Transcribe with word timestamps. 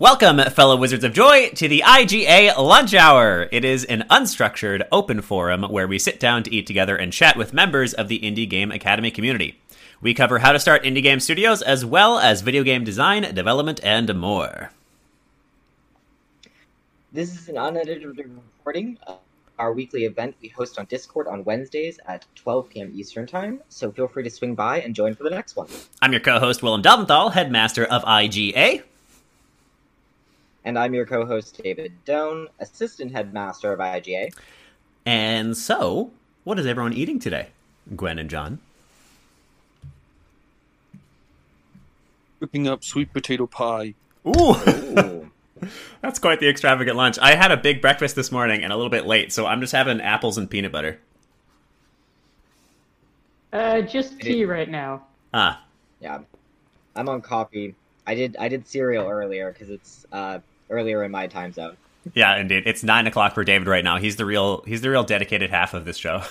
Welcome, 0.00 0.38
fellow 0.52 0.76
Wizards 0.76 1.04
of 1.04 1.12
Joy, 1.12 1.50
to 1.50 1.68
the 1.68 1.82
IGA 1.84 2.56
Lunch 2.56 2.94
Hour. 2.94 3.50
It 3.52 3.66
is 3.66 3.84
an 3.84 4.06
unstructured, 4.08 4.88
open 4.90 5.20
forum 5.20 5.64
where 5.64 5.86
we 5.86 5.98
sit 5.98 6.18
down 6.18 6.42
to 6.44 6.54
eat 6.54 6.66
together 6.66 6.96
and 6.96 7.12
chat 7.12 7.36
with 7.36 7.52
members 7.52 7.92
of 7.92 8.08
the 8.08 8.18
Indie 8.20 8.48
Game 8.48 8.72
Academy 8.72 9.10
community. 9.10 9.60
We 10.00 10.14
cover 10.14 10.38
how 10.38 10.52
to 10.52 10.58
start 10.58 10.84
indie 10.84 11.02
game 11.02 11.20
studios 11.20 11.60
as 11.60 11.84
well 11.84 12.18
as 12.18 12.40
video 12.40 12.62
game 12.62 12.82
design, 12.82 13.34
development, 13.34 13.78
and 13.82 14.18
more. 14.18 14.70
This 17.12 17.38
is 17.38 17.50
an 17.50 17.58
unedited 17.58 18.06
recording 18.56 18.96
of 19.06 19.18
our 19.58 19.74
weekly 19.74 20.06
event 20.06 20.34
we 20.40 20.48
host 20.48 20.78
on 20.78 20.86
Discord 20.86 21.26
on 21.26 21.44
Wednesdays 21.44 22.00
at 22.06 22.24
12 22.36 22.70
p.m. 22.70 22.90
Eastern 22.94 23.26
Time, 23.26 23.60
so 23.68 23.92
feel 23.92 24.08
free 24.08 24.22
to 24.22 24.30
swing 24.30 24.54
by 24.54 24.80
and 24.80 24.94
join 24.94 25.14
for 25.14 25.24
the 25.24 25.30
next 25.30 25.56
one. 25.56 25.68
I'm 26.00 26.12
your 26.12 26.22
co 26.22 26.38
host, 26.38 26.62
Willem 26.62 26.80
Delventhal, 26.80 27.34
headmaster 27.34 27.84
of 27.84 28.02
IGA. 28.04 28.84
And 30.64 30.78
I'm 30.78 30.94
your 30.94 31.06
co 31.06 31.24
host, 31.24 31.60
David 31.62 31.92
Doan, 32.04 32.48
assistant 32.58 33.12
headmaster 33.12 33.72
of 33.72 33.78
IGA. 33.78 34.32
And 35.06 35.56
so, 35.56 36.10
what 36.44 36.58
is 36.58 36.66
everyone 36.66 36.92
eating 36.92 37.18
today? 37.18 37.48
Gwen 37.96 38.18
and 38.18 38.28
John. 38.28 38.58
Whipping 42.38 42.68
up 42.68 42.84
sweet 42.84 43.12
potato 43.12 43.46
pie. 43.46 43.94
Ooh! 44.26 44.54
Ooh. 44.54 45.30
That's 46.00 46.18
quite 46.18 46.40
the 46.40 46.48
extravagant 46.48 46.96
lunch. 46.96 47.18
I 47.18 47.34
had 47.34 47.52
a 47.52 47.56
big 47.56 47.82
breakfast 47.82 48.16
this 48.16 48.32
morning 48.32 48.62
and 48.62 48.72
a 48.72 48.76
little 48.76 48.90
bit 48.90 49.06
late, 49.06 49.32
so 49.32 49.46
I'm 49.46 49.60
just 49.60 49.72
having 49.72 50.00
apples 50.00 50.38
and 50.38 50.48
peanut 50.48 50.72
butter. 50.72 50.98
Uh, 53.52 53.82
just 53.82 54.20
tea 54.20 54.44
right 54.44 54.68
now. 54.68 55.02
Ah, 55.34 55.62
yeah, 56.00 56.20
I'm 56.96 57.08
on 57.08 57.20
coffee. 57.20 57.74
I 58.10 58.14
did 58.16 58.36
I 58.40 58.48
did 58.48 58.66
cereal 58.66 59.08
earlier 59.08 59.52
because 59.52 59.70
it's 59.70 60.04
uh, 60.10 60.40
earlier 60.68 61.04
in 61.04 61.12
my 61.12 61.28
time 61.28 61.52
zone. 61.52 61.76
yeah, 62.12 62.36
indeed. 62.38 62.64
It's 62.66 62.82
nine 62.82 63.06
o'clock 63.06 63.34
for 63.34 63.44
David 63.44 63.68
right 63.68 63.84
now. 63.84 63.98
He's 63.98 64.16
the 64.16 64.24
real 64.24 64.62
he's 64.62 64.80
the 64.80 64.90
real 64.90 65.04
dedicated 65.04 65.50
half 65.50 65.74
of 65.74 65.84
this 65.84 65.96
show. 65.96 66.22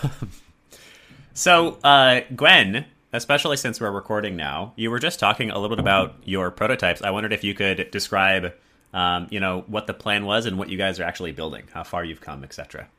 so, 1.33 1.77
uh, 1.81 2.19
Gwen, 2.35 2.85
especially 3.13 3.55
since 3.55 3.79
we're 3.79 3.91
recording 3.91 4.35
now, 4.35 4.73
you 4.75 4.91
were 4.91 4.99
just 4.99 5.21
talking 5.21 5.51
a 5.51 5.57
little 5.57 5.77
bit 5.77 5.79
about 5.79 6.15
your 6.25 6.51
prototypes. 6.51 7.01
I 7.01 7.11
wondered 7.11 7.31
if 7.31 7.45
you 7.45 7.53
could 7.53 7.89
describe, 7.91 8.53
um, 8.93 9.27
you 9.29 9.39
know, 9.39 9.63
what 9.67 9.87
the 9.87 9.93
plan 9.93 10.25
was 10.25 10.45
and 10.47 10.59
what 10.59 10.67
you 10.67 10.77
guys 10.77 10.99
are 10.99 11.05
actually 11.05 11.31
building, 11.31 11.63
how 11.73 11.83
far 11.83 12.03
you've 12.03 12.19
come, 12.19 12.43
etc. 12.43 12.89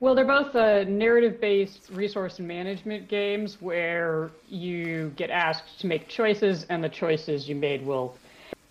Well, 0.00 0.14
they're 0.14 0.24
both 0.24 0.54
uh, 0.54 0.84
narrative-based 0.84 1.90
resource 1.90 2.38
management 2.38 3.08
games 3.08 3.60
where 3.60 4.30
you 4.48 5.12
get 5.16 5.30
asked 5.30 5.80
to 5.80 5.88
make 5.88 6.06
choices, 6.06 6.66
and 6.68 6.84
the 6.84 6.88
choices 6.88 7.48
you 7.48 7.56
made 7.56 7.84
will 7.84 8.16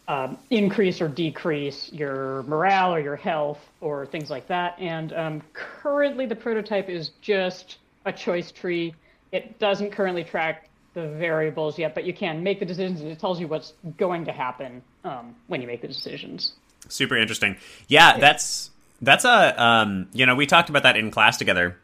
um, 0.08 0.38
increase 0.52 1.02
or 1.02 1.10
decrease 1.10 1.92
your 1.92 2.44
morale 2.44 2.94
or 2.94 3.02
your 3.02 3.18
health 3.18 3.60
or 3.82 4.06
things 4.06 4.30
like 4.30 4.48
that. 4.48 4.80
And 4.80 5.12
um, 5.12 5.42
currently, 5.54 6.26
the 6.26 6.36
prototype 6.36 6.88
is 6.88 7.12
just 7.22 7.78
a 8.06 8.14
choice 8.14 8.50
tree. 8.50 8.96
It 9.34 9.60
doesn't 9.60 9.92
currently 9.92 10.24
track 10.24 10.70
the 10.94 11.10
variables 11.10 11.78
yet, 11.78 11.94
but 11.94 12.06
you 12.06 12.14
can 12.14 12.42
make 12.42 12.60
the 12.60 12.66
decisions, 12.66 13.02
and 13.02 13.12
it 13.12 13.20
tells 13.20 13.38
you 13.38 13.50
what's 13.50 13.74
going 13.98 14.24
to 14.24 14.32
happen 14.32 14.82
um, 15.04 15.36
when 15.48 15.62
you 15.62 15.68
make 15.68 15.82
the 15.82 15.90
decisions. 15.90 16.54
Super 16.88 17.18
interesting. 17.18 17.58
Yeah, 17.90 18.18
that's 18.18 18.72
that's 19.02 19.26
a 19.26 19.64
um, 19.64 20.08
you 20.14 20.26
know 20.26 20.36
we 20.36 20.46
talked 20.46 20.70
about 20.70 20.84
that 20.84 20.98
in 20.98 21.12
class 21.12 21.38
together, 21.38 21.78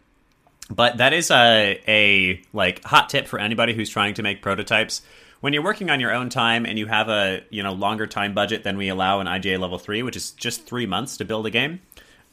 but 0.70 0.98
that 0.98 1.14
is 1.14 1.30
a 1.32 1.82
a 1.88 2.42
like 2.54 2.84
hot 2.84 3.10
tip 3.10 3.28
for 3.28 3.40
anybody 3.40 3.74
who's 3.74 3.90
trying 3.90 4.14
to 4.16 4.24
make 4.24 4.42
prototypes. 4.42 5.02
When 5.42 5.52
you're 5.52 5.64
working 5.64 5.90
on 5.90 6.00
your 6.00 6.14
own 6.14 6.30
time 6.30 6.66
and 6.66 6.80
you 6.80 6.88
have 6.88 7.10
a 7.10 7.44
you 7.50 7.64
know 7.64 7.74
longer 7.74 8.08
time 8.08 8.34
budget 8.34 8.64
than 8.64 8.78
we 8.78 8.90
allow 8.90 9.20
in 9.20 9.28
IGA 9.28 9.60
level 9.60 9.78
three, 9.78 10.02
which 10.04 10.16
is 10.16 10.32
just 10.32 10.66
three 10.66 10.86
months 10.86 11.18
to 11.18 11.26
build 11.26 11.46
a 11.46 11.50
game, 11.50 11.82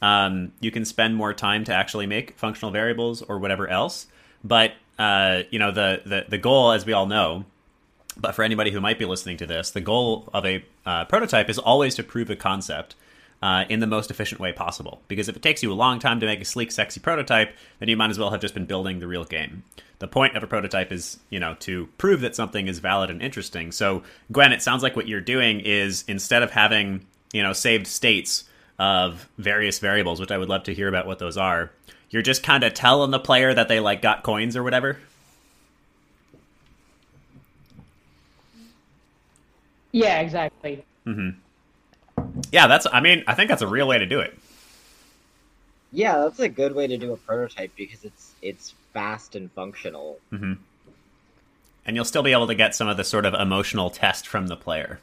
um, 0.01 0.53
you 0.61 0.71
can 0.71 0.85
spend 0.85 1.15
more 1.15 1.33
time 1.33 1.63
to 1.65 1.73
actually 1.73 2.07
make 2.07 2.37
functional 2.37 2.71
variables 2.71 3.21
or 3.21 3.37
whatever 3.37 3.67
else. 3.67 4.07
But 4.43 4.73
uh, 4.97 5.43
you 5.51 5.59
know 5.59 5.71
the, 5.71 6.01
the 6.05 6.25
the 6.27 6.37
goal, 6.37 6.71
as 6.71 6.85
we 6.85 6.93
all 6.93 7.05
know, 7.05 7.45
but 8.17 8.33
for 8.33 8.43
anybody 8.43 8.71
who 8.71 8.81
might 8.81 8.97
be 8.97 9.05
listening 9.05 9.37
to 9.37 9.45
this, 9.45 9.71
the 9.71 9.81
goal 9.81 10.29
of 10.33 10.45
a 10.45 10.63
uh, 10.85 11.05
prototype 11.05 11.49
is 11.49 11.59
always 11.59 11.95
to 11.95 12.03
prove 12.03 12.29
a 12.29 12.35
concept 12.35 12.95
uh, 13.41 13.65
in 13.69 13.79
the 13.79 13.87
most 13.87 14.11
efficient 14.11 14.39
way 14.39 14.51
possible. 14.51 15.01
Because 15.07 15.27
if 15.27 15.35
it 15.35 15.41
takes 15.41 15.63
you 15.63 15.71
a 15.71 15.73
long 15.73 15.99
time 15.99 16.19
to 16.19 16.25
make 16.25 16.41
a 16.41 16.45
sleek, 16.45 16.71
sexy 16.71 16.99
prototype, 16.99 17.55
then 17.79 17.89
you 17.89 17.97
might 17.97 18.11
as 18.11 18.19
well 18.19 18.29
have 18.29 18.41
just 18.41 18.53
been 18.53 18.65
building 18.65 18.99
the 18.99 19.07
real 19.07 19.25
game. 19.25 19.63
The 19.99 20.07
point 20.07 20.35
of 20.35 20.43
a 20.43 20.47
prototype 20.47 20.91
is, 20.91 21.19
you 21.29 21.39
know, 21.39 21.55
to 21.61 21.87
prove 21.97 22.21
that 22.21 22.35
something 22.35 22.67
is 22.67 22.79
valid 22.79 23.09
and 23.09 23.21
interesting. 23.21 23.71
So, 23.71 24.03
Gwen, 24.31 24.51
it 24.51 24.61
sounds 24.61 24.83
like 24.83 24.95
what 24.95 25.07
you're 25.07 25.21
doing 25.21 25.59
is 25.59 26.03
instead 26.07 26.43
of 26.43 26.51
having, 26.51 27.05
you 27.33 27.43
know, 27.43 27.53
saved 27.53 27.87
states 27.87 28.45
of 28.79 29.29
various 29.37 29.79
variables, 29.79 30.19
which 30.19 30.31
I 30.31 30.37
would 30.37 30.49
love 30.49 30.63
to 30.63 30.73
hear 30.73 30.87
about 30.87 31.05
what 31.05 31.19
those 31.19 31.37
are, 31.37 31.71
you're 32.09 32.23
just 32.23 32.43
kind 32.43 32.63
of 32.63 32.73
telling 32.73 33.11
the 33.11 33.19
player 33.19 33.53
that 33.53 33.67
they 33.67 33.79
like 33.79 34.01
got 34.01 34.23
coins 34.23 34.57
or 34.57 34.63
whatever. 34.63 34.97
Yeah, 39.91 40.21
exactly. 40.21 40.83
Yeah, 42.51 42.67
that's. 42.67 42.87
I 42.91 42.99
mean, 42.99 43.23
I 43.27 43.33
think 43.33 43.49
that's 43.49 43.61
a 43.61 43.67
real 43.67 43.87
way 43.87 43.97
to 43.97 44.05
do 44.05 44.19
it. 44.19 44.37
Yeah, 45.91 46.19
that's 46.19 46.39
a 46.39 46.49
good 46.49 46.73
way 46.73 46.87
to 46.87 46.97
do 46.97 47.13
a 47.13 47.17
prototype 47.17 47.71
because 47.75 48.03
it's 48.03 48.33
it's 48.41 48.73
fast 48.93 49.35
and 49.35 49.51
functional. 49.51 50.19
Mm-hmm. 50.31 50.53
and 51.85 51.95
you'll 51.95 52.05
still 52.05 52.23
be 52.23 52.31
able 52.31 52.47
to 52.47 52.55
get 52.55 52.75
some 52.75 52.87
of 52.87 52.97
the 52.97 53.03
sort 53.03 53.25
of 53.25 53.33
emotional 53.33 53.89
test 53.89 54.27
from 54.27 54.47
the 54.47 54.55
player. 54.55 54.99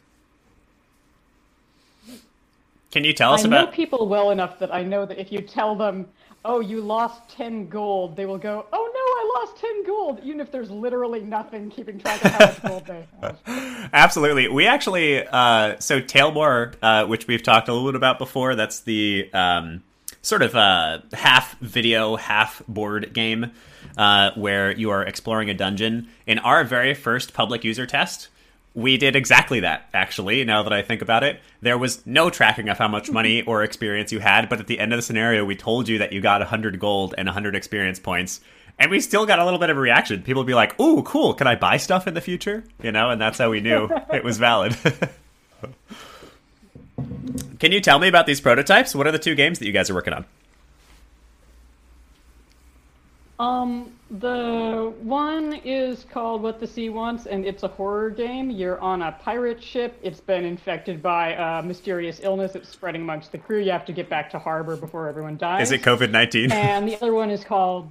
Can 2.90 3.04
you 3.04 3.12
tell 3.12 3.32
us 3.34 3.44
I 3.44 3.48
know 3.48 3.62
about? 3.64 3.74
people 3.74 4.08
well 4.08 4.30
enough 4.30 4.58
that 4.60 4.72
I 4.74 4.82
know 4.82 5.04
that 5.04 5.18
if 5.18 5.30
you 5.30 5.40
tell 5.42 5.74
them, 5.76 6.06
"Oh, 6.44 6.60
you 6.60 6.80
lost 6.80 7.28
ten 7.28 7.68
gold," 7.68 8.16
they 8.16 8.24
will 8.24 8.38
go, 8.38 8.64
"Oh 8.72 8.90
no, 8.94 8.97
I 8.97 8.97
lost 9.40 9.56
ten 9.56 9.84
gold," 9.84 10.20
even 10.22 10.40
if 10.40 10.50
there's 10.50 10.70
literally 10.70 11.20
nothing 11.20 11.70
keeping 11.70 11.98
track 11.98 12.24
of 12.24 12.30
how 12.32 12.46
much 12.46 12.62
gold 12.62 12.86
they 12.86 13.06
have. 13.20 13.90
Absolutely. 13.92 14.48
We 14.48 14.66
actually, 14.66 15.26
uh, 15.26 15.78
so 15.78 16.00
Tailmore, 16.00 16.72
uh, 16.82 17.06
which 17.06 17.26
we've 17.26 17.42
talked 17.42 17.68
a 17.68 17.72
little 17.72 17.90
bit 17.90 17.96
about 17.96 18.18
before, 18.18 18.54
that's 18.54 18.80
the 18.80 19.30
um, 19.32 19.82
sort 20.22 20.42
of 20.42 20.54
uh, 20.54 20.98
half 21.12 21.58
video, 21.58 22.16
half 22.16 22.62
board 22.68 23.12
game 23.14 23.52
uh, 23.96 24.30
where 24.34 24.72
you 24.72 24.90
are 24.90 25.02
exploring 25.02 25.50
a 25.50 25.54
dungeon. 25.54 26.08
In 26.26 26.38
our 26.38 26.64
very 26.64 26.94
first 26.94 27.34
public 27.34 27.64
user 27.64 27.86
test, 27.86 28.28
we 28.74 28.96
did 28.96 29.16
exactly 29.16 29.60
that, 29.60 29.88
actually, 29.92 30.44
now 30.44 30.62
that 30.62 30.72
I 30.72 30.82
think 30.82 31.02
about 31.02 31.24
it. 31.24 31.40
There 31.60 31.78
was 31.78 32.06
no 32.06 32.30
tracking 32.30 32.68
of 32.68 32.78
how 32.78 32.86
much 32.86 33.10
money 33.10 33.42
or 33.42 33.64
experience 33.64 34.12
you 34.12 34.20
had, 34.20 34.48
but 34.48 34.60
at 34.60 34.68
the 34.68 34.78
end 34.78 34.92
of 34.92 34.98
the 34.98 35.02
scenario, 35.02 35.44
we 35.44 35.56
told 35.56 35.88
you 35.88 35.98
that 35.98 36.12
you 36.12 36.20
got 36.20 36.40
100 36.40 36.78
gold 36.78 37.14
and 37.18 37.26
100 37.26 37.56
experience 37.56 37.98
points. 37.98 38.40
And 38.78 38.90
we 38.90 39.00
still 39.00 39.26
got 39.26 39.40
a 39.40 39.44
little 39.44 39.58
bit 39.58 39.70
of 39.70 39.76
a 39.76 39.80
reaction. 39.80 40.22
People 40.22 40.42
would 40.42 40.46
be 40.46 40.54
like, 40.54 40.78
ooh, 40.80 41.02
cool, 41.02 41.34
can 41.34 41.48
I 41.48 41.56
buy 41.56 41.78
stuff 41.78 42.06
in 42.06 42.14
the 42.14 42.20
future? 42.20 42.62
You 42.82 42.92
know, 42.92 43.10
and 43.10 43.20
that's 43.20 43.38
how 43.38 43.50
we 43.50 43.60
knew 43.60 43.88
it 44.12 44.22
was 44.22 44.38
valid. 44.38 44.76
can 47.58 47.72
you 47.72 47.80
tell 47.80 47.98
me 47.98 48.06
about 48.06 48.26
these 48.26 48.40
prototypes? 48.40 48.94
What 48.94 49.08
are 49.08 49.12
the 49.12 49.18
two 49.18 49.34
games 49.34 49.58
that 49.58 49.66
you 49.66 49.72
guys 49.72 49.90
are 49.90 49.94
working 49.94 50.14
on? 50.14 50.24
Um, 53.40 53.92
the 54.10 54.92
one 55.00 55.54
is 55.64 56.04
called 56.10 56.42
What 56.42 56.58
the 56.58 56.66
Sea 56.66 56.88
Wants, 56.88 57.26
and 57.26 57.44
it's 57.44 57.62
a 57.62 57.68
horror 57.68 58.10
game. 58.10 58.50
You're 58.50 58.80
on 58.80 59.02
a 59.02 59.12
pirate 59.12 59.62
ship. 59.62 59.96
It's 60.02 60.20
been 60.20 60.44
infected 60.44 61.02
by 61.02 61.32
a 61.32 61.62
mysterious 61.62 62.20
illness 62.22 62.56
It's 62.56 62.68
spreading 62.68 63.02
amongst 63.02 63.30
the 63.30 63.38
crew. 63.38 63.60
You 63.60 63.70
have 63.70 63.84
to 63.86 63.92
get 63.92 64.08
back 64.08 64.30
to 64.30 64.38
harbor 64.38 64.76
before 64.76 65.08
everyone 65.08 65.36
dies. 65.36 65.68
Is 65.68 65.72
it 65.72 65.82
COVID 65.82 66.10
19? 66.10 66.50
and 66.50 66.88
the 66.88 66.96
other 66.96 67.14
one 67.14 67.30
is 67.30 67.44
called. 67.44 67.90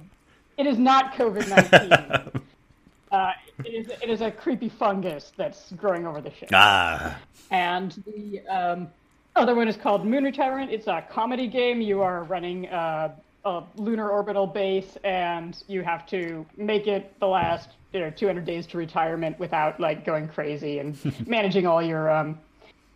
It 0.58 0.66
is 0.66 0.78
not 0.78 1.14
COVID 1.14 1.48
nineteen. 1.48 2.42
uh, 3.12 3.32
it 3.64 3.74
is 3.74 3.88
it 4.02 4.10
is 4.10 4.20
a 4.20 4.30
creepy 4.30 4.68
fungus 4.68 5.32
that's 5.36 5.72
growing 5.72 6.06
over 6.06 6.20
the 6.20 6.32
ship. 6.32 6.50
ah. 6.52 7.16
And 7.50 7.92
the 8.04 8.40
um, 8.48 8.88
other 9.36 9.54
one 9.54 9.68
is 9.68 9.76
called 9.76 10.04
Lunar 10.04 10.32
Tyrant. 10.32 10.70
It's 10.70 10.86
a 10.86 11.02
comedy 11.08 11.46
game. 11.46 11.80
You 11.80 12.02
are 12.02 12.24
running 12.24 12.68
uh, 12.68 13.14
a 13.44 13.62
lunar 13.76 14.10
orbital 14.10 14.46
base, 14.46 14.98
and 15.04 15.56
you 15.68 15.82
have 15.82 16.06
to 16.08 16.44
make 16.56 16.86
it 16.86 17.14
the 17.20 17.26
last 17.26 17.70
you 17.92 18.00
know 18.00 18.10
200 18.10 18.44
days 18.44 18.66
to 18.66 18.78
retirement 18.78 19.38
without 19.38 19.80
like 19.80 20.04
going 20.04 20.28
crazy 20.28 20.78
and 20.80 20.98
managing 21.26 21.66
all 21.66 21.80
your 21.80 22.10
um, 22.10 22.38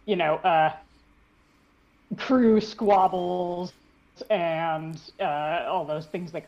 you 0.04 0.16
know 0.16 0.34
uh, 0.36 0.72
crew 2.16 2.60
squabbles 2.60 3.72
and 4.30 5.00
uh, 5.20 5.64
all 5.66 5.84
those 5.84 6.06
things 6.06 6.32
that 6.32 6.44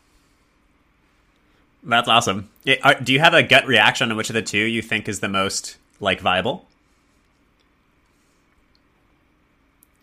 That's 1.84 2.08
awesome. 2.08 2.48
Yeah, 2.64 2.76
are- 2.82 3.00
do 3.00 3.12
you 3.12 3.20
have 3.20 3.34
a 3.34 3.42
gut 3.42 3.66
reaction 3.66 4.10
on 4.10 4.16
which 4.16 4.30
of 4.30 4.34
the 4.34 4.42
two 4.42 4.58
you 4.58 4.82
think 4.82 5.08
is 5.08 5.20
the 5.20 5.28
most 5.28 5.76
like 6.00 6.20
viable? 6.20 6.66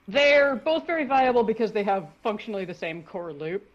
They're 0.07 0.55
both 0.55 0.85
very 0.85 1.05
viable 1.05 1.43
because 1.43 1.71
they 1.71 1.83
have 1.83 2.07
functionally 2.21 2.65
the 2.65 2.73
same 2.73 3.01
core 3.03 3.31
loop, 3.31 3.65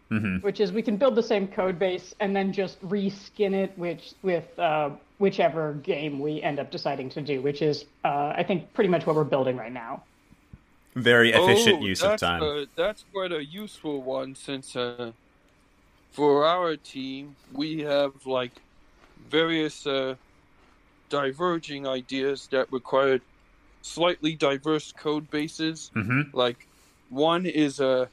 which 0.41 0.59
is 0.59 0.71
we 0.71 0.81
can 0.83 0.95
build 0.97 1.15
the 1.15 1.23
same 1.23 1.47
code 1.47 1.79
base 1.79 2.13
and 2.19 2.35
then 2.35 2.53
just 2.53 2.79
reskin 2.87 3.53
it 3.53 3.73
which, 3.77 4.13
with 4.21 4.45
uh, 4.59 4.91
whichever 5.17 5.73
game 5.73 6.19
we 6.19 6.41
end 6.43 6.59
up 6.59 6.69
deciding 6.69 7.09
to 7.11 7.21
do, 7.21 7.41
which 7.41 7.61
is, 7.61 7.85
uh, 8.05 8.33
I 8.35 8.43
think, 8.43 8.71
pretty 8.73 8.89
much 8.89 9.07
what 9.07 9.15
we're 9.15 9.23
building 9.23 9.57
right 9.57 9.71
now. 9.71 10.03
Very 10.95 11.31
efficient 11.31 11.81
Oh, 11.81 11.85
use 11.85 12.03
of 12.03 12.09
that's, 12.11 12.21
time. 12.21 12.43
Uh, 12.43 12.65
that's 12.75 13.03
quite 13.11 13.31
a 13.31 13.43
useful 13.43 14.01
one 14.03 14.35
since 14.35 14.75
uh, 14.75 15.11
for 16.11 16.45
our 16.45 16.75
team 16.77 17.35
we 17.51 17.79
have 17.81 18.11
like 18.25 18.53
various 19.29 19.85
uh, 19.85 20.15
diverging 21.09 21.87
ideas 21.87 22.47
that 22.51 22.67
required 22.71 23.21
slightly 23.81 24.35
diverse 24.35 24.91
code 24.91 25.29
bases. 25.29 25.91
Mhm. 25.95 26.33
Like 26.33 26.67
one 27.09 27.45
is 27.45 27.79
uh, 27.79 28.07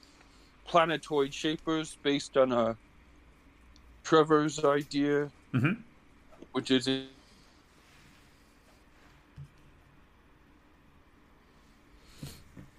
planetoid 0.67 1.35
shapers 1.35 1.99
based 2.03 2.37
on 2.37 2.53
uh, 2.53 2.75
Trevor's 4.05 4.63
idea, 4.65 5.33
Mhm. 5.53 5.85
which 6.53 6.71
is 6.71 6.89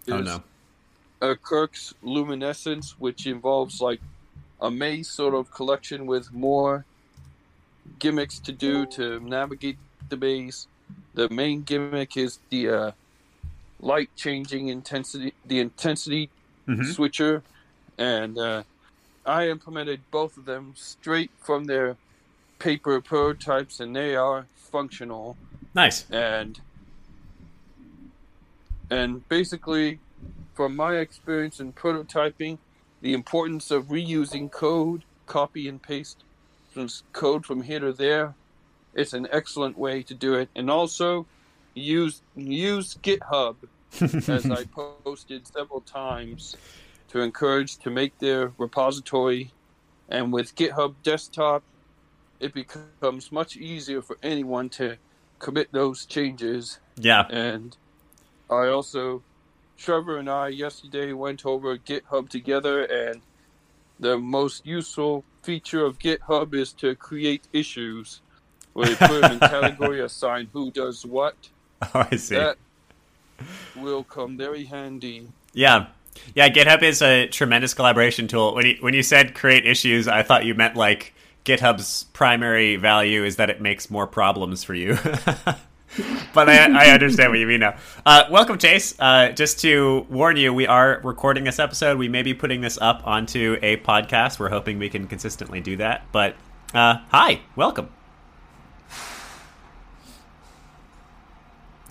Oh 0.10 0.22
no. 0.22 0.44
uh, 1.22 1.36
Kirk's 1.44 1.94
Luminescence, 2.02 2.96
which 2.98 3.26
involves 3.26 3.82
like 3.82 4.02
a 4.62 4.72
maze 4.72 5.10
sort 5.10 5.34
of 5.34 5.52
collection 5.52 6.06
with 6.06 6.32
more 6.34 6.86
gimmicks 8.00 8.40
to 8.40 8.52
do 8.52 8.86
to 8.88 9.20
navigate 9.20 9.78
the 10.10 10.18
maze. 10.18 10.68
The 11.14 11.30
main 11.30 11.62
gimmick 11.64 12.18
is 12.18 12.40
the 12.50 12.70
uh, 12.70 12.92
light 13.80 14.10
changing 14.16 14.68
intensity, 14.70 15.34
the 15.46 15.60
intensity 15.60 16.30
Mhm. 16.68 16.94
switcher, 16.94 17.44
and 17.98 18.38
uh, 18.40 18.64
I 19.26 19.50
implemented 19.50 20.02
both 20.10 20.36
of 20.38 20.46
them 20.46 20.74
straight 20.76 21.30
from 21.40 21.66
their 21.66 21.96
paper 22.58 23.00
prototypes, 23.02 23.80
and 23.80 23.96
they 23.96 24.16
are 24.16 24.48
functional 24.56 25.38
Nice. 25.76 26.10
and 26.10 26.60
and 28.90 29.28
basically 29.30 30.00
from 30.56 30.76
my 30.76 30.96
experience 30.98 31.60
in 31.60 31.74
prototyping 31.74 32.58
the 33.06 33.14
importance 33.14 33.70
of 33.70 33.90
reusing 33.90 34.50
code 34.50 35.04
copy 35.28 35.68
and 35.68 35.80
paste 35.80 36.24
from 36.74 36.90
code 37.14 37.46
from 37.46 37.62
here 37.62 37.80
to 37.80 37.94
there. 37.94 38.34
It's 38.96 39.14
an 39.14 39.28
excellent 39.32 39.78
way 39.78 40.02
to 40.02 40.16
do 40.16 40.34
it. 40.34 40.50
And 40.56 40.72
also 40.72 41.28
use 41.76 42.24
use 42.36 42.96
github 43.04 43.58
as 44.02 44.50
i 44.50 44.64
posted 45.04 45.46
several 45.46 45.82
times 45.82 46.56
to 47.10 47.22
encourage 47.22 47.78
to 47.78 47.92
make 47.92 48.18
their 48.18 48.52
repository. 48.58 49.52
And 50.10 50.34
with 50.34 50.56
github 50.56 50.96
desktop 51.04 51.62
it 52.40 52.56
becomes 52.56 53.32
much 53.32 53.56
easier 53.56 54.02
for 54.02 54.18
anyone 54.24 54.68
to 54.70 54.98
commit 55.38 55.72
those 55.72 56.08
changes. 56.08 56.80
Yeah. 56.98 57.28
and 57.30 57.78
I 58.50 58.70
also, 58.70 59.22
Trevor 59.78 60.18
and 60.18 60.30
I 60.30 60.50
yesterday 60.50 61.14
went 61.14 61.46
over 61.46 61.78
GitHub 61.78 62.30
together, 62.30 62.84
and 62.84 63.22
the 64.00 64.18
most 64.18 64.66
useful 64.66 65.24
feature 65.44 65.86
of 65.86 66.00
GitHub 66.00 66.54
is 66.54 66.74
to 66.74 66.96
create 66.96 67.48
issues 67.54 68.22
where 68.74 68.90
you 68.90 68.96
put 68.96 69.22
them 69.22 69.34
in 69.34 69.40
category, 69.40 70.02
assign 70.04 70.50
who 70.54 70.72
does 70.72 71.06
what. 71.06 71.36
Oh, 71.82 72.08
I 72.12 72.16
see. 72.16 72.36
That 72.36 72.58
will 73.76 74.04
come 74.04 74.38
very 74.38 74.66
handy. 74.66 75.28
Yeah. 75.54 75.88
Yeah, 76.34 76.50
GitHub 76.50 76.82
is 76.82 77.02
a 77.02 77.28
tremendous 77.28 77.74
collaboration 77.74 78.28
tool. 78.28 78.56
When 78.56 78.66
you 78.66 78.78
when 78.80 78.94
you 78.94 79.04
said 79.04 79.36
create 79.36 79.66
issues, 79.66 80.08
I 80.08 80.24
thought 80.24 80.46
you 80.46 80.56
meant 80.56 80.76
like 80.76 81.14
GitHub's 81.44 82.06
primary 82.14 82.76
value 82.76 83.24
is 83.24 83.36
that 83.36 83.50
it 83.50 83.62
makes 83.62 83.90
more 83.90 84.08
problems 84.08 84.64
for 84.64 84.74
you. 84.74 84.98
but 86.34 86.50
I, 86.50 86.88
I 86.88 86.94
understand 86.94 87.32
what 87.32 87.40
you 87.40 87.48
mean 87.48 87.62
now. 87.62 87.76
Uh, 88.06 88.24
welcome, 88.30 88.58
Chase. 88.58 88.96
Uh, 89.00 89.30
just 89.30 89.60
to 89.62 90.06
warn 90.10 90.38
you, 90.38 90.54
we 90.54 90.68
are 90.68 91.00
recording 91.04 91.44
this 91.44 91.60
episode. 91.60 91.98
We 91.98 92.10
may 92.10 92.22
be 92.22 92.34
putting 92.34 92.62
this 92.62 92.78
up 92.82 93.06
onto 93.06 93.58
a 93.62 93.78
podcast. 93.78 94.40
We're 94.40 94.50
hoping 94.50 94.80
we 94.80 94.90
can 94.90 95.08
consistently 95.08 95.62
do 95.62 95.78
that. 95.78 96.04
But 96.12 96.36
uh, 96.74 96.98
hi, 97.10 97.42
welcome. 97.56 97.90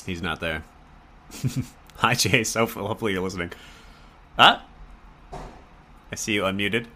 He's 0.04 0.20
not 0.20 0.40
there. 0.40 0.64
Hi, 1.96 2.14
Chase. 2.14 2.54
Hopefully, 2.54 2.86
hopefully 2.86 3.12
you're 3.12 3.22
listening. 3.22 3.52
Huh? 4.38 4.58
I 5.32 6.14
see 6.16 6.34
you 6.34 6.42
unmuted. 6.42 6.86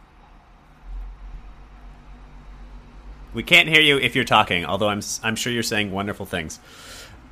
We 3.32 3.42
can't 3.42 3.68
hear 3.68 3.80
you 3.80 3.98
if 3.98 4.14
you're 4.14 4.24
talking, 4.24 4.64
although 4.64 4.88
I'm 4.88 5.00
I'm 5.22 5.36
sure 5.36 5.52
you're 5.52 5.62
saying 5.62 5.90
wonderful 5.90 6.26
things. 6.26 6.58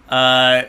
Uh, 0.08 0.64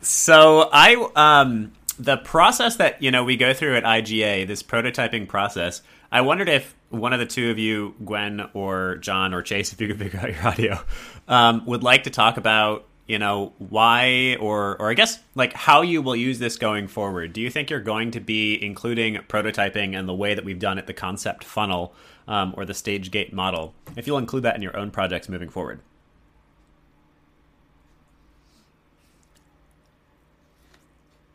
so 0.00 0.68
I 0.72 1.10
um 1.16 1.72
the 1.98 2.16
process 2.16 2.76
that 2.76 3.02
you 3.02 3.10
know 3.10 3.24
we 3.24 3.36
go 3.36 3.52
through 3.52 3.76
at 3.76 3.84
IGA, 3.84 4.46
this 4.46 4.62
prototyping 4.62 5.28
process. 5.28 5.82
I 6.10 6.22
wondered 6.22 6.48
if 6.48 6.74
one 6.90 7.12
of 7.12 7.18
the 7.18 7.26
two 7.26 7.50
of 7.50 7.58
you, 7.58 7.94
Gwen 8.04 8.48
or 8.54 8.96
John 8.96 9.34
or 9.34 9.42
Chase, 9.42 9.72
if 9.72 9.80
you 9.80 9.88
could 9.88 9.98
figure 10.12 10.20
out 10.20 10.30
your 10.30 10.46
audio, 10.46 10.84
um, 11.26 11.66
would 11.66 11.82
like 11.82 12.04
to 12.04 12.10
talk 12.10 12.36
about 12.36 12.86
you 13.06 13.18
know 13.18 13.52
why 13.58 14.36
or 14.40 14.80
or 14.80 14.90
I 14.90 14.94
guess 14.94 15.18
like 15.34 15.52
how 15.54 15.82
you 15.82 16.00
will 16.02 16.16
use 16.16 16.38
this 16.38 16.56
going 16.56 16.88
forward. 16.88 17.32
Do 17.32 17.40
you 17.40 17.50
think 17.50 17.70
you're 17.70 17.80
going 17.80 18.12
to 18.12 18.20
be 18.20 18.62
including 18.62 19.16
prototyping 19.28 19.98
and 19.98 20.08
the 20.08 20.14
way 20.14 20.34
that 20.34 20.44
we've 20.44 20.58
done 20.58 20.78
it, 20.78 20.86
the 20.86 20.94
concept 20.94 21.44
funnel 21.44 21.94
um, 22.28 22.54
or 22.56 22.64
the 22.64 22.74
stage 22.74 23.10
gate 23.10 23.32
model? 23.32 23.74
If 23.96 24.06
you'll 24.06 24.18
include 24.18 24.44
that 24.44 24.56
in 24.56 24.62
your 24.62 24.76
own 24.76 24.90
projects 24.90 25.28
moving 25.28 25.48
forward. 25.48 25.80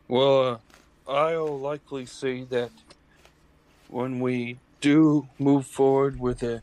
Well, 0.08 0.62
uh, 1.08 1.12
I'll 1.12 1.60
likely 1.60 2.06
say 2.06 2.44
that 2.46 2.72
when 3.88 4.20
we 4.20 4.60
do 4.82 5.28
move 5.40 5.66
forward 5.66 6.20
with 6.20 6.44
a 6.44 6.62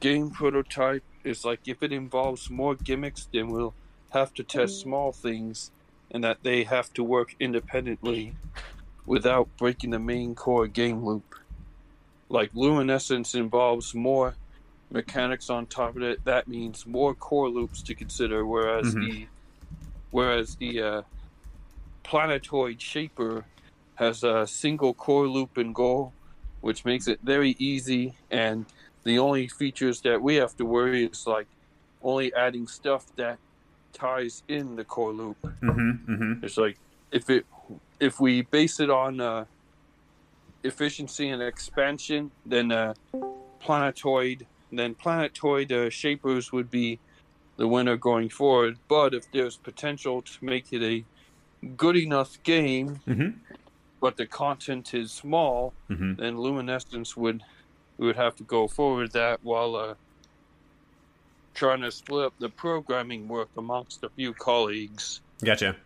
game 0.00 0.30
prototype, 0.30 1.04
it's 1.24 1.44
like 1.44 1.60
if 1.66 1.82
it 1.82 1.92
involves 1.92 2.50
more 2.50 2.74
gimmicks, 2.74 3.28
then 3.32 3.48
we'll 3.48 3.74
have 4.10 4.34
to 4.34 4.44
test 4.44 4.80
small 4.80 5.12
things 5.12 5.70
and 6.10 6.22
that 6.22 6.38
they 6.42 6.64
have 6.64 6.92
to 6.94 7.02
work 7.02 7.34
independently 7.40 8.36
without 9.06 9.48
breaking 9.56 9.90
the 9.90 9.98
main 9.98 10.34
core 10.34 10.66
game 10.66 11.04
loop. 11.04 11.34
Like 12.28 12.50
Luminescence 12.54 13.34
involves 13.34 13.94
more 13.94 14.36
mechanics 14.90 15.50
on 15.50 15.66
top 15.66 15.96
of 15.96 16.02
it, 16.02 16.24
that 16.24 16.46
means 16.46 16.86
more 16.86 17.14
core 17.14 17.48
loops 17.48 17.82
to 17.82 17.94
consider, 17.94 18.44
whereas 18.46 18.94
Mhm. 18.94 19.00
the 19.00 19.28
whereas 20.10 20.56
the 20.56 20.80
uh, 20.80 21.02
planetoid 22.04 22.80
shaper 22.80 23.44
has 23.96 24.22
a 24.22 24.46
single 24.46 24.94
core 24.94 25.26
loop 25.26 25.56
and 25.56 25.74
goal, 25.74 26.12
which 26.60 26.84
makes 26.84 27.08
it 27.08 27.18
very 27.22 27.56
easy. 27.58 28.14
And 28.30 28.66
the 29.02 29.18
only 29.18 29.48
features 29.48 30.00
that 30.02 30.22
we 30.22 30.36
have 30.36 30.56
to 30.56 30.64
worry 30.64 31.06
is 31.06 31.26
like 31.26 31.46
only 32.02 32.32
adding 32.34 32.68
stuff 32.68 33.06
that 33.16 33.38
ties 33.92 34.42
in 34.48 34.76
the 34.76 34.84
core 34.84 35.12
loop. 35.12 35.36
Mm-hmm. 35.42 36.12
Mm-hmm. 36.12 36.44
It's 36.44 36.56
like 36.56 36.78
if 37.10 37.30
it 37.30 37.46
if 38.00 38.20
we 38.20 38.42
base 38.42 38.80
it 38.80 38.90
on 38.90 39.20
uh, 39.20 39.44
efficiency 40.62 41.28
and 41.30 41.42
expansion, 41.42 42.30
then 42.44 42.72
uh, 42.72 42.94
planetoid 43.60 44.46
then 44.72 44.94
planetoid 44.94 45.70
uh, 45.70 45.88
shapers 45.88 46.52
would 46.52 46.70
be 46.70 46.98
the 47.56 47.68
winner 47.68 47.96
going 47.96 48.28
forward. 48.28 48.76
But 48.88 49.14
if 49.14 49.30
there's 49.30 49.56
potential 49.56 50.22
to 50.22 50.44
make 50.44 50.72
it 50.72 50.82
a 50.82 51.04
good 51.76 51.96
enough 51.96 52.42
game, 52.42 53.00
Mhm. 53.06 53.34
but 54.00 54.16
the 54.16 54.26
content 54.26 54.94
is 54.94 55.12
small, 55.12 55.72
Mhm. 55.90 56.16
then 56.18 56.38
luminescence 56.38 57.16
would 57.16 57.42
we 57.96 58.06
would 58.08 58.16
have 58.16 58.34
to 58.36 58.42
go 58.42 58.66
forward 58.66 59.12
that 59.12 59.38
while 59.44 59.76
uh, 59.76 59.94
trying 61.54 61.80
to 61.80 61.92
split 61.92 62.26
up 62.26 62.34
the 62.40 62.48
programming 62.48 63.28
work 63.28 63.48
amongst 63.56 64.02
a 64.02 64.08
few 64.08 64.32
colleagues. 64.34 65.20
Gotcha. 65.44 65.76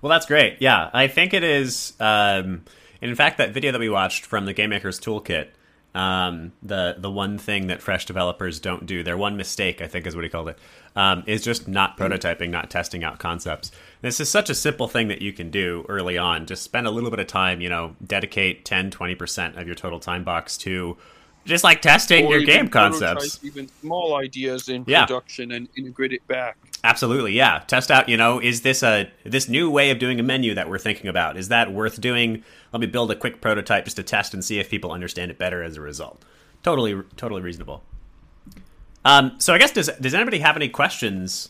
Well, 0.00 0.10
that's 0.10 0.26
great. 0.26 0.58
Yeah, 0.60 0.90
I 0.92 1.08
think 1.08 1.34
it 1.34 1.42
is 1.42 1.94
um, 1.98 2.62
in 3.02 3.14
fact, 3.14 3.38
that 3.38 3.50
video 3.52 3.72
that 3.72 3.80
we 3.80 3.88
watched 3.88 4.24
from 4.24 4.46
the 4.46 4.52
Game 4.52 4.70
Maker's 4.70 5.00
Toolkit, 5.00 5.48
um, 5.94 6.52
the 6.62 6.94
the 6.98 7.10
one 7.10 7.38
thing 7.38 7.66
that 7.66 7.82
fresh 7.82 8.04
developers 8.06 8.60
don't 8.60 8.86
do, 8.86 9.02
their 9.02 9.16
one 9.16 9.36
mistake, 9.36 9.80
I 9.82 9.88
think 9.88 10.06
is 10.06 10.14
what 10.14 10.22
he 10.24 10.30
called 10.30 10.50
it, 10.50 10.58
um, 10.94 11.24
is 11.26 11.42
just 11.42 11.66
not 11.66 11.96
prototyping, 11.98 12.50
not 12.50 12.70
testing 12.70 13.02
out 13.02 13.18
concepts. 13.18 13.72
This 14.06 14.20
is 14.20 14.28
such 14.28 14.48
a 14.50 14.54
simple 14.54 14.86
thing 14.86 15.08
that 15.08 15.20
you 15.20 15.32
can 15.32 15.50
do 15.50 15.84
early 15.88 16.16
on. 16.16 16.46
Just 16.46 16.62
spend 16.62 16.86
a 16.86 16.90
little 16.92 17.10
bit 17.10 17.18
of 17.18 17.26
time, 17.26 17.60
you 17.60 17.68
know, 17.68 17.96
dedicate 18.06 18.64
10, 18.64 18.92
20% 18.92 19.60
of 19.60 19.66
your 19.66 19.74
total 19.74 19.98
time 19.98 20.22
box 20.22 20.56
to 20.58 20.96
just 21.44 21.64
like 21.64 21.82
testing 21.82 22.26
Or 22.26 22.36
your 22.36 22.42
game 22.42 22.68
concepts. 22.68 23.40
Even 23.42 23.68
small 23.80 24.16
ideas 24.16 24.68
in 24.68 24.84
Yeah. 24.86 25.06
production 25.06 25.50
and 25.50 25.68
integrate 25.76 26.12
it 26.12 26.26
back. 26.28 26.56
Absolutely, 26.84 27.32
yeah. 27.32 27.64
Test 27.66 27.90
out, 27.90 28.08
you 28.08 28.16
know, 28.16 28.38
is 28.40 28.60
this 28.60 28.84
a 28.84 29.10
this 29.24 29.48
new 29.48 29.68
way 29.68 29.90
of 29.90 29.98
doing 29.98 30.20
a 30.20 30.22
menu 30.22 30.54
that 30.54 30.68
we're 30.68 30.78
thinking 30.78 31.08
about? 31.08 31.36
Is 31.36 31.48
that 31.48 31.72
worth 31.72 32.00
doing? 32.00 32.44
Let 32.72 32.80
me 32.80 32.86
build 32.86 33.10
a 33.10 33.16
quick 33.16 33.40
prototype 33.40 33.86
just 33.86 33.96
to 33.96 34.04
test 34.04 34.34
and 34.34 34.44
see 34.44 34.60
if 34.60 34.70
people 34.70 34.92
understand 34.92 35.32
it 35.32 35.38
better 35.38 35.64
as 35.64 35.76
a 35.76 35.80
result. 35.80 36.24
Totally, 36.62 37.02
totally 37.16 37.42
reasonable. 37.42 37.82
Um, 39.04 39.32
so 39.38 39.52
I 39.52 39.58
guess 39.58 39.72
does 39.72 39.90
does 40.00 40.14
anybody 40.14 40.38
have 40.38 40.54
any 40.54 40.68
questions 40.68 41.48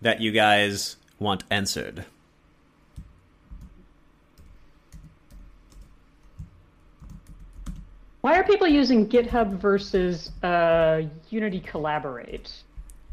that 0.00 0.22
you 0.22 0.32
guys 0.32 0.96
want 1.18 1.44
answered? 1.50 2.04
Why 8.20 8.38
are 8.38 8.44
people 8.44 8.66
using 8.66 9.08
GitHub 9.08 9.52
versus 9.52 10.30
uh, 10.42 11.02
Unity 11.30 11.60
Collaborate? 11.60 12.50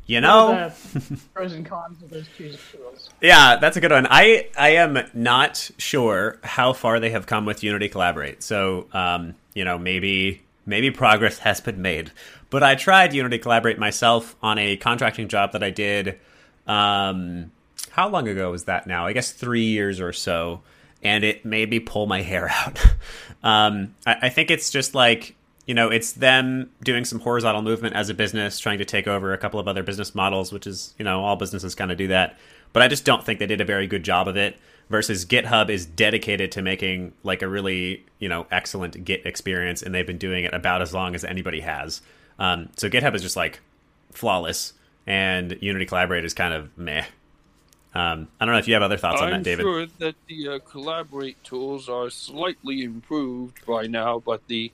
You 0.07 0.21
know, 0.21 0.71
pros 1.33 1.53
and 1.53 1.65
cons 1.65 2.03
of 2.03 2.11
those 2.11 2.27
two 2.37 2.53
tools. 2.71 3.09
Yeah, 3.21 3.55
that's 3.55 3.75
a 3.75 3.81
good 3.81 3.91
one. 3.91 4.05
I 4.07 4.49
I 4.55 4.69
am 4.71 4.99
not 5.15 5.71
sure 5.79 6.37
how 6.43 6.73
far 6.73 6.99
they 6.99 7.09
have 7.09 7.25
come 7.25 7.45
with 7.45 7.63
Unity 7.63 7.89
Collaborate. 7.89 8.43
So, 8.43 8.87
um, 8.93 9.33
you 9.55 9.65
know, 9.65 9.79
maybe 9.79 10.43
maybe 10.65 10.91
progress 10.91 11.39
has 11.39 11.59
been 11.59 11.81
made. 11.81 12.11
But 12.51 12.61
I 12.61 12.75
tried 12.75 13.13
Unity 13.13 13.39
Collaborate 13.39 13.79
myself 13.79 14.35
on 14.43 14.59
a 14.59 14.77
contracting 14.77 15.27
job 15.27 15.53
that 15.53 15.63
I 15.63 15.71
did. 15.71 16.19
Um, 16.67 17.51
how 17.95 18.09
long 18.09 18.27
ago 18.27 18.51
was 18.51 18.65
that 18.65 18.87
now? 18.87 19.07
I 19.07 19.13
guess 19.13 19.31
three 19.31 19.63
years 19.63 20.01
or 20.01 20.11
so, 20.11 20.61
and 21.01 21.23
it 21.23 21.45
made 21.45 21.69
me 21.69 21.79
pull 21.79 22.07
my 22.07 22.21
hair 22.21 22.49
out. 22.65 22.85
um, 23.41 23.95
I, 24.05 24.17
I 24.23 24.29
think 24.29 24.51
it's 24.51 24.69
just 24.69 24.93
like 24.93 25.35
you 25.65 25.73
know, 25.73 25.89
it's 25.89 26.11
them 26.11 26.69
doing 26.83 27.05
some 27.05 27.19
horizontal 27.19 27.61
movement 27.61 27.95
as 27.95 28.09
a 28.09 28.13
business, 28.13 28.59
trying 28.59 28.77
to 28.79 28.85
take 28.85 29.07
over 29.07 29.33
a 29.33 29.37
couple 29.37 29.59
of 29.59 29.67
other 29.67 29.81
business 29.81 30.13
models, 30.13 30.51
which 30.51 30.67
is, 30.67 30.93
you 30.99 31.05
know, 31.05 31.23
all 31.23 31.35
businesses 31.37 31.73
kind 31.73 31.91
of 31.91 31.97
do 31.97 32.07
that. 32.07 32.37
But 32.71 32.83
I 32.83 32.87
just 32.87 33.03
don't 33.03 33.25
think 33.25 33.39
they 33.39 33.47
did 33.47 33.61
a 33.61 33.65
very 33.65 33.87
good 33.87 34.03
job 34.03 34.27
of 34.27 34.37
it. 34.37 34.57
Versus 34.87 35.25
GitHub 35.25 35.71
is 35.71 35.87
dedicated 35.87 36.51
to 36.51 36.61
making 36.61 37.13
like 37.23 37.41
a 37.41 37.47
really, 37.47 38.05
you 38.19 38.29
know, 38.29 38.45
excellent 38.51 39.03
Git 39.03 39.25
experience, 39.25 39.81
and 39.81 39.95
they've 39.95 40.05
been 40.05 40.19
doing 40.19 40.43
it 40.43 40.53
about 40.53 40.83
as 40.83 40.93
long 40.93 41.15
as 41.15 41.23
anybody 41.23 41.61
has. 41.61 42.03
Um, 42.37 42.69
so 42.77 42.87
GitHub 42.87 43.15
is 43.15 43.23
just 43.23 43.35
like 43.35 43.61
flawless, 44.11 44.73
and 45.07 45.57
Unity 45.59 45.87
Collaborate 45.87 46.23
is 46.23 46.35
kind 46.35 46.53
of 46.53 46.77
meh. 46.77 47.05
Um, 47.95 48.27
I 48.39 48.45
don't 48.45 48.53
know 48.53 48.59
if 48.59 48.67
you 48.67 48.73
have 48.73 48.83
other 48.83 48.97
thoughts 48.97 49.21
on 49.21 49.29
I'm 49.29 49.33
that, 49.35 49.43
David. 49.43 49.65
I'm 49.65 49.71
sure 49.71 49.85
that 49.99 50.15
the 50.27 50.47
uh, 50.49 50.59
collaborate 50.59 51.41
tools 51.45 51.87
are 51.87 52.09
slightly 52.09 52.83
improved 52.83 53.65
by 53.65 53.87
now, 53.87 54.19
but 54.19 54.45
the 54.47 54.71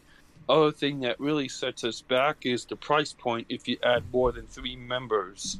other 0.49 0.71
thing 0.71 1.01
that 1.01 1.19
really 1.19 1.47
sets 1.47 1.83
us 1.83 2.01
back 2.01 2.45
is 2.47 2.65
the 2.65 2.75
price 2.75 3.13
point 3.13 3.45
if 3.47 3.67
you 3.67 3.77
add 3.83 4.03
more 4.11 4.31
than 4.31 4.47
three 4.47 4.75
members. 4.75 5.59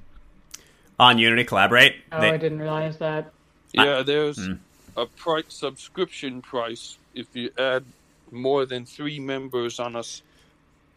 On 1.00 1.18
Unity 1.20 1.44
Collaborate, 1.46 1.96
Oh, 2.12 2.20
they- 2.20 2.32
I 2.32 2.38
didn't 2.38 2.60
realize 2.60 2.98
that. 2.98 3.32
Yeah, 3.74 4.02
there's 4.02 4.38
Hmm. 4.44 4.54
a 4.98 5.06
price 5.06 5.46
subscription 5.50 6.42
price 6.42 6.98
if 7.14 7.28
you 7.36 7.52
add 7.58 7.86
more 8.32 8.66
than 8.66 8.86
three 8.86 9.20
members 9.20 9.80
on 9.80 9.96
a 9.96 10.00
s- 10.00 10.22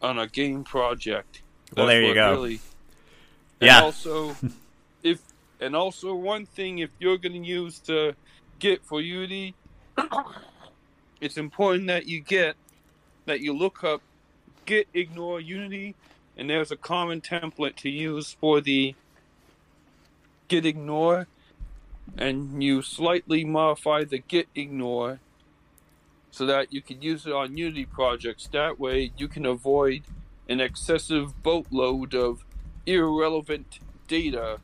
on 0.01 0.17
a 0.19 0.27
game 0.27 0.63
project. 0.63 1.41
Well, 1.75 1.85
there 1.87 2.01
you 2.03 2.13
go. 2.13 2.31
Really, 2.31 2.59
and 3.61 3.67
Yeah. 3.67 3.81
Also, 3.81 4.31
if 4.31 4.41
and 5.59 5.75
also 5.75 6.13
one 6.13 6.45
thing, 6.45 6.79
if 6.79 6.89
you're 6.99 7.17
going 7.17 7.41
to 7.41 7.47
use 7.47 7.79
the 7.79 8.15
Git 8.59 8.83
for 8.83 9.01
Unity, 9.01 9.55
it's 11.21 11.37
important 11.37 11.87
that 11.87 12.07
you 12.07 12.21
get 12.21 12.55
that 13.25 13.41
you 13.41 13.53
look 13.53 13.83
up 13.83 14.01
Git 14.65 14.87
ignore 14.93 15.39
Unity, 15.39 15.95
and 16.37 16.49
there's 16.49 16.71
a 16.71 16.77
common 16.77 17.21
template 17.21 17.75
to 17.77 17.89
use 17.89 18.35
for 18.39 18.61
the 18.61 18.95
Git 20.47 20.65
ignore, 20.65 21.27
and 22.17 22.63
you 22.63 22.81
slightly 22.81 23.45
modify 23.45 24.03
the 24.03 24.19
Git 24.19 24.47
ignore 24.55 25.19
so 26.31 26.45
that 26.45 26.73
you 26.73 26.81
can 26.81 27.01
use 27.01 27.25
it 27.25 27.31
on 27.31 27.57
Unity 27.57 27.85
projects. 27.85 28.47
That 28.51 28.79
way, 28.79 29.11
you 29.17 29.27
can 29.27 29.45
avoid 29.45 30.03
an 30.49 30.59
excessive 30.59 31.41
boatload 31.41 32.13
of 32.13 32.43
irrelevant 32.85 33.79
data. 34.07 34.59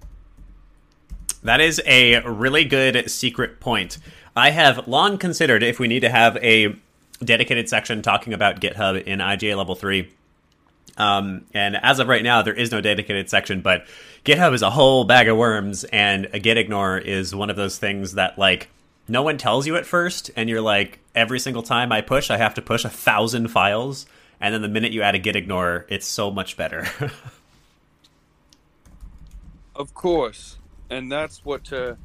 That 1.43 1.61
is 1.61 1.81
a 1.85 2.21
really 2.21 2.65
good 2.65 3.09
secret 3.09 3.59
point. 3.59 3.97
I 4.35 4.51
have 4.51 4.87
long 4.87 5.17
considered 5.17 5.63
if 5.63 5.79
we 5.79 5.87
need 5.87 6.01
to 6.01 6.09
have 6.09 6.37
a 6.37 6.75
dedicated 7.23 7.67
section 7.67 8.01
talking 8.01 8.33
about 8.33 8.61
GitHub 8.61 9.03
in 9.03 9.19
IGA 9.19 9.57
level 9.57 9.75
3. 9.75 10.09
Um, 10.97 11.45
and 11.53 11.75
as 11.77 11.99
of 11.99 12.07
right 12.07 12.23
now, 12.23 12.41
there 12.41 12.53
is 12.53 12.71
no 12.71 12.81
dedicated 12.81 13.29
section, 13.29 13.61
but 13.61 13.85
GitHub 14.25 14.53
is 14.53 14.61
a 14.61 14.69
whole 14.69 15.03
bag 15.03 15.27
of 15.27 15.37
worms, 15.37 15.83
and 15.85 16.27
a 16.33 16.39
git 16.39 16.57
ignore 16.57 16.97
is 16.97 17.33
one 17.33 17.49
of 17.49 17.55
those 17.55 17.77
things 17.77 18.13
that, 18.13 18.37
like, 18.37 18.69
no 19.07 19.23
one 19.23 19.37
tells 19.37 19.65
you 19.65 19.75
at 19.77 19.85
first, 19.85 20.29
and 20.35 20.49
you're 20.49 20.61
like, 20.61 20.99
every 21.15 21.39
single 21.39 21.63
time 21.63 21.91
I 21.91 22.01
push, 22.01 22.29
I 22.29 22.37
have 22.37 22.53
to 22.55 22.61
push 22.61 22.85
a 22.85 22.89
thousand 22.89 23.47
files, 23.47 24.05
and 24.39 24.53
then 24.53 24.61
the 24.61 24.67
minute 24.67 24.91
you 24.91 25.01
add 25.01 25.15
a 25.15 25.19
git 25.19 25.35
ignore, 25.35 25.85
it's 25.89 26.05
so 26.05 26.29
much 26.29 26.55
better. 26.55 26.87
Of 29.73 29.93
course, 29.93 30.57
and 30.91 31.11
that's 31.11 31.43
what 31.43 31.71
uh, 31.73 31.95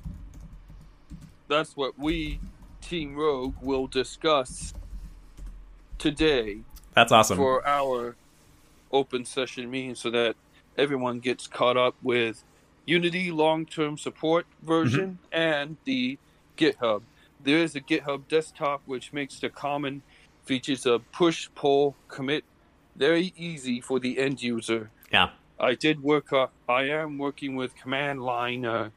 that's 1.49 1.77
what 1.77 1.99
we 1.99 2.41
Team 2.81 3.17
Rogue 3.17 3.55
will 3.61 3.89
discuss 3.89 4.73
today 5.99 6.59
That's 6.95 7.11
awesome. 7.11 7.37
for 7.37 7.67
our 7.67 8.15
open 8.93 9.25
session 9.25 9.71
meeting, 9.71 9.97
so 9.97 10.11
that 10.11 10.37
everyone 10.79 11.19
gets 11.19 11.47
caught 11.47 11.77
up 11.77 11.97
with 12.03 12.45
Unity 12.87 13.33
long-term 13.33 13.99
support 13.99 14.47
version 14.63 15.19
and 15.33 15.77
the 15.85 16.17
GitHub. 16.57 17.03
There 17.43 17.59
is 17.59 17.75
a 17.75 17.81
GitHub 17.81 18.29
desktop 18.29 18.83
which 18.87 19.13
makes 19.13 19.41
the 19.41 19.49
common 19.49 20.03
features 20.45 20.87
of 20.87 21.11
push, 21.11 21.49
pull, 21.57 21.97
commit 22.07 22.45
very 22.95 23.35
easy 23.37 23.81
for 23.81 23.99
the 23.99 24.19
end 24.19 24.41
user. 24.43 24.91
yeah. 25.13 25.31
I 25.59 25.75
did 25.75 26.03
work. 26.03 26.33
Uh, 26.33 26.49
I 26.69 26.85
am 26.85 27.19
working 27.19 27.57
with 27.57 27.75
command 27.77 28.23
line 28.23 28.65
uh, 28.65 28.91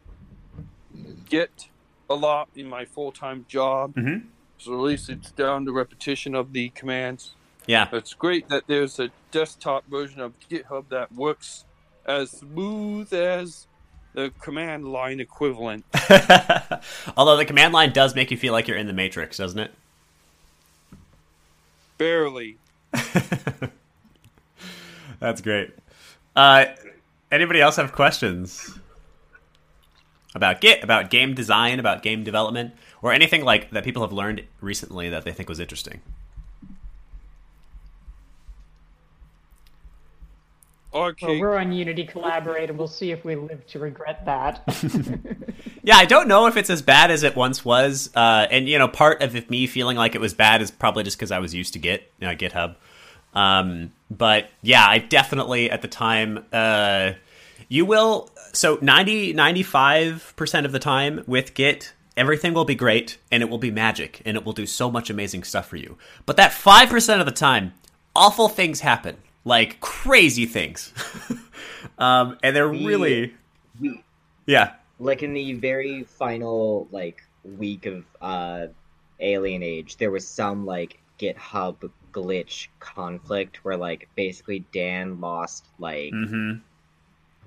Git 1.29 1.69
a 2.09 2.15
lot 2.15 2.49
in 2.55 2.67
my 2.67 2.85
full 2.85 3.11
time 3.11 3.45
job. 3.47 3.93
Mhm. 3.95 4.23
So 4.57 4.73
at 4.73 4.79
least 4.79 5.09
it's 5.09 5.31
down 5.31 5.65
to 5.65 5.71
repetition 5.71 6.35
of 6.35 6.51
the 6.53 6.69
commands. 6.69 7.33
Yeah. 7.65 7.87
It's 7.93 8.13
great 8.13 8.49
that 8.49 8.63
there's 8.67 8.99
a 8.99 9.09
desktop 9.31 9.85
version 9.87 10.19
of 10.19 10.33
GitHub 10.49 10.89
that 10.89 11.11
works 11.13 11.63
as 12.05 12.31
smooth 12.31 13.13
as 13.13 13.67
the 14.13 14.33
command 14.41 14.87
line 14.91 15.19
equivalent. 15.19 15.85
Although 17.15 17.37
the 17.37 17.45
command 17.45 17.73
line 17.73 17.93
does 17.93 18.15
make 18.15 18.31
you 18.31 18.37
feel 18.37 18.51
like 18.53 18.67
you're 18.67 18.75
in 18.77 18.87
the 18.87 18.93
Matrix, 18.93 19.37
doesn't 19.37 19.59
it? 19.59 19.71
Barely. 21.97 22.57
That's 25.19 25.41
great. 25.41 25.71
Uh, 26.39 26.65
anybody 27.33 27.59
else 27.59 27.75
have 27.75 27.91
questions 27.91 28.79
about 30.33 30.61
Git, 30.61 30.81
about 30.81 31.09
game 31.09 31.33
design, 31.33 31.79
about 31.79 32.01
game 32.01 32.23
development, 32.23 32.73
or 33.01 33.11
anything 33.11 33.43
like 33.43 33.69
that 33.71 33.83
people 33.83 34.01
have 34.03 34.13
learned 34.13 34.45
recently 34.61 35.09
that 35.09 35.25
they 35.25 35.33
think 35.33 35.49
was 35.49 35.59
interesting? 35.59 35.99
Well, 40.93 41.03
Okay. 41.07 41.39
we're 41.41 41.57
on 41.57 41.73
Unity 41.73 42.05
Collaborate, 42.05 42.69
and 42.69 42.79
we'll 42.79 42.87
see 42.87 43.11
if 43.11 43.25
we 43.25 43.35
live 43.35 43.67
to 43.67 43.79
regret 43.79 44.25
that. 44.25 44.63
Yeah, 45.81 45.95
I 45.95 46.05
don't 46.05 46.27
know 46.27 46.45
if 46.45 46.55
it's 46.57 46.69
as 46.69 46.81
bad 46.81 47.09
as 47.09 47.23
it 47.23 47.35
once 47.35 47.63
was, 47.65 48.09
uh, 48.15 48.47
and 48.51 48.67
you 48.67 48.77
know, 48.77 48.87
part 48.87 49.21
of 49.21 49.49
me 49.49 49.65
feeling 49.65 49.97
like 49.97 50.13
it 50.13 50.21
was 50.21 50.33
bad 50.33 50.61
is 50.61 50.71
probably 50.71 51.03
just 51.03 51.17
because 51.17 51.31
I 51.31 51.39
was 51.39 51.53
used 51.55 51.73
to 51.73 51.79
Git, 51.79 52.11
you 52.19 52.27
know, 52.27 52.35
GitHub. 52.35 52.75
Um, 53.33 53.91
but 54.09 54.49
yeah, 54.61 54.87
I 54.87 54.99
definitely 54.99 55.69
at 55.69 55.81
the 55.81 55.87
time, 55.87 56.45
uh, 56.51 57.13
you 57.67 57.85
will. 57.85 58.29
So 58.53 58.79
90, 58.81 59.33
95 59.33 60.33
percent 60.35 60.65
of 60.65 60.71
the 60.71 60.79
time 60.79 61.23
with 61.27 61.53
Git, 61.53 61.93
everything 62.17 62.53
will 62.53 62.65
be 62.65 62.75
great 62.75 63.17
and 63.31 63.43
it 63.43 63.49
will 63.49 63.59
be 63.59 63.69
magic 63.71 64.21
and 64.25 64.35
it 64.35 64.43
will 64.43 64.53
do 64.53 64.65
so 64.65 64.89
much 64.89 65.09
amazing 65.09 65.43
stuff 65.43 65.67
for 65.67 65.77
you. 65.77 65.97
But 66.25 66.37
that 66.37 66.51
five 66.53 66.89
percent 66.89 67.19
of 67.19 67.25
the 67.27 67.31
time, 67.31 67.73
awful 68.15 68.49
things 68.49 68.79
happen, 68.81 69.17
like 69.45 69.79
crazy 69.81 70.45
things, 70.47 70.91
um, 71.99 72.37
and 72.41 72.55
they're 72.55 72.71
The- 72.71 72.85
really, 72.85 73.33
yeah. 74.47 74.73
like 74.99 75.21
in 75.23 75.33
the 75.33 75.53
very 75.53 76.03
final 76.03 76.87
like 76.91 77.21
week 77.43 77.85
of 77.85 78.03
uh 78.21 78.67
Alien 79.19 79.61
Age, 79.63 79.97
there 79.97 80.11
was 80.11 80.27
some 80.27 80.65
like 80.65 80.99
GitHub 81.19 81.89
glitch 82.11 82.67
conflict 82.79 83.63
where 83.63 83.77
like 83.77 84.09
basically 84.15 84.65
Dan 84.71 85.19
lost 85.21 85.65
like 85.77 86.11
hmm 86.11 86.55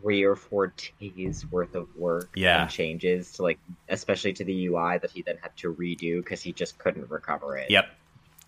three 0.01 0.25
or 0.25 0.35
four 0.35 0.73
days 0.99 1.47
worth 1.53 1.77
of 1.77 1.87
work 1.97 2.29
Yeah. 2.35 2.63
and 2.63 2.71
changes 2.71 3.31
to 3.35 3.43
like 3.45 3.61
especially 3.89 4.33
to 4.33 4.45
the 4.45 4.67
UI 4.67 4.99
that 4.99 5.13
he 5.13 5.23
then 5.23 5.39
had 5.41 5.57
to 5.59 5.73
redo 5.73 6.17
because 6.17 6.43
he 6.43 6.53
just 6.53 6.77
couldn't 6.79 7.09
recover 7.09 7.57
it. 7.57 7.71
Yep. 7.71 7.89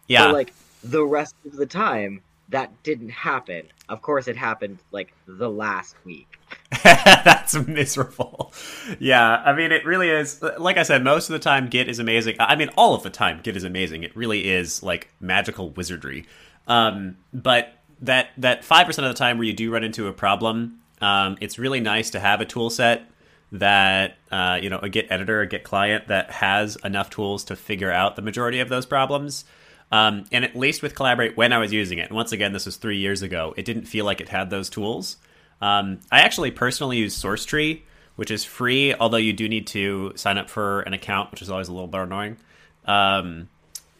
Yeah. 0.08 0.32
Like 0.32 0.52
the 0.82 1.04
rest 1.04 1.36
of 1.46 1.52
the 1.56 1.66
time, 1.66 2.22
that 2.48 2.82
didn't 2.82 3.10
happen. 3.10 3.68
Of 3.88 4.02
course, 4.02 4.26
it 4.26 4.36
happened 4.36 4.78
like 4.90 5.14
the 5.28 5.48
last 5.48 5.94
week. 6.04 6.38
That's 6.84 7.54
miserable. 7.54 8.52
Yeah, 8.98 9.42
I 9.44 9.52
mean, 9.52 9.72
it 9.72 9.84
really 9.84 10.10
is. 10.10 10.42
Like 10.58 10.76
I 10.76 10.82
said, 10.82 11.04
most 11.04 11.28
of 11.28 11.32
the 11.32 11.38
time, 11.38 11.68
Git 11.68 11.88
is 11.88 11.98
amazing. 11.98 12.36
I 12.38 12.56
mean, 12.56 12.70
all 12.76 12.94
of 12.94 13.02
the 13.02 13.10
time, 13.10 13.40
Git 13.42 13.56
is 13.56 13.64
amazing. 13.64 14.02
It 14.02 14.16
really 14.16 14.48
is 14.48 14.82
like 14.82 15.12
magical 15.20 15.70
wizardry. 15.70 16.26
Um, 16.66 17.16
but 17.32 17.74
that 18.00 18.30
that 18.38 18.64
five 18.64 18.86
percent 18.86 19.06
of 19.06 19.12
the 19.12 19.18
time 19.18 19.38
where 19.38 19.46
you 19.46 19.52
do 19.52 19.72
run 19.72 19.84
into 19.84 20.08
a 20.08 20.12
problem, 20.12 20.80
um, 21.00 21.36
it's 21.40 21.58
really 21.58 21.80
nice 21.80 22.10
to 22.10 22.20
have 22.20 22.40
a 22.40 22.44
tool 22.44 22.70
set 22.70 23.06
that 23.52 24.16
uh, 24.32 24.58
you 24.60 24.70
know 24.70 24.78
a 24.78 24.88
Git 24.88 25.06
editor, 25.10 25.40
a 25.40 25.46
Git 25.46 25.64
client 25.64 26.08
that 26.08 26.30
has 26.30 26.76
enough 26.84 27.10
tools 27.10 27.44
to 27.44 27.56
figure 27.56 27.92
out 27.92 28.16
the 28.16 28.22
majority 28.22 28.60
of 28.60 28.68
those 28.68 28.86
problems. 28.86 29.44
Um, 29.92 30.24
and 30.32 30.44
at 30.44 30.56
least 30.56 30.82
with 30.82 30.94
Collaborate, 30.96 31.36
when 31.36 31.52
I 31.52 31.58
was 31.58 31.72
using 31.72 31.98
it, 31.98 32.08
and 32.08 32.16
once 32.16 32.32
again, 32.32 32.52
this 32.52 32.66
was 32.66 32.76
three 32.76 32.96
years 32.98 33.22
ago, 33.22 33.54
it 33.56 33.64
didn't 33.64 33.84
feel 33.84 34.04
like 34.04 34.20
it 34.20 34.28
had 34.28 34.50
those 34.50 34.68
tools. 34.68 35.18
Um, 35.60 36.00
I 36.10 36.20
actually 36.20 36.50
personally 36.50 36.98
use 36.98 37.20
SourceTree, 37.20 37.82
which 38.16 38.30
is 38.30 38.44
free, 38.44 38.94
although 38.94 39.16
you 39.16 39.32
do 39.32 39.48
need 39.48 39.66
to 39.68 40.12
sign 40.16 40.38
up 40.38 40.50
for 40.50 40.80
an 40.82 40.92
account, 40.92 41.30
which 41.30 41.42
is 41.42 41.50
always 41.50 41.68
a 41.68 41.72
little 41.72 41.88
bit 41.88 42.00
annoying. 42.00 42.36
Um, 42.84 43.48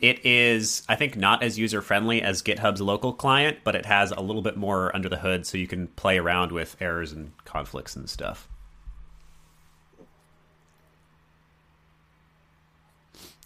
it 0.01 0.27
is, 0.27 0.83
I 0.89 0.97
think, 0.97 1.17
not 1.17 1.43
as 1.43 1.59
user 1.59 1.81
friendly 1.81 2.21
as 2.21 2.43
GitHub's 2.43 2.81
local 2.81 3.13
client, 3.13 3.59
but 3.65 3.75
it 3.75 3.87
has 3.87 4.11
a 4.11 4.21
little 4.21 4.43
bit 4.43 4.57
more 4.57 4.95
under 4.95 5.09
the 5.09 5.17
hood, 5.19 5.47
so 5.47 5.57
you 5.57 5.67
can 5.67 5.87
play 5.89 6.19
around 6.19 6.53
with 6.53 6.77
errors 6.81 7.13
and 7.13 7.33
conflicts 7.45 7.97
and 7.97 8.11
stuff. 8.11 8.49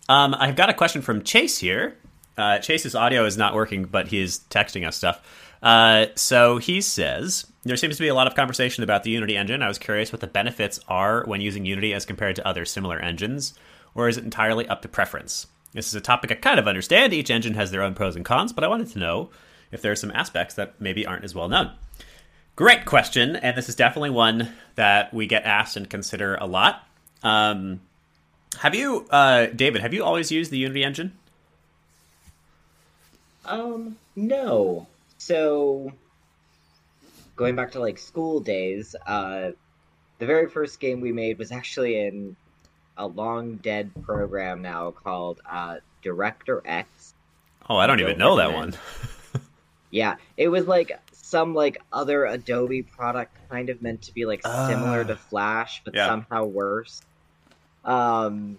Um, 0.08 0.34
I've 0.34 0.56
got 0.56 0.70
a 0.70 0.74
question 0.74 1.02
from 1.02 1.22
Chase 1.22 1.58
here. 1.58 1.96
Uh, 2.36 2.58
Chase's 2.58 2.94
audio 2.94 3.24
is 3.24 3.36
not 3.36 3.54
working, 3.54 3.84
but 3.84 4.08
he 4.08 4.20
is 4.20 4.40
texting 4.50 4.86
us 4.86 4.96
stuff. 4.96 5.20
Uh, 5.62 6.06
so 6.14 6.58
he 6.58 6.80
says 6.80 7.46
there 7.64 7.76
seems 7.76 7.96
to 7.96 8.02
be 8.02 8.08
a 8.08 8.14
lot 8.14 8.26
of 8.26 8.34
conversation 8.34 8.84
about 8.84 9.02
the 9.02 9.10
Unity 9.10 9.36
engine. 9.36 9.62
I 9.62 9.68
was 9.68 9.78
curious 9.78 10.12
what 10.12 10.20
the 10.20 10.26
benefits 10.26 10.80
are 10.88 11.24
when 11.24 11.40
using 11.40 11.64
Unity 11.64 11.92
as 11.92 12.06
compared 12.06 12.36
to 12.36 12.46
other 12.46 12.64
similar 12.64 12.98
engines, 12.98 13.54
or 13.94 14.08
is 14.08 14.16
it 14.16 14.24
entirely 14.24 14.66
up 14.68 14.82
to 14.82 14.88
preference? 14.88 15.46
This 15.72 15.88
is 15.88 15.94
a 15.94 16.00
topic 16.00 16.32
I 16.32 16.34
kind 16.36 16.58
of 16.58 16.68
understand. 16.68 17.12
Each 17.12 17.30
engine 17.30 17.54
has 17.54 17.70
their 17.70 17.82
own 17.82 17.94
pros 17.94 18.16
and 18.16 18.24
cons, 18.24 18.52
but 18.52 18.64
I 18.64 18.68
wanted 18.68 18.88
to 18.90 18.98
know 18.98 19.30
if 19.70 19.82
there 19.82 19.92
are 19.92 19.96
some 19.96 20.12
aspects 20.12 20.54
that 20.54 20.80
maybe 20.80 21.04
aren't 21.04 21.24
as 21.24 21.34
well 21.34 21.48
known. 21.48 21.72
Great 22.56 22.86
question, 22.86 23.36
and 23.36 23.56
this 23.56 23.68
is 23.68 23.74
definitely 23.74 24.10
one 24.10 24.52
that 24.76 25.12
we 25.12 25.26
get 25.26 25.44
asked 25.44 25.76
and 25.76 25.88
consider 25.90 26.36
a 26.36 26.46
lot. 26.46 26.86
Um, 27.22 27.80
have 28.60 28.74
you, 28.74 29.06
uh, 29.10 29.46
David? 29.46 29.82
Have 29.82 29.92
you 29.92 30.04
always 30.04 30.32
used 30.32 30.50
the 30.50 30.58
Unity 30.58 30.82
engine? 30.82 31.12
Um, 33.44 33.96
no. 34.16 34.86
So, 35.18 35.92
going 37.36 37.56
back 37.56 37.72
to 37.72 37.80
like 37.80 37.98
school 37.98 38.40
days, 38.40 38.94
uh, 39.06 39.50
the 40.18 40.26
very 40.26 40.48
first 40.48 40.80
game 40.80 41.00
we 41.00 41.12
made 41.12 41.38
was 41.38 41.52
actually 41.52 42.00
in 42.00 42.36
a 42.96 43.06
long 43.06 43.56
dead 43.56 43.90
program 44.02 44.62
now 44.62 44.90
called 44.90 45.40
uh, 45.48 45.76
Director 46.02 46.62
X. 46.64 47.14
Oh, 47.68 47.76
I 47.76 47.86
don't 47.86 48.00
even 48.00 48.18
know 48.18 48.36
that 48.36 48.52
one. 48.52 48.74
Yeah, 49.90 50.16
it 50.36 50.48
was 50.48 50.66
like 50.66 50.92
some 51.12 51.54
like 51.54 51.78
other 51.90 52.26
Adobe 52.26 52.82
product, 52.82 53.38
kind 53.48 53.70
of 53.70 53.80
meant 53.80 54.02
to 54.02 54.12
be 54.12 54.26
like 54.26 54.42
similar 54.42 55.00
Ah. 55.00 55.04
to 55.04 55.16
Flash, 55.16 55.80
but 55.82 55.94
Yeah. 55.94 56.08
somehow 56.08 56.44
worse. 56.44 57.00
Um, 57.84 58.58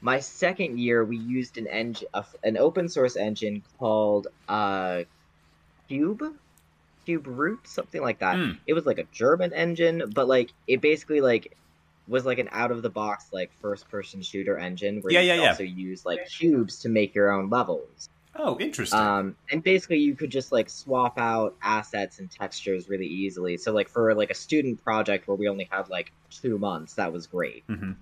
my 0.00 0.20
second 0.20 0.78
year, 0.78 1.04
we 1.04 1.18
used 1.18 1.58
an 1.58 1.66
engine, 1.66 2.08
an 2.42 2.56
open 2.56 2.88
source 2.88 3.16
engine 3.16 3.62
called 3.78 4.28
uh, 4.48 5.02
Cube, 5.94 6.22
Cube 7.06 7.26
Root, 7.26 7.60
something 7.68 8.02
like 8.02 8.20
that. 8.20 8.36
Hmm. 8.36 8.52
It 8.66 8.74
was 8.74 8.86
like 8.86 8.98
a 8.98 9.04
German 9.12 9.52
engine, 9.52 10.10
but 10.14 10.28
like 10.28 10.52
it 10.66 10.80
basically 10.80 11.20
like 11.20 11.56
was 12.06 12.26
like 12.26 12.38
an 12.38 12.48
out 12.52 12.70
of 12.72 12.82
the 12.82 12.90
box 12.90 13.26
like 13.32 13.52
first 13.62 13.88
person 13.88 14.22
shooter 14.22 14.58
engine 14.58 15.00
where 15.02 15.12
Yeah, 15.12 15.20
you 15.20 15.28
yeah, 15.28 15.36
could 15.36 15.42
yeah. 15.42 15.50
also 15.50 15.62
use 15.64 16.04
like 16.04 16.20
cubes 16.38 16.80
to 16.80 16.88
make 16.88 17.14
your 17.14 17.32
own 17.32 17.50
levels. 17.50 18.08
Oh, 18.36 18.58
interesting. 18.58 18.98
Um, 18.98 19.36
and 19.50 19.62
basically, 19.62 19.98
you 19.98 20.16
could 20.16 20.30
just 20.30 20.52
like 20.52 20.68
swap 20.70 21.18
out 21.18 21.56
assets 21.62 22.18
and 22.18 22.30
textures 22.30 22.88
really 22.88 23.06
easily. 23.06 23.56
So, 23.56 23.72
like 23.72 23.88
for 23.88 24.14
like 24.14 24.30
a 24.30 24.34
student 24.34 24.82
project 24.82 25.28
where 25.28 25.36
we 25.36 25.48
only 25.48 25.68
had 25.70 25.88
like 25.88 26.12
two 26.30 26.58
months, 26.58 26.94
that 26.94 27.12
was 27.12 27.26
great. 27.26 27.64
hmm 27.68 27.92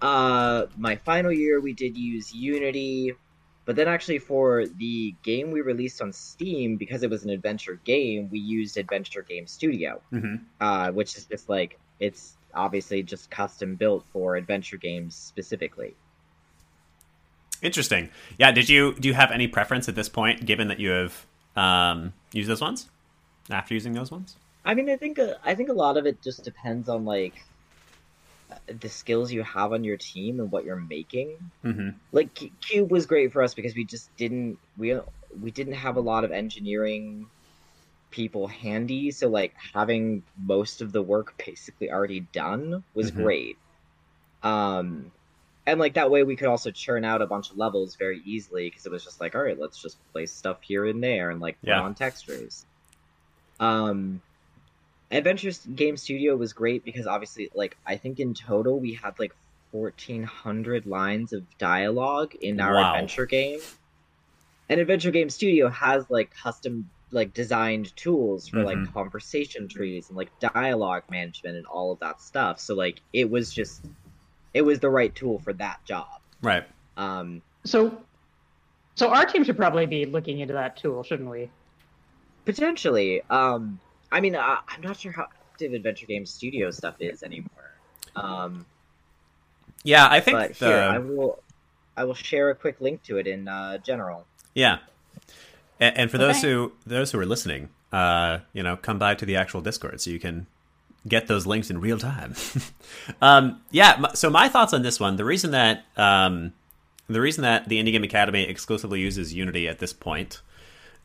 Uh, 0.00 0.66
my 0.76 0.96
final 0.96 1.32
year, 1.32 1.60
we 1.60 1.74
did 1.74 1.96
use 1.96 2.32
Unity, 2.32 3.12
but 3.64 3.76
then 3.76 3.88
actually 3.88 4.18
for 4.18 4.66
the 4.66 5.14
game 5.22 5.50
we 5.50 5.60
released 5.60 6.02
on 6.02 6.12
Steam, 6.12 6.76
because 6.76 7.02
it 7.02 7.10
was 7.10 7.24
an 7.24 7.30
adventure 7.30 7.78
game, 7.84 8.28
we 8.30 8.38
used 8.38 8.76
Adventure 8.76 9.22
Game 9.22 9.46
Studio, 9.46 10.00
hmm 10.10 10.36
uh, 10.60 10.90
which 10.90 11.16
is 11.16 11.26
just 11.26 11.48
like 11.48 11.78
it's 12.00 12.36
obviously 12.54 13.02
just 13.02 13.30
custom 13.30 13.76
built 13.76 14.04
for 14.12 14.36
adventure 14.36 14.76
games 14.76 15.14
specifically. 15.14 15.94
Interesting. 17.62 18.10
Yeah. 18.38 18.50
Did 18.50 18.68
you 18.68 18.94
do 18.94 19.08
you 19.08 19.14
have 19.14 19.30
any 19.30 19.46
preference 19.46 19.88
at 19.88 19.94
this 19.94 20.08
point, 20.08 20.44
given 20.44 20.68
that 20.68 20.80
you 20.80 20.90
have 20.90 21.26
um, 21.54 22.12
used 22.32 22.50
those 22.50 22.60
ones 22.60 22.88
after 23.50 23.74
using 23.74 23.92
those 23.92 24.10
ones? 24.10 24.36
I 24.64 24.74
mean, 24.74 24.90
I 24.90 24.96
think 24.96 25.18
uh, 25.18 25.34
I 25.44 25.54
think 25.54 25.68
a 25.68 25.72
lot 25.72 25.96
of 25.96 26.06
it 26.06 26.20
just 26.22 26.42
depends 26.42 26.88
on 26.88 27.04
like 27.04 27.44
the 28.68 28.88
skills 28.88 29.32
you 29.32 29.42
have 29.42 29.72
on 29.72 29.84
your 29.84 29.96
team 29.98 30.40
and 30.40 30.50
what 30.50 30.64
you're 30.64 30.80
making. 30.80 31.52
hmm 31.62 32.02
Like 32.12 32.38
Cube 32.68 32.90
was 32.92 33.06
great 33.06 33.32
for 33.32 33.42
us 33.42 33.54
because 33.54 33.74
we 33.76 33.84
just 33.86 34.10
didn't 34.16 34.58
we 34.76 34.98
we 35.36 35.50
didn't 35.52 35.74
have 35.74 35.96
a 35.96 36.00
lot 36.02 36.24
of 36.24 36.32
engineering 36.32 37.30
people 38.10 38.46
handy, 38.48 39.10
so 39.12 39.28
like 39.28 39.54
having 39.74 40.24
most 40.38 40.82
of 40.82 40.92
the 40.92 41.02
work 41.02 41.34
basically 41.46 41.90
already 41.90 42.20
done 42.32 42.84
was 42.94 43.10
Mhm. 43.10 43.12
great. 43.12 43.58
Um, 44.42 45.12
and 45.66 45.80
like 45.80 45.94
that 45.94 46.10
way 46.10 46.24
we 46.24 46.36
could 46.36 46.48
also 46.48 46.70
churn 46.72 47.04
out 47.04 47.22
a 47.22 47.26
bunch 47.28 47.50
of 47.50 47.56
levels 47.58 47.96
very 47.98 48.20
easily 48.24 48.68
because 48.68 48.86
it 48.86 48.92
was 48.92 49.04
just 49.04 49.20
like, 49.20 49.34
all 49.34 49.42
right, 49.42 49.58
let's 49.58 49.80
just 49.80 50.00
place 50.12 50.34
stuff 50.36 50.58
here 50.62 50.86
and 50.86 51.02
there 51.02 51.30
and 51.30 51.40
like 51.40 51.58
put 51.68 51.76
Yeah. 51.76 51.78
on 51.78 51.94
textures. 51.94 52.66
Um, 53.60 54.22
Adventure 55.12 55.50
Game 55.74 55.96
Studio 55.96 56.36
was 56.36 56.52
great 56.54 56.84
because 56.84 57.06
obviously, 57.06 57.50
like 57.54 57.76
I 57.86 57.96
think 57.96 58.18
in 58.18 58.34
total 58.34 58.80
we 58.80 58.94
had 58.94 59.18
like 59.18 59.32
fourteen 59.70 60.22
hundred 60.22 60.86
lines 60.86 61.32
of 61.32 61.44
dialogue 61.58 62.34
in 62.34 62.60
our 62.60 62.74
Wow. 62.74 62.94
adventure 62.94 63.26
game. 63.26 63.60
And 64.68 64.80
Adventure 64.80 65.10
Game 65.10 65.28
Studio 65.30 65.68
has 65.68 66.08
like 66.10 66.32
custom 66.42 66.90
like 67.10 67.34
designed 67.34 67.94
tools 67.94 68.48
for 68.48 68.62
like 68.62 68.78
Mhm. 68.78 68.92
conversation 68.94 69.68
trees 69.68 70.08
and 70.08 70.16
like 70.16 70.32
dialogue 70.40 71.04
management 71.10 71.56
and 71.58 71.66
all 71.66 71.92
of 71.92 72.00
that 72.00 72.20
stuff. 72.22 72.58
So 72.58 72.74
like 72.74 73.02
it 73.12 73.28
was 73.30 73.52
just 73.52 73.84
it 74.54 74.62
was 74.62 74.80
the 74.80 74.90
right 74.90 75.14
tool 75.14 75.38
for 75.40 75.52
that 75.54 75.84
job. 75.86 76.06
Right. 76.42 76.64
Um 76.96 77.42
So, 77.66 78.02
so 78.96 79.10
our 79.10 79.26
team 79.26 79.44
should 79.44 79.56
probably 79.56 79.86
be 79.86 80.06
looking 80.06 80.40
into 80.40 80.54
that 80.54 80.76
tool, 80.76 81.02
shouldn't 81.02 81.30
we? 81.30 81.50
potentially 82.44 83.22
um 83.30 83.80
I 84.12 84.20
mean 84.20 84.36
I, 84.36 84.58
I'm 84.68 84.80
not 84.82 84.98
sure 85.00 85.12
how 85.12 85.26
active 85.50 85.72
Adventure 85.72 86.06
Game 86.06 86.26
Studio 86.26 86.70
stuff 86.70 86.94
is 87.00 87.22
anymore. 87.22 87.74
Um 88.14 88.66
Yeah, 89.82 90.06
I 90.08 90.20
think 90.20 90.38
but 90.38 90.54
the 90.54 90.66
here 90.66 90.78
I 90.78 90.98
will 90.98 91.42
I 91.96 92.04
will 92.04 92.14
share 92.14 92.50
a 92.50 92.54
quick 92.54 92.80
link 92.80 93.02
to 93.04 93.18
it 93.18 93.26
in 93.26 93.48
uh, 93.48 93.78
general. 93.78 94.26
yeah. 94.54 94.78
And, 95.80 95.98
and 95.98 96.10
for 96.10 96.18
those 96.18 96.40
who 96.40 96.72
those 96.86 97.10
who 97.12 97.18
are 97.18 97.26
listening, 97.26 97.68
uh, 97.92 98.38
you 98.52 98.62
know, 98.62 98.76
come 98.76 98.98
by 98.98 99.14
to 99.14 99.26
the 99.26 99.36
actual 99.36 99.60
Discord 99.60 100.00
so 100.00 100.10
you 100.10 100.20
can 100.20 100.46
get 101.06 101.26
those 101.26 101.46
links 101.46 101.70
in 101.70 101.80
real 101.80 101.98
time. 101.98 102.34
um, 103.22 103.60
yeah. 103.70 104.12
So 104.12 104.30
my 104.30 104.48
thoughts 104.48 104.72
on 104.72 104.82
this 104.82 105.00
one: 105.00 105.16
the 105.16 105.24
reason 105.24 105.50
that 105.50 105.84
um, 105.96 106.52
the 107.08 107.20
reason 107.20 107.42
that 107.42 107.68
the 107.68 107.82
Indie 107.82 107.92
Game 107.92 108.04
Academy 108.04 108.44
exclusively 108.44 109.00
uses 109.00 109.34
Unity 109.34 109.68
at 109.68 109.80
this 109.80 109.92
point 109.92 110.40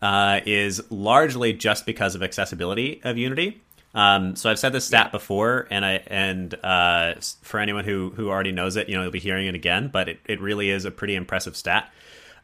uh, 0.01 0.41
is 0.45 0.81
largely 0.91 1.53
just 1.53 1.85
because 1.85 2.15
of 2.15 2.23
accessibility 2.23 3.01
of 3.03 3.17
Unity. 3.17 3.61
Um, 3.93 4.35
so 4.35 4.49
I've 4.49 4.59
said 4.59 4.73
this 4.73 4.85
stat 4.85 5.11
before, 5.11 5.67
and 5.71 5.83
I 5.85 6.03
and 6.07 6.53
uh, 6.63 7.15
for 7.41 7.59
anyone 7.59 7.85
who 7.85 8.11
who 8.15 8.29
already 8.29 8.51
knows 8.51 8.75
it, 8.75 8.89
you 8.89 8.95
know, 8.95 9.03
you'll 9.03 9.11
be 9.11 9.19
hearing 9.19 9.47
it 9.47 9.55
again. 9.55 9.87
But 9.87 10.09
it, 10.09 10.19
it 10.25 10.39
really 10.39 10.69
is 10.69 10.85
a 10.85 10.91
pretty 10.91 11.15
impressive 11.15 11.55
stat. 11.55 11.91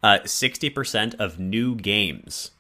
Uh, 0.02 0.20
Sixty 0.26 0.70
percent 0.70 1.16
of 1.16 1.40
new 1.40 1.76
games. 1.76 2.52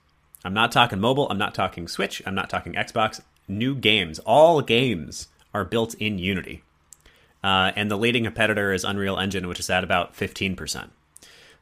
I'm 0.45 0.53
not 0.53 0.71
talking 0.71 0.99
mobile. 0.99 1.27
I'm 1.29 1.37
not 1.37 1.55
talking 1.55 1.87
Switch. 1.87 2.21
I'm 2.25 2.35
not 2.35 2.49
talking 2.49 2.73
Xbox. 2.73 3.21
New 3.47 3.75
games. 3.75 4.19
All 4.19 4.61
games 4.61 5.27
are 5.53 5.65
built 5.65 5.95
in 5.95 6.19
Unity. 6.19 6.63
Uh, 7.43 7.71
and 7.75 7.91
the 7.91 7.97
leading 7.97 8.23
competitor 8.23 8.71
is 8.71 8.83
Unreal 8.83 9.17
Engine, 9.17 9.47
which 9.47 9.59
is 9.59 9.69
at 9.69 9.83
about 9.83 10.15
15%. 10.15 10.89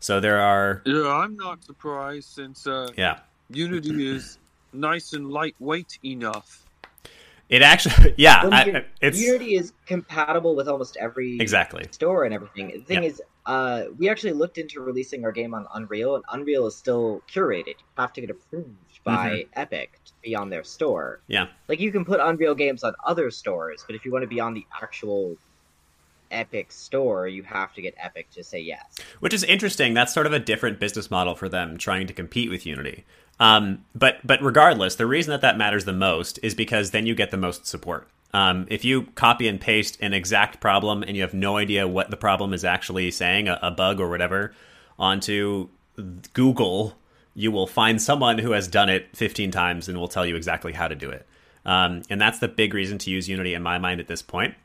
So 0.01 0.19
there 0.19 0.41
are, 0.41 0.81
Yeah, 0.85 1.07
I'm 1.07 1.35
not 1.35 1.63
surprised 1.63 2.29
since 2.29 2.65
uh, 2.65 2.89
yeah, 2.97 3.19
Unity 3.51 4.09
is 4.15 4.39
nice 4.73 5.13
and 5.13 5.29
lightweight 5.29 5.99
enough. 6.03 6.65
it 7.49 7.61
actually, 7.61 8.15
yeah, 8.17 8.43
Well, 8.43 8.53
I, 8.53 8.65
Uni- 8.65 8.85
it's 9.01 9.21
Unity 9.21 9.55
is 9.55 9.73
compatible 9.85 10.55
with 10.55 10.67
almost 10.67 10.97
every 10.99 11.37
exactly. 11.39 11.85
store 11.91 12.23
and 12.25 12.33
everything. 12.33 12.69
The 12.69 12.79
thing 12.83 13.03
Yeah. 13.03 13.09
is, 13.09 13.21
uh, 13.45 13.83
we 13.99 14.09
actually 14.09 14.33
looked 14.33 14.57
into 14.57 14.81
releasing 14.81 15.23
our 15.23 15.31
game 15.31 15.53
on 15.53 15.67
Unreal, 15.75 16.15
and 16.15 16.23
Unreal 16.31 16.65
is 16.65 16.75
still 16.75 17.21
curated. 17.31 17.77
You 17.79 17.85
have 17.97 18.13
to 18.13 18.21
get 18.21 18.31
approved 18.31 18.69
by 19.03 19.29
Mm-hmm. 19.29 19.59
Epic 19.61 19.99
to 20.05 20.13
be 20.23 20.35
on 20.35 20.49
their 20.49 20.63
store. 20.63 21.21
Yeah. 21.27 21.47
Like 21.69 21.79
you 21.79 21.91
can 21.91 22.05
put 22.05 22.19
Unreal 22.19 22.55
games 22.55 22.83
on 22.83 22.93
other 23.05 23.29
stores, 23.29 23.83
but 23.85 23.95
if 23.95 24.03
you 24.03 24.11
want 24.11 24.23
to 24.23 24.27
be 24.27 24.39
on 24.39 24.53
the 24.55 24.65
actual 24.81 25.35
Epic 26.31 26.71
store, 26.71 27.27
you 27.27 27.43
have 27.43 27.73
to 27.73 27.81
get 27.81 27.93
Epic 27.97 28.29
to 28.31 28.43
say 28.43 28.59
yes. 28.59 28.97
which 29.19 29.33
is 29.33 29.43
interesting. 29.43 29.93
That's 29.93 30.13
sort 30.13 30.25
of 30.25 30.33
a 30.33 30.39
different 30.39 30.79
business 30.79 31.11
model 31.11 31.35
for 31.35 31.49
them 31.49 31.77
trying 31.77 32.07
to 32.07 32.13
compete 32.13 32.49
with 32.49 32.65
Unity. 32.65 33.05
Um, 33.39 33.85
but 33.95 34.19
but 34.23 34.41
regardless, 34.41 34.95
the 34.95 35.07
reason 35.07 35.31
that 35.31 35.41
that 35.41 35.57
matters 35.57 35.85
the 35.85 35.93
most 35.93 36.39
is 36.43 36.53
because 36.53 36.91
then 36.91 37.05
you 37.05 37.15
get 37.15 37.31
the 37.31 37.37
most 37.37 37.65
support. 37.65 38.07
Um, 38.33 38.65
if 38.69 38.85
you 38.85 39.03
copy 39.15 39.47
and 39.47 39.59
paste 39.59 39.97
an 40.01 40.13
exact 40.13 40.59
problem 40.61 41.03
and 41.03 41.15
you 41.15 41.21
have 41.21 41.33
no 41.33 41.57
idea 41.57 41.87
what 41.87 42.11
the 42.11 42.17
problem 42.17 42.53
is 42.53 42.63
actually 42.63 43.11
saying, 43.11 43.47
a, 43.47 43.59
a 43.61 43.71
bug 43.71 43.99
or 43.99 44.09
whatever, 44.09 44.53
onto 44.97 45.67
Google, 46.33 46.95
you 47.33 47.51
will 47.51 47.67
find 47.67 48.01
someone 48.01 48.37
who 48.37 48.51
has 48.51 48.67
done 48.67 48.89
it 48.89 49.15
15 49.15 49.51
times 49.51 49.89
and 49.89 49.97
will 49.97 50.07
tell 50.07 50.25
you 50.25 50.35
exactly 50.35 50.73
how 50.73 50.87
to 50.87 50.95
do 50.95 51.09
it. 51.09 51.25
Um, 51.65 52.03
and 52.09 52.19
that's 52.19 52.39
the 52.39 52.47
big 52.47 52.73
reason 52.73 52.97
to 52.99 53.09
use 53.09 53.27
Unity 53.29 53.53
in 53.53 53.61
my 53.61 53.77
mind 53.77 53.99
at 53.99 54.07
this 54.07 54.21
point. 54.21 54.55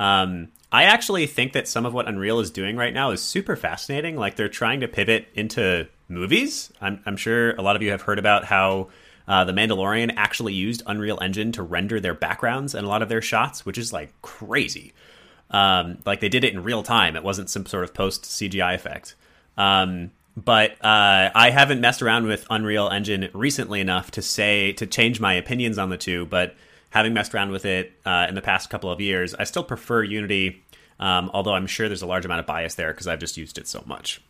Um, 0.00 0.48
I 0.72 0.84
actually 0.84 1.26
think 1.26 1.52
that 1.52 1.68
some 1.68 1.84
of 1.84 1.92
what 1.92 2.08
Unreal 2.08 2.40
is 2.40 2.50
doing 2.50 2.76
right 2.76 2.94
now 2.94 3.10
is 3.10 3.20
super 3.20 3.54
fascinating. 3.54 4.16
Like 4.16 4.36
they're 4.36 4.48
trying 4.48 4.80
to 4.80 4.88
pivot 4.88 5.28
into 5.34 5.86
movies. 6.08 6.72
I'm, 6.80 7.00
I'm 7.06 7.16
sure 7.16 7.52
a 7.52 7.62
lot 7.62 7.76
of 7.76 7.82
you 7.82 7.90
have 7.90 8.02
heard 8.02 8.18
about 8.18 8.44
how 8.44 8.88
uh, 9.28 9.44
the 9.44 9.52
Mandalorian 9.52 10.14
actually 10.16 10.54
used 10.54 10.82
Unreal 10.86 11.18
Engine 11.20 11.52
to 11.52 11.62
render 11.62 12.00
their 12.00 12.14
backgrounds 12.14 12.74
and 12.74 12.86
a 12.86 12.88
lot 12.88 13.02
of 13.02 13.08
their 13.08 13.20
shots, 13.20 13.66
which 13.66 13.76
is 13.76 13.92
like 13.92 14.10
crazy. 14.22 14.94
Um, 15.50 15.98
like 16.06 16.20
they 16.20 16.28
did 16.28 16.44
it 16.44 16.54
in 16.54 16.62
real 16.62 16.82
time. 16.82 17.14
It 17.14 17.22
wasn't 17.22 17.50
some 17.50 17.66
sort 17.66 17.84
of 17.84 17.92
post 17.92 18.22
CGI 18.22 18.74
effect. 18.74 19.16
Um, 19.58 20.12
but 20.36 20.72
uh, 20.82 21.30
I 21.34 21.50
haven't 21.50 21.80
messed 21.80 22.00
around 22.00 22.26
with 22.26 22.46
Unreal 22.48 22.88
Engine 22.88 23.28
recently 23.34 23.80
enough 23.80 24.12
to 24.12 24.22
say 24.22 24.72
to 24.74 24.86
change 24.86 25.20
my 25.20 25.34
opinions 25.34 25.76
on 25.76 25.90
the 25.90 25.98
two. 25.98 26.24
But 26.26 26.54
having 26.90 27.14
messed 27.14 27.34
around 27.34 27.50
with 27.50 27.64
it 27.64 27.92
uh, 28.04 28.26
in 28.28 28.34
the 28.34 28.42
past 28.42 28.70
couple 28.70 28.90
of 28.90 29.00
years, 29.00 29.34
I 29.34 29.44
still 29.44 29.64
prefer 29.64 30.02
Unity. 30.02 30.62
Um, 30.98 31.30
although 31.32 31.54
I'm 31.54 31.66
sure 31.66 31.88
there's 31.88 32.02
a 32.02 32.06
large 32.06 32.26
amount 32.26 32.40
of 32.40 32.46
bias 32.46 32.74
there 32.74 32.92
because 32.92 33.06
I've 33.06 33.20
just 33.20 33.36
used 33.38 33.56
it 33.56 33.66
so 33.66 33.82
much. 33.86 34.20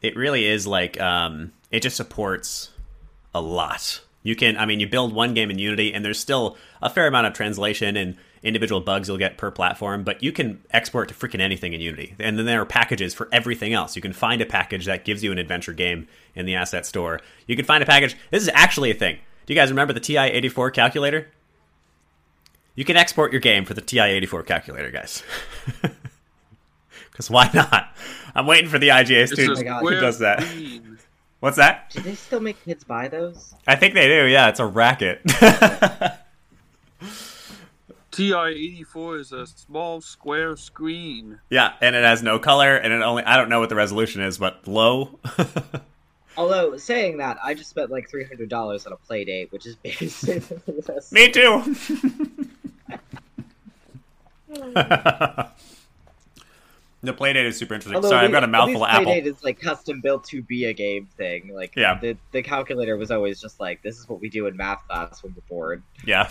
It 0.00 0.16
really 0.16 0.46
is 0.46 0.66
like 0.66 1.00
um, 1.00 1.52
it 1.70 1.80
just 1.80 1.96
supports 1.96 2.70
a 3.34 3.40
lot. 3.40 4.00
You 4.22 4.36
can, 4.36 4.56
I 4.56 4.66
mean, 4.66 4.80
you 4.80 4.86
build 4.86 5.12
one 5.12 5.34
game 5.34 5.50
in 5.50 5.58
Unity, 5.58 5.92
and 5.92 6.04
there's 6.04 6.20
still 6.20 6.56
a 6.82 6.90
fair 6.90 7.06
amount 7.06 7.26
of 7.26 7.32
translation 7.32 7.96
and 7.96 8.16
individual 8.42 8.80
bugs 8.80 9.08
you'll 9.08 9.18
get 9.18 9.36
per 9.36 9.50
platform, 9.50 10.02
but 10.02 10.22
you 10.22 10.32
can 10.32 10.62
export 10.70 11.08
to 11.08 11.14
freaking 11.14 11.40
anything 11.40 11.72
in 11.72 11.80
Unity. 11.80 12.14
And 12.18 12.38
then 12.38 12.46
there 12.46 12.60
are 12.60 12.66
packages 12.66 13.12
for 13.14 13.28
everything 13.32 13.72
else. 13.74 13.96
You 13.96 14.02
can 14.02 14.12
find 14.12 14.40
a 14.40 14.46
package 14.46 14.86
that 14.86 15.04
gives 15.04 15.22
you 15.22 15.30
an 15.32 15.38
adventure 15.38 15.72
game 15.72 16.08
in 16.34 16.46
the 16.46 16.54
asset 16.54 16.86
store. 16.86 17.20
You 17.46 17.56
can 17.56 17.64
find 17.64 17.82
a 17.82 17.86
package. 17.86 18.16
This 18.30 18.42
is 18.42 18.50
actually 18.54 18.90
a 18.90 18.94
thing. 18.94 19.18
Do 19.46 19.52
you 19.54 19.60
guys 19.60 19.70
remember 19.70 19.92
the 19.92 20.00
TI 20.00 20.16
84 20.18 20.70
calculator? 20.70 21.28
You 22.76 22.84
can 22.84 22.96
export 22.96 23.32
your 23.32 23.40
game 23.40 23.64
for 23.64 23.74
the 23.74 23.80
TI 23.82 24.00
84 24.00 24.44
calculator, 24.44 24.90
guys. 24.90 25.22
Because 27.10 27.28
why 27.30 27.50
not? 27.52 27.94
I'm 28.34 28.46
waiting 28.46 28.70
for 28.70 28.78
the 28.78 28.88
IGA 28.88 29.24
It's 29.24 29.32
student 29.32 29.58
oh 29.58 29.60
a 29.60 29.64
God. 29.64 29.82
who 29.82 30.00
does 30.00 30.18
that. 30.20 30.42
screen. 30.42 30.98
What's 31.40 31.56
that? 31.58 31.90
Do 31.90 32.00
they 32.00 32.14
still 32.14 32.40
make 32.40 32.62
kids 32.64 32.82
buy 32.84 33.08
those? 33.08 33.54
I 33.66 33.76
think 33.76 33.92
they 33.92 34.06
do. 34.06 34.26
Yeah, 34.26 34.48
it's 34.48 34.60
a 34.60 34.64
racket. 34.64 35.20
TI-84 38.10 39.20
is 39.20 39.32
a 39.32 39.46
small 39.46 40.00
square 40.00 40.56
screen. 40.56 41.40
yeah, 41.48 41.74
and 41.80 41.94
it 41.94 42.04
has 42.04 42.22
no 42.22 42.38
color, 42.38 42.76
and 42.76 42.92
it 42.92 43.02
only 43.02 43.22
I 43.24 43.36
don't 43.36 43.48
know 43.48 43.60
what 43.60 43.68
the 43.68 43.76
resolution 43.76 44.20
is, 44.22 44.38
but 44.38 44.66
low. 44.66 45.18
Although 46.36 46.76
saying 46.76 47.18
that, 47.18 47.38
I 47.42 47.54
just 47.54 47.70
spent 47.70 47.90
like 47.90 48.08
three 48.08 48.24
hundred 48.24 48.48
dollars 48.48 48.86
on 48.86 48.92
a 48.92 48.96
Playdate, 48.96 49.50
which 49.52 49.66
is 49.66 49.76
basically 49.82 50.80
this. 50.86 51.12
Me 51.12 51.30
too. 51.30 51.62
the 57.02 57.12
playdate 57.14 57.44
is 57.46 57.56
super 57.56 57.74
interesting. 57.74 57.94
Although 57.96 58.10
Sorry, 58.10 58.26
I've 58.26 58.32
got 58.32 58.42
a 58.42 58.46
at 58.46 58.50
mouthful 58.50 58.84
of 58.84 58.90
apple. 58.90 59.12
Playdate 59.12 59.24
is 59.26 59.42
like 59.44 59.60
custom 59.60 60.00
built 60.00 60.24
to 60.24 60.42
be 60.42 60.64
a 60.66 60.72
game 60.72 61.08
thing. 61.16 61.52
Like 61.54 61.74
Yeah. 61.76 61.98
the 62.00 62.16
the 62.32 62.42
calculator 62.42 62.96
was 62.96 63.10
always 63.10 63.40
just 63.40 63.60
like 63.60 63.82
this 63.82 63.98
is 63.98 64.08
what 64.08 64.20
we 64.20 64.28
do 64.28 64.46
in 64.46 64.56
math 64.56 64.86
class 64.86 65.22
when 65.22 65.34
we're 65.34 65.42
bored. 65.48 65.82
Yeah. 66.04 66.30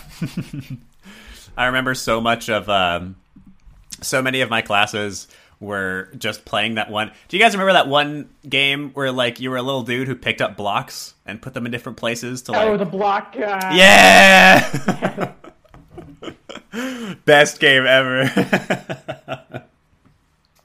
I 1.57 1.65
remember 1.67 1.93
so 1.95 2.19
much 2.21 2.49
of 2.49 2.69
um, 2.69 3.15
so 4.01 4.21
many 4.21 4.41
of 4.41 4.49
my 4.49 4.61
classes 4.61 5.27
were 5.59 6.09
just 6.17 6.45
playing 6.45 6.75
that 6.75 6.89
one. 6.89 7.11
Do 7.27 7.35
you 7.37 7.43
guys 7.43 7.53
remember 7.53 7.73
that 7.73 7.87
one 7.89 8.29
game 8.47 8.91
where 8.91 9.11
like 9.11 9.39
you 9.41 9.49
were 9.49 9.57
a 9.57 9.61
little 9.61 9.83
dude 9.83 10.07
who 10.07 10.15
picked 10.15 10.41
up 10.41 10.55
blocks 10.55 11.15
and 11.25 11.41
put 11.41 11.53
them 11.53 11.65
in 11.65 11.71
different 11.71 11.97
places 11.97 12.43
to 12.43 12.53
like 12.53 12.65
Oh, 12.67 12.77
the 12.77 12.85
block 12.85 13.33
guy. 13.35 13.75
Yeah. 13.75 15.33
Best 17.25 17.59
game 17.59 17.85
ever. 17.85 18.31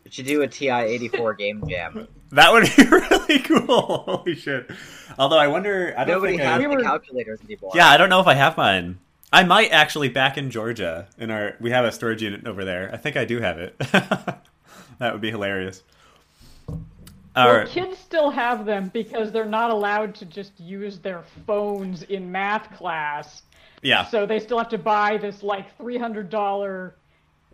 We 0.04 0.10
should 0.10 0.26
do 0.26 0.42
a 0.42 0.48
TI 0.48 0.68
eighty 0.70 1.08
four 1.08 1.34
game 1.34 1.64
jam. 1.68 2.06
that 2.32 2.52
would 2.52 2.64
be 2.76 2.84
really 2.88 3.38
cool. 3.40 3.66
Holy 4.06 4.34
shit. 4.34 4.70
Although 5.18 5.38
I 5.38 5.48
wonder 5.48 5.94
I 5.96 6.04
don't 6.04 6.16
Nobody 6.16 6.32
think 6.36 6.42
has 6.42 6.52
I, 6.54 6.58
We 6.58 6.64
the 6.64 6.76
were- 6.76 6.82
calculators 6.82 7.40
anymore. 7.44 7.72
Yeah, 7.74 7.88
I 7.88 7.96
don't 7.96 8.10
know 8.10 8.20
if 8.20 8.26
I 8.26 8.34
have 8.34 8.56
mine. 8.56 8.98
I 9.34 9.44
might 9.44 9.72
actually 9.72 10.08
back 10.08 10.38
in 10.38 10.50
Georgia 10.50 11.08
in 11.18 11.30
our 11.30 11.56
we 11.60 11.70
have 11.70 11.84
a 11.84 11.92
storage 11.92 12.22
unit 12.22 12.46
over 12.46 12.64
there. 12.64 12.90
I 12.92 12.96
think 12.96 13.16
I 13.16 13.24
do 13.24 13.40
have 13.40 13.58
it. 13.58 13.76
that 13.78 15.12
would 15.12 15.20
be 15.20 15.30
hilarious. 15.30 15.82
All 16.68 16.76
Well, 17.46 17.56
right. 17.58 17.68
kids 17.68 17.98
still 17.98 18.30
have 18.30 18.64
them 18.64 18.90
because 18.94 19.32
they're 19.32 19.44
not 19.44 19.70
allowed 19.70 20.14
to 20.16 20.24
just 20.24 20.52
use 20.60 20.98
their 21.00 21.24
phones 21.46 22.04
in 22.04 22.30
math 22.30 22.72
class. 22.76 23.42
Yeah. 23.82 24.04
So 24.06 24.24
they 24.24 24.38
still 24.38 24.58
have 24.58 24.68
to 24.68 24.78
buy 24.78 25.16
this 25.16 25.42
like 25.42 25.76
three 25.76 25.98
hundred 25.98 26.30
dollar, 26.30 26.94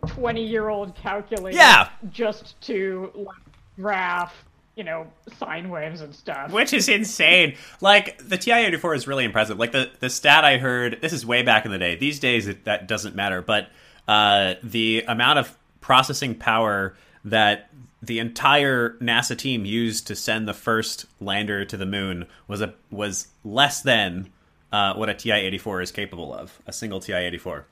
twenty 0.05 0.45
year 0.45 0.69
old 0.69 0.95
calculator. 0.95 1.57
Yeah. 1.57 1.89
Just 2.11 2.61
to 2.61 3.11
like, 3.15 3.37
graph, 3.75 4.33
you 4.75 4.83
know, 4.83 5.07
sine 5.37 5.69
waves 5.69 6.01
and 6.01 6.13
stuff. 6.15 6.51
Which 6.51 6.73
is 6.73 6.87
insane. 6.87 7.55
Like 7.81 8.17
the 8.17 8.37
TI-84 8.37 8.95
is 8.95 9.07
really 9.07 9.25
impressive. 9.25 9.59
Like 9.59 9.71
the 9.71 9.91
the 9.99 10.09
stat 10.09 10.45
I 10.45 10.57
heard, 10.57 10.99
this 11.01 11.13
is 11.13 11.25
way 11.25 11.43
back 11.43 11.65
in 11.65 11.71
the 11.71 11.77
day. 11.77 11.95
These 11.95 12.19
days 12.19 12.47
it, 12.47 12.65
that 12.65 12.87
doesn't 12.87 13.15
matter, 13.15 13.41
but 13.41 13.69
uh, 14.07 14.55
the 14.63 15.03
amount 15.07 15.39
of 15.39 15.57
processing 15.81 16.35
power 16.35 16.95
that 17.25 17.69
the 18.01 18.19
entire 18.19 18.97
NASA 18.99 19.37
team 19.37 19.65
used 19.65 20.07
to 20.07 20.15
send 20.15 20.47
the 20.47 20.53
first 20.53 21.05
lander 21.19 21.65
to 21.65 21.77
the 21.77 21.85
moon 21.85 22.25
was 22.47 22.61
a 22.61 22.73
was 22.89 23.27
less 23.43 23.81
than 23.81 24.31
uh, 24.71 24.93
what 24.95 25.09
a 25.09 25.13
TI-84 25.13 25.83
is 25.83 25.91
capable 25.91 26.33
of. 26.33 26.61
A 26.65 26.73
single 26.73 26.99
TI-84. 26.99 27.65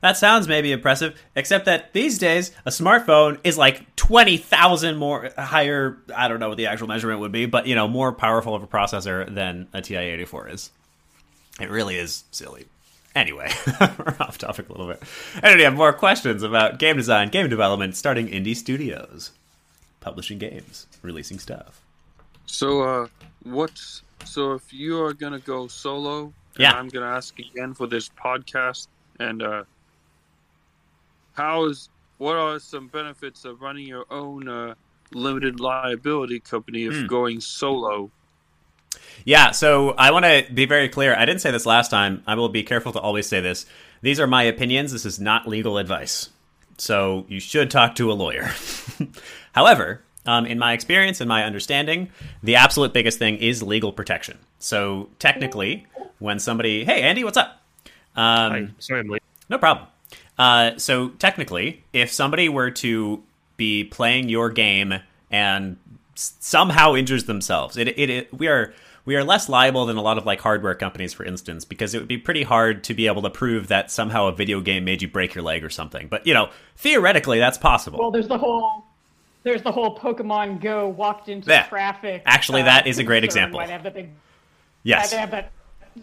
That 0.00 0.16
sounds 0.16 0.46
maybe 0.46 0.70
impressive, 0.70 1.20
except 1.34 1.64
that 1.64 1.92
these 1.92 2.18
days 2.18 2.52
a 2.64 2.70
smartphone 2.70 3.38
is 3.42 3.58
like 3.58 3.96
twenty 3.96 4.36
thousand 4.36 4.96
more 4.96 5.30
higher. 5.36 5.98
I 6.14 6.28
don't 6.28 6.38
know 6.38 6.48
what 6.48 6.56
the 6.56 6.66
actual 6.66 6.86
measurement 6.88 7.20
would 7.20 7.32
be, 7.32 7.46
but 7.46 7.66
you 7.66 7.74
know, 7.74 7.88
more 7.88 8.12
powerful 8.12 8.54
of 8.54 8.62
a 8.62 8.66
processor 8.66 9.32
than 9.32 9.68
a 9.72 9.82
TI 9.82 9.96
eighty 9.96 10.24
four 10.24 10.48
is. 10.48 10.70
It 11.60 11.70
really 11.70 11.96
is 11.96 12.24
silly. 12.30 12.66
Anyway, 13.16 13.50
we're 13.80 14.14
off 14.20 14.38
topic 14.38 14.68
a 14.68 14.72
little 14.72 14.86
bit. 14.86 15.02
And 15.42 15.56
we 15.56 15.64
have 15.64 15.74
more 15.74 15.92
questions 15.92 16.44
about 16.44 16.78
game 16.78 16.96
design, 16.96 17.30
game 17.30 17.48
development, 17.48 17.96
starting 17.96 18.28
indie 18.28 18.54
studios, 18.54 19.32
publishing 19.98 20.38
games, 20.38 20.86
releasing 21.02 21.40
stuff. 21.40 21.80
So, 22.46 22.82
uh, 22.82 23.08
what's 23.42 24.02
so 24.24 24.52
if 24.52 24.72
you 24.72 25.02
are 25.02 25.12
gonna 25.12 25.40
go 25.40 25.66
solo? 25.66 26.26
and 26.26 26.32
Yeah. 26.58 26.72
I'm 26.72 26.88
gonna 26.88 27.06
ask 27.06 27.36
again 27.40 27.74
for 27.74 27.88
this 27.88 28.08
podcast, 28.08 28.86
and 29.18 29.42
uh, 29.42 29.64
how 31.38 31.64
is 31.66 31.88
what 32.18 32.36
are 32.36 32.58
some 32.58 32.88
benefits 32.88 33.44
of 33.44 33.62
running 33.62 33.86
your 33.86 34.04
own 34.10 34.48
uh, 34.48 34.74
limited 35.14 35.60
liability 35.60 36.40
company 36.40 36.84
if 36.84 36.94
Hmm. 36.94 37.06
going 37.06 37.40
solo? 37.40 38.10
Yeah, 39.24 39.50
so 39.52 39.90
I 39.92 40.10
want 40.10 40.24
to 40.24 40.46
be 40.52 40.66
very 40.66 40.88
clear. 40.88 41.14
I 41.14 41.24
didn't 41.26 41.40
say 41.40 41.50
this 41.50 41.66
last 41.66 41.90
time. 41.90 42.22
I 42.26 42.34
will 42.34 42.48
be 42.48 42.62
careful 42.62 42.92
to 42.92 43.00
always 43.00 43.26
say 43.28 43.40
this. 43.40 43.66
These 44.02 44.18
are 44.20 44.26
my 44.26 44.42
opinions. 44.44 44.92
This 44.92 45.04
is 45.06 45.18
not 45.20 45.46
legal 45.48 45.78
advice. 45.78 46.30
So 46.78 47.24
you 47.28 47.40
should 47.40 47.70
talk 47.70 47.94
to 47.96 48.10
a 48.10 48.14
lawyer. 48.14 48.50
However, 49.52 50.02
um, 50.26 50.46
in 50.46 50.58
my 50.58 50.72
experience 50.72 51.20
and 51.20 51.28
my 51.28 51.44
understanding, 51.44 52.10
the 52.42 52.56
absolute 52.56 52.92
biggest 52.92 53.18
thing 53.18 53.36
is 53.36 53.62
legal 53.62 53.92
protection. 53.92 54.38
So 54.58 55.08
technically, 55.18 55.86
when 56.18 56.38
somebody, 56.38 56.84
hey, 56.84 57.02
Andy, 57.02 57.24
what's 57.24 57.36
up? 57.36 57.60
Um, 58.16 58.52
Hi. 58.52 58.68
Sorry, 58.78 59.00
I'm 59.00 59.08
late. 59.08 59.22
no 59.48 59.58
problem. 59.58 59.86
Uh, 60.38 60.76
so 60.78 61.08
technically, 61.10 61.82
if 61.92 62.12
somebody 62.12 62.48
were 62.48 62.70
to 62.70 63.22
be 63.56 63.84
playing 63.84 64.28
your 64.28 64.48
game 64.50 64.94
and 65.30 65.76
s- 66.16 66.34
somehow 66.40 66.94
injures 66.94 67.24
themselves. 67.24 67.76
It, 67.76 67.88
it, 67.88 68.08
it 68.10 68.32
we 68.38 68.46
are 68.48 68.72
we 69.04 69.16
are 69.16 69.24
less 69.24 69.48
liable 69.48 69.84
than 69.86 69.96
a 69.96 70.02
lot 70.02 70.16
of 70.16 70.24
like 70.26 70.40
hardware 70.40 70.74
companies, 70.74 71.12
for 71.12 71.24
instance, 71.24 71.64
because 71.64 71.94
it 71.94 71.98
would 71.98 72.08
be 72.08 72.18
pretty 72.18 72.42
hard 72.44 72.84
to 72.84 72.94
be 72.94 73.06
able 73.06 73.22
to 73.22 73.30
prove 73.30 73.68
that 73.68 73.90
somehow 73.90 74.26
a 74.26 74.32
video 74.32 74.60
game 74.60 74.84
made 74.84 75.02
you 75.02 75.08
break 75.08 75.34
your 75.34 75.42
leg 75.44 75.64
or 75.64 75.70
something. 75.70 76.08
But 76.08 76.26
you 76.26 76.32
know, 76.34 76.50
theoretically, 76.76 77.38
that's 77.38 77.58
possible. 77.58 77.98
Well, 77.98 78.10
there's 78.10 78.28
the 78.28 78.38
whole 78.38 78.84
there's 79.42 79.62
the 79.62 79.72
whole 79.72 79.98
Pokemon 79.98 80.60
Go 80.60 80.88
walked 80.88 81.28
into 81.28 81.50
Yeah. 81.50 81.64
traffic. 81.66 82.22
Actually, 82.26 82.62
uh, 82.62 82.66
that 82.66 82.86
is 82.86 82.98
a 82.98 83.04
great 83.04 83.24
example. 83.24 83.58
where 83.58 83.66
They 83.66 83.72
have 83.72 83.82
that 83.82 83.94
big, 83.94 84.10
yes, 84.84 85.10
they 85.10 85.16
have 85.18 85.30
that 85.32 85.50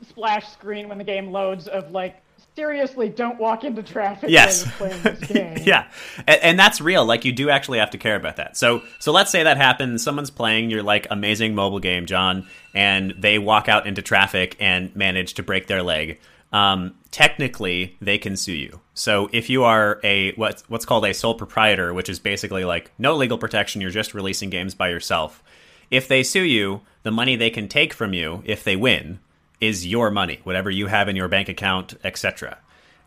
splash 0.10 0.52
screen 0.52 0.90
when 0.90 0.98
the 0.98 1.04
game 1.04 1.32
loads 1.32 1.68
of 1.68 1.92
like 1.92 2.18
seriously, 2.56 3.10
don't 3.10 3.38
walk 3.40 3.64
into 3.64 3.84
traffic 3.84 4.30
Yes. 4.30 4.70
playing 4.78 5.02
this 5.02 5.20
game. 5.28 5.58
yeah, 5.64 5.88
and, 6.28 6.40
and 6.42 6.60
that's 6.60 6.80
real. 6.82 7.06
Like 7.06 7.26
you 7.26 7.32
do 7.32 7.50
actually 7.50 7.80
have 7.80 7.92
to 7.92 7.98
care 7.98 8.16
about 8.16 8.38
that. 8.38 8.58
So, 8.58 8.82
so 9.00 9.12
let's 9.12 9.32
say 9.32 9.44
that 9.44 9.58
happens. 9.58 10.04
Someone's 10.04 10.32
playing 10.32 10.70
your 10.70 10.84
like 10.84 11.08
amazing 11.12 11.56
mobile 11.56 11.80
game, 11.80 12.06
John, 12.06 12.48
and 12.74 13.14
they 13.18 13.40
walk 13.40 13.68
out 13.70 13.88
into 13.88 14.02
traffic 14.02 14.56
and 14.60 14.96
manage 14.96 15.34
to 15.36 15.44
break 15.44 15.68
their 15.68 15.84
leg. 15.84 16.20
Um, 16.54 16.96
technically, 17.12 17.98
they 18.00 18.18
can 18.18 18.38
sue 18.38 18.54
you. 18.54 18.80
So, 18.94 19.30
if 19.34 19.50
you 19.50 19.64
are 19.66 20.00
a 20.04 20.32
what's 20.36 20.64
what's 20.70 20.86
called 20.86 21.06
a 21.06 21.14
sole 21.14 21.34
proprietor, 21.36 21.94
which 21.94 22.08
is 22.08 22.20
basically 22.20 22.64
like 22.64 22.92
no 22.98 23.16
legal 23.16 23.38
protection, 23.38 23.82
you're 23.82 23.92
just 23.92 24.14
releasing 24.14 24.50
games 24.50 24.74
by 24.74 24.90
yourself. 24.90 25.44
If 25.92 26.08
they 26.08 26.24
sue 26.24 26.44
you, 26.44 26.82
the 27.04 27.12
money 27.12 27.36
they 27.36 27.50
can 27.50 27.68
take 27.68 27.94
from 27.94 28.14
you 28.14 28.42
if 28.46 28.64
they 28.64 28.76
win 28.76 29.20
is 29.62 29.86
your 29.86 30.12
money, 30.12 30.40
whatever 30.44 30.70
you 30.70 30.88
have 30.88 31.08
in 31.08 31.16
your 31.16 31.28
bank 31.28 31.50
account, 31.50 31.96
etc. 32.04 32.58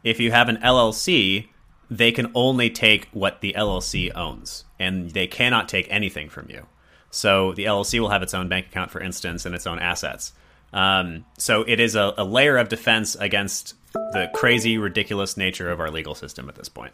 If 0.02 0.20
you 0.20 0.30
have 0.30 0.48
an 0.48 0.58
LLC, 0.58 1.48
they 1.90 2.12
can 2.12 2.30
only 2.34 2.70
take 2.70 3.08
what 3.12 3.40
the 3.40 3.54
LLC 3.56 4.14
owns, 4.14 4.64
and 4.78 5.10
they 5.10 5.26
cannot 5.26 5.68
take 5.68 5.86
anything 5.90 6.28
from 6.28 6.50
you. 6.50 6.66
So 7.10 7.52
the 7.52 7.64
LLC 7.64 8.00
will 8.00 8.10
have 8.10 8.22
its 8.22 8.34
own 8.34 8.48
bank 8.48 8.66
account, 8.66 8.90
for 8.90 9.00
instance, 9.00 9.46
and 9.46 9.54
its 9.54 9.66
own 9.66 9.78
assets. 9.78 10.32
Um, 10.72 11.24
so 11.38 11.62
it 11.66 11.80
is 11.80 11.94
a, 11.94 12.12
a 12.18 12.24
layer 12.24 12.58
of 12.58 12.68
defense 12.68 13.14
against 13.14 13.74
the 13.92 14.30
crazy, 14.34 14.76
ridiculous 14.76 15.36
nature 15.36 15.70
of 15.70 15.80
our 15.80 15.90
legal 15.90 16.14
system 16.14 16.48
at 16.48 16.56
this 16.56 16.68
point. 16.68 16.92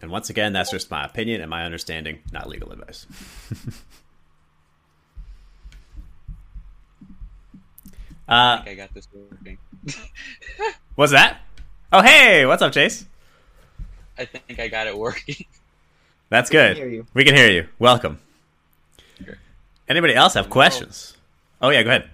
And 0.00 0.10
once 0.10 0.30
again, 0.30 0.52
that's 0.52 0.70
just 0.70 0.90
my 0.90 1.04
opinion 1.04 1.40
and 1.40 1.50
my 1.50 1.64
understanding, 1.64 2.20
not 2.32 2.48
legal 2.48 2.72
advice. 2.72 3.06
uh, 8.32 8.62
I 8.66 8.74
got 8.74 8.92
this 8.94 9.06
working. 9.12 9.58
what's 10.94 11.12
that? 11.12 11.40
Oh, 11.92 12.02
hey, 12.02 12.46
what's 12.46 12.62
up, 12.62 12.72
Chase? 12.72 13.04
I 14.18 14.24
think 14.24 14.58
I 14.58 14.68
got 14.68 14.86
it 14.86 14.96
working. 14.96 15.44
That's 16.30 16.50
We 16.50 16.56
can 16.56 16.68
good. 16.68 16.76
hear 16.78 16.88
you. 16.88 17.06
We 17.14 17.24
can 17.24 17.34
hear 17.34 17.50
you. 17.50 17.68
Welcome. 17.78 18.18
Sure. 19.24 19.36
Anybody 19.88 20.14
else 20.14 20.34
have 20.34 20.46
Well- 20.46 20.52
questions? 20.52 21.16
Oh 21.60 21.68
yeah, 21.68 21.82
go 21.82 21.90
ahead. 21.90 22.08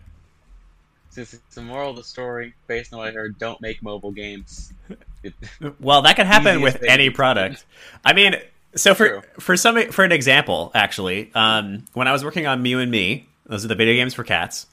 Since 1.11 1.35
it's 1.35 1.54
the 1.54 1.62
moral 1.62 1.90
of 1.90 1.96
the 1.96 2.04
story, 2.04 2.54
based 2.66 2.92
on 2.92 2.98
what 3.00 3.09
I 3.09 3.12
heard, 3.12 3.38
don't 3.38 3.61
make 3.61 3.83
mobile 3.83 4.12
games. 4.12 4.72
Well, 5.81 6.02
that 6.02 6.14
can 6.14 6.26
happen 6.26 6.61
with 6.61 6.81
way. 6.81 6.87
any 6.88 7.11
product. 7.11 7.64
I 8.04 8.12
mean, 8.12 8.37
so 8.76 8.94
for 8.94 9.09
True. 9.09 9.22
for 9.40 9.57
some 9.57 9.90
for 9.90 10.04
an 10.04 10.12
example, 10.12 10.70
actually, 10.76 11.33
um, 11.35 11.85
when 11.94 12.07
I 12.07 12.12
was 12.12 12.24
working 12.24 12.46
on 12.46 12.62
Mew 12.62 12.78
and 12.78 12.88
Me, 12.90 13.26
those 13.46 13.64
are 13.64 13.68
the 13.68 13.74
video 13.74 13.94
games 13.94 14.14
for 14.14 14.22
cats. 14.22 14.68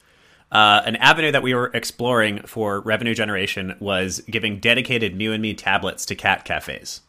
Uh, 0.52 0.82
an 0.84 0.96
avenue 0.96 1.32
that 1.32 1.42
we 1.42 1.54
were 1.54 1.70
exploring 1.74 2.40
for 2.46 2.80
revenue 2.80 3.14
generation 3.14 3.76
was 3.80 4.20
giving 4.30 4.60
dedicated 4.60 5.16
Mew 5.16 5.32
and 5.32 5.42
Me 5.42 5.54
tablets 5.54 6.06
to 6.06 6.14
cat 6.14 6.44
cafes. 6.44 7.00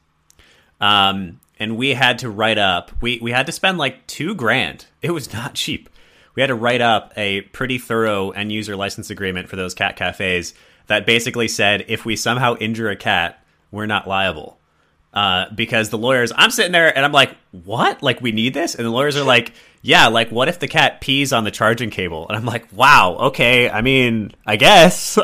Um, 0.81 1.39
and 1.59 1.77
we 1.77 1.93
had 1.93 2.19
to 2.19 2.29
write 2.29 2.57
up. 2.57 2.91
We 3.01 3.19
we 3.19 3.31
had 3.31 3.45
to 3.45 3.51
spend 3.51 3.77
like 3.77 4.05
two 4.07 4.35
grand. 4.35 4.85
It 5.01 5.11
was 5.11 5.33
not 5.33 5.53
cheap. 5.53 5.89
We 6.35 6.41
had 6.41 6.47
to 6.47 6.55
write 6.55 6.81
up 6.81 7.13
a 7.15 7.41
pretty 7.41 7.77
thorough 7.77 8.31
end 8.31 8.51
user 8.51 8.75
license 8.75 9.09
agreement 9.09 9.49
for 9.49 9.55
those 9.55 9.73
cat 9.73 9.95
cafes 9.95 10.53
that 10.87 11.05
basically 11.05 11.47
said 11.47 11.85
if 11.87 12.05
we 12.05 12.15
somehow 12.15 12.55
injure 12.57 12.89
a 12.89 12.95
cat, 12.95 13.43
we're 13.71 13.85
not 13.85 14.07
liable. 14.07 14.57
Uh, 15.13 15.45
because 15.55 15.89
the 15.89 15.97
lawyers, 15.97 16.31
I'm 16.35 16.51
sitting 16.51 16.71
there 16.71 16.95
and 16.95 17.03
I'm 17.03 17.11
like, 17.11 17.35
what? 17.51 18.03
Like, 18.03 18.21
we 18.21 18.31
need 18.31 18.53
this? 18.53 18.75
And 18.75 18.85
the 18.85 18.91
lawyers 18.91 19.15
are 19.15 19.23
like, 19.23 19.53
yeah, 19.81 20.07
like, 20.07 20.31
what 20.31 20.47
if 20.47 20.59
the 20.59 20.67
cat 20.67 21.01
pees 21.01 21.33
on 21.33 21.43
the 21.43 21.49
charging 21.49 21.89
cable? 21.89 22.27
And 22.27 22.37
I'm 22.37 22.45
like, 22.45 22.67
wow, 22.71 23.15
okay. 23.27 23.67
I 23.67 23.81
mean, 23.81 24.33
I 24.45 24.57
guess. 24.57 25.17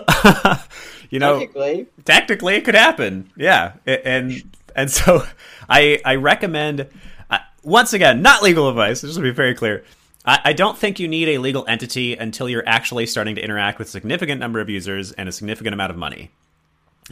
you 1.12 1.20
know, 1.20 1.40
Technically, 1.40 1.88
technically 2.06 2.56
it 2.56 2.66
could 2.66 2.76
happen 2.76 3.32
yeah 3.36 3.74
and 3.86 4.44
and 4.76 4.92
so 4.92 5.26
i 5.70 6.00
i 6.06 6.16
recommend 6.16 6.88
uh, 7.30 7.38
once 7.64 7.94
again 7.94 8.22
not 8.22 8.44
legal 8.44 8.70
advice 8.70 9.02
just 9.02 9.16
to 9.16 9.22
be 9.22 9.32
very 9.32 9.54
clear 9.54 9.84
I, 10.26 10.40
I 10.46 10.54
don't 10.54 10.78
think 10.78 11.00
you 11.00 11.08
need 11.08 11.28
a 11.30 11.38
legal 11.38 11.66
entity 11.68 12.16
until 12.16 12.48
you're 12.48 12.68
actually 12.68 13.06
starting 13.08 13.36
to 13.36 13.44
interact 13.44 13.78
with 13.78 13.90
a 13.90 13.92
significant 13.92 14.40
number 14.40 14.62
of 14.62 14.70
users 14.70 15.12
and 15.12 15.28
a 15.28 15.32
significant 15.32 15.74
amount 15.74 15.92
of 15.92 15.98
money 15.98 16.32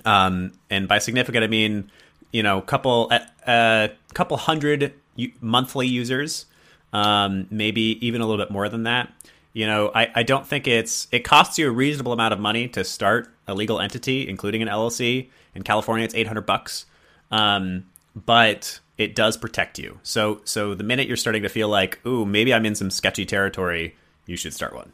um, 0.05 0.53
and 0.69 0.87
by 0.87 0.99
significant 0.99 1.43
i 1.43 1.47
mean 1.47 1.91
you 2.31 2.43
know 2.43 2.61
couple 2.61 3.09
a 3.11 3.49
uh, 3.49 3.87
couple 4.13 4.37
hundred 4.37 4.93
monthly 5.41 5.87
users 5.87 6.45
um, 6.93 7.47
maybe 7.49 8.05
even 8.05 8.21
a 8.21 8.25
little 8.25 8.43
bit 8.43 8.51
more 8.51 8.67
than 8.69 8.83
that. 8.83 9.11
You 9.53 9.65
know 9.65 9.91
I, 9.93 10.09
I 10.15 10.23
don't 10.23 10.47
think 10.47 10.67
it's 10.67 11.07
it 11.11 11.19
costs 11.19 11.57
you 11.57 11.67
a 11.67 11.71
reasonable 11.71 12.13
amount 12.13 12.33
of 12.33 12.39
money 12.39 12.67
to 12.69 12.83
start 12.83 13.33
a 13.47 13.53
legal 13.53 13.79
entity 13.79 14.29
including 14.29 14.61
an 14.61 14.69
llc 14.69 15.29
in 15.55 15.63
california 15.63 16.05
it's 16.05 16.15
800 16.15 16.41
bucks. 16.45 16.85
Um, 17.31 17.85
but 18.13 18.79
it 18.97 19.15
does 19.15 19.37
protect 19.37 19.79
you. 19.79 19.99
So 20.03 20.41
so 20.45 20.73
the 20.73 20.83
minute 20.83 21.07
you're 21.07 21.17
starting 21.17 21.43
to 21.43 21.49
feel 21.49 21.67
like 21.67 21.99
ooh 22.05 22.25
maybe 22.25 22.53
i'm 22.53 22.65
in 22.65 22.75
some 22.75 22.89
sketchy 22.89 23.25
territory 23.25 23.95
you 24.25 24.37
should 24.37 24.53
start 24.53 24.73
one. 24.73 24.91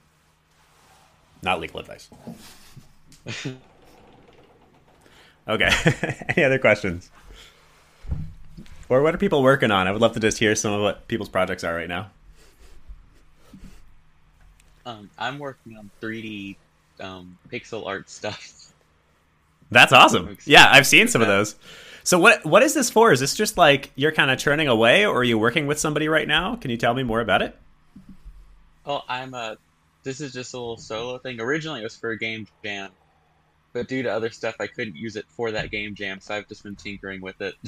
Not 1.43 1.59
legal 1.59 1.79
advice. 1.79 2.09
Okay. 5.49 5.69
Any 6.35 6.43
other 6.43 6.59
questions 6.59 7.09
or 8.89 9.01
what 9.01 9.13
are 9.13 9.17
people 9.17 9.41
working 9.43 9.71
on 9.71 9.87
i 9.87 9.91
would 9.91 10.01
love 10.01 10.13
to 10.13 10.19
just 10.19 10.37
hear 10.37 10.55
some 10.55 10.73
of 10.73 10.81
what 10.81 11.07
people's 11.07 11.29
projects 11.29 11.63
are 11.63 11.75
right 11.75 11.89
now 11.89 12.09
um, 14.87 15.09
I'm 15.17 15.37
working 15.37 15.75
on 15.75 15.91
3D 16.01 16.55
um, 17.01 17.37
pixel 17.51 17.85
art 17.85 18.09
stuff. 18.09 18.71
That's 19.69 19.91
awesome. 19.91 20.37
Yeah, 20.45 20.65
I've 20.71 20.87
seen 20.87 21.09
some 21.09 21.21
of 21.21 21.27
those. 21.27 21.55
So 22.03 22.17
what 22.17 22.45
what 22.45 22.63
is 22.63 22.73
this 22.73 22.89
for? 22.89 23.11
Is 23.11 23.19
this 23.19 23.35
just 23.35 23.57
like 23.57 23.91
you're 23.95 24.13
kind 24.13 24.31
of 24.31 24.39
turning 24.39 24.69
away, 24.69 25.05
or 25.05 25.17
are 25.17 25.23
you 25.25 25.37
working 25.37 25.67
with 25.67 25.77
somebody 25.77 26.07
right 26.07 26.25
now? 26.25 26.55
Can 26.55 26.71
you 26.71 26.77
tell 26.77 26.93
me 26.93 27.03
more 27.03 27.19
about 27.19 27.41
it? 27.41 27.57
Well, 28.85 29.03
I'm 29.09 29.33
a. 29.33 29.57
This 30.03 30.21
is 30.21 30.31
just 30.31 30.53
a 30.53 30.57
little 30.57 30.77
solo 30.77 31.17
thing. 31.17 31.41
Originally, 31.41 31.81
it 31.81 31.83
was 31.83 31.97
for 31.97 32.11
a 32.11 32.17
game 32.17 32.47
jam, 32.63 32.91
but 33.73 33.89
due 33.89 34.03
to 34.03 34.09
other 34.09 34.29
stuff, 34.29 34.55
I 34.61 34.67
couldn't 34.67 34.95
use 34.95 35.17
it 35.17 35.25
for 35.27 35.51
that 35.51 35.69
game 35.69 35.95
jam. 35.95 36.21
So 36.21 36.33
I've 36.33 36.47
just 36.47 36.63
been 36.63 36.77
tinkering 36.77 37.19
with 37.19 37.41
it. 37.41 37.55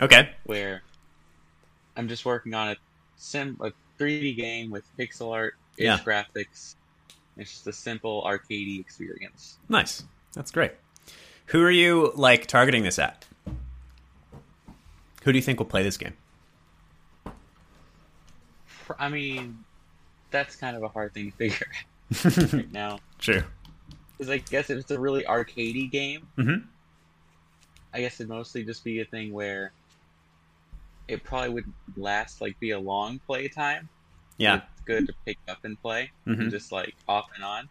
Okay. 0.00 0.30
where 0.44 0.82
I'm 1.96 2.08
just 2.08 2.24
working 2.24 2.54
on 2.54 2.68
a 2.70 2.76
sim 3.16 3.56
a 3.60 3.70
3D 3.98 4.36
game 4.36 4.70
with 4.70 4.84
pixel 4.96 5.32
art, 5.32 5.54
Yeah. 5.76 5.98
graphics. 5.98 6.74
It's 7.36 7.50
just 7.52 7.66
a 7.66 7.72
simple 7.72 8.22
arcadey 8.24 8.80
experience. 8.80 9.58
Nice. 9.68 10.04
That's 10.34 10.50
great. 10.50 10.72
Who 11.46 11.62
are 11.62 11.70
you 11.70 12.12
like 12.14 12.46
targeting 12.46 12.82
this 12.84 12.98
at? 12.98 13.26
Who 15.24 15.32
do 15.32 15.38
you 15.38 15.42
think 15.42 15.58
will 15.58 15.66
play 15.66 15.82
this 15.82 15.96
game? 15.96 16.14
I 18.98 19.08
mean, 19.08 19.64
that's 20.30 20.56
kind 20.56 20.76
of 20.76 20.82
a 20.82 20.88
hard 20.88 21.14
thing 21.14 21.30
to 21.30 21.36
figure 21.36 21.66
out 22.14 22.52
right 22.52 22.72
now. 22.72 22.98
True. 23.18 23.42
Because 24.18 24.30
I 24.30 24.38
guess 24.38 24.70
if 24.70 24.78
it's 24.78 24.90
a 24.90 24.98
really 24.98 25.24
arcadey 25.24 25.90
game, 25.90 26.26
Mhm. 26.38 26.64
I 27.92 28.00
guess 28.00 28.14
it'd 28.20 28.28
mostly 28.28 28.64
just 28.64 28.84
be 28.84 29.00
a 29.00 29.04
thing 29.04 29.32
where 29.32 29.72
it 31.10 31.24
probably 31.24 31.50
wouldn't 31.50 31.74
last 31.96 32.40
like 32.40 32.58
be 32.60 32.70
a 32.70 32.78
long 32.78 33.18
play 33.26 33.48
time. 33.48 33.88
Yeah. 34.38 34.56
It's 34.72 34.80
good 34.86 35.06
to 35.08 35.14
pick 35.26 35.38
up 35.48 35.64
and 35.64 35.80
play, 35.80 36.10
Mhm. 36.26 36.40
and 36.40 36.50
just 36.50 36.72
like 36.72 36.94
off 37.08 37.26
and 37.34 37.44
on. 37.44 37.68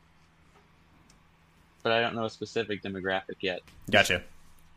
But 1.84 1.94
I 1.94 2.02
don't 2.02 2.16
know 2.16 2.26
a 2.26 2.30
specific 2.30 2.84
demographic 2.84 3.38
yet. 3.42 3.62
Gotcha. 3.90 4.22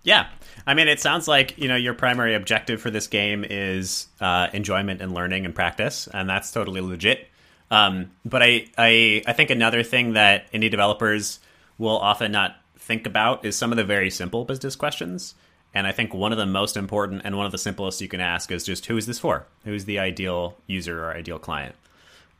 Yeah, 0.05 0.29
I 0.66 0.75
mean, 0.75 0.88
it 0.88 0.98
sounds 1.01 1.29
like 1.29 1.59
you 1.59 1.68
know 1.68 1.77
your 1.77 1.94
primary 1.94 2.35
objective 2.35 2.81
for 2.81 2.90
this 2.90 3.07
game 3.07 3.44
is 3.48 4.09
uh, 4.20 4.48
enjoyment 4.53 5.01
and 5.01 5.14
learning 5.14 5.44
and 5.44 5.55
practice, 5.55 6.09
and 6.12 6.29
that's 6.29 6.51
totally 6.51 6.81
legit. 6.81 7.29
Um, 7.70 8.11
but 8.25 8.42
I, 8.42 8.66
I, 8.77 9.22
I 9.27 9.33
think 9.33 9.51
another 9.51 9.83
thing 9.83 10.12
that 10.14 10.51
indie 10.53 10.70
developers 10.70 11.38
will 11.79 11.96
often 11.98 12.31
not 12.33 12.57
think 12.77 13.07
about 13.07 13.44
is 13.44 13.57
some 13.57 13.70
of 13.70 13.77
the 13.79 13.85
very 13.85 14.11
simple 14.11 14.44
business 14.44 14.75
questions. 14.77 15.35
And 15.74 15.87
I 15.87 15.92
think 15.92 16.12
one 16.12 16.32
of 16.32 16.38
the 16.38 16.46
most 16.46 16.76
important 16.76 17.22
and 17.24 17.37
one 17.37 17.46
of 17.46 17.52
the 17.52 17.58
simplest 17.58 18.00
you 18.00 18.08
can 18.08 18.20
ask 18.20 18.50
is 18.52 18.64
just 18.64 18.87
who 18.87 18.96
is 18.96 19.06
this 19.06 19.18
for? 19.18 19.46
Who's 19.64 19.87
the 19.87 19.98
ideal 19.98 20.56
user 20.66 21.04
or 21.04 21.12
ideal 21.12 21.38
client? 21.38 21.74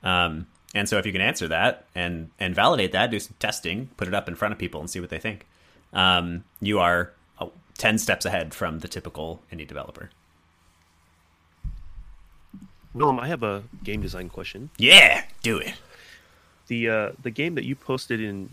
Um, 0.03 0.47
and 0.75 0.89
so 0.89 0.99
if 0.99 1.07
you 1.07 1.13
can 1.13 1.21
answer 1.23 1.49
that 1.49 1.87
and 1.95 2.31
and 2.39 2.55
validate 2.55 2.93
that, 2.93 3.11
do 3.11 3.19
some 3.21 3.35
testing, 3.39 3.89
put 3.97 4.09
it 4.09 4.15
up 4.15 4.29
in 4.29 4.35
front 4.35 4.53
of 4.53 4.59
people 4.59 4.81
and 4.81 4.91
see 4.91 5.01
what 5.01 5.09
they 5.11 5.19
think. 5.19 5.47
Um, 5.95 6.45
you 6.61 6.79
are 6.79 7.13
uh, 7.39 7.47
ten 7.79 7.99
steps 7.99 8.25
ahead 8.27 8.53
from 8.55 8.81
the 8.81 8.89
typical 8.89 9.43
indie 9.53 9.67
developer. 9.69 10.11
Willem, 12.95 13.19
I 13.19 13.29
have 13.29 13.43
a 13.43 13.63
game 13.83 14.03
design 14.03 14.29
question. 14.29 14.71
Yeah, 14.77 15.25
do 15.43 15.57
it. 15.59 15.75
The 16.67 16.89
uh, 16.89 17.13
the 17.23 17.31
game 17.31 17.55
that 17.55 17.65
you 17.65 17.75
posted 17.75 18.21
in 18.21 18.51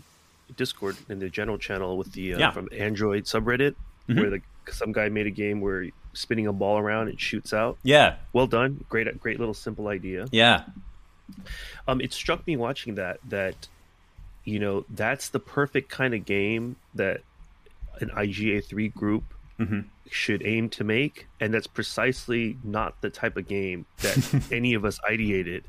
Discord 0.56 0.96
in 1.08 1.18
the 1.18 1.28
general 1.28 1.58
channel 1.58 1.96
with 1.98 2.12
the 2.12 2.34
uh, 2.34 2.38
Yeah. 2.38 2.50
from 2.50 2.68
Android 2.76 3.24
subreddit, 3.24 3.74
where 4.06 4.30
the 4.30 4.40
some 4.70 4.92
guy 4.92 5.08
made 5.08 5.26
a 5.26 5.30
game 5.30 5.60
where 5.60 5.86
spinning 6.12 6.46
a 6.46 6.52
ball 6.52 6.78
around 6.78 7.08
it 7.08 7.20
shoots 7.20 7.52
out. 7.52 7.78
Yeah, 7.82 8.16
Well 8.32 8.46
done, 8.46 8.84
great 8.88 9.20
great 9.20 9.38
little 9.38 9.54
simple 9.54 9.88
idea. 9.88 10.26
yeah, 10.32 10.64
Um, 11.86 12.00
it 12.00 12.12
struck 12.12 12.46
me 12.46 12.56
watching 12.56 12.96
that 12.96 13.18
that 13.28 13.68
you 14.44 14.58
know 14.58 14.84
that's 14.90 15.28
the 15.28 15.38
perfect 15.40 15.88
kind 15.90 16.14
of 16.14 16.24
game 16.24 16.76
that 16.94 17.20
an 18.00 18.10
IGA 18.10 18.64
three 18.64 18.88
group 18.88 19.24
Mhm. 19.60 19.84
should 20.10 20.42
aim 20.44 20.70
to 20.70 20.84
make, 20.84 21.26
and 21.38 21.52
that's 21.52 21.66
precisely 21.66 22.56
not 22.64 23.00
the 23.02 23.10
type 23.10 23.36
of 23.36 23.46
game 23.46 23.84
that 23.98 24.16
any 24.52 24.72
of 24.74 24.84
us 24.86 24.98
ideated. 25.08 25.62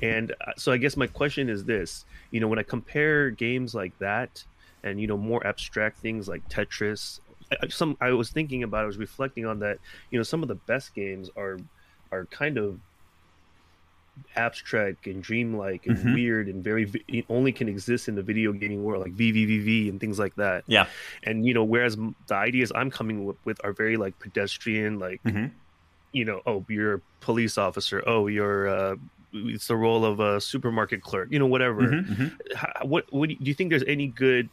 And 0.00 0.30
uh, 0.40 0.52
so, 0.56 0.70
I 0.72 0.76
guess 0.76 0.96
my 0.96 1.08
question 1.08 1.50
is 1.50 1.64
this: 1.64 2.04
you 2.30 2.38
know, 2.40 2.46
when 2.48 2.60
I 2.60 2.62
compare 2.62 3.30
games 3.30 3.74
like 3.74 3.98
that 3.98 4.44
and 4.84 5.00
you 5.00 5.06
know 5.08 5.16
more 5.18 5.44
abstract 5.46 5.98
things 5.98 6.28
like 6.28 6.48
Tetris, 6.48 7.18
I- 7.62 7.68
some 7.68 7.96
I 8.00 8.12
was 8.12 8.30
thinking 8.30 8.62
about, 8.62 8.82
I 8.84 8.86
was 8.86 8.98
reflecting 8.98 9.46
on 9.46 9.58
that. 9.60 9.78
You 10.10 10.18
know, 10.18 10.22
some 10.22 10.42
of 10.42 10.48
the 10.48 10.54
best 10.54 10.94
games 10.94 11.30
are 11.36 11.58
are 12.10 12.26
kind 12.26 12.58
of 12.58 12.78
abstract 14.36 15.06
and 15.06 15.22
dreamlike 15.22 15.86
and 15.86 15.96
Mhm. 15.96 16.14
weird 16.14 16.48
and 16.48 16.62
very 16.62 16.86
only 17.30 17.50
can 17.52 17.66
exist 17.68 18.08
in 18.08 18.14
the 18.14 18.22
video 18.22 18.52
gaming 18.52 18.82
world 18.82 19.02
like 19.02 19.14
VVVVVV 19.14 19.88
and 19.88 19.98
things 20.00 20.18
like 20.18 20.34
that. 20.36 20.64
yeah. 20.66 20.86
And 21.22 21.46
you 21.46 21.54
know, 21.54 21.64
whereas 21.64 21.96
the 21.96 22.34
ideas 22.34 22.70
I'm 22.74 22.90
coming 22.90 23.24
with, 23.24 23.36
with 23.44 23.58
are 23.64 23.72
very 23.72 23.96
like 23.96 24.18
pedestrian, 24.18 24.98
like 24.98 25.22
Mhm. 25.24 25.52
you 26.12 26.26
know, 26.26 26.42
oh, 26.44 26.64
you're 26.68 26.94
a 26.96 27.00
police 27.20 27.56
officer. 27.56 28.02
Oh, 28.06 28.26
you're 28.26 28.68
uh, 28.68 28.96
it's 29.32 29.66
the 29.68 29.76
role 29.76 30.04
of 30.04 30.20
a 30.20 30.42
supermarket 30.42 31.00
clerk. 31.00 31.28
You 31.32 31.38
know, 31.38 31.46
whatever. 31.46 31.82
Mhm, 31.88 32.06
mhm. 32.06 32.32
How, 32.54 32.84
what 32.84 33.06
what 33.10 33.30
do 33.30 33.36
you 33.40 33.54
think? 33.54 33.70
There's 33.70 33.84
any 33.84 34.08
good 34.08 34.50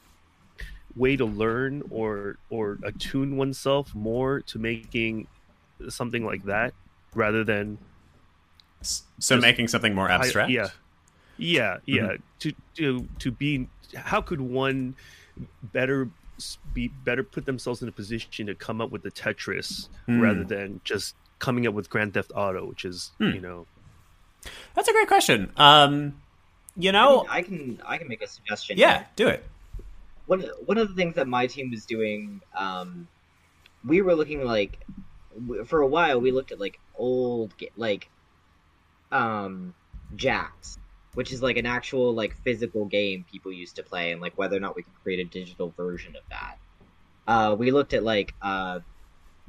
way 1.00 1.16
to 1.16 1.26
learn 1.26 1.82
or 1.90 2.38
or 2.50 2.78
attune 2.84 3.38
oneself 3.38 3.96
more 3.96 4.42
to 4.42 4.60
making 4.60 5.28
something 5.88 6.26
like 6.26 6.44
that 6.44 6.74
rather 7.16 7.44
than 7.44 7.78
So 8.82 9.38
making 9.38 9.68
something 9.70 9.94
more 9.96 10.10
I- 10.10 10.16
abstract. 10.16 10.52
yeah, 10.52 10.68
yeah, 11.38 11.78
yeah. 11.86 12.02
Mm-hmm. 12.02 12.24
To 12.40 12.54
to 12.76 13.08
to 13.20 13.32
be, 13.32 13.68
how 13.96 14.22
could 14.22 14.42
one 14.42 14.96
better 15.74 16.10
be 16.74 16.88
better 16.88 17.24
put 17.24 17.46
themselves 17.46 17.82
in 17.82 17.90
a 17.90 17.92
position 17.92 18.48
to 18.48 18.56
come 18.56 18.80
up 18.82 18.92
with 18.92 19.04
the 19.04 19.12
Tetris 19.12 19.90
Hmm. 20.06 20.22
rather 20.22 20.44
than 20.46 20.80
just 20.86 21.16
coming 21.40 21.68
up 21.68 21.74
with 21.74 21.90
Grand 21.90 22.14
Theft 22.14 22.32
Auto, 22.36 22.66
which 22.66 22.86
is 22.86 23.12
Hmm. 23.18 23.32
you 23.32 23.42
know 23.42 23.66
That's 24.76 24.88
a 24.88 24.94
great 24.94 25.08
question. 25.10 25.52
Um, 25.58 26.22
you 26.78 26.92
know, 26.94 27.26
I 27.30 27.42
can 27.42 27.82
I 27.86 27.98
can 27.98 28.08
make 28.08 28.22
a 28.22 28.28
suggestion. 28.28 28.78
yeah, 28.78 29.00
here. 29.00 29.08
do 29.18 29.28
it. 29.28 29.44
One 30.30 30.42
one 30.66 30.78
of 30.78 30.90
the 30.90 30.96
things 30.96 31.16
that 31.16 31.28
my 31.28 31.48
team 31.48 31.72
was 31.72 31.86
doing, 31.88 32.42
um, 32.58 33.10
we 33.84 34.02
were 34.02 34.16
looking 34.16 34.44
like 34.46 34.80
for 35.68 35.82
a 35.82 35.88
while 35.88 36.22
we 36.22 36.32
looked 36.32 36.52
at 36.52 36.60
like 36.60 36.80
old 36.96 37.54
like 37.78 38.12
um 39.12 39.76
Jax, 40.16 40.78
which 41.14 41.32
is 41.32 41.42
like 41.42 41.58
an 41.58 41.66
actual 41.68 42.14
like 42.16 42.34
physical 42.44 42.86
game 42.88 43.26
people 43.32 43.52
used 43.52 43.76
to 43.76 43.84
play, 43.84 44.12
and 44.12 44.22
like 44.22 44.38
whether 44.38 44.58
or 44.58 44.60
not 44.60 44.76
we 44.76 44.84
could 44.84 44.94
create 45.04 45.20
a 45.20 45.30
digital 45.30 45.72
version 45.78 46.16
of 46.16 46.24
that. 46.32 46.56
Uh, 47.28 47.56
we 47.58 47.72
looked 47.72 47.94
at 47.94 48.04
like 48.04 48.34
uh 48.42 48.80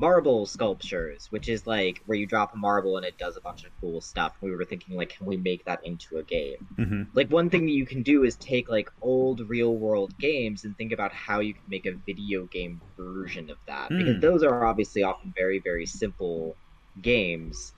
marble 0.01 0.47
sculptures, 0.47 1.27
which 1.31 1.49
is 1.49 1.67
like 1.67 2.01
where 2.07 2.19
you 2.19 2.27
drop 2.27 2.53
a 2.55 2.57
marble 2.59 2.97
and 2.97 3.07
it 3.07 3.19
does 3.19 3.37
a 3.37 3.41
bunch 3.43 3.65
of 3.65 3.73
cool 3.81 4.01
stuff. 4.01 4.33
We 4.41 4.51
were 4.51 4.65
thinking 4.65 4.97
like, 4.97 5.11
can 5.17 5.27
we 5.27 5.37
make 5.37 5.65
that 5.67 5.81
into 5.85 6.19
a 6.19 6.25
game? 6.25 6.69
hmm 6.77 7.03
like 7.13 7.31
one 7.31 7.51
thing 7.51 7.67
that 7.67 7.73
you 7.73 7.87
can 7.87 8.03
do 8.03 8.25
is 8.25 8.37
take 8.37 8.69
like 8.69 8.89
old 9.03 9.41
real 9.49 9.77
world 9.77 10.13
games 10.19 10.65
and 10.65 10.77
think 10.77 10.93
about 10.93 11.13
how 11.13 11.41
you 11.41 11.55
can 11.55 11.65
make 11.69 11.87
a 11.87 11.97
video 12.07 12.47
game 12.47 12.81
version 12.97 13.51
of 13.51 13.59
that 13.67 13.91
because 13.97 14.17
Hmm. 14.17 14.21
those 14.21 14.43
are 14.45 14.65
obviously 14.65 15.03
often 15.03 15.33
very 15.37 15.61
very 15.65 15.87
simple 15.87 16.57
games 17.01 17.73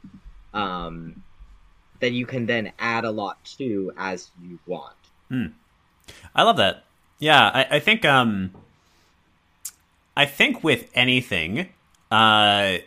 um 0.52 1.22
that 2.00 2.12
you 2.12 2.26
can 2.26 2.46
then 2.46 2.72
add 2.78 3.04
a 3.04 3.10
lot 3.10 3.36
to 3.58 3.92
as 3.96 4.30
you 4.38 4.58
want 4.66 4.96
I 6.34 6.42
love 6.42 6.56
that. 6.56 6.84
Yeah, 7.18 7.50
I, 7.54 7.76
I 7.76 7.78
think 7.80 8.04
um, 8.04 8.52
I 10.16 10.26
think 10.26 10.64
with 10.64 10.90
anything, 10.94 11.68
uh, 12.12 12.78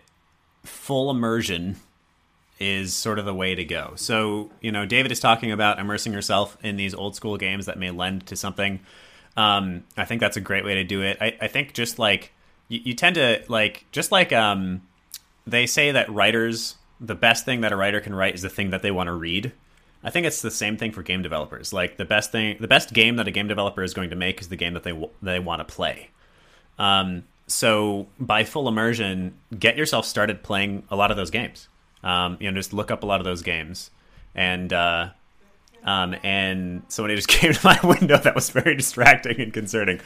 full 0.64 1.10
immersion 1.10 1.78
is 2.60 2.94
sort 2.94 3.20
of 3.20 3.26
the 3.26 3.34
way 3.34 3.56
to 3.56 3.66
go. 3.66 3.94
So 3.96 4.52
you 4.62 4.72
know, 4.72 4.86
David 4.86 5.12
is 5.12 5.20
talking 5.20 5.52
about 5.52 5.80
immersing 5.80 6.14
yourself 6.14 6.58
in 6.64 6.78
these 6.78 6.94
old 6.94 7.16
school 7.16 7.36
games 7.36 7.66
that 7.66 7.78
may 7.78 7.92
lend 7.92 8.28
to 8.28 8.36
something. 8.36 8.80
Um, 9.36 9.84
I 9.98 10.06
think 10.06 10.22
that's 10.22 10.38
a 10.38 10.42
great 10.42 10.64
way 10.64 10.76
to 10.76 10.84
do 10.84 11.02
it. 11.02 11.18
I, 11.20 11.36
I 11.42 11.48
think 11.48 11.74
just 11.74 11.98
like 12.00 12.32
you, 12.70 12.80
you 12.84 12.94
tend 12.94 13.16
to 13.16 13.44
like 13.48 13.86
just 13.92 14.12
like 14.12 14.32
um, 14.32 14.84
they 15.46 15.66
say 15.66 15.92
that 15.92 16.10
writers 16.10 16.76
the 17.02 17.16
best 17.16 17.46
thing 17.46 17.62
that 17.62 17.74
a 17.74 17.76
writer 17.76 18.00
can 18.00 18.14
write 18.16 18.36
is 18.36 18.44
the 18.44 18.50
thing 18.50 18.70
that 18.70 18.84
they 18.84 18.92
want 18.92 19.08
to 19.08 19.14
read. 19.14 19.52
I 20.04 20.12
think 20.12 20.28
it's 20.28 20.42
the 20.42 20.52
same 20.52 20.78
thing 20.78 20.92
for 20.92 21.02
game 21.02 21.24
developers. 21.24 21.74
Like 21.74 21.98
the 21.98 22.06
best 22.06 22.32
thing, 22.32 22.58
the 22.60 22.68
best 22.68 22.94
game 22.94 23.16
that 23.16 23.28
a 23.28 23.32
game 23.32 23.48
developer 23.48 23.82
is 23.82 23.96
going 23.96 24.12
to 24.12 24.16
make 24.16 24.40
is 24.40 24.50
the 24.50 24.56
game 24.56 24.76
that 24.76 24.84
they 24.84 24.94
they 25.22 25.40
want 25.40 25.68
to 25.68 25.74
play. 25.74 26.12
Um, 26.78 27.24
so 27.48 28.08
by 28.20 28.44
full 28.44 28.68
immersion, 28.68 29.36
get 29.58 29.78
yourself 29.78 30.06
started 30.06 30.44
playing 30.44 30.84
a 30.90 30.96
lot 30.96 31.12
of 31.12 31.18
those 31.18 31.30
games. 31.30 31.68
Um, 32.04 32.38
you 32.40 32.50
know, 32.50 32.58
just 32.58 32.74
look 32.74 32.92
up 32.92 33.04
a 33.04 33.06
lot 33.06 33.20
of 33.20 33.26
those 33.26 33.42
games, 33.42 33.92
and 34.36 34.72
uh, 34.72 35.10
um, 35.84 36.16
and 36.24 36.84
somebody 36.88 37.16
just 37.16 37.28
came 37.30 37.54
to 37.54 37.60
my 37.64 37.80
window 37.84 38.18
that 38.18 38.36
was 38.36 38.50
very 38.50 38.76
distracting 38.76 39.40
and 39.40 39.54
concerning. 39.54 40.02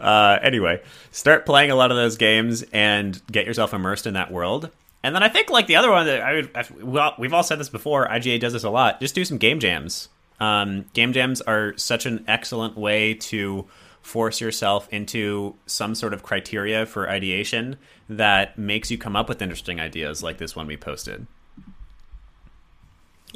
Uh, 0.00 0.38
anyway, 0.42 0.80
start 1.10 1.44
playing 1.44 1.70
a 1.70 1.74
lot 1.74 1.90
of 1.90 1.96
those 1.96 2.16
games 2.16 2.62
and 2.72 3.20
get 3.30 3.46
yourself 3.46 3.74
immersed 3.74 4.06
in 4.06 4.14
that 4.14 4.30
world. 4.30 4.70
And 5.02 5.14
then 5.14 5.22
I 5.22 5.28
think 5.28 5.50
like 5.50 5.66
the 5.66 5.76
other 5.76 5.90
one 5.90 6.06
that 6.06 6.20
I 6.22 6.32
would, 6.34 6.82
well, 6.82 7.14
we've 7.18 7.32
all 7.32 7.42
said 7.42 7.60
this 7.60 7.68
before. 7.68 8.08
IGA 8.08 8.40
does 8.40 8.52
this 8.52 8.64
a 8.64 8.70
lot. 8.70 9.00
Just 9.00 9.14
do 9.14 9.24
some 9.24 9.38
game 9.38 9.60
jams. 9.60 10.08
Um, 10.40 10.86
game 10.94 11.12
jams 11.12 11.40
are 11.42 11.76
such 11.76 12.06
an 12.06 12.24
excellent 12.26 12.76
way 12.76 13.14
to 13.14 13.66
force 14.06 14.40
yourself 14.40 14.88
into 14.92 15.56
some 15.66 15.92
sort 15.92 16.14
of 16.14 16.22
criteria 16.22 16.86
for 16.86 17.10
ideation 17.10 17.74
that 18.08 18.56
makes 18.56 18.88
you 18.88 18.96
come 18.96 19.16
up 19.16 19.28
with 19.28 19.42
interesting 19.42 19.80
ideas 19.80 20.22
like 20.22 20.38
this 20.38 20.54
one 20.54 20.64
we 20.68 20.76
posted. 20.76 21.26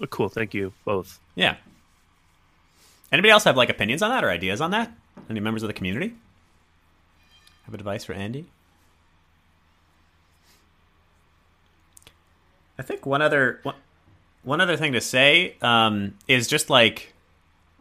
oh, 0.01 0.07
cool. 0.07 0.29
Thank 0.29 0.55
you 0.55 0.73
both. 0.85 1.19
Yeah. 1.35 1.57
Anybody 3.11 3.31
else 3.31 3.43
have 3.43 3.57
like 3.57 3.69
opinions 3.69 4.01
on 4.01 4.11
that 4.11 4.23
or 4.23 4.31
ideas 4.31 4.61
on 4.61 4.71
that? 4.71 4.97
Any 5.29 5.41
members 5.41 5.65
of 5.65 5.67
the 5.67 5.73
community? 5.73 6.15
Have 7.65 7.75
advice 7.75 8.05
for 8.05 8.13
Andy? 8.13 8.47
I 12.79 12.83
think 12.83 13.05
one 13.05 13.23
other 13.23 13.59
one, 13.65 13.75
one 14.45 14.61
other 14.61 14.77
thing 14.77 14.93
to 14.93 15.01
say 15.01 15.57
um, 15.63 16.15
is 16.29 16.47
just 16.47 16.71
like 16.71 17.13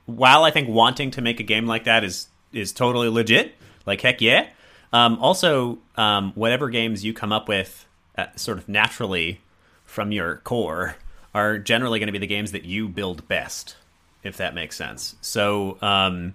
while 0.08 0.43
I 0.43 0.49
think 0.49 0.67
wanting 0.67 1.12
to 1.12 1.21
make 1.21 1.39
a 1.39 1.43
game 1.43 1.67
like 1.67 1.84
that 1.84 2.04
is 2.04 2.30
is 2.53 2.71
totally 2.71 3.09
legit, 3.09 3.55
like 3.85 4.01
heck 4.01 4.21
yeah. 4.21 4.49
Um, 4.91 5.19
also, 5.19 5.79
um, 5.95 6.31
whatever 6.33 6.69
games 6.69 7.03
you 7.05 7.13
come 7.13 7.31
up 7.31 7.47
with, 7.47 7.85
uh, 8.17 8.27
sort 8.35 8.58
of 8.58 8.67
naturally 8.67 9.41
from 9.85 10.12
your 10.12 10.37
core, 10.37 10.95
are 11.33 11.60
generally 11.60 12.00
going 12.00 12.08
to 12.08 12.13
be 12.13 12.19
the 12.19 12.27
games 12.27 12.52
that 12.52 12.65
you 12.65 12.87
build 12.87 13.27
best, 13.27 13.75
if 14.23 14.37
that 14.37 14.56
makes 14.56 14.75
sense. 14.75 15.15
So, 15.21 15.77
um, 15.81 16.33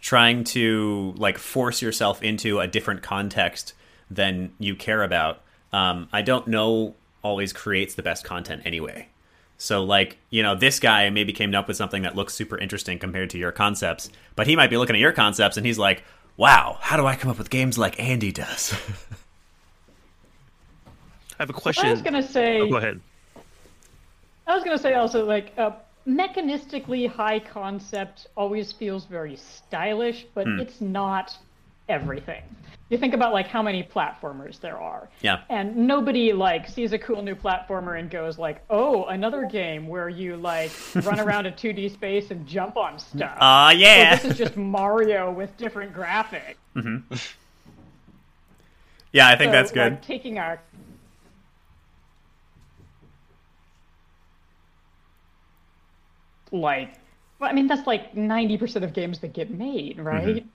trying 0.00 0.44
to 0.44 1.14
like 1.16 1.38
force 1.38 1.80
yourself 1.80 2.22
into 2.22 2.60
a 2.60 2.66
different 2.66 3.02
context 3.02 3.72
than 4.10 4.52
you 4.58 4.76
care 4.76 5.02
about, 5.02 5.40
um, 5.72 6.08
I 6.12 6.20
don't 6.20 6.46
know 6.46 6.94
always 7.22 7.54
creates 7.54 7.94
the 7.94 8.02
best 8.02 8.22
content 8.22 8.62
anyway. 8.66 9.08
So, 9.64 9.82
like, 9.82 10.18
you 10.28 10.42
know, 10.42 10.54
this 10.54 10.78
guy 10.78 11.08
maybe 11.08 11.32
came 11.32 11.54
up 11.54 11.68
with 11.68 11.78
something 11.78 12.02
that 12.02 12.14
looks 12.14 12.34
super 12.34 12.58
interesting 12.58 12.98
compared 12.98 13.30
to 13.30 13.38
your 13.38 13.50
concepts, 13.50 14.10
but 14.36 14.46
he 14.46 14.56
might 14.56 14.68
be 14.68 14.76
looking 14.76 14.94
at 14.94 15.00
your 15.00 15.12
concepts 15.12 15.56
and 15.56 15.64
he's 15.64 15.78
like, 15.78 16.04
wow, 16.36 16.76
how 16.82 16.98
do 16.98 17.06
I 17.06 17.16
come 17.16 17.30
up 17.30 17.38
with 17.38 17.48
games 17.48 17.78
like 17.78 17.98
Andy 17.98 18.30
does? 18.30 18.74
I 20.86 20.90
have 21.38 21.48
a 21.48 21.54
question. 21.54 21.86
I 21.86 21.92
was 21.92 22.02
gonna 22.02 22.22
say. 22.22 22.60
Oh, 22.60 22.68
go 22.68 22.76
ahead. 22.76 23.00
I 24.46 24.54
was 24.54 24.62
gonna 24.64 24.76
say 24.76 24.92
also 24.92 25.24
like 25.24 25.54
uh, 25.56 25.70
mechanistically 26.06 27.08
high 27.08 27.38
concept 27.38 28.26
always 28.36 28.70
feels 28.70 29.06
very 29.06 29.36
stylish, 29.36 30.26
but 30.34 30.46
Hmm. 30.46 30.60
it's 30.60 30.82
not 30.82 31.38
everything. 31.88 32.42
You 32.90 32.98
think 32.98 33.14
about 33.14 33.32
like 33.32 33.48
how 33.48 33.62
many 33.62 33.82
platformers 33.82 34.60
there 34.60 34.76
are, 34.78 35.08
yeah. 35.22 35.40
and 35.48 35.74
nobody 35.74 36.34
like 36.34 36.68
sees 36.68 36.92
a 36.92 36.98
cool 36.98 37.22
new 37.22 37.34
platformer 37.34 37.98
and 37.98 38.10
goes 38.10 38.38
like, 38.38 38.62
"Oh, 38.68 39.06
another 39.06 39.46
game 39.46 39.88
where 39.88 40.08
you 40.10 40.36
like 40.36 40.70
run 40.96 41.18
around 41.26 41.46
a 41.46 41.52
2D 41.52 41.92
space 41.92 42.30
and 42.30 42.46
jump 42.46 42.76
on 42.76 42.98
stuff." 42.98 43.38
Oh, 43.40 43.70
yeah. 43.70 44.14
this 44.14 44.32
is 44.32 44.36
just 44.36 44.56
Mario 44.58 45.32
with 45.32 45.56
different 45.56 45.94
graphics. 45.94 46.56
Mm-hmm. 46.76 47.14
Yeah, 49.12 49.28
I 49.28 49.36
think 49.36 49.48
So, 49.48 49.52
that's 49.52 49.72
good. 49.72 49.92
Like, 49.92 50.02
taking 50.02 50.38
our 50.38 50.60
like, 56.52 56.94
well, 57.38 57.50
I 57.50 57.52
mean, 57.54 57.66
that's 57.66 57.86
like 57.86 58.14
ninety 58.14 58.58
percent 58.58 58.84
of 58.84 58.92
games 58.92 59.20
that 59.20 59.32
get 59.32 59.50
made, 59.50 59.98
right? 59.98 60.26
Mm-hmm. 60.26 60.48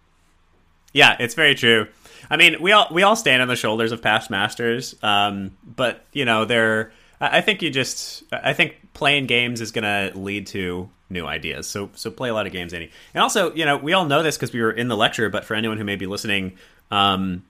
Yeah, 0.94 1.18
it's 1.20 1.34
very 1.36 1.56
true. 1.56 1.88
I 2.30 2.38
mean, 2.38 2.62
we 2.62 2.72
all 2.72 2.88
we 2.92 3.04
all 3.04 3.16
stand 3.16 3.42
on 3.42 3.48
the 3.48 3.56
shoulders 3.56 3.92
of 3.92 4.02
past 4.02 4.30
masters, 4.30 4.96
um, 5.04 5.58
but 5.64 6.06
you 6.14 6.26
know, 6.26 6.46
they're. 6.46 6.92
I 7.22 7.42
think 7.42 7.62
you 7.62 7.70
just. 7.70 8.24
I 8.32 8.54
think 8.54 8.78
playing 8.94 9.28
games 9.28 9.62
is 9.62 9.72
going 9.72 9.84
to 9.84 10.18
lead 10.18 10.48
to 10.48 10.90
new 11.10 11.26
ideas. 11.26 11.68
So 11.68 11.90
so 11.96 12.12
play 12.12 12.30
a 12.30 12.34
lot 12.34 12.48
of 12.48 12.54
games, 12.54 12.74
Andy. 12.74 12.92
And 13.14 13.22
also, 13.22 13.54
you 13.54 13.66
know, 13.66 13.78
we 13.78 13.94
all 13.94 14.06
know 14.06 14.24
this 14.24 14.38
because 14.38 14.54
we 14.54 14.62
were 14.62 14.72
in 14.72 14.88
the 14.88 14.98
lecture. 14.98 15.30
But 15.30 15.46
for 15.46 15.56
anyone 15.56 15.78
who 15.78 15.84
may 15.84 15.96
be 15.96 16.06
listening, 16.06 16.58
um, 16.92 17.44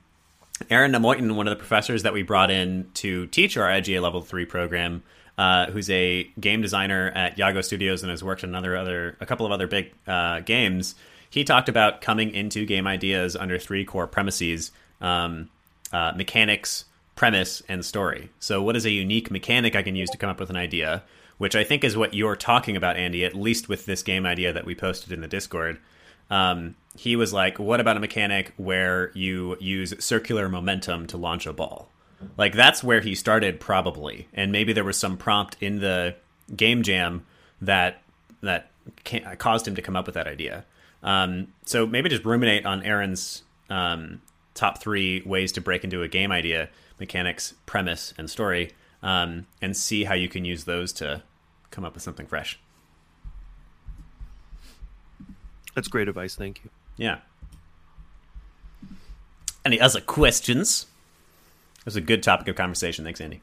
Aaron 0.69 0.91
Nemoitin, 0.91 1.35
one 1.35 1.47
of 1.47 1.51
the 1.51 1.59
professors 1.59 2.03
that 2.03 2.13
we 2.13 2.23
brought 2.23 2.51
in 2.51 2.89
to 2.95 3.27
teach 3.27 3.57
our 3.57 3.67
IGA 3.67 4.01
Level 4.01 4.21
Three 4.21 4.45
program, 4.45 5.03
uh, 5.37 5.67
who's 5.67 5.89
a 5.89 6.23
game 6.39 6.61
designer 6.61 7.11
at 7.15 7.37
Yago 7.37 7.63
Studios 7.63 8.03
and 8.03 8.09
has 8.09 8.23
worked 8.23 8.43
on 8.43 8.49
another 8.49 8.75
other 8.75 9.17
a 9.19 9.25
couple 9.25 9.45
of 9.45 9.51
other 9.51 9.67
big 9.67 9.93
uh, 10.07 10.39
games. 10.41 10.95
He 11.29 11.43
talked 11.43 11.69
about 11.69 12.01
coming 12.01 12.31
into 12.31 12.65
game 12.65 12.87
ideas 12.87 13.35
under 13.35 13.59
three 13.59 13.85
core 13.85 14.07
premises: 14.07 14.71
um, 15.01 15.49
uh, 15.91 16.13
mechanics, 16.15 16.85
premise, 17.15 17.61
and 17.69 17.85
story. 17.85 18.29
So, 18.39 18.61
what 18.61 18.75
is 18.75 18.85
a 18.85 18.91
unique 18.91 19.29
mechanic 19.29 19.75
I 19.75 19.83
can 19.83 19.95
use 19.95 20.09
to 20.11 20.17
come 20.17 20.29
up 20.29 20.39
with 20.39 20.49
an 20.49 20.57
idea? 20.57 21.03
Which 21.37 21.55
I 21.55 21.63
think 21.63 21.83
is 21.85 21.95
what 21.95 22.13
you're 22.13 22.35
talking 22.35 22.75
about, 22.75 22.97
Andy. 22.97 23.23
At 23.23 23.35
least 23.35 23.69
with 23.69 23.85
this 23.85 24.03
game 24.03 24.25
idea 24.25 24.51
that 24.51 24.65
we 24.65 24.75
posted 24.75 25.11
in 25.11 25.21
the 25.21 25.27
Discord 25.27 25.79
um, 26.29 26.75
he 26.97 27.15
was 27.15 27.33
like, 27.33 27.59
"What 27.59 27.79
about 27.79 27.97
a 27.97 27.99
mechanic 27.99 28.53
where 28.57 29.11
you 29.13 29.57
use 29.59 29.93
circular 30.03 30.49
momentum 30.49 31.07
to 31.07 31.17
launch 31.17 31.45
a 31.45 31.53
ball?" 31.53 31.89
Like 32.37 32.53
that's 32.53 32.83
where 32.83 33.01
he 33.01 33.15
started, 33.15 33.59
probably, 33.59 34.27
and 34.33 34.51
maybe 34.51 34.73
there 34.73 34.83
was 34.83 34.97
some 34.97 35.17
prompt 35.17 35.57
in 35.61 35.79
the 35.79 36.15
game 36.55 36.83
jam 36.83 37.25
that 37.61 38.01
that 38.41 38.71
ca- 39.05 39.35
caused 39.37 39.67
him 39.67 39.75
to 39.75 39.81
come 39.81 39.95
up 39.95 40.05
with 40.05 40.15
that 40.15 40.27
idea. 40.27 40.65
Um, 41.03 41.47
so 41.65 41.85
maybe 41.85 42.09
just 42.09 42.25
ruminate 42.25 42.65
on 42.65 42.83
Aaron's 42.83 43.43
um, 43.69 44.21
top 44.53 44.81
three 44.81 45.21
ways 45.21 45.51
to 45.53 45.61
break 45.61 45.83
into 45.83 46.03
a 46.03 46.07
game 46.07 46.31
idea: 46.31 46.69
mechanics, 46.99 47.53
premise, 47.65 48.13
and 48.17 48.29
story, 48.29 48.71
um, 49.01 49.47
and 49.61 49.75
see 49.75 50.03
how 50.03 50.13
you 50.13 50.29
can 50.29 50.45
use 50.45 50.65
those 50.65 50.91
to 50.93 51.23
come 51.71 51.85
up 51.85 51.93
with 51.93 52.03
something 52.03 52.25
fresh. 52.25 52.59
That's 55.75 55.87
great 55.87 56.07
advice. 56.07 56.35
Thank 56.35 56.63
you. 56.63 56.69
Yeah. 56.97 57.19
Any 59.63 59.79
other 59.79 60.01
questions? 60.01 60.87
It 61.79 61.85
was 61.85 61.95
a 61.95 62.01
good 62.01 62.23
topic 62.23 62.47
of 62.47 62.55
conversation. 62.55 63.05
Thanks, 63.05 63.21
Andy. 63.21 63.41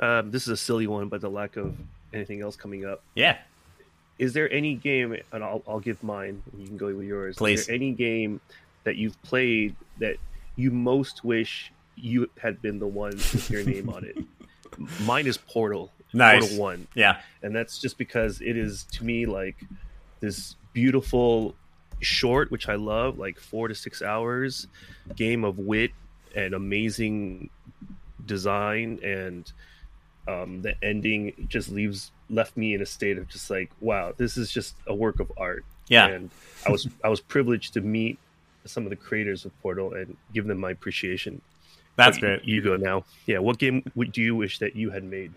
Um, 0.00 0.30
this 0.32 0.42
is 0.42 0.48
a 0.48 0.56
silly 0.56 0.86
one, 0.86 1.08
but 1.08 1.20
the 1.20 1.30
lack 1.30 1.56
of 1.56 1.76
anything 2.12 2.42
else 2.42 2.56
coming 2.56 2.84
up. 2.84 3.02
Yeah. 3.14 3.38
Is 4.18 4.32
there 4.32 4.50
any 4.52 4.74
game, 4.74 5.16
and 5.32 5.42
I'll, 5.42 5.62
I'll 5.66 5.80
give 5.80 6.02
mine, 6.02 6.42
and 6.52 6.60
you 6.60 6.68
can 6.68 6.76
go 6.76 6.94
with 6.94 7.06
yours. 7.06 7.36
Please. 7.36 7.60
Is 7.60 7.66
there 7.66 7.74
any 7.74 7.92
game 7.92 8.40
that 8.84 8.96
you've 8.96 9.20
played 9.22 9.74
that 9.98 10.16
you 10.56 10.70
most 10.70 11.24
wish 11.24 11.72
you 11.96 12.28
had 12.40 12.60
been 12.62 12.78
the 12.78 12.86
one 12.86 13.12
with 13.12 13.50
your 13.50 13.64
name 13.64 13.88
on 13.88 14.04
it? 14.04 14.18
Mine 15.04 15.26
is 15.26 15.36
Portal. 15.36 15.90
Nice. 16.12 16.40
Portal 16.40 16.58
1. 16.58 16.86
Yeah. 16.94 17.20
And 17.42 17.54
that's 17.54 17.78
just 17.78 17.98
because 17.98 18.40
it 18.40 18.56
is, 18.56 18.84
to 18.92 19.04
me, 19.04 19.26
like 19.26 19.56
this 20.20 20.56
beautiful 20.72 21.54
short, 22.00 22.50
which 22.50 22.68
I 22.68 22.74
love, 22.74 23.18
like 23.18 23.38
four 23.38 23.68
to 23.68 23.74
six 23.74 24.02
hours 24.02 24.66
game 25.16 25.44
of 25.44 25.58
wit 25.58 25.90
and 26.34 26.54
amazing 26.54 27.50
design 28.24 28.98
and 29.02 29.50
um, 30.28 30.62
the 30.62 30.74
ending 30.84 31.46
just 31.48 31.68
leaves 31.70 32.10
left 32.30 32.56
me 32.56 32.74
in 32.74 32.80
a 32.82 32.86
state 32.86 33.18
of 33.18 33.28
just 33.28 33.50
like 33.50 33.70
wow 33.80 34.12
this 34.16 34.36
is 34.36 34.50
just 34.50 34.74
a 34.86 34.94
work 34.94 35.20
of 35.20 35.30
art 35.36 35.64
Yeah. 35.88 36.06
and 36.06 36.30
i 36.66 36.70
was 36.70 36.88
i 37.04 37.08
was 37.08 37.20
privileged 37.20 37.74
to 37.74 37.80
meet 37.80 38.18
some 38.64 38.84
of 38.84 38.90
the 38.90 38.96
creators 38.96 39.44
of 39.44 39.50
portal 39.62 39.92
and 39.94 40.16
give 40.32 40.46
them 40.46 40.58
my 40.58 40.70
appreciation 40.70 41.40
That's 41.96 42.18
But 42.18 42.20
great. 42.26 42.44
you 42.44 42.62
go 42.62 42.76
now 42.76 43.04
yeah 43.26 43.38
what 43.38 43.58
game 43.58 43.82
would 43.94 44.12
do 44.12 44.22
you 44.22 44.36
wish 44.36 44.58
that 44.60 44.76
you 44.76 44.90
had 44.90 45.04
made 45.04 45.32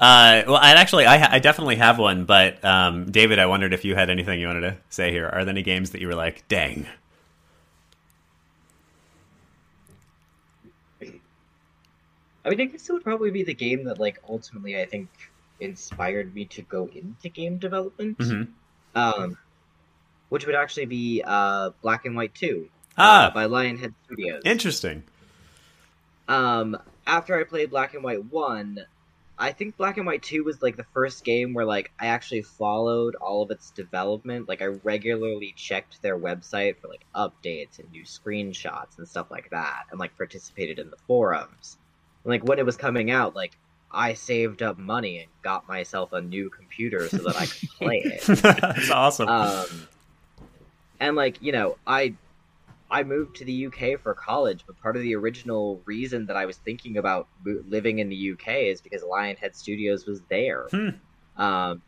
Uh, 0.00 0.44
well, 0.46 0.56
I 0.56 0.70
actually, 0.74 1.06
I, 1.06 1.18
ha- 1.18 1.28
I 1.32 1.40
definitely 1.40 1.74
have 1.74 1.98
one, 1.98 2.24
but 2.24 2.64
um, 2.64 3.10
David, 3.10 3.40
I 3.40 3.46
wondered 3.46 3.72
if 3.74 3.84
you 3.84 3.96
had 3.96 4.10
anything 4.10 4.38
you 4.40 4.46
wanted 4.46 4.60
to 4.60 4.76
say 4.90 5.10
here. 5.10 5.26
Are 5.26 5.44
there 5.44 5.50
any 5.50 5.64
games 5.64 5.90
that 5.90 6.00
you 6.00 6.06
were 6.06 6.14
like, 6.14 6.46
dang? 6.46 6.86
I 12.48 12.50
mean, 12.50 12.60
I 12.62 12.64
guess 12.66 12.88
it 12.88 12.92
would 12.92 13.04
probably 13.04 13.30
be 13.30 13.42
the 13.44 13.54
game 13.54 13.84
that, 13.84 13.98
like, 13.98 14.18
ultimately 14.28 14.80
I 14.80 14.86
think 14.86 15.08
inspired 15.60 16.34
me 16.34 16.44
to 16.46 16.62
go 16.62 16.88
into 16.94 17.28
game 17.28 17.58
development. 17.58 18.18
Mhm. 18.18 18.48
Um, 18.94 19.38
which 20.30 20.46
would 20.46 20.54
actually 20.54 20.86
be 20.86 21.22
uh, 21.24 21.70
Black 21.82 22.04
and 22.04 22.14
White 22.16 22.34
Two 22.34 22.68
Ah. 22.96 23.26
uh, 23.28 23.30
by 23.30 23.46
Lionhead 23.46 23.94
Studios. 24.04 24.42
Interesting. 24.44 25.04
Um, 26.28 26.76
after 27.06 27.38
I 27.38 27.44
played 27.44 27.70
Black 27.70 27.94
and 27.94 28.04
White 28.04 28.24
One, 28.26 28.84
I 29.38 29.52
think 29.52 29.76
Black 29.76 29.96
and 29.96 30.06
White 30.06 30.22
Two 30.22 30.44
was 30.44 30.60
like 30.60 30.76
the 30.76 30.84
first 30.92 31.24
game 31.24 31.54
where 31.54 31.64
like 31.64 31.90
I 31.98 32.06
actually 32.08 32.42
followed 32.42 33.14
all 33.14 33.42
of 33.42 33.50
its 33.50 33.70
development. 33.70 34.48
Like 34.48 34.60
I 34.60 34.66
regularly 34.66 35.54
checked 35.56 36.02
their 36.02 36.18
website 36.18 36.76
for 36.76 36.88
like 36.88 37.04
updates 37.14 37.78
and 37.78 37.90
new 37.90 38.02
screenshots 38.04 38.98
and 38.98 39.08
stuff 39.08 39.30
like 39.30 39.48
that, 39.50 39.84
and 39.90 39.98
like 39.98 40.16
participated 40.16 40.78
in 40.78 40.90
the 40.90 40.98
forums. 41.06 41.77
And, 42.24 42.30
like 42.30 42.44
when 42.44 42.58
it 42.58 42.66
was 42.66 42.76
coming 42.76 43.10
out, 43.10 43.34
like 43.34 43.56
I 43.90 44.14
saved 44.14 44.62
up 44.62 44.78
money 44.78 45.20
and 45.20 45.28
got 45.42 45.66
myself 45.66 46.12
a 46.12 46.20
new 46.20 46.50
computer 46.50 47.08
so 47.08 47.18
that 47.18 47.36
I 47.36 47.46
could 47.46 47.68
play 47.78 48.02
it. 48.04 48.22
That's 48.22 48.90
awesome. 48.90 49.28
Um, 49.28 49.66
and 51.00 51.16
like 51.16 51.40
you 51.42 51.52
know, 51.52 51.76
I 51.86 52.14
I 52.90 53.02
moved 53.02 53.36
to 53.36 53.44
the 53.44 53.66
UK 53.66 54.00
for 54.00 54.14
college, 54.14 54.64
but 54.66 54.80
part 54.80 54.96
of 54.96 55.02
the 55.02 55.14
original 55.14 55.80
reason 55.84 56.26
that 56.26 56.36
I 56.36 56.46
was 56.46 56.56
thinking 56.56 56.96
about 56.96 57.28
living 57.44 57.98
in 57.98 58.08
the 58.08 58.32
UK 58.32 58.48
is 58.48 58.80
because 58.80 59.02
Lionhead 59.02 59.54
Studios 59.54 60.06
was 60.06 60.22
there. 60.28 60.66
Hmm. 60.70 60.88
Um, 61.36 61.82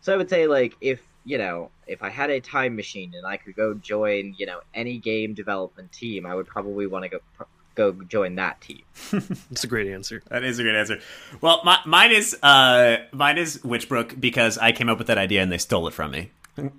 so 0.00 0.14
I 0.14 0.16
would 0.16 0.30
say 0.30 0.46
like 0.46 0.76
if 0.80 1.02
you 1.24 1.38
know 1.38 1.70
if 1.86 2.02
I 2.02 2.10
had 2.10 2.30
a 2.30 2.40
time 2.40 2.76
machine 2.76 3.12
and 3.16 3.26
I 3.26 3.36
could 3.36 3.56
go 3.56 3.74
join 3.74 4.34
you 4.38 4.46
know 4.46 4.60
any 4.74 4.98
game 4.98 5.34
development 5.34 5.92
team, 5.92 6.26
I 6.26 6.34
would 6.34 6.46
probably 6.46 6.86
want 6.86 7.04
to 7.04 7.08
go 7.08 7.18
go 7.76 7.92
join 7.92 8.34
that 8.34 8.60
team. 8.60 8.82
it's 9.50 9.62
a 9.62 9.66
great 9.66 9.92
answer 9.92 10.22
That 10.28 10.42
is 10.42 10.58
a 10.58 10.62
great 10.62 10.74
answer. 10.74 10.98
Well, 11.40 11.60
my, 11.64 11.78
mine 11.86 12.10
is 12.10 12.34
uh, 12.42 12.96
mine 13.12 13.38
is 13.38 13.58
Witchbrook 13.58 14.20
because 14.20 14.58
I 14.58 14.72
came 14.72 14.88
up 14.88 14.98
with 14.98 15.06
that 15.06 15.18
idea 15.18 15.42
and 15.42 15.52
they 15.52 15.58
stole 15.58 15.86
it 15.86 15.94
from 15.94 16.10
me. 16.10 16.30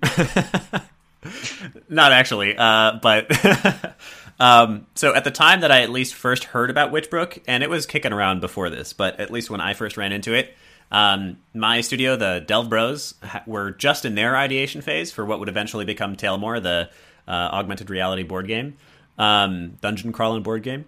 Not 1.88 2.12
actually, 2.12 2.56
uh, 2.56 2.98
but 3.00 3.94
um, 4.40 4.86
so 4.94 5.14
at 5.14 5.24
the 5.24 5.30
time 5.30 5.60
that 5.60 5.70
I 5.70 5.82
at 5.82 5.90
least 5.90 6.14
first 6.14 6.44
heard 6.44 6.70
about 6.70 6.92
Witchbrook, 6.92 7.42
and 7.46 7.62
it 7.62 7.70
was 7.70 7.86
kicking 7.86 8.12
around 8.12 8.40
before 8.40 8.70
this, 8.70 8.92
but 8.92 9.18
at 9.18 9.30
least 9.30 9.50
when 9.50 9.60
I 9.60 9.74
first 9.74 9.96
ran 9.96 10.12
into 10.12 10.34
it, 10.34 10.54
um, 10.90 11.38
my 11.54 11.80
studio, 11.80 12.16
the 12.16 12.44
Delve 12.46 12.68
Bros, 12.68 13.14
ha- 13.22 13.42
were 13.46 13.70
just 13.72 14.04
in 14.04 14.14
their 14.14 14.36
ideation 14.36 14.80
phase 14.80 15.12
for 15.12 15.24
what 15.24 15.38
would 15.38 15.48
eventually 15.48 15.84
become 15.84 16.16
Tailmore, 16.16 16.60
the 16.60 16.88
uh, 17.26 17.30
augmented 17.30 17.90
reality 17.90 18.22
board 18.22 18.46
game, 18.46 18.76
um, 19.18 19.78
dungeon 19.80 20.12
crawling 20.12 20.42
board 20.42 20.62
game. 20.62 20.84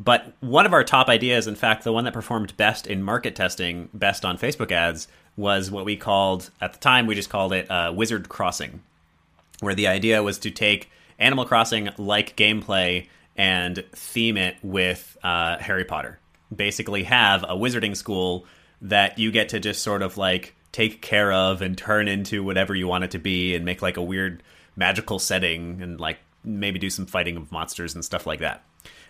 But 0.00 0.32
one 0.40 0.66
of 0.66 0.72
our 0.72 0.82
top 0.82 1.08
ideas, 1.08 1.46
in 1.46 1.54
fact, 1.54 1.84
the 1.84 1.92
one 1.92 2.04
that 2.04 2.12
performed 2.12 2.56
best 2.56 2.86
in 2.86 3.02
market 3.02 3.36
testing, 3.36 3.88
best 3.94 4.24
on 4.24 4.38
Facebook 4.38 4.72
ads, 4.72 5.06
was 5.36 5.70
what 5.70 5.84
we 5.84 5.96
called, 5.96 6.50
at 6.60 6.72
the 6.72 6.78
time, 6.78 7.06
we 7.06 7.14
just 7.14 7.30
called 7.30 7.52
it 7.52 7.70
uh, 7.70 7.92
Wizard 7.94 8.28
Crossing, 8.28 8.82
where 9.60 9.74
the 9.74 9.86
idea 9.86 10.22
was 10.22 10.38
to 10.38 10.50
take 10.50 10.90
Animal 11.18 11.44
Crossing 11.44 11.88
like 11.98 12.36
gameplay 12.36 13.06
and 13.36 13.84
theme 13.92 14.36
it 14.36 14.56
with 14.62 15.16
uh, 15.22 15.58
Harry 15.58 15.84
Potter. 15.84 16.18
Basically, 16.54 17.04
have 17.04 17.44
a 17.44 17.54
wizarding 17.54 17.96
school 17.96 18.44
that 18.82 19.18
you 19.18 19.30
get 19.30 19.50
to 19.50 19.60
just 19.60 19.82
sort 19.82 20.02
of 20.02 20.16
like 20.16 20.54
take 20.72 21.00
care 21.00 21.32
of 21.32 21.62
and 21.62 21.78
turn 21.78 22.08
into 22.08 22.42
whatever 22.42 22.74
you 22.74 22.88
want 22.88 23.04
it 23.04 23.10
to 23.12 23.18
be 23.18 23.54
and 23.54 23.64
make 23.64 23.80
like 23.80 23.96
a 23.96 24.02
weird 24.02 24.42
magical 24.74 25.18
setting 25.18 25.80
and 25.80 26.00
like 26.00 26.18
maybe 26.44 26.78
do 26.78 26.90
some 26.90 27.06
fighting 27.06 27.36
of 27.36 27.50
monsters 27.52 27.94
and 27.94 28.04
stuff 28.04 28.26
like 28.26 28.40
that. 28.40 28.64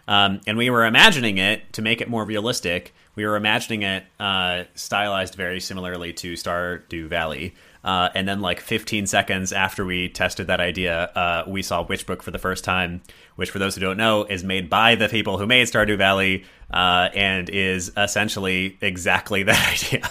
Um, 0.08 0.40
and 0.46 0.58
we 0.58 0.70
were 0.70 0.84
imagining 0.84 1.38
it 1.38 1.72
to 1.74 1.82
make 1.82 2.00
it 2.00 2.08
more 2.08 2.24
realistic. 2.24 2.94
We 3.14 3.24
were 3.24 3.36
imagining 3.36 3.82
it 3.82 4.04
uh, 4.18 4.64
stylized 4.74 5.34
very 5.34 5.60
similarly 5.60 6.12
to 6.14 6.32
Stardew 6.34 7.08
Valley. 7.08 7.54
Uh, 7.84 8.08
and 8.14 8.28
then, 8.28 8.40
like 8.40 8.60
15 8.60 9.06
seconds 9.06 9.52
after 9.52 9.84
we 9.84 10.08
tested 10.08 10.46
that 10.46 10.60
idea, 10.60 11.10
uh, 11.16 11.44
we 11.48 11.62
saw 11.62 11.84
Witchbrook 11.84 12.22
for 12.22 12.30
the 12.30 12.38
first 12.38 12.62
time, 12.62 13.02
which, 13.34 13.50
for 13.50 13.58
those 13.58 13.74
who 13.74 13.80
don't 13.80 13.96
know, 13.96 14.24
is 14.24 14.44
made 14.44 14.70
by 14.70 14.94
the 14.94 15.08
people 15.08 15.36
who 15.36 15.46
made 15.46 15.66
Stardew 15.66 15.98
Valley 15.98 16.44
uh, 16.72 17.08
and 17.12 17.50
is 17.50 17.90
essentially 17.96 18.78
exactly 18.80 19.42
that 19.42 19.72
idea. 19.72 20.08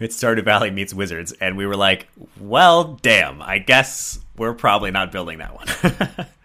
it's 0.00 0.20
Stardew 0.20 0.44
Valley 0.44 0.70
meets 0.72 0.92
Wizards. 0.92 1.32
And 1.32 1.56
we 1.56 1.64
were 1.64 1.76
like, 1.76 2.08
well, 2.40 2.98
damn, 3.02 3.40
I 3.40 3.58
guess 3.58 4.18
we're 4.36 4.54
probably 4.54 4.90
not 4.90 5.12
building 5.12 5.38
that 5.38 5.54
one. 5.54 6.26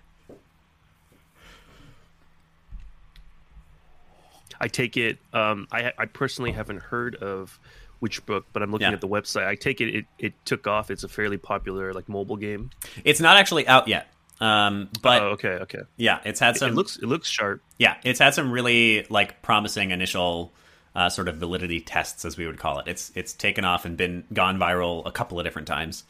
I 4.59 4.67
take 4.67 4.97
it. 4.97 5.19
Um, 5.33 5.67
I 5.71 5.91
I 5.97 6.05
personally 6.05 6.51
haven't 6.51 6.81
heard 6.81 7.15
of 7.15 7.59
Witchbrook, 8.01 8.43
but 8.53 8.61
I'm 8.63 8.71
looking 8.71 8.87
Yeah. 8.87 8.93
at 8.93 9.01
the 9.01 9.07
website. 9.07 9.47
I 9.47 9.55
take 9.55 9.81
it, 9.81 9.95
it 9.95 10.05
it 10.19 10.33
took 10.45 10.67
off. 10.67 10.91
It's 10.91 11.03
a 11.03 11.07
fairly 11.09 11.37
popular 11.37 11.93
like 11.93 12.07
mobile 12.09 12.37
game. 12.37 12.69
It's 13.03 13.19
not 13.19 13.37
actually 13.37 13.67
out 13.67 13.87
yet, 13.87 14.07
um, 14.39 14.89
but 15.01 15.21
oh, 15.21 15.25
okay, 15.29 15.57
okay. 15.61 15.81
yeah, 15.95 16.19
it's 16.25 16.39
had 16.39 16.57
some. 16.57 16.69
it 16.71 16.75
looks 16.75 16.97
it 16.97 17.05
looks 17.05 17.27
sharp. 17.27 17.61
Yeah, 17.79 17.95
it's 18.03 18.19
had 18.19 18.33
some 18.33 18.51
really 18.51 19.05
like 19.09 19.41
promising 19.41 19.91
initial 19.91 20.53
uh, 20.95 21.09
sort 21.09 21.27
of 21.27 21.37
validity 21.37 21.79
tests, 21.79 22.25
as 22.25 22.37
we 22.37 22.45
would 22.47 22.57
call 22.59 22.79
it. 22.79 22.87
It's 22.87 23.11
it's 23.15 23.33
taken 23.33 23.65
off 23.65 23.85
and 23.85 23.97
been 23.97 24.23
gone 24.33 24.57
viral 24.59 25.05
a 25.05 25.11
couple 25.11 25.39
of 25.39 25.45
different 25.45 25.67
times. 25.67 26.03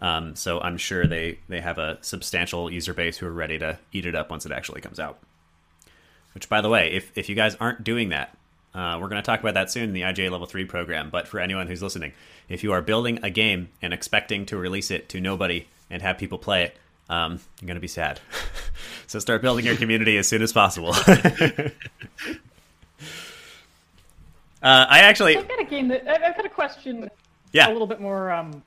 Um, 0.00 0.36
so 0.36 0.60
I'm 0.60 0.76
sure 0.78 1.06
they 1.06 1.38
they 1.48 1.60
have 1.60 1.78
a 1.78 1.98
substantial 2.02 2.70
user 2.70 2.94
base 2.94 3.16
who 3.18 3.26
are 3.26 3.32
ready 3.32 3.58
to 3.58 3.78
eat 3.92 4.06
it 4.06 4.14
up 4.14 4.30
once 4.30 4.46
it 4.46 4.52
actually 4.52 4.80
comes 4.80 5.00
out. 5.00 5.18
Which, 6.38 6.48
by 6.48 6.60
the 6.60 6.68
way, 6.68 6.92
if 6.92 7.10
if 7.18 7.28
you 7.28 7.34
guys 7.34 7.56
aren't 7.56 7.82
doing 7.82 8.10
that, 8.10 8.32
uh, 8.72 8.96
we're 9.00 9.08
going 9.08 9.20
to 9.20 9.26
talk 9.26 9.40
about 9.40 9.54
that 9.54 9.72
soon 9.72 9.82
in 9.88 9.92
the 9.92 10.02
IGA 10.02 10.30
Level 10.30 10.46
Three 10.46 10.64
program. 10.64 11.10
But 11.10 11.26
for 11.26 11.40
anyone 11.40 11.66
who's 11.66 11.82
listening, 11.82 12.12
if 12.48 12.62
you 12.62 12.70
are 12.70 12.80
building 12.80 13.18
a 13.24 13.28
game 13.28 13.70
and 13.82 13.92
expecting 13.92 14.46
to 14.46 14.56
release 14.56 14.92
it 14.92 15.08
to 15.08 15.20
nobody 15.20 15.66
and 15.90 16.00
have 16.00 16.16
people 16.16 16.38
play 16.38 16.62
it, 16.62 16.76
um, 17.10 17.40
you're 17.60 17.66
going 17.66 17.74
to 17.74 17.80
be 17.80 17.88
sad. 17.88 18.20
so 19.08 19.18
start 19.18 19.42
building 19.42 19.64
your 19.64 19.74
community 19.74 20.16
as 20.16 20.28
soon 20.28 20.40
as 20.40 20.52
possible. 20.52 20.94
Uh, 24.60 24.86
I 24.88 24.98
actually, 25.02 25.36
I've 25.36 25.46
got 25.46 25.60
a 25.60 25.64
game 25.64 25.86
that 25.86 26.08
I've 26.08 26.36
got 26.36 26.44
a 26.44 26.48
question. 26.48 27.08
Yeah. 27.52 27.70
A 27.70 27.72
little 27.72 27.86
bit 27.86 28.00
more 28.00 28.32
um, 28.32 28.60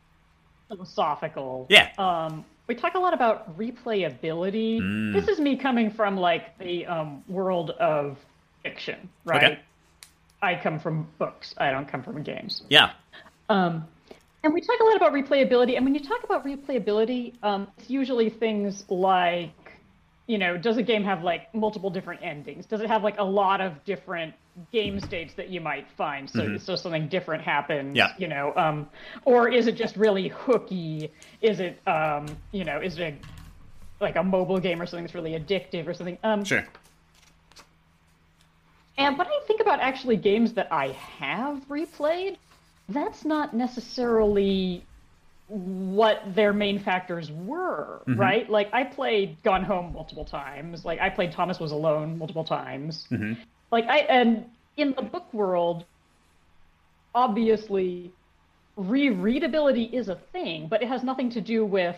philosophical. 0.69 1.65
Yeah. 1.69 1.89
Um, 1.97 2.45
we 2.67 2.75
talk 2.75 2.95
a 2.95 2.99
lot 2.99 3.13
about 3.13 3.57
replayability. 3.57 4.79
Mm. 4.79 5.13
This 5.13 5.27
is 5.27 5.39
me 5.39 5.55
coming 5.57 5.91
from 5.91 6.17
like 6.17 6.57
the 6.57 6.85
um, 6.85 7.23
world 7.27 7.71
of 7.71 8.17
fiction, 8.63 9.09
right? 9.25 9.43
Okay. 9.43 9.59
I 10.41 10.55
come 10.55 10.79
from 10.79 11.07
books. 11.19 11.53
I 11.57 11.71
don't 11.71 11.87
come 11.87 12.01
from 12.01 12.23
games. 12.23 12.63
yeah, 12.69 12.91
Um, 13.49 13.85
and 14.43 14.53
we 14.53 14.61
talk 14.61 14.79
a 14.79 14.83
lot 14.83 14.95
about 14.95 15.13
replayability. 15.13 15.75
And 15.75 15.85
when 15.85 15.93
you 15.93 16.01
talk 16.01 16.23
about 16.23 16.45
replayability, 16.45 17.33
um, 17.43 17.67
it's 17.77 17.89
usually 17.89 18.29
things 18.29 18.85
like, 18.89 19.51
you 20.25 20.37
know, 20.37 20.57
does 20.57 20.77
a 20.77 20.83
game 20.83 21.03
have 21.03 21.23
like 21.23 21.53
multiple 21.53 21.91
different 21.91 22.23
endings? 22.23 22.65
Does 22.65 22.81
it 22.81 22.87
have 22.87 23.03
like 23.03 23.19
a 23.19 23.23
lot 23.23 23.61
of 23.61 23.83
different 23.85 24.33
game 24.71 24.99
states 24.99 25.33
that 25.35 25.49
you 25.49 25.61
might 25.61 25.89
find? 25.97 26.29
So, 26.29 26.57
so 26.57 26.75
something 26.75 27.07
different 27.07 27.43
happens. 27.43 27.95
Yeah. 27.95 28.13
You 28.17 28.27
know, 28.27 28.53
um, 28.55 28.89
or 29.25 29.49
is 29.49 29.67
it 29.67 29.75
just 29.75 29.95
really 29.95 30.27
hooky? 30.29 31.11
Is 31.41 31.59
it, 31.59 31.79
um, 31.87 32.25
you 32.51 32.63
know, 32.63 32.79
is 32.81 32.97
it 32.99 33.01
a, 33.01 34.03
like 34.03 34.15
a 34.15 34.23
mobile 34.23 34.59
game 34.59 34.81
or 34.81 34.85
something 34.85 35.05
that's 35.05 35.15
really 35.15 35.33
addictive 35.39 35.87
or 35.87 35.93
something? 35.93 36.17
Um, 36.23 36.43
sure. 36.43 36.65
and 38.97 39.17
when 39.17 39.27
I 39.27 39.39
think 39.47 39.61
about 39.61 39.79
actually 39.79 40.17
games 40.17 40.53
that 40.53 40.71
I 40.71 40.89
have 41.19 41.67
replayed, 41.69 42.37
that's 42.89 43.23
not 43.25 43.53
necessarily 43.55 44.83
what 45.47 46.21
their 46.33 46.53
main 46.53 46.79
factors 46.79 47.29
were, 47.29 48.01
right? 48.07 48.49
Like 48.49 48.69
I 48.73 48.83
played 48.85 49.41
Gone 49.43 49.63
Home 49.63 49.91
multiple 49.93 50.23
times. 50.23 50.85
Like 50.85 50.99
I 51.01 51.09
played 51.09 51.31
Thomas 51.33 51.59
Was 51.59 51.71
Alone 51.71 52.17
multiple 52.17 52.45
times. 52.45 53.07
Like 53.71 53.85
I 53.87 53.99
and 53.99 54.45
in 54.77 54.93
the 54.93 55.01
book 55.01 55.33
world, 55.33 55.85
obviously 57.13 58.11
rereadability 58.77 59.93
is 59.93 60.09
a 60.09 60.15
thing, 60.15 60.67
but 60.67 60.81
it 60.81 60.87
has 60.87 61.03
nothing 61.03 61.29
to 61.31 61.41
do 61.41 61.65
with 61.65 61.97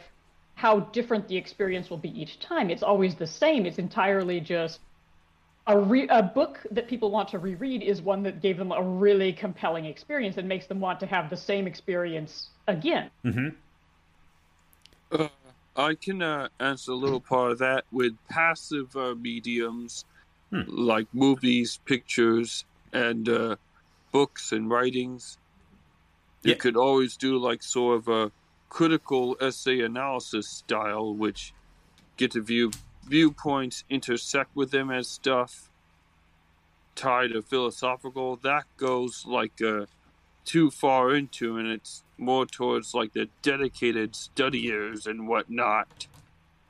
how 0.55 0.79
different 0.79 1.27
the 1.27 1.37
experience 1.37 1.89
will 1.89 1.97
be 1.97 2.09
each 2.21 2.39
time. 2.39 2.69
It's 2.69 2.83
always 2.83 3.15
the 3.15 3.27
same. 3.27 3.65
It's 3.65 3.79
entirely 3.79 4.39
just 4.39 4.79
a, 5.67 5.77
re- 5.77 6.07
a 6.09 6.21
book 6.21 6.59
that 6.71 6.87
people 6.87 7.09
want 7.09 7.29
to 7.29 7.39
reread 7.39 7.81
is 7.81 8.01
one 8.01 8.23
that 8.23 8.41
gave 8.41 8.57
them 8.57 8.71
a 8.71 8.81
really 8.81 9.33
compelling 9.33 9.85
experience 9.85 10.37
and 10.37 10.47
makes 10.47 10.67
them 10.67 10.79
want 10.79 10.99
to 10.99 11.05
have 11.05 11.29
the 11.29 11.37
same 11.37 11.67
experience 11.67 12.49
again. 12.67 13.09
Uh, 15.11 15.27
I 15.75 15.95
can 15.95 16.21
uh, 16.21 16.49
answer 16.59 16.91
a 16.91 16.95
little 16.95 17.21
part 17.21 17.51
of 17.51 17.57
that 17.59 17.85
with 17.91 18.13
passive 18.29 18.95
uh, 18.95 19.15
mediums 19.15 20.05
like 20.53 21.07
movies, 21.13 21.79
pictures, 21.85 22.65
and 22.93 23.27
uh, 23.29 23.55
books 24.11 24.51
and 24.51 24.69
writings. 24.69 25.37
You 26.43 26.51
Yeah. 26.51 26.57
could 26.57 26.77
always 26.77 27.17
do 27.17 27.37
like 27.37 27.63
sort 27.63 27.99
of 27.99 28.07
a 28.07 28.31
critical 28.69 29.37
essay 29.41 29.81
analysis 29.81 30.49
style, 30.49 31.15
which 31.15 31.53
get 32.17 32.31
to 32.31 32.41
view 32.41 32.71
viewpoints 33.05 33.83
intersect 33.89 34.51
with 34.55 34.71
them 34.71 34.91
as 34.91 35.09
stuff 35.09 35.69
tied 36.95 37.31
to 37.33 37.41
philosophical. 37.41 38.37
That 38.37 38.65
goes 38.77 39.23
like 39.25 39.61
uh, 39.61 39.87
too 40.45 40.71
far 40.71 41.15
into, 41.15 41.57
and 41.57 41.67
it's 41.67 42.03
more 42.17 42.45
towards 42.45 42.93
like 42.93 43.13
the 43.13 43.29
dedicated 43.41 44.15
studiers 44.15 45.05
and 45.07 45.27
whatnot. 45.27 46.07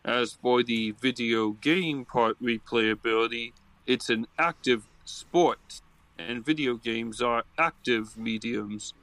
As 0.05 0.33
for 0.33 0.63
the 0.63 0.91
video 0.91 1.51
game 1.51 2.05
part 2.05 2.41
replayability, 2.41 3.53
it's 3.85 4.09
an 4.09 4.27
active 4.37 4.87
sport, 5.05 5.81
and 6.17 6.45
video 6.45 6.75
games 6.75 7.21
are 7.21 7.43
active 7.57 8.17
mediums. 8.17 8.93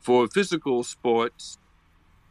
For 0.00 0.28
physical 0.28 0.84
sports, 0.84 1.58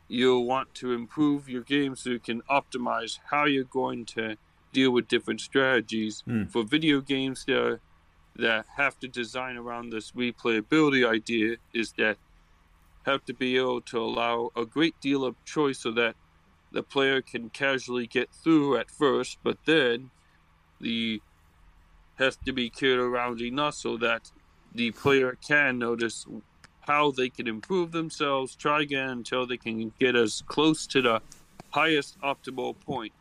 you'll 0.08 0.46
want 0.46 0.74
to 0.76 0.94
improve 0.94 1.50
your 1.50 1.64
game 1.64 1.96
so 1.96 2.12
you 2.12 2.20
can 2.20 2.42
optimize 2.44 3.20
how 3.30 3.46
you're 3.46 3.64
going 3.64 4.06
to 4.06 4.38
deal 4.72 4.92
with 4.92 5.08
different 5.08 5.42
strategies. 5.42 6.22
Hmm. 6.26 6.46
For 6.46 6.64
video 6.64 7.02
games 7.02 7.46
that, 7.46 7.80
that 8.36 8.66
have 8.78 9.00
to 9.00 9.08
design 9.08 9.58
around 9.58 9.90
this 9.90 10.12
replayability 10.12 11.08
idea 11.08 11.58
is 11.74 11.94
that 11.98 12.18
have 13.06 13.24
to 13.26 13.34
be 13.34 13.58
able 13.58 13.82
to 13.82 14.00
allow 14.00 14.52
a 14.56 14.66
great 14.66 15.00
deal 15.02 15.24
of 15.24 15.36
choice 15.46 15.80
so 15.80 15.92
that 15.92 16.16
the 16.72 16.84
player 16.84 17.22
can 17.22 17.50
casually 17.50 18.06
get 18.06 18.30
through 18.32 18.78
at 18.78 18.92
first, 18.92 19.38
but 19.44 19.58
then 19.66 20.12
the 20.80 21.22
has 22.18 22.38
to 22.46 22.52
be 22.52 22.70
carried 22.70 23.00
around 23.00 23.42
enough 23.42 23.76
so 23.76 23.98
that 23.98 24.32
the 24.74 24.92
player 24.92 25.38
can 25.48 25.78
notice 25.78 26.26
how 26.82 27.12
they 27.12 27.30
can 27.30 27.48
improve 27.48 27.92
themselves, 27.92 28.56
try 28.56 28.82
again 28.82 29.10
until 29.10 29.46
they 29.46 29.58
can 29.58 29.92
get 30.00 30.16
as 30.16 30.44
close 30.48 30.88
to 30.88 31.02
the 31.02 31.22
highest 31.72 32.20
optimal 32.22 32.80
point. 32.80 33.14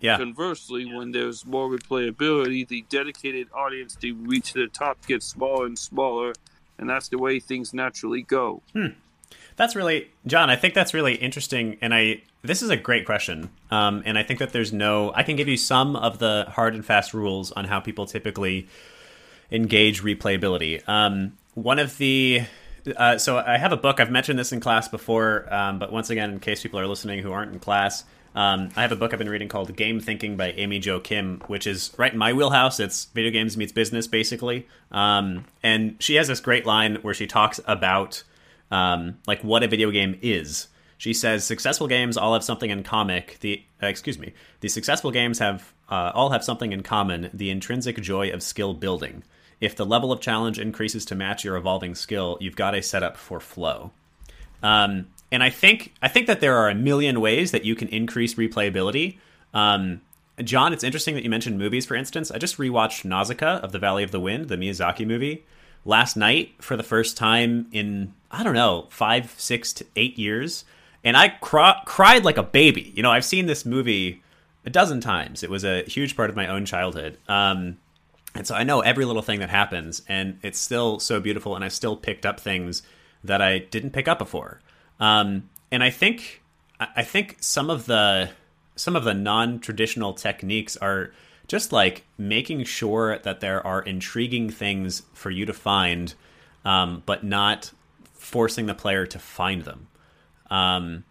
Yeah. 0.00 0.18
Conversely, 0.18 0.84
when 0.84 1.12
there's 1.12 1.46
more 1.46 1.68
replayability, 1.68 2.66
the 2.66 2.84
dedicated 2.88 3.48
audience 3.54 3.96
to 3.96 4.14
reach 4.14 4.52
the 4.52 4.68
top 4.68 5.04
gets 5.06 5.26
smaller 5.26 5.66
and 5.66 5.78
smaller, 5.78 6.34
and 6.78 6.88
that's 6.88 7.08
the 7.08 7.18
way 7.18 7.40
things 7.40 7.72
naturally 7.72 8.22
go. 8.22 8.62
Hmm. 8.72 8.88
That's 9.56 9.76
really 9.76 10.10
John. 10.26 10.50
I 10.50 10.56
think 10.56 10.74
that's 10.74 10.94
really 10.94 11.14
interesting, 11.14 11.78
and 11.80 11.94
I 11.94 12.22
this 12.42 12.62
is 12.62 12.70
a 12.70 12.76
great 12.76 13.06
question. 13.06 13.50
Um, 13.70 14.02
and 14.04 14.18
I 14.18 14.22
think 14.22 14.38
that 14.40 14.52
there's 14.52 14.72
no. 14.72 15.12
I 15.14 15.22
can 15.22 15.36
give 15.36 15.48
you 15.48 15.56
some 15.56 15.96
of 15.96 16.18
the 16.18 16.46
hard 16.50 16.74
and 16.74 16.84
fast 16.84 17.14
rules 17.14 17.52
on 17.52 17.66
how 17.66 17.80
people 17.80 18.06
typically 18.06 18.68
engage 19.50 20.02
replayability. 20.02 20.86
Um, 20.88 21.36
one 21.54 21.78
of 21.78 21.96
the 21.98 22.44
uh, 22.96 23.18
so 23.18 23.38
I 23.38 23.56
have 23.56 23.72
a 23.72 23.76
book. 23.76 24.00
I've 24.00 24.10
mentioned 24.10 24.38
this 24.38 24.52
in 24.52 24.60
class 24.60 24.88
before, 24.88 25.52
um, 25.52 25.78
but 25.78 25.92
once 25.92 26.10
again, 26.10 26.32
in 26.32 26.40
case 26.40 26.62
people 26.62 26.78
are 26.78 26.86
listening 26.86 27.20
who 27.20 27.32
aren't 27.32 27.52
in 27.52 27.58
class, 27.58 28.04
um, 28.34 28.70
I 28.76 28.82
have 28.82 28.92
a 28.92 28.96
book 28.96 29.12
I've 29.12 29.18
been 29.18 29.30
reading 29.30 29.48
called 29.48 29.74
Game 29.76 30.00
Thinking 30.00 30.36
by 30.36 30.50
Amy 30.52 30.80
Jo 30.80 30.98
Kim, 31.00 31.40
which 31.46 31.66
is 31.66 31.92
right 31.96 32.12
in 32.12 32.18
my 32.18 32.32
wheelhouse. 32.32 32.80
It's 32.80 33.06
video 33.06 33.30
games 33.30 33.56
meets 33.56 33.72
business, 33.72 34.06
basically. 34.06 34.66
Um, 34.90 35.44
and 35.62 35.96
she 36.00 36.16
has 36.16 36.28
this 36.28 36.40
great 36.40 36.66
line 36.66 36.96
where 36.96 37.14
she 37.14 37.26
talks 37.26 37.60
about 37.66 38.24
um, 38.74 39.18
like 39.26 39.42
what 39.44 39.62
a 39.62 39.68
video 39.68 39.92
game 39.92 40.18
is. 40.20 40.66
She 40.98 41.12
says 41.12 41.44
successful 41.44 41.86
games 41.86 42.16
all 42.16 42.32
have 42.32 42.42
something 42.42 42.70
in 42.70 42.82
common. 42.82 43.22
The 43.40 43.62
uh, 43.80 43.86
excuse 43.86 44.18
me, 44.18 44.34
the 44.60 44.68
successful 44.68 45.12
games 45.12 45.38
have 45.38 45.72
uh, 45.88 46.10
all 46.12 46.30
have 46.30 46.42
something 46.42 46.72
in 46.72 46.82
common: 46.82 47.30
the 47.32 47.50
intrinsic 47.50 48.00
joy 48.00 48.30
of 48.30 48.42
skill 48.42 48.74
building. 48.74 49.22
If 49.60 49.76
the 49.76 49.86
level 49.86 50.10
of 50.10 50.20
challenge 50.20 50.58
increases 50.58 51.04
to 51.06 51.14
match 51.14 51.44
your 51.44 51.56
evolving 51.56 51.94
skill, 51.94 52.36
you've 52.40 52.56
got 52.56 52.74
a 52.74 52.82
setup 52.82 53.16
for 53.16 53.38
flow. 53.38 53.92
Um, 54.62 55.06
and 55.30 55.42
I 55.42 55.50
think 55.50 55.94
I 56.02 56.08
think 56.08 56.26
that 56.26 56.40
there 56.40 56.56
are 56.56 56.68
a 56.68 56.74
million 56.74 57.20
ways 57.20 57.52
that 57.52 57.64
you 57.64 57.76
can 57.76 57.88
increase 57.88 58.34
replayability. 58.34 59.18
Um, 59.52 60.00
John, 60.42 60.72
it's 60.72 60.82
interesting 60.82 61.14
that 61.14 61.22
you 61.22 61.30
mentioned 61.30 61.58
movies. 61.58 61.86
For 61.86 61.94
instance, 61.94 62.32
I 62.32 62.38
just 62.38 62.58
rewatched 62.58 63.04
Nausicaa 63.04 63.58
of 63.58 63.70
the 63.70 63.78
Valley 63.78 64.02
of 64.02 64.10
the 64.10 64.18
Wind, 64.18 64.48
the 64.48 64.56
Miyazaki 64.56 65.06
movie, 65.06 65.44
last 65.84 66.16
night 66.16 66.54
for 66.62 66.76
the 66.76 66.82
first 66.82 67.16
time 67.16 67.66
in 67.72 68.14
I 68.30 68.42
don't 68.42 68.54
know 68.54 68.86
five, 68.90 69.34
six 69.38 69.72
to 69.74 69.86
eight 69.96 70.18
years, 70.18 70.64
and 71.02 71.16
I 71.16 71.28
cry- 71.28 71.80
cried 71.84 72.24
like 72.24 72.36
a 72.36 72.42
baby. 72.42 72.92
You 72.94 73.02
know, 73.02 73.10
I've 73.10 73.24
seen 73.24 73.46
this 73.46 73.64
movie 73.64 74.22
a 74.66 74.70
dozen 74.70 75.00
times. 75.00 75.42
It 75.42 75.50
was 75.50 75.64
a 75.64 75.82
huge 75.84 76.16
part 76.16 76.30
of 76.30 76.36
my 76.36 76.48
own 76.48 76.64
childhood. 76.64 77.18
Um, 77.28 77.78
and 78.34 78.46
so 78.46 78.54
I 78.54 78.64
know 78.64 78.80
every 78.80 79.04
little 79.04 79.22
thing 79.22 79.40
that 79.40 79.50
happens, 79.50 80.02
and 80.08 80.38
it's 80.42 80.58
still 80.58 80.98
so 80.98 81.20
beautiful, 81.20 81.54
and 81.54 81.64
I 81.64 81.68
still 81.68 81.96
picked 81.96 82.26
up 82.26 82.40
things 82.40 82.82
that 83.22 83.40
I 83.40 83.58
didn't 83.58 83.90
pick 83.90 84.08
up 84.08 84.18
before. 84.18 84.60
Um, 84.98 85.48
and 85.70 85.82
I 85.82 85.90
think 85.90 86.42
I 86.80 87.04
think 87.04 87.36
some 87.40 87.70
of 87.70 87.86
the 87.86 88.30
some 88.76 88.96
of 88.96 89.04
the 89.04 89.14
non-traditional 89.14 90.14
techniques 90.14 90.76
are 90.76 91.12
just 91.48 91.72
like 91.72 92.04
making 92.16 92.64
sure 92.64 93.18
that 93.18 93.40
there 93.40 93.64
are 93.66 93.82
intriguing 93.82 94.50
things 94.50 95.02
for 95.12 95.30
you 95.30 95.46
to 95.46 95.52
find, 95.52 96.14
um, 96.64 97.02
but 97.06 97.24
not 97.24 97.72
forcing 98.12 98.66
the 98.66 98.74
player 98.74 99.06
to 99.06 99.18
find 99.18 99.62
them. 99.62 99.88
Um, 100.50 101.04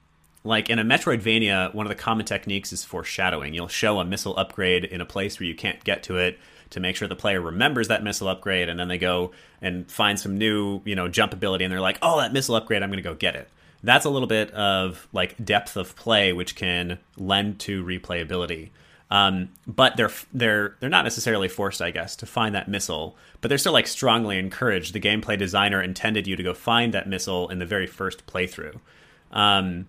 like 0.43 0.69
in 0.69 0.79
a 0.79 0.83
Metroidvania, 0.83 1.73
one 1.73 1.85
of 1.85 1.89
the 1.89 1.95
common 1.95 2.25
techniques 2.25 2.73
is 2.73 2.83
foreshadowing. 2.83 3.53
You'll 3.53 3.67
show 3.67 3.99
a 3.99 4.05
missile 4.05 4.37
upgrade 4.37 4.83
in 4.83 4.99
a 4.99 5.05
place 5.05 5.39
where 5.39 5.47
you 5.47 5.55
can't 5.55 5.83
get 5.83 6.03
to 6.03 6.17
it 6.17 6.39
to 6.71 6.79
make 6.79 6.95
sure 6.95 7.07
the 7.07 7.15
player 7.15 7.39
remembers 7.39 7.87
that 7.87 8.03
missile 8.03 8.27
upgrade, 8.27 8.67
and 8.67 8.79
then 8.79 8.87
they 8.87 8.97
go 8.97 9.31
and 9.61 9.89
find 9.89 10.19
some 10.19 10.37
new, 10.37 10.81
you 10.85 10.95
know, 10.95 11.07
jump 11.07 11.31
ability, 11.31 11.63
and 11.63 11.71
they're 11.71 11.79
like, 11.79 11.99
"Oh, 12.01 12.19
that 12.19 12.33
missile 12.33 12.55
upgrade, 12.55 12.81
I'm 12.81 12.89
going 12.89 12.97
to 12.97 13.07
go 13.07 13.13
get 13.13 13.35
it." 13.35 13.47
That's 13.83 14.05
a 14.05 14.09
little 14.09 14.27
bit 14.27 14.51
of 14.51 15.07
like 15.13 15.43
depth 15.43 15.77
of 15.77 15.95
play, 15.95 16.33
which 16.33 16.55
can 16.55 16.97
lend 17.15 17.59
to 17.59 17.83
replayability. 17.83 18.71
Um, 19.13 19.49
but 19.67 19.95
they're 19.95 20.09
they're 20.33 20.75
they're 20.79 20.89
not 20.89 21.03
necessarily 21.03 21.47
forced, 21.47 21.83
I 21.83 21.91
guess, 21.91 22.15
to 22.15 22.25
find 22.25 22.55
that 22.55 22.67
missile. 22.67 23.15
But 23.41 23.49
they're 23.49 23.59
still 23.59 23.71
like 23.71 23.85
strongly 23.85 24.39
encouraged. 24.39 24.91
The 24.91 24.99
gameplay 24.99 25.37
designer 25.37 25.83
intended 25.83 26.25
you 26.25 26.35
to 26.35 26.41
go 26.41 26.55
find 26.55 26.95
that 26.95 27.07
missile 27.07 27.47
in 27.49 27.59
the 27.59 27.65
very 27.65 27.85
first 27.85 28.25
playthrough. 28.25 28.79
Um, 29.31 29.85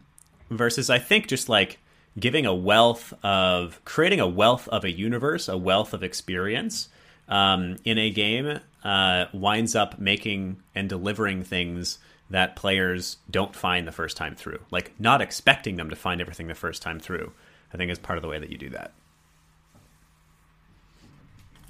versus, 0.51 0.91
I 0.91 0.99
think, 0.99 1.27
just 1.27 1.49
like 1.49 1.79
giving 2.21 2.45
a 2.45 2.55
wealth 2.55 3.15
of 3.23 3.83
creating 3.87 4.21
a 4.21 4.29
wealth 4.29 4.69
of 4.69 4.85
a 4.85 4.91
universe, 4.91 5.49
a 5.49 5.57
wealth 5.57 5.95
of 5.95 6.03
experience 6.03 6.91
um, 7.27 7.79
in 7.83 7.97
a 7.97 8.11
game 8.11 8.61
uh, 8.85 9.25
winds 9.33 9.75
up 9.75 9.99
making 9.99 10.63
and 10.75 10.87
delivering 10.87 11.43
things 11.43 11.99
that 12.29 12.57
players 12.57 13.17
don't 13.31 13.57
find 13.57 13.89
the 13.89 13.93
first 13.93 14.19
time 14.19 14.35
through. 14.35 14.61
Like 14.71 14.93
not 15.01 15.23
expecting 15.23 15.77
them 15.77 15.89
to 15.89 15.97
find 15.97 16.21
everything 16.21 16.49
the 16.49 16.55
first 16.55 16.83
time 16.83 17.01
through, 17.01 17.33
I 17.73 17.79
think 17.79 17.91
is 17.91 17.99
part 17.99 18.19
of 18.19 18.23
the 18.23 18.29
way 18.29 18.39
that 18.39 18.51
you 18.51 18.59
do 18.59 18.69
that. 18.69 18.93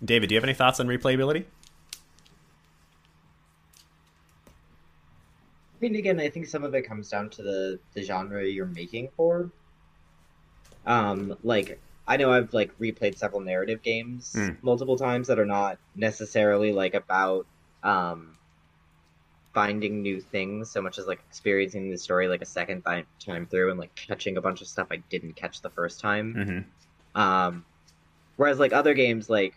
David, 0.05 0.28
do 0.28 0.34
you 0.34 0.36
have 0.36 0.44
any 0.44 0.55
thoughts 0.55 0.80
on 0.80 0.86
replayability? 0.86 1.44
I 5.74 5.78
mean, 5.80 5.96
again, 5.96 6.20
I 6.20 6.28
think 6.30 6.46
some 6.46 6.64
of 6.64 6.74
it 6.74 6.82
comes 6.82 7.09
down 7.09 7.30
to 7.30 7.42
the 7.42 7.78
the 7.94 8.02
genre 8.02 8.44
you're 8.44 8.66
making 8.66 9.09
for. 9.16 9.50
Um, 10.86 11.36
like 11.42 11.80
I 12.07 12.16
know 12.16 12.30
I've 12.32 12.52
like 12.52 12.78
replayed 12.78 13.16
several 13.16 13.40
narrative 13.40 13.82
games 13.82 14.34
Mm. 14.36 14.57
multiple 14.62 14.96
times 14.96 15.28
that 15.28 15.38
are 15.38 15.46
not 15.46 15.78
necessarily 15.94 16.72
like 16.72 16.94
about 16.94 17.46
um 17.82 18.36
finding 19.55 20.02
new 20.02 20.20
things 20.20 20.70
so 20.70 20.82
much 20.82 20.98
as 20.98 21.07
like 21.07 21.20
experiencing 21.28 21.90
the 21.90 21.96
story 21.96 22.26
like 22.28 22.42
a 22.42 22.46
second 22.46 22.82
time 22.82 23.07
time 23.24 23.46
through 23.46 23.70
and 23.70 23.78
like 23.78 23.94
catching 23.94 24.36
a 24.36 24.40
bunch 24.40 24.61
of 24.61 24.66
stuff 24.66 24.88
I 24.90 24.96
didn't 24.96 25.36
catch 25.36 25.61
the 25.62 25.70
first 25.70 26.00
time. 26.00 26.34
Mm-hmm. 26.34 27.20
Um, 27.20 27.64
whereas 28.36 28.59
like 28.59 28.72
other 28.72 28.94
games, 28.94 29.30
like 29.30 29.55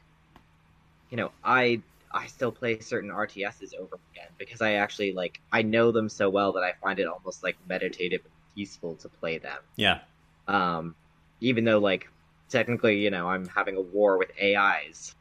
you 1.09 1.17
know, 1.17 1.31
I 1.43 1.81
I 2.11 2.27
still 2.27 2.51
play 2.51 2.79
certain 2.79 3.09
RTSs 3.09 3.73
over 3.75 3.97
again 4.13 4.29
because 4.37 4.61
I 4.61 4.73
actually 4.73 5.13
like 5.13 5.39
I 5.51 5.61
know 5.61 5.91
them 5.91 6.09
so 6.09 6.29
well 6.29 6.53
that 6.53 6.63
I 6.63 6.73
find 6.81 6.99
it 6.99 7.07
almost 7.07 7.43
like 7.43 7.57
meditative 7.67 8.21
and 8.23 8.33
peaceful 8.55 8.95
to 8.95 9.09
play 9.09 9.37
them. 9.37 9.59
Yeah. 9.75 9.99
Um, 10.47 10.95
even 11.41 11.63
though 11.65 11.79
like 11.79 12.07
technically, 12.49 12.99
you 12.99 13.09
know, 13.11 13.27
I'm 13.27 13.47
having 13.47 13.75
a 13.75 13.81
war 13.81 14.17
with 14.17 14.31
AIs 14.41 15.15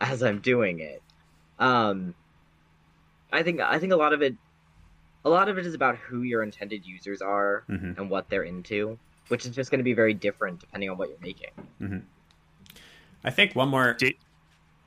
as 0.00 0.22
I'm 0.22 0.40
doing 0.40 0.80
it. 0.80 1.02
Um, 1.58 2.14
I 3.32 3.42
think 3.42 3.60
I 3.60 3.78
think 3.78 3.92
a 3.92 3.96
lot 3.96 4.12
of 4.12 4.22
it, 4.22 4.34
a 5.24 5.30
lot 5.30 5.48
of 5.48 5.58
it 5.58 5.66
is 5.66 5.74
about 5.74 5.96
who 5.96 6.22
your 6.22 6.42
intended 6.42 6.86
users 6.86 7.20
are 7.20 7.64
Mhm. 7.68 7.98
and 7.98 8.08
what 8.10 8.28
they're 8.28 8.44
into, 8.44 8.98
which 9.28 9.44
is 9.44 9.54
just 9.54 9.70
going 9.70 9.80
to 9.80 9.84
be 9.84 9.92
very 9.94 10.14
different 10.14 10.60
depending 10.60 10.88
on 10.90 10.96
what 10.98 11.08
you're 11.08 11.18
making. 11.20 11.50
Mm-hmm. 11.80 11.98
I 13.24 13.30
think 13.30 13.54
one 13.56 13.68
more 13.68 13.94
Da- 13.94 14.16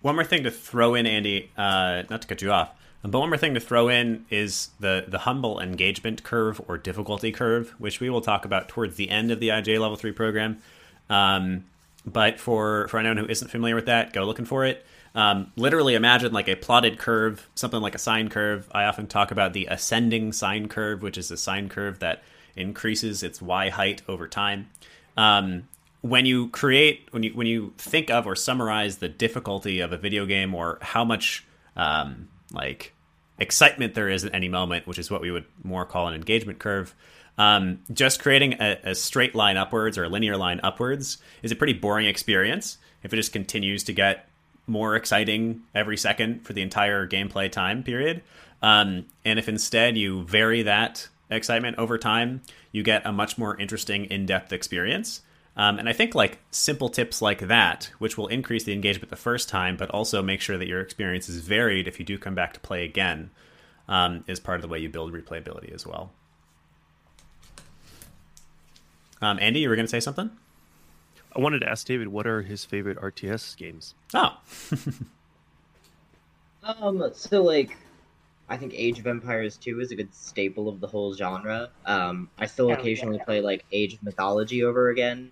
one 0.02 0.16
more 0.16 0.24
thing 0.24 0.44
to 0.44 0.52
throw 0.52 0.96
in, 0.96 1.06
Andy. 1.06 1.52
Uh, 1.58 2.04
not 2.10 2.22
to 2.22 2.28
cut 2.28 2.42
you 2.42 2.52
off, 2.52 2.72
but 3.04 3.18
one 3.18 3.30
more 3.30 3.38
thing 3.38 3.54
to 3.54 3.60
throw 3.60 3.90
in 3.90 4.26
is 4.30 4.70
the 4.80 5.06
the 5.08 5.20
humble 5.20 5.60
engagement 5.60 6.24
curve 6.24 6.62
or 6.68 6.78
difficulty 6.78 7.32
curve, 7.32 7.74
which 7.78 8.00
we 8.00 8.10
will 8.10 8.22
talk 8.22 8.46
about 8.46 8.70
towards 8.70 8.96
the 8.96 9.10
end 9.10 9.32
of 9.32 9.40
the 9.40 9.50
IGA 9.50 9.80
Level 9.80 9.96
Three 9.96 10.12
program. 10.12 10.60
Um, 11.10 11.66
but 12.06 12.40
for 12.40 12.88
for 12.88 13.00
anyone 13.00 13.18
who 13.18 13.26
isn't 13.28 13.50
familiar 13.50 13.76
with 13.76 13.86
that, 13.86 14.14
go 14.14 14.24
looking 14.24 14.46
for 14.46 14.66
it. 14.66 14.86
Um, 15.14 15.52
literally 15.58 15.96
imagine 15.96 16.32
like 16.32 16.48
a 16.48 16.56
plotted 16.56 16.98
curve, 16.98 17.48
something 17.56 17.82
like 17.82 17.96
a 17.96 18.00
sine 18.00 18.30
curve. 18.30 18.70
I 18.72 18.86
often 18.86 19.08
talk 19.08 19.32
about 19.32 19.54
the 19.54 19.66
ascending 19.66 20.32
sine 20.32 20.68
curve, 20.68 21.02
which 21.02 21.18
is 21.18 21.30
a 21.32 21.38
sine 21.38 21.70
curve 21.70 22.00
that 22.00 22.24
increases 22.56 23.24
its 23.24 23.42
y 23.42 23.70
height 23.70 24.02
over 24.08 24.28
time. 24.28 24.70
Um, 25.18 25.68
when 26.02 26.26
you 26.26 26.50
create, 26.50 27.08
when 27.12 27.24
you 27.24 27.32
when 27.32 27.48
you 27.48 27.74
think 27.78 28.10
of 28.10 28.26
or 28.26 28.36
summarize 28.36 28.98
the 28.98 29.10
difficulty 29.10 29.80
of 29.80 29.92
a 29.92 29.98
video 29.98 30.26
game 30.26 30.54
or 30.54 30.78
how 30.82 31.06
much 31.06 31.46
um, 31.76 32.28
like 32.52 32.94
excitement 33.40 33.94
there 33.94 34.10
is 34.10 34.26
at 34.26 34.34
any 34.34 34.50
moment, 34.50 34.88
which 34.88 35.00
is 35.00 35.10
what 35.10 35.22
we 35.22 35.32
would 35.32 35.46
more 35.64 35.86
call 35.86 36.08
an 36.08 36.14
engagement 36.14 36.60
curve. 36.60 36.94
Um, 37.38 37.80
just 37.92 38.22
creating 38.22 38.54
a, 38.60 38.78
a 38.84 38.96
straight 38.96 39.34
line 39.34 39.58
upwards 39.58 39.98
or 39.98 40.04
a 40.04 40.10
linear 40.10 40.38
line 40.38 40.60
upwards 40.64 41.18
is 41.42 41.52
a 41.52 41.56
pretty 41.56 41.74
boring 41.74 42.06
experience 42.06 42.78
if 43.04 43.14
it 43.14 43.16
just 43.16 43.34
continues 43.34 43.84
to 43.86 43.94
get 43.94 44.28
more 44.68 44.96
exciting 44.96 45.62
every 45.74 45.98
second 45.98 46.46
for 46.46 46.54
the 46.54 46.62
entire 46.62 47.08
gameplay 47.08 47.52
time 47.52 47.84
period. 47.84 48.22
Um, 48.62 49.06
and 49.26 49.40
if 49.40 49.50
instead 49.50 49.98
you 49.98 50.24
vary 50.24 50.62
that 50.64 51.08
excitement 51.30 51.78
over 51.78 51.98
time, 51.98 52.42
you 52.72 52.84
get 52.84 53.06
a 53.06 53.12
much 53.12 53.38
more 53.38 53.60
interesting, 53.60 54.06
in 54.06 54.26
depth 54.26 54.54
experience. 54.54 55.22
Um, 55.58 55.80
and 55.80 55.90
I 55.90 55.94
think 55.94 56.16
like 56.16 56.40
simple 56.50 56.90
tips 56.90 57.22
like 57.22 57.40
that, 57.48 57.92
which 58.00 58.18
will 58.18 58.28
increase 58.28 58.64
the 58.64 58.74
engagement 58.74 59.10
the 59.10 59.18
first 59.18 59.50
time, 59.50 59.76
but 59.76 59.90
also 59.90 60.22
make 60.22 60.42
sure 60.42 60.58
that 60.58 60.68
your 60.68 60.80
experience 60.80 61.28
is 61.28 61.40
varied 61.42 61.88
if 61.88 62.00
you 62.00 62.06
do 62.06 62.18
come 62.18 62.36
back 62.36 62.54
to 62.54 62.60
play 62.60 62.86
again, 62.86 63.32
um, 63.88 64.24
is 64.28 64.40
part 64.40 64.56
of 64.56 64.62
the 64.62 64.68
way 64.68 64.80
you 64.80 64.90
build 64.90 65.12
replayability 65.14 65.74
as 65.74 65.86
well. 65.86 66.12
Um, 69.22 69.38
Andy, 69.40 69.60
you 69.60 69.70
were 69.70 69.76
going 69.76 69.86
to 69.86 69.92
say 69.92 70.00
something? 70.00 70.32
I 71.36 71.40
wanted 71.40 71.60
to 71.60 71.70
ask 71.70 71.86
David 71.86 72.08
what 72.08 72.26
are 72.26 72.42
his 72.42 72.66
favorite 72.66 72.98
RTS 73.00 73.56
games. 73.58 73.94
Oh, 74.14 74.38
Um, 76.64 77.04
so 77.14 77.42
like, 77.42 77.76
I 78.50 78.58
think 78.58 78.74
Age 78.76 79.00
of 79.00 79.08
Empires 79.08 79.58
2 79.58 79.80
is 79.80 79.92
a 79.92 79.96
good 79.96 80.14
staple 80.14 80.68
of 80.70 80.80
the 80.80 80.88
whole 80.88 81.14
genre. 81.14 81.70
Um, 81.86 82.30
I 82.38 82.46
still 82.46 82.72
occasionally 82.72 83.20
play 83.26 83.42
like 83.42 83.66
Age 83.72 83.94
of 83.94 84.04
Mythology 84.04 84.64
over 84.64 84.90
again. 84.90 85.32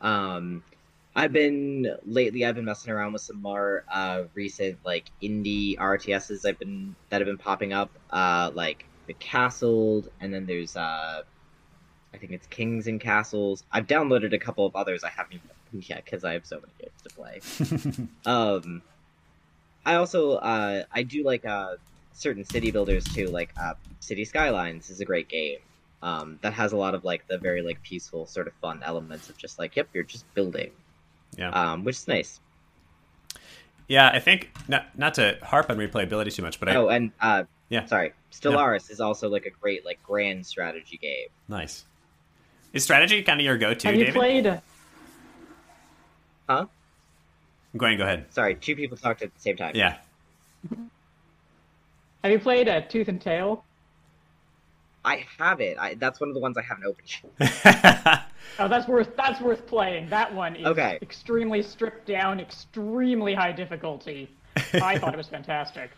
Um, 0.00 0.62
I've 1.14 1.32
been 1.32 1.96
lately. 2.04 2.44
I've 2.44 2.54
been 2.54 2.64
messing 2.64 2.92
around 2.92 3.12
with 3.12 3.22
some 3.22 3.42
more 3.42 3.84
uh 3.92 4.24
recent 4.34 4.78
like 4.84 5.10
indie 5.22 5.76
RTSs. 5.76 6.44
I've 6.46 6.58
been 6.58 6.94
that 7.10 7.20
have 7.20 7.26
been 7.26 7.38
popping 7.38 7.72
up. 7.72 7.90
Uh, 8.10 8.50
like 8.54 8.84
the 9.06 9.14
Castled, 9.14 10.08
and 10.20 10.32
then 10.32 10.46
there's 10.46 10.76
uh, 10.76 11.22
I 12.14 12.16
think 12.16 12.32
it's 12.32 12.46
Kings 12.46 12.86
and 12.86 13.00
Castles. 13.00 13.64
I've 13.72 13.86
downloaded 13.86 14.32
a 14.32 14.38
couple 14.38 14.66
of 14.66 14.76
others 14.76 15.02
I 15.04 15.10
haven't 15.10 15.34
even 15.34 15.50
opened 15.68 15.88
yet 15.88 16.04
because 16.04 16.24
I 16.24 16.34
have 16.34 16.46
so 16.46 16.60
many 16.60 16.72
games 16.80 17.02
to 17.02 17.94
play. 17.94 18.08
um, 18.30 18.82
I 19.84 19.94
also 19.96 20.32
uh 20.32 20.84
I 20.92 21.02
do 21.02 21.24
like 21.24 21.44
uh 21.44 21.76
certain 22.12 22.44
city 22.44 22.70
builders 22.70 23.04
too. 23.04 23.26
Like 23.26 23.52
uh, 23.60 23.74
City 24.00 24.24
Skylines 24.24 24.90
is 24.90 25.00
a 25.00 25.04
great 25.04 25.28
game. 25.28 25.58
Um, 26.02 26.38
that 26.42 26.54
has 26.54 26.72
a 26.72 26.76
lot 26.76 26.94
of 26.94 27.04
like 27.04 27.26
the 27.28 27.36
very 27.38 27.60
like 27.62 27.82
peaceful 27.82 28.26
sort 28.26 28.46
of 28.46 28.54
fun 28.54 28.82
elements 28.82 29.28
of 29.28 29.36
just 29.36 29.58
like 29.58 29.76
yep 29.76 29.88
you're 29.92 30.02
just 30.04 30.24
building, 30.34 30.70
yeah. 31.36 31.50
um, 31.50 31.84
which 31.84 31.96
is 31.96 32.08
nice. 32.08 32.40
yeah, 33.86 34.08
I 34.08 34.18
think 34.18 34.50
not 34.68 34.96
not 34.98 35.14
to 35.14 35.38
harp 35.42 35.68
on 35.68 35.76
replayability 35.76 36.32
too 36.34 36.42
much, 36.42 36.58
but 36.58 36.70
I 36.70 36.76
Oh, 36.76 36.88
and 36.88 37.12
uh, 37.20 37.44
Yeah. 37.68 37.84
sorry, 37.84 38.14
Stellaris 38.32 38.90
is 38.90 39.00
also 39.00 39.28
like 39.28 39.44
a 39.44 39.50
great 39.50 39.84
like 39.84 40.02
grand 40.02 40.46
strategy 40.46 40.96
game. 40.96 41.28
nice. 41.48 41.84
Is 42.72 42.84
strategy 42.84 43.20
kind 43.22 43.40
of 43.40 43.44
your 43.44 43.58
go-to, 43.58 43.88
Have 43.88 43.96
you 43.96 44.04
David? 44.06 44.14
played? 44.18 44.60
Huh? 46.48 46.66
Go 47.76 47.86
ahead, 47.86 47.98
go 47.98 48.04
ahead. 48.04 48.26
Sorry, 48.32 48.54
two 48.54 48.74
people 48.76 48.96
talked 48.96 49.22
at 49.22 49.34
the 49.34 49.40
same 49.40 49.56
time. 49.56 49.72
Yeah. 49.74 49.96
Have 52.22 52.32
you 52.32 52.38
played 52.38 52.68
uh, 52.68 52.80
Tooth 52.82 53.08
and 53.08 53.20
Tail? 53.20 53.64
I 55.04 55.24
have 55.38 55.60
it. 55.60 55.78
I, 55.78 55.94
that's 55.94 56.20
one 56.20 56.28
of 56.28 56.34
the 56.34 56.40
ones 56.40 56.56
I 56.58 56.62
haven't 56.62 56.84
opened. 56.84 58.20
Oh, 58.58 58.68
that's 58.68 58.88
worth 58.88 59.16
that's 59.16 59.40
worth 59.40 59.66
playing. 59.66 60.08
That 60.10 60.34
one 60.34 60.56
is 60.56 60.66
Okay. 60.66 60.98
extremely 61.00 61.62
stripped 61.62 62.06
down, 62.06 62.40
extremely 62.40 63.32
high 63.32 63.52
difficulty. 63.52 64.28
I 64.74 64.98
thought 64.98 65.14
it 65.14 65.16
was 65.16 65.28
fantastic. 65.28 65.90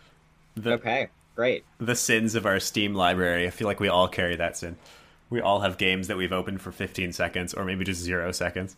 the, 0.57 0.73
okay, 0.75 1.09
great. 1.35 1.65
the 1.79 1.97
sins 1.97 2.35
of 2.35 2.45
our 2.45 2.61
Steam 2.61 2.95
library. 2.95 3.47
I 3.47 3.51
feel 3.51 3.67
like 3.67 3.81
we 3.81 3.89
all 3.89 4.07
carry 4.07 4.37
that 4.37 4.57
sin. 4.57 4.77
We 5.31 5.41
all 5.41 5.61
have 5.61 5.79
games 5.79 6.09
that 6.09 6.17
we've 6.17 6.33
opened 6.33 6.61
for 6.61 6.71
15 6.71 7.13
seconds 7.13 7.55
or 7.55 7.65
maybe 7.65 7.85
just 7.85 8.01
zero 8.03 8.31
seconds. 8.33 8.77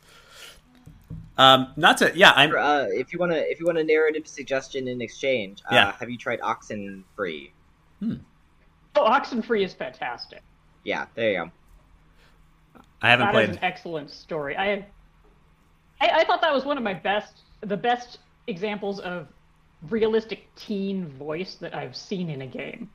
Um, 1.37 1.72
not 1.77 1.99
to, 1.99 2.12
yeah, 2.14 2.33
I'm, 2.37 2.55
Uh, 2.57 2.87
if 2.91 3.12
you 3.12 3.18
want 3.18 3.33
to, 3.33 3.51
if 3.51 3.59
you 3.61 3.66
want 3.66 3.79
a 3.79 3.85
narrative 3.85 4.27
suggestion 4.29 4.87
in 4.89 5.01
exchange, 5.03 5.62
uh, 5.70 5.75
Yeah. 5.75 5.93
have 5.99 6.09
you 6.09 6.16
tried 6.16 6.41
Oxen 6.43 7.05
Free? 7.16 7.53
Oh, 8.97 9.05
Oxenfree 9.09 9.64
is 9.64 9.72
fantastic. 9.74 10.42
Yeah, 10.84 11.07
there 11.14 11.30
you 11.32 11.38
go. 11.47 11.51
I 13.03 13.11
haven't 13.11 13.26
That 13.26 13.34
is 13.34 13.49
played. 13.49 13.49
an 13.49 13.59
excellent 13.62 14.11
story. 14.11 14.57
I 14.57 14.92
I, 16.01 16.11
I 16.20 16.24
thought 16.24 16.42
that 16.42 16.53
was 16.53 16.64
one 16.64 16.76
of 16.76 16.82
my 16.84 16.95
best, 16.95 17.42
the 17.61 17.76
best 17.76 18.18
examples 18.47 19.01
of 19.01 19.28
realistic 19.82 20.55
teen 20.55 21.09
voice 21.09 21.57
that 21.57 21.74
I've 21.74 21.97
seen 21.97 22.30
in 22.30 22.42
a 22.42 22.47
game. 22.47 22.90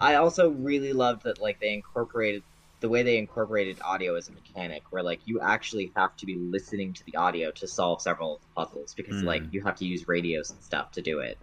I 0.00 0.14
also 0.16 0.50
really 0.50 0.92
loved 0.92 1.22
that 1.24 1.40
like 1.40 1.60
they 1.60 1.72
incorporated 1.74 2.42
the 2.80 2.88
way 2.88 3.02
they 3.02 3.18
incorporated 3.18 3.78
audio 3.82 4.14
as 4.16 4.28
a 4.28 4.32
mechanic, 4.32 4.84
where 4.90 5.02
like 5.02 5.20
you 5.26 5.40
actually 5.40 5.92
have 5.96 6.16
to 6.16 6.26
be 6.26 6.36
listening 6.38 6.94
to 6.94 7.04
the 7.04 7.16
audio 7.16 7.50
to 7.52 7.68
solve 7.68 8.00
several 8.02 8.34
of 8.36 8.40
the 8.40 8.48
puzzles 8.56 8.94
because 8.94 9.22
Hmm. 9.22 9.26
like 9.26 9.46
you 9.50 9.62
have 9.62 9.76
to 9.76 9.84
use 9.84 10.08
radios 10.08 10.50
and 10.50 10.62
stuff 10.62 10.90
to 10.92 11.02
do 11.02 11.20
it. 11.20 11.38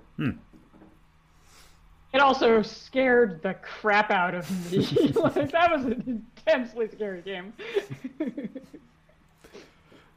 It 2.14 2.22
also 2.22 2.62
scared 2.62 3.42
the 3.42 3.54
crap 3.56 4.12
out 4.12 4.34
of 4.34 4.72
me. 4.72 4.80
like 5.14 5.34
that 5.52 5.72
was 5.72 5.86
an 5.86 6.24
intensely 6.46 6.90
scary 6.90 7.22
game. 7.22 7.54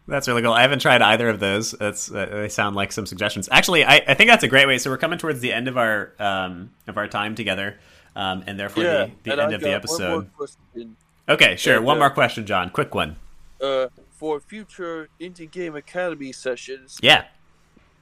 That's 0.08 0.26
really 0.26 0.42
cool. 0.42 0.52
I 0.52 0.62
haven't 0.62 0.80
tried 0.80 1.02
either 1.02 1.28
of 1.28 1.38
those. 1.38 1.70
That's 1.72 2.10
uh, 2.10 2.26
they 2.26 2.48
sound 2.48 2.74
like 2.74 2.90
some 2.90 3.06
suggestions. 3.06 3.48
Actually, 3.52 3.84
I, 3.84 4.02
I 4.08 4.14
think 4.14 4.28
that's 4.28 4.42
a 4.42 4.48
great 4.48 4.66
way. 4.66 4.76
So 4.78 4.90
we're 4.90 4.98
coming 4.98 5.20
towards 5.20 5.38
the 5.38 5.52
end 5.52 5.68
of 5.68 5.78
our 5.78 6.14
um, 6.18 6.70
of 6.88 6.96
our 6.96 7.06
time 7.06 7.36
together, 7.36 7.78
um, 8.16 8.42
and 8.48 8.58
therefore 8.58 8.82
yeah, 8.82 9.04
the, 9.04 9.10
the 9.22 9.32
end 9.32 9.40
I 9.40 9.52
of 9.52 9.60
the 9.60 9.72
episode. 9.72 10.10
One 10.10 10.30
more 10.36 10.46
question. 10.48 10.96
Okay, 11.28 11.54
sure. 11.54 11.76
And, 11.76 11.84
One 11.84 11.98
uh, 11.98 12.00
more 12.00 12.10
question, 12.10 12.44
John. 12.44 12.70
Quick 12.70 12.92
one. 12.92 13.16
Uh, 13.62 13.86
for 14.10 14.40
future 14.40 15.08
Indie 15.20 15.48
Game 15.48 15.76
Academy 15.76 16.32
sessions, 16.32 16.98
Yeah. 17.00 17.26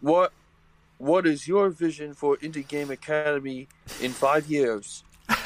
what 0.00 0.32
what 0.98 1.26
is 1.26 1.48
your 1.48 1.70
vision 1.70 2.14
for 2.14 2.36
Indie 2.38 2.66
Game 2.66 2.90
Academy 2.90 3.68
in 4.00 4.12
five 4.12 4.46
years? 4.46 5.04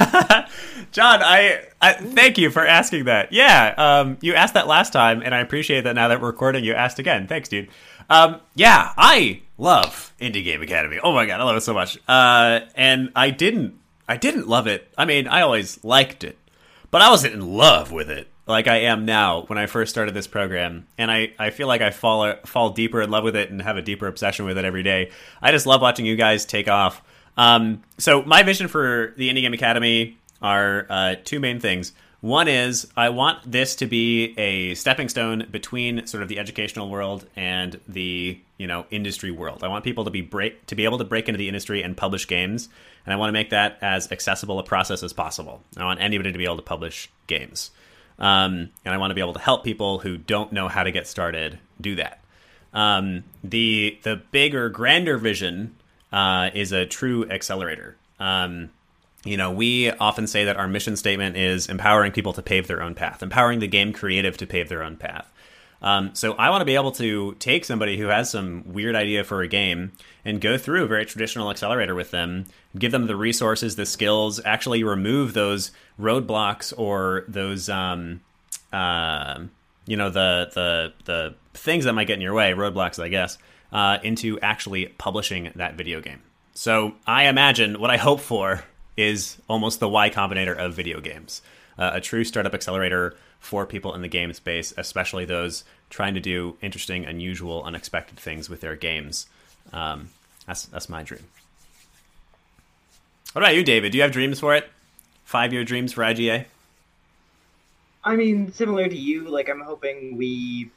John, 0.92 1.22
I, 1.22 1.64
I 1.80 1.92
thank 1.94 2.38
you 2.38 2.50
for 2.50 2.66
asking 2.66 3.04
that. 3.04 3.32
Yeah, 3.32 3.74
um, 3.76 4.18
you 4.20 4.34
asked 4.34 4.54
that 4.54 4.66
last 4.66 4.92
time, 4.92 5.22
and 5.22 5.34
I 5.34 5.40
appreciate 5.40 5.82
that 5.82 5.94
now 5.94 6.08
that 6.08 6.20
we're 6.20 6.28
recording, 6.28 6.64
you 6.64 6.72
asked 6.72 6.98
again. 6.98 7.26
Thanks, 7.26 7.48
dude. 7.48 7.68
Um, 8.08 8.40
yeah, 8.54 8.92
I 8.96 9.42
love 9.58 10.12
Indie 10.20 10.44
Game 10.44 10.62
Academy. 10.62 10.98
Oh 11.02 11.12
my 11.12 11.26
god, 11.26 11.40
I 11.40 11.44
love 11.44 11.56
it 11.56 11.62
so 11.62 11.74
much. 11.74 11.98
Uh, 12.08 12.60
and 12.74 13.10
I 13.16 13.30
didn't, 13.30 13.78
I 14.08 14.16
didn't 14.16 14.48
love 14.48 14.66
it. 14.66 14.88
I 14.96 15.04
mean, 15.04 15.26
I 15.26 15.42
always 15.42 15.82
liked 15.84 16.22
it, 16.22 16.38
but 16.90 17.02
I 17.02 17.10
wasn't 17.10 17.34
in 17.34 17.54
love 17.54 17.90
with 17.90 18.10
it 18.10 18.28
like 18.46 18.66
I 18.66 18.82
am 18.82 19.04
now 19.04 19.42
when 19.42 19.58
I 19.58 19.66
first 19.66 19.90
started 19.90 20.14
this 20.14 20.26
program. 20.26 20.86
And 20.98 21.10
I, 21.10 21.32
I 21.38 21.50
feel 21.50 21.68
like 21.68 21.80
I 21.80 21.90
fall 21.90 22.34
fall 22.44 22.70
deeper 22.70 23.00
in 23.00 23.10
love 23.10 23.24
with 23.24 23.36
it 23.36 23.50
and 23.50 23.62
have 23.62 23.76
a 23.76 23.82
deeper 23.82 24.06
obsession 24.06 24.44
with 24.44 24.58
it 24.58 24.64
every 24.64 24.82
day. 24.82 25.10
I 25.40 25.52
just 25.52 25.66
love 25.66 25.80
watching 25.80 26.06
you 26.06 26.16
guys 26.16 26.44
take 26.44 26.68
off. 26.68 27.02
Um, 27.36 27.82
so 27.98 28.22
my 28.22 28.42
vision 28.42 28.68
for 28.68 29.14
the 29.16 29.30
Indie 29.30 29.42
Game 29.42 29.54
Academy 29.54 30.18
are 30.42 30.86
uh, 30.90 31.14
two 31.24 31.40
main 31.40 31.60
things. 31.60 31.92
One 32.22 32.46
is 32.46 32.86
I 32.96 33.08
want 33.08 33.50
this 33.50 33.74
to 33.76 33.86
be 33.86 34.38
a 34.38 34.74
stepping 34.74 35.08
stone 35.08 35.48
between 35.50 36.06
sort 36.06 36.22
of 36.22 36.28
the 36.28 36.38
educational 36.38 36.88
world 36.88 37.26
and 37.34 37.80
the 37.88 38.38
you 38.58 38.66
know 38.68 38.86
industry 38.92 39.32
world. 39.32 39.64
I 39.64 39.68
want 39.68 39.82
people 39.82 40.04
to 40.04 40.10
be 40.10 40.20
break 40.20 40.66
to 40.66 40.76
be 40.76 40.84
able 40.84 40.98
to 40.98 41.04
break 41.04 41.28
into 41.28 41.38
the 41.38 41.48
industry 41.48 41.82
and 41.82 41.96
publish 41.96 42.28
games, 42.28 42.68
and 43.04 43.12
I 43.12 43.16
want 43.16 43.30
to 43.30 43.32
make 43.32 43.50
that 43.50 43.76
as 43.82 44.12
accessible 44.12 44.60
a 44.60 44.62
process 44.62 45.02
as 45.02 45.12
possible. 45.12 45.62
I 45.76 45.84
want 45.84 46.00
anybody 46.00 46.30
to 46.30 46.38
be 46.38 46.44
able 46.44 46.56
to 46.56 46.62
publish 46.62 47.10
games, 47.26 47.72
um, 48.18 48.70
and 48.84 48.94
I 48.94 48.98
want 48.98 49.10
to 49.10 49.14
be 49.14 49.20
able 49.20 49.34
to 49.34 49.40
help 49.40 49.64
people 49.64 49.98
who 49.98 50.16
don't 50.16 50.52
know 50.52 50.68
how 50.68 50.82
to 50.82 50.90
get 50.90 51.06
started 51.06 51.58
do 51.80 51.96
that. 51.96 52.20
Um, 52.72 53.24
the 53.44 53.98
the 54.02 54.16
bigger, 54.30 54.68
grander 54.68 55.18
vision 55.18 55.76
uh, 56.12 56.50
is 56.54 56.72
a 56.72 56.86
true 56.86 57.28
accelerator. 57.28 57.96
Um, 58.18 58.70
you 59.24 59.36
know, 59.36 59.50
we 59.50 59.90
often 59.90 60.26
say 60.26 60.44
that 60.44 60.56
our 60.56 60.66
mission 60.66 60.96
statement 60.96 61.36
is 61.36 61.68
empowering 61.68 62.12
people 62.12 62.32
to 62.32 62.42
pave 62.42 62.66
their 62.66 62.82
own 62.82 62.94
path, 62.94 63.22
empowering 63.22 63.60
the 63.60 63.68
game 63.68 63.92
creative 63.92 64.36
to 64.38 64.46
pave 64.46 64.68
their 64.68 64.82
own 64.82 64.96
path. 64.96 65.32
Um, 65.80 66.14
so 66.14 66.34
I 66.34 66.50
want 66.50 66.60
to 66.60 66.64
be 66.64 66.76
able 66.76 66.92
to 66.92 67.34
take 67.38 67.64
somebody 67.64 67.98
who 67.98 68.06
has 68.06 68.30
some 68.30 68.62
weird 68.66 68.94
idea 68.94 69.24
for 69.24 69.42
a 69.42 69.48
game 69.48 69.92
and 70.24 70.40
go 70.40 70.56
through 70.56 70.84
a 70.84 70.86
very 70.86 71.04
traditional 71.04 71.50
accelerator 71.50 71.94
with 71.94 72.10
them, 72.10 72.44
give 72.78 72.92
them 72.92 73.06
the 73.06 73.16
resources, 73.16 73.76
the 73.76 73.86
skills, 73.86 74.40
actually 74.44 74.84
remove 74.84 75.32
those 75.32 75.72
roadblocks 75.98 76.72
or 76.76 77.24
those, 77.28 77.68
um, 77.68 78.20
uh, 78.72 79.40
you 79.86 79.96
know, 79.96 80.10
the 80.10 80.50
the 80.54 80.92
the 81.04 81.34
things 81.54 81.84
that 81.84 81.92
might 81.92 82.06
get 82.06 82.14
in 82.14 82.20
your 82.20 82.34
way, 82.34 82.52
roadblocks, 82.52 83.02
I 83.02 83.08
guess, 83.08 83.38
uh, 83.72 83.98
into 84.02 84.38
actually 84.40 84.86
publishing 84.86 85.50
that 85.56 85.74
video 85.74 86.00
game. 86.00 86.22
So 86.54 86.94
I 87.06 87.24
imagine 87.24 87.80
what 87.80 87.90
I 87.90 87.96
hope 87.96 88.20
for 88.20 88.64
is 88.96 89.38
almost 89.48 89.80
the 89.80 89.88
Y 89.88 90.10
Combinator 90.10 90.56
of 90.56 90.74
video 90.74 91.00
games, 91.00 91.42
uh, 91.78 91.92
a 91.94 92.00
true 92.00 92.24
startup 92.24 92.54
accelerator 92.54 93.16
for 93.40 93.66
people 93.66 93.94
in 93.94 94.02
the 94.02 94.08
game 94.08 94.32
space, 94.32 94.72
especially 94.76 95.24
those 95.24 95.64
trying 95.90 96.14
to 96.14 96.20
do 96.20 96.56
interesting, 96.62 97.04
unusual, 97.04 97.64
unexpected 97.64 98.18
things 98.18 98.48
with 98.48 98.60
their 98.60 98.76
games. 98.76 99.26
Um, 99.72 100.10
that's 100.46 100.66
that's 100.66 100.88
my 100.88 101.02
dream. 101.02 101.24
What 103.32 103.42
about 103.42 103.54
you, 103.54 103.64
David? 103.64 103.92
Do 103.92 103.98
you 103.98 104.02
have 104.02 104.12
dreams 104.12 104.40
for 104.40 104.54
it? 104.54 104.68
Five 105.24 105.52
year 105.52 105.64
dreams 105.64 105.92
for 105.92 106.02
IGA? 106.02 106.44
I 108.04 108.16
mean, 108.16 108.52
similar 108.52 108.88
to 108.88 108.96
you, 108.96 109.28
like 109.28 109.48
I'm 109.48 109.60
hoping 109.60 110.16
we 110.16 110.70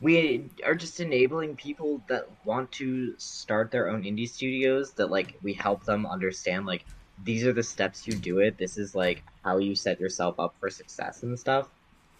we 0.00 0.44
are 0.64 0.74
just 0.74 1.00
enabling 1.00 1.56
people 1.56 2.02
that 2.08 2.28
want 2.44 2.70
to 2.72 3.14
start 3.18 3.70
their 3.70 3.88
own 3.88 4.02
indie 4.02 4.28
studios 4.28 4.92
that 4.92 5.10
like 5.10 5.38
we 5.42 5.52
help 5.52 5.84
them 5.84 6.06
understand 6.06 6.66
like 6.66 6.84
these 7.24 7.46
are 7.46 7.52
the 7.52 7.62
steps 7.62 8.06
you 8.06 8.14
do 8.14 8.40
it. 8.40 8.58
This 8.58 8.76
is 8.76 8.94
like 8.94 9.22
how 9.42 9.58
you 9.58 9.74
set 9.74 10.00
yourself 10.00 10.38
up 10.38 10.54
for 10.60 10.68
success 10.68 11.22
and 11.22 11.38
stuff. 11.38 11.68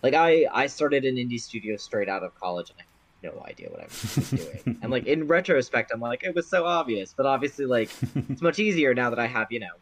Like 0.02 0.14
I 0.14 0.46
I 0.52 0.66
started 0.68 1.04
an 1.04 1.16
indie 1.16 1.40
studio 1.40 1.76
straight 1.76 2.08
out 2.08 2.22
of 2.22 2.38
college 2.38 2.70
and 2.70 2.78
I 2.80 2.84
no 3.32 3.42
idea 3.46 3.68
what 3.70 3.80
I 3.80 3.84
was 3.84 4.30
doing. 4.30 4.78
and 4.82 4.90
like 4.90 5.06
in 5.06 5.26
retrospect 5.26 5.90
I'm 5.92 6.00
like 6.00 6.22
it 6.22 6.34
was 6.34 6.48
so 6.48 6.64
obvious, 6.64 7.14
but 7.16 7.26
obviously 7.26 7.66
like 7.66 7.90
it's 8.30 8.42
much 8.42 8.58
easier 8.58 8.94
now 8.94 9.10
that 9.10 9.18
I 9.18 9.26
have, 9.26 9.50
you 9.50 9.60
know, 9.60 9.76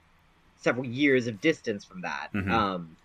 several 0.57 0.87
years 0.87 1.27
of 1.27 1.41
distance 1.41 1.85
from 1.85 2.01
that. 2.03 2.29
Mhm. 2.33 2.51
Um 2.51 2.97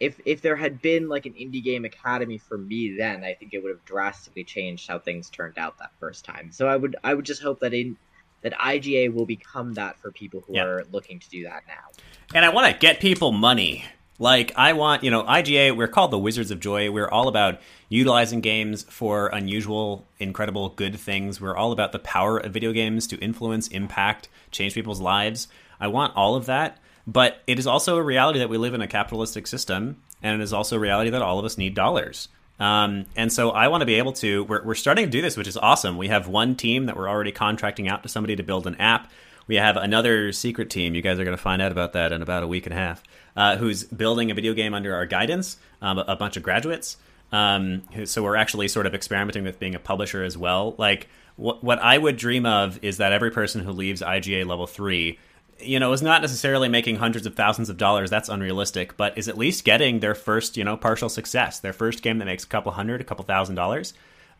if 0.00 0.20
if 0.24 0.40
there 0.42 0.54
had 0.56 0.80
been 0.80 1.08
like 1.08 1.26
an 1.26 1.32
indie 1.32 1.62
game 1.62 1.84
academy 1.84 2.38
for 2.38 2.56
me 2.56 2.94
then 2.96 3.24
i 3.24 3.34
think 3.34 3.52
it 3.52 3.60
would 3.60 3.70
have 3.70 3.84
drastically 3.84 4.44
changed 4.44 4.86
how 4.86 4.96
things 4.96 5.28
turned 5.28 5.58
out 5.58 5.76
that 5.78 5.90
first 5.98 6.24
time 6.24 6.52
so 6.52 6.68
i 6.68 6.76
would 6.76 6.94
i 7.02 7.12
would 7.12 7.24
just 7.24 7.42
hope 7.42 7.58
that 7.58 7.74
in 7.74 7.96
that 8.42 8.52
iga 8.52 9.12
will 9.12 9.26
become 9.26 9.74
that 9.74 9.98
for 9.98 10.12
people 10.12 10.40
who 10.46 10.56
are 10.56 10.84
looking 10.92 11.18
to 11.18 11.28
do 11.30 11.42
that 11.42 11.64
now 11.66 11.86
and 12.34 12.44
I 12.44 12.50
want 12.50 12.70
to 12.72 12.78
get 12.78 13.00
people 13.00 13.32
money. 13.32 13.84
Like 14.18 14.52
I 14.56 14.72
want, 14.72 15.04
you 15.04 15.10
know, 15.10 15.22
IGA. 15.22 15.76
We're 15.76 15.88
called 15.88 16.10
the 16.10 16.18
Wizards 16.18 16.50
of 16.50 16.58
Joy. 16.58 16.90
We're 16.90 17.08
all 17.08 17.28
about 17.28 17.60
utilizing 17.88 18.40
games 18.40 18.82
for 18.84 19.28
unusual, 19.28 20.08
incredible, 20.18 20.70
good 20.70 20.98
things. 20.98 21.40
We're 21.40 21.56
all 21.56 21.70
about 21.70 21.92
the 21.92 22.00
power 22.00 22.38
of 22.38 22.52
video 22.52 22.72
games 22.72 23.06
to 23.08 23.16
influence, 23.18 23.68
impact, 23.68 24.28
change 24.50 24.74
people's 24.74 25.00
lives. 25.00 25.46
I 25.80 25.86
want 25.86 26.16
all 26.16 26.34
of 26.34 26.46
that, 26.46 26.78
but 27.06 27.42
it 27.46 27.60
is 27.60 27.66
also 27.66 27.96
a 27.96 28.02
reality 28.02 28.40
that 28.40 28.48
we 28.48 28.58
live 28.58 28.74
in 28.74 28.80
a 28.80 28.88
capitalistic 28.88 29.46
system, 29.46 30.02
and 30.20 30.40
it 30.40 30.42
is 30.42 30.52
also 30.52 30.76
a 30.76 30.80
reality 30.80 31.10
that 31.10 31.22
all 31.22 31.38
of 31.38 31.44
us 31.44 31.56
need 31.56 31.74
dollars. 31.74 32.28
Um, 32.58 33.06
and 33.14 33.32
so 33.32 33.50
I 33.50 33.68
want 33.68 33.82
to 33.82 33.86
be 33.86 33.94
able 33.94 34.12
to. 34.14 34.42
We're, 34.44 34.64
we're 34.64 34.74
starting 34.74 35.04
to 35.04 35.10
do 35.10 35.22
this, 35.22 35.36
which 35.36 35.46
is 35.46 35.56
awesome. 35.56 35.96
We 35.96 36.08
have 36.08 36.26
one 36.26 36.56
team 36.56 36.86
that 36.86 36.96
we're 36.96 37.08
already 37.08 37.30
contracting 37.30 37.88
out 37.88 38.02
to 38.02 38.08
somebody 38.08 38.34
to 38.34 38.42
build 38.42 38.66
an 38.66 38.74
app. 38.80 39.10
We 39.46 39.56
have 39.56 39.76
another 39.76 40.32
secret 40.32 40.68
team. 40.68 40.94
You 40.94 41.02
guys 41.02 41.18
are 41.18 41.24
going 41.24 41.36
to 41.36 41.42
find 41.42 41.62
out 41.62 41.72
about 41.72 41.94
that 41.94 42.12
in 42.12 42.20
about 42.20 42.42
a 42.42 42.46
week 42.46 42.66
and 42.66 42.74
a 42.74 42.76
half. 42.76 43.02
Uh, 43.38 43.56
who's 43.56 43.84
building 43.84 44.32
a 44.32 44.34
video 44.34 44.52
game 44.52 44.74
under 44.74 44.96
our 44.96 45.06
guidance? 45.06 45.58
Um, 45.80 45.98
a, 45.98 46.16
bunch 46.16 46.36
of 46.36 46.42
graduates. 46.42 46.96
Um, 47.30 47.82
so 48.04 48.24
we're 48.24 48.34
actually 48.34 48.66
sort 48.66 48.84
of 48.84 48.96
experimenting 48.96 49.44
with 49.44 49.60
being 49.60 49.76
a 49.76 49.78
publisher 49.78 50.24
as 50.24 50.36
well. 50.36 50.74
Like 50.76 51.08
what 51.36 51.62
what 51.62 51.78
I 51.78 51.98
would 51.98 52.16
dream 52.16 52.44
of 52.44 52.82
is 52.82 52.96
that 52.96 53.12
every 53.12 53.30
person 53.30 53.62
who 53.62 53.70
leaves 53.70 54.02
IGA 54.02 54.44
level 54.44 54.66
three 54.66 55.20
you 55.60 55.78
know, 55.78 55.92
is 55.92 56.02
not 56.02 56.20
necessarily 56.20 56.68
making 56.68 56.96
hundreds 56.96 57.26
of 57.26 57.34
thousands 57.34 57.68
of 57.68 57.76
dollars. 57.76 58.10
That's 58.10 58.28
unrealistic, 58.28 58.96
but 58.96 59.16
is 59.16 59.28
at 59.28 59.38
least 59.38 59.64
getting 59.64 60.00
their 60.00 60.14
first, 60.14 60.56
you 60.56 60.64
know, 60.64 60.76
partial 60.76 61.08
success, 61.08 61.60
their 61.60 61.72
first 61.72 62.02
game 62.02 62.18
that 62.18 62.24
makes 62.24 62.44
a 62.44 62.48
couple 62.48 62.72
hundred, 62.72 63.00
a 63.00 63.04
couple 63.04 63.24
thousand 63.24 63.54
dollars. 63.54 63.94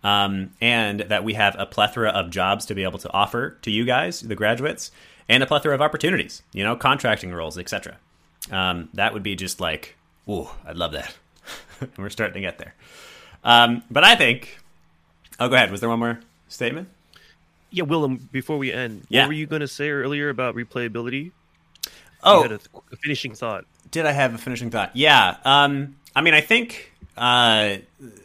Um, 0.05 0.51
and 0.61 1.01
that 1.01 1.25
we 1.25 1.35
have 1.35 1.57
a 1.59 1.67
plethora 1.67 2.11
of 2.11 2.31
jobs 2.31 2.67
to 2.67 2.75
be 2.75 2.85
able 2.85 3.01
to 3.01 3.13
offer 3.13 3.59
to 3.63 3.71
you 3.71 3.85
guys, 3.85 4.21
the 4.21 4.37
graduates, 4.37 4.93
and 5.29 5.43
a 5.43 5.47
plethora 5.47 5.75
of 5.75 5.83
opportunities, 5.83 6.43
you 6.53 6.63
know, 6.63 6.77
contracting 6.77 7.33
roles, 7.33 7.59
etc. 7.59 7.99
Um, 8.51 8.89
that 8.95 9.13
would 9.13 9.23
be 9.23 9.35
just 9.37 9.61
like, 9.61 9.97
ooh, 10.29 10.49
I'd 10.67 10.77
love 10.77 10.93
that. 10.93 11.15
and 11.81 11.91
we're 11.99 12.11
starting 12.11 12.35
to 12.35 12.41
get 12.41 12.59
there. 12.59 12.75
Um, 13.45 13.83
but 13.91 14.05
I 14.05 14.15
think, 14.17 14.59
oh, 15.39 15.49
go 15.49 15.55
ahead. 15.55 15.71
Was 15.71 15.81
there 15.81 15.89
one 15.89 15.99
more 15.99 16.21
statement? 16.49 16.89
Yeah, 17.71 17.85
Willem. 17.85 18.29
Before 18.33 18.57
we 18.59 18.73
end, 18.73 19.07
Yeah. 19.09 19.23
what 19.23 19.29
were 19.29 19.33
you 19.35 19.47
going 19.47 19.61
to 19.61 19.69
say 19.69 19.91
earlier 19.91 20.29
about 20.31 20.55
replayability? 20.55 21.33
Oh, 22.23 22.45
a, 22.45 22.55
a 22.93 22.97
finishing 22.97 23.35
thought. 23.35 23.65
did 23.91 24.05
I 24.07 24.13
have 24.13 24.35
a 24.35 24.39
finishing 24.39 24.71
thought? 24.71 24.91
Yeah. 24.97 25.37
Um, 25.45 25.97
I 26.17 26.21
mean, 26.23 26.35
I 26.35 26.41
think 26.41 26.93
uh, 27.17 27.77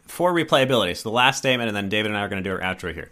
for 0.08 0.34
replayability, 0.34 0.96
so 0.98 1.10
the 1.10 1.14
last 1.14 1.38
statement, 1.38 1.68
and 1.68 1.76
then 1.78 1.90
David 1.90 2.10
and 2.12 2.18
I 2.18 2.22
are 2.22 2.30
going 2.30 2.44
to 2.44 2.50
do 2.50 2.56
our 2.56 2.62
outro 2.62 2.94
here. 2.94 3.12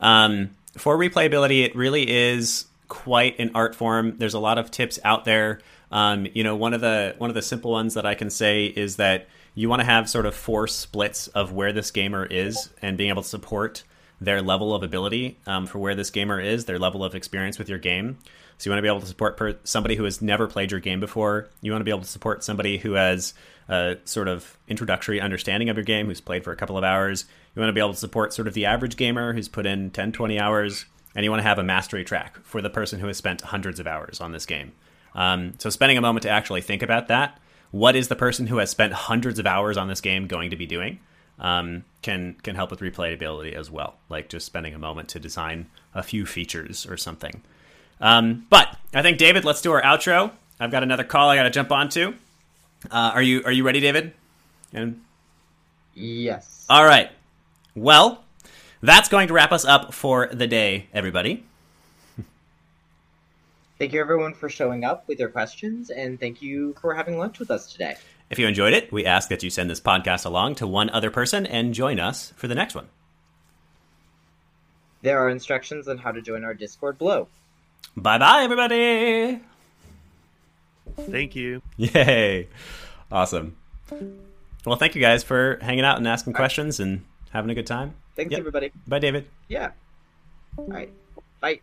Um, 0.00 0.50
for 0.76 0.98
replayability, 0.98 1.64
it 1.64 1.74
really 1.74 2.08
is 2.10 2.66
quite 2.88 3.38
an 3.38 3.50
art 3.54 3.74
form. 3.74 4.16
There's 4.18 4.34
a 4.34 4.38
lot 4.38 4.58
of 4.58 4.70
tips 4.70 4.98
out 5.04 5.24
there. 5.24 5.60
Um, 5.90 6.26
you 6.34 6.44
know, 6.44 6.56
one 6.56 6.74
of 6.74 6.80
the 6.80 7.14
one 7.18 7.30
of 7.30 7.34
the 7.34 7.42
simple 7.42 7.70
ones 7.70 7.94
that 7.94 8.06
I 8.06 8.14
can 8.14 8.30
say 8.30 8.66
is 8.66 8.96
that 8.96 9.28
you 9.54 9.68
want 9.68 9.80
to 9.80 9.86
have 9.86 10.08
sort 10.08 10.26
of 10.26 10.34
four 10.34 10.66
splits 10.66 11.28
of 11.28 11.52
where 11.52 11.72
this 11.72 11.90
gamer 11.90 12.24
is 12.24 12.70
and 12.82 12.96
being 12.96 13.10
able 13.10 13.22
to 13.22 13.28
support 13.28 13.82
their 14.20 14.42
level 14.42 14.74
of 14.74 14.82
ability 14.82 15.38
um, 15.46 15.66
for 15.66 15.78
where 15.78 15.94
this 15.94 16.10
gamer 16.10 16.40
is, 16.40 16.64
their 16.64 16.78
level 16.78 17.04
of 17.04 17.14
experience 17.14 17.58
with 17.58 17.68
your 17.68 17.78
game. 17.78 18.18
So 18.58 18.68
you 18.68 18.72
want 18.72 18.78
to 18.78 18.82
be 18.82 18.88
able 18.88 19.00
to 19.00 19.06
support 19.06 19.36
per- 19.36 19.58
somebody 19.62 19.94
who 19.94 20.04
has 20.04 20.20
never 20.20 20.48
played 20.48 20.72
your 20.72 20.80
game 20.80 20.98
before. 20.98 21.48
You 21.60 21.70
want 21.70 21.80
to 21.80 21.84
be 21.84 21.92
able 21.92 22.02
to 22.02 22.08
support 22.08 22.42
somebody 22.42 22.78
who 22.78 22.94
has 22.94 23.34
a 23.68 23.96
sort 24.04 24.26
of 24.26 24.58
introductory 24.66 25.20
understanding 25.20 25.68
of 25.68 25.76
your 25.76 25.84
game, 25.84 26.06
who's 26.06 26.20
played 26.20 26.42
for 26.42 26.52
a 26.52 26.56
couple 26.56 26.76
of 26.76 26.82
hours. 26.82 27.24
You 27.54 27.60
want 27.60 27.68
to 27.68 27.74
be 27.74 27.80
able 27.80 27.92
to 27.92 27.98
support 27.98 28.32
sort 28.32 28.48
of 28.48 28.54
the 28.54 28.66
average 28.66 28.96
gamer 28.96 29.32
who's 29.32 29.48
put 29.48 29.66
in 29.66 29.90
10, 29.90 30.12
20 30.12 30.38
hours. 30.40 30.86
And 31.14 31.24
you 31.24 31.30
want 31.30 31.40
to 31.40 31.48
have 31.48 31.58
a 31.58 31.64
mastery 31.64 32.04
track 32.04 32.38
for 32.44 32.62
the 32.62 32.70
person 32.70 33.00
who 33.00 33.06
has 33.06 33.16
spent 33.16 33.40
hundreds 33.40 33.80
of 33.80 33.86
hours 33.86 34.20
on 34.20 34.32
this 34.32 34.46
game. 34.46 34.72
Um, 35.14 35.54
so 35.58 35.70
spending 35.70 35.98
a 35.98 36.00
moment 36.00 36.22
to 36.22 36.28
actually 36.28 36.60
think 36.60 36.82
about 36.82 37.08
that. 37.08 37.40
What 37.70 37.96
is 37.96 38.08
the 38.08 38.16
person 38.16 38.46
who 38.46 38.58
has 38.58 38.70
spent 38.70 38.92
hundreds 38.92 39.38
of 39.38 39.46
hours 39.46 39.76
on 39.76 39.88
this 39.88 40.00
game 40.00 40.26
going 40.26 40.50
to 40.50 40.56
be 40.56 40.66
doing? 40.66 41.00
Um, 41.38 41.84
can 42.02 42.34
can 42.42 42.56
help 42.56 42.70
with 42.70 42.80
replayability 42.80 43.52
as 43.54 43.70
well. 43.70 43.96
Like 44.08 44.28
just 44.28 44.46
spending 44.46 44.74
a 44.74 44.78
moment 44.78 45.08
to 45.10 45.20
design 45.20 45.66
a 45.94 46.02
few 46.02 46.26
features 46.26 46.86
or 46.86 46.96
something. 46.96 47.42
Um, 48.00 48.46
but 48.50 48.76
I 48.94 49.02
think 49.02 49.18
David, 49.18 49.44
let's 49.44 49.60
do 49.62 49.72
our 49.72 49.82
outro. 49.82 50.32
I've 50.60 50.70
got 50.70 50.82
another 50.82 51.04
call 51.04 51.28
I 51.30 51.36
got 51.36 51.44
to 51.44 51.50
jump 51.50 51.70
onto. 51.72 52.14
Uh, 52.90 53.12
are 53.14 53.22
you 53.22 53.42
are 53.44 53.52
you 53.52 53.64
ready, 53.64 53.80
David? 53.80 54.14
And 54.72 55.02
Yes. 55.94 56.64
all 56.68 56.84
right. 56.84 57.10
Well, 57.74 58.24
that's 58.82 59.08
going 59.08 59.28
to 59.28 59.34
wrap 59.34 59.52
us 59.52 59.64
up 59.64 59.92
for 59.92 60.28
the 60.32 60.46
day, 60.46 60.88
everybody. 60.92 61.44
Thank 63.78 63.92
you 63.92 64.00
everyone 64.00 64.34
for 64.34 64.48
showing 64.48 64.84
up 64.84 65.06
with 65.06 65.20
your 65.20 65.28
questions, 65.28 65.90
and 65.90 66.18
thank 66.18 66.42
you 66.42 66.74
for 66.80 66.94
having 66.94 67.16
lunch 67.16 67.38
with 67.38 67.50
us 67.50 67.70
today. 67.70 67.96
If 68.28 68.38
you 68.38 68.46
enjoyed 68.48 68.74
it, 68.74 68.90
we 68.92 69.06
ask 69.06 69.28
that 69.28 69.42
you 69.42 69.50
send 69.50 69.70
this 69.70 69.80
podcast 69.80 70.26
along 70.26 70.56
to 70.56 70.66
one 70.66 70.90
other 70.90 71.10
person 71.10 71.46
and 71.46 71.72
join 71.72 72.00
us 72.00 72.32
for 72.36 72.48
the 72.48 72.56
next 72.56 72.74
one. 72.74 72.88
There 75.02 75.18
are 75.18 75.30
instructions 75.30 75.86
on 75.86 75.98
how 75.98 76.10
to 76.10 76.20
join 76.20 76.44
our 76.44 76.54
Discord 76.54 76.98
below. 76.98 77.28
Bye 77.96 78.18
bye, 78.18 78.42
everybody. 78.42 79.40
Thank 80.96 81.36
you. 81.36 81.62
Yay. 81.76 82.48
Awesome. 83.12 83.56
Well, 84.66 84.76
thank 84.76 84.96
you 84.96 85.00
guys 85.00 85.22
for 85.22 85.58
hanging 85.62 85.84
out 85.84 85.98
and 85.98 86.08
asking 86.08 86.32
questions 86.32 86.80
and 86.80 87.04
having 87.30 87.50
a 87.50 87.54
good 87.54 87.66
time. 87.66 87.94
Thanks, 88.18 88.32
Yep. 88.32 88.40
everybody. 88.40 88.72
Bye, 88.88 88.98
David. 88.98 89.26
Yeah. 89.46 89.70
All 90.56 90.66
right. 90.66 90.90
Bye. 91.40 91.60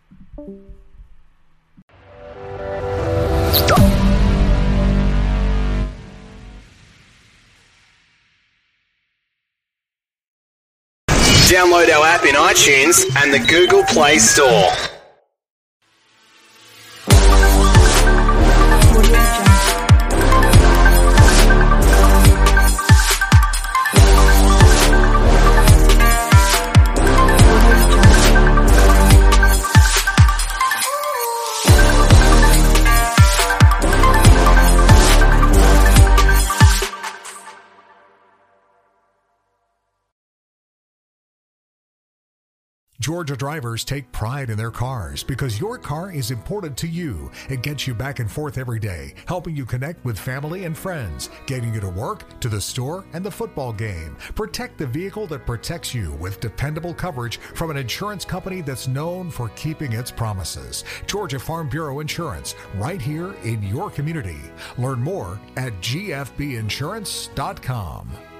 Download 11.48 11.88
our 11.94 12.04
app 12.06 12.24
in 12.24 12.34
iTunes 12.34 13.04
and 13.22 13.32
the 13.32 13.38
Google 13.48 13.84
Play 13.84 14.18
Store. 14.18 14.70
Georgia 43.06 43.36
drivers 43.36 43.84
take 43.84 44.10
pride 44.10 44.50
in 44.50 44.58
their 44.58 44.72
cars 44.72 45.22
because 45.22 45.60
your 45.60 45.78
car 45.78 46.10
is 46.10 46.32
important 46.32 46.76
to 46.76 46.88
you. 46.88 47.30
It 47.48 47.62
gets 47.62 47.86
you 47.86 47.94
back 47.94 48.18
and 48.18 48.28
forth 48.28 48.58
every 48.58 48.80
day, 48.80 49.14
helping 49.26 49.54
you 49.54 49.64
connect 49.64 50.04
with 50.04 50.18
family 50.18 50.64
and 50.64 50.76
friends, 50.76 51.30
getting 51.46 51.72
you 51.72 51.78
to 51.82 51.88
work, 51.88 52.24
to 52.40 52.48
the 52.48 52.60
store, 52.60 53.04
and 53.12 53.24
the 53.24 53.30
football 53.30 53.72
game. 53.72 54.16
Protect 54.34 54.76
the 54.76 54.88
vehicle 54.88 55.28
that 55.28 55.46
protects 55.46 55.94
you 55.94 56.14
with 56.14 56.40
dependable 56.40 56.92
coverage 56.92 57.36
from 57.36 57.70
an 57.70 57.76
insurance 57.76 58.24
company 58.24 58.60
that's 58.60 58.88
known 58.88 59.30
for 59.30 59.50
keeping 59.50 59.92
its 59.92 60.10
promises. 60.10 60.82
Georgia 61.06 61.38
Farm 61.38 61.68
Bureau 61.68 62.00
Insurance, 62.00 62.56
right 62.74 63.00
here 63.00 63.34
in 63.44 63.62
your 63.62 63.88
community. 63.88 64.40
Learn 64.78 64.98
more 64.98 65.38
at 65.56 65.72
gfbinsurance.com. 65.74 68.35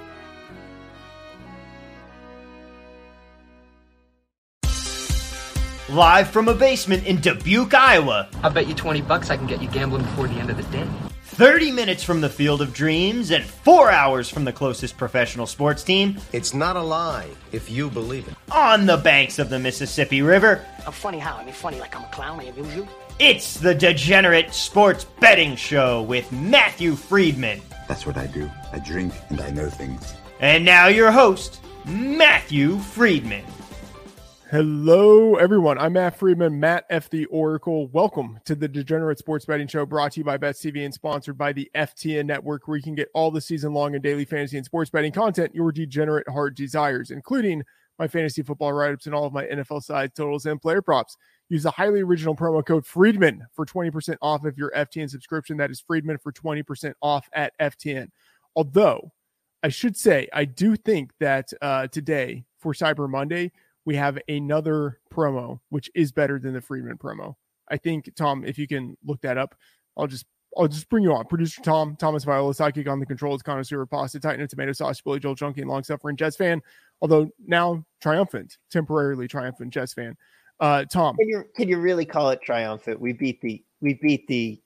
Live 5.89 6.29
from 6.29 6.49
a 6.49 6.53
basement 6.53 7.05
in 7.05 7.21
Dubuque, 7.21 7.73
Iowa. 7.73 8.27
I 8.43 8.49
bet 8.49 8.67
you 8.67 8.73
20 8.73 9.03
bucks 9.03 9.29
I 9.29 9.37
can 9.37 9.47
get 9.47 9.61
you 9.61 9.69
gambling 9.69 10.01
before 10.01 10.27
the 10.27 10.33
end 10.33 10.49
of 10.49 10.57
the 10.57 10.63
day. 10.63 10.85
30 11.23 11.71
minutes 11.71 12.03
from 12.03 12.19
the 12.19 12.27
field 12.27 12.61
of 12.61 12.73
dreams 12.73 13.31
and 13.31 13.41
four 13.45 13.89
hours 13.89 14.27
from 14.29 14.43
the 14.43 14.51
closest 14.51 14.97
professional 14.97 15.47
sports 15.47 15.85
team. 15.85 16.17
It's 16.33 16.53
not 16.53 16.75
a 16.75 16.81
lie 16.81 17.29
if 17.53 17.69
you 17.71 17.89
believe 17.89 18.27
it. 18.27 18.33
On 18.51 18.85
the 18.85 18.97
banks 18.97 19.39
of 19.39 19.49
the 19.49 19.59
Mississippi 19.59 20.21
River. 20.21 20.65
I'm 20.85 20.91
funny 20.91 21.19
how? 21.19 21.37
I 21.37 21.45
mean, 21.45 21.53
funny 21.53 21.79
like 21.79 21.95
I'm 21.95 22.03
a 22.03 22.09
clown. 22.09 22.41
I 22.41 22.45
amuse 22.45 22.75
you. 22.75 22.85
It's 23.19 23.53
the 23.57 23.73
Degenerate 23.73 24.53
Sports 24.53 25.05
Betting 25.21 25.55
Show 25.55 26.01
with 26.01 26.29
Matthew 26.33 26.97
Friedman. 26.97 27.61
That's 27.87 28.05
what 28.05 28.17
I 28.17 28.27
do. 28.27 28.51
I 28.73 28.79
drink 28.79 29.13
and 29.29 29.39
I 29.39 29.51
know 29.51 29.69
things. 29.69 30.15
And 30.41 30.65
now 30.65 30.87
your 30.87 31.11
host, 31.11 31.61
Matthew 31.85 32.77
Friedman. 32.79 33.45
Hello, 34.49 35.35
everyone. 35.35 35.77
I'm 35.77 35.91
Matt 35.91 36.17
Friedman, 36.17 36.57
Matt 36.57 36.85
F. 36.89 37.09
the 37.09 37.25
Oracle. 37.25 37.89
Welcome 37.89 38.39
to 38.45 38.55
the 38.55 38.69
Degenerate 38.69 39.17
Sports 39.17 39.43
Betting 39.43 39.67
Show 39.67 39.85
brought 39.85 40.13
to 40.13 40.21
you 40.21 40.23
by 40.23 40.37
BetCV 40.37 40.85
and 40.85 40.93
sponsored 40.93 41.37
by 41.37 41.51
the 41.51 41.69
FTN 41.75 42.27
Network, 42.27 42.65
where 42.65 42.77
you 42.77 42.83
can 42.83 42.95
get 42.95 43.09
all 43.13 43.29
the 43.29 43.41
season 43.41 43.73
long 43.73 43.93
and 43.93 44.01
daily 44.01 44.23
fantasy 44.23 44.55
and 44.55 44.65
sports 44.65 44.89
betting 44.89 45.11
content 45.11 45.53
your 45.53 45.73
degenerate 45.73 46.29
heart 46.29 46.55
desires, 46.55 47.11
including 47.11 47.61
my 47.99 48.07
fantasy 48.07 48.41
football 48.41 48.71
write 48.71 48.93
ups 48.93 49.05
and 49.05 49.13
all 49.13 49.25
of 49.25 49.33
my 49.33 49.43
NFL 49.43 49.83
side 49.83 50.15
totals 50.15 50.45
and 50.45 50.61
player 50.61 50.81
props. 50.81 51.17
Use 51.49 51.63
the 51.63 51.71
highly 51.71 51.99
original 51.99 52.33
promo 52.33 52.65
code 52.65 52.85
Friedman 52.85 53.45
for 53.53 53.65
20% 53.65 54.15
off 54.21 54.45
of 54.45 54.57
your 54.57 54.71
FTN 54.71 55.09
subscription. 55.09 55.57
That 55.57 55.71
is 55.71 55.81
Friedman 55.81 56.19
for 56.19 56.31
20% 56.31 56.93
off 57.01 57.27
at 57.33 57.51
FTN. 57.59 58.11
Although, 58.55 59.11
I 59.61 59.67
should 59.67 59.97
say, 59.97 60.29
I 60.31 60.45
do 60.45 60.77
think 60.77 61.11
that 61.19 61.51
uh, 61.61 61.87
today 61.87 62.45
for 62.59 62.71
Cyber 62.71 63.09
Monday, 63.09 63.51
we 63.87 63.95
have 63.95 64.19
another 64.27 64.99
promo 65.09 65.61
which 65.69 65.89
is 65.95 66.11
better 66.11 66.39
than 66.39 66.53
the 66.53 66.59
Friedman 66.59 66.97
promo. 66.97 67.35
I 67.69 67.77
think 67.77 68.13
Tom, 68.17 68.43
if 68.43 68.57
you 68.57 68.67
can 68.67 68.97
look 69.05 69.21
that 69.21 69.37
up, 69.37 69.55
I'll 69.95 70.07
just 70.07 70.25
I'll 70.57 70.67
just 70.67 70.89
bring 70.89 71.03
you 71.03 71.13
on. 71.13 71.25
Producer 71.25 71.61
Tom, 71.61 71.95
Thomas 71.95 72.25
Viola, 72.25 72.53
sidekick 72.53 72.89
on 72.89 72.99
the 72.99 73.05
controls, 73.05 73.41
connoisseur 73.41 73.81
of 73.81 73.89
pasta, 73.89 74.19
titan 74.19 74.41
of 74.41 74.49
tomato 74.49 74.73
sauce, 74.73 74.99
Billy 74.99 75.19
Joel 75.19 75.35
Junkie, 75.35 75.61
and 75.61 75.69
long 75.69 75.85
suffering 75.85 76.17
Jets 76.17 76.35
fan. 76.35 76.61
Although 77.01 77.29
now 77.45 77.85
triumphant, 78.01 78.57
temporarily 78.69 79.27
triumphant 79.27 79.71
Jets 79.71 79.93
fan. 79.93 80.17
Uh, 80.59 80.83
Tom, 80.83 81.15
Can 81.15 81.29
you 81.29 81.45
can 81.55 81.69
you 81.69 81.79
really 81.79 82.05
call 82.05 82.29
it 82.31 82.41
triumphant? 82.41 82.99
We 82.99 83.13
beat 83.13 83.39
the 83.39 83.63
we 83.79 83.93
beat 83.93 84.27
the 84.27 84.61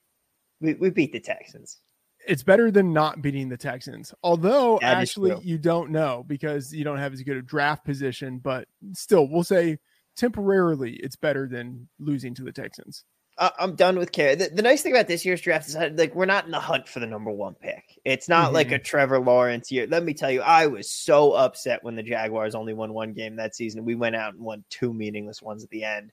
we, 0.61 0.73
we 0.73 0.89
beat 0.89 1.11
the 1.11 1.19
Texans. 1.19 1.79
It's 2.27 2.43
better 2.43 2.71
than 2.71 2.93
not 2.93 3.21
beating 3.21 3.49
the 3.49 3.57
Texans. 3.57 4.13
Although 4.23 4.79
That 4.81 4.97
actually 4.97 5.37
you 5.43 5.57
don't 5.57 5.91
know 5.91 6.23
because 6.27 6.73
you 6.73 6.83
don't 6.83 6.97
have 6.97 7.13
as 7.13 7.21
good 7.23 7.37
a 7.37 7.41
draft 7.41 7.85
position, 7.85 8.39
but 8.39 8.67
still 8.93 9.27
we'll 9.27 9.43
say 9.43 9.79
temporarily 10.15 10.93
it's 10.93 11.15
better 11.15 11.47
than 11.47 11.87
losing 11.99 12.33
to 12.35 12.43
the 12.43 12.51
Texans. 12.51 13.03
Uh, 13.37 13.49
I'm 13.57 13.75
done 13.75 13.97
with 13.97 14.11
care. 14.11 14.35
The, 14.35 14.49
the 14.49 14.61
nice 14.61 14.83
thing 14.83 14.91
about 14.91 15.07
this 15.07 15.25
year's 15.25 15.41
draft 15.41 15.67
is 15.67 15.73
that, 15.73 15.95
like 15.95 16.13
we're 16.13 16.25
not 16.25 16.45
in 16.45 16.51
the 16.51 16.59
hunt 16.59 16.87
for 16.87 16.99
the 16.99 17.07
number 17.07 17.31
one 17.31 17.55
pick. 17.55 17.99
It's 18.05 18.29
not 18.29 18.53
like 18.53 18.71
a 18.71 18.77
Trevor 18.77 19.19
Lawrence 19.19 19.71
year. 19.71 19.87
Let 19.87 20.03
me 20.03 20.13
tell 20.13 20.29
you, 20.29 20.41
I 20.41 20.67
was 20.67 20.89
so 20.89 21.31
upset 21.31 21.83
when 21.83 21.95
the 21.95 22.03
Jaguars 22.03 22.55
only 22.55 22.73
won 22.73 22.93
one 22.93 23.13
game 23.13 23.37
that 23.37 23.55
season. 23.55 23.85
We 23.85 23.95
went 23.95 24.15
out 24.15 24.33
and 24.33 24.43
won 24.43 24.63
two 24.69 24.93
meaningless 24.93 25.41
ones 25.41 25.63
at 25.63 25.69
the 25.69 25.85
end. 25.85 26.11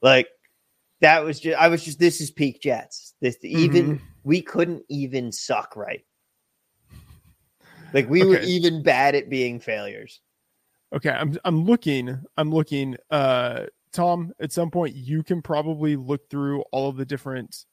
Like 0.00 0.28
that 1.00 1.24
was 1.24 1.40
just 1.40 1.58
I 1.58 1.68
was 1.68 1.84
just 1.84 1.98
this 1.98 2.20
is 2.20 2.30
peak 2.30 2.60
Jets. 2.60 3.14
This 3.20 3.36
even 3.42 4.00
we 4.28 4.42
couldn't 4.42 4.84
even 4.90 5.32
suck 5.32 5.74
right. 5.74 6.04
Like 7.94 8.10
we 8.10 8.22
were 8.22 8.38
even 8.40 8.82
bad 8.82 9.14
at 9.14 9.30
being 9.30 9.58
failures. 9.58 10.20
Okay, 10.94 11.08
I'm 11.08 11.38
I'm 11.46 11.64
looking. 11.64 12.22
I'm 12.36 12.52
looking. 12.52 12.96
Uh, 13.10 13.64
Tom, 13.90 14.34
at 14.38 14.52
some 14.52 14.70
point 14.70 14.94
you 14.94 15.22
can 15.22 15.40
probably 15.40 15.96
look 15.96 16.28
through 16.28 16.60
all 16.72 16.90
of 16.90 16.98
the 16.98 17.06
different. 17.06 17.64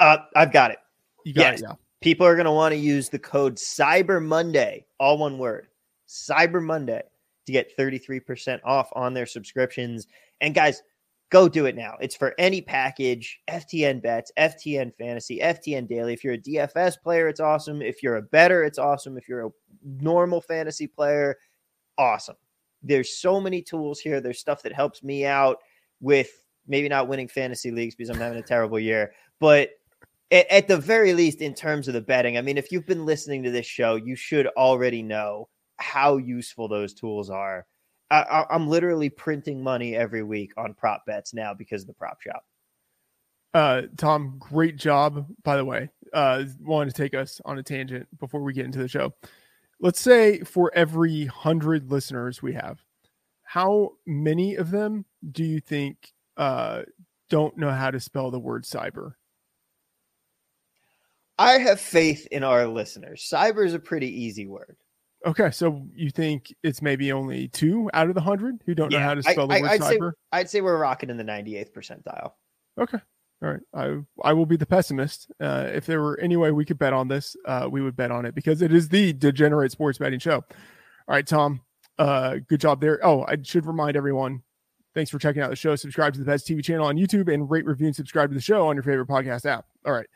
Uh, 0.00 0.18
I've 0.34 0.52
got 0.52 0.72
it. 0.72 0.78
You 1.24 1.32
got 1.32 1.52
Yes. 1.52 1.60
it. 1.60 1.66
Yeah. 1.68 1.74
People 2.00 2.26
are 2.26 2.34
going 2.34 2.46
to 2.46 2.52
want 2.52 2.72
to 2.72 2.78
use 2.78 3.08
the 3.08 3.18
code 3.18 3.54
Cyber 3.56 4.22
Monday, 4.22 4.84
all 4.98 5.16
one 5.18 5.38
word, 5.38 5.68
Cyber 6.08 6.62
Monday, 6.62 7.02
to 7.46 7.52
get 7.52 7.76
33% 7.76 8.60
off 8.64 8.88
on 8.94 9.14
their 9.14 9.26
subscriptions. 9.26 10.06
And 10.40 10.54
guys, 10.54 10.82
go 11.30 11.48
do 11.48 11.66
it 11.66 11.76
now. 11.76 11.94
It's 12.00 12.16
for 12.16 12.34
any 12.38 12.60
package, 12.60 13.40
FTN 13.48 14.02
bets, 14.02 14.32
FTN 14.38 14.94
fantasy, 14.96 15.40
FTN 15.40 15.88
daily. 15.88 16.12
If 16.12 16.24
you're 16.24 16.34
a 16.34 16.38
DFS 16.38 17.00
player, 17.02 17.28
it's 17.28 17.40
awesome. 17.40 17.82
If 17.82 18.02
you're 18.02 18.16
a 18.16 18.22
bettor, 18.22 18.64
it's 18.64 18.78
awesome. 18.78 19.16
If 19.18 19.28
you're 19.28 19.46
a 19.46 19.50
normal 19.84 20.40
fantasy 20.40 20.86
player, 20.86 21.36
awesome. 21.98 22.36
There's 22.82 23.18
so 23.18 23.40
many 23.40 23.62
tools 23.62 24.00
here. 24.00 24.20
There's 24.20 24.38
stuff 24.38 24.62
that 24.62 24.72
helps 24.72 25.02
me 25.02 25.26
out 25.26 25.58
with 26.00 26.30
maybe 26.66 26.88
not 26.88 27.08
winning 27.08 27.28
fantasy 27.28 27.70
leagues 27.70 27.94
because 27.94 28.10
I'm 28.10 28.20
having 28.20 28.38
a 28.38 28.42
terrible 28.42 28.78
year, 28.78 29.12
but 29.40 29.70
at, 30.30 30.68
the 30.68 30.76
very 30.76 31.14
least, 31.14 31.40
in 31.40 31.54
terms 31.54 31.88
of 31.88 31.94
the 31.94 32.02
betting, 32.02 32.36
I 32.36 32.42
mean, 32.42 32.58
if 32.58 32.70
you've 32.70 32.86
been 32.86 33.06
listening 33.06 33.42
to 33.44 33.50
this 33.50 33.64
show, 33.66 33.96
you 33.96 34.14
should 34.14 34.46
already 34.48 35.02
know 35.02 35.48
how 35.78 36.18
useful 36.18 36.68
those 36.68 36.92
tools 36.92 37.30
are. 37.30 37.66
I, 38.10 38.46
am 38.50 38.68
literally 38.68 39.10
printing 39.10 39.62
money 39.62 39.94
every 39.94 40.22
week 40.22 40.52
on 40.56 40.74
prop 40.74 41.04
bets 41.06 41.34
now 41.34 41.52
because 41.52 41.82
of 41.82 41.88
the 41.88 41.94
prop 41.94 42.20
shop. 42.22 42.44
Uh, 43.54 43.82
Tom, 43.96 44.36
great 44.38 44.76
job, 44.76 45.26
by 45.42 45.56
the 45.56 45.64
way. 45.64 45.90
Uh, 46.12 46.44
wanted 46.60 46.94
to 46.94 47.02
take 47.02 47.14
us 47.14 47.40
on 47.44 47.58
a 47.58 47.62
tangent 47.62 48.06
before 48.18 48.42
we 48.42 48.52
get 48.52 48.64
into 48.64 48.78
the 48.78 48.88
show. 48.88 49.12
Let's 49.80 50.00
say 50.00 50.40
for 50.40 50.72
every 50.74 51.26
hundred 51.26 51.90
listeners 51.90 52.42
we 52.42 52.54
have, 52.54 52.82
how 53.42 53.92
many 54.06 54.56
of 54.56 54.70
them 54.70 55.04
do 55.32 55.44
you 55.44 55.60
think 55.60 56.12
uh, 56.36 56.82
don't 57.30 57.56
know 57.56 57.70
how 57.70 57.90
to 57.90 58.00
spell 58.00 58.30
the 58.30 58.38
word 58.38 58.64
cyber? 58.64 59.14
I 61.38 61.52
have 61.58 61.80
faith 61.80 62.26
in 62.32 62.42
our 62.42 62.66
listeners. 62.66 63.26
Cyber 63.30 63.64
is 63.64 63.74
a 63.74 63.78
pretty 63.78 64.24
easy 64.24 64.46
word. 64.46 64.76
Okay, 65.26 65.50
so 65.50 65.86
you 65.94 66.10
think 66.10 66.54
it's 66.62 66.80
maybe 66.80 67.12
only 67.12 67.48
two 67.48 67.90
out 67.92 68.08
of 68.08 68.14
the 68.14 68.20
hundred 68.20 68.62
who 68.66 68.74
don't 68.74 68.92
yeah, 68.92 69.00
know 69.00 69.04
how 69.04 69.14
to 69.14 69.22
spell 69.22 69.50
I, 69.50 69.56
the 69.56 69.62
word 69.62 69.70
I'd 69.70 69.80
cyber? 69.80 70.10
Say, 70.10 70.16
I'd 70.32 70.50
say 70.50 70.60
we're 70.60 70.78
rocking 70.78 71.10
in 71.10 71.16
the 71.16 71.24
98th 71.24 71.72
percentile. 71.72 72.32
Okay, 72.80 72.98
all 73.42 73.48
right. 73.48 73.60
I 73.74 74.28
I 74.28 74.32
will 74.32 74.46
be 74.46 74.56
the 74.56 74.66
pessimist. 74.66 75.30
Uh, 75.40 75.68
if 75.72 75.86
there 75.86 76.00
were 76.00 76.18
any 76.20 76.36
way 76.36 76.52
we 76.52 76.64
could 76.64 76.78
bet 76.78 76.92
on 76.92 77.08
this, 77.08 77.36
uh, 77.46 77.68
we 77.70 77.82
would 77.82 77.96
bet 77.96 78.10
on 78.10 78.26
it 78.26 78.34
because 78.34 78.62
it 78.62 78.72
is 78.72 78.88
the 78.88 79.12
degenerate 79.12 79.72
sports 79.72 79.98
betting 79.98 80.20
show. 80.20 80.36
All 80.36 80.44
right, 81.08 81.26
Tom. 81.26 81.62
Uh, 81.98 82.36
good 82.48 82.60
job 82.60 82.80
there. 82.80 83.04
Oh, 83.04 83.24
I 83.26 83.38
should 83.42 83.66
remind 83.66 83.96
everyone. 83.96 84.42
Thanks 84.94 85.10
for 85.10 85.18
checking 85.18 85.42
out 85.42 85.50
the 85.50 85.56
show. 85.56 85.76
Subscribe 85.76 86.12
to 86.14 86.18
the 86.18 86.24
Best 86.24 86.46
TV 86.46 86.64
channel 86.64 86.86
on 86.86 86.96
YouTube 86.96 87.32
and 87.32 87.48
rate, 87.50 87.66
review, 87.66 87.86
and 87.86 87.96
subscribe 87.96 88.30
to 88.30 88.34
the 88.34 88.40
show 88.40 88.68
on 88.68 88.76
your 88.76 88.82
favorite 88.82 89.08
podcast 89.08 89.46
app. 89.46 89.66
All 89.84 89.92
right. 89.92 90.06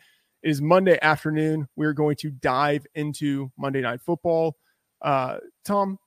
It 0.43 0.51
is 0.51 0.61
Monday 0.61 0.99
afternoon. 1.03 1.69
We're 1.77 1.93
going 1.93 2.17
to 2.17 2.31
dive 2.31 2.87
into 2.95 3.53
Monday 3.57 3.81
Night 3.81 4.01
Football. 4.01 4.57
Uh, 5.03 5.39
Tom, 5.65 5.99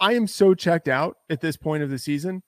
I 0.00 0.14
am 0.14 0.26
so 0.26 0.54
checked 0.54 0.88
out 0.88 1.16
at 1.30 1.40
this 1.40 1.56
point 1.56 1.82
of 1.82 1.90
the 1.90 1.98
season 1.98 2.42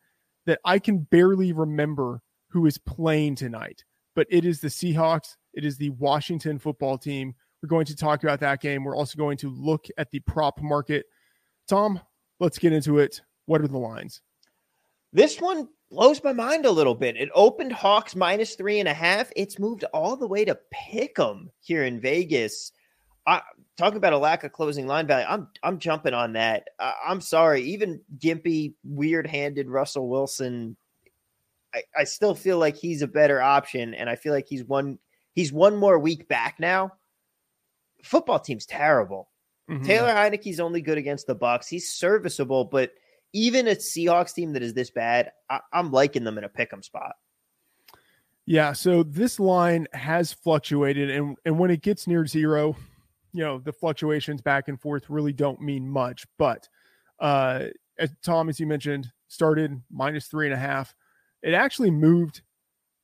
that 0.46 0.60
I 0.64 0.78
can 0.78 0.98
barely 0.98 1.52
remember 1.52 2.22
who 2.48 2.66
is 2.66 2.78
playing 2.78 3.36
tonight. 3.36 3.84
But 4.14 4.26
it 4.30 4.44
is 4.44 4.60
the 4.60 4.68
Seahawks, 4.68 5.36
it 5.54 5.64
is 5.64 5.76
the 5.76 5.90
Washington 5.90 6.58
football 6.58 6.98
team. 6.98 7.34
We're 7.62 7.68
going 7.68 7.86
to 7.86 7.96
talk 7.96 8.22
about 8.22 8.40
that 8.40 8.60
game. 8.60 8.84
We're 8.84 8.96
also 8.96 9.16
going 9.16 9.36
to 9.38 9.50
look 9.50 9.86
at 9.98 10.10
the 10.10 10.20
prop 10.20 10.60
market. 10.60 11.06
Tom, 11.68 12.00
let's 12.40 12.58
get 12.58 12.72
into 12.72 12.98
it. 12.98 13.20
What 13.46 13.60
are 13.60 13.68
the 13.68 13.78
lines? 13.78 14.22
This 15.12 15.40
one 15.40 15.68
blows 15.90 16.22
my 16.22 16.32
mind 16.32 16.66
a 16.66 16.70
little 16.70 16.94
bit. 16.94 17.16
It 17.16 17.30
opened 17.34 17.72
Hawks 17.72 18.16
minus 18.16 18.54
three 18.54 18.78
and 18.80 18.88
a 18.88 18.94
half. 18.94 19.30
It's 19.36 19.58
moved 19.58 19.84
all 19.92 20.16
the 20.16 20.26
way 20.26 20.44
to 20.44 20.58
pick 20.70 21.18
'em 21.18 21.50
here 21.60 21.84
in 21.84 22.00
Vegas. 22.00 22.72
I, 23.26 23.42
talk 23.80 23.94
about 23.94 24.12
a 24.12 24.18
lack 24.18 24.44
of 24.44 24.52
closing 24.52 24.86
line 24.86 25.06
value. 25.06 25.26
I'm 25.28 25.48
I'm 25.62 25.78
jumping 25.78 26.14
on 26.14 26.34
that. 26.34 26.68
I, 26.78 26.94
am 27.08 27.20
sorry, 27.20 27.62
even 27.62 28.00
gimpy, 28.18 28.74
weird-handed 28.84 29.68
Russell 29.68 30.08
Wilson. 30.08 30.76
I, 31.74 31.82
I 31.96 32.04
still 32.04 32.34
feel 32.34 32.58
like 32.58 32.76
he's 32.76 33.02
a 33.02 33.08
better 33.08 33.40
option, 33.40 33.94
and 33.94 34.08
I 34.08 34.16
feel 34.16 34.32
like 34.32 34.46
he's 34.48 34.64
one 34.64 34.98
he's 35.34 35.52
one 35.52 35.76
more 35.76 35.98
week 35.98 36.28
back 36.28 36.60
now. 36.60 36.92
Football 38.02 38.38
team's 38.40 38.66
terrible. 38.66 39.28
Mm-hmm. 39.70 39.84
Taylor 39.84 40.12
Heinicke's 40.12 40.60
only 40.60 40.82
good 40.82 40.98
against 40.98 41.26
the 41.26 41.36
Bucs. 41.36 41.68
He's 41.68 41.92
serviceable, 41.92 42.64
but 42.64 42.92
even 43.32 43.68
a 43.68 43.76
Seahawks 43.76 44.34
team 44.34 44.52
that 44.54 44.62
is 44.62 44.74
this 44.74 44.90
bad, 44.90 45.30
I, 45.48 45.60
I'm 45.72 45.92
liking 45.92 46.24
them 46.24 46.38
in 46.38 46.44
a 46.44 46.48
pick'em 46.48 46.84
spot. 46.84 47.12
Yeah, 48.46 48.72
so 48.72 49.04
this 49.04 49.38
line 49.38 49.86
has 49.92 50.32
fluctuated, 50.32 51.10
and 51.10 51.36
and 51.44 51.58
when 51.58 51.70
it 51.70 51.82
gets 51.82 52.06
near 52.06 52.26
zero, 52.26 52.76
you 53.32 53.42
know 53.42 53.58
the 53.58 53.72
fluctuations 53.72 54.40
back 54.40 54.68
and 54.68 54.80
forth 54.80 55.08
really 55.08 55.32
don't 55.32 55.60
mean 55.60 55.88
much. 55.88 56.26
But 56.38 56.68
uh, 57.18 57.66
as 57.98 58.10
Tom, 58.22 58.48
as 58.48 58.58
you 58.58 58.66
mentioned, 58.66 59.10
started 59.28 59.80
minus 59.90 60.26
three 60.26 60.46
and 60.46 60.54
a 60.54 60.58
half. 60.58 60.94
It 61.42 61.54
actually 61.54 61.90
moved 61.90 62.42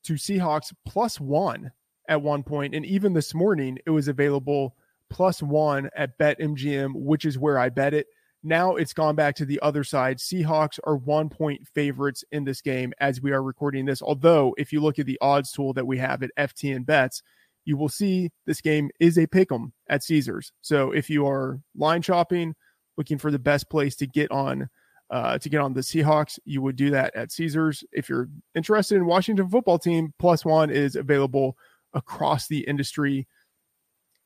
to 0.04 0.14
Seahawks 0.14 0.72
plus 0.84 1.20
one 1.20 1.72
at 2.08 2.20
one 2.20 2.42
point, 2.42 2.74
and 2.74 2.84
even 2.84 3.12
this 3.12 3.34
morning 3.34 3.78
it 3.86 3.90
was 3.90 4.08
available 4.08 4.76
plus 5.08 5.42
one 5.42 5.88
at 5.96 6.18
BetMGM, 6.18 6.92
which 6.94 7.24
is 7.24 7.38
where 7.38 7.58
I 7.58 7.68
bet 7.68 7.94
it. 7.94 8.06
Now 8.42 8.76
it's 8.76 8.92
gone 8.92 9.16
back 9.16 9.34
to 9.36 9.44
the 9.44 9.58
other 9.60 9.82
side. 9.82 10.18
Seahawks 10.18 10.78
are 10.84 10.96
one 10.96 11.28
point 11.28 11.66
favorites 11.66 12.24
in 12.32 12.44
this 12.44 12.60
game 12.60 12.92
as 13.00 13.20
we 13.20 13.32
are 13.32 13.42
recording 13.42 13.84
this. 13.84 14.02
Although, 14.02 14.54
if 14.58 14.72
you 14.72 14.80
look 14.80 14.98
at 14.98 15.06
the 15.06 15.18
odds 15.20 15.50
tool 15.50 15.72
that 15.72 15.86
we 15.86 15.98
have 15.98 16.22
at 16.22 16.30
FTN 16.38 16.86
Bets, 16.86 17.22
you 17.66 17.76
will 17.76 17.90
see 17.90 18.30
this 18.46 18.62
game 18.62 18.90
is 18.98 19.18
a 19.18 19.26
pick 19.26 19.52
'em 19.52 19.74
at 19.90 20.02
Caesars. 20.02 20.52
So 20.62 20.92
if 20.92 21.10
you 21.10 21.26
are 21.26 21.60
line 21.76 22.00
shopping, 22.00 22.54
looking 22.96 23.18
for 23.18 23.30
the 23.30 23.38
best 23.38 23.68
place 23.68 23.94
to 23.96 24.06
get 24.06 24.30
on 24.30 24.70
uh, 25.10 25.38
to 25.38 25.48
get 25.48 25.60
on 25.60 25.72
the 25.72 25.82
Seahawks, 25.82 26.38
you 26.44 26.62
would 26.62 26.74
do 26.76 26.90
that 26.90 27.14
at 27.14 27.30
Caesars. 27.30 27.84
If 27.92 28.08
you're 28.08 28.28
interested 28.54 28.96
in 28.96 29.06
Washington 29.06 29.48
football 29.48 29.78
team, 29.78 30.12
plus 30.18 30.44
one 30.44 30.70
is 30.70 30.96
available 30.96 31.56
across 31.94 32.48
the 32.48 32.60
industry. 32.60 33.28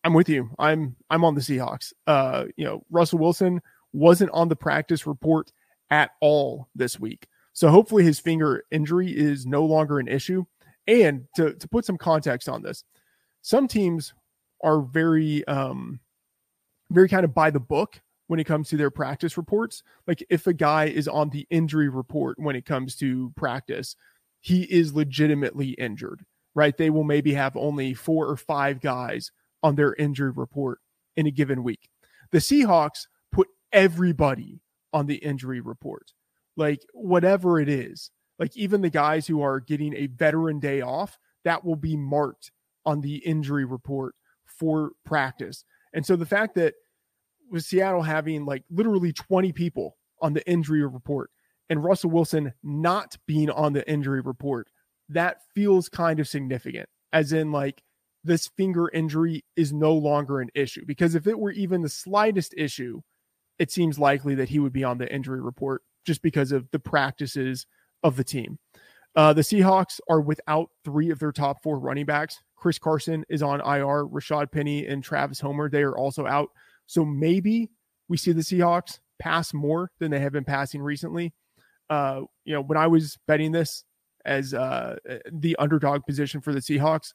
I'm 0.05 0.15
with 0.15 0.29
you. 0.29 0.51
I'm 0.59 0.97
I'm 1.11 1.25
on 1.25 1.35
the 1.35 1.43
Seahawks. 1.43 1.93
Uh, 2.07 2.47
you 2.57 2.65
know, 2.65 2.85
Russell 2.91 3.19
Wilson 3.19 3.61
wasn't 3.93 4.31
on 4.33 4.49
the 4.49 4.57
practice 4.57 5.07
report 5.07 5.53
at 5.91 6.13
all 6.21 6.69
this 6.75 6.99
week. 7.01 7.27
So 7.53 7.69
hopefully 7.69 8.05
his 8.05 8.21
finger 8.21 8.65
injury 8.71 9.11
is 9.11 9.45
no 9.45 9.65
longer 9.65 9.99
an 9.99 10.09
issue. 10.09 10.45
And 10.87 11.27
to, 11.37 11.55
to 11.55 11.69
put 11.69 11.85
some 11.85 11.99
context 11.99 12.49
on 12.49 12.63
this, 12.63 12.85
some 13.43 13.69
teams 13.69 14.15
are 14.63 14.81
very 14.81 15.47
um 15.47 16.01
very 16.91 17.09
kind 17.09 17.25
of 17.25 17.35
by 17.35 17.51
the 17.51 17.61
book 17.61 18.01
when 18.27 18.41
it 18.41 18.45
comes 18.45 18.69
to 18.69 18.77
their 18.77 18.91
practice 18.91 19.37
reports. 19.37 19.83
Like 20.07 20.25
if 20.31 20.47
a 20.47 20.53
guy 20.53 20.87
is 20.87 21.09
on 21.09 21.31
the 21.31 21.47
injury 21.51 21.89
report 21.89 22.39
when 22.39 22.57
it 22.57 22.65
comes 22.65 22.95
to 22.97 23.33
practice, 23.37 23.97
he 24.41 24.63
is 24.63 24.95
legitimately 24.95 25.71
injured, 25.71 26.25
right? 26.55 26.77
They 26.77 26.91
will 26.91 27.05
maybe 27.05 27.35
have 27.35 27.57
only 27.57 27.95
four 27.95 28.29
or 28.29 28.37
five 28.37 28.81
guys 28.81 29.33
on 29.63 29.75
their 29.75 29.95
injury 29.95 30.31
report 30.31 30.79
in 31.17 31.27
a 31.27 31.31
given 31.31 31.63
week. 31.63 31.89
The 32.31 32.39
Seahawks 32.39 33.07
put 33.33 33.49
everybody 33.73 34.61
on 34.93 35.07
the 35.07 35.17
injury 35.17 35.61
report, 35.61 36.13
like 36.57 36.83
whatever 36.93 37.61
it 37.61 37.69
is. 37.69 38.11
Like 38.39 38.57
even 38.57 38.81
the 38.81 38.91
guys 38.91 39.27
who 39.27 39.43
are 39.43 39.61
getting 39.61 39.95
a 39.95 40.07
veteran 40.07 40.61
day 40.61 40.81
off, 40.81 41.19
that 41.45 41.65
will 41.65 41.77
be 41.77 41.97
marked 41.97 42.53
on 42.85 43.01
the 43.01 43.17
injury 43.17 43.65
report 43.65 44.15
for 44.47 44.93
practice. 45.05 45.65
And 45.93 46.05
so 46.05 46.17
the 46.17 46.27
fact 46.27 46.55
that 46.57 46.75
with 47.51 47.65
Seattle 47.65 48.03
having 48.03 48.45
like 48.45 48.65
literally 48.71 49.13
20 49.13 49.53
people 49.53 49.97
on 50.23 50.33
the 50.33 50.49
injury 50.49 50.85
report 50.87 51.31
and 51.69 51.83
Russell 51.83 52.11
Wilson 52.11 52.53
not 52.63 53.17
being 53.27 53.51
on 53.51 53.73
the 53.73 53.89
injury 53.91 54.21
report, 54.21 54.69
that 55.09 55.39
feels 55.55 55.89
kind 55.89 56.21
of 56.21 56.29
significant, 56.29 56.89
as 57.13 57.33
in 57.33 57.51
like 57.53 57.83
this 58.23 58.49
finger 58.57 58.89
injury 58.93 59.45
is 59.57 59.73
no 59.73 59.95
longer 59.95 60.41
an 60.41 60.51
issue. 60.55 60.85
Because 60.87 61.15
if 61.15 61.27
it 61.27 61.39
were 61.39 61.51
even 61.51 61.83
the 61.83 61.89
slightest 61.89 62.55
issue, 62.57 63.01
it 63.59 63.71
seems 63.71 63.99
likely 63.99 64.35
that 64.37 64.49
he 64.49 64.59
would 64.59 64.73
be 64.73 64.85
on 64.85 64.99
the 64.99 65.13
injury 65.13 65.41
report 65.41 65.83
just 66.05 66.23
because 66.23 66.53
of 66.53 66.71
the 66.71 66.79
practices 66.79 67.67
of 68.03 68.17
the 68.17 68.25
team. 68.25 68.59
Uh, 69.17 69.33
the 69.33 69.43
Seahawks 69.43 70.01
are 70.09 70.21
without 70.21 70.71
three 70.85 71.11
of 71.11 71.19
their 71.19 71.33
top 71.33 71.63
four 71.63 71.79
running 71.79 72.07
backs. 72.07 72.41
Chris 72.61 72.79
Carson 72.79 73.25
is 73.29 73.43
on 73.43 73.61
IR. 73.61 74.07
Rashaad 74.07 74.53
Penny 74.53 74.87
and 74.87 75.03
Travis 75.03 75.41
Homer, 75.41 75.71
they 75.71 75.83
are 75.83 75.97
also 75.97 76.27
out. 76.27 76.51
So 76.87 77.05
maybe 77.05 77.71
we 78.09 78.19
see 78.19 78.33
the 78.33 78.43
Seahawks 78.43 79.01
pass 79.19 79.55
more 79.55 79.91
than 79.99 80.11
they 80.11 80.21
have 80.21 80.33
been 80.33 80.45
passing 80.45 80.83
recently. 80.83 81.33
Uh, 81.89 82.23
you 82.45 82.55
know, 82.55 82.61
when 82.61 82.77
I 82.77 82.87
was 82.87 83.19
betting 83.27 83.51
this 83.51 83.85
as 84.27 84.53
uh, 84.53 84.97
the 85.33 85.57
underdog 85.57 86.05
position 86.05 86.41
for 86.41 86.53
the 86.53 86.61
Seahawks, 86.61 87.15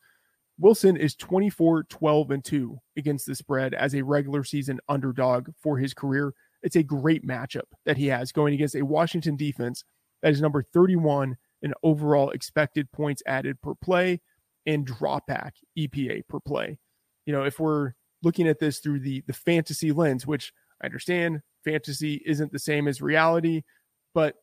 Wilson 0.57 0.97
is 0.97 1.15
24, 1.15 1.83
12, 1.83 2.31
and 2.31 2.43
2 2.43 2.77
against 2.97 3.27
the 3.27 3.35
spread 3.35 3.73
as 3.73 3.93
a 3.93 4.01
regular 4.01 4.43
season 4.43 4.79
underdog 4.89 5.49
for 5.59 5.77
his 5.77 5.93
career. 5.93 6.33
It's 6.63 6.77
a 6.77 6.83
great 6.83 7.27
matchup 7.27 7.67
that 7.85 7.97
he 7.97 8.07
has 8.07 8.31
going 8.31 8.55
against 8.55 8.75
a 8.75 8.85
Washington 8.85 9.35
defense 9.35 9.83
that 10.23 10.31
is 10.31 10.41
number 10.41 10.63
31 10.63 11.37
in 11.61 11.73
overall 11.83 12.31
expected 12.31 12.91
points 12.91 13.21
added 13.27 13.61
per 13.61 13.75
play 13.75 14.21
and 14.65 14.85
drop 14.85 15.27
back 15.27 15.55
EPA 15.77 16.27
per 16.27 16.39
play. 16.39 16.77
You 17.25 17.33
know, 17.33 17.43
if 17.43 17.59
we're 17.59 17.93
looking 18.23 18.47
at 18.47 18.59
this 18.59 18.79
through 18.79 18.99
the 18.99 19.23
the 19.27 19.33
fantasy 19.33 19.91
lens, 19.91 20.25
which 20.25 20.53
I 20.81 20.85
understand 20.85 21.41
fantasy 21.63 22.21
isn't 22.25 22.51
the 22.51 22.59
same 22.59 22.87
as 22.87 23.01
reality, 23.01 23.63
but 24.13 24.35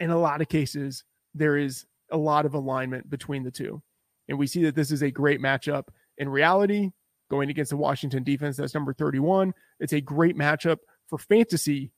in 0.00 0.10
a 0.10 0.18
lot 0.18 0.40
of 0.40 0.48
cases 0.48 1.04
there 1.34 1.56
is 1.56 1.84
a 2.10 2.16
lot 2.16 2.46
of 2.46 2.54
alignment 2.54 3.10
between 3.10 3.42
the 3.42 3.50
two. 3.50 3.82
And 4.28 4.38
we 4.38 4.46
see 4.46 4.64
that 4.64 4.74
this 4.74 4.90
is 4.90 5.02
a 5.02 5.10
great 5.10 5.40
matchup 5.40 5.84
in 6.18 6.28
reality, 6.28 6.90
going 7.30 7.50
against 7.50 7.70
the 7.70 7.76
Washington 7.76 8.24
defense 8.24 8.56
that's 8.56 8.74
number 8.74 8.92
31. 8.92 9.52
It's 9.80 9.92
a 9.92 10.00
great 10.00 10.36
matchup 10.36 10.78
for 11.08 11.18
fantasy, 11.18 11.92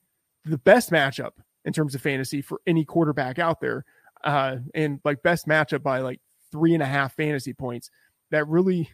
the 0.44 0.58
best 0.58 0.90
matchup 0.90 1.32
in 1.64 1.72
terms 1.72 1.94
of 1.94 2.02
fantasy 2.02 2.42
for 2.42 2.60
any 2.66 2.84
quarterback 2.84 3.38
out 3.38 3.60
there. 3.60 3.84
Uh, 4.24 4.56
and 4.74 5.00
like 5.04 5.22
best 5.22 5.46
matchup 5.46 5.82
by 5.82 6.00
like 6.00 6.20
three 6.50 6.74
and 6.74 6.82
a 6.82 6.86
half 6.86 7.14
fantasy 7.14 7.52
points. 7.52 7.90
That 8.30 8.48
really, 8.48 8.90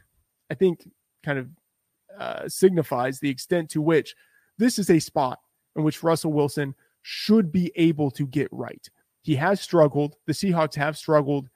I 0.50 0.54
think, 0.54 0.88
kind 1.22 1.38
of 1.38 1.48
uh, 2.18 2.48
signifies 2.48 3.18
the 3.18 3.30
extent 3.30 3.70
to 3.70 3.82
which 3.82 4.14
this 4.58 4.78
is 4.78 4.90
a 4.90 4.98
spot 4.98 5.40
in 5.76 5.82
which 5.82 6.02
Russell 6.02 6.32
Wilson 6.32 6.74
should 7.02 7.50
be 7.50 7.72
able 7.76 8.10
to 8.12 8.26
get 8.26 8.48
right. 8.52 8.88
He 9.22 9.36
has 9.36 9.60
struggled. 9.60 10.16
The 10.26 10.32
Seahawks 10.32 10.74
have 10.76 10.96
struggled 10.96 11.48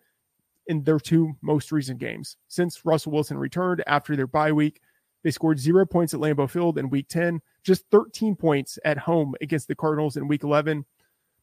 in 0.66 0.84
their 0.84 0.98
two 0.98 1.34
most 1.40 1.72
recent 1.72 1.98
games. 1.98 2.36
Since 2.48 2.84
Russell 2.84 3.12
Wilson 3.12 3.38
returned 3.38 3.82
after 3.86 4.16
their 4.16 4.26
bye 4.26 4.52
week, 4.52 4.80
they 5.24 5.30
scored 5.30 5.58
zero 5.58 5.84
points 5.84 6.14
at 6.14 6.20
Lambeau 6.20 6.48
Field 6.48 6.78
in 6.78 6.90
week 6.90 7.08
10, 7.08 7.40
just 7.62 7.84
13 7.90 8.36
points 8.36 8.78
at 8.84 8.98
home 8.98 9.34
against 9.40 9.68
the 9.68 9.74
Cardinals 9.74 10.16
in 10.16 10.28
week 10.28 10.44
11. 10.44 10.84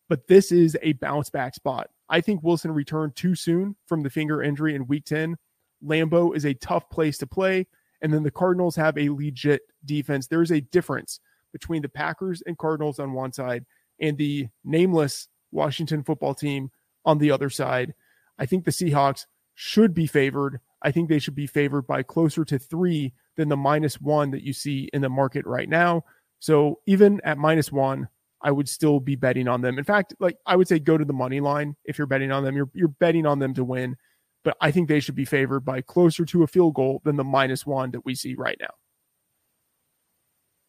But 0.08 0.28
this 0.28 0.52
is 0.52 0.78
a 0.82 0.94
bounce 0.94 1.30
back 1.30 1.56
spot. 1.56 1.90
I 2.10 2.22
think 2.22 2.44
Wilson 2.44 2.72
returned 2.72 3.16
too 3.16 3.36
soon 3.36 3.76
from 3.88 4.02
the 4.02 4.10
finger 4.10 4.44
injury 4.44 4.76
in 4.76 4.88
week 4.88 5.06
10. 5.06 5.38
Lambeau 5.84 6.36
is 6.36 6.46
a 6.46 6.54
tough 6.54 6.90
place 6.90 7.18
to 7.20 7.28
play. 7.28 7.68
And 8.02 8.14
then 8.14 8.24
the 8.24 8.32
Cardinals 8.32 8.76
have 8.76 8.98
a 8.98 9.10
legit 9.10 9.62
defense. 9.86 10.28
There 10.28 10.42
is 10.42 10.52
a 10.52 10.62
difference 10.62 11.20
between 11.52 11.82
the 11.82 11.90
Packers 11.90 12.44
and 12.46 12.58
Cardinals 12.58 13.00
on 13.00 13.14
one 13.14 13.32
side 13.32 13.66
and 14.00 14.18
the 14.18 14.48
nameless 14.64 15.28
Washington 15.52 16.04
football 16.04 16.36
team 16.36 16.70
on 17.06 17.18
the 17.18 17.32
other 17.32 17.50
side. 17.50 17.94
I 18.38 18.46
think 18.46 18.66
the 18.66 18.72
Seahawks 18.72 19.26
should 19.56 19.94
be 19.94 20.06
favored. 20.06 20.60
I 20.82 20.92
think 20.92 21.10
they 21.10 21.20
should 21.20 21.36
be 21.36 21.48
favored 21.48 21.88
by 21.88 22.04
closer 22.04 22.44
to 22.46 22.60
three 22.60 23.14
than 23.38 23.50
the 23.50 23.58
minus 23.58 24.00
one 24.00 24.32
that 24.32 24.44
you 24.44 24.54
see 24.54 24.90
in 24.94 25.02
the 25.02 25.10
market 25.10 25.46
right 25.46 25.70
now. 25.70 26.04
So 26.40 26.80
even 26.86 27.22
at 27.24 27.38
minus 27.38 27.72
one, 27.72 28.10
I 28.42 28.52
would 28.52 28.70
still 28.70 29.00
be 29.00 29.16
betting 29.16 29.48
on 29.48 29.62
them. 29.62 29.78
In 29.78 29.84
fact, 29.84 30.14
like 30.20 30.38
I 30.46 30.56
would 30.56 30.68
say 30.68 30.80
go 30.80 30.98
to 30.98 31.06
the 31.06 31.14
money 31.14 31.40
line 31.40 31.76
if 31.86 31.98
you're 31.98 32.08
betting 32.08 32.32
on 32.32 32.44
them. 32.44 32.56
You're 32.56 32.70
you're 32.74 32.88
betting 32.88 33.26
on 33.26 33.40
them 33.40 33.54
to 33.56 33.64
win, 33.64 33.96
but 34.44 34.56
I 34.62 34.72
think 34.72 34.88
they 34.88 35.00
should 35.00 35.16
be 35.16 35.26
favored 35.26 35.62
by 35.62 35.82
closer 35.82 36.26
to 36.26 36.44
a 36.44 36.48
field 36.48 36.76
goal 36.76 37.02
than 37.04 37.16
the 37.16 37.24
minus 37.24 37.66
one 37.66 37.92
that 37.92 38.06
we 38.06 38.16
see 38.16 38.36
right 38.36 38.58
now. 38.60 38.74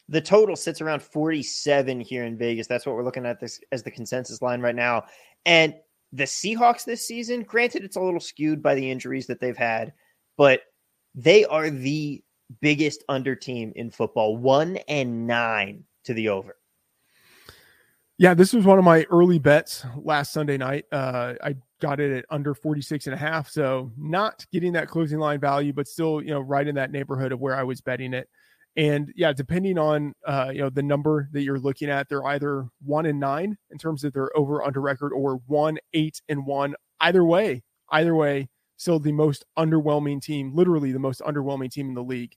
The 0.08 0.20
total 0.20 0.54
sits 0.54 0.80
around 0.80 1.02
47 1.02 2.00
here 2.00 2.24
in 2.24 2.38
Vegas. 2.38 2.68
That's 2.68 2.86
what 2.86 2.94
we're 2.94 3.04
looking 3.04 3.26
at 3.26 3.40
this 3.40 3.60
as 3.72 3.82
the 3.82 3.90
consensus 3.90 4.40
line 4.40 4.60
right 4.60 4.74
now. 4.74 5.04
And 5.44 5.74
the 6.12 6.24
Seahawks 6.24 6.84
this 6.84 7.06
season, 7.06 7.42
granted, 7.42 7.84
it's 7.84 7.96
a 7.96 8.00
little 8.00 8.20
skewed 8.20 8.62
by 8.62 8.76
the 8.76 8.88
injuries 8.88 9.26
that 9.26 9.40
they've 9.40 9.56
had, 9.56 9.92
but 10.36 10.60
they 11.14 11.44
are 11.44 11.70
the 11.70 12.22
biggest 12.60 13.02
under 13.08 13.34
team 13.34 13.72
in 13.74 13.90
football, 13.90 14.36
one 14.36 14.76
and 14.88 15.26
nine 15.26 15.84
to 16.04 16.14
the 16.14 16.28
over. 16.28 16.56
Yeah, 18.18 18.32
this 18.32 18.54
was 18.54 18.64
one 18.64 18.78
of 18.78 18.84
my 18.84 19.04
early 19.10 19.38
bets 19.38 19.84
last 19.96 20.32
Sunday 20.32 20.56
night. 20.56 20.86
Uh, 20.90 21.34
I 21.42 21.56
got 21.82 22.00
it 22.00 22.16
at 22.16 22.24
under 22.30 22.54
46 22.54 23.06
and 23.06 23.14
a 23.14 23.18
half. 23.18 23.50
So 23.50 23.92
not 23.98 24.46
getting 24.50 24.72
that 24.72 24.88
closing 24.88 25.18
line 25.18 25.38
value, 25.38 25.74
but 25.74 25.86
still, 25.86 26.22
you 26.22 26.30
know, 26.30 26.40
right 26.40 26.66
in 26.66 26.74
that 26.76 26.90
neighborhood 26.90 27.32
of 27.32 27.40
where 27.40 27.54
I 27.54 27.62
was 27.62 27.82
betting 27.82 28.14
it. 28.14 28.28
And 28.76 29.12
yeah, 29.16 29.32
depending 29.32 29.78
on 29.78 30.12
uh, 30.26 30.50
you 30.52 30.60
know 30.60 30.68
the 30.68 30.82
number 30.82 31.28
that 31.32 31.42
you're 31.42 31.58
looking 31.58 31.88
at, 31.88 32.08
they're 32.08 32.26
either 32.26 32.66
one 32.84 33.06
and 33.06 33.18
nine 33.18 33.56
in 33.70 33.78
terms 33.78 34.04
of 34.04 34.12
their 34.12 34.36
over 34.36 34.62
under 34.62 34.80
record, 34.82 35.12
or 35.12 35.40
one 35.46 35.78
eight 35.94 36.20
and 36.28 36.46
one. 36.46 36.74
Either 37.00 37.24
way, 37.24 37.62
either 37.90 38.14
way, 38.14 38.48
still 38.76 38.98
the 38.98 39.12
most 39.12 39.46
underwhelming 39.58 40.20
team, 40.20 40.54
literally 40.54 40.92
the 40.92 40.98
most 40.98 41.22
underwhelming 41.22 41.70
team 41.70 41.88
in 41.88 41.94
the 41.94 42.02
league. 42.02 42.34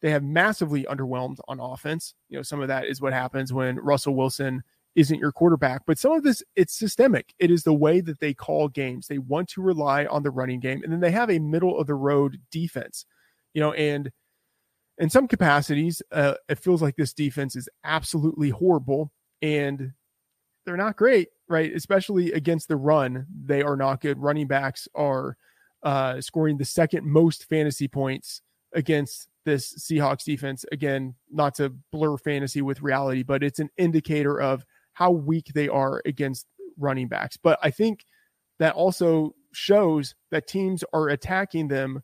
They 0.00 0.10
have 0.10 0.22
massively 0.22 0.84
underwhelmed 0.84 1.38
on 1.48 1.58
offense. 1.58 2.14
You 2.28 2.38
know, 2.38 2.42
some 2.42 2.62
of 2.62 2.68
that 2.68 2.86
is 2.86 3.00
what 3.00 3.12
happens 3.12 3.52
when 3.52 3.76
Russell 3.76 4.14
Wilson 4.14 4.62
isn't 4.96 5.18
your 5.18 5.32
quarterback, 5.32 5.82
but 5.86 5.98
some 5.98 6.12
of 6.12 6.22
this 6.22 6.42
it's 6.56 6.78
systemic. 6.78 7.32
It 7.38 7.50
is 7.50 7.62
the 7.62 7.74
way 7.74 8.00
that 8.00 8.20
they 8.20 8.34
call 8.34 8.68
games. 8.68 9.06
They 9.06 9.18
want 9.18 9.48
to 9.50 9.62
rely 9.62 10.06
on 10.06 10.22
the 10.22 10.30
running 10.30 10.60
game, 10.60 10.82
and 10.82 10.92
then 10.92 11.00
they 11.00 11.12
have 11.12 11.30
a 11.30 11.38
middle 11.38 11.78
of 11.78 11.86
the 11.86 11.94
road 11.94 12.38
defense. 12.50 13.06
You 13.54 13.60
know, 13.60 13.72
and 13.72 14.10
in 14.98 15.08
some 15.08 15.26
capacities, 15.26 16.02
uh, 16.12 16.34
it 16.48 16.58
feels 16.58 16.82
like 16.82 16.96
this 16.96 17.14
defense 17.14 17.56
is 17.56 17.68
absolutely 17.84 18.50
horrible 18.50 19.10
and 19.40 19.92
they're 20.64 20.76
not 20.76 20.96
great, 20.96 21.28
right? 21.48 21.74
Especially 21.74 22.32
against 22.32 22.68
the 22.68 22.76
run, 22.76 23.26
they 23.44 23.62
are 23.62 23.76
not 23.76 24.02
good. 24.02 24.18
Running 24.18 24.46
backs 24.46 24.86
are 24.94 25.38
uh, 25.82 26.20
scoring 26.20 26.58
the 26.58 26.66
second 26.66 27.06
most 27.06 27.48
fantasy 27.48 27.88
points 27.88 28.42
against 28.74 29.28
this 29.46 29.74
Seahawks 29.74 30.24
defense. 30.24 30.66
Again, 30.70 31.14
not 31.30 31.54
to 31.54 31.70
blur 31.90 32.18
fantasy 32.18 32.60
with 32.60 32.82
reality, 32.82 33.22
but 33.22 33.42
it's 33.42 33.58
an 33.58 33.70
indicator 33.78 34.38
of 34.38 34.66
how 35.00 35.10
weak 35.10 35.50
they 35.54 35.66
are 35.66 36.02
against 36.04 36.46
running 36.78 37.08
backs. 37.08 37.38
But 37.38 37.58
I 37.62 37.70
think 37.70 38.04
that 38.58 38.74
also 38.74 39.34
shows 39.52 40.14
that 40.30 40.46
teams 40.46 40.84
are 40.92 41.08
attacking 41.08 41.68
them 41.68 42.02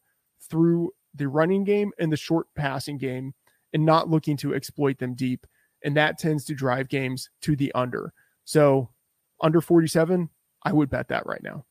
through 0.49 0.93
the 1.15 1.29
running 1.29 1.63
game 1.63 1.93
and 1.99 2.11
the 2.11 2.17
short 2.17 2.47
passing 2.57 2.97
game 2.97 3.35
and 3.75 3.85
not 3.85 4.09
looking 4.09 4.39
to 4.39 4.55
exploit 4.55 4.99
them 4.99 5.15
deep. 5.15 5.47
And 5.85 5.95
that 5.97 6.19
tends 6.19 6.47
to 6.47 6.55
drive 6.55 6.89
games 6.89 7.29
to 7.43 7.55
the 7.55 7.71
under. 7.75 8.15
So 8.45 8.89
under 9.43 9.61
47, 9.61 10.31
I 10.63 10.73
would 10.73 10.89
bet 10.89 11.09
that 11.09 11.27
right 11.27 11.43
now. 11.43 11.67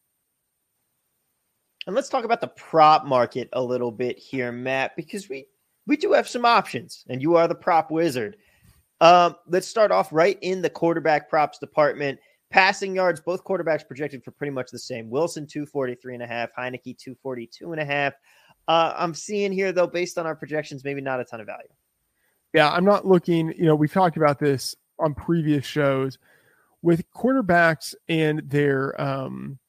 And 1.87 1.95
let's 1.95 2.09
talk 2.09 2.23
about 2.23 2.41
the 2.41 2.47
prop 2.49 3.05
market 3.05 3.49
a 3.53 3.63
little 3.63 3.91
bit 3.91 4.19
here, 4.19 4.51
Matt, 4.51 4.95
because 4.95 5.27
we 5.27 5.47
we 5.87 5.97
do 5.97 6.13
have 6.13 6.27
some 6.27 6.45
options, 6.45 7.05
and 7.09 7.21
you 7.21 7.35
are 7.35 7.47
the 7.47 7.53
prop 7.53 7.91
wizard. 7.91 8.37
Um, 9.01 9.35
let's 9.47 9.67
start 9.67 9.91
off 9.91 10.09
right 10.11 10.37
in 10.41 10.61
the 10.61 10.69
quarterback 10.69 11.29
props 11.29 11.59
department. 11.59 12.19
Passing 12.51 12.95
yards, 12.95 13.19
both 13.19 13.43
quarterbacks 13.43 13.85
projected 13.85 14.23
for 14.23 14.31
pretty 14.31 14.51
much 14.51 14.71
the 14.71 14.79
same. 14.79 15.09
Wilson 15.09 15.45
243 15.45 16.13
and 16.13 16.23
a 16.23 16.27
half, 16.27 16.49
Heinicke 16.57 16.97
242 16.97 17.71
and 17.73 17.81
a 17.81 17.85
half. 17.85 18.13
Uh, 18.67 18.93
I'm 18.95 19.13
seeing 19.13 19.51
here 19.51 19.71
though, 19.71 19.87
based 19.87 20.17
on 20.17 20.25
our 20.25 20.35
projections, 20.35 20.83
maybe 20.83 21.01
not 21.01 21.19
a 21.19 21.25
ton 21.25 21.41
of 21.41 21.47
value. 21.47 21.67
Yeah, 22.53 22.69
I'm 22.71 22.85
not 22.85 23.05
looking. 23.05 23.53
You 23.57 23.65
know, 23.65 23.75
we've 23.75 23.91
talked 23.91 24.15
about 24.15 24.39
this 24.39 24.75
on 24.99 25.13
previous 25.13 25.65
shows 25.65 26.17
with 26.81 27.03
quarterbacks 27.11 27.93
and 28.07 28.41
their 28.45 28.99
um, 29.01 29.59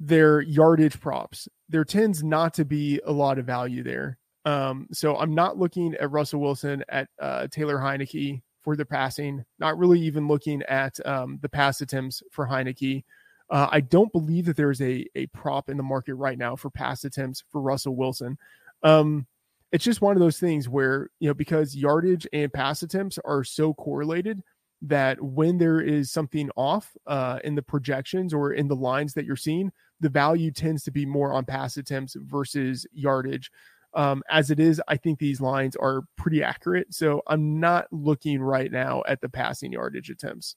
their 0.00 0.40
yardage 0.40 0.98
props. 0.98 1.48
There 1.68 1.84
tends 1.84 2.24
not 2.24 2.54
to 2.54 2.64
be 2.64 3.00
a 3.04 3.12
lot 3.12 3.38
of 3.38 3.46
value 3.46 3.82
there. 3.82 4.18
Um, 4.44 4.88
so 4.92 5.16
I'm 5.16 5.34
not 5.34 5.58
looking 5.58 5.94
at 5.94 6.10
Russell 6.10 6.40
Wilson 6.40 6.84
at 6.88 7.08
uh, 7.20 7.46
Taylor 7.48 7.76
Heinicke 7.76 8.40
for 8.62 8.76
the 8.76 8.84
passing. 8.84 9.44
Not 9.58 9.78
really 9.78 10.00
even 10.00 10.28
looking 10.28 10.62
at 10.62 11.04
um, 11.06 11.38
the 11.42 11.48
pass 11.48 11.80
attempts 11.80 12.22
for 12.30 12.46
Heinicke. 12.46 13.04
Uh, 13.50 13.68
I 13.70 13.80
don't 13.80 14.12
believe 14.12 14.46
that 14.46 14.56
there's 14.56 14.80
a 14.80 15.04
a 15.14 15.26
prop 15.28 15.68
in 15.68 15.76
the 15.76 15.82
market 15.82 16.14
right 16.14 16.38
now 16.38 16.56
for 16.56 16.70
pass 16.70 17.04
attempts 17.04 17.42
for 17.50 17.60
Russell 17.60 17.96
Wilson. 17.96 18.38
Um, 18.82 19.26
it's 19.72 19.84
just 19.84 20.00
one 20.00 20.16
of 20.16 20.20
those 20.20 20.38
things 20.38 20.68
where 20.68 21.10
you 21.18 21.28
know 21.28 21.34
because 21.34 21.76
yardage 21.76 22.26
and 22.32 22.52
pass 22.52 22.82
attempts 22.82 23.18
are 23.24 23.44
so 23.44 23.74
correlated 23.74 24.42
that 24.82 25.20
when 25.20 25.58
there 25.58 25.80
is 25.80 26.10
something 26.10 26.50
off 26.56 26.96
uh, 27.06 27.38
in 27.44 27.54
the 27.54 27.62
projections 27.62 28.32
or 28.32 28.52
in 28.52 28.66
the 28.68 28.76
lines 28.76 29.12
that 29.14 29.26
you're 29.26 29.36
seeing, 29.36 29.70
the 30.00 30.08
value 30.08 30.50
tends 30.50 30.82
to 30.84 30.90
be 30.90 31.04
more 31.04 31.32
on 31.32 31.44
pass 31.44 31.76
attempts 31.76 32.16
versus 32.18 32.86
yardage. 32.92 33.50
Um, 33.94 34.22
as 34.30 34.50
it 34.50 34.60
is, 34.60 34.80
I 34.88 34.96
think 34.96 35.18
these 35.18 35.40
lines 35.40 35.76
are 35.76 36.02
pretty 36.16 36.42
accurate. 36.42 36.94
So 36.94 37.22
I'm 37.26 37.58
not 37.58 37.86
looking 37.90 38.40
right 38.40 38.70
now 38.70 39.02
at 39.08 39.20
the 39.20 39.28
passing 39.28 39.72
yardage 39.72 40.10
attempts. 40.10 40.56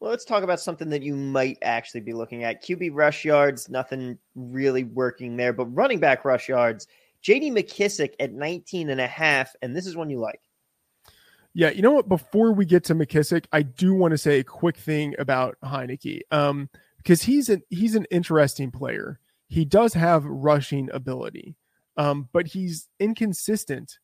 Well, 0.00 0.10
let's 0.10 0.24
talk 0.24 0.42
about 0.42 0.60
something 0.60 0.88
that 0.90 1.02
you 1.02 1.14
might 1.14 1.58
actually 1.60 2.00
be 2.00 2.14
looking 2.14 2.42
at. 2.42 2.64
QB 2.64 2.92
rush 2.94 3.22
yards, 3.22 3.68
nothing 3.68 4.16
really 4.34 4.84
working 4.84 5.36
there, 5.36 5.52
but 5.52 5.66
running 5.66 6.00
back 6.00 6.24
rush 6.24 6.48
yards, 6.48 6.86
JD 7.22 7.52
McKissic 7.52 8.14
at 8.18 8.32
19 8.32 8.88
and 8.88 9.00
a 9.00 9.06
half, 9.06 9.54
and 9.60 9.76
this 9.76 9.86
is 9.86 9.96
one 9.96 10.08
you 10.08 10.18
like. 10.18 10.40
Yeah, 11.52 11.70
you 11.70 11.82
know 11.82 11.90
what? 11.90 12.08
Before 12.08 12.52
we 12.52 12.64
get 12.64 12.84
to 12.84 12.94
McKissic, 12.94 13.44
I 13.52 13.62
do 13.62 13.92
want 13.92 14.12
to 14.12 14.18
say 14.18 14.38
a 14.38 14.44
quick 14.44 14.76
thing 14.76 15.14
about 15.18 15.56
Heinicke, 15.62 16.20
um, 16.30 16.70
because 16.98 17.22
he's 17.22 17.48
an 17.48 17.62
he's 17.68 17.96
an 17.96 18.06
interesting 18.10 18.70
player. 18.70 19.18
He 19.50 19.64
does 19.64 19.92
have 19.94 20.24
rushing 20.24 20.88
ability, 20.92 21.56
um, 21.96 22.28
but 22.32 22.46
he's 22.46 22.88
inconsistent 23.00 23.98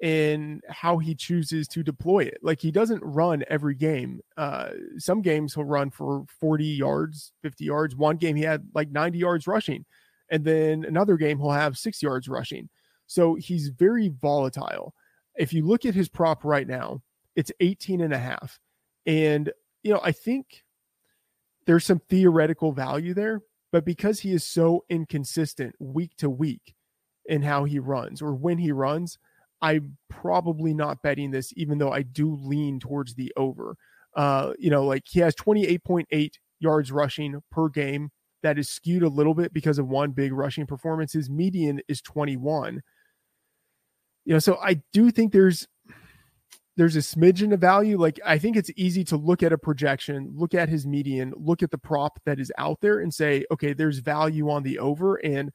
in 0.00 0.60
how 0.68 0.98
he 0.98 1.14
chooses 1.14 1.66
to 1.68 1.82
deploy 1.82 2.20
it. 2.20 2.38
Like 2.40 2.60
he 2.60 2.70
doesn't 2.70 3.02
run 3.04 3.44
every 3.48 3.74
game. 3.74 4.20
Uh, 4.36 4.70
some 4.98 5.20
games 5.20 5.54
he'll 5.54 5.64
run 5.64 5.90
for 5.90 6.24
40 6.40 6.64
yards, 6.64 7.32
50 7.42 7.64
yards. 7.64 7.96
One 7.96 8.16
game 8.16 8.36
he 8.36 8.42
had 8.42 8.66
like 8.74 8.90
90 8.90 9.18
yards 9.18 9.46
rushing. 9.46 9.84
And 10.30 10.44
then 10.44 10.84
another 10.84 11.16
game 11.16 11.38
he'll 11.38 11.50
have 11.50 11.76
six 11.76 12.00
yards 12.00 12.28
rushing. 12.28 12.68
So 13.06 13.34
he's 13.34 13.68
very 13.68 14.08
volatile. 14.08 14.94
If 15.36 15.52
you 15.52 15.66
look 15.66 15.84
at 15.84 15.94
his 15.94 16.08
prop 16.08 16.44
right 16.44 16.66
now, 16.66 17.02
it's 17.36 17.52
18 17.60 18.00
and 18.00 18.12
a 18.12 18.18
half. 18.18 18.60
And, 19.04 19.52
you 19.82 19.92
know, 19.92 20.00
I 20.02 20.12
think 20.12 20.64
there's 21.66 21.84
some 21.84 22.00
theoretical 22.08 22.72
value 22.72 23.14
there, 23.14 23.40
but 23.72 23.84
because 23.84 24.20
he 24.20 24.32
is 24.32 24.44
so 24.44 24.84
inconsistent 24.90 25.74
week 25.80 26.12
to 26.18 26.30
week 26.30 26.74
in 27.26 27.42
how 27.42 27.64
he 27.64 27.78
runs 27.78 28.20
or 28.20 28.34
when 28.34 28.58
he 28.58 28.70
runs, 28.70 29.18
I'm 29.62 29.96
probably 30.10 30.74
not 30.74 31.02
betting 31.02 31.30
this, 31.30 31.52
even 31.56 31.78
though 31.78 31.90
I 31.90 32.02
do 32.02 32.36
lean 32.40 32.78
towards 32.78 33.14
the 33.14 33.32
over. 33.36 33.76
Uh, 34.14 34.52
you 34.58 34.70
know, 34.70 34.84
like 34.84 35.04
he 35.06 35.20
has 35.20 35.34
28.8 35.36 36.32
yards 36.60 36.92
rushing 36.92 37.40
per 37.50 37.68
game. 37.68 38.10
That 38.42 38.58
is 38.58 38.68
skewed 38.68 39.04
a 39.04 39.08
little 39.08 39.34
bit 39.34 39.54
because 39.54 39.78
of 39.78 39.88
one 39.88 40.10
big 40.10 40.32
rushing 40.32 40.66
performance. 40.66 41.12
His 41.12 41.30
median 41.30 41.80
is 41.88 42.02
21. 42.02 42.82
You 44.24 44.32
know, 44.32 44.40
so 44.40 44.58
I 44.62 44.82
do 44.92 45.10
think 45.10 45.32
there's 45.32 45.66
there's 46.76 46.96
a 46.96 47.00
smidgen 47.00 47.52
of 47.52 47.60
value. 47.60 47.98
Like 47.98 48.18
I 48.24 48.38
think 48.38 48.56
it's 48.56 48.70
easy 48.76 49.04
to 49.04 49.16
look 49.16 49.42
at 49.42 49.52
a 49.52 49.58
projection, 49.58 50.32
look 50.34 50.54
at 50.54 50.68
his 50.68 50.86
median, 50.86 51.32
look 51.36 51.62
at 51.62 51.70
the 51.70 51.78
prop 51.78 52.18
that 52.24 52.40
is 52.40 52.52
out 52.58 52.80
there 52.80 53.00
and 53.00 53.12
say, 53.12 53.44
okay, 53.50 53.72
there's 53.72 53.98
value 53.98 54.50
on 54.50 54.62
the 54.62 54.78
over. 54.78 55.16
And 55.16 55.52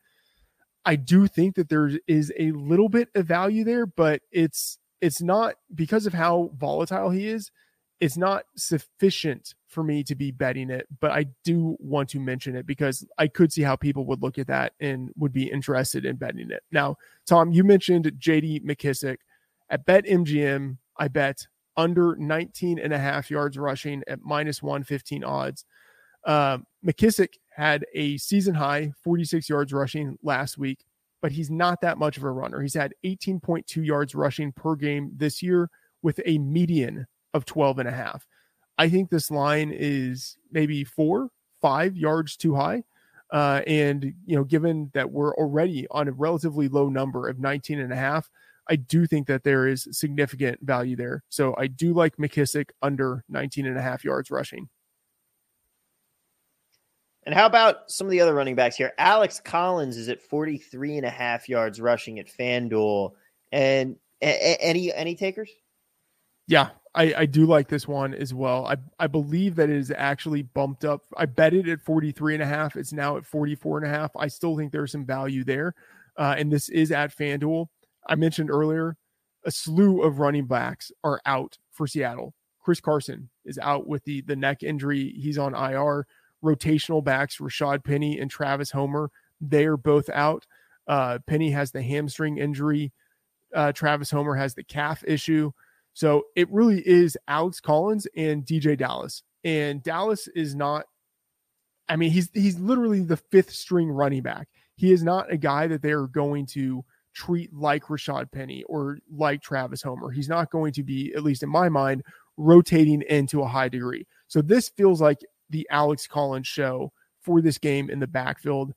I 0.86 0.96
do 0.96 1.28
think 1.28 1.56
that 1.56 1.70
there 1.70 1.92
is 2.08 2.32
a 2.38 2.52
little 2.52 2.90
bit 2.90 3.10
of 3.16 3.26
value 3.26 3.64
there, 3.64 3.86
but 3.86 4.22
it's 4.32 4.78
it's 5.02 5.22
not 5.22 5.56
because 5.74 6.06
of 6.06 6.14
how 6.14 6.52
volatile 6.56 7.10
he 7.10 7.28
is, 7.28 7.52
it's 8.00 8.18
not 8.18 8.46
sufficient 8.56 9.54
for 9.68 9.84
me 9.84 10.04
to 10.04 10.16
be 10.16 10.32
betting 10.32 10.70
it, 10.70 10.88
but 11.00 11.12
I 11.12 11.26
do 11.44 11.76
want 11.80 12.10
to 12.10 12.20
mention 12.20 12.56
it 12.56 12.66
because 12.66 13.06
I 13.18 13.28
could 13.28 13.52
see 13.52 13.64
how 13.64 13.76
people 13.76 14.06
would 14.06 14.22
look 14.22 14.38
at 14.38 14.48
that 14.48 14.74
and 14.80 15.10
would 15.18 15.34
be 15.34 15.52
interested 15.52 16.06
in 16.06 16.16
betting 16.16 16.52
it. 16.52 16.64
Now, 16.72 16.98
Tom, 17.26 17.52
you 17.52 17.64
mentioned 17.64 18.12
JD 18.20 18.64
McKissic 18.66 19.18
at 19.70 19.86
BetMGM. 19.86 20.78
I 21.00 21.08
bet 21.08 21.48
under 21.76 22.16
19 22.16 22.80
and 22.80 22.92
a 22.92 22.98
half 22.98 23.30
yards 23.30 23.58
rushing 23.58 24.04
at 24.08 24.20
minus 24.24 24.64
115 24.64 25.24
odds. 25.24 25.66
Uh, 26.26 26.58
McKissic 26.86 27.36
had 27.56 27.86
a 27.94 28.18
season 28.18 28.56
high 28.56 28.92
46 29.04 29.48
yards 29.48 29.72
rushing 29.72 30.18
last 30.24 30.58
week, 30.58 30.86
but 31.22 31.32
he's 31.32 31.50
not 31.50 31.82
that 31.82 31.98
much 31.98 32.18
of 32.18 32.24
a 32.24 32.32
runner. 32.32 32.62
He's 32.62 32.74
had 32.74 32.94
18.2 33.06 33.86
yards 33.86 34.16
rushing 34.16 34.52
per 34.52 34.76
game 34.76 35.12
this 35.16 35.42
year 35.42 35.70
with 36.02 36.20
a 36.26 36.38
median 36.40 37.08
of 37.34 37.46
12 37.46 37.80
and 37.80 37.90
a 37.90 37.92
half. 37.92 38.26
I 38.78 38.90
think 38.90 39.10
this 39.10 39.32
line 39.32 39.72
is 39.74 40.38
maybe 40.52 40.84
four, 40.84 41.30
five 41.62 41.96
yards 41.96 42.38
too 42.38 42.56
high. 42.56 42.84
Uh, 43.32 43.62
and, 43.68 44.14
you 44.26 44.36
know, 44.36 44.44
given 44.44 44.90
that 44.94 45.12
we're 45.12 45.34
already 45.36 45.86
on 45.92 46.08
a 46.08 46.14
relatively 46.14 46.68
low 46.68 46.90
number 46.90 47.28
of 47.28 47.40
19 47.40 47.80
and 47.80 47.92
a 47.92 47.96
half, 47.96 48.30
I 48.70 48.76
do 48.76 49.06
think 49.06 49.28
that 49.28 49.44
there 49.44 49.68
is 49.68 49.88
significant 49.92 50.60
value 50.62 50.96
there. 50.96 51.24
So 51.30 51.56
I 51.58 51.68
do 51.68 51.94
like 51.94 52.18
McKissic 52.18 52.70
under 52.82 53.24
19 53.30 53.66
and 53.66 53.78
a 53.78 53.82
half 53.82 54.04
yards 54.04 54.30
rushing. 54.32 54.70
And 57.26 57.36
how 57.36 57.46
about 57.46 57.92
some 57.92 58.08
of 58.08 58.12
the 58.12 58.22
other 58.22 58.34
running 58.34 58.56
backs 58.56 58.78
here? 58.78 58.94
Alex 58.98 59.42
Collins 59.44 59.98
is 59.98 60.08
at 60.08 60.22
43 60.22 60.98
and 60.98 61.06
a 61.06 61.10
half 61.10 61.50
yards 61.50 61.82
rushing 61.82 62.20
at 62.20 62.28
FanDuel. 62.28 63.12
And 63.52 63.98
a- 64.22 64.62
any 64.62 64.94
any 64.94 65.16
takers? 65.16 65.50
Yeah, 66.48 66.70
I, 66.96 67.14
I 67.18 67.26
do 67.26 67.46
like 67.46 67.68
this 67.68 67.88
one 67.88 68.14
as 68.14 68.34
well. 68.34 68.66
I, 68.66 68.78
I 68.98 69.08
believe 69.08 69.56
that 69.58 69.70
it 69.70 69.76
is 69.76 69.92
actually 69.96 70.44
bumped 70.44 70.86
up. 70.86 71.04
I 71.18 71.26
bet 71.26 71.54
it 71.54 71.68
at 71.68 71.82
43 71.82 72.36
and 72.36 72.44
a 72.44 72.48
half. 72.48 72.78
It's 72.78 72.94
now 72.94 73.18
at 73.18 73.26
44 73.26 73.80
and 73.80 73.88
a 73.88 73.90
half. 73.90 74.12
I 74.16 74.28
still 74.28 74.56
think 74.56 74.72
there's 74.72 74.94
some 74.94 75.06
value 75.06 75.44
there. 75.44 75.76
Uh, 76.18 76.36
and 76.38 76.52
this 76.52 76.70
is 76.70 76.92
at 76.92 77.16
FanDuel. 77.16 77.68
I 78.08 78.16
mentioned 78.16 78.50
earlier, 78.50 78.98
a 79.46 79.52
slew 79.52 80.02
of 80.02 80.20
running 80.20 80.48
backs 80.48 80.92
are 81.04 81.22
out 81.26 81.58
for 81.72 81.88
Seattle. 81.88 82.34
Chris 82.62 82.80
Carson 82.80 83.30
is 83.46 83.58
out 83.60 83.88
with 83.88 84.04
the 84.04 84.22
the 84.22 84.36
neck 84.36 84.64
injury. 84.64 85.14
He's 85.18 85.38
on 85.38 85.54
IR. 85.54 86.06
Rotational 86.44 87.04
backs, 87.04 87.38
Rashaad 87.38 87.84
Penny 87.84 88.20
and 88.20 88.30
Travis 88.30 88.70
Homer, 88.70 89.10
they 89.42 89.66
are 89.66 89.78
both 89.78 90.10
out. 90.10 90.46
Uh, 90.88 91.20
Penny 91.28 91.52
has 91.52 91.72
the 91.72 91.82
hamstring 91.82 92.38
injury. 92.38 92.92
Uh, 93.54 93.72
Travis 93.72 94.12
Homer 94.12 94.36
has 94.36 94.56
the 94.56 94.64
calf 94.64 95.04
issue. 95.06 95.52
So 95.94 96.24
it 96.36 96.52
really 96.52 96.88
is 96.88 97.18
Alex 97.28 97.60
Collins 97.60 98.08
and 98.16 98.46
DeeJay 98.46 98.78
Dallas. 98.78 99.24
And 99.44 99.82
Dallas 99.82 100.28
is 100.36 100.56
not, 100.56 100.86
I 101.90 101.96
mean, 101.96 102.12
he's 102.12 102.30
he's 102.34 102.60
literally 102.60 103.02
the 103.02 103.18
fifth 103.18 103.52
string 103.52 103.90
running 103.90 104.22
back. 104.22 104.48
He 104.76 104.92
is 104.92 105.04
not 105.04 105.32
a 105.32 105.38
guy 105.38 105.68
that 105.68 105.82
they're 105.82 106.08
going 106.08 106.46
to 106.48 106.84
treat 107.18 107.52
like 107.52 107.86
Rashaad 107.86 108.32
Penny 108.32 108.64
or 108.64 109.00
like 109.12 109.42
Travis 109.42 109.82
Homer. 109.82 110.12
He's 110.12 110.30
not 110.30 110.52
going 110.52 110.72
to 110.74 110.84
be, 110.84 111.14
at 111.16 111.24
least 111.24 111.42
in 111.42 111.50
my 111.50 111.68
mind, 111.68 112.04
rotating 112.38 113.02
into 113.10 113.42
a 113.42 113.48
high 113.48 113.70
degree. 113.70 114.06
So 114.28 114.42
this 114.42 114.70
feels 114.70 115.02
like 115.02 115.20
the 115.50 115.68
Alex 115.72 116.06
Collins 116.06 116.46
show 116.46 116.92
for 117.22 117.42
this 117.42 117.58
game 117.58 117.90
in 117.90 118.00
the 118.00 118.08
backfield 118.08 118.74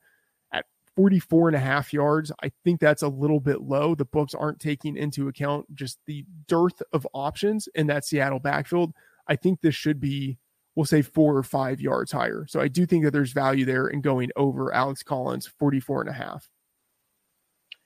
at 0.51 0.65
44 0.95 1.49
and 1.49 1.55
a 1.55 1.59
half 1.59 1.93
yards. 1.93 2.31
I 2.43 2.51
think 2.63 2.79
that's 2.79 3.03
a 3.03 3.07
little 3.07 3.39
bit 3.39 3.61
low. 3.61 3.93
The 3.93 4.05
books 4.05 4.33
aren't 4.33 4.59
taking 4.59 4.97
into 4.97 5.27
account 5.27 5.73
just 5.75 5.99
the 6.07 6.25
dearth 6.47 6.81
of 6.93 7.07
options 7.13 7.69
in 7.75 7.85
that 7.87 8.05
Seattle 8.05 8.39
backfield. 8.39 8.91
I 9.27 9.35
think 9.35 9.61
this 9.61 9.75
should 9.75 9.99
be, 9.99 10.39
we'll 10.73 10.85
say, 10.85 11.03
four 11.03 11.37
or 11.37 11.43
five 11.43 11.79
yards 11.79 12.11
higher. 12.11 12.47
So 12.49 12.59
I 12.59 12.69
do 12.69 12.87
think 12.87 13.03
that 13.03 13.11
there's 13.11 13.33
value 13.33 13.65
there 13.65 13.87
in 13.87 14.01
going 14.01 14.31
over 14.35 14.73
Alex 14.73 15.03
Collins 15.03 15.45
44 15.45 16.01
and 16.01 16.09
a 16.09 16.13
half. 16.13 16.49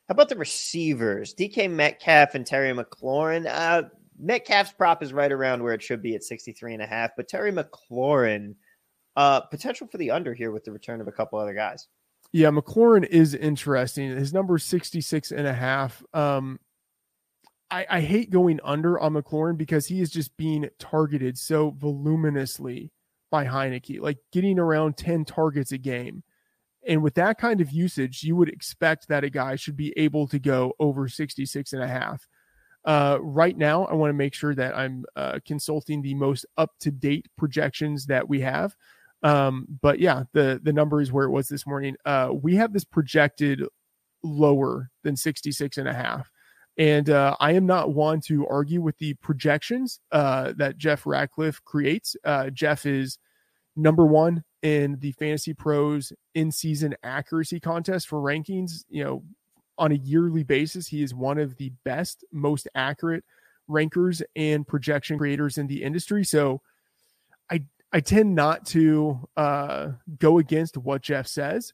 How 0.07 0.13
about 0.13 0.29
the 0.29 0.35
receivers? 0.35 1.33
DK 1.33 1.69
Metcalf 1.69 2.35
and 2.35 2.45
Terry 2.45 2.73
McLaurin. 2.73 3.47
Uh, 3.47 3.83
Metcalf's 4.19 4.71
prop 4.73 5.01
is 5.01 5.13
right 5.13 5.31
around 5.31 5.63
where 5.63 5.73
it 5.73 5.81
should 5.81 6.01
be 6.01 6.15
at 6.15 6.23
63 6.23 6.73
and 6.73 6.83
a 6.83 6.85
half, 6.85 7.11
but 7.17 7.27
Terry 7.27 7.51
McLaurin, 7.51 8.55
uh, 9.15 9.41
potential 9.41 9.87
for 9.87 9.97
the 9.97 10.11
under 10.11 10.33
here 10.33 10.51
with 10.51 10.63
the 10.63 10.71
return 10.71 11.01
of 11.01 11.07
a 11.07 11.11
couple 11.11 11.39
other 11.39 11.53
guys. 11.53 11.87
Yeah, 12.31 12.49
McLaurin 12.49 13.05
is 13.05 13.33
interesting. 13.33 14.09
His 14.09 14.33
number 14.33 14.57
is 14.57 14.63
66 14.63 15.31
and 15.31 15.47
a 15.47 15.53
half. 15.53 16.03
Um, 16.13 16.59
I, 17.71 17.85
I 17.89 18.01
hate 18.01 18.29
going 18.29 18.59
under 18.63 18.99
on 18.99 19.13
McLaurin 19.13 19.57
because 19.57 19.87
he 19.87 20.01
is 20.01 20.11
just 20.11 20.35
being 20.37 20.69
targeted 20.77 21.37
so 21.37 21.71
voluminously 21.71 22.91
by 23.31 23.45
Heinicke, 23.45 23.99
like 23.99 24.17
getting 24.31 24.59
around 24.59 24.97
10 24.97 25.25
targets 25.25 25.71
a 25.71 25.77
game. 25.77 26.23
And 26.87 27.01
with 27.01 27.15
that 27.15 27.39
kind 27.39 27.61
of 27.61 27.71
usage, 27.71 28.23
you 28.23 28.35
would 28.35 28.49
expect 28.49 29.07
that 29.07 29.23
a 29.23 29.29
guy 29.29 29.55
should 29.55 29.75
be 29.75 29.93
able 29.97 30.27
to 30.27 30.39
go 30.39 30.73
over 30.79 31.07
66 31.07 31.73
and 31.73 31.83
a 31.83 31.87
half. 31.87 32.27
Uh, 32.85 33.17
right 33.19 33.57
now, 33.57 33.85
I 33.85 33.95
want 33.95 34.09
to 34.09 34.13
make 34.13 34.35
sure 34.35 34.53
that 34.53 34.77
I'm 34.77 35.05
uh, 35.15 35.39
consulting 35.45 36.01
the 36.01 36.13
most 36.13 36.45
up 36.57 36.71
to 36.81 36.91
date 36.91 37.27
projections 37.37 38.05
that 38.05 38.29
we 38.29 38.41
have. 38.41 38.75
Um, 39.23 39.65
but 39.81 39.99
yeah, 39.99 40.23
the 40.33 40.59
the 40.61 40.73
number 40.73 41.01
is 41.01 41.11
where 41.11 41.25
it 41.25 41.31
was 41.31 41.47
this 41.47 41.65
morning. 41.65 41.95
Uh, 42.05 42.29
we 42.31 42.55
have 42.57 42.73
this 42.73 42.85
projected 42.85 43.63
lower 44.21 44.91
than 45.03 45.15
66 45.15 45.77
and 45.77 45.87
a 45.87 45.93
half. 45.93 46.29
And 46.77 47.09
uh, 47.09 47.35
I 47.39 47.53
am 47.53 47.65
not 47.65 47.93
one 47.93 48.19
to 48.21 48.45
argue 48.47 48.81
with 48.81 48.97
the 48.97 49.13
projections 49.15 49.99
uh, 50.11 50.53
that 50.57 50.77
Jeff 50.77 51.05
Ratcliffe 51.05 51.63
creates. 51.63 52.15
Uh, 52.23 52.49
Jeff 52.49 52.85
is 52.85 53.17
number 53.75 54.05
one 54.05 54.43
in 54.65 54.97
the 54.99 55.11
Fantasy 55.11 55.53
Pros 55.53 56.11
in 56.33 56.51
season 56.51 56.95
accuracy 57.03 57.59
contest 57.59 58.07
for 58.07 58.19
rankings. 58.19 58.83
You 58.89 59.03
know, 59.03 59.23
on 59.77 59.91
a 59.91 59.95
yearly 59.95 60.41
basis, 60.41 60.87
he 60.87 61.03
is 61.03 61.13
one 61.13 61.37
of 61.37 61.55
the 61.57 61.71
best, 61.83 62.25
most 62.31 62.67
accurate 62.73 63.23
rankers 63.67 64.23
and 64.35 64.67
projection 64.67 65.19
creators 65.19 65.59
in 65.59 65.67
the 65.67 65.83
industry. 65.83 66.23
So 66.23 66.61
I 67.51 67.63
I 67.93 67.99
tend 67.99 68.33
not 68.33 68.65
to 68.67 69.29
uh, 69.37 69.89
go 70.17 70.39
against 70.39 70.77
what 70.77 71.03
Jeff 71.03 71.27
says, 71.27 71.71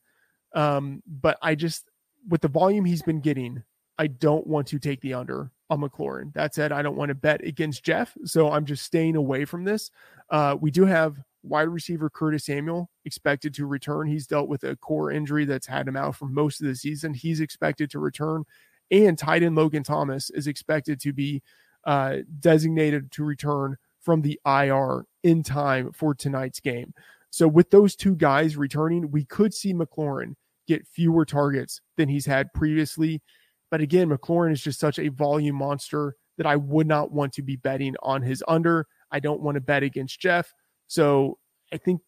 um, 0.54 1.02
but 1.08 1.38
I 1.42 1.56
just 1.56 1.86
with 2.28 2.42
the 2.42 2.50
volume 2.50 2.84
he's 2.84 3.04
been 3.04 3.22
getting, 3.22 3.64
I 3.98 4.08
don't 4.08 4.46
want 4.46 4.68
to 4.68 4.80
take 4.80 5.00
the 5.00 5.14
under 5.14 5.50
on 5.70 5.80
McLaurin. 5.80 6.34
That 6.34 6.54
said, 6.54 6.74
I 6.74 6.82
don't 6.82 6.98
want 6.98 7.08
to 7.08 7.16
bet 7.16 7.42
against 7.46 7.86
Jeff, 7.86 8.18
so 8.26 8.52
I'm 8.52 8.66
just 8.66 8.84
staying 8.84 9.16
away 9.16 9.46
from 9.46 9.64
this. 9.64 9.92
Uh, 10.32 10.56
we 10.60 10.72
do 10.72 10.86
have 10.86 11.18
wide 11.44 11.68
receiver 11.68 12.10
Curtis 12.10 12.46
Samuel 12.46 12.90
expected 13.06 13.54
to 13.56 13.66
return. 13.66 14.08
He's 14.08 14.28
dealt 14.28 14.48
with 14.48 14.64
a 14.64 14.76
core 14.78 15.12
injury 15.12 15.46
that's 15.46 15.68
had 15.68 15.88
him 15.88 15.98
out 15.98 16.16
for 16.16 16.26
most 16.26 16.62
of 16.62 16.68
the 16.68 16.76
season. 16.76 17.14
He's 17.14 17.42
expected 17.42 17.92
to 17.92 18.00
return, 18.00 18.46
and 18.90 19.18
tight 19.18 19.44
end 19.44 19.56
Logan 19.56 19.84
Thomas 19.84 20.30
is 20.32 20.48
expected 20.48 21.00
to 21.02 21.14
be 21.14 21.44
uh, 21.86 22.18
designated 22.40 23.12
to 23.12 23.24
return 23.24 23.78
from 24.00 24.22
the 24.22 24.40
IR 24.46 25.06
in 25.24 25.44
time 25.44 25.92
for 25.92 26.16
tonight's 26.16 26.60
game. 26.60 26.94
So, 27.30 27.48
with 27.48 27.70
those 27.70 27.96
two 27.96 28.16
guys 28.16 28.58
returning, 28.58 29.12
we 29.12 29.26
could 29.26 29.54
see 29.54 29.74
McLaurin 29.74 30.36
get 30.68 30.88
fewer 30.88 31.26
targets 31.26 31.82
than 31.98 32.10
he's 32.10 32.26
had 32.26 32.54
previously. 32.54 33.22
But 33.70 33.82
again, 33.82 34.10
McLaurin 34.10 34.52
is 34.52 34.62
just 34.62 34.80
such 34.80 35.00
a 35.00 35.10
volume 35.10 35.56
monster 35.56 36.16
that 36.38 36.46
I 36.46 36.56
would 36.58 36.88
not 36.88 37.12
want 37.12 37.34
to 37.34 37.42
be 37.42 37.56
betting 37.56 37.96
on 38.04 38.22
his 38.22 38.44
under. 38.48 38.88
I 39.12 39.20
don't 39.20 39.42
want 39.42 39.56
to 39.56 39.62
bet 39.62 39.84
against 39.84 40.20
Jeff. 40.20 40.54
So, 40.88 41.38
I 41.74 41.78
think 41.78 42.02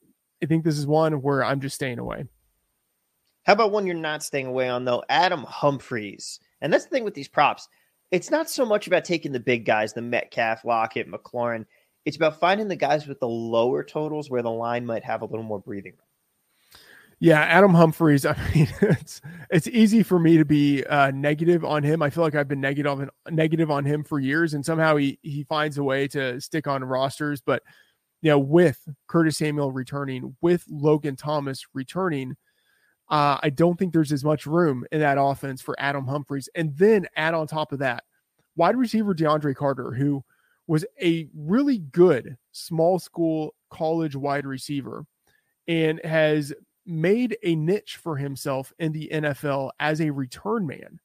I 0.43 0.45
think 0.45 0.65
this 0.65 0.77
is 0.77 0.85
one 0.85 1.21
where 1.21 1.43
I'm 1.43 1.61
just 1.61 1.75
staying 1.75 1.99
away. 1.99 2.25
How 3.43 3.53
about 3.53 3.71
one 3.71 3.85
you're 3.85 3.95
not 3.95 4.23
staying 4.23 4.47
away 4.47 4.69
on 4.69 4.85
though? 4.85 5.03
Adam 5.09 5.43
Humphries. 5.43 6.39
And 6.61 6.71
that's 6.71 6.85
the 6.85 6.89
thing 6.89 7.03
with 7.03 7.13
these 7.13 7.27
props. 7.27 7.67
It's 8.11 8.29
not 8.29 8.49
so 8.49 8.65
much 8.65 8.87
about 8.87 9.05
taking 9.05 9.31
the 9.31 9.39
big 9.39 9.65
guys, 9.65 9.93
the 9.93 10.01
Metcalf, 10.01 10.63
Lockett, 10.65 11.09
McLaurin. 11.09 11.65
It's 12.05 12.17
about 12.17 12.39
finding 12.39 12.67
the 12.67 12.75
guys 12.75 13.07
with 13.07 13.19
the 13.19 13.27
lower 13.27 13.83
totals 13.83 14.29
where 14.29 14.41
the 14.41 14.51
line 14.51 14.85
might 14.85 15.03
have 15.03 15.21
a 15.21 15.25
little 15.25 15.43
more 15.43 15.59
breathing 15.59 15.93
room. 15.93 16.02
Yeah, 17.23 17.39
Adam 17.39 17.73
Humphries. 17.73 18.25
I 18.25 18.35
mean, 18.53 18.67
it's 18.81 19.21
it's 19.49 19.67
easy 19.69 20.03
for 20.03 20.19
me 20.19 20.35
to 20.35 20.43
be 20.43 20.83
uh, 20.83 21.09
negative 21.11 21.63
on 21.63 21.81
him. 21.81 22.01
I 22.01 22.09
feel 22.09 22.21
like 22.21 22.35
I've 22.35 22.49
been 22.49 22.59
negative 22.59 22.99
on 22.99 23.09
negative 23.31 23.71
on 23.71 23.85
him 23.85 24.03
for 24.03 24.19
years, 24.19 24.53
and 24.53 24.65
somehow 24.65 24.97
he 24.97 25.17
he 25.21 25.45
finds 25.45 25.77
a 25.77 25.85
way 25.85 26.05
to 26.09 26.41
stick 26.41 26.67
on 26.67 26.83
rosters. 26.83 27.39
But 27.39 27.63
you 28.21 28.29
know, 28.29 28.39
with 28.39 28.77
Curtis 29.07 29.37
Samuel 29.37 29.71
returning, 29.71 30.35
with 30.41 30.65
Logan 30.69 31.15
Thomas 31.15 31.65
returning, 31.73 32.35
uh, 33.09 33.37
I 33.41 33.51
don't 33.51 33.79
think 33.79 33.93
there's 33.93 34.11
as 34.11 34.25
much 34.25 34.45
room 34.45 34.83
in 34.91 34.99
that 34.99 35.17
offense 35.17 35.61
for 35.61 35.79
Adam 35.79 36.05
Humphries. 36.05 36.49
And 36.55 36.77
then 36.77 37.07
add 37.15 37.33
on 37.35 37.47
top 37.47 37.71
of 37.71 37.79
that, 37.79 38.03
wide 38.57 38.75
receiver 38.75 39.15
DeAndre 39.15 39.55
Carter, 39.55 39.91
who 39.91 40.25
was 40.67 40.83
a 41.01 41.29
really 41.33 41.77
good 41.77 42.35
small 42.51 42.99
school 42.99 43.55
college 43.69 44.17
wide 44.17 44.45
receiver 44.45 45.05
and 45.69 46.01
has 46.03 46.53
made 46.85 47.37
a 47.43 47.55
niche 47.55 47.97
for 48.01 48.17
himself 48.17 48.73
in 48.79 48.91
the 48.91 49.09
NFL 49.11 49.71
as 49.79 50.01
a 50.01 50.11
return 50.11 50.67
man. 50.67 50.99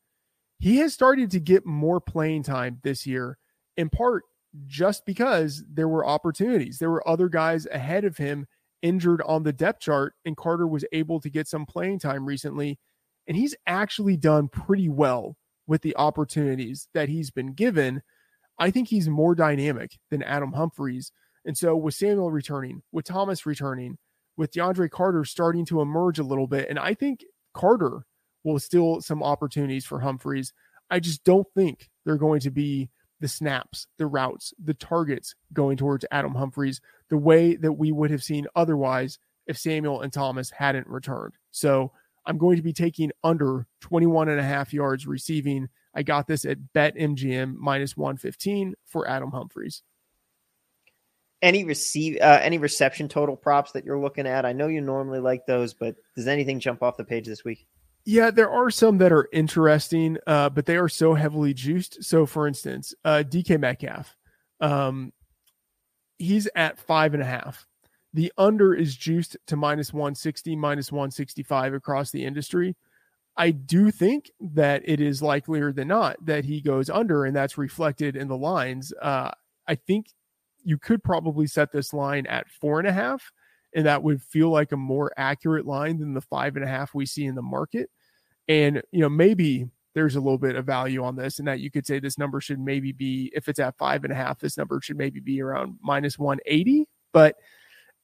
He 0.58 0.78
has 0.78 0.92
started 0.92 1.30
to 1.32 1.40
get 1.40 1.64
more 1.64 2.00
playing 2.00 2.42
time 2.42 2.80
this 2.82 3.06
year, 3.06 3.38
in 3.76 3.88
part 3.88 4.24
just 4.66 5.06
because 5.06 5.62
there 5.68 5.88
were 5.88 6.06
opportunities. 6.06 6.78
There 6.78 6.90
were 6.90 7.06
other 7.06 7.28
guys 7.28 7.66
ahead 7.66 8.04
of 8.04 8.16
him 8.16 8.46
injured 8.82 9.22
on 9.22 9.42
the 9.42 9.52
depth 9.52 9.80
chart, 9.80 10.14
and 10.24 10.36
Carter 10.36 10.66
was 10.66 10.84
able 10.92 11.20
to 11.20 11.30
get 11.30 11.46
some 11.46 11.66
playing 11.66 12.00
time 12.00 12.26
recently. 12.26 12.78
And 13.26 13.36
he's 13.36 13.54
actually 13.66 14.16
done 14.16 14.48
pretty 14.48 14.88
well 14.88 15.36
with 15.66 15.82
the 15.82 15.94
opportunities 15.96 16.88
that 16.94 17.08
he's 17.08 17.30
been 17.30 17.52
given. 17.52 18.02
I 18.58 18.70
think 18.70 18.88
he's 18.88 19.08
more 19.08 19.34
dynamic 19.34 19.98
than 20.10 20.22
Adam 20.22 20.52
Humphries. 20.52 21.12
And 21.44 21.56
so, 21.56 21.76
with 21.76 21.94
Samuel 21.94 22.30
returning, 22.30 22.82
with 22.90 23.04
Thomas 23.04 23.46
returning, 23.46 23.98
with 24.38 24.52
DeAndre 24.52 24.88
Carter 24.88 25.24
starting 25.26 25.66
to 25.66 25.82
emerge 25.82 26.18
a 26.18 26.24
little 26.24 26.46
bit, 26.46 26.70
and 26.70 26.78
I 26.78 26.94
think 26.94 27.24
Carter 27.52 28.06
will 28.44 28.58
still 28.58 29.02
some 29.02 29.22
opportunities 29.22 29.84
for 29.84 30.00
Humphries. 30.00 30.54
I 30.90 31.00
just 31.00 31.24
don't 31.24 31.46
think 31.54 31.90
they're 32.06 32.16
going 32.16 32.40
to 32.40 32.50
be 32.50 32.88
the 33.20 33.28
snaps, 33.28 33.88
the 33.98 34.06
routes, 34.06 34.54
the 34.62 34.74
targets 34.74 35.34
going 35.52 35.76
towards 35.76 36.06
Adam 36.10 36.34
Humphries 36.34 36.80
the 37.10 37.16
way 37.16 37.56
that 37.56 37.72
we 37.72 37.90
would 37.92 38.10
have 38.10 38.22
seen 38.22 38.46
otherwise 38.54 39.18
if 39.46 39.58
Samuel 39.58 40.02
and 40.02 40.12
Thomas 40.12 40.50
hadn't 40.50 40.86
returned. 40.86 41.34
So 41.50 41.92
I'm 42.26 42.38
going 42.38 42.56
to 42.56 42.62
be 42.62 42.72
taking 42.72 43.10
under 43.24 43.66
21 43.80 44.28
and 44.28 44.38
a 44.38 44.44
half 44.44 44.72
yards 44.72 45.06
receiving. 45.06 45.68
I 45.94 46.02
got 46.02 46.26
this 46.26 46.44
at 46.44 46.72
bet 46.74 46.96
MGM 46.96 47.54
minus 47.56 47.96
115 47.96 48.74
for 48.86 49.08
Adam 49.08 49.30
Humphries. 49.30 49.82
Any 51.40 51.64
receive 51.64 52.18
uh, 52.20 52.40
any 52.42 52.58
reception 52.58 53.08
total 53.08 53.36
props 53.36 53.72
that 53.72 53.84
you're 53.84 53.98
looking 53.98 54.26
at? 54.26 54.44
I 54.44 54.52
know 54.52 54.66
you 54.66 54.80
normally 54.80 55.20
like 55.20 55.46
those, 55.46 55.72
but 55.72 55.94
does 56.16 56.26
anything 56.26 56.58
jump 56.58 56.82
off 56.82 56.96
the 56.96 57.04
page 57.04 57.26
this 57.26 57.44
week? 57.44 57.66
Yeah, 58.04 58.30
there 58.30 58.50
are 58.50 58.70
some 58.70 58.98
that 58.98 59.12
are 59.12 59.28
interesting, 59.32 60.16
uh, 60.26 60.48
but 60.48 60.66
they 60.66 60.76
are 60.76 60.88
so 60.88 61.14
heavily 61.14 61.52
juiced. 61.54 62.02
So, 62.02 62.26
for 62.26 62.48
instance, 62.48 62.94
uh, 63.04 63.22
DK 63.26 63.60
Metcalf, 63.60 64.16
um, 64.60 65.12
he's 66.18 66.48
at 66.56 66.80
five 66.80 67.14
and 67.14 67.22
a 67.22 67.26
half. 67.26 67.66
The 68.14 68.32
under 68.38 68.74
is 68.74 68.96
juiced 68.96 69.36
to 69.46 69.56
minus 69.56 69.92
160, 69.92 70.56
minus 70.56 70.90
165 70.90 71.74
across 71.74 72.10
the 72.10 72.24
industry. 72.24 72.76
I 73.36 73.50
do 73.50 73.90
think 73.90 74.30
that 74.40 74.82
it 74.84 75.00
is 75.00 75.22
likelier 75.22 75.72
than 75.72 75.88
not 75.88 76.16
that 76.24 76.44
he 76.44 76.60
goes 76.60 76.90
under, 76.90 77.24
and 77.24 77.36
that's 77.36 77.58
reflected 77.58 78.16
in 78.16 78.26
the 78.26 78.36
lines. 78.36 78.92
Uh, 79.00 79.30
I 79.66 79.74
think 79.74 80.06
you 80.68 80.76
could 80.76 81.02
probably 81.02 81.46
set 81.46 81.72
this 81.72 81.94
line 81.94 82.26
at 82.26 82.46
four 82.46 82.78
and 82.78 82.86
a 82.86 82.92
half, 82.92 83.32
and 83.74 83.86
that 83.86 84.02
would 84.02 84.22
feel 84.22 84.50
like 84.50 84.70
a 84.70 84.76
more 84.76 85.10
accurate 85.16 85.64
line 85.64 85.98
than 85.98 86.12
the 86.12 86.20
five 86.20 86.56
and 86.56 86.64
a 86.64 86.68
half 86.68 86.92
we 86.92 87.06
see 87.06 87.24
in 87.24 87.34
the 87.34 87.40
market. 87.40 87.88
And, 88.48 88.82
you 88.92 89.00
know, 89.00 89.08
maybe 89.08 89.70
there's 89.94 90.14
a 90.14 90.20
little 90.20 90.36
bit 90.36 90.56
of 90.56 90.66
value 90.66 91.02
on 91.02 91.16
this, 91.16 91.38
and 91.38 91.48
that 91.48 91.60
you 91.60 91.70
could 91.70 91.86
say 91.86 91.98
this 91.98 92.18
number 92.18 92.38
should 92.38 92.60
maybe 92.60 92.92
be, 92.92 93.32
if 93.34 93.48
it's 93.48 93.58
at 93.58 93.78
five 93.78 94.04
and 94.04 94.12
a 94.12 94.16
half, 94.16 94.40
this 94.40 94.58
number 94.58 94.78
should 94.82 94.98
maybe 94.98 95.20
be 95.20 95.40
around 95.40 95.78
minus 95.80 96.18
180. 96.18 96.86
But 97.14 97.36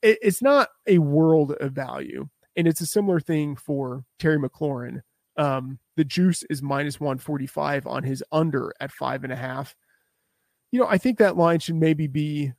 it, 0.01 0.19
it's 0.23 0.41
not 0.41 0.71
a 0.87 0.97
world 0.99 1.53
of 1.61 1.73
value. 1.73 2.31
And 2.57 2.67
it's 2.67 2.81
a 2.81 2.87
similar 2.87 3.21
thing 3.21 3.57
for 3.57 4.05
Terry 4.19 4.39
McLaurin. 4.39 5.03
Um, 5.37 5.81
the 5.97 6.05
juice 6.05 6.45
is 6.49 6.63
minus 6.63 6.99
145 6.99 7.87
on 7.87 8.05
his 8.05 8.25
under 8.33 8.73
at 8.81 8.91
five 8.91 9.23
and 9.23 9.35
a 9.35 9.37
half. 9.37 9.77
You 10.75 10.81
know, 10.81 10.89
I 10.89 10.99
think 10.99 11.19
that 11.19 11.37
line 11.37 11.61
should 11.61 11.77
maybe 11.77 12.09
be 12.09 12.53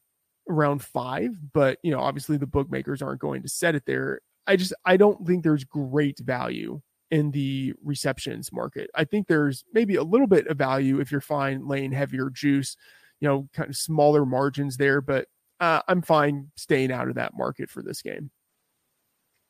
around 0.49 0.81
five, 0.81 1.37
but 1.51 1.79
you 1.83 1.91
know, 1.91 1.99
obviously 1.99 2.37
the 2.37 2.47
bookmakers 2.47 3.01
aren't 3.01 3.19
going 3.19 3.41
to 3.41 3.49
set 3.49 3.75
it 3.75 3.85
there. 3.85 4.21
I 4.47 4.55
just 4.55 4.71
I 4.85 4.95
don't 4.95 5.27
think 5.27 5.43
there's 5.43 5.65
great 5.65 6.19
value 6.19 6.79
in 7.11 7.31
the 7.31 7.73
receptions 7.83 8.53
market. 8.53 8.89
I 8.95 9.03
think 9.03 9.27
there's 9.27 9.65
maybe 9.73 9.95
a 9.95 10.03
little 10.03 10.27
bit 10.27 10.47
of 10.47 10.57
value 10.57 11.01
if 11.01 11.11
you're 11.11 11.19
fine 11.19 11.67
laying 11.67 11.91
heavier 11.91 12.29
juice, 12.29 12.77
you 13.19 13.27
know, 13.27 13.49
kind 13.53 13.69
of 13.69 13.75
smaller 13.75 14.25
margins 14.25 14.77
there, 14.77 15.01
but 15.01 15.27
uh, 15.59 15.81
I'm 15.89 16.01
fine 16.01 16.51
staying 16.55 16.93
out 16.93 17.09
of 17.09 17.15
that 17.15 17.33
market 17.35 17.69
for 17.69 17.81
this 17.81 18.01
game. 18.01 18.31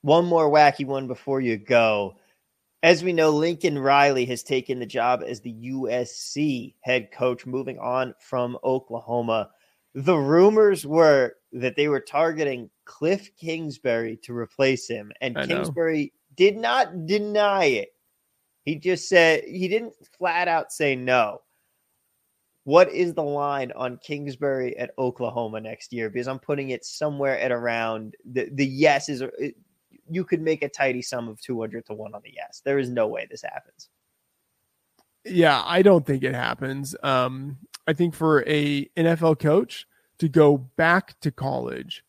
One 0.01 0.25
more 0.25 0.49
wacky 0.49 0.87
one 0.87 1.05
before 1.05 1.39
you 1.39 1.57
go. 1.57 2.15
As 2.85 3.03
we 3.03 3.13
know, 3.13 3.31
Lincoln 3.31 3.79
Riley 3.79 4.25
has 4.25 4.43
taken 4.43 4.77
the 4.77 4.85
job 4.85 5.23
as 5.25 5.41
the 5.41 5.71
USC 5.71 6.75
head 6.81 7.11
coach, 7.11 7.47
moving 7.47 7.79
on 7.79 8.13
from 8.19 8.59
Oklahoma. 8.63 9.49
The 9.95 10.15
rumors 10.15 10.85
were 10.85 11.33
that 11.53 11.75
they 11.75 11.87
were 11.87 11.99
targeting 11.99 12.69
Cliff 12.85 13.31
Kingsbury 13.37 14.19
to 14.21 14.37
replace 14.37 14.87
him, 14.87 15.11
and 15.19 15.35
Kingsbury 15.35 16.13
did 16.35 16.57
not 16.57 17.07
deny 17.07 17.65
it. 17.65 17.89
He 18.65 18.75
just 18.75 19.09
said 19.09 19.45
he 19.45 19.67
didn't 19.67 19.95
flat 20.15 20.47
out 20.47 20.71
say 20.71 20.95
no. 20.95 21.41
What 22.65 22.91
is 22.91 23.15
the 23.15 23.23
line 23.23 23.71
on 23.75 23.97
Kingsbury 23.97 24.77
at 24.77 24.91
Oklahoma 24.99 25.59
next 25.59 25.91
year? 25.91 26.11
Because 26.11 26.27
I'm 26.27 26.37
putting 26.37 26.69
it 26.69 26.85
somewhere 26.85 27.39
at 27.39 27.51
around 27.51 28.15
the 28.25 28.47
the 28.51 28.65
yes 28.67 29.09
is 29.09 29.23
you 30.09 30.23
could 30.23 30.41
make 30.41 30.63
a 30.63 30.69
tidy 30.69 31.01
sum 31.01 31.27
of 31.27 31.39
200 31.41 31.85
to 31.87 31.93
1 31.93 32.13
on 32.13 32.21
the 32.23 32.33
yes. 32.33 32.61
There 32.63 32.79
is 32.79 32.89
no 32.89 33.07
way 33.07 33.27
this 33.29 33.41
happens. 33.41 33.89
Yeah, 35.23 35.63
I 35.65 35.81
don't 35.81 36.05
think 36.05 36.23
it 36.23 36.35
happens. 36.35 36.95
Um, 37.01 37.57
I 37.87 37.93
think 37.93 38.13
for 38.13 38.43
a 38.47 38.85
NFL 38.97 39.39
coach 39.39 39.87
to 40.19 40.29
go 40.29 40.57
back 40.57 41.19
to 41.21 41.31
college 41.31 42.03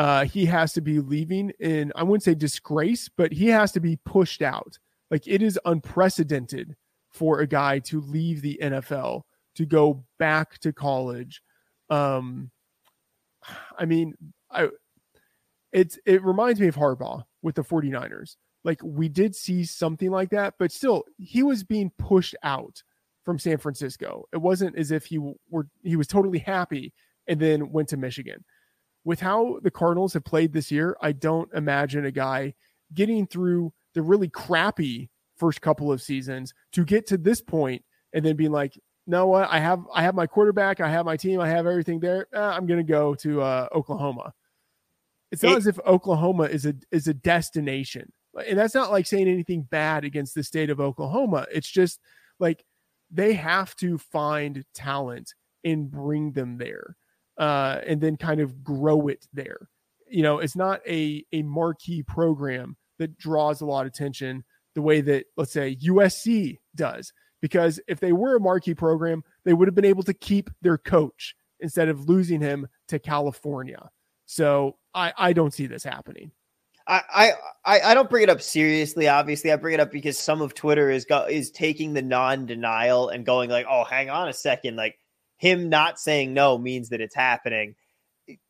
uh, 0.00 0.24
he 0.24 0.46
has 0.46 0.72
to 0.72 0.80
be 0.80 0.98
leaving 0.98 1.52
in, 1.60 1.92
I 1.94 2.04
wouldn't 2.04 2.22
say 2.22 2.34
disgrace, 2.34 3.10
but 3.14 3.32
he 3.34 3.48
has 3.48 3.70
to 3.72 3.80
be 3.80 3.96
pushed 3.96 4.40
out. 4.40 4.78
Like 5.10 5.28
it 5.28 5.42
is 5.42 5.60
unprecedented 5.66 6.74
for 7.10 7.40
a 7.40 7.46
guy 7.46 7.80
to 7.80 8.00
leave 8.00 8.40
the 8.40 8.58
NFL 8.62 9.24
to 9.56 9.66
go 9.66 10.02
back 10.18 10.56
to 10.60 10.72
college. 10.72 11.42
Um, 11.90 12.50
I 13.78 13.84
mean, 13.84 14.14
I 14.50 14.70
it's 15.72 15.98
it 16.06 16.24
reminds 16.24 16.60
me 16.60 16.68
of 16.68 16.76
Harbaugh 16.76 17.24
with 17.42 17.54
the 17.54 17.62
49ers. 17.62 18.36
Like 18.64 18.80
we 18.82 19.08
did 19.08 19.34
see 19.34 19.64
something 19.64 20.10
like 20.10 20.30
that, 20.30 20.54
but 20.58 20.72
still 20.72 21.04
he 21.18 21.42
was 21.42 21.64
being 21.64 21.90
pushed 21.98 22.36
out 22.42 22.82
from 23.24 23.38
San 23.38 23.58
Francisco. 23.58 24.26
It 24.32 24.38
wasn't 24.38 24.76
as 24.76 24.90
if 24.90 25.06
he 25.06 25.18
were 25.48 25.68
he 25.82 25.96
was 25.96 26.06
totally 26.06 26.38
happy 26.38 26.92
and 27.26 27.40
then 27.40 27.70
went 27.72 27.88
to 27.90 27.96
Michigan 27.96 28.44
with 29.04 29.20
how 29.20 29.58
the 29.62 29.70
Cardinals 29.70 30.12
have 30.14 30.24
played 30.24 30.52
this 30.52 30.70
year, 30.70 30.96
I 31.00 31.12
don't 31.12 31.52
imagine 31.54 32.04
a 32.04 32.10
guy 32.10 32.54
getting 32.92 33.26
through 33.26 33.72
the 33.94 34.02
really 34.02 34.28
crappy 34.28 35.10
first 35.36 35.60
couple 35.60 35.90
of 35.90 36.02
seasons 36.02 36.52
to 36.72 36.84
get 36.84 37.06
to 37.06 37.16
this 37.16 37.40
point 37.40 37.82
and 38.12 38.24
then 38.24 38.36
being 38.36 38.52
like, 38.52 38.78
no, 39.06 39.26
what 39.26 39.48
I 39.50 39.58
have, 39.58 39.82
I 39.92 40.02
have 40.02 40.14
my 40.14 40.26
quarterback, 40.26 40.80
I 40.80 40.88
have 40.90 41.06
my 41.06 41.16
team, 41.16 41.40
I 41.40 41.48
have 41.48 41.66
everything 41.66 41.98
there. 41.98 42.26
Eh, 42.34 42.40
I'm 42.40 42.66
going 42.66 42.78
to 42.78 42.84
go 42.84 43.14
to 43.16 43.40
uh, 43.40 43.68
Oklahoma. 43.74 44.32
It's 45.32 45.42
not 45.42 45.52
it, 45.52 45.58
as 45.58 45.66
if 45.66 45.78
Oklahoma 45.86 46.44
is 46.44 46.66
a 46.66 46.74
is 46.90 47.08
a 47.08 47.14
destination, 47.14 48.12
and 48.46 48.58
that's 48.58 48.74
not 48.74 48.90
like 48.90 49.06
saying 49.06 49.28
anything 49.28 49.62
bad 49.62 50.04
against 50.04 50.34
the 50.34 50.42
state 50.42 50.70
of 50.70 50.80
Oklahoma. 50.80 51.46
It's 51.52 51.70
just 51.70 52.00
like 52.38 52.64
they 53.10 53.34
have 53.34 53.74
to 53.76 53.98
find 53.98 54.64
talent 54.74 55.34
and 55.64 55.90
bring 55.90 56.32
them 56.32 56.58
there 56.58 56.96
uh, 57.38 57.80
and 57.86 58.00
then 58.00 58.16
kind 58.16 58.40
of 58.40 58.62
grow 58.62 59.08
it 59.08 59.26
there. 59.32 59.68
You 60.08 60.22
know, 60.22 60.38
it's 60.38 60.56
not 60.56 60.80
a 60.88 61.24
a 61.32 61.42
marquee 61.42 62.02
program 62.02 62.76
that 62.98 63.16
draws 63.16 63.60
a 63.60 63.66
lot 63.66 63.86
of 63.86 63.92
attention 63.92 64.44
the 64.74 64.82
way 64.82 65.00
that 65.00 65.26
let's 65.36 65.52
say 65.52 65.76
USC 65.76 66.58
does. 66.74 67.12
Because 67.40 67.80
if 67.88 68.00
they 68.00 68.12
were 68.12 68.36
a 68.36 68.40
marquee 68.40 68.74
program, 68.74 69.24
they 69.44 69.54
would 69.54 69.66
have 69.66 69.74
been 69.74 69.84
able 69.84 70.02
to 70.02 70.12
keep 70.12 70.50
their 70.60 70.76
coach 70.76 71.34
instead 71.60 71.88
of 71.88 72.08
losing 72.08 72.40
him 72.40 72.68
to 72.88 72.98
California. 72.98 73.90
So 74.26 74.76
I, 74.94 75.12
I 75.16 75.32
don't 75.32 75.54
see 75.54 75.66
this 75.66 75.84
happening. 75.84 76.32
I, 76.86 77.32
I 77.64 77.80
I 77.80 77.94
don't 77.94 78.10
bring 78.10 78.24
it 78.24 78.28
up 78.28 78.42
seriously. 78.42 79.06
Obviously, 79.06 79.52
I 79.52 79.56
bring 79.56 79.74
it 79.74 79.80
up 79.80 79.92
because 79.92 80.18
some 80.18 80.42
of 80.42 80.54
Twitter 80.54 80.90
is 80.90 81.04
go, 81.04 81.24
is 81.24 81.52
taking 81.52 81.92
the 81.92 82.02
non 82.02 82.46
denial 82.46 83.10
and 83.10 83.24
going 83.24 83.48
like, 83.48 83.66
"Oh, 83.68 83.84
hang 83.84 84.10
on 84.10 84.28
a 84.28 84.32
second, 84.32 84.74
like 84.74 84.98
him 85.40 85.70
not 85.70 85.98
saying 85.98 86.34
no 86.34 86.58
means 86.58 86.90
that 86.90 87.00
it's 87.00 87.14
happening. 87.14 87.74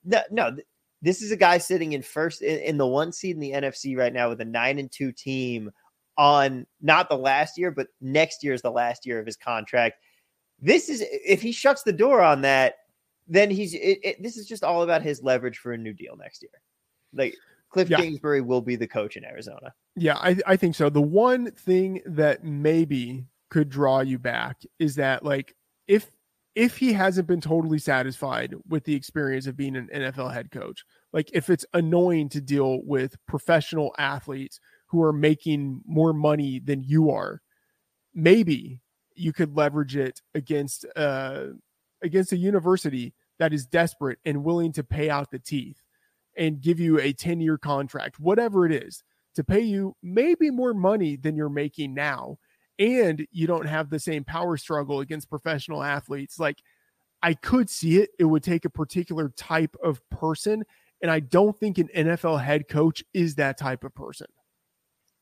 no, 0.05 0.21
no. 0.31 0.57
This 1.03 1.23
is 1.23 1.31
a 1.31 1.37
guy 1.37 1.59
sitting 1.59 1.93
in 1.93 2.03
first 2.03 2.43
in, 2.43 2.59
in 2.59 2.79
the 2.79 2.87
one 2.87 3.13
seed 3.13 3.37
in 3.37 3.41
the 3.41 3.53
NFC 3.53 3.97
right 3.97 4.13
now 4.13 4.29
with 4.29 4.41
a 4.41 4.45
nine 4.45 4.79
and 4.79 4.91
two 4.91 5.13
team 5.13 5.71
on 6.19 6.67
not 6.83 7.09
the 7.09 7.17
last 7.17 7.57
year, 7.57 7.71
but 7.71 7.87
next 8.01 8.43
year 8.43 8.55
is 8.55 8.63
the 8.63 8.73
last 8.73 9.07
year 9.07 9.21
of 9.21 9.25
his 9.25 9.37
contract. 9.37 9.97
This 10.61 10.89
is 10.89 11.03
if 11.09 11.41
he 11.41 11.53
shuts 11.53 11.85
the 11.85 11.93
door 11.93 12.21
on 12.21 12.43
that, 12.43 12.75
then 13.31 13.49
he's 13.49 13.75
it, 13.75 13.99
it, 14.03 14.23
this 14.23 14.37
is 14.37 14.47
just 14.47 14.65
all 14.65 14.83
about 14.83 15.03
his 15.03 15.23
leverage 15.23 15.59
for 15.59 15.73
a 15.73 15.79
new 15.79 15.95
deal 15.95 16.17
next 16.17 16.43
year. 16.43 16.51
Like 17.15 17.37
Cliff 17.71 17.89
Yeah. 17.89 17.99
Kingsbury 17.99 18.41
will 18.41 18.61
be 18.61 18.77
the 18.77 18.89
coach 18.89 19.17
in 19.17 19.25
Arizona. 19.25 19.73
Yeah, 19.97 20.17
I, 20.17 20.37
I 20.47 20.57
think 20.57 20.75
so. 20.75 20.91
The 20.91 21.01
one 21.01 21.53
thing 21.53 22.03
that 22.07 22.45
maybe 22.45 23.25
could 23.49 23.69
draw 23.69 24.01
you 24.01 24.19
back 24.19 24.61
is 24.79 24.97
that 24.97 25.25
like 25.25 25.55
if 25.87 26.11
if 26.57 26.77
he 26.77 26.93
hasn't 26.93 27.29
been 27.29 27.41
totally 27.41 27.79
satisfied 27.79 28.55
with 28.69 28.85
the 28.85 28.95
experience 28.95 29.47
of 29.47 29.57
being 29.57 29.77
an 29.77 29.89
NFL 29.95 30.35
head 30.35 30.51
coach, 30.51 30.85
like 31.13 31.31
if 31.33 31.49
it's 31.49 31.65
annoying 31.73 32.29
to 32.31 32.41
deal 32.41 32.81
with 32.83 33.17
professional 33.27 33.95
athletes 33.99 34.59
who 34.89 35.01
are 35.03 35.13
making 35.13 35.81
more 35.87 36.13
money 36.13 36.59
than 36.59 36.83
you 36.83 37.11
are, 37.11 37.41
maybe 38.13 38.81
you 39.15 39.33
could 39.33 39.57
leverage 39.57 39.97
it 39.97 40.21
against 40.35 40.85
uh 40.97 41.47
against 42.03 42.33
a 42.33 42.37
university 42.37 43.15
that 43.41 43.55
is 43.55 43.67
desperate 43.67 44.19
and 44.25 44.45
willing 44.45 44.71
to 44.71 44.85
pay 44.85 45.11
out 45.11 45.31
the 45.31 45.39
teeth 45.39 45.83
and 46.37 46.61
give 46.61 46.79
you 46.79 47.01
a 47.01 47.13
10 47.13 47.41
year 47.41 47.59
contract, 47.59 48.21
whatever 48.21 48.67
it 48.67 48.73
is, 48.73 49.03
to 49.35 49.43
pay 49.43 49.61
you 49.61 49.97
maybe 50.03 50.51
more 50.51 50.75
money 50.75 51.17
than 51.17 51.35
you're 51.35 51.49
making 51.49 51.95
now. 51.95 52.39
And 52.79 53.27
you 53.33 53.47
don't 53.47 53.67
have 53.67 53.91
the 53.91 53.99
same 53.99 54.25
power 54.25 54.57
struggle 54.57 55.01
against 55.01 55.29
professional 55.29 55.83
athletes. 55.83 56.39
Like, 56.39 56.63
I 57.23 57.35
could 57.35 57.69
see 57.69 57.99
it. 57.99 58.11
It 58.19 58.25
would 58.25 58.43
take 58.43 58.65
a 58.65 58.71
particular 58.71 59.31
type 59.31 59.75
of 59.83 60.01
person. 60.11 60.65
And 61.03 61.11
I 61.11 61.21
don't 61.21 61.59
think 61.59 61.79
an 61.79 61.89
NFL 61.95 62.43
head 62.43 62.69
coach 62.69 63.03
is 63.15 63.35
that 63.37 63.59
type 63.59 63.85
of 63.85 63.95
person. 63.95 64.27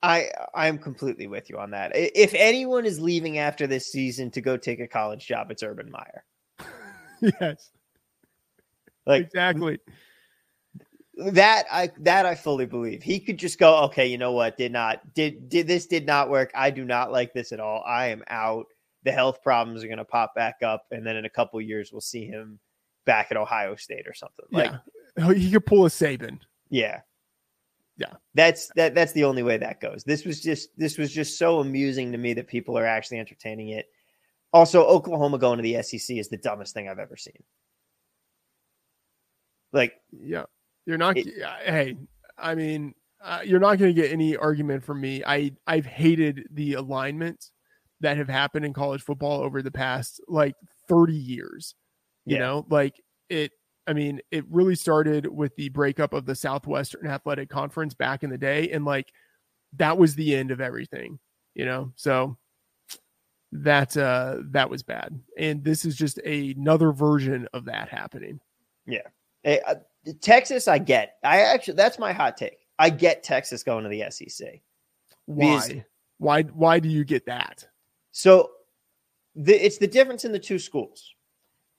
I 0.03 0.29
I 0.55 0.69
am 0.69 0.79
completely 0.79 1.27
with 1.27 1.51
you 1.51 1.59
on 1.59 1.71
that. 1.73 1.93
If 1.95 2.33
anyone 2.35 2.85
is 2.85 3.01
leaving 3.01 3.39
after 3.39 3.67
this 3.67 3.91
season 3.91 4.31
to 4.33 4.41
go 4.41 4.57
take 4.57 4.79
a 4.79 4.87
college 4.87 5.27
job, 5.27 5.51
it's 5.51 5.63
Urban 5.63 5.91
Meyer. 5.91 6.25
yes. 7.41 7.71
Like 9.09 9.23
exactly. 9.23 9.79
That 11.33 11.65
I 11.73 11.91
that 12.01 12.27
I 12.27 12.37
fully 12.37 12.67
believe. 12.67 13.03
He 13.03 13.19
could 13.19 13.39
just 13.39 13.59
go, 13.59 13.83
okay, 13.85 14.07
you 14.07 14.19
know 14.19 14.33
what? 14.33 14.57
Did 14.57 14.71
not 14.71 15.15
did 15.15 15.49
did 15.49 15.67
this 15.67 15.87
did 15.87 16.07
not 16.07 16.31
work. 16.31 16.53
I 16.55 16.71
do 16.71 16.85
not 16.85 17.11
like 17.11 17.33
this 17.33 17.51
at 17.51 17.59
all. 17.59 17.83
I 17.85 18.07
am 18.09 18.23
out. 18.29 18.67
The 19.03 19.11
health 19.11 19.43
problems 19.43 19.83
are 19.83 19.89
going 19.89 19.99
to 19.99 20.05
pop 20.05 20.35
back 20.37 20.57
up, 20.63 20.85
and 20.93 21.05
then 21.05 21.17
in 21.17 21.25
a 21.25 21.31
couple 21.31 21.61
years 21.61 21.91
we'll 21.91 22.01
see 22.01 22.27
him 22.27 22.61
back 23.05 23.29
at 23.31 23.37
Ohio 23.37 23.75
State 23.75 24.07
or 24.07 24.15
something. 24.15 24.45
Like, 24.53 24.71
yeah. 25.17 25.33
He 25.33 25.51
could 25.51 25.67
pull 25.67 25.87
a 25.87 25.89
Saban. 25.89 26.39
yeah, 26.69 27.01
Yeah. 27.97 28.13
that's 28.35 28.71
that. 28.77 28.95
That's 28.95 29.13
the 29.13 29.25
only 29.25 29.43
way 29.43 29.57
that 29.57 29.81
goes. 29.81 30.05
This 30.05 30.25
was 30.25 30.41
just 30.41 30.69
this 30.77 30.99
was 30.99 31.11
just 31.13 31.37
so 31.39 31.59
amusing 31.59 32.13
to 32.13 32.19
me 32.19 32.35
that 32.35 32.47
people 32.47 32.79
are 32.79 32.87
actually 32.87 33.19
entertaining 33.19 33.71
it. 33.71 33.87
Also, 34.53 34.85
Oklahoma 34.85 35.39
going 35.39 35.57
to 35.57 35.63
the 35.63 35.83
SEC 35.83 36.17
is 36.17 36.29
the 36.29 36.37
dumbest 36.37 36.75
thing 36.75 36.89
I've 36.89 37.01
ever 37.01 37.17
seen. 37.17 37.43
Like, 39.73 39.95
Yeah. 40.13 40.45
You're 40.87 40.99
not, 40.99 41.19
hey, 41.19 41.97
I 42.39 42.55
mean, 42.55 42.95
uh, 43.23 43.41
you're 43.45 43.61
not 43.61 43.77
going 43.77 43.95
to 43.95 44.01
get 44.01 44.11
any 44.11 44.37
argument 44.37 44.83
from 44.83 45.01
me. 45.03 45.23
I, 45.23 45.53
I've 45.67 45.85
hated 45.85 46.47
the 46.51 46.75
alignments 46.75 47.53
that 48.01 48.17
have 48.17 48.29
happened 48.29 48.65
in 48.65 48.73
college 48.73 49.03
football 49.03 49.43
over 49.43 49.61
the 49.61 49.71
past 49.71 50.21
like 50.29 50.55
30 50.89 51.13
years. 51.15 51.75
You 52.25 52.37
Yeah. 52.37 52.41
know, 52.41 52.67
like 52.71 53.03
it, 53.29 53.53
I 53.87 53.93
mean, 53.93 54.21
it 54.31 54.45
really 54.49 54.75
started 54.77 55.27
with 55.27 55.55
the 55.57 55.69
breakup 55.69 56.15
of 56.15 56.25
the 56.25 56.35
Southwestern 56.35 57.07
Athletic 57.07 57.51
Conference 57.51 57.93
back 57.93 58.23
in 58.23 58.31
the 58.31 58.39
day. 58.39 58.71
And 58.71 58.85
like 58.87 59.13
that 59.77 59.99
was 59.99 60.15
the 60.15 60.35
end 60.35 60.51
of 60.51 60.61
everything, 60.61 61.19
you 61.55 61.67
know? 61.67 61.93
So 61.97 62.39
that, 63.53 63.97
uh, 63.97 64.39
that 64.53 64.71
was 64.71 64.83
bad. 64.83 65.21
And 65.37 65.65
this 65.65 65.85
is 65.85 65.97
just 65.97 66.19
another 66.19 66.93
version 66.93 67.47
of 67.53 67.67
that 67.67 67.89
happening. 67.89 68.41
Yeah. 68.87 69.09
Hey, 69.49 69.63
uh, 69.67 69.77
Texas, 70.21 70.69
I 70.69 70.77
get. 70.77 71.17
I 71.25 71.41
actually, 71.41 71.73
that's 71.73 71.99
my 71.99 72.13
hot 72.13 72.37
take. 72.37 72.67
I 72.79 72.91
get 72.91 73.23
Texas 73.23 73.63
going 73.63 73.83
to 73.83 73.89
the 73.89 74.05
SEC. 74.11 74.61
Because- 75.27 75.71
Why? 75.71 75.85
Why? 76.19 76.43
Why 76.43 76.81
do 76.81 76.91
you 76.91 77.03
get 77.03 77.25
that? 77.27 77.67
So 78.13 78.51
the, 79.35 79.55
it's 79.55 79.79
the 79.79 79.87
difference 79.87 80.27
in 80.27 80.33
the 80.33 80.39
two 80.39 80.59
schools. 80.59 81.15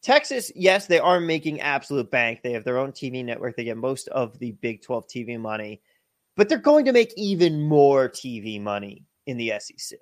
Texas, 0.01 0.51
yes, 0.55 0.87
they 0.87 0.97
are 0.97 1.19
making 1.19 1.61
absolute 1.61 2.09
bank. 2.09 2.39
They 2.41 2.53
have 2.53 2.63
their 2.63 2.79
own 2.79 2.91
TV 2.91 3.23
network. 3.23 3.55
They 3.55 3.65
get 3.65 3.77
most 3.77 4.07
of 4.07 4.39
the 4.39 4.53
Big 4.53 4.81
12 4.81 5.07
TV 5.07 5.39
money, 5.39 5.79
but 6.35 6.49
they're 6.49 6.57
going 6.57 6.85
to 6.85 6.91
make 6.91 7.13
even 7.17 7.61
more 7.61 8.09
TV 8.09 8.59
money 8.59 9.05
in 9.27 9.37
the 9.37 9.53
SEC. 9.59 9.99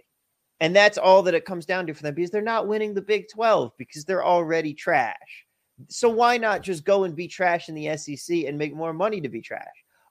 And 0.61 0.73
that's 0.73 0.98
all 0.98 1.22
that 1.23 1.34
it 1.34 1.44
comes 1.44 1.65
down 1.65 1.85
to 1.88 1.94
for 1.94 2.03
them 2.03 2.15
because 2.15 2.31
they're 2.31 2.41
not 2.41 2.68
winning 2.68 2.94
the 2.94 3.02
Big 3.02 3.26
12 3.27 3.73
because 3.77 4.06
they're 4.06 4.26
already 4.26 4.73
trash. 4.73 5.47
So 5.90 6.10
why 6.10 6.38
not 6.38 6.64
just 6.64 6.84
go 6.84 7.04
and 7.04 7.16
be 7.16 7.28
trash 7.28 7.70
in 7.70 7.76
the 7.76 7.95
SEC 7.98 8.45
and 8.45 8.58
make 8.58 8.76
more 8.76 8.94
money 8.94 9.22
to 9.22 9.30
be 9.30 9.41
trash? 9.41 9.66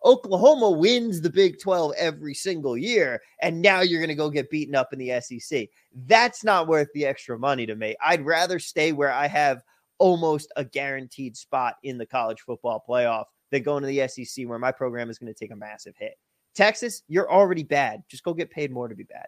Oklahoma 0.04 0.70
wins 0.70 1.20
the 1.20 1.30
Big 1.30 1.58
12 1.60 1.92
every 1.98 2.34
single 2.34 2.76
year, 2.76 3.20
and 3.42 3.60
now 3.60 3.80
you're 3.80 4.00
going 4.00 4.08
to 4.08 4.14
go 4.14 4.30
get 4.30 4.50
beaten 4.50 4.74
up 4.74 4.92
in 4.92 4.98
the 4.98 5.20
SEC. 5.20 5.68
That's 6.06 6.44
not 6.44 6.68
worth 6.68 6.88
the 6.94 7.06
extra 7.06 7.38
money 7.38 7.66
to 7.66 7.74
me. 7.74 7.96
I'd 8.04 8.24
rather 8.24 8.58
stay 8.58 8.92
where 8.92 9.12
I 9.12 9.26
have 9.26 9.62
almost 9.98 10.52
a 10.56 10.64
guaranteed 10.64 11.36
spot 11.36 11.76
in 11.82 11.98
the 11.98 12.06
college 12.06 12.42
football 12.42 12.84
playoff 12.88 13.24
than 13.50 13.62
going 13.62 13.82
to 13.82 13.88
the 13.88 14.06
SEC 14.06 14.46
where 14.46 14.58
my 14.58 14.70
program 14.70 15.10
is 15.10 15.18
going 15.18 15.32
to 15.32 15.38
take 15.38 15.52
a 15.52 15.56
massive 15.56 15.94
hit. 15.98 16.16
Texas, 16.54 17.02
you're 17.08 17.30
already 17.30 17.62
bad. 17.62 18.02
Just 18.08 18.22
go 18.22 18.32
get 18.32 18.50
paid 18.50 18.70
more 18.70 18.88
to 18.88 18.94
be 18.94 19.04
bad. 19.04 19.26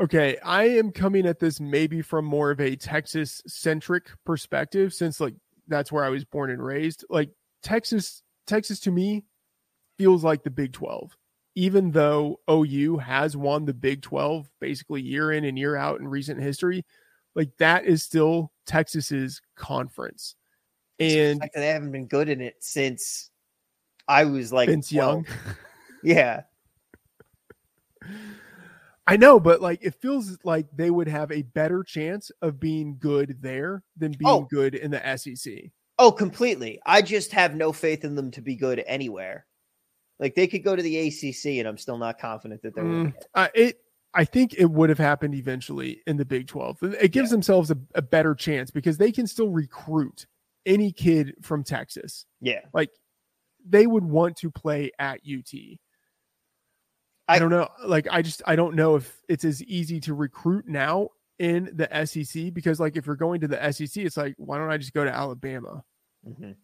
Okay, 0.00 0.38
I 0.42 0.64
am 0.64 0.90
coming 0.90 1.26
at 1.26 1.38
this 1.38 1.60
maybe 1.60 2.00
from 2.00 2.24
more 2.24 2.50
of 2.50 2.60
a 2.60 2.76
Texas 2.76 3.42
centric 3.46 4.08
perspective 4.24 4.94
since 4.94 5.20
like 5.20 5.34
that's 5.72 5.92
where 5.92 6.04
I 6.04 6.10
was 6.10 6.24
born 6.24 6.50
and 6.50 6.64
raised. 6.64 7.04
Like 7.08 7.30
Texas 7.62 8.22
Texas 8.46 8.80
to 8.80 8.90
me 8.90 9.24
feels 9.98 10.24
like 10.24 10.42
the 10.42 10.50
Big 10.50 10.72
12. 10.72 11.16
Even 11.54 11.90
though 11.90 12.40
OU 12.50 12.98
has 12.98 13.36
won 13.36 13.66
the 13.66 13.74
Big 13.74 14.02
12 14.02 14.48
basically 14.60 15.02
year 15.02 15.32
in 15.32 15.44
and 15.44 15.58
year 15.58 15.76
out 15.76 16.00
in 16.00 16.08
recent 16.08 16.40
history, 16.40 16.84
like 17.34 17.50
that 17.58 17.84
is 17.84 18.02
still 18.02 18.52
Texas's 18.66 19.40
conference. 19.56 20.34
And 20.98 21.40
Like, 21.40 21.52
they 21.52 21.68
haven't 21.68 21.92
been 21.92 22.06
good 22.06 22.28
in 22.28 22.40
it 22.40 22.56
since 22.60 23.30
I 24.08 24.24
was 24.24 24.52
like 24.52 24.68
Vince 24.68 24.90
Young. 24.92 25.26
Yeah. 26.02 26.42
I 29.12 29.16
know, 29.16 29.38
but 29.38 29.60
like 29.60 29.80
it 29.82 29.94
feels 29.94 30.38
like 30.42 30.66
they 30.74 30.90
would 30.90 31.08
have 31.08 31.30
a 31.30 31.42
better 31.42 31.82
chance 31.82 32.30
of 32.40 32.58
being 32.58 32.96
good 32.98 33.36
there 33.42 33.82
than 33.96 34.12
being 34.12 34.28
Oh. 34.30 34.48
good 34.50 34.74
in 34.74 34.90
the 34.90 35.16
SEC. 35.18 35.70
Oh, 35.98 36.10
completely. 36.10 36.80
I 36.86 37.02
just 37.02 37.32
have 37.32 37.54
no 37.54 37.72
faith 37.72 38.04
in 38.04 38.14
them 38.14 38.30
to 38.30 38.40
be 38.40 38.56
good 38.56 38.82
anywhere. 38.86 39.46
Like 40.18 40.34
they 40.34 40.46
could 40.46 40.64
go 40.64 40.74
to 40.74 40.82
the 40.82 40.96
ACC, 41.08 41.58
and 41.58 41.68
I'm 41.68 41.76
still 41.76 41.98
not 41.98 42.18
confident 42.18 42.62
that 42.62 42.74
they're. 42.74 42.84
Mm, 42.84 43.08
it. 43.14 43.26
uh, 43.34 43.48
it, 43.54 43.78
I 44.14 44.24
think 44.24 44.54
it 44.54 44.70
would 44.70 44.88
have 44.88 44.98
happened 44.98 45.34
eventually 45.34 46.00
in 46.06 46.16
the 46.16 46.24
Big 46.24 46.46
12. 46.46 46.82
It 47.00 47.12
gives 47.12 47.30
themselves 47.30 47.70
a, 47.70 47.78
a 47.94 48.02
better 48.02 48.34
chance 48.34 48.70
because 48.70 48.98
they 48.98 49.12
can 49.12 49.26
still 49.26 49.48
recruit 49.50 50.26
any 50.64 50.90
kid 50.92 51.34
from 51.42 51.64
Texas. 51.64 52.24
Yeah. 52.40 52.60
Like 52.72 52.90
they 53.68 53.86
would 53.86 54.04
want 54.04 54.36
to 54.38 54.50
play 54.50 54.90
at 54.98 55.20
UT. 55.26 55.52
I, 57.28 57.38
don't 57.38 57.50
know. 57.50 57.68
Like 57.84 58.06
I 58.10 58.22
just 58.22 58.42
I 58.46 58.56
don't 58.56 58.74
know 58.74 58.96
if 58.96 59.22
it's 59.28 59.44
as 59.44 59.62
easy 59.64 60.00
to 60.00 60.14
recruit 60.14 60.66
now 60.68 61.10
in 61.38 61.70
the 61.74 61.88
SEC 62.06 62.52
because 62.52 62.80
like 62.80 62.96
if 62.96 63.06
you're 63.06 63.16
going 63.16 63.40
to 63.40 63.48
the 63.48 63.72
SEC, 63.72 64.04
it's 64.04 64.16
like 64.16 64.34
why 64.36 64.58
don't 64.58 64.70
I 64.70 64.76
just 64.76 64.92
go 64.92 65.04
to 65.04 65.12
Alabama? 65.12 65.84
Mhm. 66.26 66.56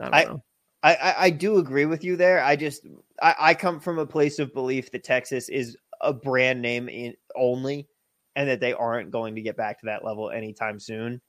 I 0.00 0.24
I. 0.24 0.36
I, 0.80 0.94
I 0.94 1.14
I 1.24 1.30
do 1.30 1.58
agree 1.58 1.86
with 1.86 2.04
you 2.04 2.16
there. 2.16 2.42
I 2.42 2.54
just 2.54 2.86
I, 3.20 3.34
I 3.38 3.54
come 3.54 3.80
from 3.80 3.98
a 3.98 4.06
place 4.06 4.38
of 4.38 4.54
belief 4.54 4.92
that 4.92 5.02
Texas 5.02 5.48
is 5.48 5.76
a 6.00 6.12
brand 6.12 6.62
name 6.62 6.88
in 6.88 7.14
only, 7.34 7.88
and 8.36 8.48
that 8.48 8.60
they 8.60 8.72
aren't 8.72 9.10
going 9.10 9.34
to 9.34 9.42
get 9.42 9.56
back 9.56 9.80
to 9.80 9.86
that 9.86 10.04
level 10.04 10.30
anytime 10.30 10.78
soon. 10.78 11.20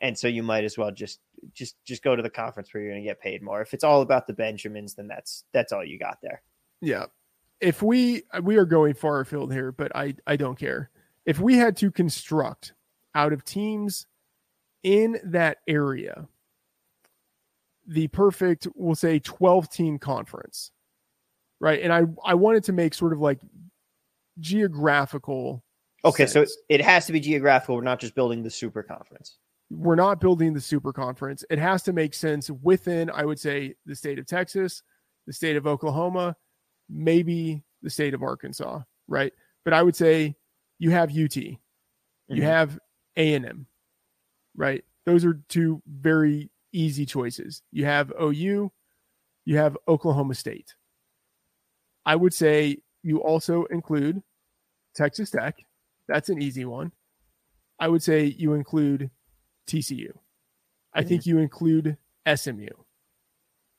And 0.00 0.16
so 0.16 0.28
you 0.28 0.44
might 0.44 0.62
as 0.62 0.78
well 0.78 0.92
just 0.92 1.18
just 1.52 1.74
just 1.84 2.04
go 2.04 2.14
to 2.14 2.22
the 2.22 2.30
conference 2.30 2.72
where 2.72 2.82
you're 2.82 2.92
going 2.92 3.02
to 3.02 3.08
get 3.08 3.20
paid 3.20 3.42
more. 3.42 3.60
If 3.60 3.74
it's 3.74 3.84
all 3.84 4.02
about 4.02 4.28
the 4.28 4.32
Benjamins, 4.32 4.94
then 4.94 5.08
that's 5.08 5.44
that's 5.52 5.72
all 5.72 5.84
you 5.84 5.98
got 5.98 6.18
there. 6.22 6.42
Yeah. 6.80 7.06
If 7.60 7.82
we 7.82 8.22
we 8.42 8.56
are 8.56 8.64
going 8.64 8.94
far 8.94 9.20
afield 9.20 9.52
here, 9.52 9.72
but 9.72 9.94
I 9.96 10.14
I 10.26 10.36
don't 10.36 10.58
care. 10.58 10.90
If 11.26 11.40
we 11.40 11.56
had 11.56 11.76
to 11.78 11.90
construct 11.90 12.72
out 13.14 13.32
of 13.32 13.44
teams 13.44 14.06
in 14.82 15.18
that 15.24 15.58
area 15.66 16.28
the 17.86 18.06
perfect 18.08 18.68
we'll 18.74 18.94
say 18.94 19.18
12 19.18 19.70
team 19.70 19.98
conference. 19.98 20.70
Right? 21.60 21.82
And 21.82 21.92
I 21.92 22.02
I 22.24 22.34
wanted 22.34 22.64
to 22.64 22.72
make 22.72 22.94
sort 22.94 23.12
of 23.12 23.20
like 23.20 23.40
geographical 24.40 25.64
Okay, 26.04 26.26
sense. 26.26 26.52
so 26.52 26.60
it 26.68 26.80
has 26.80 27.06
to 27.06 27.12
be 27.12 27.18
geographical. 27.20 27.74
We're 27.76 27.82
not 27.82 27.98
just 27.98 28.14
building 28.14 28.42
the 28.42 28.50
super 28.50 28.82
conference. 28.84 29.36
we're 29.70 29.96
not 29.96 30.20
building 30.20 30.54
the 30.54 30.60
super 30.60 30.92
conference. 30.92 31.44
It 31.50 31.58
has 31.58 31.82
to 31.84 31.92
make 31.92 32.14
sense 32.14 32.50
within, 32.62 33.10
I 33.10 33.24
would 33.24 33.38
say, 33.40 33.74
the 33.84 33.94
state 33.96 34.18
of 34.18 34.26
Texas, 34.26 34.82
the 35.26 35.32
state 35.32 35.56
of 35.56 35.66
Oklahoma, 35.66 36.36
maybe 36.88 37.62
the 37.82 37.90
state 37.90 38.14
of 38.14 38.22
Arkansas, 38.22 38.82
right? 39.06 39.32
But 39.64 39.74
I 39.74 39.82
would 39.82 39.96
say 39.96 40.36
you 40.78 40.90
have 40.90 41.10
UT, 41.10 41.36
you 41.36 41.58
Mhm. 42.28 42.42
have 42.42 42.78
A 43.16 43.34
and 43.34 43.44
M, 43.46 43.66
right? 44.54 44.84
Those 45.04 45.24
are 45.24 45.34
two 45.48 45.82
very 45.86 46.50
easy 46.72 47.06
choices. 47.06 47.62
You 47.70 47.84
have 47.84 48.12
OU, 48.20 48.70
you 49.44 49.56
have 49.56 49.76
Oklahoma 49.86 50.34
State. 50.34 50.74
I 52.04 52.16
would 52.16 52.34
say 52.34 52.82
you 53.02 53.22
also 53.22 53.64
include 53.66 54.22
Texas 54.94 55.30
Tech. 55.30 55.56
That's 56.06 56.28
an 56.28 56.40
easy 56.42 56.64
one. 56.64 56.92
I 57.78 57.88
would 57.88 58.02
say 58.02 58.24
you 58.24 58.54
include 58.54 59.10
TCU. 59.66 60.18
I 60.92 61.04
think 61.04 61.26
you 61.26 61.38
include 61.38 61.96
SMU. 62.26 62.77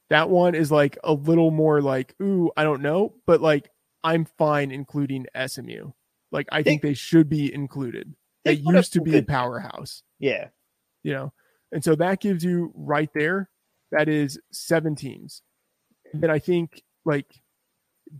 That 0.09 0.29
one 0.29 0.55
is 0.55 0.71
like 0.71 0.97
a 1.03 1.13
little 1.13 1.51
more 1.51 1.81
like, 1.81 2.15
ooh, 2.21 2.51
I 2.57 2.63
don't 2.63 2.81
know, 2.81 3.13
but 3.27 3.41
like 3.41 3.69
I'm 4.03 4.25
fine 4.37 4.71
including 4.71 5.27
SMU. 5.47 5.91
Like 6.31 6.47
I 6.51 6.63
think 6.63 6.81
they 6.81 6.93
should 6.93 7.29
be 7.29 7.53
included. 7.53 8.13
They 8.45 8.55
they 8.55 8.61
used 8.71 8.93
to 8.93 9.01
be 9.01 9.17
a 9.17 9.23
powerhouse, 9.23 10.03
Yeah. 10.19 10.47
you 11.03 11.13
know. 11.13 11.33
And 11.71 11.83
so 11.83 11.95
that 11.95 12.21
gives 12.21 12.43
you 12.43 12.71
right 12.75 13.09
there, 13.13 13.49
that 13.91 14.07
is 14.07 14.39
seven 14.51 14.95
teams. 14.95 15.43
And 16.13 16.23
then 16.23 16.31
I 16.31 16.39
think 16.39 16.81
like 17.05 17.27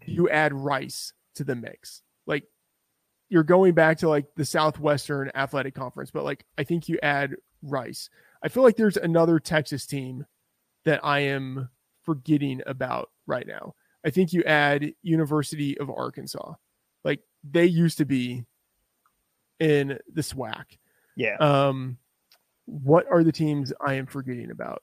do 0.05 0.11
you 0.11 0.29
add 0.29 0.53
Rice 0.53 1.13
to 1.35 1.43
the 1.43 1.55
mix? 1.55 2.03
Like 2.27 2.43
you're 3.29 3.43
going 3.43 3.73
back 3.73 3.99
to 3.99 4.09
like 4.09 4.27
the 4.35 4.45
Southwestern 4.45 5.31
Athletic 5.33 5.73
Conference, 5.73 6.11
but 6.11 6.23
like 6.25 6.45
I 6.57 6.63
think 6.63 6.87
you 6.89 6.99
add 7.01 7.35
Rice. 7.63 8.09
I 8.43 8.49
feel 8.49 8.61
like 8.63 8.75
there's 8.77 8.97
another 8.97 9.39
Texas 9.39 9.85
team 9.87 10.25
that 10.85 11.03
I 11.03 11.19
am 11.21 11.69
forgetting 12.09 12.59
about 12.65 13.11
right 13.27 13.45
now. 13.45 13.75
I 14.03 14.09
think 14.09 14.33
you 14.33 14.43
add 14.43 14.93
University 15.03 15.77
of 15.77 15.91
Arkansas. 15.91 16.53
Like 17.05 17.19
they 17.43 17.67
used 17.67 17.99
to 17.99 18.05
be 18.05 18.45
in 19.59 19.99
the 20.11 20.21
SWAC. 20.23 20.79
Yeah. 21.15 21.35
Um 21.39 21.99
what 22.65 23.05
are 23.11 23.23
the 23.23 23.31
teams 23.31 23.71
I 23.79 23.93
am 23.93 24.07
forgetting 24.07 24.49
about? 24.49 24.81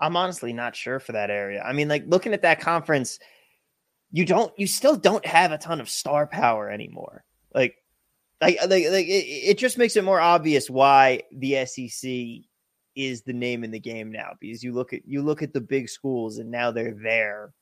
I'm 0.00 0.16
honestly 0.16 0.54
not 0.54 0.74
sure 0.74 0.98
for 0.98 1.12
that 1.12 1.28
area. 1.28 1.62
I 1.62 1.74
mean, 1.74 1.88
like 1.88 2.04
looking 2.06 2.32
at 2.32 2.40
that 2.40 2.60
conference, 2.60 3.18
you 4.12 4.24
don't, 4.24 4.50
you 4.58 4.66
still 4.66 4.96
don't 4.96 5.26
have 5.26 5.52
a 5.52 5.58
ton 5.58 5.78
of 5.78 5.90
star 5.90 6.26
power 6.26 6.70
anymore. 6.70 7.22
Like, 7.54 7.76
like, 8.40 8.56
like, 8.62 8.70
like 8.70 9.06
it, 9.06 9.26
it 9.26 9.58
just 9.58 9.76
makes 9.76 9.96
it 9.96 10.04
more 10.04 10.20
obvious 10.20 10.70
why 10.70 11.24
the 11.30 11.66
SEC 11.66 12.48
is 12.96 13.22
the 13.22 13.32
name 13.32 13.64
in 13.64 13.70
the 13.70 13.80
game 13.80 14.10
now. 14.10 14.32
Because 14.40 14.62
you 14.62 14.72
look 14.72 14.92
at 14.92 15.06
you 15.06 15.22
look 15.22 15.42
at 15.42 15.52
the 15.52 15.60
big 15.60 15.88
schools, 15.88 16.38
and 16.38 16.50
now 16.50 16.70
they're 16.70 16.96
there. 17.02 17.52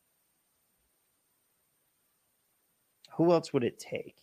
Who 3.16 3.32
else 3.32 3.52
would 3.52 3.64
it 3.64 3.78
take? 3.78 4.16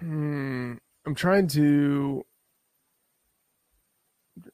Hmm. 0.00 0.74
I'm 1.06 1.14
trying 1.14 1.46
to. 1.48 2.24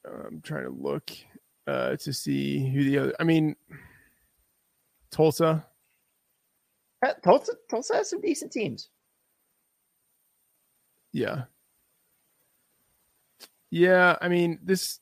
I'm 0.05 0.41
trying 0.41 0.63
to 0.63 0.69
look 0.69 1.11
uh, 1.67 1.95
to 1.97 2.13
see 2.13 2.71
who 2.71 2.83
the 2.83 2.97
other. 2.97 3.15
I 3.19 3.23
mean, 3.23 3.55
Tulsa. 5.11 5.65
Uh, 7.05 7.13
Tulsa, 7.23 7.53
Tulsa 7.69 7.95
has 7.95 8.09
some 8.09 8.21
decent 8.21 8.51
teams. 8.51 8.89
Yeah. 11.11 11.43
Yeah. 13.75 14.15
I 14.21 14.29
mean, 14.29 14.59
this. 14.63 14.99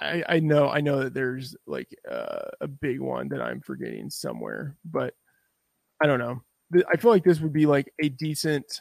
I 0.00 0.24
I 0.28 0.40
know 0.40 0.68
I 0.68 0.80
know 0.80 1.04
that 1.04 1.14
there's 1.14 1.54
like 1.66 1.94
uh, 2.10 2.48
a 2.60 2.66
big 2.66 2.98
one 3.00 3.28
that 3.28 3.40
I'm 3.40 3.60
forgetting 3.60 4.10
somewhere, 4.10 4.76
but 4.84 5.14
I 6.02 6.06
don't 6.06 6.18
know. 6.18 6.42
I 6.92 6.96
feel 6.96 7.10
like 7.12 7.22
this 7.24 7.40
would 7.40 7.52
be 7.52 7.66
like 7.66 7.92
a 8.02 8.08
decent, 8.08 8.80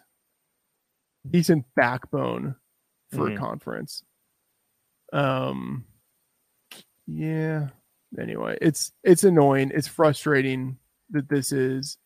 decent 1.30 1.66
backbone 1.76 2.56
for 3.12 3.30
Mhm. 3.30 3.36
a 3.36 3.38
conference. 3.38 4.04
Um. 5.14 5.86
Yeah. 7.06 7.70
Anyway, 8.20 8.58
it's 8.62 8.92
it's 9.04 9.24
annoying. 9.24 9.72
It's 9.74 9.88
frustrating 9.88 10.80
that 11.12 11.30
this 11.30 11.52
is 11.52 11.98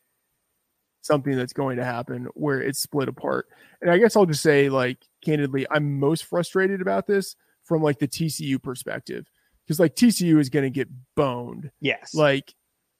something 1.04 1.36
that's 1.36 1.54
going 1.54 1.78
to 1.78 1.84
happen 1.86 2.28
where 2.34 2.62
it's 2.62 2.80
split 2.80 3.08
apart. 3.08 3.48
And 3.82 3.92
I 3.92 3.98
guess 4.00 4.16
I'll 4.16 4.26
just 4.26 4.42
say, 4.42 4.70
like, 4.70 4.98
candidly, 5.24 5.68
I'm 5.70 6.00
most 6.00 6.26
frustrated 6.26 6.82
about 6.82 7.06
this 7.06 7.36
from 7.66 7.84
like 7.84 8.00
the 8.00 8.08
TCU 8.08 8.62
perspective. 8.62 9.26
Because 9.66 9.80
like 9.80 9.96
TCU 9.96 10.40
is 10.40 10.50
going 10.50 10.64
to 10.64 10.70
get 10.70 10.90
boned. 11.16 11.72
Yes. 11.80 12.14
Like 12.16 12.54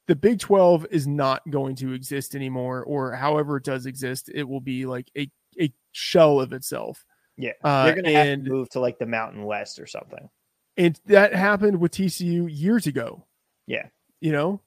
the 0.06 0.14
Big 0.16 0.38
12 0.38 0.86
is 0.90 1.06
not 1.06 1.42
going 1.50 1.76
to 1.76 1.92
exist 1.92 2.34
anymore, 2.34 2.82
or 2.84 3.12
however 3.14 3.56
it 3.56 3.64
does 3.64 3.86
exist, 3.86 4.30
it 4.32 4.44
will 4.48 4.60
be 4.60 4.86
like 4.86 5.10
a, 5.16 5.30
a 5.60 5.72
shell 5.92 6.40
of 6.40 6.52
itself. 6.52 7.04
Yeah, 7.36 7.52
Uh, 7.64 7.86
they're 7.86 7.96
gonna 7.96 8.12
have 8.12 8.26
and- 8.28 8.44
to 8.44 8.50
move 8.50 8.68
to 8.70 8.80
like 8.80 8.98
the 8.98 9.06
Mountain 9.06 9.44
West 9.44 9.78
or 9.80 9.86
something. 9.86 10.28
And 10.76 10.98
that 11.06 11.34
happened 11.34 11.80
with 11.80 11.92
TCU 11.92 12.46
years 12.50 12.86
ago. 12.86 13.26
Yeah, 13.66 13.86
You 14.20 14.32
know, 14.32 14.60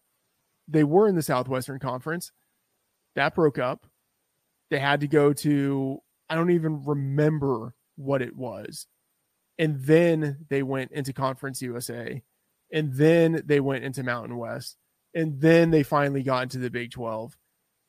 they 0.68 0.84
were 0.84 1.08
in 1.08 1.16
the 1.16 1.22
Southwestern 1.22 1.80
Conference. 1.80 2.32
That 3.18 3.36
broke 3.36 3.58
up. 3.58 3.86
They 4.70 4.80
had 4.80 5.02
to 5.02 5.08
go 5.08 5.34
to, 5.34 6.00
I 6.30 6.36
don't 6.36 6.52
even 6.52 6.84
remember 6.86 7.74
what 7.96 8.22
it 8.22 8.36
was. 8.36 8.88
And 9.58 9.82
then 9.82 10.46
they 10.50 10.62
went 10.64 10.92
into 10.92 11.14
Conference 11.14 11.62
USA. 11.62 12.22
And 12.72 12.94
then 12.94 13.42
they 13.46 13.60
went 13.60 13.84
into 13.84 14.04
Mountain 14.04 14.38
West. 14.38 14.78
And 15.14 15.42
then 15.42 15.72
they 15.72 15.84
finally 15.84 16.22
got 16.22 16.44
into 16.44 16.60
the 16.60 16.70
Big 16.70 16.92
12 16.92 17.36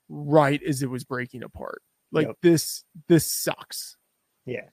right 0.09 0.63
as 0.67 0.83
it 0.83 0.89
was 0.89 1.05
breaking 1.05 1.43
apart. 1.43 1.83
Like 2.11 2.29
Yep. 2.29 2.37
this, 2.43 2.85
this 3.07 3.31
sucks. 3.31 3.97
yeah. 4.47 4.71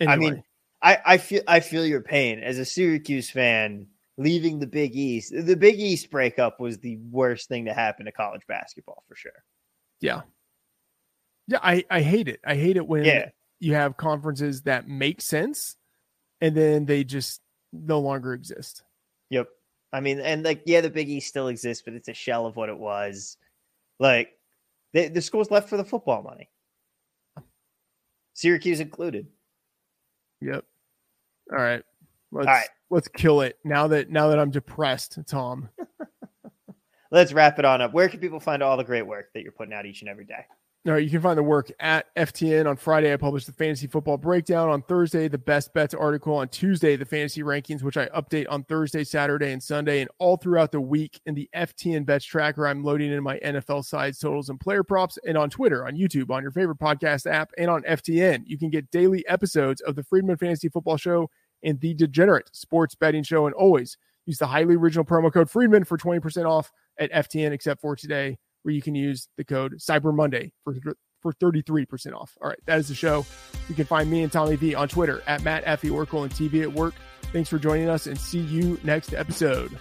Anyway, 0.00 0.12
I 0.12 0.16
mean, 0.16 0.44
I, 0.82 0.98
I 1.04 1.18
feel 1.18 1.42
I 1.48 1.58
feel 1.58 1.84
your 1.84 2.02
pain 2.02 2.38
as 2.38 2.58
a 2.58 2.64
Syracuse 2.64 3.30
fan. 3.30 3.88
Leaving 4.18 4.58
the 4.58 4.66
Big 4.66 4.96
East, 4.96 5.32
the 5.32 5.56
Big 5.56 5.78
East 5.78 6.10
breakup 6.10 6.58
was 6.58 6.78
the 6.78 6.96
worst 7.10 7.48
thing 7.48 7.64
to 7.66 7.72
happen 7.72 8.04
to 8.04 8.12
college 8.12 8.42
basketball 8.48 9.04
for 9.08 9.14
sure. 9.14 9.30
Yeah. 10.00 10.22
Yeah, 11.46 11.60
I, 11.62 11.84
I 11.88 12.02
hate 12.02 12.28
it. 12.28 12.40
I 12.44 12.56
hate 12.56 12.76
it 12.76 12.86
when 12.86 13.04
Yeah. 13.04 13.30
you 13.60 13.74
have 13.74 13.96
conferences 13.96 14.62
that 14.62 14.88
make 14.88 15.20
sense 15.20 15.76
and 16.40 16.56
then 16.56 16.84
they 16.84 17.04
just 17.04 17.40
no 17.72 18.00
longer 18.00 18.34
exist. 18.34 18.82
Yep. 19.30 19.48
I 19.92 20.00
mean, 20.00 20.20
and 20.20 20.42
like, 20.42 20.62
yeah, 20.66 20.80
the 20.80 20.90
Big 20.90 21.08
East 21.08 21.28
still 21.28 21.48
exists, 21.48 21.82
but 21.84 21.94
it's 21.94 22.08
a 22.08 22.14
shell 22.14 22.44
of 22.44 22.56
what 22.56 22.68
it 22.68 22.78
was. 22.78 23.36
Like, 23.98 24.30
the, 24.92 25.08
the 25.08 25.22
school's 25.22 25.50
left 25.50 25.68
for 25.68 25.76
the 25.76 25.84
football 25.84 26.22
money, 26.22 26.50
Syracuse 28.34 28.80
included. 28.80 29.26
Yep. 30.40 30.64
All 31.52 31.58
right. 31.58 31.82
Let's 32.30 32.46
right. 32.46 32.68
Let's 32.90 33.08
kill 33.08 33.40
it. 33.40 33.58
Now 33.64 33.88
that 33.88 34.10
now 34.10 34.28
that 34.28 34.38
I'm 34.38 34.50
depressed, 34.50 35.18
Tom. 35.26 35.68
Let's 37.10 37.32
wrap 37.32 37.58
it 37.58 37.64
on 37.64 37.80
up. 37.80 37.94
Where 37.94 38.08
can 38.08 38.20
people 38.20 38.38
find 38.38 38.62
all 38.62 38.76
the 38.76 38.84
great 38.84 39.06
work 39.06 39.32
that 39.32 39.42
you're 39.42 39.52
putting 39.52 39.72
out 39.72 39.86
each 39.86 40.02
and 40.02 40.10
every 40.10 40.26
day? 40.26 40.44
All 40.86 40.92
right, 40.92 41.02
you 41.02 41.10
can 41.10 41.20
find 41.20 41.36
the 41.36 41.42
work 41.42 41.70
at 41.80 42.14
FTN 42.14 42.66
on 42.66 42.76
Friday. 42.76 43.12
I 43.12 43.16
publish 43.16 43.44
the 43.44 43.52
fantasy 43.52 43.86
football 43.86 44.16
breakdown 44.16 44.70
on 44.70 44.80
Thursday, 44.82 45.26
the 45.26 45.36
best 45.36 45.74
bets 45.74 45.92
article 45.92 46.36
on 46.36 46.48
Tuesday, 46.48 46.96
the 46.96 47.04
fantasy 47.04 47.42
rankings, 47.42 47.82
which 47.82 47.96
I 47.96 48.06
update 48.06 48.46
on 48.48 48.62
Thursday, 48.64 49.04
Saturday, 49.04 49.52
and 49.52 49.62
Sunday, 49.62 50.00
and 50.00 50.10
all 50.18 50.36
throughout 50.36 50.70
the 50.70 50.80
week 50.80 51.20
in 51.26 51.34
the 51.34 51.48
FTN 51.54 52.06
bets 52.06 52.24
tracker. 52.24 52.66
I'm 52.66 52.84
loading 52.84 53.12
in 53.12 53.22
my 53.22 53.38
NFL 53.40 53.84
sides, 53.84 54.18
totals, 54.18 54.50
and 54.50 54.60
player 54.60 54.84
props, 54.84 55.18
and 55.26 55.36
on 55.36 55.50
Twitter, 55.50 55.86
on 55.86 55.96
YouTube, 55.96 56.30
on 56.30 56.42
your 56.42 56.52
favorite 56.52 56.78
podcast 56.78 57.30
app, 57.30 57.50
and 57.58 57.68
on 57.68 57.82
FTN. 57.82 58.44
You 58.46 58.56
can 58.56 58.70
get 58.70 58.90
daily 58.90 59.26
episodes 59.26 59.80
of 59.80 59.96
the 59.96 60.04
Freedman 60.04 60.36
Fantasy 60.36 60.68
Football 60.68 60.96
Show 60.96 61.28
and 61.62 61.80
the 61.80 61.94
Degenerate 61.94 62.54
Sports 62.54 62.94
Betting 62.94 63.22
Show, 63.22 63.46
and 63.46 63.54
always 63.54 63.96
use 64.26 64.38
the 64.38 64.46
highly 64.46 64.76
original 64.76 65.04
promo 65.04 65.32
code 65.32 65.50
Freedman 65.50 65.84
for 65.84 65.96
20% 65.96 66.44
off 66.44 66.70
at 66.98 67.12
FTN, 67.12 67.52
except 67.52 67.80
for 67.80 67.96
today, 67.96 68.38
where 68.62 68.74
you 68.74 68.82
can 68.82 68.94
use 68.94 69.28
the 69.36 69.44
code 69.44 69.74
Cyber 69.78 70.14
Monday 70.14 70.52
for 70.64 70.74
for 71.20 71.32
33% 71.32 72.14
off. 72.14 72.36
All 72.40 72.48
right, 72.48 72.58
that 72.66 72.78
is 72.78 72.88
the 72.88 72.94
show. 72.94 73.26
You 73.68 73.74
can 73.74 73.86
find 73.86 74.10
me 74.10 74.22
and 74.22 74.30
Tommy 74.30 74.56
V 74.56 74.74
on 74.74 74.88
Twitter 74.88 75.22
at 75.26 75.42
Matt 75.42 75.64
Effie 75.66 75.90
Oracle 75.90 76.22
and 76.22 76.32
TV 76.32 76.62
at 76.62 76.72
Work. 76.72 76.94
Thanks 77.32 77.48
for 77.48 77.58
joining 77.58 77.88
us 77.88 78.06
and 78.06 78.18
see 78.18 78.40
you 78.40 78.78
next 78.84 79.12
episode. 79.12 79.76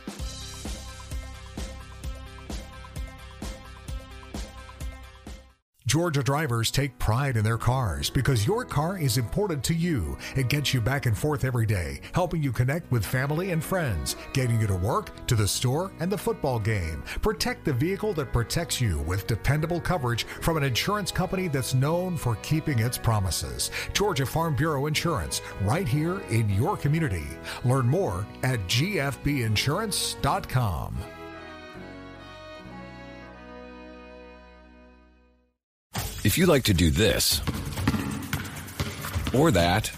Georgia 5.88 6.22
drivers 6.22 6.70
take 6.70 7.00
pride 7.00 7.36
in 7.38 7.44
their 7.46 7.58
cars 7.58 8.10
because 8.10 8.46
your 8.46 8.66
car 8.66 9.00
is 9.00 9.18
important 9.18 9.64
to 9.64 9.74
you. 9.74 10.18
It 10.36 10.50
gets 10.50 10.74
you 10.74 10.82
back 10.82 11.06
and 11.06 11.18
forth 11.18 11.46
every 11.46 11.66
day, 11.66 12.02
helping 12.12 12.44
you 12.44 12.52
connect 12.52 12.92
with 12.92 13.06
family 13.06 13.52
and 13.52 13.64
friends, 13.64 14.18
getting 14.34 14.60
you 14.60 14.68
to 14.68 14.76
work, 14.76 15.26
to 15.28 15.36
the 15.36 15.48
store, 15.48 15.94
and 16.02 16.12
the 16.12 16.18
football 16.18 16.60
game. 16.60 17.02
Protect 17.22 17.64
the 17.64 17.72
vehicle 17.72 18.12
that 18.16 18.34
protects 18.34 18.82
you 18.82 19.00
with 19.00 19.28
dependable 19.28 19.80
coverage 19.80 20.26
from 20.26 20.58
an 20.58 20.64
insurance 20.64 21.10
company 21.10 21.48
that's 21.48 21.74
known 21.74 22.18
for 22.18 22.36
keeping 22.44 22.80
its 22.80 22.98
promises. 22.98 23.72
Georgia 23.94 24.26
Farm 24.26 24.58
Bureau 24.58 24.88
Insurance, 24.88 25.42
right 25.62 25.88
here 25.88 26.20
in 26.30 26.50
your 26.50 26.76
community. 26.76 27.28
Learn 27.64 27.88
more 27.88 28.28
at 28.44 28.60
gfbinsurance.com. 28.68 31.17
If 36.24 36.38
you 36.38 36.46
like 36.46 36.64
to 36.66 36.74
do 36.74 36.90
this, 36.92 37.42
or 39.34 39.52
that, 39.52 39.92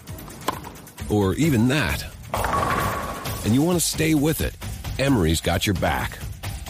or 1.08 1.34
even 1.34 1.68
that, 1.68 2.04
and 3.44 3.54
you 3.54 3.62
want 3.62 3.78
to 3.78 3.84
stay 3.84 4.14
with 4.14 4.40
it, 4.40 4.56
Emory's 4.98 5.40
got 5.40 5.66
your 5.66 5.74
back, 5.74 6.18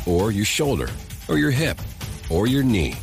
or 0.07 0.31
your 0.31 0.45
shoulder, 0.45 0.89
or 1.29 1.39
your 1.39 1.51
hip, 1.51 1.79
or 2.31 2.47
your 2.47 2.63
knee. 2.63 2.95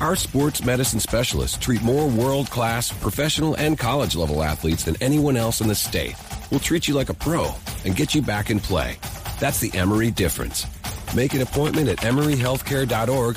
Our 0.00 0.14
sports 0.14 0.64
medicine 0.64 1.00
specialists 1.00 1.56
treat 1.58 1.82
more 1.82 2.06
world 2.08 2.50
class, 2.50 2.92
professional, 2.92 3.54
and 3.54 3.78
college 3.78 4.14
level 4.14 4.42
athletes 4.42 4.84
than 4.84 4.96
anyone 5.00 5.36
else 5.36 5.60
in 5.60 5.68
the 5.68 5.74
state. 5.74 6.14
We'll 6.50 6.60
treat 6.60 6.86
you 6.86 6.94
like 6.94 7.08
a 7.08 7.14
pro 7.14 7.54
and 7.84 7.96
get 7.96 8.14
you 8.14 8.22
back 8.22 8.50
in 8.50 8.60
play. 8.60 8.98
That's 9.40 9.58
the 9.58 9.72
Emory 9.76 10.10
difference. 10.10 10.66
Make 11.14 11.34
an 11.34 11.40
appointment 11.40 11.88
at 11.88 11.98
emoryhealthcare.org 11.98 13.36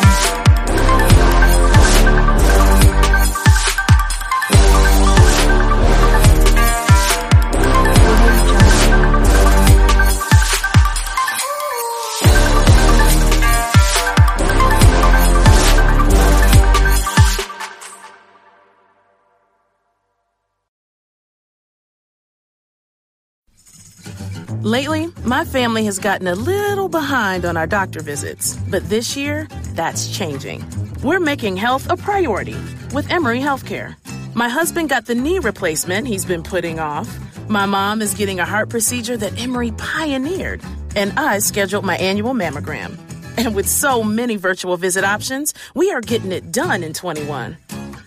Lately, 24.63 25.11
my 25.23 25.43
family 25.43 25.85
has 25.85 25.97
gotten 25.97 26.27
a 26.27 26.35
little 26.35 26.87
behind 26.87 27.45
on 27.45 27.57
our 27.57 27.65
doctor 27.65 27.99
visits, 27.99 28.55
but 28.69 28.87
this 28.89 29.17
year, 29.17 29.47
that's 29.73 30.15
changing. 30.15 30.63
We're 31.01 31.19
making 31.19 31.57
health 31.57 31.89
a 31.89 31.97
priority 31.97 32.55
with 32.93 33.09
Emory 33.09 33.39
Healthcare. 33.39 33.95
My 34.35 34.49
husband 34.49 34.89
got 34.89 35.07
the 35.07 35.15
knee 35.15 35.39
replacement 35.39 36.05
he's 36.05 36.25
been 36.25 36.43
putting 36.43 36.79
off. 36.79 37.09
My 37.49 37.65
mom 37.65 38.03
is 38.03 38.13
getting 38.13 38.39
a 38.39 38.45
heart 38.45 38.69
procedure 38.69 39.17
that 39.17 39.41
Emory 39.41 39.71
pioneered, 39.71 40.61
and 40.95 41.11
I 41.17 41.39
scheduled 41.39 41.83
my 41.83 41.97
annual 41.97 42.35
mammogram. 42.35 42.99
And 43.37 43.55
with 43.55 43.67
so 43.67 44.03
many 44.03 44.35
virtual 44.35 44.77
visit 44.77 45.03
options, 45.03 45.55
we 45.73 45.91
are 45.91 46.01
getting 46.01 46.31
it 46.31 46.51
done 46.51 46.83
in 46.83 46.93
21. 46.93 47.57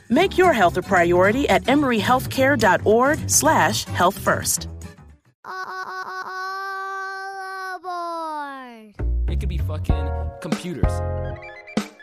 Make 0.09 0.39
your 0.39 0.53
health 0.53 0.77
a 0.77 0.83
priority 0.83 1.49
at 1.49 1.65
emoryhealthcare.org 1.65 3.29
slash 3.29 3.85
health 3.87 4.17
first. 4.17 4.69
Could 9.45 9.49
be 9.51 9.59
fucking 9.59 10.11
computers. 10.41 11.01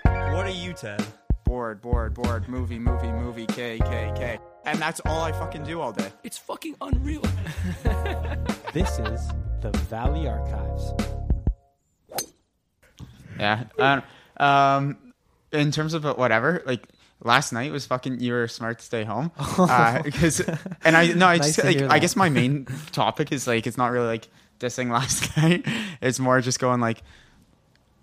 What 0.06 0.46
are 0.46 0.52
you, 0.52 0.74
Ted? 0.74 1.04
Bored, 1.44 1.82
bored, 1.82 2.14
bored. 2.14 2.48
Movie, 2.48 2.78
movie, 2.78 3.12
movie. 3.12 3.48
K, 3.48 3.80
K, 3.80 4.14
K. 4.16 4.38
And 4.64 4.78
that's 4.78 5.02
all 5.08 5.24
I 5.24 5.32
fucking 5.32 5.64
do 5.64 5.82
all 5.82 5.92
day. 5.92 6.12
It's 6.24 6.38
fucking 6.38 6.76
unreal. 6.82 7.24
This 8.74 9.00
is 9.00 9.28
the 9.60 9.72
Valley 9.90 10.30
Archives. 10.30 10.94
Yeah. 13.38 13.64
Um, 13.80 14.04
um, 14.38 14.98
in 15.52 15.72
terms 15.72 15.96
of 15.96 16.04
whatever, 16.04 16.62
like 16.68 16.88
last 17.24 17.52
night 17.52 17.72
was 17.72 17.88
fucking. 17.88 18.20
You 18.20 18.34
were 18.34 18.48
smart 18.48 18.80
to 18.80 18.86
stay 18.86 19.04
home 19.04 19.32
because, 20.04 20.40
and 20.86 20.96
I 20.96 21.08
no, 21.08 21.26
I 21.26 21.38
Nice 21.38 21.56
just 21.56 21.66
like 21.66 21.82
I 21.82 22.00
guess 22.00 22.16
my 22.16 22.30
main 22.30 22.66
topic 22.92 23.34
is 23.34 23.46
like 23.48 23.68
it's 23.68 23.78
not 23.78 23.92
really 23.92 24.08
like 24.08 24.30
dissing 24.60 24.90
last 24.92 25.36
night. 25.36 25.66
It's 26.02 26.20
more 26.20 26.40
just 26.40 26.60
going 26.60 26.80
like. 26.80 27.02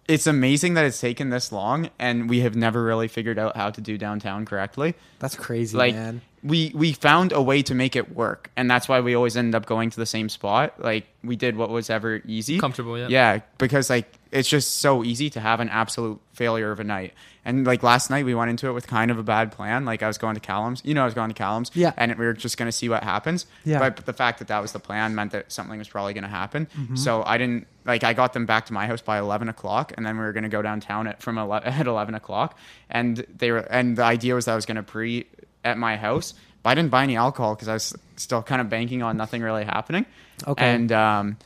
It's 0.08 0.26
amazing 0.26 0.74
that 0.74 0.86
it's 0.86 1.00
taken 1.00 1.28
this 1.28 1.52
long, 1.52 1.90
and 1.98 2.28
we 2.30 2.40
have 2.40 2.56
never 2.56 2.82
really 2.82 3.08
figured 3.08 3.38
out 3.38 3.56
how 3.56 3.70
to 3.70 3.80
do 3.80 3.98
downtown 3.98 4.46
correctly. 4.46 4.94
That's 5.18 5.36
crazy, 5.36 5.76
like, 5.76 5.94
man. 5.94 6.22
We 6.42 6.72
we 6.74 6.92
found 6.92 7.32
a 7.32 7.42
way 7.42 7.62
to 7.62 7.74
make 7.74 7.94
it 7.96 8.14
work, 8.14 8.50
and 8.56 8.70
that's 8.70 8.88
why 8.88 9.00
we 9.00 9.14
always 9.14 9.36
end 9.36 9.54
up 9.54 9.66
going 9.66 9.90
to 9.90 9.96
the 9.96 10.06
same 10.06 10.28
spot. 10.28 10.82
Like 10.82 11.06
we 11.22 11.36
did 11.36 11.56
what 11.56 11.68
was 11.68 11.90
ever 11.90 12.22
easy, 12.26 12.58
Comfortable, 12.58 12.96
yeah. 12.96 13.08
Yeah, 13.08 13.40
because 13.58 13.90
like 13.90 14.06
it's 14.30 14.48
just 14.48 14.76
so 14.80 15.02
easy 15.04 15.30
to 15.30 15.40
have 15.40 15.60
an 15.60 15.68
absolute 15.68 16.20
failure 16.32 16.70
of 16.70 16.80
a 16.80 16.84
night. 16.84 17.14
And 17.44 17.66
like 17.66 17.82
last 17.82 18.10
night, 18.10 18.26
we 18.26 18.34
went 18.34 18.50
into 18.50 18.68
it 18.68 18.72
with 18.72 18.86
kind 18.86 19.10
of 19.10 19.18
a 19.18 19.22
bad 19.22 19.52
plan. 19.52 19.86
Like 19.86 20.02
I 20.02 20.06
was 20.06 20.18
going 20.18 20.34
to 20.34 20.40
Callum's, 20.40 20.82
you 20.84 20.92
know, 20.92 21.02
I 21.02 21.04
was 21.06 21.14
going 21.14 21.30
to 21.30 21.34
Callum's, 21.34 21.70
Yeah. 21.74 21.92
and 21.96 22.14
we 22.18 22.26
were 22.26 22.34
just 22.34 22.58
going 22.58 22.66
to 22.68 22.72
see 22.72 22.88
what 22.90 23.02
happens. 23.02 23.46
Yeah. 23.64 23.78
But, 23.78 23.96
but 23.96 24.04
the 24.06 24.12
fact 24.12 24.38
that 24.40 24.48
that 24.48 24.60
was 24.60 24.72
the 24.72 24.78
plan 24.78 25.14
meant 25.14 25.32
that 25.32 25.50
something 25.50 25.78
was 25.78 25.88
probably 25.88 26.12
going 26.12 26.24
to 26.24 26.28
happen. 26.28 26.68
Mhm. 26.78 26.98
So 26.98 27.22
I 27.24 27.38
didn't 27.38 27.66
like 27.86 28.04
I 28.04 28.12
got 28.12 28.34
them 28.34 28.44
back 28.44 28.66
to 28.66 28.74
my 28.74 28.86
house 28.86 29.00
by 29.00 29.18
eleven 29.18 29.48
o'clock, 29.48 29.92
and 29.96 30.04
then 30.04 30.18
we 30.18 30.24
were 30.24 30.32
going 30.34 30.42
to 30.42 30.50
go 30.50 30.60
downtown 30.60 31.06
at 31.06 31.22
from 31.22 31.38
11, 31.38 31.72
at 31.72 31.86
eleven 31.86 32.14
o'clock. 32.14 32.58
And 32.90 33.24
they 33.34 33.50
were, 33.50 33.58
and 33.60 33.96
the 33.96 34.04
idea 34.04 34.34
was 34.34 34.44
that 34.44 34.52
I 34.52 34.56
was 34.56 34.66
going 34.66 34.76
to 34.76 34.82
pre 34.82 35.26
at 35.64 35.78
my 35.78 35.96
house, 35.96 36.34
but 36.62 36.70
I 36.70 36.74
didn't 36.74 36.90
buy 36.90 37.02
any 37.02 37.16
alcohol 37.16 37.54
because 37.54 37.68
I 37.68 37.72
was 37.74 37.94
still 38.16 38.42
kind 38.42 38.60
of 38.60 38.68
banking 38.68 39.02
on 39.02 39.16
nothing 39.16 39.40
really 39.42 39.64
happening. 39.64 40.04
Okay. 40.46 40.64
And 40.74 40.92
um, 40.92 41.36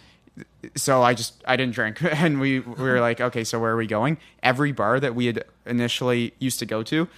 so 0.77 1.03
I 1.03 1.15
just 1.15 1.43
I 1.47 1.57
didn't 1.57 1.75
drink, 1.75 2.03
and 2.03 2.41
we 2.41 2.61
we 2.61 2.85
were 2.85 3.01
like, 3.01 3.21
okay, 3.21 3.45
so 3.45 3.59
where 3.61 3.73
are 3.73 3.77
we 3.77 3.87
going? 3.87 4.19
Every 4.43 4.73
bar 4.73 5.01
that 5.01 5.15
we 5.15 5.27
had 5.27 5.45
initially 5.67 6.35
used 6.39 6.59
to 6.61 6.67
go 6.67 6.83
to 6.85 7.09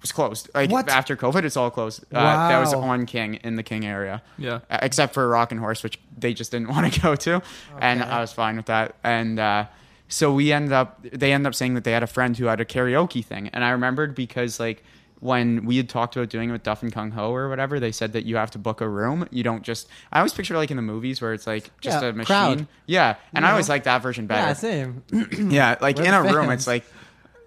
was 0.00 0.12
closed. 0.12 0.50
Like 0.54 0.70
What? 0.70 0.88
after 0.88 1.16
COVID, 1.16 1.44
it's 1.44 1.56
all 1.56 1.70
closed. 1.70 2.04
Uh, 2.12 2.48
that 2.48 2.58
was 2.58 2.74
on 2.74 3.06
King 3.06 3.34
in 3.36 3.56
the 3.56 3.62
King 3.62 3.86
area. 3.86 4.22
Yeah. 4.38 4.60
Uh, 4.70 4.78
except 4.82 5.14
for 5.14 5.28
Rock 5.28 5.52
and 5.52 5.60
Horse, 5.60 5.82
which 5.82 5.98
they 6.16 6.34
just 6.34 6.50
didn't 6.50 6.68
want 6.74 6.92
to 6.92 7.00
go 7.00 7.14
to, 7.16 7.42
and 7.80 8.02
I 8.02 8.20
was 8.20 8.32
fine 8.32 8.56
with 8.56 8.66
that. 8.66 8.96
And 9.04 9.38
uh, 9.38 9.66
so 10.08 10.32
we 10.32 10.52
ended 10.52 10.72
up 10.72 11.00
they 11.02 11.32
ended 11.32 11.46
up 11.48 11.54
saying 11.54 11.74
that 11.74 11.84
they 11.84 11.92
had 11.92 12.02
a 12.02 12.06
friend 12.08 12.36
who 12.36 12.46
had 12.46 12.60
a 12.60 12.64
karaoke 12.64 13.24
thing, 13.24 13.48
and 13.52 13.64
I 13.64 13.70
remembered 13.70 14.14
because 14.14 14.58
like 14.60 14.82
when 15.20 15.64
we 15.64 15.76
had 15.78 15.88
talked 15.88 16.14
about 16.16 16.28
doing 16.28 16.50
it 16.50 16.52
with 16.52 16.62
Duff 16.62 16.82
and 16.82 16.92
Kung 16.92 17.10
Ho 17.12 17.30
or 17.34 17.48
whatever, 17.48 17.80
they 17.80 17.92
said 17.92 18.12
that 18.12 18.24
you 18.26 18.36
have 18.36 18.50
to 18.52 18.58
book 18.58 18.80
a 18.80 18.88
room. 18.88 19.26
You 19.30 19.42
don't 19.42 19.62
just. 19.62 19.88
I 20.12 20.18
always 20.18 20.32
picture 20.34 20.54
like 20.56 20.70
in 20.70 20.76
the 20.76 20.82
movies 20.82 21.20
where 21.22 21.32
it's 21.32 21.46
like 21.46 21.70
just 21.80 22.02
Yeah, 22.02 22.08
a 22.08 22.12
machine. 22.12 22.26
crowd. 22.26 22.66
Yeah, 22.86 23.16
and 23.32 23.42
You 23.42 23.48
I 23.48 23.52
always 23.52 23.68
like 23.68 23.84
that 23.84 24.02
version 24.02 24.26
better. 24.26 24.46
Yeah, 24.48 24.52
same. 24.52 25.02
yeah, 25.50 25.76
like 25.80 25.96
We're 25.96 26.04
in 26.04 26.14
a 26.14 26.22
room, 26.22 26.50
it's 26.50 26.66
like 26.66 26.84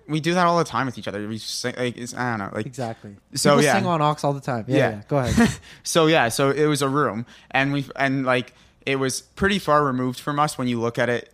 we 0.08 0.20
do 0.20 0.34
that 0.34 0.48
all 0.48 0.58
the 0.58 0.64
time 0.64 0.88
with 0.88 0.98
each 0.98 1.08
other. 1.08 1.28
We 1.28 1.38
sing, 1.38 1.76
like 1.78 1.96
it's, 1.96 2.16
I 2.16 2.32
don't 2.32 2.40
know, 2.40 2.56
like 2.56 2.66
Exactly. 2.66 3.16
So 3.36 3.52
People 3.52 3.64
yeah, 3.66 3.76
sing 3.76 3.86
on 3.86 4.02
aux 4.02 4.16
all 4.24 4.34
the 4.34 4.41
time. 4.41 4.66
Yeah, 4.68 4.78
yeah. 4.78 5.02
Go 5.08 5.18
ahead. 5.20 5.60
so 5.84 6.08
yeah, 6.08 6.30
so 6.30 6.50
it 6.50 6.66
was 6.66 6.82
a 6.82 6.90
room, 6.90 7.28
and 7.52 7.72
we 7.72 7.86
and 7.96 8.26
like 8.26 8.54
it 8.88 8.96
was 8.96 9.22
pretty 9.22 9.60
far 9.60 9.86
removed 9.86 10.20
from 10.20 10.40
us 10.40 10.58
when 10.58 10.68
you 10.68 10.80
look 10.82 10.98
at 10.98 11.10
it 11.10 11.32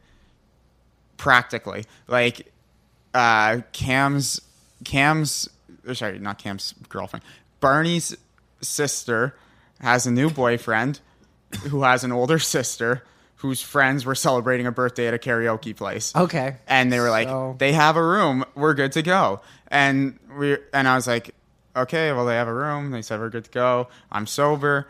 practically. 1.17 1.85
Like 2.07 2.51
uh, 3.13 3.61
Cam's 3.71 4.41
Cam's 4.83 5.49
sorry, 5.93 6.19
not 6.19 6.37
Cam's 6.37 6.73
girlfriend. 6.89 7.23
Barney's 7.59 8.15
sister 8.61 9.35
has 9.81 10.05
a 10.05 10.11
new 10.11 10.29
boyfriend 10.29 10.99
who 11.69 11.83
has 11.83 12.03
an 12.03 12.11
older 12.11 12.39
sister 12.39 13.03
whose 13.37 13.61
friends 13.61 14.05
were 14.05 14.15
celebrating 14.15 14.65
a 14.65 14.71
birthday 14.71 15.07
at 15.07 15.13
a 15.13 15.17
karaoke 15.17 15.75
place. 15.75 16.15
Okay. 16.15 16.55
And 16.67 16.91
they 16.91 16.99
were 16.99 17.09
like, 17.09 17.27
So- 17.27 17.55
they 17.59 17.73
have 17.73 17.95
a 17.97 18.03
room. 18.03 18.45
We're 18.55 18.73
good 18.73 18.93
to 18.93 19.01
go. 19.01 19.41
And 19.67 20.19
we 20.37 20.57
and 20.73 20.87
I 20.87 20.95
was 20.95 21.07
like, 21.07 21.31
okay, 21.75 22.11
well 22.13 22.25
they 22.25 22.35
have 22.35 22.47
a 22.47 22.53
room. 22.53 22.91
They 22.91 23.01
said 23.01 23.19
we're 23.19 23.29
good 23.29 23.45
to 23.45 23.51
go. 23.51 23.87
I'm 24.11 24.25
sober. 24.27 24.87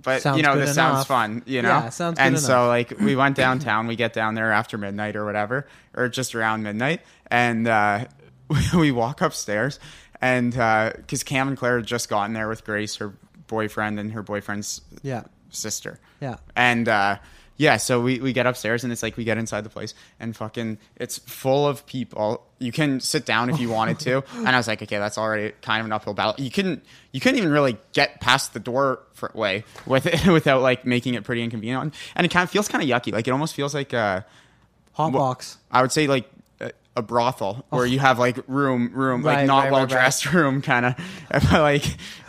But 0.00 0.20
Sounds 0.20 0.36
you 0.36 0.42
know, 0.42 0.58
this 0.58 0.74
sounds 0.74 1.06
fun, 1.06 1.42
you 1.46 1.62
know? 1.62 1.68
Yeah, 1.70 1.88
sounds 1.88 2.18
And 2.18 2.38
so 2.38 2.52
enough. 2.52 2.68
like 2.68 3.00
we 3.00 3.16
went 3.16 3.34
downtown, 3.44 3.86
we 3.86 3.96
get 3.96 4.12
down 4.12 4.34
there 4.34 4.52
after 4.52 4.76
midnight 4.76 5.16
or 5.16 5.24
whatever, 5.24 5.66
or 5.94 6.10
just 6.10 6.34
around 6.34 6.62
midnight, 6.62 7.00
and 7.30 7.66
uh, 7.66 8.04
we 8.76 8.92
walk 8.92 9.22
upstairs, 9.22 9.80
and 10.20 10.52
because 10.52 11.22
Cam 11.22 11.48
and 11.48 11.56
Claire 11.56 11.76
had 11.78 11.86
just 11.86 12.08
gotten 12.08 12.32
there 12.34 12.48
with 12.48 12.64
Grace, 12.64 12.96
her 12.96 13.12
boyfriend, 13.46 13.98
and 14.00 14.12
her 14.12 14.22
boyfriend's 14.22 14.80
Yeah. 15.02 15.24
sister. 15.50 15.98
Yeah. 16.20 16.36
And 16.54 16.88
uh, 16.88 17.18
yeah, 17.58 17.76
so 17.78 18.00
we, 18.00 18.20
we 18.20 18.32
get 18.32 18.44
upstairs 18.46 18.84
and 18.84 18.92
it's 18.92 19.02
like 19.02 19.16
we 19.16 19.24
get 19.24 19.38
inside 19.38 19.62
the 19.62 19.70
place 19.70 19.94
and 20.20 20.36
fucking 20.36 20.78
it's 20.96 21.18
full 21.18 21.66
of 21.66 21.86
people. 21.86 22.44
You 22.58 22.72
can 22.72 23.00
sit 23.00 23.24
down 23.24 23.48
if 23.50 23.58
you 23.60 23.68
wanted 23.70 23.98
to, 24.00 24.24
and 24.34 24.48
I 24.48 24.56
was 24.56 24.66
like, 24.68 24.82
okay, 24.82 24.98
that's 24.98 25.16
already 25.18 25.52
kind 25.62 25.80
of 25.80 25.86
an 25.86 25.92
uphill 25.92 26.12
battle. 26.14 26.34
You 26.42 26.50
couldn't 26.50 26.84
you 27.12 27.20
couldn't 27.20 27.38
even 27.38 27.50
really 27.52 27.76
get 27.92 28.20
past 28.20 28.52
the 28.54 28.60
doorway 28.60 29.64
with 29.86 30.06
it 30.06 30.26
without 30.32 30.60
like 30.62 30.84
making 30.86 31.14
it 31.14 31.24
pretty 31.24 31.42
inconvenient, 31.42 31.94
and 32.14 32.24
it 32.24 32.30
kind 32.30 32.44
of 32.44 32.50
feels 32.50 32.68
kind 32.68 32.82
of 32.82 32.88
yucky. 32.90 33.12
Like 33.12 33.26
it 33.28 33.30
almost 33.30 33.54
feels 33.54 33.74
like 33.74 33.92
a 33.92 34.24
hot 34.92 35.12
box. 35.12 35.58
I 35.70 35.82
would 35.82 35.92
say 35.92 36.06
like 36.06 36.28
a, 36.96 37.02
brothel 37.02 37.64
where 37.70 37.82
oh. 37.82 37.84
you 37.84 37.98
have 37.98 38.18
like 38.18 38.38
room 38.48 38.90
room 38.92 39.22
Right, 39.22 39.38
like 39.38 39.46
not 39.46 39.56
right, 39.56 39.64
right, 39.64 39.72
well 39.72 39.86
dressed 39.86 40.32
room 40.32 40.62
kind 40.62 40.86
of 40.86 40.96
like 41.52 41.84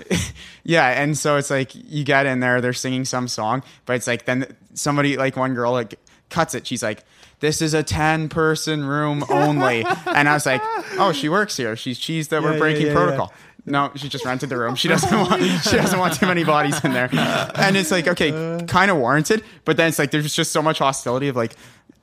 yeah 0.63 1.01
and 1.01 1.17
so 1.17 1.37
it's 1.37 1.49
like 1.49 1.71
you 1.73 2.03
get 2.03 2.25
in 2.25 2.39
there 2.39 2.61
they're 2.61 2.73
singing 2.73 3.05
some 3.05 3.27
song 3.27 3.63
but 3.85 3.95
it's 3.95 4.07
like 4.07 4.25
then 4.25 4.55
somebody 4.73 5.17
like 5.17 5.35
one 5.35 5.53
girl 5.53 5.71
like 5.71 5.99
cuts 6.29 6.55
it. 6.55 6.67
She's 6.67 6.83
like 6.83 7.03
this 7.39 7.61
is 7.61 7.73
a 7.73 7.83
10 7.83 8.29
person 8.29 8.83
room 8.83 9.23
only. 9.29 9.85
And 9.85 10.27
i 10.27 10.33
was 10.33 10.45
like 10.45 10.61
oh 10.97 11.11
she 11.11 11.29
works 11.29 11.57
here. 11.57 11.75
She's 11.75 11.99
cheese 11.99 12.29
that 12.29 12.41
Yeah, 12.41 12.47
we're 12.47 12.53
yeah, 12.53 12.59
breaking 12.59 12.87
yeah, 12.87 12.93
protocol. 12.93 13.33
No 13.65 13.91
she 13.95 14.09
just 14.09 14.25
rented 14.25 14.49
the 14.49 14.57
room. 14.57 14.75
She 14.75 14.87
doesn't 14.87 15.17
want 15.17 15.41
she 15.41 15.75
doesn't 15.75 15.99
want 15.99 16.13
too 16.13 16.25
many 16.25 16.43
bodies 16.43 16.83
in 16.83 16.93
there. 16.93 17.09
And 17.55 17.77
it's 17.77 17.91
like 17.91 18.07
okay 18.07 18.31
uh. 18.31 18.65
kind 18.65 18.91
of 18.91 18.97
warranted 18.97 19.43
but 19.65 19.77
then 19.77 19.89
it's 19.89 19.99
like 19.99 20.11
there's 20.11 20.33
just 20.33 20.51
so 20.51 20.61
much 20.61 20.79
hostility 20.79 21.27
of 21.27 21.35
like 21.35 21.55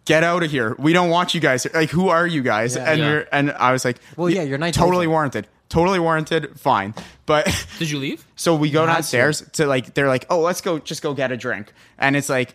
get 0.04 0.22
out 0.22 0.42
of 0.42 0.50
here 0.50 0.74
we 0.78 0.92
don't 0.92 1.08
want 1.10 1.34
you 1.34 1.40
guys 1.40 1.66
like 1.74 1.90
who 1.90 2.08
are 2.08 2.26
you 2.26 2.42
guys 2.42 2.76
Yeah. 2.76 2.90
and 2.90 3.00
Yeah. 3.00 3.08
you're 3.10 3.26
and 3.32 3.52
i 3.52 3.72
was 3.72 3.84
like 3.84 3.98
Well, 4.16 4.28
yeah, 4.30 4.42
your 4.42 4.58
night's 4.58 4.76
totally 4.76 5.06
warranted 5.06 5.46
totally 5.70 5.98
warranted 5.98 6.58
fine 6.60 6.94
but 7.26 7.46
Did 7.78 7.90
you 7.90 7.98
leave? 7.98 8.24
so 8.36 8.54
we 8.54 8.70
go 8.70 8.82
You 8.82 8.86
downstairs 8.88 9.42
to. 9.54 9.66
like 9.66 9.94
they're 9.94 10.08
like, 10.08 10.26
oh, 10.28 10.40
let's 10.40 10.60
go, 10.60 10.78
just 10.78 11.00
go 11.02 11.14
get 11.14 11.32
a 11.32 11.38
drink, 11.38 11.72
and 11.98 12.16
it's 12.16 12.28
like, 12.28 12.54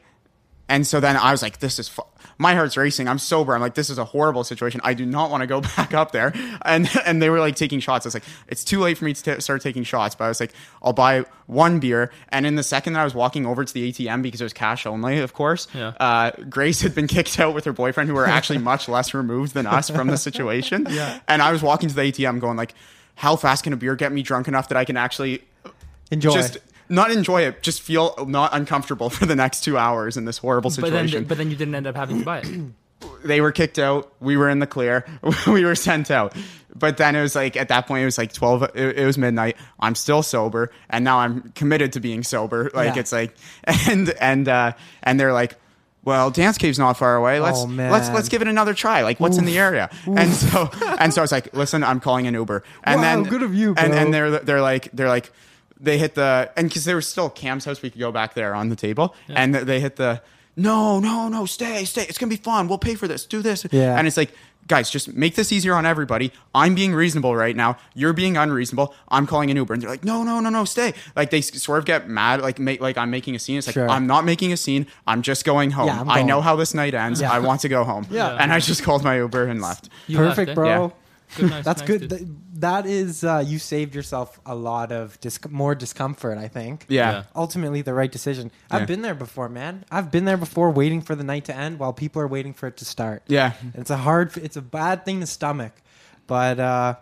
and 0.69 0.87
so 0.87 0.99
then 1.01 1.17
I 1.17 1.31
was 1.31 1.41
like, 1.41 1.59
this 1.59 1.79
is 1.79 1.89
fu- 1.89 2.03
my 2.37 2.55
heart's 2.55 2.77
racing. 2.77 3.09
I'm 3.09 3.19
sober. 3.19 3.53
I'm 3.53 3.59
like, 3.59 3.73
this 3.73 3.89
is 3.89 3.97
a 3.97 4.05
horrible 4.05 4.45
situation. 4.45 4.79
I 4.85 4.93
do 4.93 5.05
not 5.05 5.29
want 5.29 5.41
to 5.41 5.47
go 5.47 5.59
back 5.75 5.93
up 5.93 6.13
there. 6.13 6.31
And 6.61 6.89
and 7.05 7.21
they 7.21 7.29
were 7.29 7.39
like 7.39 7.55
taking 7.57 7.81
shots. 7.81 8.05
I 8.05 8.07
was 8.07 8.13
like, 8.13 8.23
it's 8.47 8.63
too 8.63 8.79
late 8.79 8.97
for 8.97 9.03
me 9.03 9.13
to 9.13 9.21
ta- 9.23 9.39
start 9.39 9.61
taking 9.61 9.83
shots. 9.83 10.15
But 10.15 10.23
I 10.25 10.27
was 10.29 10.39
like, 10.39 10.53
I'll 10.81 10.93
buy 10.93 11.25
one 11.47 11.79
beer. 11.79 12.11
And 12.29 12.45
in 12.45 12.55
the 12.55 12.63
second 12.63 12.93
that 12.93 13.01
I 13.01 13.03
was 13.03 13.13
walking 13.13 13.45
over 13.45 13.65
to 13.65 13.73
the 13.73 13.91
ATM 13.91 14.21
because 14.21 14.39
it 14.39 14.45
was 14.45 14.53
cash 14.53 14.85
only, 14.85 15.19
of 15.19 15.33
course, 15.33 15.67
Yeah. 15.73 15.87
uh, 15.99 16.31
Grace 16.49 16.79
had 16.81 16.95
been 16.95 17.07
kicked 17.15 17.39
out 17.41 17.53
with 17.53 17.65
her 17.65 17.73
boyfriend, 17.73 18.07
who 18.09 18.15
were 18.15 18.25
actually 18.27 18.59
much 18.59 18.87
less 18.87 19.13
removed 19.13 19.53
than 19.53 19.65
us 19.67 19.89
from 19.89 20.07
the 20.07 20.17
situation. 20.29 20.87
Yeah. 20.89 21.19
And 21.27 21.41
I 21.41 21.51
was 21.51 21.61
walking 21.61 21.89
to 21.89 21.95
the 21.95 22.01
ATM, 22.09 22.39
going 22.39 22.55
like, 22.55 22.73
how 23.15 23.35
fast 23.35 23.65
can 23.65 23.73
a 23.73 23.77
beer 23.77 23.95
get 23.97 24.13
me 24.13 24.21
drunk 24.21 24.47
enough 24.47 24.69
that 24.69 24.77
I 24.77 24.85
can 24.85 24.95
actually 24.95 25.43
Enjoy. 26.11 26.31
just 26.31 26.57
not 26.89 27.11
enjoy 27.11 27.43
it, 27.43 27.61
just 27.63 27.81
feel 27.81 28.15
not 28.27 28.51
uncomfortable 28.53 29.09
for 29.17 29.25
the 29.25 29.35
next 29.35 29.61
two 29.61 29.77
hours 29.77 30.17
in 30.17 30.25
this 30.25 30.37
horrible 30.39 30.69
situation. 30.71 30.93
But 30.93 30.99
situation. 30.99 31.19
then, 31.23 31.27
but 31.27 31.37
then 31.37 31.49
you 31.51 31.55
didn't 31.55 31.75
end 31.75 31.87
up 31.87 31.95
having 31.95 32.19
to 32.19 32.25
buy 32.25 32.39
it. 32.39 32.47
they 33.23 33.41
were 33.41 33.51
kicked 33.51 33.79
out. 33.79 34.11
We 34.19 34.35
were 34.37 34.49
in 34.49 34.59
the 34.59 34.67
clear. 34.67 35.05
we 35.47 35.63
were 35.63 35.75
sent 35.75 36.11
out. 36.11 36.35
But 36.75 36.97
then 36.97 37.15
it 37.15 37.21
was 37.21 37.35
like 37.35 37.57
at 37.57 37.69
that 37.69 37.87
point 37.87 38.01
it 38.03 38.05
was 38.05 38.17
like 38.17 38.31
twelve. 38.33 38.63
It, 38.75 38.99
it 38.99 39.05
was 39.05 39.17
midnight. 39.17 39.57
I'm 39.79 39.95
still 39.95 40.21
sober, 40.23 40.71
and 40.89 41.03
now 41.03 41.19
I'm 41.19 41.51
committed 41.55 41.93
to 41.93 41.99
being 41.99 42.23
sober. 42.23 42.69
Like 42.75 42.95
Yeah. 42.95 42.99
it's 43.01 43.11
like, 43.11 43.35
and 43.89 44.09
and 44.21 44.47
uh, 44.47 44.73
and 45.03 45.19
they're 45.19 45.33
like. 45.33 45.55
Well, 46.05 46.31
dance 46.31 46.57
cave's 46.57 46.79
not 46.79 46.93
far 46.93 47.17
away. 47.17 47.41
Let's 47.41 47.59
Oh, 47.59 47.65
let's 47.65 48.09
let's 48.09 48.29
give 48.29 48.41
it 48.41 48.47
another 48.47 48.73
try. 48.73 49.03
Like, 49.03 49.19
what's 49.19 49.37
in 49.37 49.43
the 49.43 49.59
area? 49.59 49.89
And 50.07 50.31
so 50.31 50.69
and 50.97 51.13
so 51.13 51.21
I 51.21 51.23
was 51.23 51.31
like, 51.31 51.53
listen, 51.53 51.83
I'm 51.83 51.99
calling 51.99 52.25
an 52.25 52.33
Uber. 52.33 52.63
And 52.85 53.01
Wow, 53.01 53.03
then 53.03 53.23
good 53.25 53.43
of 53.43 53.53
you, 53.53 53.75
And 53.77 53.91
bro. 53.91 53.99
and 54.01 54.13
they're 54.13 54.39
they're 54.39 54.61
like 54.61 54.89
they're 54.93 55.09
like 55.09 55.29
they 55.79 55.97
hit 55.97 56.15
the 56.15 56.51
and 56.57 56.67
because 56.69 56.85
there 56.85 56.95
was 56.95 57.07
still 57.07 57.29
Cam's 57.29 57.65
house, 57.65 57.81
we 57.81 57.89
could 57.89 57.99
go 57.99 58.11
back 58.11 58.33
there 58.33 58.53
on 58.55 58.69
the 58.69 58.75
table, 58.75 59.15
and 59.29 59.53
they 59.55 59.79
hit 59.79 59.95
the 59.95 60.21
no 60.55 60.99
no 60.99 61.27
no 61.29 61.45
stay 61.45 61.85
stay. 61.85 62.03
It's 62.03 62.17
gonna 62.17 62.29
be 62.29 62.35
fun. 62.35 62.67
We'll 62.67 62.77
pay 62.77 62.95
for 62.95 63.07
this. 63.07 63.25
Do 63.25 63.41
this. 63.41 63.65
Yeah. 63.71 63.97
And 63.97 64.07
it's 64.07 64.17
like 64.17 64.31
guys, 64.67 64.91
just 64.91 65.11
make 65.15 65.33
this 65.33 65.51
easier 65.51 65.73
on 65.73 65.83
everybody. 65.83 66.31
I'm 66.53 66.75
being 66.75 66.93
reasonable 66.93 67.35
right 67.35 67.55
now. 67.55 67.77
You're 67.95 68.13
being 68.13 68.37
unreasonable. 68.37 68.93
I'm 69.07 69.25
calling 69.25 69.49
an 69.49 69.57
Uber, 69.57 69.73
and 69.73 69.81
they're 69.81 69.89
like, 69.89 70.03
no, 70.03 70.21
no, 70.21 70.39
no, 70.39 70.49
no, 70.51 70.63
stay. 70.63 70.93
Like 71.15 71.31
they 71.31 71.39
s- 71.39 71.59
sort 71.63 71.79
of 71.79 71.85
get 71.85 72.07
mad, 72.07 72.41
like 72.41 72.59
make 72.59 72.79
like 72.79 72.95
I'm 72.95 73.09
making 73.09 73.33
a 73.33 73.39
scene. 73.39 73.57
It's 73.57 73.65
like 73.65 73.73
Sure. 73.73 73.89
I'm 73.89 74.05
not 74.05 74.25
making 74.25 74.53
a 74.53 74.57
scene. 74.57 74.85
I'm 75.07 75.23
just 75.23 75.43
going 75.43 75.71
home. 75.71 75.87
Yeah, 75.87 76.01
I'm 76.01 76.09
I 76.09 76.21
know 76.21 76.39
how 76.41 76.55
this 76.55 76.75
night 76.75 76.93
ends. 76.93 77.19
Yeah. 77.21 77.31
I 77.31 77.39
want 77.39 77.61
to 77.61 77.69
go 77.69 77.83
home. 77.83 78.05
Yeah. 78.11 78.37
And 78.39 78.53
I 78.53 78.59
just 78.59 78.83
called 78.83 79.03
my 79.03 79.17
Uber 79.17 79.45
and 79.47 79.59
left. 79.59 79.89
Perfect, 80.13 80.53
bro. 80.53 80.67
Yeah. 80.67 80.89
Good, 81.37 81.49
nice, 81.51 81.65
That's 81.65 81.81
nice, 81.81 81.87
good. 81.87 82.07
dude. 82.09 82.37
Th- 82.59 82.61
That 82.61 82.85
is, 82.85 83.23
uh, 83.23 83.43
you 83.45 83.59
saved 83.59 83.95
yourself 83.95 84.39
a 84.45 84.53
lot 84.55 84.91
of 84.91 85.19
dis- 85.21 85.39
more 85.49 85.75
discomfort. 85.75 86.37
I 86.37 86.47
think. 86.47 86.85
Yeah. 86.89 87.11
Yeah. 87.11 87.23
Ultimately, 87.35 87.81
the 87.81 87.93
right 87.93 88.11
decision. 88.11 88.51
Yeah. 88.69 88.77
I've 88.77 88.87
been 88.87 89.01
there 89.01 89.15
before, 89.15 89.49
man. 89.49 89.85
I've 89.91 90.11
been 90.11 90.25
there 90.25 90.37
before, 90.37 90.69
waiting 90.71 91.01
for 91.01 91.15
the 91.15 91.23
night 91.23 91.45
to 91.45 91.55
end 91.55 91.79
while 91.79 91.93
people 91.93 92.21
are 92.21 92.27
waiting 92.27 92.53
for 92.53 92.67
it 92.67 92.77
to 92.77 92.85
start. 92.85 93.23
Yeah. 93.27 93.53
It's 93.75 93.89
a 93.89 93.97
hard. 93.97 94.35
It's 94.37 94.57
a 94.57 94.61
bad 94.61 95.05
thing 95.05 95.19
to 95.21 95.27
stomach, 95.27 95.73
but 96.27 96.59
uh, 96.59 96.95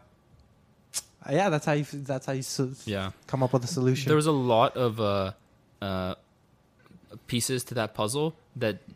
yeah, 1.30 1.50
that's 1.50 1.66
how 1.66 1.74
you. 1.74 1.86
That's 1.92 2.26
how 2.26 2.34
you. 2.34 2.44
So- 2.44 2.72
Yeah. 2.86 3.12
Come 3.28 3.44
up 3.44 3.54
with 3.54 3.64
a 3.64 3.68
solution. 3.68 4.08
There 4.10 4.16
was 4.16 4.28
a 4.28 4.32
lot 4.32 4.78
of 4.78 5.00
uh, 5.00 5.32
uh, 5.82 6.16
pieces 7.28 7.64
to 7.66 7.74
that 7.76 7.94
puzzle 7.94 8.36
that 8.56 8.76
d- 8.88 8.94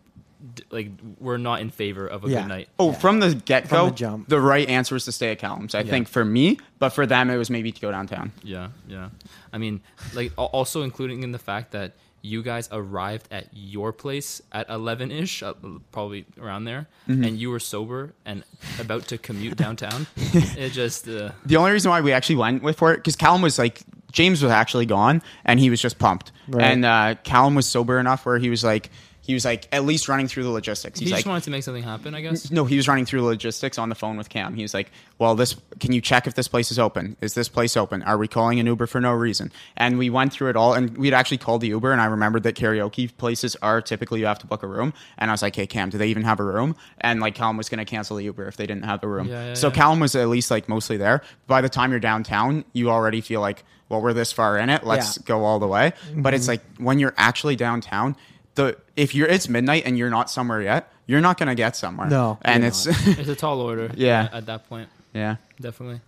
like 0.72 0.90
we're 1.20 1.38
not 1.38 1.62
in 1.62 1.70
favor 1.70 2.08
of 2.08 2.24
a 2.26 2.30
Yeah. 2.30 2.42
good 2.42 2.48
night. 2.50 2.70
Oh, 2.80 2.92
from 2.94 3.20
the 3.20 3.36
get 3.36 3.70
go, 3.70 3.90
the 3.90 4.24
the, 4.28 4.40
right 4.42 4.68
answer 4.68 4.96
was 4.96 5.06
to 5.06 5.12
stay 5.12 5.32
at 5.32 5.40
Callum's. 5.40 5.76
I 5.76 5.82
Yeah. 5.82 5.90
think 5.92 6.08
for 6.08 6.26
me, 6.26 6.58
but 6.80 6.90
for 6.90 7.06
them, 7.06 7.30
it 7.30 7.38
was 7.38 7.50
maybe 7.50 7.72
to 7.72 7.80
go 7.82 7.92
downtown. 7.92 8.32
Yeah, 8.44 8.70
yeah. 8.88 9.10
I 9.54 9.58
mean, 9.58 9.82
like 10.14 10.32
also 10.38 10.82
including 10.82 11.24
in 11.24 11.32
the 11.32 11.40
fact 11.40 11.72
that 11.72 11.94
you 12.24 12.44
guys 12.44 12.70
arrived 12.72 13.28
at 13.32 13.48
your 13.52 13.92
place 13.92 14.44
at 14.52 14.70
11 14.70 15.10
ish, 15.12 15.42
uh, 15.42 15.54
probably 15.92 16.24
around 16.40 16.66
there, 16.66 16.88
Mhm. 17.10 17.26
and 17.28 17.40
you 17.40 17.50
were 17.50 17.60
sober 17.60 18.14
and 18.26 18.44
about 18.80 19.08
to 19.08 19.18
commute 19.18 19.58
downtown. 19.58 20.06
it 20.16 20.70
just 20.72 21.08
uh, 21.08 21.32
The 21.46 21.56
only 21.58 21.72
reason 21.72 21.90
why 21.90 22.02
we 22.02 22.12
actually 22.14 22.36
went 22.36 22.62
with 22.62 22.78
for 22.78 22.94
it 22.94 22.98
because 22.98 23.16
Callum 23.16 23.42
was 23.42 23.58
like 23.58 23.82
James 24.12 24.44
was 24.44 24.52
actually 24.52 24.86
gone 24.86 25.22
and 25.46 25.60
he 25.60 25.70
was 25.70 25.82
just 25.82 25.98
pumped, 25.98 26.32
Right. 26.48 26.64
and 26.64 26.86
uh, 26.86 27.16
Callum 27.24 27.56
was 27.56 27.66
sober 27.66 27.98
enough 27.98 28.26
where 28.26 28.38
he 28.38 28.50
was 28.52 28.64
like 28.64 28.90
he 29.32 29.34
was 29.34 29.46
like 29.46 29.66
at 29.72 29.86
least 29.86 30.10
running 30.10 30.28
through 30.28 30.44
the 30.44 30.50
logistics. 30.50 31.00
he 31.00 31.06
just 31.06 31.20
like. 31.20 31.26
wanted 31.26 31.44
to 31.46 31.52
make 31.52 31.64
something 31.64 31.84
happen, 31.84 32.14
I 32.14 32.20
guess. 32.20 32.52
No, 32.52 32.66
he 32.66 32.76
was 32.76 32.86
running 32.90 33.06
through 33.06 33.22
logistics 33.24 33.78
on 33.78 33.88
the 33.88 33.96
phone 33.96 34.18
with 34.18 34.28
Cam. 34.28 34.56
He 34.56 34.62
was 34.62 34.74
like, 34.74 34.92
"Well, 35.20 35.36
this 35.36 35.56
can 35.80 35.94
you 35.94 36.02
check 36.02 36.28
if 36.28 36.34
this 36.36 36.50
place 36.50 36.70
is 36.70 36.78
open? 36.78 37.16
Is 37.22 37.34
this 37.34 37.48
place 37.48 37.78
open? 37.78 38.04
Are 38.04 38.18
we 38.18 38.28
calling 38.28 38.60
an 38.60 38.66
Uber 38.66 38.88
for 38.88 39.00
no 39.00 39.14
reason?" 39.14 39.54
And 39.78 39.98
we 39.98 40.10
went 40.10 40.34
through 40.34 40.50
it 40.50 40.58
all, 40.58 40.74
and 40.74 40.98
we'd 40.98 41.14
actually 41.14 41.38
called 41.38 41.62
the 41.62 41.70
Uber, 41.70 41.94
and 41.94 42.02
I 42.02 42.06
remembered 42.06 42.44
that 42.44 42.56
karaoke 42.56 43.10
places 43.18 43.56
are 43.62 43.82
typically 43.82 44.20
you 44.20 44.26
have 44.26 44.40
to 44.40 44.48
book 44.48 44.64
a 44.64 44.68
room, 44.68 44.94
and 45.18 45.32
I 45.32 45.34
was 45.34 45.42
like, 45.42 45.56
"Hey, 45.56 45.66
Cam, 45.68 45.90
do 45.90 45.98
they 45.98 46.08
even 46.10 46.24
have 46.24 46.42
a 46.42 46.44
room?" 46.44 46.76
And 47.00 47.22
like 47.22 47.36
Callum 47.36 47.56
was 47.56 47.70
going 47.70 47.80
to 47.80 47.86
cancel 47.86 48.18
the 48.18 48.26
Uber 48.26 48.48
if 48.48 48.58
they 48.58 48.68
didn't 48.68 48.84
have 48.86 49.02
a 49.04 49.08
room. 49.08 49.28
Yeah, 49.28 49.46
yeah, 49.48 49.54
so 49.54 49.68
yeah. 49.70 49.74
Callum 49.76 50.00
was 50.02 50.14
at 50.16 50.28
least 50.28 50.52
like 50.52 50.68
mostly 50.68 50.98
there. 50.98 51.22
By 51.48 51.62
the 51.62 51.70
time 51.70 51.92
you're 51.92 52.00
downtown, 52.02 52.66
you 52.74 52.90
already 52.90 53.22
feel 53.22 53.40
like, 53.40 53.64
"Well, 53.88 54.02
we're 54.02 54.14
this 54.14 54.32
far 54.34 54.58
in 54.58 54.70
it. 54.70 54.84
Let's 54.86 55.18
Yeah. 55.18 55.24
go 55.26 55.46
all 55.46 55.60
the 55.60 55.68
way." 55.68 55.94
But 56.16 56.34
it's 56.34 56.46
Mhm. 56.46 56.50
like 56.50 56.62
when 56.78 57.00
you're 57.00 57.14
actually 57.18 57.56
downtown. 57.56 58.16
The 58.56 58.78
if 58.96 59.16
you're 59.16 59.28
it's 59.28 59.48
midnight 59.48 59.84
and 59.86 59.98
you're 59.98 60.10
not 60.10 60.30
somewhere 60.30 60.62
yet, 60.62 60.92
you're 61.08 61.22
not 61.22 61.38
gonna 61.38 61.56
get 61.56 61.76
somewhere. 61.76 62.10
No, 62.10 62.38
and 62.42 62.64
it's 62.66 62.86
it's 63.08 63.30
a 63.30 63.36
tall 63.36 63.62
order. 63.62 63.92
Yeah. 63.96 64.28
at 64.34 64.46
that 64.48 64.68
point. 64.68 64.90
Yeah. 65.14 65.38
definitely. 65.60 66.02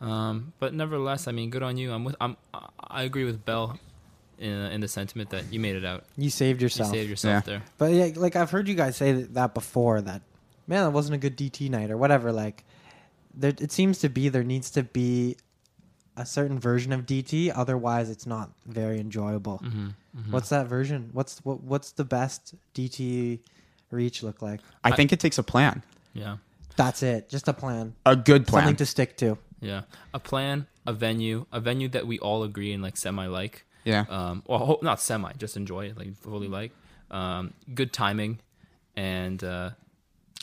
Um, 0.00 0.52
but 0.58 0.74
nevertheless, 0.74 1.26
I 1.28 1.32
mean, 1.32 1.50
good 1.50 1.62
on 1.62 1.76
you. 1.76 1.92
I'm 1.92 2.04
with. 2.04 2.14
I'm. 2.20 2.36
I 2.80 3.02
agree 3.02 3.24
with 3.24 3.44
Bell 3.44 3.78
in 4.38 4.52
in 4.52 4.80
the 4.80 4.88
sentiment 4.88 5.30
that 5.30 5.52
you 5.52 5.58
made 5.60 5.76
it 5.76 5.84
out. 5.84 6.04
You 6.16 6.30
saved 6.30 6.62
yourself. 6.62 6.92
You 6.92 7.00
saved 7.00 7.10
yourself 7.10 7.44
there. 7.44 7.62
But 7.78 7.92
yeah, 7.92 8.10
like 8.16 8.36
I've 8.36 8.50
heard 8.50 8.68
you 8.68 8.74
guys 8.74 8.96
say 8.96 9.12
that 9.12 9.54
before. 9.54 10.00
That 10.00 10.22
man, 10.66 10.84
that 10.84 10.90
wasn't 10.90 11.14
a 11.14 11.18
good 11.18 11.36
DT 11.36 11.68
night 11.70 11.90
or 11.90 11.96
whatever. 11.96 12.30
Like, 12.32 12.64
there, 13.34 13.52
it 13.58 13.72
seems 13.72 13.98
to 14.00 14.08
be 14.08 14.28
there 14.28 14.44
needs 14.44 14.70
to 14.72 14.82
be 14.84 15.36
a 16.16 16.24
certain 16.26 16.58
version 16.60 16.92
of 16.92 17.04
DT. 17.06 17.50
Otherwise, 17.54 18.08
it's 18.10 18.26
not 18.26 18.50
very 18.66 19.00
enjoyable. 19.00 19.60
Mhm, 19.64 19.94
mhm. 20.18 20.30
What's 20.32 20.48
that 20.48 20.66
version? 20.66 21.10
What's 21.12 21.38
what, 21.44 21.62
What's 21.62 21.92
the 21.92 22.04
best 22.04 22.54
DT 22.74 23.40
reach 23.90 24.22
look 24.22 24.42
like? 24.42 24.60
I 24.84 24.90
think 24.92 25.12
it 25.12 25.20
takes 25.20 25.38
a 25.38 25.42
plan. 25.42 25.82
Yeah. 26.12 26.38
That's 26.76 27.02
it. 27.02 27.28
Just 27.28 27.48
a 27.48 27.52
plan. 27.52 27.94
A 28.06 28.14
good 28.14 28.46
plan. 28.46 28.62
Something 28.62 28.76
to 28.76 28.86
stick 28.86 29.16
to. 29.18 29.36
Yeah, 29.60 29.82
a 30.14 30.20
plan, 30.20 30.68
a 30.86 30.92
venue, 30.92 31.46
a 31.50 31.58
venue 31.58 31.88
that 31.88 32.06
we 32.06 32.18
all 32.20 32.44
agree 32.44 32.72
and 32.72 32.82
like 32.82 32.96
semi 32.96 33.26
like. 33.26 33.64
Yeah. 33.84 34.04
Um, 34.08 34.42
well, 34.46 34.78
not 34.82 35.00
semi, 35.00 35.32
just 35.32 35.56
enjoy 35.56 35.86
it, 35.86 35.98
like 35.98 36.14
fully 36.18 36.46
like. 36.46 36.72
Um, 37.10 37.54
good 37.74 37.92
timing, 37.92 38.38
and 38.96 39.42
uh, 39.42 39.70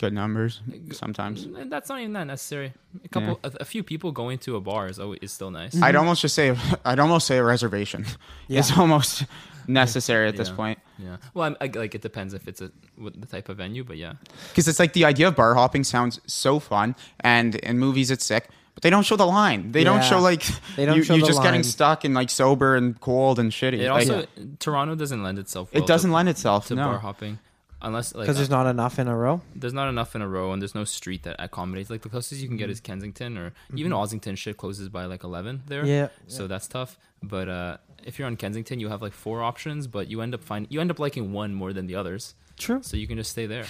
Good 0.02 0.12
numbers 0.12 0.60
sometimes. 0.92 1.46
and 1.46 1.72
that's 1.72 1.88
not 1.88 2.00
even 2.00 2.12
that 2.14 2.26
necessary. 2.26 2.74
A 3.06 3.08
couple, 3.08 3.40
a, 3.44 3.52
a 3.62 3.66
few 3.66 3.82
people 3.82 4.12
going 4.12 4.40
to 4.40 4.58
a 4.58 4.62
bar 4.62 4.88
is 4.88 5.00
always 5.00 5.20
is 5.22 5.32
still 5.32 5.52
nice. 5.52 5.82
I'd 5.82 5.96
almost 5.96 6.22
just 6.22 6.36
say 6.36 6.58
I'd 6.86 7.00
almost 7.00 7.28
say 7.28 7.38
a 7.38 7.44
reservation. 7.44 8.06
Yeah. 8.50 8.60
It's 8.60 8.78
almost 8.78 9.24
necessary 9.68 10.28
at 10.28 10.38
this 10.38 10.50
Yeah, 10.50 10.56
point. 10.56 10.80
Yeah. 10.98 11.18
Well, 11.34 11.48
I'm, 11.48 11.58
I, 11.62 11.78
like 11.78 11.96
it 11.96 12.02
depends 12.02 12.34
if 12.34 12.48
it's 12.48 12.62
a 12.62 12.72
what 12.98 13.20
the 13.20 13.28
type 13.28 13.50
of 13.50 13.58
venue, 13.58 13.84
but 13.84 13.98
yeah. 13.98 14.14
Because 14.50 14.68
it's 14.68 14.80
like 14.80 14.94
the 14.94 15.06
idea 15.06 15.28
of 15.28 15.36
bar 15.36 15.54
hopping 15.56 15.84
sounds 15.84 16.20
so 16.26 16.60
fun, 16.60 16.96
and 17.20 17.56
in 17.56 17.80
movies 17.80 18.12
it's 18.12 18.26
sick, 18.26 18.50
but 18.74 18.84
they 18.84 18.90
don't 18.90 19.06
show 19.06 19.16
the 19.16 19.26
line. 19.26 19.72
They 19.72 19.84
don't 19.84 20.04
show 20.04 20.20
like 20.20 20.44
They 20.76 20.86
don't 20.86 20.98
you, 20.98 21.04
show 21.04 21.16
you 21.16 21.22
the 21.22 21.28
just 21.28 21.42
getting 21.42 21.64
stuck 21.64 22.04
and 22.04 22.14
like 22.14 22.30
sober 22.30 22.76
and 22.76 23.00
cold 23.00 23.40
and 23.40 23.52
shitty. 23.52 23.80
It 23.80 23.90
Like, 23.90 24.10
also 24.10 24.28
Toronto 24.60 24.96
doesn't 24.96 25.24
lend 25.24 25.40
itself. 25.40 25.70
It 25.72 25.88
doesn't 25.88 26.10
to, 26.10 26.16
lend 26.16 26.30
itself, 26.30 26.68
to 26.68 26.76
no. 26.76 26.86
bar 26.86 27.00
hopping. 27.00 27.40
Unless 27.86 28.14
like 28.14 28.24
Because 28.24 28.36
there's 28.38 28.50
uh, 28.52 28.58
not 28.64 28.68
enough 28.70 29.00
in 29.00 29.08
a 29.08 29.16
row. 29.16 29.42
there's 29.56 29.74
not 29.74 29.88
enough 29.88 30.16
in 30.16 30.22
a 30.22 30.28
row 30.28 30.52
and 30.52 30.62
there's 30.62 30.76
no 30.76 30.84
street 30.84 31.24
that 31.24 31.36
accommodates 31.40 31.90
like 31.90 32.02
the 32.02 32.10
closest 32.10 32.42
you 32.42 32.48
can 32.48 32.58
get 32.58 32.70
is 32.70 32.80
Kensington 32.82 33.38
or 33.38 33.54
even 33.76 33.92
Mhm. 33.92 33.96
Ossington 34.04 34.38
shit 34.38 34.58
closes 34.58 34.90
by 34.90 35.06
like 35.06 35.24
11 35.24 35.64
there 35.68 35.86
Yeah, 35.86 36.08
so 36.28 36.44
yeah. 36.44 36.48
that's 36.48 36.68
tough 36.68 36.98
but 37.24 37.48
uh 37.48 37.78
if 38.04 38.20
you're 38.20 38.28
on 38.28 38.36
Kensington 38.36 38.80
you 38.80 38.90
have 38.90 39.02
like 39.02 39.14
four 39.14 39.42
options 39.42 39.88
but 39.88 40.08
you 40.10 40.22
end 40.22 40.34
up 40.34 40.44
find 40.44 40.68
you 40.70 40.82
end 40.82 40.92
up 40.92 41.00
liking 41.00 41.32
one 41.32 41.54
more 41.54 41.72
than 41.74 41.88
the 41.88 41.96
others 41.96 42.36
True. 42.58 42.80
so 42.84 42.96
you 42.98 43.06
can 43.08 43.18
just 43.18 43.32
stay 43.32 43.48
there 43.48 43.66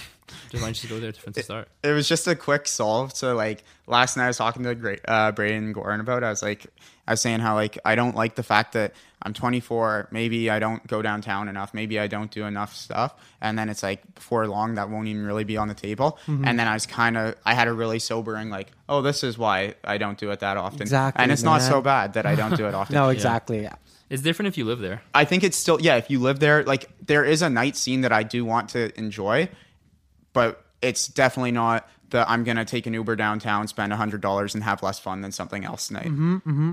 just 0.50 0.54
why 0.62 0.68
don't 0.68 0.68
you 0.68 0.74
just 0.74 0.88
go 0.88 1.00
there 1.00 1.12
from 1.12 1.32
the 1.32 1.42
start 1.42 1.68
it 1.82 1.90
was 1.92 2.08
just 2.08 2.26
a 2.28 2.34
quick 2.36 2.68
solve. 2.68 3.14
So 3.16 3.34
like 3.34 3.64
last 3.86 4.16
night 4.16 4.24
I 4.24 4.28
was 4.28 4.36
talking 4.38 4.62
to 4.64 4.74
Gra- 4.74 4.98
uh, 5.06 5.32
Braden 5.32 5.74
Gorin 5.74 6.00
about. 6.00 6.22
It. 6.22 6.26
I 6.26 6.30
was 6.30 6.42
like, 6.42 6.66
I 7.06 7.12
was 7.12 7.20
saying 7.20 7.40
how 7.40 7.54
like 7.54 7.78
I 7.84 7.94
don't 7.94 8.14
like 8.16 8.34
the 8.36 8.42
fact 8.42 8.72
that 8.74 8.92
I'm 9.22 9.32
24. 9.32 10.08
Maybe 10.12 10.50
I 10.50 10.58
don't 10.58 10.86
go 10.86 11.00
downtown 11.02 11.48
enough. 11.48 11.72
Maybe 11.74 11.98
I 11.98 12.06
don't 12.06 12.30
do 12.30 12.44
enough 12.44 12.74
stuff. 12.76 13.14
And 13.40 13.58
then 13.58 13.68
it's 13.68 13.82
like 13.82 14.14
before 14.14 14.46
long 14.46 14.74
that 14.74 14.90
won't 14.90 15.08
even 15.08 15.24
really 15.24 15.44
be 15.44 15.56
on 15.56 15.68
the 15.68 15.74
table. 15.74 16.18
Mhm. 16.26 16.46
And 16.46 16.58
then 16.58 16.68
I 16.68 16.74
was 16.74 16.86
kind 16.86 17.16
of 17.16 17.34
I 17.44 17.54
had 17.54 17.66
a 17.66 17.72
really 17.72 17.98
sobering 17.98 18.50
like, 18.50 18.72
oh, 18.88 19.00
this 19.02 19.24
is 19.24 19.36
why 19.38 19.74
I 19.84 19.98
don't 19.98 20.18
do 20.18 20.30
it 20.30 20.40
that 20.40 20.56
often. 20.56 20.82
Exactly, 20.82 21.22
And 21.22 21.32
it's 21.32 21.42
not 21.42 21.62
so 21.62 21.80
bad 21.80 22.12
that 22.12 22.26
I 22.26 22.34
don't 22.34 22.56
do 22.56 22.66
it 22.66 22.74
often. 22.80 22.94
no, 22.94 23.08
exactly. 23.08 23.62
Yeah. 23.62 23.74
it's 24.10 24.22
different 24.22 24.48
if 24.48 24.56
you 24.58 24.64
live 24.64 24.78
there 24.80 25.02
I 25.14 25.24
think 25.24 25.42
it's 25.42 25.56
still 25.56 25.80
yeah. 25.80 25.96
If 25.96 26.10
you 26.10 26.20
live 26.20 26.38
there, 26.38 26.62
like 26.64 26.88
there 27.04 27.24
is 27.24 27.42
a 27.42 27.48
night 27.50 27.76
scene 27.76 28.02
that 28.02 28.12
I 28.12 28.22
do 28.22 28.44
want 28.44 28.68
to 28.70 28.96
enjoy, 28.98 29.48
but 30.34 30.62
it's 30.82 31.08
definitely 31.08 31.52
not 31.52 31.88
the 32.10 32.30
I'm 32.30 32.44
gonna 32.44 32.64
take 32.64 32.86
an 32.86 32.92
Uber 32.94 33.16
downtown, 33.16 33.66
spend 33.66 33.92
a 33.92 33.96
hundred 33.96 34.20
dollars, 34.20 34.54
and 34.54 34.62
have 34.62 34.82
less 34.82 34.98
fun 35.00 35.22
than 35.22 35.32
something 35.32 35.64
else 35.64 35.90
night. 35.90 36.04
Mm-hmm, 36.06 36.34
mm-hmm. 36.36 36.72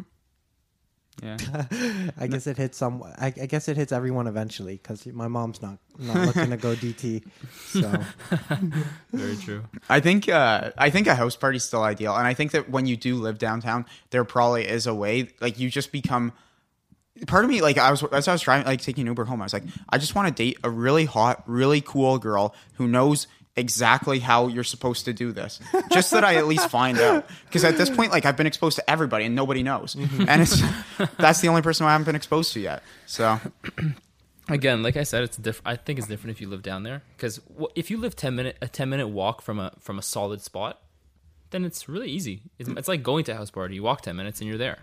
Yeah. 1.21 1.37
I 2.17 2.27
guess 2.27 2.47
it 2.47 2.57
hits 2.57 2.77
some. 2.77 3.03
I, 3.03 3.27
I 3.27 3.45
guess 3.45 3.67
it 3.67 3.77
hits 3.77 3.91
everyone 3.91 4.27
eventually 4.27 4.77
because 4.77 5.05
my 5.07 5.27
mom's 5.27 5.61
not 5.61 5.77
not 5.99 6.25
looking 6.25 6.49
to 6.49 6.57
go 6.57 6.75
DT. 6.75 7.23
So 7.67 8.01
very 9.11 9.37
true 9.37 9.63
I 9.89 9.99
think 9.99 10.27
uh, 10.27 10.71
I 10.77 10.89
think 10.89 11.07
a 11.07 11.15
house 11.15 11.35
party's 11.35 11.63
still 11.63 11.83
ideal, 11.83 12.15
and 12.15 12.25
I 12.25 12.33
think 12.33 12.51
that 12.51 12.69
when 12.69 12.85
you 12.85 12.97
do 12.97 13.15
live 13.15 13.37
downtown, 13.37 13.85
there 14.09 14.23
probably 14.23 14.67
is 14.67 14.87
a 14.87 14.93
way 14.93 15.29
like 15.41 15.59
you 15.59 15.69
just 15.69 15.91
become. 15.91 16.33
Part 17.27 17.45
of 17.45 17.51
me, 17.51 17.61
like 17.61 17.77
I 17.77 17.91
was 17.91 18.03
as 18.03 18.27
I 18.27 18.31
was 18.31 18.41
driving, 18.41 18.65
like 18.65 18.81
taking 18.81 19.05
Uber 19.05 19.25
home, 19.25 19.41
I 19.41 19.45
was 19.45 19.53
like, 19.53 19.63
I 19.89 19.99
just 19.99 20.15
want 20.15 20.35
to 20.35 20.43
date 20.43 20.57
a 20.63 20.69
really 20.69 21.05
hot, 21.05 21.43
really 21.45 21.79
cool 21.79 22.17
girl 22.17 22.55
who 22.73 22.87
knows 22.87 23.27
exactly 23.55 24.19
how 24.19 24.47
you're 24.47 24.63
supposed 24.63 25.05
to 25.05 25.13
do 25.13 25.31
this, 25.31 25.59
just 25.91 26.11
that 26.11 26.23
I 26.23 26.35
at 26.35 26.47
least 26.47 26.69
find 26.69 26.99
out. 26.99 27.27
Because 27.45 27.63
at 27.63 27.77
this 27.77 27.89
point, 27.89 28.11
like 28.11 28.25
I've 28.25 28.37
been 28.37 28.47
exposed 28.47 28.77
to 28.77 28.89
everybody 28.89 29.25
and 29.25 29.35
nobody 29.35 29.63
knows, 29.63 29.95
mm-hmm. 29.95 30.25
and 30.27 30.41
it's 30.41 30.61
that's 31.17 31.41
the 31.41 31.47
only 31.47 31.61
person 31.61 31.85
I 31.85 31.91
haven't 31.91 32.05
been 32.05 32.15
exposed 32.15 32.53
to 32.53 32.59
yet. 32.59 32.83
So. 33.05 33.39
Again 34.49 34.83
like 34.83 34.97
i 34.97 35.03
said 35.03 35.23
it's 35.23 35.37
different 35.37 35.65
i 35.65 35.77
think 35.77 35.99
it's 35.99 36.07
different 36.09 36.35
if 36.35 36.41
you 36.41 36.49
live 36.49 36.61
down 36.61 36.83
there. 36.83 37.01
Because 37.15 37.39
if 37.75 37.89
you 37.89 37.95
live 37.97 38.13
10 38.13 38.35
minute 38.35 38.57
a 38.61 38.67
10 38.67 38.89
minute 38.89 39.07
walk 39.07 39.41
from 39.41 39.57
a 39.57 39.71
from 39.79 39.97
a 39.97 40.01
solid 40.01 40.41
spot 40.41 40.81
then 41.51 41.63
it's 41.63 41.87
really 41.87 42.09
easy. 42.09 42.41
It's, 42.59 42.67
it's 42.67 42.89
like 42.89 43.03
going 43.03 43.23
to 43.25 43.31
a 43.31 43.35
house 43.35 43.51
party. 43.51 43.75
You 43.75 43.83
walk 43.83 44.01
10 44.01 44.17
minutes 44.17 44.41
and 44.41 44.49
you're 44.49 44.57
there 44.57 44.79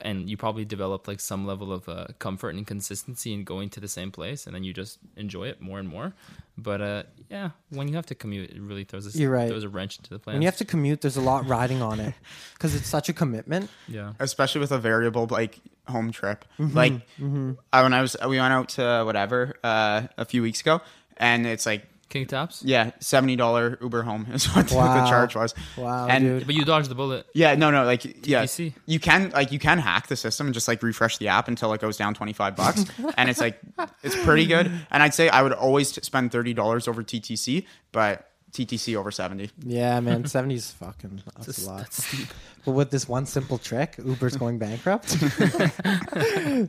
and 0.00 0.30
you 0.30 0.36
probably 0.36 0.64
develop 0.64 1.08
like 1.08 1.18
some 1.20 1.44
level 1.46 1.72
of 1.72 1.88
uh, 1.88 2.06
comfort 2.20 2.54
and 2.54 2.66
consistency 2.66 3.32
in 3.32 3.42
going 3.44 3.68
to 3.70 3.80
the 3.80 3.88
same 3.88 4.10
place 4.12 4.46
and 4.46 4.54
then 4.54 4.62
you 4.64 4.72
just 4.72 4.98
enjoy 5.16 5.48
it 5.48 5.60
more 5.60 5.78
and 5.80 5.88
more 5.88 6.14
but 6.56 6.80
uh 6.80 7.02
yeah 7.30 7.50
when 7.70 7.88
you 7.88 7.94
have 7.96 8.06
to 8.06 8.14
commute 8.14 8.50
it 8.50 8.60
really 8.60 8.84
throws 8.84 9.12
a, 9.12 9.18
You're 9.18 9.30
right. 9.32 9.48
throws 9.48 9.64
a 9.64 9.68
wrench 9.68 9.98
into 9.98 10.10
the 10.10 10.18
plan 10.20 10.34
when 10.34 10.42
you 10.42 10.46
have 10.46 10.56
to 10.58 10.64
commute, 10.64 11.00
there's 11.00 11.16
a 11.16 11.20
lot 11.20 11.46
riding 11.56 11.82
on 11.82 11.98
it 11.98 12.14
because 12.54 12.74
it's 12.76 12.86
such 12.86 13.08
a 13.08 13.12
commitment. 13.12 13.70
yeah 13.88 14.12
especially 14.20 14.60
with 14.60 14.70
a 14.72 14.78
variable 14.78 15.26
like 15.30 15.58
home 15.88 16.12
trip. 16.12 16.44
Mhm, 16.60 16.74
Like 16.74 16.92
mhm. 17.18 17.56
I, 17.72 17.82
when 17.82 17.92
I 17.92 18.02
was 18.02 18.16
we 18.28 18.38
went 18.38 18.52
out 18.52 18.68
to 18.76 19.02
whatever 19.04 19.54
uh, 19.64 20.02
a 20.16 20.24
few 20.24 20.40
weeks 20.42 20.60
ago, 20.60 20.80
and 21.16 21.44
it's 21.44 21.66
like 21.66 21.86
King 22.12 22.26
Taps 22.26 22.62
yeah 22.64 22.92
seventy 23.00 23.34
dollar 23.36 23.78
Uber 23.82 24.02
home 24.02 24.26
is 24.32 24.46
what 24.54 24.68
the- 24.68 24.74
the 24.74 25.06
charge 25.08 25.34
was. 25.34 25.54
Wow, 25.76 26.06
and 26.08 26.22
dude. 26.24 26.46
but 26.46 26.54
you 26.54 26.64
dodged 26.64 26.88
the 26.90 26.94
bullet 26.94 27.26
yeah 27.34 27.54
no 27.56 27.70
no 27.70 27.84
like 27.84 28.04
yeah 28.26 28.44
TTC. 28.44 28.74
you 28.86 29.00
can 29.00 29.30
like 29.30 29.50
you 29.50 29.58
can 29.58 29.78
hack 29.78 30.06
the 30.06 30.16
system 30.16 30.46
and 30.46 30.54
just 30.54 30.68
like 30.68 30.82
refresh 30.82 31.16
the 31.18 31.28
app 31.28 31.48
until 31.48 31.72
it 31.72 31.80
goes 31.80 31.96
down 31.96 32.14
twenty 32.14 32.32
five 32.34 32.54
bucks, 32.54 32.84
and 33.16 33.28
it's 33.30 33.40
like 33.40 33.58
it's 34.02 34.16
pretty 34.24 34.46
good. 34.46 34.70
And 34.90 35.02
I'd 35.02 35.14
say 35.14 35.28
I 35.28 35.42
would 35.42 35.52
always 35.52 35.88
spend 36.04 36.30
thirty 36.32 36.52
dollars 36.54 36.86
over 36.86 37.02
TTC, 37.02 37.66
but 37.92 38.28
TTC 38.52 38.94
over 38.96 39.10
seventy. 39.10 39.50
Yeah, 39.64 39.98
man, 40.00 40.24
seventy 40.36 40.56
is 40.56 40.70
fucking 40.72 41.22
that's 41.24 41.46
That's- 41.46 41.66
a 41.66 41.70
lot. 41.70 41.78
that's 41.78 42.04
steep. 42.06 42.28
But 42.64 42.72
with 42.72 42.90
this 42.92 43.08
one 43.08 43.26
simple 43.26 43.58
trick, 43.58 43.96
Uber's 43.98 44.36
going 44.36 44.58
bankrupt. 44.58 45.08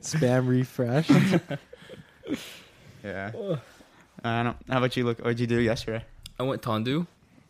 Spam 0.01 0.47
refresh. 0.47 1.07
Yeah. 3.03 3.31
I 4.23 4.43
don't. 4.43 4.57
How 4.69 4.77
about 4.77 4.95
you? 4.97 5.03
Look, 5.05 5.19
what'd 5.19 5.39
you 5.39 5.47
do 5.47 5.59
yesterday? 5.59 6.03
i 6.39 6.43
went 6.43 6.61
tondu 6.61 7.05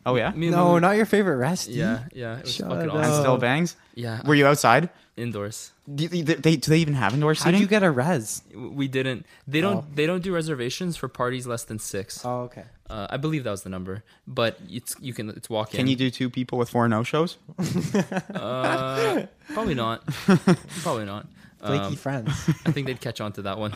Oh 0.06 0.16
yeah. 0.16 0.30
Me 0.32 0.48
and 0.48 0.56
No, 0.56 0.66
Lulu- 0.68 0.80
not 0.80 0.96
your 0.96 1.06
favorite 1.06 1.36
rest. 1.36 1.68
yeah 1.68 2.04
yeah 2.12 2.36
it 2.38 2.42
was 2.44 2.54
Shut 2.54 2.68
fucking 2.68 2.90
up. 2.90 2.96
And 2.96 3.04
awesome 3.04 3.22
still 3.22 3.38
bangs. 3.38 3.76
yeah 3.94 4.20
Were 4.26 4.34
you 4.34 4.46
outside? 4.46 4.90
indoors 5.16 5.70
Do 5.94 6.08
they, 6.08 6.22
they, 6.22 6.56
do 6.56 6.68
they 6.70 6.78
even 6.78 6.94
have 6.94 7.14
indoor 7.14 7.30
How'd 7.34 7.38
seating? 7.44 7.60
you 7.60 7.68
get 7.68 7.82
a 7.84 7.90
res? 7.90 8.42
we 8.52 8.88
didn't 8.88 9.24
they 9.46 9.60
don't 9.60 9.76
Oh. 9.76 9.84
they 9.94 10.06
don't 10.06 10.22
do 10.22 10.34
reservations 10.34 10.96
for 10.96 11.08
parties 11.08 11.46
less 11.46 11.62
than 11.64 11.78
six 11.78 12.24
Oh, 12.26 12.40
okay. 12.50 12.64
uh, 12.90 13.06
i 13.14 13.16
believe 13.16 13.44
that 13.44 13.52
was 13.52 13.62
the 13.62 13.70
number 13.70 14.02
but 14.26 14.58
it's 14.68 14.96
you 15.00 15.14
can 15.14 15.30
it's 15.30 15.48
walk 15.48 15.72
in 15.72 15.78
Can 15.78 15.86
you 15.86 15.96
do 15.96 16.10
two 16.10 16.28
people 16.28 16.58
with 16.58 16.68
four 16.68 16.88
no 16.88 17.04
shows? 17.04 17.38
uh, 18.34 19.26
probably 19.54 19.74
not 19.74 20.04
probably 20.82 21.04
not 21.06 21.26
Flaky 21.60 21.84
Um, 21.84 21.96
friends. 21.96 22.28
i 22.66 22.72
think 22.72 22.86
they'd 22.86 23.00
catch 23.00 23.20
on 23.20 23.32
to 23.32 23.42
that 23.42 23.58
one 23.58 23.74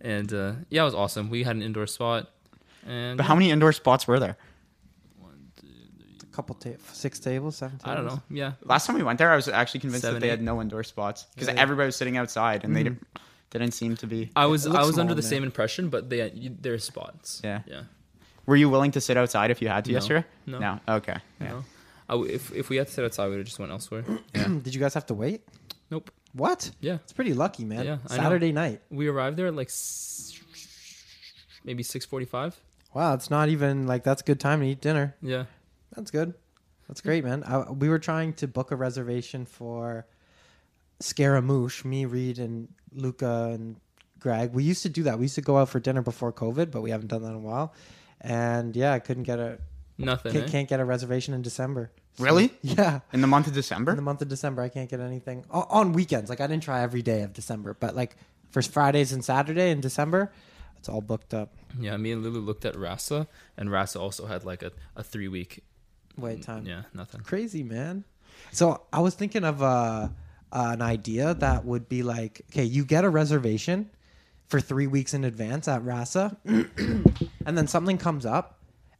and 0.00 0.32
uh, 0.32 0.52
yeah 0.70 0.82
it 0.82 0.84
was 0.84 0.94
awesome 0.94 1.30
we 1.30 1.42
had 1.42 1.56
an 1.56 1.62
indoor 1.62 1.86
spot 1.86 2.30
and 2.86 3.16
But 3.16 3.26
how 3.26 3.34
many 3.34 3.50
indoor 3.50 3.72
spots 3.72 4.06
were 4.08 4.18
there? 4.20 4.36
A 6.22 6.26
couple 6.40 6.54
ta- 6.54 6.70
six 6.92 7.18
tables, 7.18 7.56
seven 7.56 7.78
tables. 7.78 7.92
i 7.92 7.94
don't 7.96 8.06
know 8.06 8.22
yeah 8.30 8.52
Last 8.64 8.86
time 8.86 8.96
we 8.96 9.02
went 9.02 9.18
there, 9.18 9.30
I 9.32 9.36
was 9.36 9.48
actually 9.48 9.80
convinced 9.80 10.02
Seven, 10.02 10.14
that 10.14 10.20
they 10.20 10.28
had 10.30 10.40
no 10.42 10.60
indoor 10.62 10.84
spots 10.84 11.26
because 11.34 11.48
Yeah. 11.48 11.60
everybody 11.60 11.86
was 11.86 11.96
sitting 11.96 12.16
outside 12.16 12.62
and 12.64 12.74
they 12.76 12.80
Mhm. 12.82 12.84
didn't, 12.84 13.06
didn't 13.50 13.72
seem 13.72 13.96
to 13.96 14.06
be. 14.06 14.30
i 14.36 14.46
was 14.46 14.66
i 14.66 14.82
was 14.84 14.98
under 14.98 15.14
the 15.14 15.22
in 15.22 15.28
same 15.34 15.42
impression 15.42 15.88
but 15.88 16.08
they 16.10 16.30
you, 16.30 16.54
there's 16.60 16.84
spots 16.84 17.40
Yeah. 17.42 17.62
yeah 17.66 17.82
Were 18.46 18.56
you 18.56 18.68
willing 18.70 18.92
to 18.92 19.00
sit 19.00 19.16
outside 19.16 19.50
if 19.50 19.60
you 19.62 19.68
had 19.68 19.84
to 19.86 19.90
No. 19.90 19.96
yesterday? 19.98 20.24
No. 20.46 20.58
No. 20.58 20.80
Okay. 20.98 21.16
Yeah. 21.40 21.48
no. 21.50 21.64
I 22.08 22.12
w 22.14 22.30
if, 22.38 22.52
if 22.52 22.70
we 22.70 22.76
had 22.76 22.86
to 22.86 22.92
sit 22.92 23.04
outside 23.04 23.24
we 23.26 23.30
would 23.32 23.38
have 23.44 23.46
just 23.52 23.58
went 23.58 23.72
elsewhere 23.72 24.04
Did 24.64 24.72
you 24.74 24.80
guys 24.80 24.94
have 24.94 25.06
to 25.06 25.14
wait? 25.14 25.40
Nope 25.90 26.10
What? 26.32 26.70
yeah 26.80 26.98
It's 27.04 27.12
pretty 27.12 27.34
lucky, 27.34 27.64
man. 27.64 27.84
Yeah, 27.84 27.98
I 28.08 28.16
know. 28.16 28.22
Saturday 28.22 28.52
night. 28.52 28.80
we 28.90 29.08
arrived 29.08 29.36
there 29.36 29.46
at 29.48 29.54
like 29.54 29.68
s- 29.68 30.38
maybe 31.64 31.82
6.45 31.82 32.54
Wow, 32.94 33.14
it's 33.14 33.30
not 33.30 33.48
even 33.48 33.86
like 33.86 34.02
that's 34.04 34.22
a 34.22 34.24
good 34.24 34.40
time 34.40 34.60
to 34.60 34.66
eat 34.66 34.80
dinner. 34.80 35.14
yeah 35.22 35.44
That's 35.94 36.10
good. 36.10 36.34
That's 36.88 37.02
great, 37.02 37.22
man. 37.22 37.44
I, 37.44 37.70
we 37.70 37.88
were 37.90 37.98
trying 37.98 38.32
to 38.34 38.48
book 38.48 38.70
a 38.70 38.76
reservation 38.76 39.44
for 39.44 40.06
Scaramouche, 41.00 41.84
me, 41.84 42.06
Reed, 42.06 42.38
and 42.38 42.68
Luca 42.92 43.50
and 43.52 43.76
Greg. 44.18 44.52
We 44.52 44.64
used 44.64 44.82
to 44.84 44.88
do 44.88 45.02
that. 45.04 45.18
We 45.18 45.24
used 45.26 45.34
to 45.36 45.42
go 45.42 45.58
out 45.58 45.68
for 45.68 45.80
dinner 45.80 46.02
before 46.02 46.32
COVID, 46.32 46.70
but 46.70 46.80
we 46.80 46.90
haven't 46.90 47.08
done 47.08 47.22
that 47.22 47.28
in 47.28 47.34
a 47.34 47.38
while. 47.40 47.74
And 48.20 48.74
yeah, 48.74 48.92
I 48.94 48.98
couldn't 49.00 49.24
get 49.24 49.38
a 49.38 49.58
nothing 49.98 50.32
can't, 50.32 50.44
eh? 50.46 50.50
can't 50.50 50.68
get 50.68 50.80
a 50.80 50.84
reservation 50.84 51.34
in 51.34 51.42
December. 51.42 51.90
So- 52.16 52.24
Really? 52.24 52.52
Yeah. 52.62 53.00
In 53.12 53.20
the 53.20 53.26
month 53.26 53.46
of 53.46 53.52
December? 53.54 53.92
In 53.92 53.96
the 53.96 54.02
month 54.02 54.22
of 54.22 54.28
December, 54.28 54.62
I 54.62 54.68
can't 54.68 54.88
get 54.90 55.00
anything 55.00 55.44
O- 55.50 55.66
on 55.70 55.92
weekends. 55.92 56.30
Like 56.30 56.40
I 56.40 56.46
didn't 56.46 56.62
try 56.64 56.82
every 56.82 57.02
day 57.02 57.22
of 57.22 57.32
December, 57.32 57.74
but 57.78 57.94
like 57.94 58.16
for 58.50 58.62
Fridays 58.62 59.12
and 59.12 59.24
Saturday 59.24 59.70
in 59.70 59.80
December, 59.80 60.32
it's 60.78 60.88
all 60.88 61.00
booked 61.00 61.34
up. 61.34 61.52
Yeah, 61.78 61.96
me 61.96 62.12
and 62.12 62.22
Lulu 62.22 62.40
looked 62.40 62.64
at 62.64 62.76
Rasa, 62.76 63.28
and 63.56 63.70
Rasa 63.70 64.00
also 64.00 64.26
had 64.26 64.44
like 64.44 64.62
a, 64.62 64.72
a 64.96 65.02
three 65.02 65.28
week 65.28 65.62
Wait 66.16 66.42
time. 66.42 66.64
Yeah, 66.66 66.82
nothing. 66.94 67.20
Crazy 67.20 67.62
man. 67.62 68.04
So 68.52 68.82
I 68.92 69.00
was 69.00 69.14
thinking 69.14 69.44
of 69.44 69.62
uh, 69.62 70.08
an 70.52 70.80
idea 70.82 71.34
that 71.34 71.64
would 71.64 71.88
be 71.88 72.02
like, 72.02 72.42
okay, 72.50 72.64
you 72.64 72.84
get 72.84 73.04
a 73.04 73.08
reservation 73.10 73.90
for 74.48 74.60
three 74.60 74.86
weeks 74.86 75.12
in 75.14 75.24
advance 75.24 75.68
at 75.68 75.84
Rasa, 75.84 76.36
and 76.44 77.56
then 77.58 77.66
something 77.66 77.98
comes 77.98 78.24
up, 78.24 78.57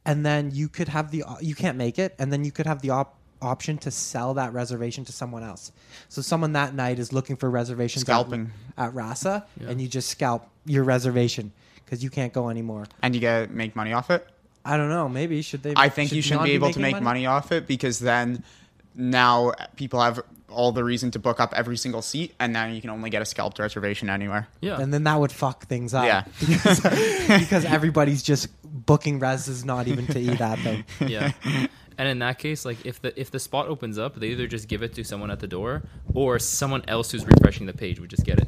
and 0.09 0.25
then 0.25 0.49
you 0.51 0.67
could 0.67 0.87
have 0.87 1.11
the 1.11 1.23
you 1.39 1.53
can't 1.55 1.77
make 1.77 1.99
it, 1.99 2.15
and 2.19 2.33
then 2.33 2.43
you 2.43 2.51
could 2.51 2.65
have 2.65 2.81
the 2.81 2.89
op- 2.89 3.15
option 3.41 3.77
to 3.77 3.91
sell 3.91 4.33
that 4.33 4.51
reservation 4.53 5.05
to 5.05 5.11
someone 5.11 5.43
else. 5.43 5.71
So 6.09 6.21
someone 6.21 6.53
that 6.53 6.73
night 6.73 6.97
is 6.99 7.13
looking 7.13 7.35
for 7.37 7.49
reservations 7.49 8.03
at- 8.03 8.07
Scalping. 8.07 8.51
at, 8.77 8.93
Rasa, 8.93 9.45
Yeah. 9.61 9.69
and 9.69 9.79
you 9.81 9.87
just 9.87 10.09
scalp 10.09 10.49
your 10.65 10.83
reservation 10.83 11.51
because 11.85 12.03
you 12.03 12.09
can't 12.09 12.33
go 12.33 12.49
anymore. 12.49 12.85
And 13.03 13.13
you 13.15 13.21
get 13.21 13.51
make 13.51 13.75
money 13.75 13.93
off 13.93 14.09
it? 14.09 14.27
I 14.65 14.75
don't 14.77 14.89
know. 14.89 15.07
Maybe 15.07 15.41
should 15.41 15.63
they? 15.63 15.73
I 15.75 15.89
think 15.89 16.11
you 16.11 16.21
should 16.21 16.33
Beyond 16.41 16.45
be 16.47 16.53
able 16.53 16.73
to 16.73 16.79
making 16.79 16.95
make 16.97 17.03
money? 17.03 17.25
off 17.27 17.51
it 17.51 17.65
because 17.67 17.99
then 17.99 18.43
now 18.99 19.53
people 19.75 20.01
have 20.01 20.21
all 20.49 20.71
the 20.71 20.83
reason 20.83 21.11
to 21.11 21.19
book 21.19 21.39
up 21.39 21.53
every 21.55 21.77
single 21.77 22.01
seat, 22.01 22.35
and 22.39 22.51
now 22.51 22.65
you 22.67 22.81
can 22.81 22.89
only 22.89 23.09
get 23.09 23.21
a 23.21 23.25
scalped 23.25 23.59
reservation 23.59 24.09
anywhere. 24.09 24.47
Yeah. 24.61 24.79
And 24.79 24.93
then 24.93 25.03
that 25.05 25.19
would 25.19 25.31
fuck 25.31 25.65
things 25.65 25.93
up. 25.93 26.05
Yeah. 26.05 26.25
Because, 26.39 26.79
because 27.39 27.65
everybody's 27.65 28.21
just 28.21 28.49
booking 28.63 29.19
reses 29.19 29.63
not 29.63 29.87
even 29.87 30.07
to 30.07 30.19
eat 30.19 30.41
at 30.41 30.61
them. 30.63 30.83
yeah. 31.07 31.31
And 31.97 32.07
in 32.07 32.19
that 32.19 32.39
case, 32.39 32.65
like 32.65 32.85
if 32.85 33.01
the 33.01 33.19
if 33.19 33.31
the 33.31 33.39
spot 33.39 33.67
opens 33.67 33.97
up, 33.97 34.15
they 34.15 34.27
either 34.27 34.47
just 34.47 34.67
give 34.67 34.83
it 34.83 34.93
to 34.95 35.03
someone 35.03 35.31
at 35.31 35.39
the 35.39 35.47
door, 35.47 35.83
or 36.13 36.39
someone 36.39 36.83
else 36.87 37.11
who's 37.11 37.25
refreshing 37.25 37.65
the 37.65 37.73
page 37.73 37.99
would 37.99 38.09
just 38.09 38.25
get 38.25 38.39
it. 38.39 38.47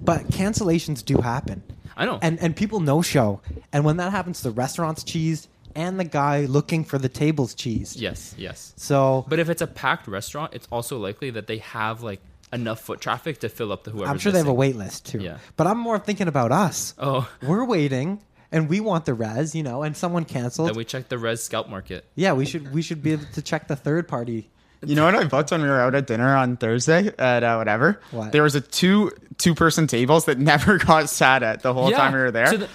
But 0.00 0.28
cancellations 0.28 1.04
do 1.04 1.18
happen. 1.18 1.62
I 1.96 2.06
know. 2.06 2.18
And 2.22 2.38
and 2.40 2.54
people 2.54 2.80
no 2.80 3.02
show. 3.02 3.40
And 3.72 3.84
when 3.84 3.96
that 3.96 4.10
happens, 4.10 4.42
the 4.42 4.50
restaurant's 4.50 5.04
cheesed 5.04 5.48
and 5.74 5.98
the 5.98 6.04
guy 6.04 6.44
looking 6.46 6.84
for 6.84 6.98
the 6.98 7.08
table's 7.08 7.54
cheesed. 7.54 8.00
Yes, 8.00 8.34
yes. 8.38 8.72
So, 8.76 9.24
but 9.28 9.38
if 9.38 9.48
it's 9.48 9.62
a 9.62 9.66
packed 9.66 10.06
restaurant, 10.08 10.54
it's 10.54 10.66
also 10.70 10.98
likely 10.98 11.30
that 11.30 11.46
they 11.46 11.58
have 11.58 12.02
like 12.02 12.20
enough 12.52 12.80
foot 12.80 13.00
traffic 13.00 13.40
to 13.40 13.48
fill 13.48 13.72
up 13.72 13.84
the 13.84 13.90
whoever. 13.90 14.10
I'm 14.10 14.18
sure 14.18 14.30
they 14.32 14.38
have 14.38 14.46
a 14.48 14.52
wait 14.54 14.76
list 14.76 15.06
too. 15.06 15.20
Yeah. 15.20 15.38
But 15.56 15.66
I'm 15.66 15.78
more 15.78 15.98
thinking 15.98 16.28
about 16.28 16.52
us. 16.52 16.94
Oh. 16.98 17.28
We're 17.42 17.64
waiting 17.64 18.20
and 18.50 18.68
we 18.68 18.80
want 18.80 19.06
the 19.06 19.14
res, 19.14 19.54
you 19.54 19.62
know, 19.62 19.82
and 19.82 19.96
someone 19.96 20.24
canceled. 20.26 20.68
Then 20.68 20.76
we 20.76 20.84
check 20.84 21.08
the 21.08 21.18
res 21.18 21.42
scalp 21.42 21.68
market. 21.68 22.04
yeah, 22.14 22.32
we 22.34 22.44
should 22.44 22.72
we 22.74 22.82
should 22.82 23.02
be 23.02 23.12
able 23.12 23.24
to 23.34 23.42
check 23.42 23.68
the 23.68 23.76
third 23.76 24.06
party. 24.08 24.50
You 24.84 24.96
know 24.96 25.04
what 25.04 25.14
I 25.14 25.22
booked 25.24 25.52
when 25.52 25.62
we 25.62 25.68
were 25.68 25.80
out 25.80 25.94
at 25.94 26.08
dinner 26.08 26.34
on 26.36 26.56
Thursday 26.56 27.12
at 27.16 27.44
uh, 27.44 27.54
whatever? 27.54 28.00
What? 28.10 28.32
There 28.32 28.42
was 28.42 28.56
a 28.56 28.60
two 28.60 29.12
two 29.38 29.54
person 29.54 29.86
tables 29.86 30.24
that 30.26 30.38
never 30.52 30.76
got 30.78 31.08
sat 31.08 31.42
at 31.44 31.62
the 31.62 31.72
whole 31.72 31.88
Yeah, 31.90 31.98
time 31.98 32.12
we 32.12 32.18
were 32.18 32.30
there. 32.32 32.46
to 32.46 32.58
the- 32.58 32.68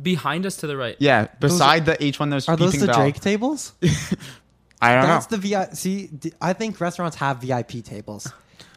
behind 0.00 0.46
us 0.46 0.56
to 0.58 0.66
the 0.66 0.76
right. 0.76 0.96
yeah, 0.98 1.26
beside 1.40 1.86
the 1.86 2.02
H 2.02 2.18
one 2.20 2.30
that 2.30 2.36
was 2.36 2.48
Are 2.48 2.56
those 2.56 2.72
peeping 2.72 2.86
the 2.86 2.92
Bell. 2.92 3.00
Drake 3.02 3.20
tables? 3.20 3.72
I 4.80 4.92
don't 4.94 5.02
That's 5.04 5.30
know. 5.30 5.38
the 5.38 5.48
VIP. 5.48 5.74
See, 5.74 6.06
d- 6.08 6.32
I 6.40 6.52
think 6.52 6.78
restaurants 6.80 7.16
have 7.16 7.38
VIP 7.40 7.82
tables. 7.84 8.30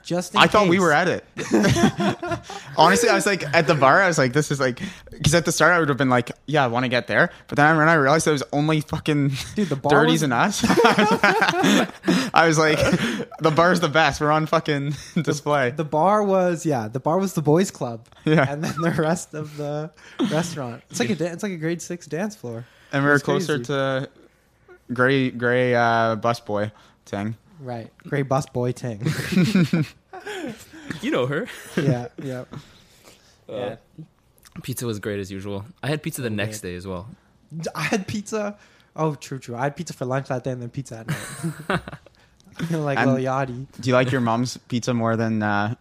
Just 0.03 0.33
in 0.33 0.39
I 0.41 0.47
thought 0.47 0.67
we 0.69 0.79
were 0.79 0.91
at 0.91 1.07
it. 1.07 1.23
Honestly, 2.77 3.09
I 3.09 3.15
was 3.15 3.25
like 3.25 3.43
at 3.53 3.67
the 3.67 3.75
bar. 3.75 4.01
I 4.01 4.07
was 4.07 4.17
like, 4.17 4.33
"This 4.33 4.49
is 4.51 4.59
like," 4.59 4.81
because 5.11 5.35
at 5.35 5.45
the 5.45 5.51
start 5.51 5.73
I 5.73 5.79
would 5.79 5.89
have 5.89 5.97
been 5.97 6.09
like, 6.09 6.31
"Yeah, 6.45 6.63
I 6.63 6.67
want 6.67 6.85
to 6.85 6.89
get 6.89 7.07
there," 7.07 7.29
but 7.47 7.57
then 7.57 7.77
when 7.77 7.89
I 7.89 7.93
realized 7.95 8.25
it 8.27 8.31
was 8.31 8.43
only 8.53 8.81
fucking 8.81 9.33
Dude, 9.55 9.69
the 9.69 9.75
bar 9.75 9.91
dirties 9.91 10.21
was- 10.21 10.23
and 10.23 10.33
us, 10.33 10.63
I 12.33 12.45
was 12.47 12.57
like, 12.57 12.77
"The 13.39 13.51
bar's 13.55 13.79
the 13.79 13.89
best. 13.89 14.21
We're 14.21 14.31
on 14.31 14.45
fucking 14.45 14.95
display." 15.21 15.71
The 15.71 15.83
bar 15.85 16.23
was 16.23 16.65
yeah, 16.65 16.87
the 16.87 16.99
bar 16.99 17.17
was 17.19 17.33
the 17.33 17.41
boys' 17.41 17.71
club. 17.71 18.07
Yeah. 18.25 18.51
and 18.51 18.63
then 18.63 18.73
the 18.81 18.91
rest 18.91 19.33
of 19.33 19.57
the 19.57 19.91
restaurant. 20.31 20.83
It's 20.89 20.99
like 20.99 21.09
a 21.09 21.25
it's 21.31 21.43
like 21.43 21.51
a 21.53 21.57
grade 21.57 21.81
six 21.81 22.05
dance 22.07 22.35
floor. 22.35 22.65
and 22.91 23.03
we 23.03 23.09
were 23.09 23.19
closer 23.19 23.55
crazy. 23.57 23.63
to 23.65 24.09
gray 24.93 25.29
gray 25.31 25.75
uh, 25.75 26.15
bus 26.15 26.39
boy 26.39 26.71
thing. 27.05 27.35
Right. 27.59 27.91
Gray 28.03 28.21
bus 28.23 28.45
boy 28.47 28.71
ting. 28.71 29.05
You 31.01 31.11
know 31.11 31.27
her. 31.27 31.47
yeah, 31.77 32.07
yeah. 32.21 32.45
Uh, 33.47 33.75
Pizza 34.63 34.85
was 34.85 34.99
great 34.99 35.19
as 35.19 35.31
usual. 35.31 35.63
I 35.83 35.87
had 35.87 36.01
pizza 36.03 36.21
the 36.21 36.29
next 36.29 36.61
day 36.61 36.75
as 36.75 36.85
well. 36.85 37.07
I 37.75 37.83
had 37.83 38.07
pizza. 38.07 38.57
Oh, 38.95 39.15
true, 39.15 39.39
true. 39.39 39.55
I 39.55 39.61
had 39.63 39.75
pizza 39.77 39.93
for 39.93 40.05
lunch 40.05 40.27
that 40.27 40.43
day 40.43 40.51
and 40.51 40.61
then 40.61 40.69
pizza 40.69 40.97
at 40.97 41.07
night. 41.07 41.79
I 42.57 42.63
feel 42.65 42.81
like 42.81 42.97
And 42.97 43.13
Lil 43.13 43.23
Yachty. 43.23 43.67
Do 43.79 43.87
you 43.89 43.93
like 43.93 44.11
your 44.11 44.19
mom's 44.21 44.57
pizza 44.57 44.93
more 44.93 45.15
than? 45.15 45.41
Uh, 45.43 45.75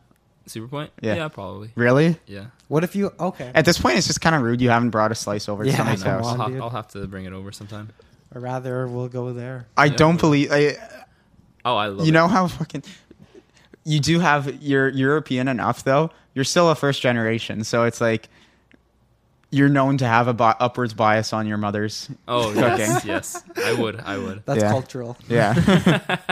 Superpoint? 0.46 0.90
Yeah. 1.00 1.16
Yeah, 1.16 1.28
probably. 1.28 1.70
Really? 1.74 2.16
Yeah. 2.26 2.46
What 2.68 2.84
if 2.84 2.94
you 2.94 3.10
okay? 3.18 3.50
At 3.54 3.64
this 3.64 3.78
point, 3.78 3.96
it's 3.98 4.06
just 4.06 4.20
kind 4.20 4.36
of 4.36 4.42
rude. 4.42 4.60
You 4.60 4.70
haven't 4.70 4.90
brought 4.90 5.10
a 5.10 5.14
slice 5.16 5.48
over 5.48 5.64
to 5.64 5.70
Yeah, 5.70 5.76
somebody's 5.78 6.02
come 6.02 6.12
house. 6.22 6.26
I'll, 6.26 6.36
ha- 6.36 6.58
I'll 6.64 6.70
have 6.70 6.88
to 6.88 7.06
bring 7.08 7.24
it 7.24 7.32
over 7.32 7.50
sometime. 7.50 7.88
Or 8.34 8.40
rather, 8.40 8.86
we'll 8.86 9.08
go 9.08 9.32
there. 9.32 9.66
I 9.76 9.86
Yeah. 9.86 9.96
don't 9.96 10.20
believe. 10.20 10.52
I, 10.52 10.76
Oh, 11.68 11.76
I 11.76 11.86
love 11.88 12.06
you 12.06 12.10
it. 12.10 12.14
know 12.14 12.28
how 12.28 12.46
fucking 12.46 12.82
you 13.84 14.00
do 14.00 14.20
have 14.20 14.62
you're 14.62 14.88
European 14.88 15.48
enough 15.48 15.84
though. 15.84 16.10
You're 16.34 16.44
still 16.44 16.70
a 16.70 16.74
first 16.74 17.02
generation, 17.02 17.64
so 17.64 17.84
it's 17.84 18.00
like 18.00 18.28
you're 19.50 19.68
known 19.68 19.96
to 19.98 20.06
have 20.06 20.28
a 20.28 20.34
bi- 20.34 20.54
upwards 20.60 20.94
bias 20.94 21.32
on 21.32 21.46
your 21.46 21.56
mother's 21.58 22.08
Oh 22.28 22.52
cooking. 22.52 22.78
yes, 22.78 23.04
yes. 23.04 23.42
I 23.56 23.72
would. 23.74 23.98
I 24.00 24.18
would. 24.18 24.42
That's 24.46 24.60
Yeah. 24.60 24.70
cultural. 24.70 25.16
Yeah. 25.28 25.54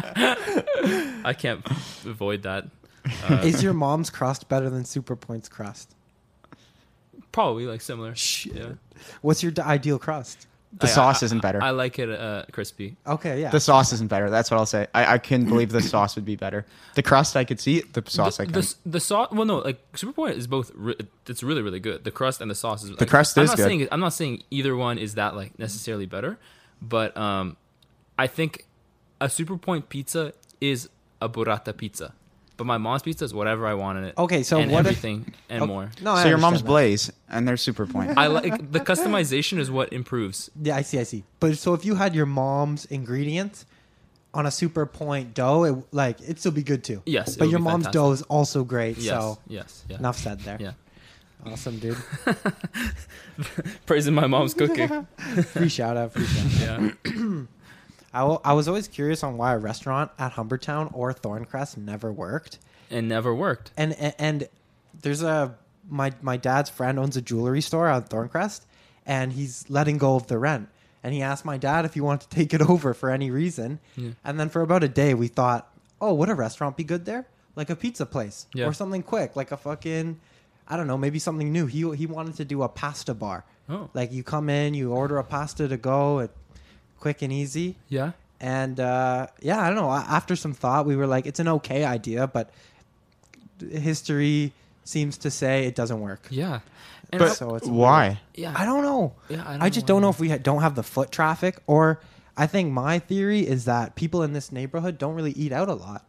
I 1.25 1.35
can't 1.37 1.65
avoid 2.05 2.43
that. 2.43 2.67
Uh, 3.29 3.41
Is 3.45 3.63
your 3.63 3.73
mom's 3.73 4.11
crust 4.11 4.49
better 4.49 4.69
than 4.71 4.83
Superpoint's 4.85 5.49
crust? 5.49 5.93
probably 7.33 7.67
like 7.67 7.83
similar. 7.83 8.15
Yeah. 8.47 8.73
What's 9.21 9.43
your 9.43 9.53
d- 9.53 9.61
ideal 9.61 9.99
crust? 9.99 10.47
The 10.78 10.86
I- 10.86 10.90
sauce 10.90 11.23
I- 11.23 11.27
isn't 11.27 11.40
better. 11.40 11.62
I 11.62 11.70
like 11.70 11.98
it 11.98 12.11
uh, 12.11 12.44
crispy. 12.53 12.97
Okay, 13.07 13.40
yeah. 13.40 13.51
The 13.51 13.61
sauce 13.61 13.93
isn't 13.94 14.09
better. 14.09 14.28
That's 14.28 14.51
what 14.51 14.59
I'll 14.59 14.66
say. 14.66 14.86
I, 14.94 15.15
I 15.15 15.19
couldn't 15.19 15.47
believe 15.48 15.70
the 15.70 15.81
sauce 15.81 16.16
would 16.16 16.24
be 16.27 16.36
better. 16.36 16.66
The 16.94 17.03
crust 17.03 17.35
I 17.36 17.44
could 17.44 17.61
see. 17.61 17.81
The 17.81 18.03
sauce 18.07 18.36
the, 18.36 18.43
I 18.43 18.47
the, 18.47 18.53
can. 18.53 18.59
s- 18.62 18.77
the 18.85 19.01
sauce. 19.01 19.28
Well, 19.32 19.47
no, 19.47 19.59
like 19.59 19.81
Superpoint 19.93 20.36
is 20.36 20.47
both. 20.47 20.70
Re- 20.74 20.97
it's 21.27 21.43
really, 21.43 21.62
really 21.62 21.81
good. 21.81 22.05
The 22.05 22.11
crust 22.11 22.40
and 22.43 22.51
the 22.51 22.55
sauce 22.55 22.85
is. 22.85 22.94
The 22.97 23.07
crust 23.07 23.39
I'm 23.39 23.44
is 23.44 23.51
not 23.51 23.57
good. 23.57 23.65
Saying, 23.66 23.89
I'm 23.90 24.01
not 24.01 24.12
saying 24.12 24.43
either 24.51 24.77
one 24.77 24.98
is 24.98 25.15
that 25.15 25.35
like 25.35 25.59
necessarily 25.59 26.07
better, 26.07 26.39
but 26.82 27.16
um, 27.16 27.57
I 28.19 28.27
think 28.27 28.66
a 29.20 29.27
Superpoint 29.27 29.89
pizza 29.89 30.35
is 30.61 30.89
a 31.23 31.28
burrata 31.28 31.74
pizza, 31.74 32.12
but 32.57 32.65
my 32.65 32.78
mom's 32.78 33.03
pizza 33.03 33.24
is 33.24 33.35
whatever 33.35 33.66
I 33.66 33.74
want 33.74 33.99
in 33.99 34.05
it. 34.05 34.15
Okay, 34.16 34.43
so 34.43 34.59
and 34.59 34.70
what 34.70 34.81
if- 34.81 34.87
everything 34.87 35.33
and 35.49 35.62
Okay, 35.62 35.73
more. 35.73 35.91
No, 36.03 36.12
I 36.12 36.23
so 36.23 36.28
your 36.28 36.39
mom's 36.39 36.62
that. 36.62 36.69
Blaze 36.69 37.12
and 37.28 37.47
they're 37.47 37.57
Superpoint. 37.57 38.15
I 38.16 38.27
like 38.28 38.73
the 38.73 38.81
customization 38.81 39.59
is 39.59 39.70
what 39.70 39.93
improves. 39.93 40.51
Yeah, 40.61 40.77
I 40.77 40.83
see, 40.83 40.99
I 40.99 41.03
see. 41.03 41.24
But 41.41 41.59
so 41.59 41.74
if 41.74 41.85
you 41.85 41.95
had 41.97 42.15
your 42.15 42.27
mom's 42.27 42.85
ingredients 42.87 43.66
on 44.35 44.47
a 44.47 44.51
Superpoint 44.51 45.35
dough, 45.35 45.65
it, 45.65 45.77
like 45.93 46.20
it'd 46.23 46.39
still 46.39 46.53
be 46.53 46.62
good 46.62 46.83
too. 46.85 47.03
Yes, 47.07 47.37
it 47.37 47.39
but 47.39 47.47
would 47.47 47.51
your 47.53 47.61
be 47.61 47.65
mom's 47.65 47.85
fantastic. 47.87 47.93
dough 47.93 48.12
is 48.12 48.23
also 48.23 48.65
great. 48.65 48.97
Yes, 48.99 49.07
so 49.15 49.39
yes, 49.49 49.85
yeah. 49.89 49.99
enough 49.99 50.19
said 50.19 50.41
there. 50.41 50.59
Yeah. 50.61 50.73
awesome, 51.45 51.78
dude. 51.78 51.97
Praising 53.87 54.15
my 54.15 54.27
mom's 54.27 54.55
cooking. 54.55 55.07
free 55.53 55.69
shout 55.69 55.97
out, 55.97 56.12
free 56.12 56.24
shout 56.27 56.81
out. 56.81 56.93
Yeah. 57.05 57.43
I, 58.16 58.20
w- 58.20 58.40
I 58.44 58.52
was 58.55 58.66
always 58.68 58.88
curious 58.88 59.22
on 59.22 59.36
why 59.36 59.52
a 59.55 59.59
restaurant 59.59 60.10
at 60.18 60.32
Humbertown 60.32 60.90
or 60.94 61.12
Thorncrest 61.12 61.76
never 61.76 62.10
worked. 62.12 62.59
and 62.90 63.09
never 63.09 63.34
worked. 63.34 63.72
And 63.76 63.93
and, 63.94 64.14
and 64.18 64.48
there's 65.02 65.22
a 65.22 65.55
my 65.88 66.12
my 66.22 66.36
dad's 66.36 66.70
friend 66.70 66.98
owns 66.98 67.16
a 67.16 67.22
jewelry 67.22 67.60
store 67.60 67.88
on 67.88 68.02
Thorncrest, 68.05 68.62
and 69.05 69.32
he's 69.32 69.64
letting 69.68 69.98
go 69.98 70.16
of 70.16 70.26
the 70.26 70.38
rent. 70.38 70.68
And 71.02 71.14
he 71.14 71.22
asked 71.22 71.44
my 71.44 71.56
dad 71.56 71.84
if 71.84 71.94
he 71.94 72.01
wanted 72.01 72.28
to 72.30 72.36
take 72.36 72.52
it 72.55 72.62
over 72.72 72.93
for 72.94 73.10
any 73.10 73.30
reason. 73.30 73.78
Yeah. 73.97 74.10
And 74.24 74.40
then 74.40 74.48
for 74.48 74.62
about 74.62 74.82
a 74.82 74.88
day, 74.88 75.14
we 75.14 75.28
thought, 75.28 75.72
oh, 76.01 76.14
would 76.14 76.28
a 76.28 76.34
restaurant 76.34 76.76
be 76.76 76.82
good 76.84 77.05
there? 77.05 77.26
Like 77.55 77.70
a 77.70 77.76
pizza 77.76 78.05
place 78.06 78.47
Yeah. 78.55 78.66
or 78.66 78.72
something 78.72 79.02
quick, 79.02 79.36
like 79.36 79.52
a 79.52 79.56
fucking, 79.56 80.18
I 80.68 80.76
don't 80.76 80.86
know, 80.88 80.98
maybe 80.98 81.18
something 81.20 81.52
new. 81.52 81.66
He 81.66 81.88
he 81.97 82.06
wanted 82.06 82.34
to 82.36 82.44
do 82.44 82.62
a 82.62 82.68
pasta 82.68 83.14
bar. 83.14 83.44
Oh. 83.68 83.88
Like 83.94 84.12
you 84.12 84.22
come 84.24 84.48
in, 84.51 84.74
you 84.74 84.93
order 84.93 85.18
a 85.18 85.24
pasta 85.24 85.68
to 85.68 85.76
go, 85.76 86.18
it, 86.20 86.30
quick 87.07 87.23
and 87.23 87.33
easy. 87.33 87.77
Yeah. 87.89 88.12
And 88.41 88.81
uh, 88.81 89.28
yeah, 89.41 89.61
I 89.61 89.69
don't 89.69 89.77
know. 89.77 89.91
After 89.93 90.35
some 90.35 90.53
thought, 90.55 90.87
we 90.87 90.97
were 90.97 91.07
like, 91.07 91.24
it's 91.24 91.39
an 91.39 91.47
okay 91.49 91.85
idea, 91.85 92.27
but 92.27 92.51
history 93.70 94.53
seems 94.83 95.19
to 95.19 95.31
say 95.31 95.66
it 95.66 95.77
doesn't 95.77 96.01
work. 96.01 96.27
Yeah. 96.31 96.61
And 97.12 97.20
But 97.20 97.35
So 97.35 97.55
it's 97.55 97.69
why? 97.69 98.19
Yeah. 98.35 98.53
I 98.57 98.65
don't 98.65 98.83
know. 98.83 99.15
Yeah, 99.28 99.45
I 99.47 99.55
I, 99.55 99.59
don't 99.59 99.73
just 99.73 99.85
know 99.87 99.95
don't 99.95 100.03
know 100.03 100.09
if 100.11 100.19
we 100.19 100.31
ha- 100.31 100.39
don't 100.39 100.62
have 100.62 100.74
the 100.74 100.83
foot 100.83 101.12
traffic, 101.12 101.59
or 101.69 102.01
I 102.37 102.49
think 102.49 102.73
my 102.73 102.99
theory 102.99 103.47
is 103.47 103.66
that 103.66 103.95
people 103.95 104.24
in 104.24 104.33
this 104.33 104.51
neighborhood 104.51 104.99
don't 104.99 105.15
really 105.15 105.33
eat 105.33 105.53
out 105.53 105.69
a 105.69 105.74
lot. 105.74 106.05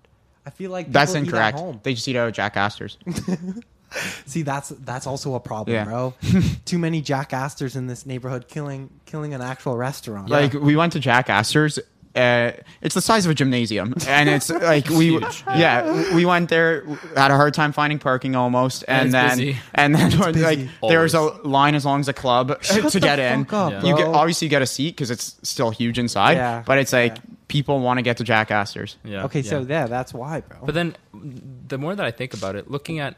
I 0.47 0.49
feel 0.49 0.71
like 0.71 0.91
That's 0.91 1.11
people 1.11 1.27
eat 1.27 1.27
at 1.27 1.33
incorrect. 1.35 1.59
home. 1.59 1.79
They 1.83 1.93
just 1.93 2.07
eat 2.07 2.15
out 2.15 2.27
of 2.27 2.33
Jack 2.33 2.57
Astor's. 2.57 2.97
See, 4.25 4.41
that's 4.41 4.69
that's 4.69 5.07
also 5.07 5.35
a 5.35 5.39
problem, 5.39 5.73
Yeah. 5.75 5.85
bro. 5.85 6.13
Too 6.65 6.77
many 6.77 7.01
Jack 7.01 7.33
Astors 7.33 7.75
in 7.75 7.87
this 7.87 8.05
neighborhood, 8.05 8.47
killing 8.47 8.89
killing 9.05 9.33
an 9.33 9.41
actual 9.41 9.77
restaurant. 9.77 10.29
Like 10.29 10.53
we 10.53 10.75
went 10.75 10.93
to 10.93 10.99
Jack 10.99 11.29
Astor's. 11.29 11.79
Uh, 12.15 12.51
it's 12.81 12.95
the 12.95 13.01
size 13.01 13.25
of 13.27 13.31
a 13.31 13.35
gymnasium, 13.35 13.93
and 14.07 14.27
it's 14.27 14.49
like 14.49 14.89
we, 14.89 15.09
huge. 15.09 15.43
yeah, 15.49 16.15
we 16.15 16.25
went 16.25 16.49
there, 16.49 16.83
had 17.15 17.29
a 17.29 17.35
hard 17.35 17.53
time 17.53 17.71
finding 17.71 17.99
parking 17.99 18.35
almost, 18.35 18.83
And 18.87 19.01
and, 19.03 19.13
then 19.13 19.29
busy. 19.37 19.57
and 19.75 19.93
then 19.93 20.09
busy. 20.33 20.41
like 20.43 20.59
there 20.81 21.01
was 21.01 21.13
a 21.13 21.21
line 21.21 21.75
as 21.75 21.85
long 21.85 21.99
as 21.99 22.07
a 22.07 22.13
club 22.13 22.57
Shut 22.63 22.91
to 22.91 22.99
get 22.99 23.19
in. 23.19 23.45
fuck 23.45 23.53
up, 23.53 23.71
Yeah. 23.71 23.89
You 23.89 23.95
get 23.95 24.05
bro. 24.05 24.15
obviously 24.15 24.47
get 24.47 24.63
a 24.63 24.65
seat 24.65 24.95
because 24.95 25.11
it's 25.11 25.35
still 25.43 25.69
huge 25.69 25.99
inside, 25.99 26.37
Yeah, 26.37 26.63
but 26.65 26.79
it's 26.79 26.91
like 26.91 27.17
yeah. 27.17 27.21
people 27.49 27.81
want 27.81 27.99
to 27.99 28.01
get 28.01 28.17
to 28.17 28.23
Jack 28.23 28.49
Astor's. 28.49 28.97
yeah. 29.03 29.25
okay, 29.25 29.43
so 29.43 29.59
yeah. 29.59 29.65
yeah, 29.81 29.85
that's 29.85 30.11
why, 30.11 30.41
bro. 30.41 30.57
But 30.65 30.73
then, 30.73 30.95
the 31.13 31.77
more 31.77 31.93
that 31.93 32.05
I 32.05 32.09
think 32.09 32.33
about 32.33 32.55
it, 32.55 32.71
looking 32.71 32.97
at 32.97 33.15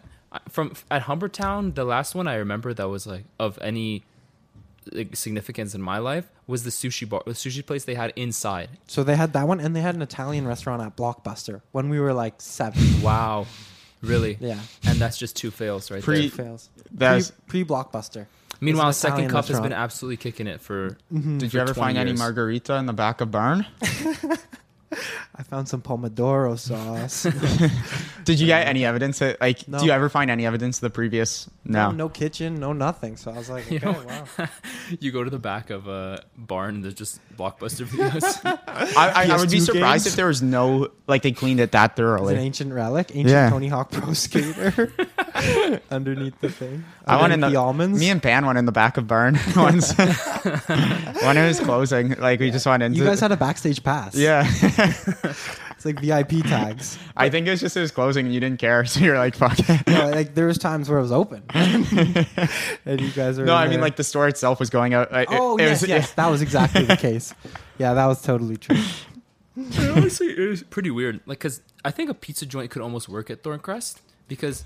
from 0.50 0.74
at 0.92 1.04
Humbertown, 1.04 1.76
the 1.76 1.84
last 1.86 2.16
one 2.16 2.28
I 2.28 2.36
remember 2.36 2.74
that 2.74 2.88
was 2.90 3.08
like 3.08 3.26
of 3.40 3.58
any 3.62 4.04
like, 4.92 5.16
significance 5.16 5.74
in 5.76 5.82
my 5.82 5.98
life 5.98 6.30
was 6.48 6.64
the 6.64 6.70
sushi 6.70 7.08
bar, 7.08 7.22
the 7.26 7.32
sushi 7.34 7.66
place 7.66 7.86
they 7.86 7.96
had 7.96 8.14
inside. 8.16 8.70
So 8.88 9.04
they 9.04 9.16
had 9.16 9.34
that 9.34 9.48
one, 9.48 9.60
and 9.60 9.76
they 9.76 9.82
had 9.82 9.96
an 9.96 10.02
Italian 10.02 10.48
restaurant 10.48 10.82
at 10.82 10.96
Blockbuster 10.96 11.62
when 11.72 11.90
we 11.90 12.00
were 12.00 12.14
like 12.14 12.42
seven. 12.42 12.82
Wow, 13.04 13.48
really? 14.02 14.38
Yeah. 14.40 14.60
And 14.88 14.98
that's 15.00 15.18
just 15.18 15.36
two 15.36 15.52
fails 15.52 15.90
right 15.92 16.02
Pre- 16.04 16.28
there. 16.28 16.46
fails. 16.46 16.70
That's- 16.92 17.32
Pre 17.48 17.64
Blockbuster. 17.64 18.26
Meanwhile, 18.62 18.92
Second 18.92 19.26
Italian 19.26 19.32
Cup 19.32 19.46
has 19.46 19.60
been 19.62 19.72
absolutely 19.72 20.18
kicking 20.18 20.46
it 20.46 20.60
for. 20.60 20.98
Did 21.14 21.50
for 21.50 21.58
you 21.58 21.62
ever 21.62 21.74
20 21.74 21.80
find 21.80 21.98
any 21.98 22.12
margarita 22.12 22.76
in 22.76 22.88
the 22.88 22.94
back 22.94 23.22
of 23.22 23.32
barn? 23.32 23.66
I 25.36 25.44
found 25.44 25.68
some 25.70 25.82
pomodoro 25.82 26.58
sauce. 26.58 27.24
Did 28.26 28.40
you 28.40 28.48
get 28.48 28.68
any 28.68 28.86
evidence? 28.86 29.20
That, 29.20 29.40
like, 29.40 29.68
No. 29.68 29.80
do 29.80 29.86
you 29.86 29.92
ever 29.92 30.10
find 30.10 30.30
any 30.32 30.46
evidence 30.46 30.78
of 30.78 30.82
the 30.82 30.90
previous? 30.90 31.50
No. 31.64 31.92
no, 31.92 31.96
no 31.96 32.10
kitchen, 32.10 32.60
no 32.60 32.74
nothing. 32.74 33.16
So 33.18 33.32
I 33.32 33.38
was 33.38 33.50
like, 33.50 33.70
You 33.72 33.78
okay, 33.78 33.86
know, 33.86 34.26
wow. 34.38 34.48
you 35.00 35.12
go 35.12 35.24
to 35.24 35.30
the 35.30 35.40
back 35.40 35.70
of 35.70 35.88
a 35.88 36.24
barn, 36.38 36.76
and 36.76 36.84
there's 36.84 36.96
just 36.96 37.20
blockbuster 37.38 37.86
videos. 37.86 38.40
I, 38.98 39.10
I, 39.28 39.34
I 39.34 39.38
would 39.38 39.50
be 39.52 39.58
PS2 39.58 39.66
surprised 39.66 40.06
games? 40.06 40.08
if 40.08 40.16
there 40.16 40.28
was 40.28 40.42
no 40.42 40.90
like 41.08 41.22
they 41.22 41.32
cleaned 41.32 41.60
it 41.60 41.72
that 41.72 41.92
It's 41.98 42.00
an 42.00 42.38
ancient 42.38 42.74
relic, 42.74 43.10
ancient 43.12 43.30
Yeah. 43.30 43.50
Tony 43.50 43.68
Hawk 43.68 43.92
Pro 43.92 44.14
Skater. 44.14 44.92
underneath 45.92 46.40
the 46.42 46.50
thing. 46.50 46.84
I 47.06 47.20
went 47.20 47.34
in 47.34 47.44
Underneath 47.44 47.54
the, 47.56 47.60
almonds. 47.60 48.00
Me 48.00 48.10
and 48.10 48.22
Pan 48.22 48.46
went 48.46 48.58
in 48.58 48.66
the 48.66 48.72
back 48.72 48.98
of 48.98 49.08
barn 49.08 49.38
once 49.56 49.94
when 49.98 51.38
it 51.38 51.48
was 51.48 51.60
closing. 51.60 52.12
Like 52.12 52.40
we 52.40 52.52
just 52.52 52.66
went 52.66 52.84
into. 52.84 52.98
you 53.00 53.06
guys 53.06 53.20
had 53.20 53.32
a 53.32 53.38
backstage 53.38 53.84
pass. 53.84 54.16
Yeah. 54.16 54.44
It's 54.80 55.86
like 55.86 56.00
VIP 56.00 56.44
tags. 56.46 56.98
I 57.16 57.30
think 57.30 57.48
it 57.48 57.52
was 57.52 57.60
just 57.60 57.76
it 57.78 57.82
was 57.82 57.92
closing 57.92 58.26
and 58.26 58.34
you 58.34 58.40
didn't 58.40 58.60
care, 58.60 58.86
so 58.86 59.00
you're 59.02 59.18
like, 59.18 59.36
fuck 59.36 59.58
it. 59.60 59.88
No, 59.88 60.10
like 60.10 60.36
there 60.36 60.48
was 60.48 60.58
times 60.58 60.90
where 60.90 61.00
it 61.00 61.02
was 61.02 61.12
open, 61.12 61.44
and 61.54 63.02
you 63.02 63.12
guys 63.12 63.38
were. 63.38 63.46
No, 63.46 63.56
in 63.58 63.64
I 63.64 63.68
mean 63.68 63.82
like 63.82 63.96
the 63.96 64.04
store 64.04 64.28
itself 64.28 64.60
was 64.60 64.70
going 64.70 64.94
out. 64.94 65.12
Like, 65.12 65.32
it- 65.32 65.38
Oh 65.40 65.58
it 65.58 65.64
yes, 65.64 65.82
was, 65.82 65.90
yes, 65.90 66.12
that 66.14 66.28
was 66.30 66.42
exactly 66.42 66.84
the 66.84 66.98
case. 66.98 67.34
Yeah, 67.78 67.94
that 67.94 68.06
was 68.06 68.22
totally 68.22 68.58
true. 68.58 68.78
But 69.56 69.90
honestly, 69.90 70.28
it 70.28 70.48
was 70.50 70.64
pretty 70.64 70.92
weird. 70.92 71.20
Like, 71.26 71.40
cause 71.40 71.62
I 71.84 71.92
think 71.92 72.10
a 72.10 72.14
pizza 72.14 72.46
joint 72.46 72.72
could 72.72 72.82
almost 72.82 73.10
work 73.10 73.30
at 73.30 73.44
Thorncrest 73.44 73.98
because, 74.30 74.66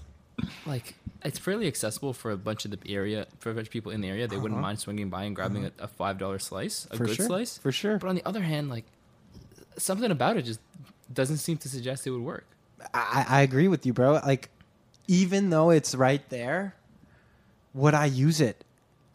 like, 0.68 0.96
it's 1.24 1.40
fairly 1.40 1.68
accessible 1.68 2.14
for 2.14 2.30
a 2.32 2.38
bunch 2.38 2.66
of 2.66 2.72
the 2.72 2.78
area 2.88 3.26
for 3.40 3.50
a 3.50 3.54
bunch 3.56 3.68
of 3.68 3.72
people 3.72 3.92
in 3.92 4.02
the 4.02 4.10
area. 4.10 4.28
They 4.28 4.36
wouldn't 4.38 4.54
Uh-huh. 4.60 4.68
mind 4.68 4.80
swinging 4.80 5.10
by 5.10 5.24
and 5.24 5.36
grabbing 5.36 5.66
a, 5.66 5.72
a 5.80 5.88
five 5.88 6.18
dollar 6.20 6.38
slice, 6.38 6.88
a 6.92 6.98
For 6.98 7.06
good 7.06 7.16
sure, 7.16 7.26
slice, 7.26 7.58
for 7.58 7.72
sure. 7.72 7.98
But 7.98 8.08
on 8.10 8.16
the 8.16 8.26
other 8.28 8.42
hand, 8.42 8.70
like, 8.70 8.86
something 9.78 10.12
about 10.12 10.38
it 10.38 10.44
just 10.44 10.60
doesn't 11.12 11.38
seem 11.38 11.58
to 11.58 11.70
suggest 11.70 12.06
it 12.08 12.12
would 12.12 12.22
work. 12.22 12.46
I, 12.94 13.26
I 13.28 13.42
agree 13.42 13.68
with 13.68 13.86
you, 13.86 13.94
bro. 13.94 14.14
Like, 14.14 14.50
even 15.08 15.50
though 15.50 15.70
it's 15.70 15.96
right 15.96 16.28
there, 16.30 16.76
would 17.74 17.94
I 17.94 18.06
use 18.06 18.42
it? 18.42 18.64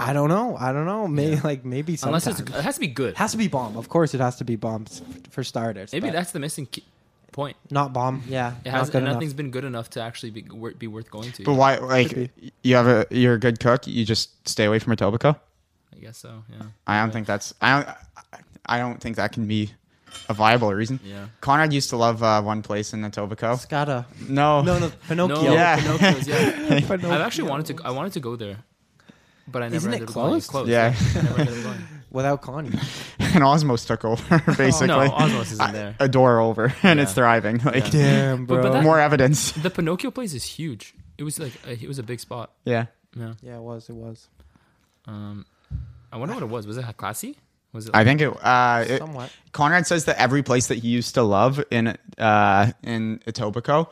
I 0.01 0.13
don't 0.13 0.29
know. 0.29 0.57
I 0.57 0.73
don't 0.73 0.87
know. 0.87 1.09
Maybe 1.09 1.37
like 1.41 1.65
maybe 1.65 1.97
sometimes. 1.97 2.27
Unless 2.27 2.41
it's, 2.41 2.51
it 2.57 2.63
has 2.63 2.75
to 2.75 2.81
be 2.81 2.87
good. 2.87 3.11
It 3.11 3.17
has 3.17 3.33
to 3.33 3.37
be 3.39 3.49
bomb. 3.49 3.77
Of 3.77 3.89
course, 3.89 4.15
it 4.15 4.21
has 4.21 4.37
to 4.37 4.45
be 4.45 4.55
bomb 4.57 4.87
for 5.31 5.43
starters. 5.43 5.93
Maybe 5.93 6.11
that's 6.11 6.31
the 6.31 6.39
missing 6.39 6.67
key 6.67 6.85
point. 7.33 7.57
not 7.71 7.93
bomb. 7.93 8.23
Yeah, 8.29 8.55
It 8.65 8.71
not 8.71 8.79
has, 8.79 8.91
good 8.91 9.03
enough. 9.03 9.15
nothing's 9.15 9.35
been 9.35 9.51
good 9.51 9.65
enough 9.65 9.91
to 9.91 10.01
actually 10.01 10.31
be 10.31 10.45
be 10.79 10.87
worth 10.87 11.11
going 11.11 11.33
to. 11.33 11.45
But 11.45 11.55
why? 11.55 11.77
Like 11.79 12.31
you 12.63 12.77
have 12.77 12.87
a 12.87 13.07
you're 13.11 13.35
a 13.35 13.41
good 13.41 13.59
cook. 13.59 13.87
You 13.89 14.05
just 14.05 14.49
stay 14.49 14.67
away 14.67 14.79
from 14.79 14.95
Etobicoke. 14.95 15.39
I 15.95 15.99
guess 15.99 16.17
so. 16.19 16.45
Yeah. 16.51 16.67
I 16.87 17.01
don't 17.01 17.13
think 17.13 17.27
that's 17.27 17.53
I 17.61 17.83
don't 17.83 17.97
I 18.67 18.79
don't 18.79 19.01
think 19.01 19.17
that 19.17 19.33
can 19.33 19.47
be 19.49 19.73
a 20.29 20.35
viable 20.35 20.73
reason. 20.75 21.01
Yeah. 21.05 21.27
Conrad 21.41 21.73
used 21.73 21.91
to 21.91 21.97
love 21.97 22.23
uh, 22.23 22.43
one 22.43 22.63
place 22.63 22.93
in 22.93 23.03
Etobicoke. 23.03 23.67
Scada. 23.67 24.05
No. 24.29 24.63
No, 24.63 24.79
no, 24.79 24.91
Pinocchio. 25.09 25.43
No, 25.43 25.53
Yeah. 25.55 25.77
Pinocchio's, 25.81 26.29
yeah. 26.29 26.81
Pinocchio. 26.87 27.11
I've 27.11 27.21
actually 27.21 27.49
wanted 27.51 27.77
to. 27.77 27.85
I 27.85 27.91
wanted 27.91 28.13
to 28.15 28.21
go 28.21 28.37
there, 28.37 28.59
but 29.47 29.63
I 29.63 29.67
never 29.67 29.77
Isn't 29.77 29.93
it 29.93 29.95
ended 29.97 30.09
up 30.11 30.15
going. 30.15 30.31
closed? 30.31 30.51
Closed. 30.51 30.71
Yeah. 30.71 30.95
I 31.17 31.23
never 31.23 31.41
ended 31.41 31.59
up 31.59 31.65
going. 31.65 31.81
Without 32.11 32.41
Connie. 32.41 32.71
and 33.19 33.45
Osmos 33.45 33.87
took 33.87 34.03
over 34.03 34.39
basically. 34.57 34.87
No, 34.87 35.11
Osmos 35.11 35.53
isn't 35.53 35.73
there. 35.73 35.95
A 36.01 36.09
door 36.09 36.41
over, 36.41 36.73
and 36.83 36.99
it's 37.01 37.13
thriving. 37.13 37.59
Like 37.59 37.91
Damn, 37.91 38.47
But, 38.47 38.63
but 38.63 38.73
that- 38.73 38.83
more 38.83 38.99
evidence. 38.99 39.53
The 39.53 39.69
Pinocchio 39.69 40.11
place 40.11 40.33
is 40.33 40.43
huge. 40.45 40.95
It 41.19 41.25
was 41.25 41.39
like 41.39 41.53
a, 41.67 41.73
it 41.73 41.87
was 41.87 41.99
a 41.99 42.03
big 42.03 42.19
spot. 42.21 42.53
Yeah. 42.65 42.87
Yeah. 43.15 43.35
Yeah, 43.43 43.57
it 43.57 43.61
was. 43.63 43.91
It 43.91 43.95
was. 43.95 44.29
Um, 45.07 45.45
I 46.13 46.17
wonder 46.17 46.33
what 46.35 46.43
it 46.43 46.47
was. 46.49 46.67
Was 46.67 46.79
it 46.79 46.97
classy? 46.97 47.37
Was 47.73 47.87
it? 47.89 47.93
I 47.95 48.05
think 48.05 48.21
it. 48.21 48.33
Uh, 48.43 48.85
it 48.89 49.03
Conrad 49.53 49.87
says 49.87 50.07
that 50.07 50.19
every 50.21 50.43
place 50.43 50.69
that 50.69 50.79
he 50.79 50.89
used 50.89 51.15
to 51.15 51.23
love 51.23 51.63
in 51.71 51.97
uh, 52.19 52.73
in 52.83 53.21
Etobicoke 53.27 53.89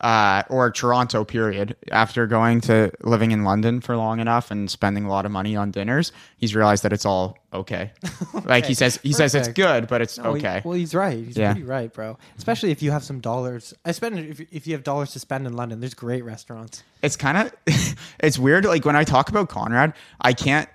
uh, 0.00 0.42
or 0.48 0.70
Toronto, 0.70 1.24
period, 1.24 1.76
after 1.92 2.26
going 2.26 2.60
to 2.62 2.90
living 3.02 3.32
in 3.32 3.44
London 3.44 3.80
for 3.82 3.96
long 3.96 4.18
enough 4.18 4.50
and 4.50 4.70
spending 4.70 5.04
a 5.04 5.08
lot 5.10 5.26
of 5.26 5.32
money 5.32 5.54
on 5.56 5.70
dinners, 5.70 6.10
he's 6.38 6.54
realized 6.56 6.82
that 6.84 6.92
it's 6.92 7.04
all 7.04 7.36
okay. 7.52 7.92
Like 8.44 8.64
he 8.66 8.74
says, 8.74 8.98
he 9.02 9.12
says 9.12 9.34
it's 9.34 9.48
good, 9.48 9.86
but 9.88 10.00
it's 10.00 10.16
No, 10.18 10.34
he- 10.34 10.40
okay. 10.40 10.62
well, 10.64 10.74
he's 10.74 10.94
right. 10.94 11.22
He's 11.24 11.36
Yeah. 11.36 11.52
pretty 11.52 11.66
right, 11.66 11.92
bro. 11.92 12.18
Especially 12.38 12.70
if 12.70 12.82
you 12.82 12.90
have 12.92 13.04
some 13.04 13.20
dollars. 13.20 13.74
I 13.84 13.92
spend 13.92 14.18
if 14.18 14.40
if 14.52 14.66
you 14.66 14.72
have 14.74 14.82
dollars 14.84 15.12
to 15.12 15.18
spend 15.20 15.46
in 15.46 15.52
London. 15.54 15.80
There's 15.80 15.94
great 15.94 16.24
restaurants. 16.24 16.82
it's 17.02 17.16
kind 17.16 17.36
of 17.38 17.52
it's 18.20 18.38
weird 18.38 18.64
like 18.64 18.84
when 18.84 18.96
i 18.96 19.04
talk 19.04 19.28
about 19.28 19.48
conrad 19.48 19.92
i 20.20 20.32
can't 20.32 20.68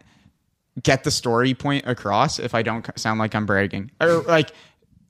get 0.84 1.04
the 1.04 1.12
story 1.12 1.54
point 1.54 1.86
across 1.88 2.38
if 2.40 2.54
i 2.54 2.62
don't 2.62 2.88
sound 3.00 3.20
like 3.20 3.34
i'm 3.36 3.46
bragging 3.46 3.90
or 4.02 4.22
like 4.24 4.52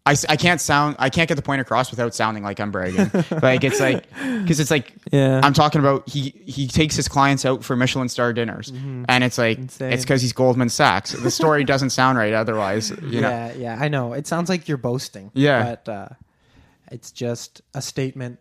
I, 0.08 0.16
I 0.30 0.36
can't 0.36 0.62
sound 0.62 0.98
I 1.00 1.10
can't 1.10 1.28
get 1.28 1.34
the 1.34 1.42
point 1.42 1.62
across 1.62 1.90
without 1.90 2.14
sounding 2.14 2.44
like 2.44 2.60
I'm 2.60 2.70
bragging. 2.70 3.10
like 3.42 3.64
it's 3.64 3.80
like 3.80 4.06
because 4.14 4.60
it's 4.60 4.70
like 4.70 4.94
Yeah. 5.12 5.42
I'm 5.44 5.54
talking 5.54 5.80
about 5.80 6.08
he 6.08 6.30
he 6.46 6.68
takes 6.68 6.96
his 6.96 7.08
clients 7.08 7.44
out 7.44 7.64
for 7.64 7.76
Michelin 7.76 8.08
star 8.08 8.32
dinners, 8.32 8.72
Mhm. 8.72 9.06
and 9.10 9.24
it's 9.24 9.40
like 9.40 9.58
Insane. 9.58 9.92
it's 9.94 10.04
because 10.04 10.22
he's 10.22 10.32
Goldman 10.32 10.70
Sachs. 10.70 11.14
The 11.14 11.32
story 11.32 11.64
doesn't 11.74 11.90
sound 11.90 12.20
right 12.20 12.34
otherwise. 12.34 12.92
You 13.02 13.22
know, 13.22 13.30
yeah, 13.32 13.54
yeah, 13.54 13.78
I 13.82 13.88
know. 13.88 14.14
It 14.14 14.28
sounds 14.28 14.48
like 14.48 14.68
you're 14.68 14.78
boasting. 14.78 15.32
Yeah. 15.34 15.64
but 15.84 15.92
uh, 15.92 16.10
it's 16.92 17.10
just 17.12 17.64
a 17.74 17.82
statement 17.82 18.38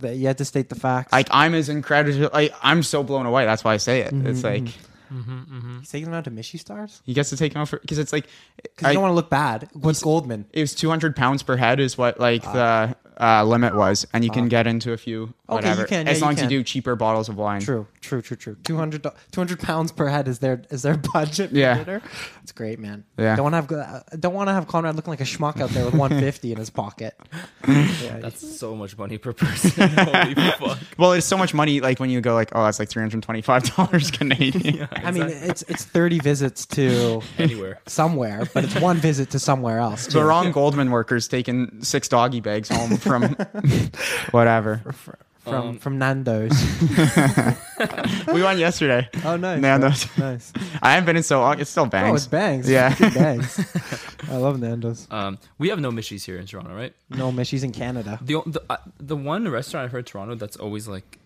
that 0.00 0.16
you 0.16 0.26
had 0.26 0.38
to 0.38 0.44
state 0.44 0.68
the 0.68 0.74
facts. 0.74 1.12
like 1.12 1.28
I'm 1.30 1.54
as 1.54 1.68
incredible. 1.68 2.28
Like 2.32 2.52
I'm 2.60 2.82
so 2.82 3.04
blown 3.04 3.26
away. 3.26 3.44
That's 3.44 3.62
why 3.62 3.74
I 3.74 3.76
say 3.76 4.00
it. 4.00 4.12
It's 4.12 4.40
Mhm, 4.40 4.42
like 5.14 5.26
mhm. 5.26 5.46
mm-hmm. 5.48 5.78
He's 5.80 5.90
taking 5.90 6.06
them 6.06 6.14
out 6.14 6.24
to 6.24 6.30
Michi 6.30 6.58
stars 6.58 7.02
he 7.04 7.14
gets 7.14 7.30
to 7.30 7.36
take 7.36 7.54
him 7.54 7.60
out 7.60 7.68
for 7.68 7.78
because 7.78 7.98
it's 7.98 8.12
like 8.12 8.26
because 8.62 8.88
you 8.88 8.94
don't 8.94 9.02
want 9.02 9.12
to 9.12 9.16
look 9.16 9.30
bad. 9.30 9.68
What's 9.72 10.02
Goldman? 10.02 10.46
It 10.52 10.60
was 10.60 10.74
200 10.74 11.16
pounds 11.16 11.42
per 11.42 11.56
head 11.56 11.80
is 11.80 11.96
what 11.98 12.18
like 12.20 12.42
the 12.42 12.96
uh, 13.20 13.44
limit 13.44 13.74
was, 13.74 14.06
and 14.12 14.24
you 14.24 14.30
can 14.30 14.46
Ah. 14.46 14.48
get 14.48 14.66
into 14.66 14.92
a 14.92 14.96
few 14.96 15.22
Okay, 15.22 15.34
whatever 15.46 15.82
you 15.82 15.86
can, 15.86 16.08
as 16.08 16.20
long 16.20 16.32
you 16.32 16.36
as 16.38 16.42
you 16.42 16.48
do 16.58 16.64
cheaper 16.64 16.96
bottles 16.96 17.28
of 17.28 17.36
wine. 17.36 17.60
True, 17.60 17.86
true, 18.04 18.22
true, 18.22 18.36
true. 18.36 18.56
200, 18.64 19.06
200 19.32 19.58
pounds 19.58 19.90
per 19.90 20.06
head 20.06 20.28
is 20.28 20.38
their 20.38 20.62
is 20.70 20.82
their 20.82 20.96
budget. 21.14 21.50
Yeah. 21.52 21.78
dinner. 21.82 22.02
it's 22.42 22.52
great, 22.52 22.78
man. 22.78 23.04
Yeah. 23.18 23.36
don't 23.36 23.50
want 23.52 23.68
to 23.68 23.74
have 23.76 24.04
uh, 24.12 24.16
don't 24.20 24.34
want 24.34 24.48
to 24.48 24.52
have 24.52 24.66
Conrad 24.68 24.94
looking 24.96 25.10
like 25.10 25.20
a 25.20 25.24
schmuck 25.24 25.60
out 25.60 25.70
there 25.70 25.84
with 25.84 25.94
150 26.04 26.52
in 26.52 26.58
his 26.58 26.70
pocket. 26.70 27.16
Yeah, 27.66 28.18
That's 28.18 28.58
so 28.58 28.76
much 28.76 28.98
money 28.98 29.16
per 29.16 29.32
person. 29.32 29.88
Holy 29.88 30.34
fuck. 30.34 30.78
Well, 30.98 31.12
it's 31.14 31.24
so 31.26 31.38
much 31.38 31.54
money. 31.54 31.80
Like 31.80 31.98
when 31.98 32.10
you 32.10 32.20
go 32.20 32.34
like, 32.34 32.50
oh, 32.54 32.62
that's 32.64 32.78
like 32.78 32.90
325 32.90 33.74
dollars 33.76 34.10
Canadian. 34.10 34.86
I 34.92 35.10
mean, 35.10 35.28
it's 35.30 35.62
it's 35.62 35.84
30 35.84 36.18
visits 36.20 36.66
to 36.66 37.22
Anywhere. 37.38 37.80
somewhere, 37.86 38.46
but 38.52 38.64
it's 38.64 38.78
one 38.78 38.98
visit 38.98 39.30
to 39.30 39.38
somewhere 39.38 39.78
else. 39.78 40.06
the 40.08 40.22
wrong 40.22 40.52
Goldman 40.52 40.90
workers 40.90 41.26
taking 41.26 41.82
six 41.82 42.06
doggy 42.08 42.40
bags 42.40 42.68
home 42.68 42.98
from 42.98 43.34
whatever. 44.30 44.82
From 45.44 45.54
Um, 45.68 45.78
from 45.78 45.98
Nando's. 45.98 46.52
we 48.32 48.42
went 48.42 48.58
yesterday. 48.58 49.08
Oh, 49.24 49.36
nice, 49.36 49.60
Nando's. 49.60 50.04
bro. 50.06 50.32
Nice. 50.32 50.52
I 50.82 50.92
haven't 50.92 51.06
been 51.06 51.16
in 51.16 51.22
so 51.22 51.40
long. 51.40 51.60
It 51.60 51.66
still 51.66 51.86
bangs. 51.86 52.10
Oh, 52.10 52.14
it's 52.16 52.26
bangs. 52.26 52.68
Yeah. 52.68 52.94
It 52.98 53.14
bangs. 53.14 53.60
I 54.30 54.36
love 54.36 54.58
Nando's. 54.60 55.06
Um, 55.10 55.38
we 55.58 55.68
have 55.68 55.80
no 55.80 55.90
Mishies 55.90 56.24
here 56.24 56.36
in 56.38 56.46
Toronto, 56.46 56.74
right? 56.74 56.94
No, 57.10 57.30
Mishi's 57.32 57.62
in 57.62 57.72
Canada. 57.72 58.18
The 58.22 58.42
the, 58.46 58.62
uh, 58.70 58.76
the 58.98 59.16
one 59.16 59.48
restaurant 59.48 59.84
I've 59.84 59.92
heard 59.92 59.98
in 60.00 60.04
Toronto 60.06 60.34
that's 60.34 60.56
always 60.56 60.88
like 60.88 61.18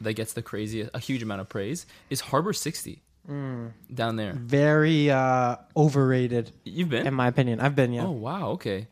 that 0.00 0.14
gets 0.14 0.32
the 0.34 0.42
crazy 0.42 0.88
a 0.92 0.98
huge 0.98 1.22
amount 1.22 1.40
of 1.40 1.48
praise 1.48 1.86
is 2.10 2.20
Harbor 2.20 2.52
60 2.52 3.00
Mm. 3.26 3.72
down 3.94 4.16
there. 4.16 4.34
Very 4.34 5.10
uh, 5.10 5.56
overrated. 5.74 6.50
You've 6.64 6.90
been? 6.90 7.06
in 7.06 7.14
my 7.14 7.26
opinion. 7.28 7.58
I've 7.58 7.74
been. 7.74 7.94
Yeah. 7.94 8.04
Oh 8.04 8.10
wow, 8.10 8.50
okay. 8.50 8.86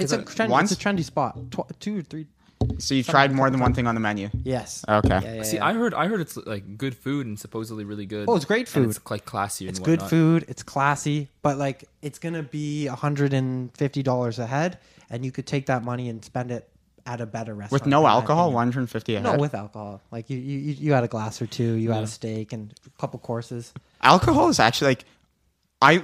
It's 0.00 0.10
a, 0.10 0.22
'Cause 0.22 0.40
I- 0.40 0.46
trendy, 0.46 0.48
Once? 0.48 0.72
it's 0.72 0.80
a 0.80 0.84
trendy 0.88 1.04
spot. 1.04 1.36
Tw- 1.50 1.68
two 1.80 1.98
or 1.98 2.02
three. 2.02 2.26
So 2.78 2.94
you've 2.94 3.06
tried 3.06 3.32
more 3.32 3.50
than 3.50 3.60
one 3.60 3.74
thing 3.74 3.86
on 3.86 3.94
the 3.94 4.00
menu. 4.00 4.30
Yes. 4.42 4.84
Okay. 4.88 5.08
Yeah, 5.08 5.34
yeah, 5.34 5.42
See, 5.42 5.56
yeah. 5.56 5.66
I 5.66 5.72
heard 5.72 5.94
I 5.94 6.06
heard 6.06 6.20
it's 6.20 6.36
like 6.36 6.76
good 6.76 6.96
food 6.96 7.26
and 7.26 7.38
supposedly 7.38 7.84
really 7.84 8.06
good. 8.06 8.28
Oh, 8.28 8.36
it's 8.36 8.44
great 8.44 8.66
and 8.74 8.84
food. 8.84 8.90
it's 8.90 9.10
like 9.10 9.24
classy. 9.24 9.68
It's 9.68 9.78
and 9.78 9.86
good 9.86 10.02
food. 10.02 10.44
It's 10.48 10.62
classy, 10.62 11.28
but 11.42 11.58
like 11.58 11.84
it's 12.02 12.18
gonna 12.18 12.42
be 12.42 12.86
hundred 12.86 13.32
and 13.32 13.74
fifty 13.76 14.02
dollars 14.02 14.38
a 14.38 14.46
head, 14.46 14.78
and 15.10 15.24
you 15.24 15.32
could 15.32 15.46
take 15.46 15.66
that 15.66 15.84
money 15.84 16.08
and 16.08 16.24
spend 16.24 16.50
it 16.50 16.68
at 17.06 17.20
a 17.20 17.26
better 17.26 17.54
restaurant. 17.54 17.82
With 17.82 17.86
no 17.86 18.06
alcohol, 18.06 18.44
opinion. 18.46 18.54
150 18.54 19.16
a 19.16 19.20
No, 19.20 19.36
with 19.36 19.54
alcohol. 19.54 20.00
Like 20.10 20.30
you, 20.30 20.38
you, 20.38 20.58
you 20.58 20.72
you 20.72 20.92
had 20.92 21.04
a 21.04 21.08
glass 21.08 21.40
or 21.42 21.46
two. 21.46 21.74
You 21.74 21.90
had 21.92 22.02
a 22.02 22.06
steak 22.06 22.52
and 22.52 22.74
a 22.86 23.00
couple 23.00 23.18
courses. 23.20 23.72
alcohol 24.02 24.48
is 24.48 24.58
actually 24.58 24.90
like 24.90 25.04
I, 25.82 26.02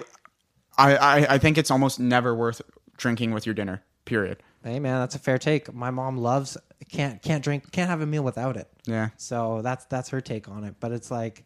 I 0.77 0.97
I 0.97 1.27
I 1.35 1.39
think 1.39 1.59
it's 1.59 1.70
almost 1.70 1.99
never 1.99 2.35
worth 2.35 2.61
drinking 2.97 3.32
with 3.32 3.47
your 3.47 3.55
dinner. 3.55 3.82
Period. 4.05 4.43
Hey 4.62 4.78
man, 4.78 5.01
that's 5.01 5.15
a 5.15 5.19
fair 5.19 5.39
take. 5.39 5.73
My 5.73 5.91
mom 5.91 6.19
loves 6.19 6.57
can't 6.89 7.23
can't 7.23 7.43
drink 7.43 7.70
can't 7.73 7.89
have 7.89 8.01
a 8.01 8.07
meal 8.07 8.23
without 8.23 8.57
it. 8.57 8.69
Yeah. 8.85 9.09
So 9.16 9.62
that's 9.62 9.85
that's 9.87 10.09
her 10.11 10.20
take 10.20 10.49
on 10.49 10.65
it. 10.65 10.74
But 10.81 10.93
it's 10.93 11.11
like 11.11 11.45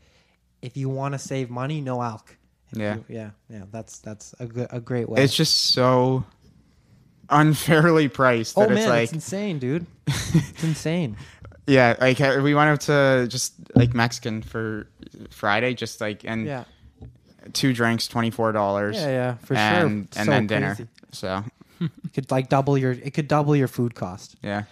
if 0.62 0.77
you 0.77 0.89
want 0.89 1.12
to 1.15 1.19
save 1.19 1.51
money, 1.51 1.81
no 1.81 2.03
alc. 2.03 2.36
If 2.73 2.78
Yeah. 2.78 2.95
you- 2.97 3.05
yeah, 3.09 3.31
yeah. 3.49 3.62
That's 3.70 3.99
that's 4.01 4.35
a 4.41 4.47
good 4.47 4.69
a 4.70 4.81
great 4.81 5.09
way. 5.09 5.23
It's 5.23 5.36
just 5.36 5.57
so 5.73 6.24
unfairly 7.31 8.09
priced 8.09 8.57
oh 8.59 8.62
that 8.62 8.69
man, 8.70 8.78
it's 8.78 8.86
like 8.89 9.03
it's 9.05 9.12
insane, 9.12 9.59
dude. 9.59 9.86
it's 10.07 10.65
insane. 10.65 11.16
yeah, 11.66 11.95
like 12.01 12.20
uh, 12.20 12.41
we 12.43 12.55
went 12.55 12.69
out 12.70 12.81
to 12.82 13.27
just 13.28 13.55
like 13.74 13.95
Mexican 13.95 14.43
for 14.43 14.89
Friday, 15.31 15.74
just 15.74 16.01
like 16.01 16.24
and 16.24 16.47
Yeah. 16.47 16.65
two 17.53 17.73
drinks, 17.73 18.09
twenty 18.09 18.31
four 18.31 18.53
dollars. 18.53 18.97
Yeah, 18.97 19.09
yeah, 19.09 19.35
for 19.36 19.55
sure. 19.55 19.62
and, 19.62 20.09
And 20.16 20.24
So 20.27 20.31
then 20.31 20.47
dinner. 20.47 20.74
crazy. 20.74 20.89
So 21.12 21.45
You 21.80 21.90
could 22.14 22.30
like 22.30 22.48
double 22.48 22.76
your 22.78 22.92
it 22.92 23.14
could 23.14 23.28
double 23.28 23.55
your 23.56 23.68
food 23.68 23.94
cost. 23.94 24.36
yeah. 24.42 24.64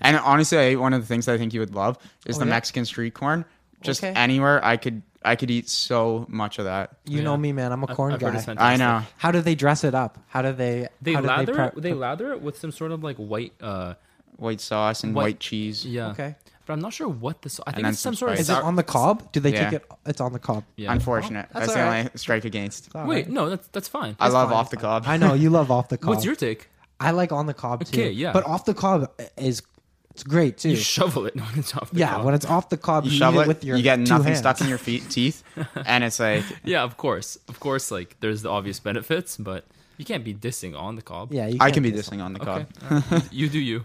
And 0.00 0.16
honestly, 0.16 0.58
I 0.58 0.62
ate 0.62 0.76
one 0.76 0.92
of 0.94 1.00
the 1.00 1.06
things 1.06 1.26
that 1.26 1.34
I 1.34 1.38
think 1.38 1.54
you 1.54 1.60
would 1.60 1.74
love 1.74 1.96
is 2.26 2.36
Oh, 2.36 2.40
the 2.40 2.46
yeah? 2.46 2.50
Mexican 2.50 2.84
street 2.84 3.14
corn. 3.14 3.44
Just 3.82 4.02
Okay. 4.02 4.12
anywhere 4.18 4.64
I 4.64 4.76
could 4.78 5.02
I 5.24 5.36
could 5.36 5.50
eat 5.50 5.68
so 5.68 6.24
much 6.28 6.58
of 6.58 6.64
that. 6.66 6.96
You 7.04 7.22
know 7.22 7.36
me, 7.36 7.52
man. 7.52 7.72
I'm 7.72 7.82
a 7.82 7.86
I've- 7.86 7.94
corn 7.94 8.12
I've 8.12 8.20
heard 8.20 8.34
guy. 8.46 8.72
I 8.72 8.76
know. 8.76 9.02
How 9.16 9.30
do 9.32 9.40
they 9.40 9.54
dress 9.54 9.84
it 9.84 9.94
up? 9.94 10.18
How 10.28 10.42
do 10.42 10.52
they? 10.52 10.88
They 11.02 11.12
how 11.14 11.20
do 11.20 11.26
lather 11.28 11.54
prep- 11.54 11.76
it. 11.76 11.82
They 11.82 11.92
lather 11.92 12.32
it 12.32 12.42
with 12.42 12.58
some 12.58 12.72
sort 12.72 12.90
of 12.92 13.02
like 13.04 13.16
white. 13.16 13.52
uh 13.60 13.94
White 14.38 14.60
sauce 14.60 15.02
and 15.02 15.14
White- 15.14 15.22
white 15.22 15.40
cheese. 15.40 15.86
Yeah. 15.86 16.08
Okay. 16.10 16.34
But 16.66 16.72
I'm 16.74 16.80
not 16.80 16.92
sure 16.92 17.08
what 17.08 17.42
the. 17.42 17.48
So- 17.50 17.62
I 17.66 17.72
think 17.72 17.86
it's 17.86 17.98
some 17.98 18.14
some 18.14 18.18
sort 18.18 18.32
of. 18.32 18.40
Is 18.40 18.50
it 18.50 18.56
on 18.56 18.76
the 18.76 18.82
cob? 18.82 19.32
Do 19.32 19.40
they 19.40 19.52
Yeah. 19.52 19.70
take 19.70 19.80
it? 19.82 19.90
It's 20.04 20.20
on 20.20 20.32
the 20.32 20.38
cob. 20.38 20.64
Yeah. 20.76 20.92
Unfortunate. 20.92 21.46
Oh, 21.50 21.60
that's 21.60 21.66
that's 21.66 21.74
the 21.78 21.82
all 21.84 21.88
right. 21.90 21.98
only 22.00 22.10
strike 22.16 22.44
against. 22.44 22.88
all 22.94 23.06
Wait, 23.06 23.14
right. 23.26 23.28
no, 23.30 23.48
that's 23.50 23.68
that's 23.68 23.88
fine. 23.88 24.16
I 24.20 24.28
love 24.28 24.48
fine, 24.50 24.58
off 24.58 24.70
the 24.70 24.76
cob. 24.76 25.04
I 25.06 25.16
know 25.16 25.34
you 25.34 25.50
love 25.50 25.70
off 25.70 25.88
the 25.88 25.96
cob. 26.02 26.10
What's 26.10 26.24
your 26.24 26.34
take? 26.36 26.68
I 27.00 27.10
like 27.12 27.30
on 27.32 27.46
the 27.46 27.54
cob 27.54 27.84
too. 27.84 28.00
Okay, 28.00 28.10
yeah. 28.10 28.32
But 28.32 28.46
off 28.46 28.64
the 28.64 28.74
cob 28.74 29.10
is 29.36 29.62
it's 30.10 30.22
great 30.22 30.56
too. 30.56 30.70
You 30.70 30.76
shovel 30.76 31.26
it 31.26 31.36
when 31.36 31.58
it's 31.58 31.74
off. 31.76 31.90
The 31.90 31.98
yeah, 32.00 32.14
cob. 32.14 32.24
when 32.24 32.34
it's 32.34 32.46
off 32.46 32.68
the 32.70 32.78
cob, 32.78 33.04
You 33.04 33.10
you, 33.10 33.18
shovel 33.18 33.40
it, 33.40 33.44
it 33.44 33.48
with 33.48 33.64
your 33.64 33.76
you 33.76 33.82
get 33.82 33.96
two 33.96 34.04
nothing 34.04 34.28
hands. 34.28 34.38
stuck 34.38 34.60
in 34.62 34.68
your 34.68 34.78
feet 34.78 35.08
teeth, 35.10 35.42
and 35.84 36.02
it's 36.04 36.18
like 36.18 36.42
yeah, 36.64 36.82
of 36.82 36.96
course, 36.96 37.36
of 37.48 37.60
course. 37.60 37.90
Like 37.90 38.16
there's 38.20 38.40
the 38.42 38.48
obvious 38.50 38.80
benefits, 38.80 39.36
but 39.36 39.66
you 39.98 40.04
can't 40.06 40.24
be 40.24 40.32
dissing 40.34 40.74
on 40.78 40.96
the 40.96 41.02
cob. 41.02 41.32
Yeah, 41.34 41.46
you 41.48 41.56
I 41.60 41.64
can't 41.70 41.74
can 41.74 41.82
be 41.84 41.90
diss 41.90 42.08
dissing 42.08 42.22
on 42.24 42.32
the 42.32 42.40
Okay, 42.40 42.66
cob. 42.88 42.92
all 43.10 43.18
right. 43.18 43.32
you 43.32 43.48
do 43.50 43.58
you. 43.58 43.84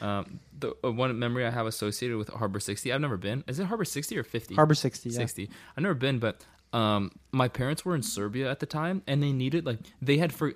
Um, 0.00 0.38
the 0.60 0.74
uh, 0.84 0.92
one 0.92 1.18
memory 1.18 1.46
I 1.46 1.50
have 1.50 1.66
associated 1.66 2.16
with 2.16 2.28
Harbor 2.28 2.60
60, 2.60 2.92
I've 2.92 3.00
never 3.00 3.16
been. 3.16 3.44
Is 3.46 3.58
it 3.58 3.66
Harbor 3.66 3.84
60 3.84 4.16
or 4.16 4.22
50? 4.22 4.54
Harbor 4.54 4.74
60, 4.74 5.10
yeah. 5.10 5.16
60. 5.16 5.50
I've 5.76 5.82
never 5.82 5.94
been, 5.94 6.18
but 6.18 6.44
um, 6.72 7.12
my 7.32 7.48
parents 7.48 7.84
were 7.84 7.94
in 7.94 8.02
Serbia 8.02 8.50
at 8.50 8.60
the 8.60 8.66
time, 8.66 9.02
and 9.06 9.22
they 9.22 9.32
needed 9.32 9.66
like 9.66 9.78
they 10.00 10.18
had 10.18 10.32
for. 10.32 10.54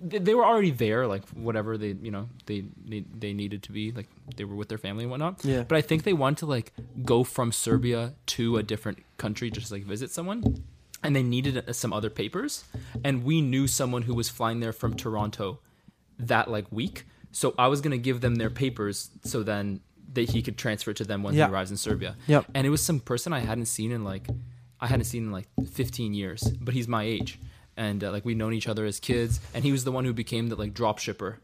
They 0.00 0.34
were 0.36 0.44
already 0.44 0.70
there, 0.70 1.08
like 1.08 1.28
whatever 1.30 1.76
they, 1.76 1.96
you 2.00 2.12
know, 2.12 2.28
they 2.46 2.64
they, 2.86 3.00
they 3.00 3.32
needed 3.32 3.64
to 3.64 3.72
be, 3.72 3.90
like 3.90 4.06
they 4.36 4.44
were 4.44 4.54
with 4.54 4.68
their 4.68 4.78
family 4.78 5.02
and 5.02 5.10
whatnot. 5.10 5.44
Yeah. 5.44 5.64
But 5.64 5.78
I 5.78 5.80
think 5.80 6.04
they 6.04 6.12
wanted 6.12 6.38
to 6.38 6.46
like 6.46 6.72
go 7.04 7.24
from 7.24 7.50
Serbia 7.50 8.14
to 8.26 8.56
a 8.56 8.62
different 8.62 9.00
country, 9.18 9.50
just 9.50 9.72
like 9.72 9.82
visit 9.82 10.12
someone, 10.12 10.62
and 11.02 11.16
they 11.16 11.24
needed 11.24 11.68
uh, 11.68 11.72
some 11.72 11.92
other 11.92 12.10
papers, 12.10 12.64
and 13.02 13.24
we 13.24 13.40
knew 13.40 13.66
someone 13.66 14.02
who 14.02 14.14
was 14.14 14.28
flying 14.28 14.60
there 14.60 14.72
from 14.72 14.94
Toronto 14.94 15.58
that 16.18 16.48
like 16.48 16.70
week. 16.70 17.04
So 17.32 17.54
I 17.58 17.68
was 17.68 17.80
gonna 17.80 17.98
give 17.98 18.20
them 18.20 18.36
their 18.36 18.50
papers 18.50 19.10
so 19.24 19.42
then 19.42 19.80
that 20.12 20.30
he 20.30 20.42
could 20.42 20.58
transfer 20.58 20.90
it 20.90 20.96
to 20.98 21.04
them 21.04 21.22
when 21.22 21.34
Yeah. 21.34 21.46
he 21.46 21.52
arrives 21.52 21.70
in 21.70 21.76
Serbia. 21.76 22.16
Yep. 22.26 22.46
And 22.54 22.66
it 22.66 22.70
was 22.70 22.82
some 22.82 22.98
person 23.00 23.32
I 23.32 23.40
hadn't 23.40 23.66
seen 23.66 23.92
in 23.92 24.02
like 24.04 24.26
I 24.80 24.86
hadn't 24.86 25.04
seen 25.04 25.24
in 25.24 25.30
like 25.32 25.46
15 25.72 26.14
years, 26.14 26.42
but 26.60 26.72
he's 26.74 26.88
my 26.88 27.04
age. 27.04 27.38
And 27.76 28.02
uh, 28.02 28.10
like 28.10 28.24
we'd 28.24 28.36
known 28.36 28.52
each 28.52 28.66
other 28.68 28.84
as 28.84 28.98
kids, 29.00 29.40
and 29.54 29.62
he 29.64 29.72
was 29.72 29.84
the 29.84 29.92
one 29.92 30.04
who 30.04 30.12
became 30.12 30.48
the 30.48 30.56
like 30.56 30.74
drop 30.74 30.98
shipper, 30.98 31.38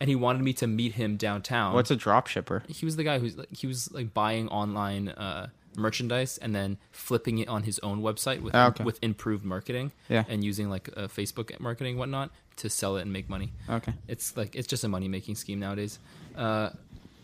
and 0.00 0.08
he 0.08 0.16
wanted 0.16 0.42
me 0.42 0.52
to 0.54 0.66
meet 0.66 0.92
him 0.92 1.16
downtown. 1.16 1.74
What's 1.74 1.90
a 1.90 1.96
drop 1.96 2.28
shipper? 2.28 2.62
He 2.68 2.86
was 2.86 2.96
the 2.96 3.04
guy 3.04 3.18
who's 3.18 3.36
like 3.36 3.48
he 3.54 3.66
was 3.66 3.90
like 3.92 4.14
buying 4.14 4.48
online 4.48 5.08
uh, 5.10 5.48
merchandise 5.76 6.38
and 6.38 6.54
then 6.54 6.78
flipping 6.92 7.38
it 7.38 7.48
on 7.48 7.64
his 7.64 7.78
own 7.80 8.00
website 8.02 8.40
with 8.40 8.54
Oh, 8.54 8.66
okay. 8.68 8.84
with 8.84 8.98
improved 9.02 9.44
marketing 9.44 9.92
Yeah. 10.08 10.24
and 10.28 10.44
using 10.44 10.70
like 10.70 10.88
uh, 10.96 11.08
Facebook 11.08 11.58
marketing 11.60 11.92
and 11.92 11.98
whatnot 11.98 12.30
to 12.56 12.70
sell 12.70 12.96
it 12.96 13.02
and 13.02 13.12
make 13.12 13.28
money. 13.28 13.52
Okay. 13.68 13.92
It's 14.08 14.36
like 14.36 14.54
it's 14.54 14.66
just 14.66 14.84
a 14.84 14.88
money 14.88 15.08
making 15.08 15.36
scheme 15.36 15.60
nowadays. 15.60 15.98
Uh, 16.36 16.70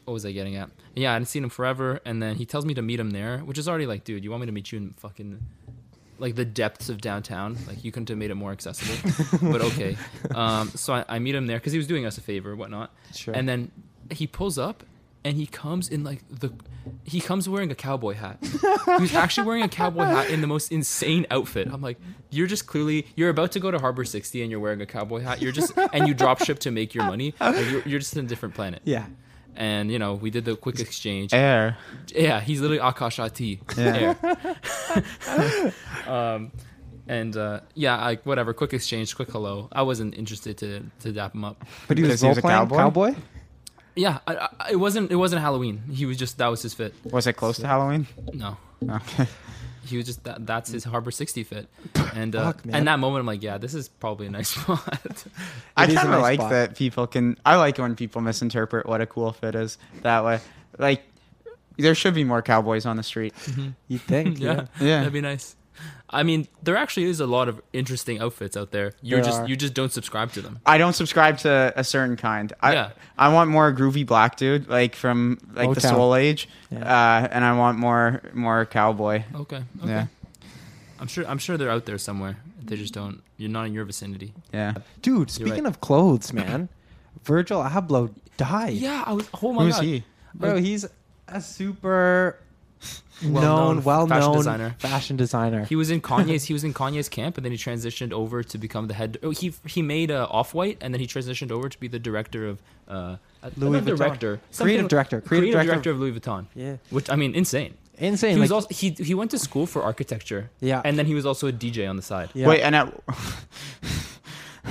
what 0.05 0.15
was 0.15 0.25
I 0.25 0.33
getting 0.33 0.57
at? 0.57 0.71
Yeah, 0.95 1.11
I 1.11 1.13
hadn't 1.15 1.27
seen 1.27 1.45
him 1.45 1.51
forever, 1.51 2.01
and 2.05 2.23
then 2.23 2.37
he 2.37 2.47
tells 2.47 2.65
me 2.65 2.75
to 2.75 2.83
meet 2.83 2.99
him 2.99 3.11
there, 3.11 3.39
which 3.41 3.59
is 3.59 3.69
already 3.69 3.87
like, 3.87 4.05
dude, 4.05 4.25
you 4.25 4.31
want 4.31 4.41
me 4.41 4.47
to 4.47 4.53
meet 4.53 4.73
you 4.73 4.79
in 4.79 4.95
fucking 4.95 5.39
like 6.19 6.35
the 6.35 6.45
depths 6.45 6.89
of 6.89 7.01
downtown? 7.01 7.57
Like 7.67 7.85
you 7.85 7.93
couldn't 7.93 8.09
have 8.09 8.19
made 8.19 8.31
it 8.31 8.35
more 8.35 8.53
accessible, 8.53 9.13
but 9.53 9.61
okay. 9.63 9.97
Um, 10.35 10.71
so 10.71 10.95
I, 10.95 11.05
I 11.09 11.19
meet 11.19 11.35
him 11.35 11.47
there 11.47 11.59
because 11.59 11.73
he 11.73 11.79
was 11.79 11.87
doing 11.87 12.07
us 12.07 12.19
a 12.19 12.21
favor, 12.21 12.57
whatnot. 12.57 12.93
Sure. 13.15 13.35
And 13.35 13.49
then 13.49 13.71
he 14.11 14.27
pulls 14.27 14.59
up, 14.59 14.83
and 15.29 15.37
he 15.37 15.47
comes 15.47 15.91
in 15.91 16.05
like 16.05 16.23
the 16.31 16.51
he 17.05 17.21
comes 17.21 17.47
wearing 17.47 17.71
a 17.71 17.75
cowboy 17.75 18.15
hat. 18.15 18.39
He's 18.99 19.15
actually 19.15 19.47
wearing 19.47 19.63
a 19.63 19.69
cowboy 19.69 20.05
hat 20.05 20.31
in 20.31 20.41
the 20.41 20.47
most 20.47 20.73
insane 20.73 21.27
outfit. 21.31 21.69
I'm 21.71 21.83
like, 21.83 21.99
you're 22.31 22.47
just 22.47 22.67
clearly 22.67 23.07
you're 23.15 23.29
about 23.29 23.53
to 23.53 23.61
go 23.61 23.71
to 23.71 23.79
Harbor 23.79 24.07
60 24.07 24.41
and 24.41 24.51
you're 24.51 24.59
wearing 24.59 24.81
a 24.81 24.87
cowboy 24.87 25.21
hat. 25.21 25.43
You're 25.43 25.53
just 25.53 25.77
and 25.93 26.09
you 26.09 26.15
drop 26.15 26.43
ship 26.43 26.61
to 26.61 26.71
make 26.71 26.95
your 26.95 27.05
money. 27.05 27.35
Like, 27.39 27.71
you're, 27.71 27.83
you're 27.83 27.99
just 27.99 28.17
in 28.17 28.25
a 28.25 28.29
different 28.29 28.55
planet. 28.55 28.81
Yeah. 28.85 29.05
And 29.55 29.93
you 29.93 29.99
know, 29.99 30.15
we 30.15 30.31
did 30.31 30.47
the 30.47 30.57
quick 30.57 30.81
exchange. 30.81 31.35
Air. 31.35 31.77
Yeah, 32.07 32.41
he's 32.41 32.63
literally 32.63 32.81
Akashati. 32.81 33.61
Yeah. 33.77 34.15
Air. 36.07 36.11
um, 36.15 36.53
and 37.07 37.37
uh, 37.37 37.61
yeah, 37.75 38.03
like 38.03 38.25
whatever, 38.25 38.55
quick 38.55 38.73
exchange, 38.73 39.15
quick 39.15 39.31
hello. 39.31 39.69
I 39.73 39.83
wasn't 39.83 40.17
interested 40.17 40.57
to 40.59 40.85
to 41.01 41.13
dap 41.13 41.35
him 41.35 41.45
up. 41.45 41.67
But 41.87 41.99
he 41.99 42.05
was 42.05 42.23
he 42.23 42.29
was 42.29 42.39
a 42.39 42.43
cowboy? 42.43 42.77
cowboy? 42.77 43.15
Yeah, 43.99 44.19
I, 44.27 44.49
I, 44.61 44.71
it 44.71 44.77
wasn't 44.77 45.11
it 45.11 45.17
wasn't 45.17 45.43
Halloween. 45.43 45.83
He 45.93 46.07
was 46.07 46.17
just 46.17 46.39
that 46.39 46.47
was 46.49 46.63
his 46.63 46.73
fit. 46.75 46.95
Was 47.11 47.27
it 47.27 47.33
close 47.35 47.59
to 47.59 47.67
Halloween? 47.67 48.07
No. 48.33 48.57
Okay. 48.89 49.27
He 49.85 49.97
was 49.97 50.07
just 50.07 50.23
that 50.25 50.47
that's 50.47 50.71
his 50.71 50.85
Harbor 50.85 51.11
60 51.11 51.43
fit. 51.45 51.69
And 52.15 52.35
uh, 52.37 52.53
Fuck, 52.53 52.63
and 52.71 52.87
that 52.89 52.99
moment 52.99 53.21
I'm 53.21 53.27
like, 53.27 53.43
yeah, 53.43 53.59
this 53.59 53.75
is 53.75 53.89
probably 53.89 54.27
a 54.27 54.31
nice 54.31 54.49
spot. 54.57 55.25
I 55.77 55.85
It 55.85 55.91
is 55.91 55.95
a 55.95 55.99
kind 55.99 56.09
of 56.09 56.15
nice 56.15 56.23
like 56.23 56.41
spot. 56.41 56.51
that 56.51 56.77
people 56.77 57.07
can. 57.07 57.37
I 57.45 57.57
like 57.57 57.79
when 57.79 57.95
people 57.97 58.21
misinterpret 58.23 58.87
what 58.87 59.01
a 59.01 59.07
cool 59.07 59.33
fit 59.33 59.55
is 59.55 59.79
that 60.03 60.25
way. 60.25 60.41
Like, 60.79 61.03
there 61.77 61.95
should 61.95 62.15
be 62.15 62.25
more 62.25 62.43
cowboys 62.43 62.87
on 62.87 62.97
the 62.97 63.03
street. 63.03 63.35
You 63.89 63.99
think? 63.99 64.39
yeah, 64.41 64.67
Yeah. 64.81 64.99
that'd 64.99 65.13
be 65.13 65.21
nice. 65.21 65.55
I 66.11 66.23
mean, 66.23 66.49
there 66.63 66.77
actually 66.77 67.05
is 67.07 67.21
a 67.21 67.27
lot 67.27 67.49
of 67.49 67.61
interesting 67.73 68.19
outfits 68.21 68.57
out 68.57 68.71
there. 68.71 68.93
You're 69.03 69.19
There 69.21 69.27
just 69.31 69.41
are. 69.43 69.49
you 69.49 69.57
just 69.57 69.75
don't 69.75 69.93
subscribe 69.93 70.33
to 70.33 70.41
them. 70.41 70.59
I 70.65 70.79
don't 70.79 70.95
subscribe 70.95 71.37
to 71.39 71.73
a 71.77 71.85
certain 71.85 72.17
kind. 72.17 72.53
I, 72.63 72.73
Yeah. 72.73 72.91
I 73.19 73.29
want 73.33 73.51
more 73.51 73.73
groovy 73.75 74.07
black 74.07 74.37
dude, 74.37 74.69
like 74.69 74.95
from 74.97 75.39
like 75.53 75.75
the 75.75 75.81
Soul 75.83 76.15
Age, 76.15 76.49
Yeah. 76.71 76.79
uh, 76.81 77.29
and 77.31 77.45
I 77.45 77.53
want 77.59 77.79
more 77.79 78.23
more 78.33 78.65
cowboy. 78.65 79.25
Okay. 79.35 79.63
Okay. 79.83 79.89
Yeah, 79.89 80.07
I'm 80.99 81.09
sure 81.09 81.27
I'm 81.29 81.39
sure 81.39 81.57
they're 81.59 81.71
out 81.71 81.85
there 81.85 81.99
somewhere. 81.99 82.39
They 82.63 82.77
just 82.77 82.95
don't. 82.95 83.23
You're 83.37 83.51
not 83.51 83.67
in 83.67 83.75
your 83.75 83.85
vicinity. 83.85 84.33
yeah. 84.53 84.75
Dude, 85.03 85.31
speaking 85.31 85.65
right. 85.65 85.67
of 85.67 85.81
clothes, 85.81 86.33
man, 86.33 86.69
Virgil 87.25 87.63
Abloh 87.63 88.11
died. 88.37 88.75
Yeah, 88.75 89.05
I 89.07 89.13
was. 89.13 89.29
Oh 89.43 89.53
my 89.53 89.65
Who's 89.65 89.75
god. 89.77 89.85
he? 89.85 90.05
Bro, 90.35 90.57
he's 90.57 90.87
a 91.29 91.41
super 91.41 92.39
Well-known 92.39 92.48
known, 93.23 93.83
well 93.85 94.07
known. 94.07 94.09
fashion 94.09 94.21
known 94.29 94.37
designer. 94.37 94.75
fashion 94.79 95.17
designer. 95.17 95.65
He 95.65 95.77
was 95.77 95.91
in 95.91 96.01
Kanye's. 96.01 96.45
He 96.45 96.53
was 96.59 96.65
in 96.65 96.73
Kanye's 96.75 97.09
camp, 97.09 97.37
and 97.37 97.45
then 97.45 97.53
he 97.53 97.59
transitioned 97.59 98.13
over 98.13 98.43
to 98.43 98.59
become 98.59 98.87
the 98.89 98.95
head. 98.95 99.19
Oh, 99.23 99.31
he 99.31 99.53
he 99.67 99.83
made 99.83 100.11
uh, 100.11 100.27
Off 100.31 100.55
White, 100.55 100.79
and 100.81 100.93
then 100.95 101.01
he 101.01 101.07
transitioned 101.07 101.51
over 101.51 101.69
to 101.69 101.79
be 101.81 101.89
the 101.89 101.99
director 101.99 102.47
of 102.47 102.63
uh, 102.89 103.17
Louis 103.57 103.71
not 103.73 103.83
Vuitton. 103.83 103.97
director, 103.97 104.41
Creative 104.57 104.89
director. 104.89 105.21
creative, 105.21 105.29
Creative 105.29 105.53
director, 105.53 105.73
director 105.73 105.91
of 105.91 105.99
Louis 106.01 106.13
Vuitton. 106.19 106.47
Yeah. 106.55 106.77
which 106.91 107.11
I 107.11 107.17
mean, 107.17 107.35
insane. 107.35 107.75
Insane. 107.99 108.35
He 108.35 108.41
was 108.41 108.51
like- 108.51 108.55
also 108.55 108.69
he 108.75 108.91
he 108.91 109.15
went 109.15 109.31
to 109.33 109.39
school 109.39 109.67
for 109.67 109.83
architecture. 109.83 110.51
Yeah. 110.61 110.81
and 110.85 110.97
then 110.99 111.07
he 111.07 111.15
was 111.15 111.27
also 111.27 111.49
a 111.49 111.53
DJ 111.53 111.89
on 111.91 111.97
the 111.97 112.03
side. 112.03 112.31
Yeah. 112.35 112.47
Wait, 112.47 112.61
and 112.63 112.75
at, 112.77 112.93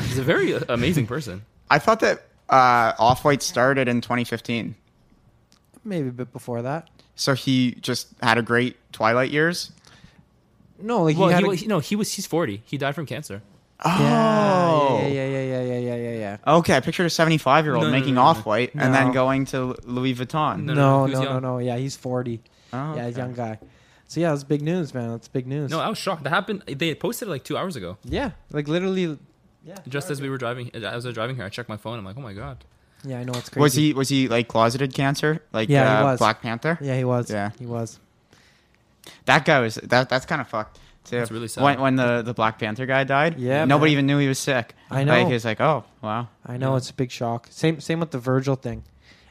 He's 0.08 0.18
a 0.20 0.24
very 0.24 0.54
uh, 0.54 0.62
amazing 0.70 1.08
person. 1.08 1.44
I 1.70 1.80
thought 1.80 2.00
that 2.02 2.24
uh, 2.50 2.94
Off 3.00 3.26
White 3.26 3.42
started 3.42 3.88
in 3.88 4.00
2015, 4.02 4.76
maybe 5.84 6.10
a 6.10 6.12
bit 6.12 6.32
before 6.32 6.62
that. 6.62 6.88
So 7.18 7.34
he 7.34 7.72
just 7.82 8.08
had 8.22 8.38
a 8.38 8.42
great 8.42 8.78
Twilight 8.94 9.32
years. 9.32 9.72
No, 10.80 11.04
like 11.04 11.18
well, 11.18 11.30
he, 11.30 11.36
he, 11.36 11.52
a, 11.52 11.56
he, 11.56 11.68
no, 11.68 11.80
he 11.80 11.96
was 11.96 12.14
he's 12.14 12.28
forty. 12.28 12.62
He 12.66 12.78
died 12.78 12.96
from 12.96 13.06
cancer. 13.06 13.42
Oh, 13.84 15.00
yeah, 15.02 15.08
yeah, 15.08 15.28
yeah, 15.28 15.42
yeah, 15.42 15.62
yeah, 15.62 15.78
yeah, 15.78 15.96
yeah. 15.96 16.38
yeah. 16.46 16.56
Okay, 16.58 16.76
I 16.76 16.80
pictured 16.80 17.06
a 17.06 17.10
seventy-five-year-old 17.10 17.84
no, 17.84 17.90
no, 17.92 18.00
making 18.00 18.16
no, 18.16 18.22
off-white 18.22 18.74
and 18.74 18.94
then 18.94 19.12
going 19.12 19.46
to 19.48 19.76
Louis 19.84 20.16
Vuitton. 20.16 20.64
No, 20.64 21.06
no, 21.06 21.06
no, 21.06 21.40
no, 21.40 21.58
Yeah, 21.60 21.78
he's 21.78 21.96
forty. 21.96 22.42
Oh, 22.72 22.96
yeah, 22.96 23.08
young 23.08 23.34
guy. 23.34 23.60
So 24.08 24.20
yeah, 24.20 24.34
it's 24.34 24.44
big 24.44 24.62
news, 24.62 24.94
man. 24.94 25.12
It's 25.12 25.28
big 25.28 25.48
news. 25.48 25.70
No, 25.70 25.80
I 25.80 25.90
was 25.90 25.98
shocked. 25.98 26.24
That 26.24 26.30
happened. 26.30 26.64
They 26.66 26.96
posted 26.96 27.28
it 27.28 27.32
like 27.32 27.44
two 27.44 27.58
hours 27.58 27.76
ago. 27.76 27.98
Yeah, 28.04 28.32
like 28.52 28.68
literally. 28.68 29.18
Yeah. 29.64 29.76
Just 29.88 30.10
as 30.10 30.22
we 30.22 30.30
were 30.30 30.38
driving, 30.38 30.72
as 30.74 30.84
I 30.84 30.96
was 30.96 31.14
driving 31.14 31.36
here, 31.36 31.44
I 31.44 31.50
checked 31.50 31.68
my 31.68 31.76
phone. 31.76 32.00
I'm 32.00 32.06
like, 32.06 32.18
oh 32.18 32.22
my 32.22 32.34
god 32.34 32.64
yeah, 33.08 33.20
I 33.20 33.24
know 33.24 33.34
it's 33.34 33.50
crazy. 33.50 33.62
Was 33.62 33.74
he 33.74 33.94
was 33.94 34.10
he 34.10 34.28
like 34.28 34.48
closeted 34.48 34.94
cancer, 34.94 35.42
like 35.54 35.70
Yeah, 35.70 35.98
he 36.00 36.04
uh, 36.04 36.12
was. 36.12 36.20
Black 36.20 36.42
Panther? 36.42 36.78
Yeah, 36.82 36.96
he 36.98 37.04
was. 37.04 37.30
Yeah. 37.32 37.52
he 37.58 37.66
was. 37.66 38.00
That 39.26 39.46
guy 39.46 39.60
was 39.60 39.76
that. 39.76 40.10
That's 40.10 40.26
kind 40.26 40.42
of 40.42 40.48
fucked 40.48 40.80
too. 41.06 41.18
That's 41.18 41.32
really 41.32 41.48
sad. 41.48 41.64
When, 41.64 41.80
when 41.80 41.96
the 41.96 42.22
the 42.22 42.34
Black 42.34 42.60
Panther 42.60 42.86
guy 42.86 43.04
died, 43.04 43.40
Yeah, 43.40 43.66
nobody 43.66 43.92
man. 43.92 43.94
even 43.94 44.06
knew 44.08 44.18
he 44.20 44.28
was 44.28 44.40
sick. 44.40 44.76
I 44.92 45.04
know. 45.04 45.14
Like, 45.14 45.28
he 45.28 45.34
was 45.34 45.46
like, 45.46 45.62
oh 45.62 45.84
wow. 46.02 46.28
I 46.46 46.58
know 46.58 46.76
it's 46.76 46.90
a 46.90 46.94
big 46.94 47.12
shock. 47.12 47.48
Same, 47.50 47.80
same 47.80 48.00
with 48.00 48.12
the 48.12 48.20
Virgil 48.20 48.56
thing, 48.56 48.84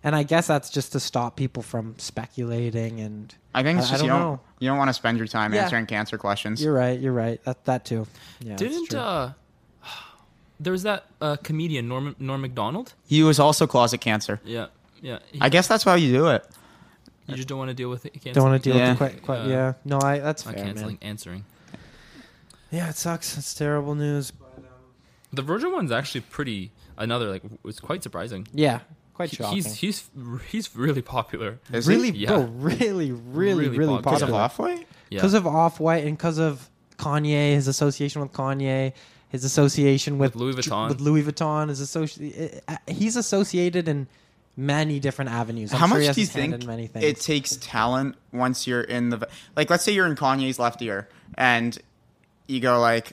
and 0.03 0.17
I 0.17 0.23
guess 0.23 0.47
that's 0.47 0.71
just 0.71 0.93
to 0.93 1.01
stop 1.01 1.37
people 1.37 1.63
from 1.63 1.95
speculating. 1.99 3.01
And 3.01 3.35
I 3.55 3.63
think 3.63 3.79
it's 3.79 3.89
I- 3.89 3.91
I 3.91 3.93
just 3.95 4.05
you 4.05 4.09
don't 4.09 4.21
don't 4.21 4.31
know. 4.33 4.41
you 4.61 4.69
don't 4.69 4.79
want 4.79 4.89
to 4.89 4.95
spend 4.95 5.19
your 5.19 5.27
time 5.27 5.53
Yeah. 5.53 5.65
answering 5.65 5.87
cancer 5.87 6.17
questions. 6.19 6.63
you're 6.63 6.73
right. 6.75 6.99
You're 6.99 7.13
right. 7.13 7.43
That 7.45 7.65
that 7.67 7.85
too. 7.85 8.07
Yeah, 8.41 8.57
Didn't 8.57 8.89
true. 8.91 8.99
uh, 8.99 9.33
there 10.61 10.73
was 10.73 10.83
that 10.85 11.07
uh, 11.21 11.37
comedian 11.43 11.89
Norm 11.89 12.17
Norm 12.19 12.41
Macdonald? 12.41 12.95
He 13.07 13.23
was 13.23 13.39
also 13.39 13.67
closet 13.67 14.01
cancer. 14.01 14.41
Yeah, 14.45 14.67
yeah. 15.01 15.19
He- 15.33 15.41
I 15.41 15.49
guess 15.49 15.67
that's 15.69 15.85
how 15.85 15.95
you 15.95 16.13
do 16.13 16.29
it. 16.29 16.45
you 17.27 17.35
just 17.37 17.49
don't 17.49 17.59
want 17.59 17.71
to 17.71 17.75
deal 17.75 17.91
with 17.91 18.07
it. 18.07 18.15
You 18.15 18.21
can't 18.21 18.35
don't 18.35 18.49
want 18.51 18.63
to 18.63 18.69
deal 18.71 18.79
Yeah. 18.79 18.91
with 18.91 18.99
the 18.99 19.09
que- 19.11 19.21
que- 19.27 19.33
Uh, 19.35 19.47
yeah. 19.49 19.73
No, 19.85 19.99
I 20.01 20.19
that's 20.19 20.47
I 20.47 20.53
fair, 20.53 20.65
canceling 20.65 20.99
man. 21.03 21.11
answering. 21.11 21.45
Yeah, 22.71 22.89
it 22.91 22.97
sucks. 22.97 23.37
It's 23.39 23.55
terrible 23.55 23.95
news. 23.95 24.33
The 25.33 25.43
Virgil 25.43 25.73
one's 25.73 25.93
actually 25.93 26.23
pretty. 26.23 26.73
Another 26.99 27.31
like 27.31 27.43
was 27.63 27.79
quite 27.79 28.03
surprising. 28.03 28.49
Yeah, 28.55 28.81
quite 29.15 29.31
He- 29.31 29.37
shocking. 29.37 29.57
He's 29.57 29.75
he's 29.75 30.11
he's 30.49 30.75
really 30.77 31.03
popular. 31.03 31.59
Is 31.73 31.87
he? 31.87 31.95
really, 31.95 32.11
Yeah. 32.11 32.29
bro, 32.29 32.41
really, 32.45 33.13
really, 33.13 33.69
Really 33.69 33.69
really, 33.79 33.95
popular. 34.03 34.17
Because 34.19 34.23
of. 34.23 34.35
Off 34.35 34.59
White? 34.59 34.87
Yeah. 35.11 35.19
Because 35.19 35.35
of 35.35 35.47
Off 35.47 35.79
White 35.79 36.05
and 36.07 36.17
because 36.17 36.39
of 36.39 36.71
Kanye, 36.97 37.53
his 37.55 37.69
association 37.69 38.23
with 38.23 38.33
Kanye, 38.33 38.93
his 39.29 39.45
association 39.45 40.19
with, 40.19 40.35
With 40.35 40.43
Louis 40.43 40.55
Vuitton. 40.55 40.89
with 40.89 41.01
Louis 41.01 41.23
Vuitton, 41.23 41.69
his 41.69 41.81
associ- 41.81 42.61
uh, 42.69 42.77
He's 42.87 43.17
associated 43.17 43.89
in 43.89 44.07
many 44.57 44.99
different 45.01 45.31
avenues. 45.31 45.73
I'm 45.75 45.81
How 45.81 45.87
sure 45.89 46.01
he 46.01 46.07
much 46.07 46.15
do 46.15 46.21
you 46.23 46.27
think 46.27 46.55
in 46.55 46.67
many 46.67 46.87
things. 46.87 47.05
it 47.05 47.21
takes 47.21 47.57
talent 47.57 48.17
once 48.33 48.67
you're 48.67 48.81
in 48.83 49.11
the 49.11 49.29
like? 49.57 49.69
Let's 49.71 49.85
say 49.85 49.93
you're 49.93 50.07
in 50.07 50.15
Kanye's 50.17 50.59
left 50.59 50.81
ear, 50.83 51.09
and 51.37 51.77
you 52.47 52.61
go 52.61 52.81
like, 52.81 53.13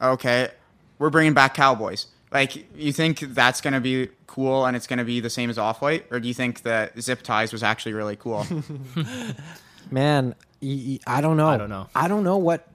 "Okay, 0.00 0.48
we're 0.98 1.10
bringing 1.10 1.32
back 1.34 1.54
Cowboys." 1.54 2.06
Like, 2.32 2.66
you 2.76 2.92
think 2.92 3.20
that's 3.20 3.60
gonna 3.60 3.80
be 3.80 4.08
cool 4.26 4.64
and 4.64 4.74
it's 4.76 4.86
gonna 4.86 5.04
be 5.04 5.20
the 5.20 5.28
same 5.30 5.48
as 5.50 5.58
Off 5.58 5.80
White, 5.82 6.06
or 6.10 6.18
do 6.18 6.26
you 6.28 6.34
think 6.34 6.62
that 6.62 6.98
Zip 7.00 7.22
Ties 7.22 7.52
was 7.52 7.62
actually 7.62 7.92
really 7.92 8.16
cool? 8.16 8.46
Man, 9.90 10.34
y- 10.60 10.82
y- 10.86 10.98
I 11.06 11.20
don't 11.20 11.36
know. 11.36 11.48
I 11.48 11.56
don't 11.56 11.68
know. 11.68 11.88
I 11.94 12.08
don't 12.08 12.24
know 12.24 12.38
what 12.38 12.66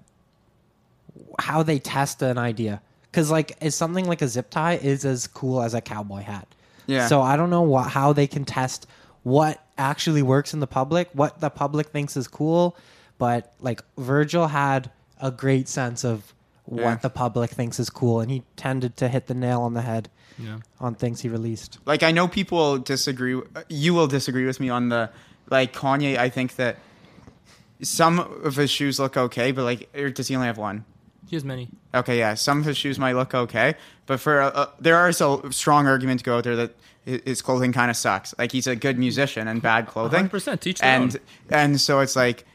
how 1.40 1.64
they 1.64 1.80
test 1.80 2.22
an 2.22 2.38
idea 2.38 2.82
because 3.12 3.30
like 3.32 3.56
is 3.62 3.76
something 3.76 4.06
like 4.06 4.22
a 4.22 4.28
zip 4.28 4.50
tie 4.50 4.74
is 4.76 5.06
as 5.06 5.28
cool 5.28 5.62
as 5.62 5.74
a 5.74 5.82
cowboy 5.82 6.22
hat. 6.22 6.48
Yeah. 6.88 7.08
So 7.08 7.22
I 7.22 7.36
don't 7.38 7.50
know 7.50 7.62
what 7.64 7.90
how 7.90 8.14
they 8.14 8.28
can 8.28 8.46
test 8.46 8.88
what 9.24 9.62
actually 9.78 10.22
works 10.22 10.54
in 10.54 10.60
the 10.62 10.68
public, 10.68 11.10
what 11.14 11.40
the 11.42 11.50
public 11.50 11.88
thinks 11.90 12.16
is 12.18 12.28
cool, 12.28 12.76
but 13.18 13.54
like 13.60 13.82
Virgil 13.98 14.48
had 14.48 14.90
a 15.22 15.32
great 15.32 15.68
sense 15.68 16.04
of 16.04 16.34
what 16.66 16.82
Yeah. 16.82 16.96
the 16.96 17.10
public 17.10 17.50
thinks 17.52 17.80
is 17.80 17.90
cool, 17.90 18.20
and 18.20 18.30
he 18.32 18.44
tended 18.56 18.98
to 18.98 19.08
hit 19.08 19.28
the 19.28 19.34
nail 19.34 19.62
on 19.62 19.74
the 19.74 19.82
head 19.82 20.10
Yeah. 20.38 20.58
on 20.80 20.96
things 20.96 21.22
he 21.22 21.30
released. 21.30 21.80
like, 21.86 22.04
I 22.04 22.12
know 22.12 22.28
people 22.28 22.78
disagree. 22.78 23.36
Uh, 23.36 23.64
you 23.70 23.94
will 23.94 24.08
disagree 24.08 24.46
with 24.46 24.60
me 24.60 24.70
on 24.70 24.90
the 24.90 25.10
like 25.50 25.74
Kanye. 25.74 26.18
I 26.18 26.30
think 26.30 26.56
that 26.58 26.78
some 27.82 28.20
of 28.20 28.56
his 28.56 28.70
shoes 28.70 29.00
look 29.00 29.16
okay, 29.18 29.52
but 29.52 29.64
like, 29.64 29.90
or 29.96 30.10
does 30.10 30.28
he 30.28 30.36
only 30.36 30.48
have 30.48 30.58
one? 30.58 30.84
He 31.28 31.36
has 31.36 31.44
many. 31.44 31.70
Okay, 31.94 32.18
yeah. 32.18 32.34
Some 32.36 32.60
of 32.60 32.66
his 32.66 32.78
shoes 32.78 32.98
might 32.98 33.14
look 33.14 33.36
okay, 33.36 33.76
but 34.06 34.20
for 34.20 34.41
uh, 34.41 34.49
uh, 34.49 34.70
there 34.80 35.08
is 35.10 35.22
a 35.22 35.41
strong 35.52 35.86
argument 35.88 36.20
to 36.22 36.24
go 36.24 36.38
out 36.38 36.44
there 36.45 36.56
that 36.56 36.76
his 37.06 37.41
clothing 37.41 37.72
kind 37.72 37.90
of 37.90 37.98
sucks. 37.98 38.34
Like 38.38 38.52
he's 38.52 38.68
a 38.68 38.76
good 38.76 38.98
musician 38.98 39.48
and 39.48 39.62
bad 39.62 39.88
clothing. 39.88 40.30
100%, 40.30 40.60
teach 40.60 40.80
their 40.80 40.90
and 40.90 41.16
own. 41.16 41.22
and 41.49 41.82
so 41.82 41.99
it's 41.99 42.16
like, 42.16 42.45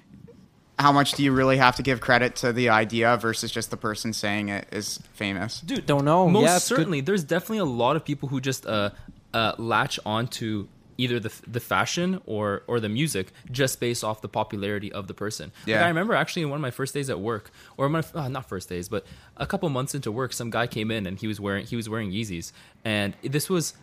how 0.79 0.93
much 0.93 1.13
do 1.13 1.23
you 1.23 1.33
really 1.33 1.59
have 1.59 1.77
to 1.77 1.83
give 1.83 2.01
credit 2.01 2.37
to 2.37 2.53
the 2.53 2.69
idea 2.69 3.17
versus 3.17 3.51
just 3.51 3.71
the 3.71 3.77
person 3.77 4.13
saying 4.13 4.49
it 4.49 4.69
is 4.73 4.99
famous? 5.15 5.61
Dude, 5.61 5.87
don't 5.87 6.05
know. 6.05 6.29
Most 6.29 6.43
Yeah, 6.45 6.57
it's 6.57 6.69
good. 6.69 6.77
certainly, 6.77 7.01
there's 7.01 7.25
definitely 7.25 7.59
a 7.59 7.65
lot 7.65 7.97
of 7.97 8.05
people 8.05 8.29
who 8.29 8.41
just 8.41 8.67
uh, 8.67 8.91
uh, 9.33 9.53
latch 9.59 9.99
onto 10.05 10.67
either 11.03 11.19
the 11.27 11.33
the 11.57 11.61
fashion 11.75 12.09
or 12.27 12.63
or 12.67 12.77
the 12.81 12.89
music 13.01 13.27
just 13.61 13.75
based 13.81 14.03
off 14.05 14.17
the 14.27 14.29
popularity 14.41 14.91
of 14.99 15.03
the 15.11 15.15
person. 15.25 15.47
Like, 15.61 15.69
Yeah. 15.75 15.85
I 15.85 15.89
remember 15.89 16.15
actually 16.15 16.43
in 16.43 16.51
one 16.51 16.59
of 16.61 16.67
my 16.69 16.71
first 16.81 16.93
days 16.95 17.09
at 17.11 17.21
work, 17.33 17.51
or 17.77 17.89
my 17.89 18.03
uh, 18.15 18.29
not 18.37 18.45
first 18.49 18.69
days, 18.69 18.87
but 18.89 19.03
a 19.37 19.47
couple 19.47 19.69
months 19.79 19.95
into 19.95 20.11
work, 20.21 20.33
some 20.33 20.51
guy 20.59 20.67
came 20.77 20.91
in 20.97 21.07
and 21.09 21.15
he 21.23 21.27
was 21.33 21.39
wearing 21.41 21.65
he 21.67 21.77
was 21.77 21.89
wearing 21.89 22.11
Yeezys, 22.13 22.53
and 22.85 23.15
this 23.37 23.49
was 23.51 23.75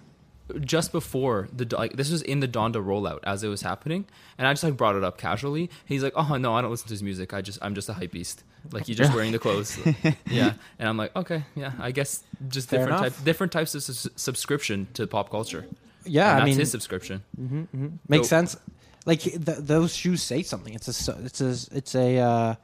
just 0.62 0.92
before 0.92 1.48
the 1.56 1.66
like 1.78 1.94
this 1.94 2.10
was 2.10 2.22
in 2.24 2.40
the 2.40 2.48
Donda 2.48 2.82
rollout 2.92 3.20
as 3.24 3.44
it 3.44 3.50
was 3.50 3.62
happening, 3.62 4.06
and 4.38 4.48
I 4.48 4.54
just 4.54 4.64
like 4.64 4.78
brought 4.78 4.96
it 4.96 5.04
up 5.04 5.16
casually. 5.18 5.70
He's 5.86 6.02
like, 6.04 6.14
"Oh 6.16 6.38
no, 6.38 6.54
I 6.56 6.62
don't 6.62 6.72
listen 6.72 6.88
to 6.88 6.94
his 6.94 7.04
music. 7.04 7.34
I 7.34 7.42
just 7.42 7.60
I'm 7.62 7.76
just 7.76 7.88
a 7.90 7.94
hype 7.94 8.12
beast. 8.12 8.44
Like 8.72 8.88
you're 8.88 8.98
just 9.04 9.14
wearing 9.14 9.32
the 9.32 9.40
clothes." 9.40 9.78
yeah, 10.26 10.54
and 10.80 10.90
I'm 10.90 10.98
like, 10.98 11.16
"Okay, 11.16 11.44
yeah, 11.56 11.74
I 11.80 11.92
guess 11.92 12.24
just 12.48 12.70
Fair 12.70 12.80
different 12.80 13.02
types 13.04 13.22
different 13.22 13.52
types 13.54 13.76
of 13.76 13.84
sus- 13.84 14.08
subscription 14.16 14.88
to 14.96 15.06
pop 15.06 15.30
culture." 15.30 15.66
Yeah, 16.06 16.34
And 16.34 16.44
I 16.44 16.46
mean- 16.46 16.58
his 16.58 16.72
subscription. 16.72 17.24
hmm 17.36 17.64
hmm 17.64 17.88
Makes 18.08 18.28
So- 18.30 18.36
sense. 18.38 18.58
Like 19.06 19.22
th- 19.22 19.40
those 19.46 19.96
shoes 19.96 20.22
say 20.22 20.44
something. 20.44 20.74
It's 20.74 20.88
a 21.08 21.16
it's 21.24 21.42
a 21.42 21.56
it's 21.78 21.96
a 21.96 22.18
uh, 22.20 22.56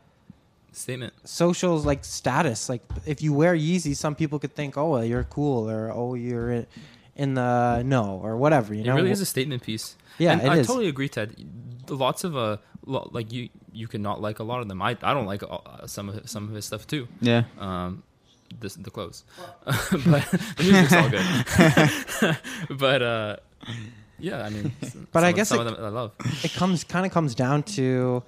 Statement. 0.73 1.13
social 1.23 1.77
like 1.79 2.03
status. 2.03 2.67
Like 2.69 2.83
if 3.05 3.21
you 3.21 3.33
wear 3.33 3.55
Yeezy, 3.55 3.95
some 3.95 4.13
people 4.15 4.37
could 4.39 4.53
think, 4.53 4.77
oh, 4.77 4.89
well, 4.91 5.03
you're 5.05 5.23
cool, 5.23 5.69
or 5.69 5.91
oh, 5.93 6.13
you're 6.15 6.51
in, 6.51 6.67
in 7.15 7.33
the 7.35 7.81
no, 7.83 8.19
or 8.21 8.35
whatever. 8.35 8.73
You 8.73 8.81
It 8.81 8.85
know, 8.87 8.93
it 8.93 8.95
really 8.97 9.11
is 9.11 9.21
a 9.21 9.25
statement 9.25 9.63
piece. 9.63 9.95
Yeah, 10.19 10.33
and 10.33 10.41
it 10.41 10.49
I 10.49 10.57
is. 10.57 10.67
totally 10.67 10.87
agree, 10.89 11.07
Ted. 11.09 11.33
Lots 11.89 12.23
of 12.25 12.35
uh, 12.35 12.57
like 12.85 13.31
you, 13.31 13.49
you 13.71 13.87
can 13.87 14.01
not 14.01 14.21
like 14.21 14.39
a 14.39 14.43
lot 14.43 14.59
of 14.61 14.67
them. 14.67 14.81
I, 14.81 14.97
I 15.01 15.13
don't 15.13 15.25
like 15.25 15.41
uh, 15.41 15.87
some 15.87 16.09
of 16.09 16.29
some 16.29 16.49
of 16.49 16.53
his 16.53 16.65
stuff 16.65 16.85
too. 16.85 17.07
Yeah. 17.21 17.43
Um, 17.57 18.03
this 18.59 18.75
the 18.75 18.91
clothes, 18.91 19.23
but 19.65 20.23
the 20.57 20.63
music's 20.63 20.93
all 20.93 21.09
good. 21.09 22.37
but 22.79 23.01
uh, 23.01 23.35
yeah, 24.19 24.43
I 24.43 24.49
mean, 24.49 24.71
But 25.11 25.19
some 25.19 25.23
I 25.25 25.29
of- 25.29 25.35
guess 25.35 25.51
it, 25.51 25.59
I 25.59 25.89
love. 25.89 26.11
it 26.43 26.53
comes 26.53 26.83
kind 26.83 27.05
of 27.05 27.11
comes 27.11 27.35
down 27.35 27.63
to 27.63 28.23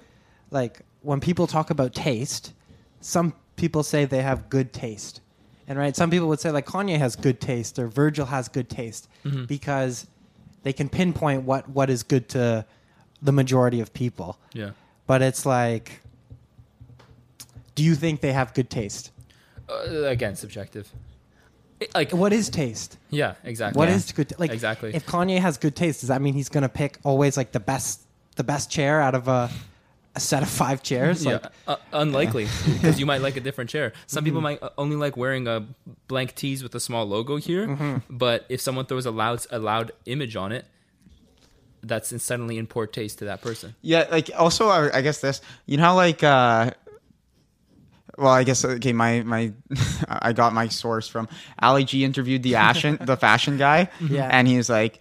like 0.50 0.80
when 1.02 1.20
people 1.20 1.46
talk 1.46 1.70
about 1.70 1.94
taste. 1.94 2.52
Some 3.00 3.32
people 3.56 3.82
say 3.82 4.04
they 4.04 4.22
have 4.22 4.48
good 4.50 4.72
taste, 4.72 5.20
and 5.68 5.78
right, 5.78 5.94
some 5.96 6.10
people 6.10 6.28
would 6.28 6.40
say 6.40 6.50
like 6.50 6.66
Kanye 6.66 6.98
has 6.98 7.14
good 7.16 7.40
taste 7.40 7.78
or 7.78 7.86
Virgil 7.88 8.26
has 8.26 8.48
good 8.48 8.68
taste 8.68 9.08
Mhm. 9.24 9.46
because 9.46 10.06
they 10.64 10.72
can 10.72 10.88
pinpoint 10.88 11.44
what 11.44 11.68
what 11.68 11.88
is 11.90 12.02
good 12.02 12.28
to 12.30 12.66
the 13.22 13.32
majority 13.32 13.80
of 13.80 13.92
people. 13.94 14.38
Yeah. 14.52 14.70
But 15.06 15.22
it's 15.22 15.46
like, 15.46 16.02
do 17.74 17.82
you 17.82 17.94
think 17.94 18.20
they 18.20 18.32
have 18.32 18.52
good 18.54 18.68
taste? 18.70 19.10
Uh, 19.68 20.04
again, 20.04 20.34
subjective. 20.36 20.90
It- 21.80 21.94
like 21.94 22.12
What 22.12 22.32
is 22.32 22.48
taste? 22.48 22.96
Yeah, 23.10 23.34
exactly. 23.44 23.78
What 23.78 23.88
Yeah. 23.88 23.94
is 23.96 24.12
good? 24.12 24.32
Like 24.38 24.50
exactly. 24.52 24.94
If 24.94 25.06
Kanye 25.06 25.38
has 25.38 25.58
good 25.58 25.76
taste, 25.76 26.00
does 26.00 26.08
that 26.08 26.20
mean 26.22 26.34
he's 26.34 26.48
gonna 26.48 26.68
pick 26.68 26.98
always 27.04 27.36
like 27.36 27.52
the 27.52 27.60
best, 27.60 28.00
the 28.36 28.44
best 28.44 28.70
chair 28.70 29.00
out 29.00 29.14
of 29.14 29.28
a, 29.28 29.50
a 30.16 30.20
set 30.20 30.42
of 30.42 30.48
five 30.48 30.82
chairs? 30.82 31.24
yeah, 31.24 31.32
Like, 31.34 31.42
uh, 31.68 31.76
unlikely 31.92 32.48
because 32.66 32.98
you 32.98 33.06
might 33.06 33.20
like 33.28 33.36
a 33.36 33.40
different 33.40 33.70
chair. 33.70 33.92
Some 34.06 34.24
people 34.24 34.40
Mhm. 34.40 34.44
might 34.44 34.62
uh, 34.62 34.70
only 34.76 34.96
like 34.96 35.16
wearing 35.16 35.46
a 35.46 35.66
blank 36.08 36.34
tees 36.34 36.62
with 36.64 36.74
a 36.74 36.80
small 36.80 37.06
logo 37.06 37.36
here, 37.36 37.68
Mhm. 37.68 38.02
but 38.10 38.44
if 38.48 38.60
someone 38.60 38.86
throws 38.86 39.06
a 39.06 39.12
loud 39.12 39.46
a 39.50 39.58
loud 39.60 39.92
image 40.06 40.34
on 40.34 40.50
it, 40.50 40.64
that's 41.82 42.10
suddenly 42.22 42.58
in 42.58 42.66
poor 42.66 42.86
taste 42.88 43.18
to 43.20 43.24
that 43.26 43.40
person. 43.40 43.76
Yeah, 43.82 44.06
like 44.10 44.30
also 44.36 44.68
I, 44.68 44.98
I 44.98 45.00
guess 45.00 45.20
this, 45.20 45.40
you 45.66 45.76
know, 45.76 45.84
how, 45.84 45.94
like 45.94 46.24
uh 46.24 46.72
well, 48.18 48.32
I 48.32 48.44
guess 48.44 48.64
okay. 48.64 48.92
My 48.92 49.22
my, 49.22 49.52
I 50.08 50.32
got 50.32 50.52
my 50.52 50.68
source 50.68 51.08
from 51.08 51.28
Ali 51.62 51.84
G 51.84 52.04
interviewed 52.04 52.42
the 52.42 52.52
fashion 52.52 52.98
the 53.00 53.16
fashion 53.16 53.56
guy, 53.56 53.88
Yeah. 54.00 54.28
and 54.30 54.46
he's 54.48 54.68
like, 54.68 54.98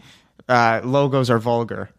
uh, 0.47 0.81
logos 0.83 1.29
are 1.29 1.39
vulgar. 1.39 1.89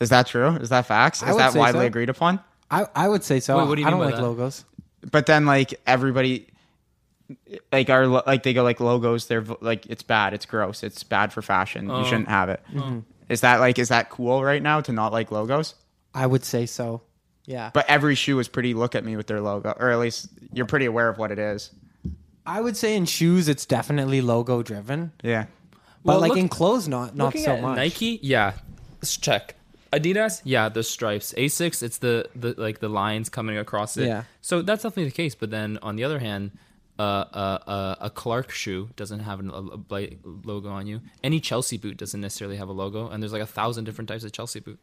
Is 0.00 0.08
that 0.10 0.26
true? 0.26 0.50
Is 0.56 0.68
that 0.70 0.86
facts? 0.86 1.22
I 1.22 1.28
Is 1.28 1.34
would 1.34 1.40
that 1.40 1.52
say 1.52 1.58
widely 1.58 1.80
so. 1.82 1.86
agreed 1.86 2.08
upon? 2.10 2.40
I 2.70 2.86
I 2.94 3.08
would 3.08 3.24
say 3.24 3.40
so. 3.40 3.58
Wait, 3.58 3.68
what 3.68 3.74
do 3.76 3.82
you 3.82 3.86
I 3.86 3.90
mean 3.90 3.98
don't 4.00 4.06
by 4.06 4.12
like 4.12 4.16
that? 4.16 4.22
logos. 4.22 4.64
But 5.10 5.26
then 5.26 5.44
like 5.46 5.74
everybody, 5.86 6.48
like 7.72 7.90
our 7.90 8.06
lo- 8.06 8.22
like 8.26 8.42
they 8.42 8.52
go 8.54 8.62
like 8.62 8.80
logos. 8.80 9.26
They're 9.26 9.40
v- 9.42 9.56
like 9.60 9.86
it's 9.86 10.02
bad. 10.02 10.34
It's 10.34 10.46
gross. 10.46 10.82
It's 10.82 11.02
bad 11.04 11.32
for 11.32 11.42
fashion. 11.42 11.90
Oh. 11.90 12.00
You 12.00 12.04
shouldn't 12.06 12.28
have 12.28 12.48
it. 12.48 12.60
Is 13.28 13.40
Mhm. 13.40 13.40
that 13.42 13.60
like 13.60 13.78
is 13.78 13.88
that 13.88 14.10
cool 14.10 14.42
right 14.42 14.62
now 14.62 14.80
to 14.80 14.92
not 14.92 15.12
like 15.12 15.30
logos? 15.30 15.74
I 16.14 16.26
would 16.26 16.44
say 16.44 16.66
so. 16.66 17.02
Yeah. 17.46 17.70
But 17.72 17.88
every 17.88 18.14
shoe 18.14 18.38
is 18.38 18.48
pretty. 18.48 18.74
Look 18.74 18.94
at 18.94 19.04
me 19.04 19.16
with 19.16 19.26
their 19.26 19.40
logo, 19.40 19.74
or 19.78 19.90
at 19.90 19.98
least 19.98 20.28
you're 20.52 20.66
pretty 20.66 20.86
aware 20.86 21.08
of 21.08 21.18
what 21.18 21.30
it 21.30 21.38
is. 21.38 21.70
I 22.46 22.60
would 22.60 22.76
say 22.76 22.96
in 22.96 23.06
shoes, 23.06 23.48
it's 23.48 23.64
definitely 23.66 24.20
logo 24.20 24.62
driven. 24.62 25.12
Yeah. 25.22 25.46
But 26.04 26.12
Well, 26.12 26.20
like 26.20 26.28
look- 26.30 26.38
in 26.38 26.48
clothes, 26.48 26.88
not 26.88 27.16
not 27.16 27.36
so 27.36 27.52
at 27.52 27.62
much. 27.62 27.76
Nike, 27.76 28.18
yeah, 28.22 28.52
let's 29.00 29.16
check. 29.16 29.54
Adidas, 29.92 30.40
yeah, 30.44 30.68
the 30.68 30.82
stripes. 30.82 31.32
Asics, 31.38 31.82
it's 31.82 31.98
the 31.98 32.28
the 32.34 32.54
like 32.58 32.80
the 32.80 32.88
lines 32.88 33.28
coming 33.28 33.56
across 33.56 33.96
it. 33.96 34.06
Yeah. 34.06 34.24
So 34.40 34.60
that's 34.60 34.82
definitely 34.82 35.04
the 35.04 35.10
case. 35.16 35.34
But 35.34 35.50
then 35.50 35.78
on 35.82 35.96
the 35.96 36.04
other 36.04 36.18
hand, 36.18 36.50
uh, 36.98 37.02
uh, 37.02 37.58
uh, 37.66 37.94
a 38.00 38.10
Clark 38.10 38.50
shoe 38.50 38.90
doesn't 38.96 39.20
have 39.20 39.38
an, 39.40 39.50
a, 39.50 39.94
a 39.94 40.18
logo 40.44 40.68
on 40.68 40.86
you. 40.86 41.00
Any 41.22 41.38
Chelsea 41.40 41.76
boot 41.78 41.96
doesn't 41.96 42.20
necessarily 42.20 42.56
have 42.56 42.68
a 42.68 42.72
logo, 42.72 43.08
and 43.08 43.22
there's 43.22 43.32
like 43.32 43.42
a 43.42 43.46
thousand 43.46 43.84
different 43.84 44.08
types 44.08 44.24
of 44.24 44.32
Chelsea 44.32 44.60
boot. 44.60 44.78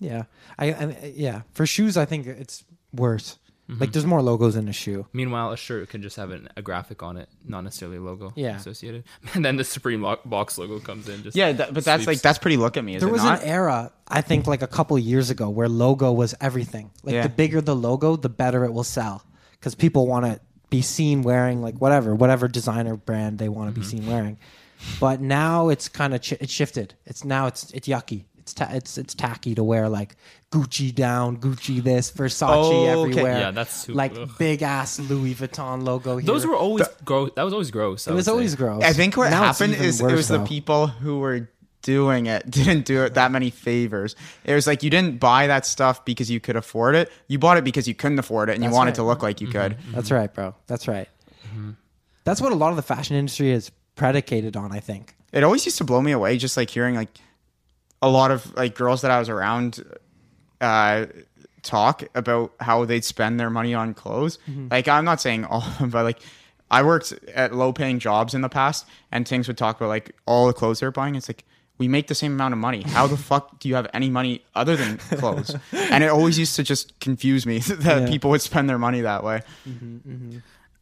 Yeah, 0.00 0.24
I, 0.58 0.72
I 0.72 1.12
yeah 1.14 1.42
for 1.52 1.66
shoes, 1.66 1.96
I 1.96 2.04
think 2.04 2.26
it's 2.26 2.64
worse. 2.92 3.38
Mhm. 3.70 3.80
Like 3.80 3.92
there's 3.92 4.06
more 4.06 4.22
logos 4.22 4.56
in 4.56 4.66
a 4.66 4.72
shoe. 4.72 5.06
Meanwhile, 5.12 5.52
a 5.52 5.56
shirt 5.58 5.90
can 5.90 6.00
just 6.00 6.16
have 6.16 6.30
an, 6.30 6.48
a 6.56 6.62
graphic 6.62 7.02
on 7.02 7.18
it, 7.18 7.28
not 7.44 7.64
necessarily 7.64 7.98
a 7.98 8.00
logo 8.00 8.32
Yeah. 8.34 8.56
associated. 8.56 9.04
And 9.34 9.44
then 9.44 9.56
the 9.56 9.64
Supreme 9.64 10.00
lo- 10.02 10.18
box 10.24 10.56
logo 10.56 10.78
comes 10.80 11.06
in. 11.06 11.22
Just 11.22 11.36
Yeah, 11.36 11.52
that, 11.52 11.74
but 11.74 11.84
that's 11.84 12.06
like 12.06 12.22
that's 12.22 12.38
pretty. 12.38 12.56
Look 12.56 12.78
at 12.78 12.84
me. 12.84 12.94
Is 12.94 13.00
there 13.02 13.10
it 13.10 13.12
was 13.12 13.22
not? 13.22 13.42
an 13.42 13.48
era, 13.48 13.92
I 14.08 14.22
think, 14.22 14.46
like 14.46 14.62
a 14.62 14.66
couple 14.66 14.98
years 14.98 15.28
ago, 15.28 15.50
where 15.50 15.68
logo 15.68 16.10
was 16.12 16.34
everything. 16.40 16.90
Like 17.02 17.12
Yeah. 17.14 17.22
the 17.24 17.28
bigger 17.28 17.60
the 17.60 17.76
logo, 17.76 18.16
the 18.16 18.30
better 18.30 18.64
it 18.64 18.72
will 18.72 18.84
sell, 18.84 19.22
because 19.52 19.74
people 19.74 20.06
want 20.06 20.24
to 20.24 20.40
be 20.70 20.80
seen 20.80 21.20
wearing 21.22 21.60
like 21.60 21.76
whatever, 21.78 22.14
whatever 22.14 22.48
designer 22.48 22.96
brand 22.96 23.38
they 23.38 23.50
want 23.50 23.74
to 23.74 23.78
Mm-hmm. 23.78 23.90
be 23.90 23.96
seen 23.98 24.06
wearing. 24.06 24.38
But 24.98 25.20
now 25.20 25.68
it's 25.68 25.88
kind 25.90 26.14
of 26.14 26.22
ch- 26.22 26.32
it's 26.40 26.52
shifted. 26.52 26.94
It's 27.04 27.22
now 27.22 27.48
it's 27.48 27.70
it's 27.72 27.86
yucky. 27.86 28.24
It's 28.48 28.54
ta- 28.54 28.70
it's 28.72 28.96
it's 28.96 29.14
tacky 29.14 29.54
to 29.54 29.62
wear 29.62 29.88
like 29.90 30.16
Gucci 30.50 30.94
down, 30.94 31.36
Gucci 31.36 31.82
this, 31.82 32.10
Versace 32.10 32.48
Oh, 32.48 33.02
okay. 33.02 33.10
everywhere. 33.10 33.38
Yeah, 33.38 33.50
that's 33.50 33.72
super- 33.74 33.96
like 33.96 34.16
ugh. 34.16 34.30
big 34.38 34.62
ass 34.62 34.98
Louis 34.98 35.34
Vuitton 35.34 35.82
logo. 35.84 36.16
Here. 36.16 36.26
Those 36.26 36.46
were 36.46 36.56
always 36.56 36.86
gross. 37.04 37.30
That 37.36 37.42
was 37.42 37.52
always 37.52 37.70
gross. 37.70 38.08
I 38.08 38.12
It 38.12 38.14
was 38.14 38.20
would 38.20 38.24
say. 38.24 38.32
always 38.32 38.54
gross. 38.54 38.82
I 38.82 38.92
think 38.94 39.16
what 39.18 39.30
Now 39.30 39.42
happened 39.42 39.74
even 39.74 39.84
is 39.84 40.00
it 40.00 40.04
worse, 40.04 40.12
was 40.14 40.28
the 40.28 40.44
people 40.44 40.86
who 40.86 41.18
were 41.18 41.50
doing 41.82 42.26
it 42.26 42.50
didn't 42.50 42.86
do 42.86 43.04
it 43.04 43.14
that 43.14 43.30
many 43.30 43.50
favors. 43.50 44.16
It 44.44 44.54
was 44.54 44.66
like 44.66 44.82
you 44.82 44.88
didn't 44.88 45.20
buy 45.20 45.46
that 45.48 45.66
stuff 45.66 46.04
because 46.06 46.30
you 46.30 46.40
could 46.40 46.56
afford 46.56 46.94
it. 46.94 47.12
You 47.28 47.38
bought 47.38 47.58
it 47.58 47.64
because 47.64 47.86
you 47.86 47.94
couldn't 47.94 48.18
afford 48.18 48.48
it 48.48 48.54
and 48.54 48.62
you 48.64 48.70
That's 48.70 48.76
wanted 48.76 48.90
right. 48.92 48.96
to 48.96 49.02
look 49.04 49.22
like 49.22 49.42
you 49.42 49.48
mm-hmm. 49.48 49.58
could. 49.58 49.78
Mm-hmm. 49.78 49.92
That's 49.92 50.10
right, 50.10 50.32
bro. 50.32 50.54
That's 50.66 50.88
right. 50.88 51.08
Mm-hmm. 51.48 51.72
That's 52.24 52.40
what 52.40 52.52
a 52.52 52.56
lot 52.56 52.70
of 52.70 52.76
the 52.76 52.82
fashion 52.82 53.16
industry 53.16 53.50
is 53.52 53.70
predicated 53.96 54.56
on. 54.56 54.72
I 54.72 54.80
think. 54.80 55.14
It 55.30 55.44
always 55.44 55.66
used 55.66 55.76
to 55.78 55.84
blow 55.84 56.00
me 56.00 56.12
away 56.12 56.38
just 56.38 56.56
like 56.56 56.70
hearing 56.70 56.94
like 56.94 57.10
a 58.02 58.08
lot 58.08 58.30
of 58.30 58.54
like 58.56 58.74
girls 58.74 59.02
that 59.02 59.10
I 59.10 59.18
was 59.18 59.28
around 59.28 59.82
uh, 60.60 61.06
talk 61.62 62.04
about 62.14 62.52
how 62.60 62.84
they'd 62.84 63.04
spend 63.04 63.38
their 63.40 63.50
money 63.50 63.74
on 63.74 63.94
clothes. 63.94 64.38
Mhm. 64.48 64.70
Like 64.70 64.88
I'm 64.88 65.04
not 65.04 65.20
saying 65.20 65.44
all, 65.50 65.62
of 65.62 65.78
them, 65.78 65.90
but 65.90 66.04
like 66.04 66.20
I 66.70 66.82
worked 66.82 67.12
at 67.34 67.54
low 67.54 67.72
paying 67.72 67.98
jobs 67.98 68.34
in 68.34 68.42
the 68.42 68.48
past, 68.48 68.86
and 69.10 69.26
things 69.26 69.48
would 69.48 69.58
talk 69.58 69.76
about 69.78 69.88
like 69.88 70.14
all 70.26 70.46
the 70.46 70.52
clothes 70.52 70.80
they're 70.80 70.90
buying. 70.90 71.14
It's 71.14 71.28
like 71.28 71.44
we 71.78 71.86
make 71.88 72.08
the 72.08 72.14
same 72.14 72.32
amount 72.32 72.52
of 72.54 72.58
money. 72.58 72.82
How 72.82 73.06
the 73.06 73.16
fuck 73.30 73.58
do 73.60 73.68
you 73.68 73.74
have 73.76 73.88
any 73.94 74.10
money 74.10 74.44
other 74.54 74.76
than 74.76 74.98
clothes? 74.98 75.54
and 75.72 76.02
it 76.04 76.08
always 76.08 76.38
used 76.38 76.56
to 76.56 76.62
just 76.62 76.98
confuse 77.00 77.46
me 77.46 77.58
that 77.60 78.02
Yeah. 78.02 78.08
people 78.08 78.30
would 78.30 78.42
spend 78.42 78.68
their 78.68 78.78
money 78.78 79.00
that 79.02 79.22
way. 79.24 79.42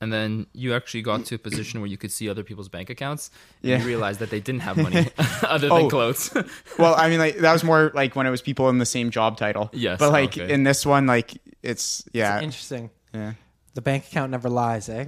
And 0.01 0.12
then 0.12 0.47
you 0.52 0.74
actually 0.74 1.01
got 1.02 1.24
to 1.27 1.36
a 1.36 1.39
position 1.39 1.81
where 1.81 1.89
you 1.89 1.97
could 1.97 2.12
see 2.12 2.28
other 2.28 2.43
people's 2.43 2.68
bank 2.68 2.90
accounts. 2.90 3.31
And 3.62 3.70
Yeah. 3.70 3.78
You 3.78 3.86
realized 3.86 4.20
that 4.20 4.28
they 4.31 4.40
didn't 4.40 4.60
have 4.60 4.77
money 4.77 5.09
other 5.43 5.68
than 5.68 5.73
Oh. 5.86 5.89
clothes. 5.89 6.31
well, 6.78 6.94
I 6.97 7.09
mean, 7.09 7.18
like 7.18 7.39
that 7.39 7.52
was 7.52 7.64
more 7.64 7.90
like 7.94 8.14
when 8.14 8.27
it 8.27 8.31
was 8.31 8.43
people 8.43 8.68
in 8.68 8.77
the 8.78 8.85
same 8.86 9.10
job 9.10 9.39
title. 9.39 9.70
Yes, 9.73 9.98
but 9.98 10.12
like 10.12 10.36
okay. 10.36 10.52
in 10.52 10.64
this 10.64 10.85
one, 10.85 11.06
like 11.06 11.32
it's 11.62 12.05
yeah, 12.12 12.40
Interesting. 12.40 12.90
Yeah. 13.14 13.32
The 13.74 13.82
bank 13.82 14.06
account 14.06 14.31
never 14.31 14.48
lies, 14.48 14.89
eh? 14.89 15.06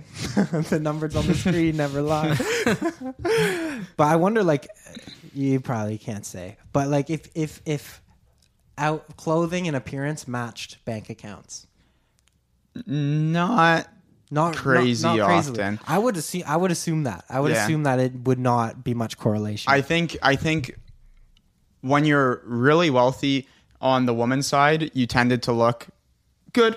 the 0.69 0.79
numbers 0.79 1.17
on 1.17 1.27
the 1.27 1.35
screen 1.35 1.77
never 1.79 2.03
lie. 2.03 2.37
but 3.97 4.05
I 4.05 4.17
wonder, 4.17 4.43
like, 4.45 4.69
you 5.33 5.59
probably 5.61 5.97
can't 5.97 6.27
say, 6.27 6.59
but 6.73 6.89
like, 6.89 7.09
if 7.09 7.29
if 7.35 7.63
if 7.65 8.03
out 8.77 9.17
clothing 9.17 9.67
and 9.69 9.75
appearance 9.77 10.29
matched 10.29 10.85
bank 10.85 11.09
accounts, 11.09 11.67
not 12.87 13.89
not 14.31 14.57
crazy 14.57 15.07
not, 15.07 15.17
not 15.19 15.31
often. 15.31 15.81
I 15.87 15.99
would 15.99 16.17
assume. 16.17 16.43
I 16.47 16.57
would 16.57 16.71
assume 16.71 17.05
that. 17.05 17.25
I 17.29 17.41
would 17.41 17.53
Yeah. 17.53 17.65
assume 17.65 17.83
that 17.85 17.99
it 17.99 18.13
would 18.25 18.39
not 18.39 18.85
be 18.85 18.95
much 18.95 19.19
correlation. 19.19 19.73
I 19.73 19.81
think 19.81 20.17
I 20.23 20.37
think 20.37 20.77
when 21.81 22.05
you're 22.05 22.43
really 22.45 22.91
wealthy 22.91 23.47
on 23.81 24.07
the 24.07 24.15
woman's 24.15 24.47
side, 24.47 24.91
you 24.95 25.07
tended 25.07 25.43
to 25.45 25.53
look 25.53 25.87
good, 26.53 26.77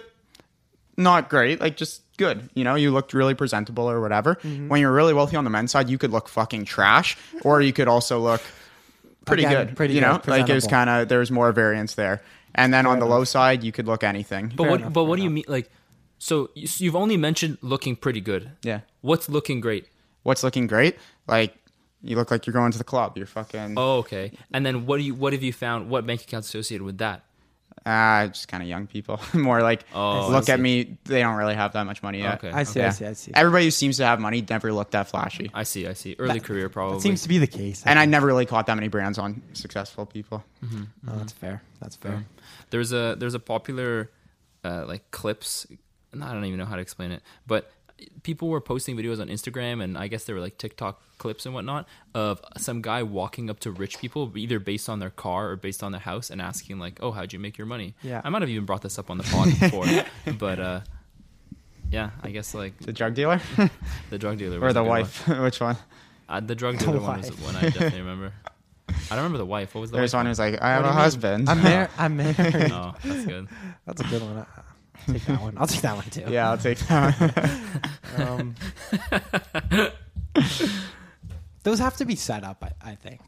not 0.98 1.30
great, 1.30 1.60
like 1.60 1.76
just 1.78 2.02
good. 2.18 2.50
You 2.54 2.64
know, 2.64 2.76
you 2.76 2.92
looked 2.92 3.14
really 3.14 3.34
presentable 3.34 3.90
or 3.90 4.00
whatever. 4.00 4.36
Mhm. 4.44 4.68
When 4.70 4.80
you're 4.80 4.92
really 4.94 5.14
wealthy 5.14 5.36
on 5.36 5.44
the 5.44 5.50
men's 5.50 5.72
side, 5.72 5.90
you 5.90 5.98
could 5.98 6.12
look 6.12 6.28
fucking 6.30 6.66
trash, 6.66 7.18
or 7.44 7.62
you 7.62 7.74
could 7.74 7.88
also 7.88 8.20
look 8.20 8.42
pretty 9.26 9.44
Again, 9.44 9.68
good. 9.68 9.76
pretty 9.76 9.94
you 9.96 10.02
good, 10.02 10.08
know, 10.08 10.22
like 10.28 10.48
it 10.50 10.54
was 10.54 10.68
kind 10.68 10.90
of 10.90 11.08
there's 11.10 11.32
more 11.32 11.52
variance 11.52 11.96
there. 11.96 12.22
And 12.54 12.74
then 12.74 12.86
on 12.86 13.00
the 13.00 13.06
low 13.06 13.24
side, 13.24 13.64
you 13.64 13.72
could 13.72 13.88
look 13.88 14.04
anything. 14.04 14.52
But 14.56 14.68
what? 14.68 14.94
but 14.94 15.06
what 15.06 15.16
do 15.16 15.24
you 15.24 15.30
mean? 15.30 15.46
Like, 15.48 15.72
so 16.22 16.50
you- 16.54 16.68
so 16.68 16.84
you've 16.84 16.96
only 17.04 17.18
mentioned 17.18 17.58
looking 17.62 17.96
pretty 17.96 18.22
good. 18.22 18.52
Yeah. 18.64 18.82
What's 19.02 19.28
looking 19.28 19.60
great? 19.60 19.86
What's 20.24 20.44
looking 20.44 20.68
great? 20.68 20.94
Like 21.28 21.56
you 22.04 22.16
look 22.16 22.30
like 22.32 22.46
you're 22.46 22.54
going 22.54 22.72
to 22.72 22.78
the 22.78 22.84
club. 22.94 23.18
You're 23.18 23.26
fucking. 23.40 23.74
Oh, 23.78 23.98
okay. 24.06 24.32
And 24.54 24.64
then 24.66 24.86
what 24.86 24.98
do 24.98 25.04
you? 25.04 25.16
What 25.16 25.34
have 25.34 25.44
you 25.44 25.54
found? 25.54 25.90
What 25.90 26.06
bank 26.06 26.22
accounts 26.22 26.48
associated 26.50 26.84
with 26.86 27.00
that? 27.00 27.24
Ah, 27.84 28.28
just 28.28 28.48
kind 28.48 28.62
of 28.62 28.70
young 28.70 28.86
people. 28.86 29.20
More 29.34 29.64
like, 29.64 29.82
Oh, 29.96 30.30
look 30.30 30.50
at 30.50 30.60
me. 30.60 30.98
They 31.06 31.22
don't 31.22 31.36
really 31.36 31.56
have 31.56 31.74
that 31.74 31.86
much 31.88 32.04
money 32.04 32.20
yet. 32.20 32.36
Okay. 32.44 32.52
I 32.54 32.62
see, 32.64 32.82
I 32.82 32.90
see, 32.92 33.06
I 33.08 33.14
see. 33.14 33.32
Everybody 33.34 33.66
who 33.66 33.72
seems 33.72 33.98
to 33.98 34.06
have 34.06 34.20
money 34.20 34.46
never 34.48 34.72
looked 34.72 34.92
that 34.92 35.08
flashy. 35.08 35.50
I 35.54 35.64
see, 35.64 35.88
I 35.88 35.94
see. 35.94 36.16
Early 36.20 36.40
career, 36.40 36.70
probably. 36.70 37.00
seems 37.00 37.24
to 37.24 37.30
be 37.30 37.40
the 37.40 37.48
case. 37.48 37.82
And 37.86 37.98
I 37.98 38.06
never 38.06 38.28
really 38.28 38.46
caught 38.46 38.68
that 38.68 38.76
many 38.76 38.88
brands 38.88 39.18
on 39.18 39.42
successful 39.54 40.06
people. 40.06 40.44
Mm-hmm. 40.64 40.84
Oh, 41.10 41.18
that's 41.18 41.32
fair. 41.34 41.64
That's 41.82 41.96
fair. 41.96 42.24
There's 42.70 42.94
a 42.94 43.16
there's 43.18 43.34
a 43.34 43.40
popular 43.40 44.12
uh, 44.64 44.86
like 44.88 45.10
clips. 45.10 45.66
I 46.14 46.34
don't 46.34 46.46
even 46.46 46.60
know 46.60 46.66
how 46.66 46.76
to 46.76 46.82
explain 46.82 47.12
it, 47.12 47.22
but 47.48 47.72
people 48.24 48.48
were 48.50 48.60
posting 48.62 48.98
videos 48.98 49.22
on 49.22 49.28
Instagram 49.28 49.84
and 49.84 49.98
I 49.98 50.08
guess 50.08 50.24
they 50.26 50.34
were 50.34 50.40
like 50.40 50.58
TikTok 50.58 51.00
clips 51.20 51.46
and 51.46 51.54
whatnot 51.54 51.88
of 52.16 52.42
some 52.58 52.82
guy 52.82 53.04
walking 53.04 53.50
up 53.50 53.60
to 53.60 53.72
rich 53.72 54.00
people, 54.00 54.36
either 54.36 54.60
based 54.60 54.90
on 54.90 54.98
their 55.00 55.12
car 55.12 55.52
or 55.52 55.56
based 55.56 55.84
on 55.84 55.92
their 55.92 56.02
house, 56.02 56.32
and 56.32 56.42
asking 56.42 56.80
like, 56.80 56.98
"Oh, 57.04 57.12
how'd 57.12 57.32
you 57.32 57.38
make 57.40 57.58
your 57.60 57.68
money?" 57.68 57.94
Yeah. 58.02 58.22
I 58.24 58.30
might 58.30 58.42
have 58.42 58.50
even 58.50 58.66
brought 58.66 58.82
this 58.82 58.98
up 58.98 59.12
on 59.12 59.18
the 59.20 59.24
pod 59.26 59.48
before, 59.60 59.86
but 60.40 60.60
uh, 60.60 60.82
yeah, 61.92 62.10
I 62.24 62.32
guess 62.32 62.54
like 62.56 62.78
the 62.80 62.92
drug 62.94 63.14
dealer, 63.14 63.40
the 64.10 64.18
drug 64.18 64.38
dealer, 64.40 64.60
Or 64.60 64.74
the 64.74 64.84
wife? 64.84 65.28
one. 65.28 65.42
Which 65.44 65.60
one? 65.62 65.78
Uh, 66.28 66.40
the 66.40 66.56
drug 66.56 66.78
The 66.80 66.86
dealer 66.86 67.02
one 67.02 67.18
was 67.20 67.30
wife. 67.30 67.44
one 67.46 67.56
I 67.58 67.62
definitely 67.70 68.00
remember. 68.00 68.34
I 68.90 68.94
don't 69.16 69.18
remember 69.20 69.38
the 69.40 69.46
wife. 69.46 69.76
What 69.76 69.82
was 69.82 69.92
the 69.92 69.98
There's 69.98 70.14
wife 70.14 70.20
one 70.20 70.26
who's 70.26 70.40
like, 70.40 70.62
I 70.62 70.70
have 70.70 70.86
a 70.86 70.92
husband. 70.92 71.50
I'm 71.50 71.62
married. 71.62 71.90
I'm 71.98 72.18
married. 72.18 72.36
Oh, 72.72 72.96
that's 73.04 73.26
good. 73.26 73.48
That's 73.86 74.02
a 74.02 74.04
good 74.06 74.22
one. 74.22 74.46
I'll 75.12 75.20
take 75.20 75.26
that 75.28 75.42
one. 75.42 75.58
I'll 75.58 75.68
take 75.68 75.82
that 75.82 75.96
one 75.96 76.06
too. 76.10 76.24
Yeah, 76.30 76.50
I'll 76.52 76.58
take 76.58 76.78
that 76.88 77.90
um, 78.18 78.56
those 81.64 81.80
have 81.80 81.98
to 81.98 82.06
be 82.06 82.16
set 82.16 82.44
up. 82.44 82.64
I, 82.64 82.92
I 82.92 82.96
think. 82.96 83.22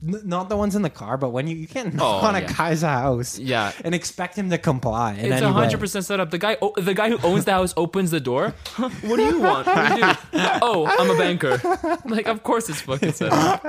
N- 0.00 0.22
not 0.26 0.48
the 0.48 0.56
ones 0.56 0.76
in 0.76 0.82
the 0.82 0.90
car, 0.90 1.16
but 1.16 1.30
when 1.30 1.48
you 1.48 1.56
you 1.56 1.66
can't 1.66 1.92
knock 1.92 2.22
Oh, 2.22 2.26
on 2.28 2.36
a 2.36 2.40
yeah. 2.40 2.52
guy's 2.52 2.82
house, 2.82 3.36
Yeah. 3.36 3.72
and 3.84 3.96
expect 3.96 4.36
him 4.36 4.48
to 4.50 4.58
comply. 4.58 5.14
In 5.14 5.32
It's 5.32 5.42
any 5.42 5.46
way. 5.46 5.52
hundred 5.52 5.80
percent 5.80 6.04
set 6.04 6.20
up. 6.20 6.30
The 6.30 6.38
guy, 6.38 6.56
oh, 6.62 6.72
the 6.76 6.94
guy 6.94 7.08
who 7.10 7.18
owns 7.26 7.44
the 7.46 7.50
house 7.52 7.74
opens 7.76 8.12
the 8.12 8.20
door. 8.20 8.54
Huh, 8.64 8.88
what 9.02 9.16
do 9.16 9.24
you 9.24 9.40
want? 9.40 9.66
What 9.66 9.88
do 9.88 10.06
you 10.06 10.12
do? 10.44 10.48
Oh, 10.62 10.86
I'm 10.86 11.10
a 11.10 11.16
banker. 11.18 11.60
Like, 12.04 12.28
of 12.28 12.44
course 12.44 12.68
it's 12.68 12.80
fucking 12.82 13.12
set 13.12 13.32
up. 13.32 13.64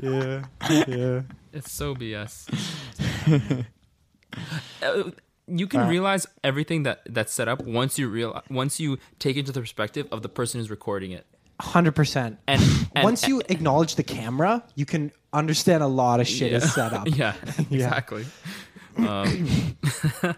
Yeah, 0.00 0.42
yeah. 0.68 1.22
It's 1.52 1.70
so 1.72 1.94
BS. 1.94 2.48
Uh, 4.82 5.10
you 5.50 5.66
can 5.66 5.80
Uh, 5.80 5.88
realize 5.88 6.26
everything 6.44 6.84
that 6.84 7.00
that's 7.08 7.32
set 7.32 7.48
up 7.48 7.62
once 7.64 7.98
you 7.98 8.08
real 8.08 8.42
once 8.50 8.78
you 8.80 8.98
take 9.18 9.36
into 9.36 9.52
the 9.52 9.60
perspective 9.60 10.06
of 10.12 10.22
the 10.22 10.28
person 10.28 10.60
who's 10.60 10.70
recording 10.70 11.12
it. 11.12 11.26
Hundred 11.60 11.92
percent. 11.94 12.38
And, 12.48 12.62
and 12.94 13.04
Once 13.04 13.28
you 13.28 13.42
acknowledge 13.48 13.96
the 13.96 14.02
camera, 14.02 14.62
you 14.74 14.86
can 14.86 15.12
understand 15.32 15.82
a 15.82 15.86
lot 15.86 16.18
of 16.20 16.26
shit 16.26 16.52
is 16.52 16.72
set 16.72 16.92
up. 16.92 17.06
yeah, 17.16 17.34
exactly. 17.70 18.24
um, 18.96 19.76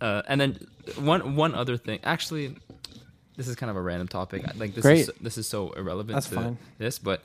uh, 0.00 0.22
and 0.28 0.40
then 0.40 0.58
one 0.98 1.36
one 1.36 1.54
other 1.54 1.76
thing. 1.76 1.98
Actually, 2.04 2.54
this 3.36 3.48
is 3.48 3.56
kind 3.56 3.70
of 3.70 3.76
a 3.76 3.80
random 3.80 4.08
topic. 4.08 4.42
Like 4.56 4.74
this 4.74 4.82
Great. 4.82 5.00
is 5.00 5.10
this 5.20 5.38
is 5.38 5.48
so 5.48 5.72
irrelevant 5.72 6.14
That's 6.14 6.28
to 6.28 6.34
fine. 6.36 6.58
this, 6.78 6.98
but 6.98 7.22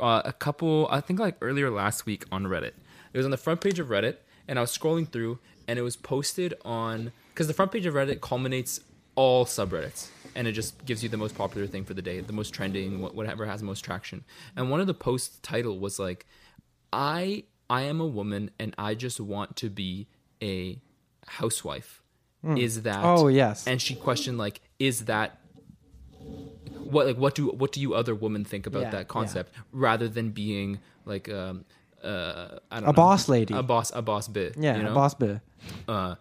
uh, 0.00 0.22
a 0.24 0.32
couple, 0.32 0.88
I 0.90 1.00
think 1.00 1.18
like 1.20 1.36
earlier 1.40 1.70
last 1.70 2.06
week 2.06 2.24
on 2.32 2.44
Reddit, 2.44 2.72
it 3.12 3.16
was 3.18 3.24
on 3.26 3.30
the 3.32 3.36
front 3.36 3.60
page 3.60 3.78
of 3.78 3.88
Reddit, 3.88 4.16
and 4.48 4.58
I 4.58 4.62
was 4.62 4.76
scrolling 4.76 5.08
through, 5.10 5.38
and 5.68 5.78
it 5.78 5.82
was 5.82 5.96
posted 5.96 6.54
on 6.64 7.12
because 7.32 7.46
the 7.46 7.54
front 7.54 7.72
page 7.72 7.86
of 7.86 7.94
Reddit 7.94 8.20
culminates 8.20 8.80
all 9.14 9.44
subreddits, 9.44 10.08
and 10.34 10.46
it 10.46 10.52
just 10.52 10.84
gives 10.84 11.02
you 11.02 11.08
the 11.08 11.16
most 11.16 11.34
popular 11.34 11.66
thing 11.66 11.84
for 11.84 11.94
the 11.94 12.02
day, 12.02 12.20
the 12.20 12.32
most 12.32 12.52
trending, 12.54 13.00
whatever 13.00 13.46
has 13.46 13.60
the 13.60 13.66
most 13.66 13.80
traction. 13.82 14.24
And 14.56 14.70
one 14.70 14.80
of 14.80 14.86
the 14.86 14.94
posts 14.94 15.38
title 15.42 15.78
was 15.78 15.98
like, 15.98 16.26
"I 16.92 17.44
I 17.68 17.82
am 17.82 18.00
a 18.00 18.06
woman, 18.06 18.50
and 18.58 18.74
I 18.78 18.94
just 18.94 19.20
want 19.20 19.56
to 19.56 19.70
be 19.70 20.08
a 20.42 20.78
housewife." 21.26 22.02
Hmm. 22.42 22.56
Is 22.56 22.82
that? 22.82 23.04
Oh, 23.04 23.28
yes. 23.28 23.66
And 23.66 23.80
she 23.80 23.94
questioned 23.94 24.38
like, 24.38 24.60
"Is 24.78 25.04
that 25.04 25.38
what 26.92 27.06
like 27.06 27.16
what 27.16 27.34
do 27.34 27.48
what 27.48 27.72
do 27.72 27.80
you 27.80 27.94
other 27.94 28.14
women 28.14 28.44
think 28.44 28.66
about 28.66 28.82
Yeah, 28.82 28.90
that 28.90 29.08
concept 29.08 29.54
rather 29.72 30.08
than 30.08 30.30
being 30.30 30.78
like 31.04 31.28
um 31.28 31.64
uh 32.04 32.58
I 32.70 32.76
don't 32.80 32.84
A 32.84 32.86
know, 32.88 32.92
boss 32.92 33.28
lady. 33.28 33.54
a 33.54 33.62
boss 33.62 33.92
a 33.94 34.02
boss 34.02 34.28
bit 34.28 34.56
Yeah, 34.58 34.76
you 34.78 34.88
a 34.88 34.92
boss 34.94 35.14
bit. 35.14 35.40
uh 35.88 36.14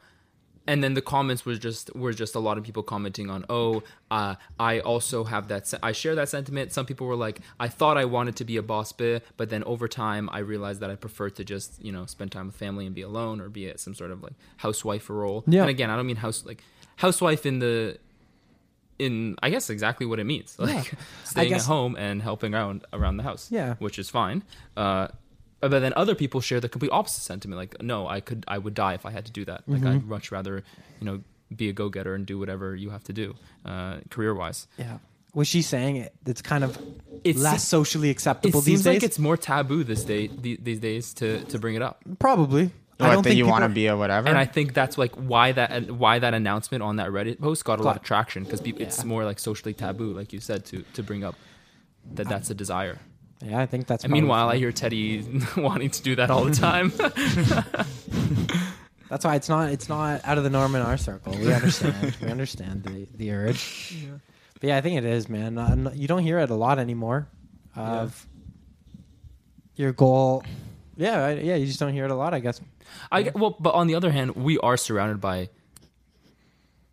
and 0.67 0.83
then 0.83 0.93
the 0.93 1.01
comments 1.01 1.43
was 1.43 1.57
just 1.57 1.93
were 1.95 2.13
just 2.13 2.35
a 2.35 2.39
lot 2.39 2.55
of 2.59 2.63
people 2.63 2.83
commenting 2.83 3.31
on 3.31 3.45
oh 3.49 3.81
uh, 4.11 4.35
I 4.59 4.79
also 4.79 5.23
have 5.23 5.47
that 5.47 5.67
se- 5.67 5.79
I 5.81 5.91
share 5.91 6.13
that 6.15 6.29
sentiment 6.29 6.71
some 6.71 6.85
people 6.85 7.07
were 7.07 7.15
like 7.15 7.39
I 7.59 7.67
thought 7.67 7.97
I 7.97 8.05
wanted 8.05 8.35
to 8.35 8.45
be 8.45 8.57
a 8.57 8.61
boss 8.61 8.91
bit 8.91 9.25
but 9.37 9.49
then 9.49 9.63
over 9.63 9.87
time 9.87 10.29
I 10.31 10.37
realized 10.39 10.79
that 10.81 10.91
I 10.91 10.95
prefer 10.95 11.31
to 11.31 11.43
just 11.43 11.83
you 11.83 11.91
know 11.91 12.05
spend 12.05 12.31
time 12.31 12.45
with 12.45 12.55
family 12.55 12.85
and 12.85 12.93
be 12.93 13.01
alone 13.01 13.41
or 13.41 13.49
be 13.49 13.67
at 13.69 13.79
some 13.79 13.95
sort 13.95 14.11
of 14.11 14.21
like 14.21 14.33
housewife 14.57 15.09
role 15.09 15.43
Yeah. 15.47 15.61
and 15.61 15.69
again 15.71 15.89
I 15.89 15.95
don't 15.95 16.05
mean 16.05 16.17
house 16.17 16.45
like 16.45 16.63
housewife 16.97 17.43
in 17.47 17.57
the 17.57 17.97
in 18.99 19.35
I 19.41 19.49
guess 19.49 19.69
exactly 19.71 20.05
what 20.05 20.19
it 20.19 20.25
means 20.25 20.55
like 20.59 20.93
I 20.93 20.97
staying 21.23 21.53
at 21.53 21.63
home 21.63 21.95
and 21.95 22.21
helping 22.21 22.53
around 22.53 22.85
around 22.93 23.17
the 23.17 23.23
house 23.23 23.49
Yeah. 23.51 23.75
which 23.79 23.97
is 23.97 24.09
fine 24.11 24.43
uh 24.77 25.07
but 25.61 25.79
then 25.79 25.93
other 25.95 26.15
people 26.15 26.41
share 26.41 26.59
the 26.59 26.67
complete 26.69 26.91
opposite 26.91 27.21
sentiment 27.21 27.57
like 27.57 27.81
no 27.81 28.07
I 28.07 28.19
could 28.19 28.43
I 28.47 28.57
would 28.57 28.73
die 28.73 28.93
if 28.95 29.05
I 29.05 29.11
had 29.11 29.25
to 29.25 29.31
do 29.31 29.45
that 29.45 29.63
like 29.67 29.81
Mhm. 29.81 29.91
I'd 29.95 30.05
much 30.07 30.31
rather 30.31 30.63
you 30.99 31.05
know 31.05 31.21
be 31.55 31.69
a 31.69 31.73
go-getter 31.73 32.13
and 32.15 32.25
do 32.25 32.39
whatever 32.39 32.75
you 32.75 32.89
have 32.91 33.03
to 33.05 33.13
do 33.13 33.35
uh 33.65 33.97
career 34.09 34.33
wise 34.33 34.67
Yeah. 34.77 34.97
Was 35.33 35.47
she 35.47 35.61
saying 35.61 35.95
it? 35.95 36.13
It's 36.25 36.41
kind 36.41 36.63
of 36.63 36.77
It's- 37.23 37.41
less 37.41 37.65
socially 37.65 38.09
it 38.09 38.11
acceptable 38.11 38.61
seems 38.61 38.65
these 38.79 38.83
days. 38.83 38.95
like 38.95 39.03
it's 39.03 39.19
more 39.19 39.37
taboo 39.37 39.83
this 39.85 40.03
day 40.03 40.27
the- 40.27 40.59
these 40.61 40.79
days 40.79 41.13
to 41.15 41.43
to 41.45 41.57
bring 41.59 41.75
it 41.75 41.81
up 41.81 42.01
Probably. 42.19 42.71
What, 42.97 43.09
I 43.09 43.13
don't 43.13 43.23
think 43.23 43.37
you 43.37 43.47
want 43.47 43.63
to 43.63 43.69
be 43.69 43.87
a 43.87 43.97
whatever? 43.97 44.27
and 44.29 44.37
I 44.37 44.45
think 44.45 44.73
that's 44.75 44.95
like 44.97 45.15
why 45.15 45.53
that 45.53 45.89
why 45.89 46.19
that 46.19 46.33
announcement 46.35 46.83
on 46.83 46.97
that 46.97 47.09
Reddit 47.09 47.39
post 47.39 47.65
got 47.65 47.79
a 47.79 47.83
lot 47.83 47.95
of 47.95 48.03
traction 48.03 48.43
because 48.43 48.61
it's 48.65 49.03
more 49.03 49.23
like 49.25 49.39
socially 49.39 49.73
taboo, 49.73 50.13
like 50.13 50.31
you 50.33 50.39
said, 50.39 50.65
to 50.65 50.83
to 50.93 51.01
bring 51.01 51.23
up 51.23 51.35
that 52.13 52.27
that's 52.29 52.49
a 52.51 52.53
desire. 52.53 52.99
Yeah, 53.43 53.59
I 53.59 53.65
think 53.65 53.87
that's. 53.87 54.03
And 54.03 54.13
meanwhile, 54.13 54.49
I 54.49 54.57
hear 54.57 54.71
Teddy 54.71 55.25
wanting 55.57 55.89
to 55.91 56.01
do 56.03 56.15
that 56.17 56.29
all 56.29 56.43
the 56.45 56.53
time. 56.55 56.91
That's 59.09 59.25
why 59.25 59.35
it's 59.35 59.49
not 59.49 59.69
it's 59.71 59.89
not 59.89 60.21
out 60.23 60.37
of 60.37 60.43
the 60.45 60.49
norm 60.49 60.73
in 60.75 60.81
our 60.81 60.97
circle. 60.97 61.33
We 61.37 61.53
understand. 61.53 62.15
we 62.21 62.29
understand 62.29 62.83
the 62.83 63.07
the 63.15 63.31
urge. 63.31 63.97
Yeah. 64.01 64.09
But 64.59 64.67
yeah, 64.69 64.77
I 64.77 64.81
think 64.81 64.97
it 64.97 65.05
is, 65.05 65.27
man. 65.27 65.57
Uh, 65.57 65.91
you 65.93 66.07
don't 66.07 66.23
hear 66.23 66.39
it 66.39 66.49
a 66.49 66.55
lot 66.55 66.79
anymore. 66.79 67.27
Of 67.75 68.25
your 69.75 69.91
goal 69.91 70.43
Yeah, 70.97 71.25
I, 71.25 71.31
yeah. 71.33 71.55
You 71.55 71.65
just 71.65 71.79
don't 71.79 71.93
hear 71.93 72.05
it 72.05 72.11
a 72.11 72.15
lot, 72.15 72.33
I 72.33 72.39
guess. 72.39 72.61
I 73.11 73.23
get- 73.23 73.35
well, 73.35 73.55
but 73.59 73.73
on 73.73 73.87
the 73.87 73.95
other 73.95 74.11
hand, 74.11 74.35
we 74.35 74.57
are 74.59 74.77
surrounded 74.77 75.19
by 75.19 75.49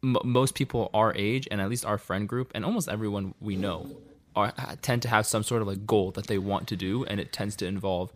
m- 0.02 0.16
most 0.24 0.54
people 0.54 0.90
our 0.94 1.12
age, 1.14 1.46
and 1.50 1.60
at 1.60 1.68
least 1.68 1.84
our 1.84 1.98
friend 1.98 2.28
group, 2.28 2.50
and 2.54 2.64
almost 2.64 2.88
everyone 2.88 3.34
we 3.40 3.56
know, 3.56 3.90
are 4.38 4.52
tend 4.82 5.02
to 5.02 5.08
have 5.08 5.26
some 5.26 5.42
sort 5.42 5.62
of 5.62 5.68
like 5.68 5.86
goal 5.86 6.10
that 6.12 6.26
they 6.26 6.38
want 6.38 6.68
to 6.68 6.76
do, 6.76 7.04
and 7.04 7.20
it 7.20 7.32
tends 7.32 7.56
to 7.56 7.66
involve 7.66 8.10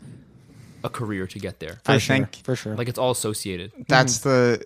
a 0.85 0.89
career 0.89 1.27
to 1.27 1.39
get 1.39 1.61
there. 1.61 1.81
For 1.85 1.93
I 1.93 1.99
sure, 1.99 2.17
think- 2.17 2.37
for 2.45 2.57
sure. 2.57 2.75
like 2.77 2.89
it's 2.89 2.99
all 2.99 3.11
associated. 3.13 3.73
That's 3.89 4.19
the 4.21 4.65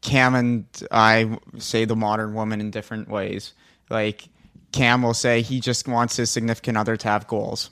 Cam 0.00 0.34
and 0.34 0.64
I 0.90 1.38
say 1.58 1.84
the 1.84 1.96
modern 1.96 2.34
woman 2.34 2.60
in 2.60 2.70
different 2.70 3.08
ways. 3.08 3.52
Like 3.90 4.28
Cam 4.72 5.02
will 5.02 5.14
say 5.14 5.42
he 5.42 5.60
just 5.60 5.86
wants 5.86 6.16
his 6.16 6.30
significant 6.30 6.76
other 6.78 6.96
to 6.96 7.08
have 7.08 7.26
goals, 7.28 7.70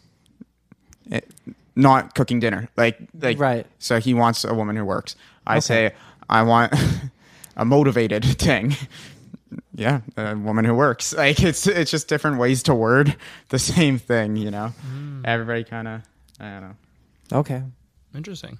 It- 1.10 1.28
not 1.76 2.14
cooking 2.14 2.38
dinner. 2.40 2.68
Like 2.76 2.98
like 3.20 3.38
Right. 3.38 3.66
So 3.78 3.98
he 4.00 4.14
wants 4.14 4.44
a 4.44 4.54
woman 4.54 4.76
who 4.76 4.84
works. 4.84 5.16
I 5.46 5.58
say 5.58 5.92
I 6.28 6.42
want 6.42 6.72
a 7.56 7.64
motivated 7.64 8.24
thing. 8.38 8.76
Yeah, 9.74 10.00
a 10.16 10.36
woman 10.36 10.64
who 10.64 10.74
works. 10.74 11.12
Like 11.16 11.42
it's 11.42 11.66
it's 11.66 11.90
just 11.90 12.08
different 12.08 12.38
ways 12.38 12.62
to 12.64 12.74
word 12.74 13.16
the 13.48 13.58
same 13.58 13.98
thing. 13.98 14.36
You 14.36 14.50
know, 14.50 14.72
everybody 15.24 15.64
kind 15.64 15.88
of 15.88 16.02
I 16.40 16.44
don't 16.50 16.60
know. 16.62 17.38
Okay. 17.40 17.62
Interesting. 18.14 18.58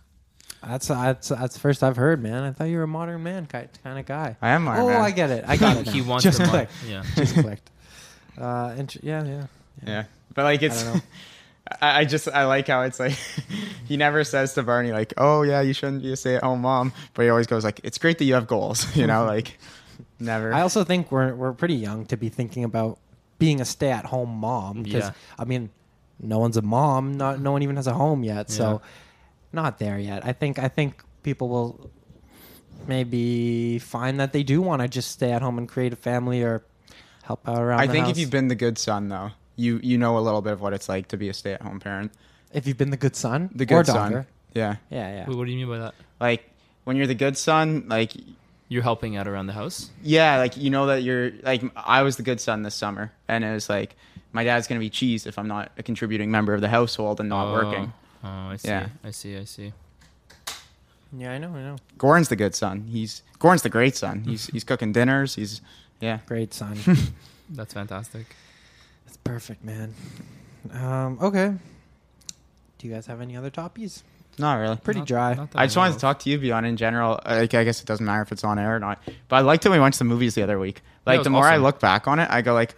That's 0.66 0.89
that's 0.89 1.28
that's 1.28 1.59
first 1.59 1.82
I've 1.82 1.97
heard, 1.97 2.23
man. 2.23 2.43
I 2.43 2.53
thought 2.53 2.65
you 2.65 2.78
were 2.78 2.85
a 2.85 2.89
modern 2.89 3.23
man 3.23 3.47
kind 3.47 3.69
kind 3.82 3.99
of 3.99 4.07
guy. 4.07 4.36
I 4.41 4.51
am 4.51 4.65
modern 4.65 4.85
Oh, 4.85 4.89
man. 4.89 5.01
I 5.03 5.11
get 5.11 5.31
it. 5.31 5.45
I 5.47 5.57
got 5.59 5.77
it. 5.77 5.89
He 5.89 6.01
wants 6.01 6.24
just 6.24 6.39
the 6.39 6.45
mo- 6.47 6.51
clicked. 6.51 6.73
yeah. 6.89 7.03
just 7.16 7.35
clicked. 7.35 7.70
Uh, 8.41 8.74
int- 8.77 9.03
yeah, 9.05 9.24
yeah. 9.24 9.47
Yeah, 9.86 10.05
but 10.35 10.45
like 10.45 10.62
it's. 10.62 10.82
I 10.82 10.85
don't 10.86 10.95
know. 10.97 11.01
I 11.81 12.01
I 12.01 12.05
just 12.05 12.28
I 12.28 12.45
like 12.47 12.66
how 12.69 12.82
it's 12.82 12.99
like 13.01 13.16
he 13.86 13.97
never 13.97 14.24
says 14.24 14.55
to 14.55 14.62
Barney 14.62 14.93
like, 14.93 15.12
"Oh 15.16 15.43
yeah, 15.43 15.61
you 15.61 15.73
shouldn't 15.73 16.03
be 16.03 16.12
a 16.12 16.16
stay-at-home 16.16 16.61
mom," 16.62 16.93
but 17.15 17.23
he 17.23 17.28
always 17.28 17.47
goes 17.47 17.65
like, 17.65 17.81
"It's 17.85 17.99
great 17.99 18.19
that 18.19 18.24
you 18.24 18.35
have 18.35 18.47
goals," 18.47 18.95
you 18.97 19.07
know, 19.07 19.24
like 19.24 19.59
never. 20.21 20.53
I 20.53 20.61
also 20.62 20.85
think 20.85 21.11
we're 21.12 21.35
we're 21.35 21.53
pretty 21.53 21.75
young 21.77 22.07
to 22.07 22.16
be 22.16 22.29
thinking 22.29 22.65
about 22.65 22.99
being 23.39 23.61
a 23.61 23.65
stay-at-home 23.65 24.31
mom 24.31 24.83
because 24.83 25.05
Yeah. 25.05 25.12
I 25.39 25.45
mean, 25.45 25.71
no 26.21 26.39
one's 26.39 26.57
a 26.57 26.62
mom. 26.62 27.15
Not 27.16 27.41
no 27.41 27.53
one 27.53 27.62
even 27.62 27.77
has 27.77 27.87
a 27.87 27.95
home 27.95 28.23
yet, 28.25 28.51
so 28.51 28.81
not 29.53 29.79
there 29.79 29.99
yet. 29.99 30.25
I 30.25 30.33
think 30.33 30.59
I 30.59 30.69
think 30.69 31.03
people 31.23 31.49
will 31.49 31.91
maybe 32.87 33.79
find 33.79 34.21
that 34.21 34.33
they 34.33 34.43
do 34.43 34.61
want 34.61 34.83
to 34.83 34.89
just 34.89 35.11
stay 35.11 35.33
at 35.33 35.43
home 35.43 35.59
and 35.59 35.69
create 35.69 35.93
a 35.93 35.97
family 35.97 36.43
or 36.43 36.65
help 37.23 37.49
out 37.49 37.59
around. 37.61 37.81
I 37.81 37.87
the 37.87 37.93
think 37.93 38.07
house. 38.07 38.12
if 38.12 38.19
you've 38.19 38.31
been 38.31 38.49
the 38.49 38.55
good 38.55 38.79
son 38.79 39.09
though, 39.09 39.31
you 39.57 39.81
you 39.83 39.99
know 39.99 40.19
a 40.19 40.21
little 40.21 40.43
bit 40.43 40.53
of 40.53 40.61
what 40.61 40.73
it's 40.73 40.89
like 40.89 41.09
to 41.09 41.16
be 41.16 41.29
a 41.29 41.35
stay-at-home 41.35 41.81
parent. 41.81 42.12
if 42.53 42.66
you've 42.66 42.77
been 42.79 42.91
the 42.91 42.97
good 42.97 43.16
son, 43.16 43.51
The 43.55 43.65
or 43.65 43.66
good 43.66 43.87
daughter. 43.87 44.15
son, 44.23 44.27
yeah, 44.55 44.77
Yeah, 44.91 45.09
yeah. 45.16 45.29
Wait, 45.29 45.37
what 45.37 45.47
do 45.47 45.53
you 45.53 45.59
mean 45.59 45.69
by 45.69 45.79
that? 45.79 45.95
like 46.21 46.51
when 46.85 46.97
you're 46.97 47.07
the 47.07 47.15
good 47.15 47.37
son, 47.37 47.87
like 47.89 48.12
You're 48.69 48.82
helping 48.82 49.16
out 49.16 49.28
around 49.28 49.47
the 49.47 49.53
house. 49.53 49.91
yeah, 50.03 50.39
like 50.39 50.57
you 50.57 50.70
know 50.70 50.86
that 50.86 51.03
you're 51.03 51.32
like 51.43 51.62
I 51.77 52.03
was 52.03 52.16
the 52.16 52.23
good 52.23 52.41
son 52.41 52.62
this 52.62 52.74
summer, 52.74 53.12
and 53.28 53.45
it 53.45 53.53
was 53.53 53.69
like 53.69 53.95
my 54.32 54.43
dad's 54.45 54.66
gonna 54.66 54.81
be 54.81 54.91
cheesed 54.91 55.27
if 55.27 55.39
I'm 55.39 55.47
not 55.49 55.70
a 55.78 55.82
contributing 55.82 56.31
member 56.31 56.55
of 56.55 56.61
the 56.61 56.69
household 56.69 57.20
and 57.20 57.28
not 57.28 57.49
Oh. 57.49 57.53
working. 57.53 57.93
Oh, 58.24 58.28
I 58.28 58.57
see. 58.57 58.69
Yeah. 58.69 58.89
I 59.05 59.11
see. 59.11 59.36
I 59.36 59.45
see. 59.45 59.73
Yeah, 61.16 61.32
I 61.32 61.39
know, 61.39 61.49
I 61.55 61.61
know. 61.61 61.77
Goran's 61.99 62.28
the 62.28 62.36
good 62.36 62.55
son. 62.55 62.89
He's 62.91 63.23
Goran's 63.39 63.62
the 63.62 63.69
great 63.69 63.97
son. 63.97 64.24
He's 64.24 64.47
he's 64.53 64.65
cooking 64.65 64.93
dinners. 64.93 65.35
He's 65.35 65.61
yeah. 66.01 66.19
Great 66.27 66.53
son. 66.55 66.78
That's 67.51 67.74
fantastic. 67.74 68.35
That's 69.07 69.19
perfect, 69.19 69.62
man. 69.62 69.95
Um, 70.73 71.19
okay. 71.20 71.55
Do 72.78 72.89
you 72.89 72.93
guys 72.95 73.07
have 73.07 73.20
any 73.20 73.36
other 73.36 73.51
topies? 73.51 74.03
Not 74.39 74.55
really. 74.56 74.77
Pretty 74.77 75.01
Not- 75.01 75.09
dry. 75.09 75.35
not 75.35 75.48
I 75.55 75.66
just 75.66 75.77
know 75.77 75.82
wanted 75.82 75.94
to 75.94 76.01
talk 76.01 76.19
to 76.20 76.31
you, 76.31 76.39
Beyond, 76.39 76.66
in 76.66 76.77
general. 76.77 77.20
Like, 77.24 77.55
I 77.55 77.65
guess 77.65 77.81
it 77.81 77.86
doesn't 77.86 78.05
matter 78.05 78.23
if 78.23 78.32
it's 78.32 78.43
on 78.44 78.59
air 78.59 78.74
or 78.77 78.81
not. 78.81 79.01
But 79.28 79.36
I 79.36 79.40
liked 79.40 79.62
that 79.65 79.70
we 79.70 79.78
went 79.78 79.94
to 79.94 79.98
the 79.98 80.05
movies 80.05 80.35
the 80.35 80.43
other 80.43 80.59
week. 80.59 80.82
Like, 81.06 81.20
it 81.20 81.24
the 81.24 81.31
more 81.31 81.47
I 81.47 81.56
look 81.59 81.78
back 81.81 82.09
on 82.09 82.19
it, 82.19 82.28
I 82.31 82.43
go 82.43 82.52
like, 82.55 82.74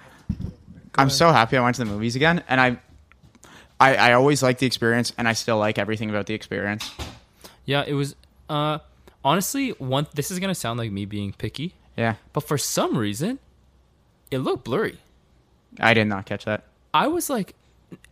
I'm 0.97 1.11
so 1.11 1.31
happy 1.33 1.57
I 1.57 1.63
went 1.63 1.77
to 1.77 1.85
the 1.85 1.91
movies 1.91 2.17
again, 2.17 2.43
and 2.49 2.61
I, 2.61 2.79
I, 3.79 3.97
I 3.97 4.13
always 4.15 4.43
like 4.43 4.59
the 4.59 4.67
experience, 4.67 5.13
and 5.19 5.29
I 5.29 5.33
still 5.35 5.59
like 5.59 5.79
everything 5.79 6.11
about 6.11 6.27
the 6.27 6.35
experience. 6.35 6.91
Yeah, 7.65 7.85
it 7.87 7.95
was. 7.95 8.15
Uh, 8.49 8.79
honestly, 9.25 9.71
one. 9.71 10.07
This 10.15 10.31
is 10.31 10.39
gonna 10.39 10.55
sound 10.55 10.79
like 10.79 10.91
me 10.91 11.05
being 11.05 11.33
picky, 11.33 11.75
Yeah, 11.97 12.15
but 12.33 12.41
for 12.45 12.57
some 12.59 12.97
reason, 12.97 13.39
it 14.31 14.39
looked 14.39 14.65
blurry. 14.65 14.99
I 15.81 15.95
did 15.95 16.07
not 16.07 16.27
catch 16.27 16.45
that. 16.47 16.65
I 16.95 17.09
was 17.09 17.29
like, 17.29 17.55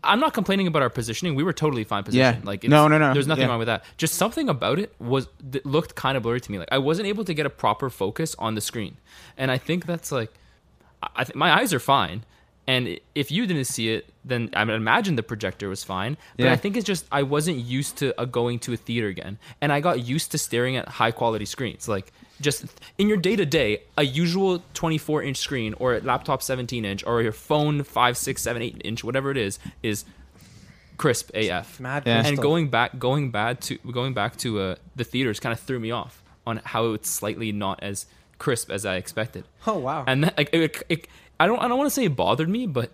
I'm 0.05 0.21
not 0.21 0.35
complaining 0.35 0.67
about 0.67 0.83
our 0.83 0.91
positioning. 0.91 1.35
We 1.35 1.43
were 1.43 1.53
totally 1.53 1.83
fine 1.85 2.05
position. 2.05 2.41
Yeah. 2.41 2.47
Like, 2.49 2.63
No, 2.65 2.87
no, 2.89 2.99
no. 2.99 3.13
There's 3.13 3.27
nothing 3.27 3.43
Yeah. 3.45 3.49
wrong 3.49 3.59
with 3.59 3.67
that. 3.67 3.85
Just 3.97 4.15
something 4.15 4.49
about 4.49 4.79
it 4.79 4.95
was 4.99 5.27
that 5.51 5.65
looked 5.67 5.95
kind 5.95 6.17
of 6.17 6.23
blurry 6.23 6.41
to 6.41 6.53
me. 6.53 6.59
Like 6.59 6.69
I 6.71 6.79
wasn't 6.79 7.09
able 7.09 7.25
to 7.25 7.35
get 7.35 7.47
a 7.47 7.51
proper 7.51 7.91
focus 7.91 8.37
on 8.39 8.55
the 8.55 8.61
screen, 8.61 8.97
and 9.37 9.51
I 9.51 9.59
think 9.59 9.87
that's 9.87 10.13
like, 10.13 10.33
I, 11.17 11.25
think 11.25 11.37
my 11.37 11.53
eyes 11.59 11.73
are 11.75 11.81
fine. 11.81 12.25
And 12.67 12.99
if 13.15 13.31
you 13.31 13.47
didn't 13.47 13.67
see 13.67 13.91
it, 13.91 14.09
then 14.25 14.49
I 14.55 14.63
imagine 14.63 15.17
the 15.17 15.23
projector 15.23 15.69
was 15.69 15.85
fine. 15.85 16.17
But 16.37 16.45
Yeah. 16.47 16.53
I 16.53 16.57
think 16.57 16.77
it's 16.79 16.87
just 16.87 17.05
I 17.13 17.23
wasn't 17.23 17.59
used 17.59 17.97
to 17.99 18.19
uh, 18.19 18.25
going 18.25 18.59
to 18.61 18.73
a 18.73 18.77
theater 18.77 19.09
again, 19.09 19.39
and 19.61 19.73
I 19.73 19.81
got 19.81 20.07
used 20.07 20.31
to 20.33 20.39
staring 20.39 20.77
at 20.77 20.89
high 20.89 21.11
quality 21.11 21.45
screens. 21.47 21.89
Like 21.89 22.13
just 22.41 22.65
in 22.99 23.09
your 23.09 23.17
day 23.17 23.37
to 23.37 23.47
day, 23.47 23.83
a 23.97 24.05
usual 24.05 24.63
24 24.75 25.23
inch 25.23 25.37
screen 25.37 25.75
or 25.75 25.95
a 25.95 26.01
laptop 26.01 26.43
17 26.43 26.85
inch 26.85 27.05
or 27.07 27.23
your 27.23 27.33
phone 27.33 27.83
5, 27.83 28.17
6, 28.17 28.43
7, 28.43 28.63
8 28.63 28.83
inch, 28.85 29.05
whatever 29.05 29.31
it 29.31 29.37
is, 29.37 29.59
is 29.83 30.05
crisp 30.97 31.31
AF. 31.35 31.81
Mad 31.81 32.05
Yeah. 32.07 32.27
And 32.27 32.39
going 32.39 32.69
back, 32.69 32.99
going 32.99 33.31
bad 33.31 33.61
to 33.63 33.79
going 33.79 34.15
back 34.15 34.37
to 34.39 34.61
uh, 34.61 34.75
the 34.97 35.05
theaters 35.05 35.41
kind 35.41 35.53
of 35.53 35.61
threw 35.61 35.79
me 35.79 35.91
off 35.91 36.23
on 36.47 36.61
how 36.65 36.93
it's 36.93 37.11
slightly 37.11 37.53
not 37.53 37.83
as 37.83 38.07
crisp 38.39 38.71
as 38.71 38.85
I 38.85 38.97
expected. 38.97 39.45
Oh 39.67 39.79
wow. 39.79 40.05
And 40.07 40.25
that, 40.25 40.37
like, 40.37 40.51
it, 40.53 40.83
it, 40.89 41.09
I 41.41 41.47
don't, 41.47 41.59
I 41.59 41.69
don't 41.69 41.79
want 41.79 41.89
to 41.89 41.95
say 41.95 42.05
it 42.05 42.17
bothered 42.17 42.49
me, 42.49 42.67
but 42.67 42.93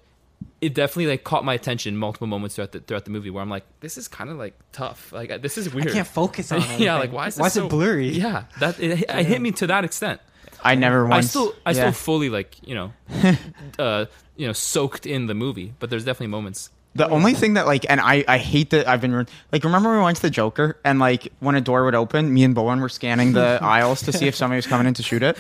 it 0.61 0.75
definitely 0.75 1.07
like 1.07 1.25
caught 1.25 1.45
my 1.45 1.55
attention 1.55 1.97
multiple 1.97 2.27
moments 2.27 2.57
throughout 2.57 2.73
the 2.73 2.81
throughout 2.81 3.05
the 3.05 3.11
movie 3.11 3.31
where 3.31 3.43
I'm 3.43 3.51
like, 3.51 3.65
this 3.81 3.97
is 3.97 4.09
kind 4.09 4.31
of 4.31 4.37
like 4.37 4.55
tough. 4.73 5.13
Like 5.13 5.43
this 5.43 5.57
is 5.57 5.73
weird. 5.73 5.89
I 5.89 5.93
can't 5.93 6.07
focus 6.07 6.53
on 6.53 6.63
it. 6.63 6.81
yeah, 6.81 6.97
like 6.97 7.13
why 7.13 7.29
is 7.29 7.37
this 7.37 7.41
Why 7.41 7.47
is 7.47 7.57
it 7.57 7.69
blurry? 7.69 8.11
Yeah, 8.11 8.45
that 8.61 8.79
it, 8.81 9.03
it 9.09 9.27
hit 9.27 9.41
me 9.41 9.53
to 9.53 9.67
that 9.69 9.85
extent. 9.85 10.21
I 10.63 10.75
never 10.75 11.11
I 11.11 11.23
still, 11.23 11.55
I 11.65 11.71
yeah. 11.71 11.75
still 11.75 11.93
fully 11.93 12.29
like 12.29 12.57
you 12.67 12.75
know, 12.75 12.93
uh, 13.79 14.07
you 14.37 14.47
know, 14.47 14.53
soaked 14.53 15.07
in 15.07 15.27
the 15.27 15.35
movie. 15.35 15.73
But 15.79 15.91
there's 15.91 16.05
definitely 16.05 16.29
moments. 16.29 16.71
The 16.97 17.09
only 17.09 17.35
thing 17.35 17.55
that 17.55 17.67
like, 17.67 17.87
and 17.89 18.01
I, 18.01 18.25
I 18.27 18.39
hate 18.39 18.71
that 18.71 18.89
I've 18.89 19.01
been 19.01 19.27
like, 19.53 19.63
remember 19.63 19.91
when 19.91 19.99
we 19.99 20.05
went 20.05 20.17
to 20.17 20.23
the 20.23 20.31
Joker 20.31 20.77
and 20.85 20.99
like 20.99 21.33
when 21.39 21.55
a 21.55 21.61
door 21.61 21.85
would 21.85 21.95
open, 21.95 22.35
me 22.35 22.43
and 22.43 22.53
Bowen 22.53 22.81
were 22.81 22.89
scanning 22.89 23.33
the 23.33 23.61
aisles 23.63 24.03
to 24.03 24.13
see 24.13 24.27
if 24.27 24.35
somebody 24.35 24.57
was 24.57 24.67
coming 24.67 24.89
in 24.89 24.95
to 24.95 25.03
shoot 25.03 25.23
it. 25.23 25.39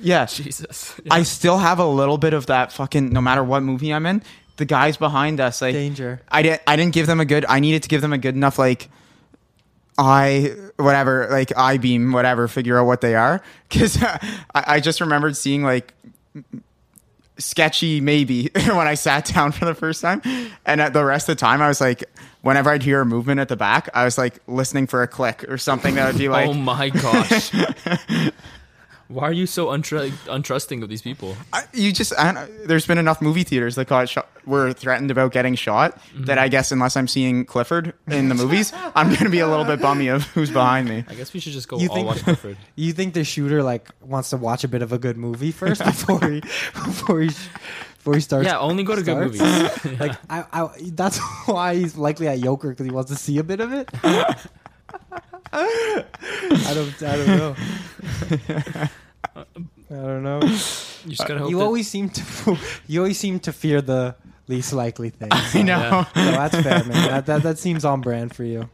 Yeah, 0.00 0.26
Jesus. 0.26 0.94
I 1.10 1.24
still 1.24 1.58
have 1.58 1.80
a 1.80 1.86
little 1.86 2.16
bit 2.16 2.32
of 2.32 2.46
that 2.46 2.72
fucking. 2.72 3.10
No 3.12 3.20
matter 3.20 3.42
what 3.42 3.64
movie 3.64 3.92
I'm 3.92 4.06
in, 4.06 4.22
the 4.56 4.64
guys 4.64 4.96
behind 4.96 5.40
us, 5.40 5.60
like 5.60 5.74
Danger. 5.74 6.20
I 6.28 6.42
didn't, 6.42 6.62
I 6.66 6.76
didn't 6.76 6.94
give 6.94 7.06
them 7.06 7.20
a 7.20 7.24
good. 7.24 7.44
I 7.48 7.60
needed 7.60 7.82
to 7.84 7.88
give 7.88 8.00
them 8.00 8.12
a 8.12 8.18
good 8.18 8.34
enough 8.34 8.58
like. 8.58 8.88
I 9.96 10.52
whatever 10.76 11.28
like 11.30 11.56
I 11.56 11.78
beam 11.78 12.10
whatever 12.10 12.48
figure 12.48 12.76
out 12.80 12.86
what 12.86 13.00
they 13.00 13.14
are 13.14 13.40
because 13.68 13.96
I, 14.02 14.18
I 14.52 14.80
just 14.80 15.00
remembered 15.00 15.36
seeing 15.36 15.62
like 15.62 15.94
sketchy 17.38 18.00
maybe 18.00 18.50
when 18.54 18.86
I 18.86 18.94
sat 18.94 19.26
down 19.26 19.52
for 19.52 19.64
the 19.64 19.74
first 19.74 20.00
time. 20.00 20.22
And 20.66 20.80
at 20.80 20.92
the 20.92 21.04
rest 21.04 21.28
of 21.28 21.36
the 21.36 21.40
time, 21.40 21.62
I 21.62 21.68
was 21.68 21.80
like, 21.80 22.04
whenever 22.42 22.70
I'd 22.70 22.82
hear 22.82 23.00
a 23.00 23.06
movement 23.06 23.40
at 23.40 23.48
the 23.48 23.56
back, 23.56 23.88
I 23.94 24.04
was 24.04 24.18
like 24.18 24.40
listening 24.46 24.86
for 24.86 25.02
a 25.02 25.08
click 25.08 25.44
or 25.48 25.58
something 25.58 25.94
that 25.94 26.06
would 26.06 26.18
be 26.18 26.28
oh 26.28 26.32
like, 26.32 26.48
oh 26.48 26.54
my 26.54 26.90
gosh. 26.90 27.52
Why 29.08 29.24
are 29.24 29.32
you 29.32 29.46
so 29.46 29.66
untr- 29.66 30.10
untrusting 30.26 30.82
of 30.82 30.88
these 30.88 31.02
people? 31.02 31.36
I- 31.52 31.64
you 31.72 31.92
just, 31.92 32.12
I 32.18 32.32
don't 32.32 32.68
there's 32.68 32.86
been 32.86 32.98
enough 32.98 33.20
movie 33.20 33.44
theaters 33.44 33.74
that 33.74 33.86
got 33.86 34.08
shot, 34.08 34.28
were 34.46 34.72
threatened 34.72 35.10
about 35.10 35.32
getting 35.32 35.54
shot 35.54 35.98
mm-hmm. 35.98 36.24
that 36.24 36.38
I 36.38 36.48
guess 36.48 36.72
unless 36.72 36.96
I'm 36.96 37.08
seeing 37.08 37.44
Clifford 37.44 37.92
in 38.06 38.28
the 38.28 38.34
movies, 38.34 38.72
I'm 38.94 39.08
going 39.08 39.24
to 39.24 39.30
be 39.30 39.40
a 39.40 39.48
little 39.48 39.64
bit 39.64 39.80
bummy 39.80 40.08
of 40.08 40.24
who's 40.28 40.50
behind 40.50 40.88
me. 40.88 41.04
I 41.08 41.14
guess 41.14 41.32
we 41.32 41.40
should 41.40 41.52
just 41.52 41.68
go 41.68 41.78
You 41.78 41.88
all 41.88 41.94
think- 41.94 42.06
watch 42.06 42.18
Clifford. 42.24 42.56
You 42.76 42.92
think 42.92 43.14
the 43.14 43.24
shooter 43.24 43.62
like 43.62 43.90
wants 44.00 44.30
to 44.30 44.36
watch 44.36 44.64
a 44.64 44.68
bit 44.68 44.82
of 44.82 44.92
a 44.92 44.98
good 44.98 45.16
movie 45.16 45.52
first 45.52 45.84
before 45.84 46.20
he 46.28 46.40
before 46.72 47.20
he 47.20 47.28
before 47.28 48.14
he 48.14 48.20
starts? 48.20 48.46
Yeah, 48.46 48.58
only 48.58 48.84
go 48.84 48.96
to 48.96 49.02
good 49.02 49.34
starts? 49.34 49.84
movies. 49.84 50.00
Like 50.00 50.12
I, 50.30 50.44
I, 50.52 50.68
that's 50.92 51.18
why 51.46 51.74
he's 51.76 51.96
likely 51.96 52.28
at 52.28 52.40
Joker 52.40 52.70
because 52.70 52.86
he 52.86 52.92
wants 52.92 53.10
to 53.10 53.16
see 53.16 53.38
a 53.38 53.44
bit 53.44 53.60
of 53.60 53.72
it. 53.72 53.90
I 55.56 56.72
don't, 56.74 57.02
I 57.02 57.16
don't 57.16 57.26
know. 57.38 57.56
I 59.36 59.94
don't 59.94 60.22
know. 60.24 60.40
You 60.42 60.48
just 60.48 61.26
gotta 61.28 61.38
hope 61.40 61.50
You 61.50 61.58
that- 61.58 61.64
always 61.64 61.88
seem 61.88 62.08
to, 62.10 62.58
you 62.88 63.00
always 63.00 63.18
seem 63.18 63.38
to 63.40 63.52
fear 63.52 63.80
the 63.80 64.16
least 64.48 64.72
likely 64.72 65.10
things. 65.10 65.32
I 65.54 65.62
know. 65.62 66.06
So 66.14 66.20
that's 66.32 66.56
fair, 66.56 66.84
man. 66.84 67.08
That, 67.08 67.26
that 67.26 67.42
that 67.42 67.58
seems 67.58 67.84
on 67.84 68.00
brand 68.00 68.34
for 68.34 68.44
you. 68.44 68.68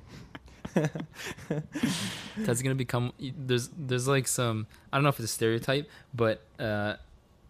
that's 2.39 2.63
gonna 2.63 2.75
become 2.77 3.13
there's 3.19 3.69
there's 3.77 4.07
like 4.09 4.27
some 4.29 4.67
I 4.93 4.97
don't 4.97 5.03
know 5.03 5.09
if 5.11 5.19
it's 5.19 5.25
a 5.31 5.35
stereotype, 5.35 5.89
but 6.15 6.43
uh, 6.59 6.95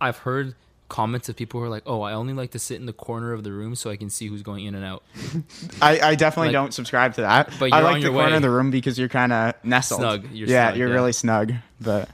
I've 0.00 0.18
heard 0.18 0.54
comments 0.90 1.30
of 1.30 1.36
people 1.36 1.58
who 1.60 1.64
are 1.66 1.70
like, 1.70 1.84
"Oh, 1.86 2.02
I 2.02 2.12
only 2.12 2.34
like 2.34 2.50
to 2.50 2.58
sit 2.58 2.78
in 2.78 2.84
the 2.84 2.92
corner 2.92 3.32
of 3.32 3.42
the 3.44 3.52
room 3.52 3.74
so 3.74 3.88
I 3.88 3.96
can 3.96 4.10
see 4.10 4.26
who's 4.26 4.42
going 4.42 4.66
in 4.66 4.74
and 4.74 4.84
out." 4.84 5.02
I, 5.80 6.00
I 6.00 6.14
definitely 6.16 6.48
Like- 6.48 6.52
don't 6.54 6.74
subscribe 6.74 7.14
to 7.14 7.22
that. 7.22 7.50
But 7.58 7.72
I 7.72 7.80
like 7.80 8.02
the 8.02 8.08
corner 8.10 8.30
way. 8.30 8.36
of 8.36 8.42
the 8.42 8.50
room 8.50 8.70
because 8.70 8.98
you're 8.98 9.08
kind 9.08 9.32
of 9.32 9.54
nestled. 9.64 10.00
Snug. 10.00 10.30
You're 10.32 10.48
yeah, 10.48 10.68
snug, 10.68 10.78
you're 10.78 10.88
yeah. 10.88 10.94
really 10.94 11.12
snug. 11.12 11.52
But 11.80 12.10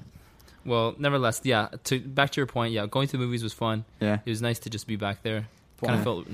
Well, 0.65 0.95
nevertheless, 0.99 1.41
yeah. 1.43 1.69
To 1.85 1.99
back 1.99 2.31
to 2.31 2.41
your 2.41 2.47
point, 2.47 2.73
yeah, 2.73 2.87
going 2.87 3.09
to 3.09 3.13
the 3.17 3.19
movies 3.25 3.43
was 3.43 3.53
fun. 3.53 3.85
Yeah. 4.01 4.19
it 4.25 4.31
was 4.31 4.41
nice 4.43 4.59
to 4.61 4.71
just 4.71 4.87
be 4.87 4.95
back 4.97 5.23
there. 5.25 5.49
Kind 5.85 5.99
of 5.99 6.05
felt 6.05 6.27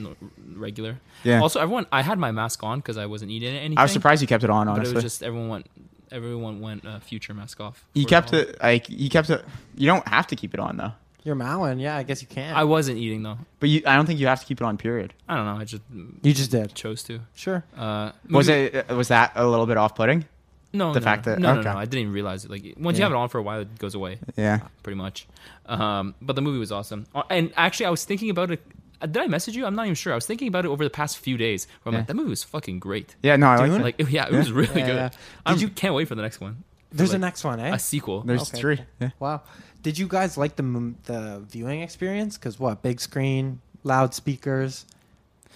regular. 0.54 0.98
Yeah. 1.24 1.40
Also, 1.40 1.58
everyone, 1.60 1.86
I 1.90 2.02
had 2.02 2.16
my 2.18 2.30
mask 2.30 2.62
on 2.62 2.78
because 2.78 2.96
I 2.96 3.06
wasn't 3.06 3.32
eating 3.32 3.56
anything. 3.56 3.76
I 3.78 3.82
was 3.82 3.90
surprised 3.90 4.22
you 4.22 4.28
kept 4.28 4.44
it 4.44 4.50
on, 4.50 4.66
But 4.68 4.86
it 4.86 4.94
was 4.94 5.02
just 5.02 5.22
everyone 5.22 5.48
went, 5.48 5.66
everyone 6.12 6.60
went 6.60 6.86
uh, 6.86 7.00
future 7.00 7.34
mask 7.34 7.60
off. 7.60 7.84
you 7.92 8.06
kept 8.06 8.32
it 8.32 8.56
like 8.62 8.88
you 8.88 9.10
kept 9.10 9.30
it. 9.30 9.44
You 9.76 9.86
don't 9.88 10.06
have 10.06 10.28
to 10.28 10.36
keep 10.36 10.54
it 10.54 10.60
on 10.60 10.76
though. 10.76 10.92
You're 11.24 11.34
Malin, 11.36 11.78
yeah. 11.78 11.96
I 11.96 12.02
guess 12.02 12.20
you 12.20 12.28
can. 12.28 12.54
I 12.54 12.64
wasn't 12.64 12.98
eating 12.98 13.22
though. 13.22 13.38
But 13.60 13.68
you, 13.68 13.82
I 13.86 13.94
don't 13.96 14.06
think 14.06 14.18
you 14.18 14.26
have 14.26 14.40
to 14.40 14.46
keep 14.46 14.60
it 14.60 14.64
on. 14.64 14.76
Period. 14.76 15.14
I 15.28 15.36
don't 15.36 15.46
know. 15.46 15.56
I 15.60 15.64
just 15.64 15.82
You 16.22 16.32
just 16.34 16.50
did. 16.50 16.74
chose 16.74 17.02
to. 17.04 17.20
Sure. 17.34 17.64
Uh, 17.76 18.10
Was 18.30 18.48
movie- 18.48 18.76
it? 18.76 18.88
Was 18.88 19.08
that 19.08 19.32
a 19.36 19.46
little 19.46 19.66
bit 19.66 19.76
off-putting? 19.76 20.24
No, 20.72 20.92
the 20.94 21.00
no, 21.00 21.04
fact 21.04 21.26
no. 21.26 21.32
that 21.32 21.38
no, 21.40 21.50
okay. 21.52 21.62
no, 21.64 21.72
no, 21.74 21.78
I 21.78 21.84
didn't 21.84 22.00
even 22.00 22.12
realize 22.14 22.44
it. 22.44 22.50
Like 22.50 22.62
once 22.78 22.96
Yeah. 22.96 23.00
you 23.00 23.02
have 23.04 23.12
it 23.12 23.16
on 23.22 23.28
for 23.28 23.38
a 23.38 23.42
while, 23.42 23.60
it 23.60 23.78
goes 23.78 23.94
away. 23.94 24.18
Yeah. 24.36 24.60
pretty 24.82 24.96
much. 24.96 25.28
Um, 25.66 26.14
but 26.22 26.34
the 26.34 26.42
movie 26.42 26.58
was 26.58 26.72
awesome. 26.72 27.06
Uh, 27.14 27.22
And 27.30 27.52
actually, 27.56 27.86
I 27.86 27.90
was 27.90 28.04
thinking 28.04 28.30
about 28.30 28.50
it. 28.50 28.60
uh, 29.00 29.06
Did 29.06 29.22
I 29.22 29.26
message 29.26 29.54
you? 29.54 29.64
I'm 29.66 29.74
not 29.76 29.84
even 29.84 29.94
sure. 29.94 30.12
I 30.12 30.16
was 30.16 30.26
thinking 30.26 30.48
about 30.48 30.64
it 30.64 30.68
over 30.68 30.82
the 30.82 30.90
past 30.90 31.18
few 31.18 31.36
days. 31.36 31.66
Where 31.82 31.90
I'm 31.90 31.92
Yeah. 31.94 31.98
like, 32.00 32.06
that 32.08 32.14
movie 32.14 32.30
was 32.30 32.42
fucking 32.42 32.78
great. 32.78 33.14
Yeah, 33.22 33.36
no, 33.36 33.46
I 33.48 33.56
like 33.56 33.66
Dune? 33.66 33.72
that. 33.78 33.82
like 33.84 33.94
it- 34.00 34.10
yeah, 34.10 34.26
it 34.26 34.32
Yeah. 34.32 34.38
was 34.38 34.50
really 34.50 34.80
Yeah, 34.80 34.86
good. 34.86 34.94
yeah. 34.96 35.10
I 35.46 35.52
Did 35.52 35.62
you- 35.62 35.68
can't 35.68 35.94
wait 35.94 36.08
for 36.08 36.14
the 36.14 36.22
next 36.22 36.40
one. 36.40 36.64
For, 36.90 36.96
There's 36.96 37.10
a 37.10 37.14
like, 37.14 37.20
next 37.20 37.44
one, 37.44 37.60
eh? 37.60 37.74
A 37.74 37.78
sequel. 37.78 38.20
There's 38.22 38.42
Okay. 38.50 38.58
three. 38.60 38.80
Yeah. 39.00 39.10
Wow. 39.18 39.42
Did 39.82 39.98
you 39.98 40.06
guys 40.08 40.36
like 40.38 40.56
the 40.56 40.94
the 41.04 41.42
viewing 41.48 41.82
experience? 41.82 42.36
Because 42.38 42.58
what, 42.58 42.82
big 42.82 43.00
screen, 43.00 43.60
loudspeakers, 43.84 44.84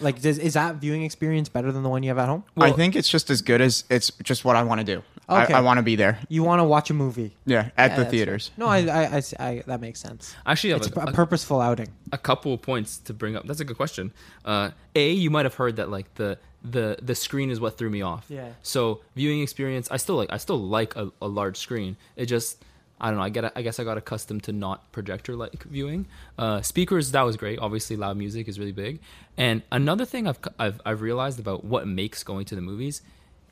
like 0.00 0.20
does, 0.20 0.38
is 0.38 0.54
that 0.54 0.76
viewing 0.76 1.02
experience 1.04 1.48
better 1.48 1.72
than 1.72 1.82
the 1.82 1.88
one 1.88 2.02
you 2.02 2.10
have 2.10 2.18
at 2.18 2.28
home? 2.28 2.44
I 2.56 2.72
think 2.72 2.96
it's 2.96 3.08
just 3.08 3.30
as 3.30 3.42
good 3.42 3.60
as 3.60 3.84
it's 3.90 4.10
just 4.22 4.44
what 4.44 4.56
I 4.56 4.62
want 4.62 4.80
to 4.80 4.84
do. 4.84 5.02
Okay. 5.28 5.52
I, 5.54 5.58
I 5.58 5.60
want 5.60 5.78
to 5.78 5.82
be 5.82 5.96
there. 5.96 6.20
You 6.28 6.44
want 6.44 6.60
to 6.60 6.64
watch 6.64 6.88
a 6.90 6.94
movie? 6.94 7.32
Yeah, 7.46 7.70
at 7.76 7.96
the 7.96 8.04
theaters. 8.04 8.52
fair. 8.56 8.64
No, 8.64 8.70
I, 8.70 8.78
I, 8.78 9.16
I, 9.16 9.22
I- 9.48 9.62
that 9.66 9.80
makes 9.80 9.98
sense. 9.98 10.36
Actually, 10.46 10.70
have 10.74 10.82
it's 10.82 10.96
a- 10.96 11.00
a, 11.00 11.04
a- 11.06 11.12
purposeful 11.12 11.60
outing. 11.60 11.88
a 12.12 12.18
couple 12.18 12.54
of 12.54 12.62
points 12.62 12.98
to 12.98 13.12
bring 13.12 13.34
up. 13.34 13.44
That's 13.46 13.58
a 13.60 13.64
good 13.64 13.76
question. 13.76 14.12
Uh, 14.44 14.70
a, 14.94 15.10
you 15.10 15.30
might 15.30 15.44
have 15.44 15.54
heard 15.54 15.76
that 15.76 15.90
like 15.90 16.14
the 16.14 16.38
the 16.62 16.98
the 17.02 17.14
screen 17.14 17.50
is 17.50 17.58
what 17.60 17.76
threw 17.76 17.90
me 17.90 18.02
off. 18.02 18.24
Yeah. 18.28 18.50
So 18.62 19.00
viewing 19.16 19.40
experience, 19.42 19.88
I 19.90 19.96
still 19.96 20.14
like 20.16 20.32
I 20.32 20.36
still 20.36 20.58
like 20.60 20.94
a, 20.96 21.10
a 21.20 21.26
large 21.28 21.56
screen. 21.56 21.96
It 22.14 22.26
just 22.26 22.64
I 23.01 23.09
don't 23.09 23.18
know. 23.18 23.24
I 23.24 23.28
get 23.28 23.52
I 23.56 23.62
guess 23.62 23.78
I 23.78 23.85
got 23.85 23.98
accustomed 23.98 24.44
to 24.44 24.52
not 24.52 24.90
projector 24.93 25.36
like 25.36 25.62
viewing. 25.64 26.06
Uh, 26.39 26.62
speakers 26.62 27.10
that 27.12 27.23
was 27.23 27.36
great. 27.36 27.59
Obviously, 27.59 27.97
loud 27.97 28.16
music 28.16 28.48
is 28.48 28.59
really 28.59 28.73
big. 28.73 29.01
And 29.36 29.62
another 29.70 30.05
thing 30.05 30.27
I've 30.27 30.39
I've, 30.59 30.81
I've 30.85 31.02
realized 31.02 31.39
about 31.39 31.64
what 31.64 31.86
makes 31.86 32.23
going 32.23 32.47
to 32.47 32.55
the 32.55 32.62
movies 32.62 33.02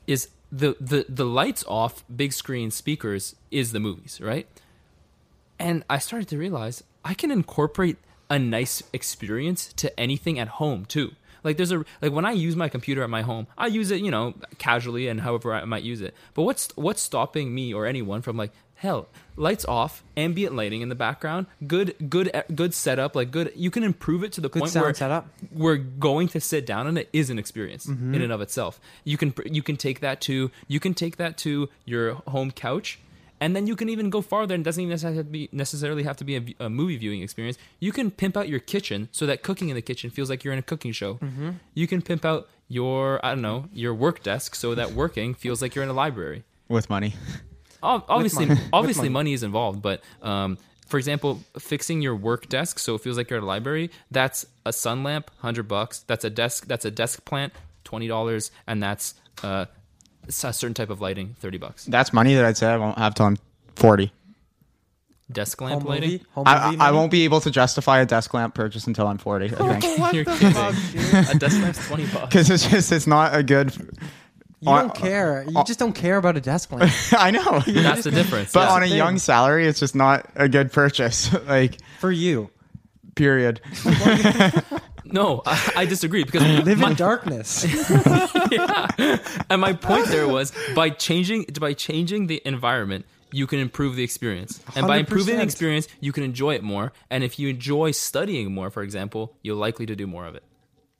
is 0.07 0.29
the 0.51 0.75
the 0.79 1.05
the 1.07 1.25
lights 1.25 1.63
off, 1.67 2.03
big 2.13 2.33
screen 2.33 2.71
speakers 2.71 3.35
is 3.51 3.71
the 3.71 3.79
movies, 3.79 4.19
right? 4.21 4.47
and 5.59 5.83
I 5.89 5.99
started 5.99 6.27
to 6.29 6.37
realize 6.37 6.83
I 7.03 7.13
can 7.13 7.31
incorporate 7.31 7.97
a 8.29 8.39
nice 8.39 8.83
experience 8.91 9.71
to 9.73 9.97
anything 9.99 10.39
at 10.39 10.47
home 10.47 10.85
too. 10.85 11.13
Like 11.43 11.57
there's 11.57 11.71
a 11.71 11.85
like 12.01 12.11
when 12.11 12.25
I 12.25 12.31
use 12.31 12.55
my 12.55 12.69
computer 12.69 13.03
at 13.03 13.09
my 13.09 13.21
home, 13.21 13.47
I 13.57 13.67
use 13.67 13.91
it, 13.91 14.01
you 14.01 14.09
know, 14.09 14.33
casually 14.57 15.07
and 15.07 15.21
however 15.21 15.53
I 15.53 15.63
might 15.65 15.83
use 15.83 16.01
it. 16.01 16.15
But 16.33 16.43
what's 16.43 16.69
what's 16.75 17.01
stopping 17.01 17.53
me 17.53 17.73
or 17.73 17.85
anyone 17.85 18.21
from 18.21 18.35
like 18.35 18.51
hell, 18.75 19.07
lights 19.37 19.65
off, 19.65 20.03
ambient 20.15 20.55
lighting 20.55 20.81
in 20.81 20.89
the 20.89 20.95
background, 20.95 21.47
good 21.67 21.95
good 22.09 22.31
good 22.55 22.73
setup, 22.73 23.15
like 23.15 23.31
good 23.31 23.51
you 23.55 23.69
can 23.71 23.83
improve 23.83 24.23
it 24.23 24.31
to 24.33 24.41
the 24.41 24.49
Good 24.49 24.59
point 24.61 24.71
sound 24.71 24.85
where 24.85 24.93
setup. 24.93 25.27
we're 25.51 25.75
going 25.77 26.27
to 26.29 26.39
sit 26.39 26.65
down 26.65 26.87
and 26.87 26.97
it 26.97 27.09
is 27.13 27.29
an 27.29 27.37
experience 27.39 27.85
Mhm. 27.85 28.15
in 28.15 28.21
and 28.21 28.31
of 28.31 28.41
itself. 28.41 28.79
You 29.03 29.17
can 29.17 29.33
you 29.45 29.61
can 29.61 29.77
take 29.77 29.99
that 29.99 30.21
to 30.21 30.51
you 30.67 30.79
can 30.79 30.93
take 30.93 31.17
that 31.17 31.37
to 31.39 31.69
your 31.85 32.13
home 32.27 32.51
couch, 32.51 32.99
and 33.41 33.55
then 33.55 33.67
you 33.67 33.75
can 33.75 33.89
even 33.89 34.09
go 34.09 34.21
farther. 34.21 34.55
And 34.55 34.61
it 34.61 34.65
doesn't 34.65 34.81
even 34.81 34.91
necessarily 34.91 35.17
have 35.17 35.25
to 35.25 35.31
be, 35.31 35.49
necessarily 35.51 36.03
have 36.03 36.17
to 36.17 36.23
be 36.23 36.35
a, 36.35 36.39
v- 36.39 36.55
a 36.59 36.69
movie 36.69 36.95
viewing 36.97 37.21
experience. 37.21 37.57
You 37.79 37.91
can 37.91 38.11
pimp 38.11 38.37
out 38.37 38.47
your 38.47 38.59
kitchen 38.59 39.09
so 39.11 39.25
that 39.25 39.43
cooking 39.43 39.67
in 39.69 39.75
the 39.75 39.81
kitchen 39.81 40.09
feels 40.09 40.29
like 40.29 40.43
you're 40.43 40.53
in 40.53 40.59
a 40.59 40.69
cooking 40.71 40.93
show. 40.93 41.15
Mhm. 41.15 41.55
You 41.73 41.87
can 41.87 42.01
pimp 42.01 42.23
out 42.25 42.47
your 42.69 43.23
I 43.25 43.29
don't 43.33 43.41
know 43.41 43.67
your 43.73 43.93
work 43.93 44.23
desk 44.23 44.55
so 44.55 44.73
that 44.75 44.93
working 44.93 45.33
feels 45.33 45.61
like 45.61 45.75
you're 45.75 45.83
in 45.83 45.89
a 45.89 45.93
library. 45.93 46.43
With 46.69 46.89
money. 46.89 47.13
Ob- 47.85 48.05
Obviously, 48.09 48.45
money. 48.47 48.59
Obviously, 48.73 49.01
money. 49.09 49.13
money 49.13 49.33
is 49.33 49.43
involved, 49.43 49.81
but 49.81 50.01
um, 50.21 50.57
for 50.87 50.97
example, 50.97 51.39
fixing 51.59 52.01
your 52.01 52.15
work 52.15 52.47
desk 52.49 52.79
so 52.79 52.95
it 52.95 53.01
feels 53.01 53.17
like 53.17 53.29
you're 53.29 53.37
at 53.37 53.43
a 53.43 53.45
library. 53.45 53.89
That's 54.11 54.45
a 54.65 54.73
sun 54.73 55.03
lamp, 55.03 55.31
hundred 55.39 55.67
bucks. 55.67 55.99
That's 56.07 56.23
a 56.25 56.29
desk. 56.29 56.67
That's 56.67 56.85
a 56.85 56.91
desk 56.91 57.23
plant, 57.25 57.53
twenty 57.83 58.07
dollars, 58.07 58.51
and 58.67 58.81
that's 58.83 59.13
uh, 59.43 59.65
a 60.27 60.31
certain 60.31 60.73
type 60.73 60.89
of 60.89 61.01
lighting, 61.01 61.35
thirty 61.39 61.57
bucks. 61.57 61.85
That's 61.85 62.11
money 62.13 62.33
that 62.35 62.45
I'd 62.45 62.57
say 62.57 62.67
I 62.67 62.77
won't 62.77 62.97
have 62.97 63.13
till 63.15 63.25
I'm 63.27 63.37
40. 63.75 64.11
Desk 65.31 65.59
lamp 65.59 65.81
Home 65.81 65.89
lighting. 65.89 66.11
movie? 66.11 66.25
Home 66.35 66.43
I, 66.47 66.65
movie 66.65 66.75
I 66.75 66.85
money? 66.85 66.97
won't 66.97 67.11
be 67.11 67.23
able 67.23 67.41
to 67.41 67.49
justify 67.49 67.99
a 67.99 68.05
desk 68.05 68.31
lamp 68.35 68.53
purchase 68.53 68.85
until 68.85 69.07
I'm 69.07 69.17
40. 69.17 69.45
I 69.45 69.49
think. 69.79 69.99
What 69.99 70.13
You're 70.13 70.23
the 70.23 70.31
kidding. 70.35 70.53
fuck, 70.53 70.75
dude? 70.91 71.35
a 71.35 71.39
desk 71.39 71.61
lamp's 71.63 71.87
twenty 71.87 72.05
bucks. 72.05 72.25
Because 72.29 72.49
it's 72.51 72.67
just 72.67 72.91
it's 72.91 73.07
not 73.07 73.35
a 73.35 73.41
good. 73.41 73.73
You 74.61 74.67
don't 74.67 74.89
uh, 74.89 74.93
care. 74.93 75.45
You 75.47 75.59
uh, 75.59 75.63
just 75.63 75.79
don't 75.79 75.93
care 75.93 76.17
about 76.17 76.37
a 76.37 76.41
desk 76.41 76.71
lamp. 76.71 76.91
I 77.11 77.31
know. 77.31 77.59
That's 77.59 78.03
the 78.03 78.11
difference. 78.11 78.53
But 78.53 78.69
yeah. 78.69 78.73
on 78.73 78.83
a 78.83 78.87
thing. 78.87 78.97
young 78.97 79.17
salary, 79.17 79.67
it's 79.67 79.79
just 79.79 79.95
not 79.95 80.29
a 80.35 80.47
good 80.47 80.71
purchase. 80.71 81.33
like 81.47 81.77
For 81.99 82.11
you, 82.11 82.49
period. 83.15 83.61
no, 85.05 85.41
I, 85.45 85.71
I 85.75 85.85
disagree 85.85 86.23
because 86.23 86.41
live 86.65 86.79
my- 86.79 86.91
in 86.91 86.95
darkness. 86.95 87.65
yeah. 88.51 89.17
And 89.49 89.61
my 89.61 89.73
point 89.73 90.07
there 90.07 90.27
was 90.27 90.51
by 90.73 90.89
changing 90.89 91.45
by 91.59 91.73
changing 91.73 92.27
the 92.27 92.41
environment, 92.45 93.05
you 93.31 93.47
can 93.47 93.59
improve 93.59 93.95
the 93.95 94.03
experience. 94.03 94.61
And 94.75 94.87
by 94.87 94.97
improving 94.97 95.35
the 95.37 95.43
experience, 95.43 95.87
you 95.99 96.11
can 96.11 96.23
enjoy 96.23 96.55
it 96.55 96.63
more. 96.63 96.93
And 97.09 97.23
if 97.23 97.37
you 97.37 97.49
enjoy 97.49 97.91
studying 97.91 98.53
more, 98.53 98.69
for 98.69 98.81
example, 98.81 99.35
you're 99.41 99.55
likely 99.55 99.85
to 99.85 99.95
do 99.95 100.07
more 100.07 100.25
of 100.25 100.35
it. 100.35 100.43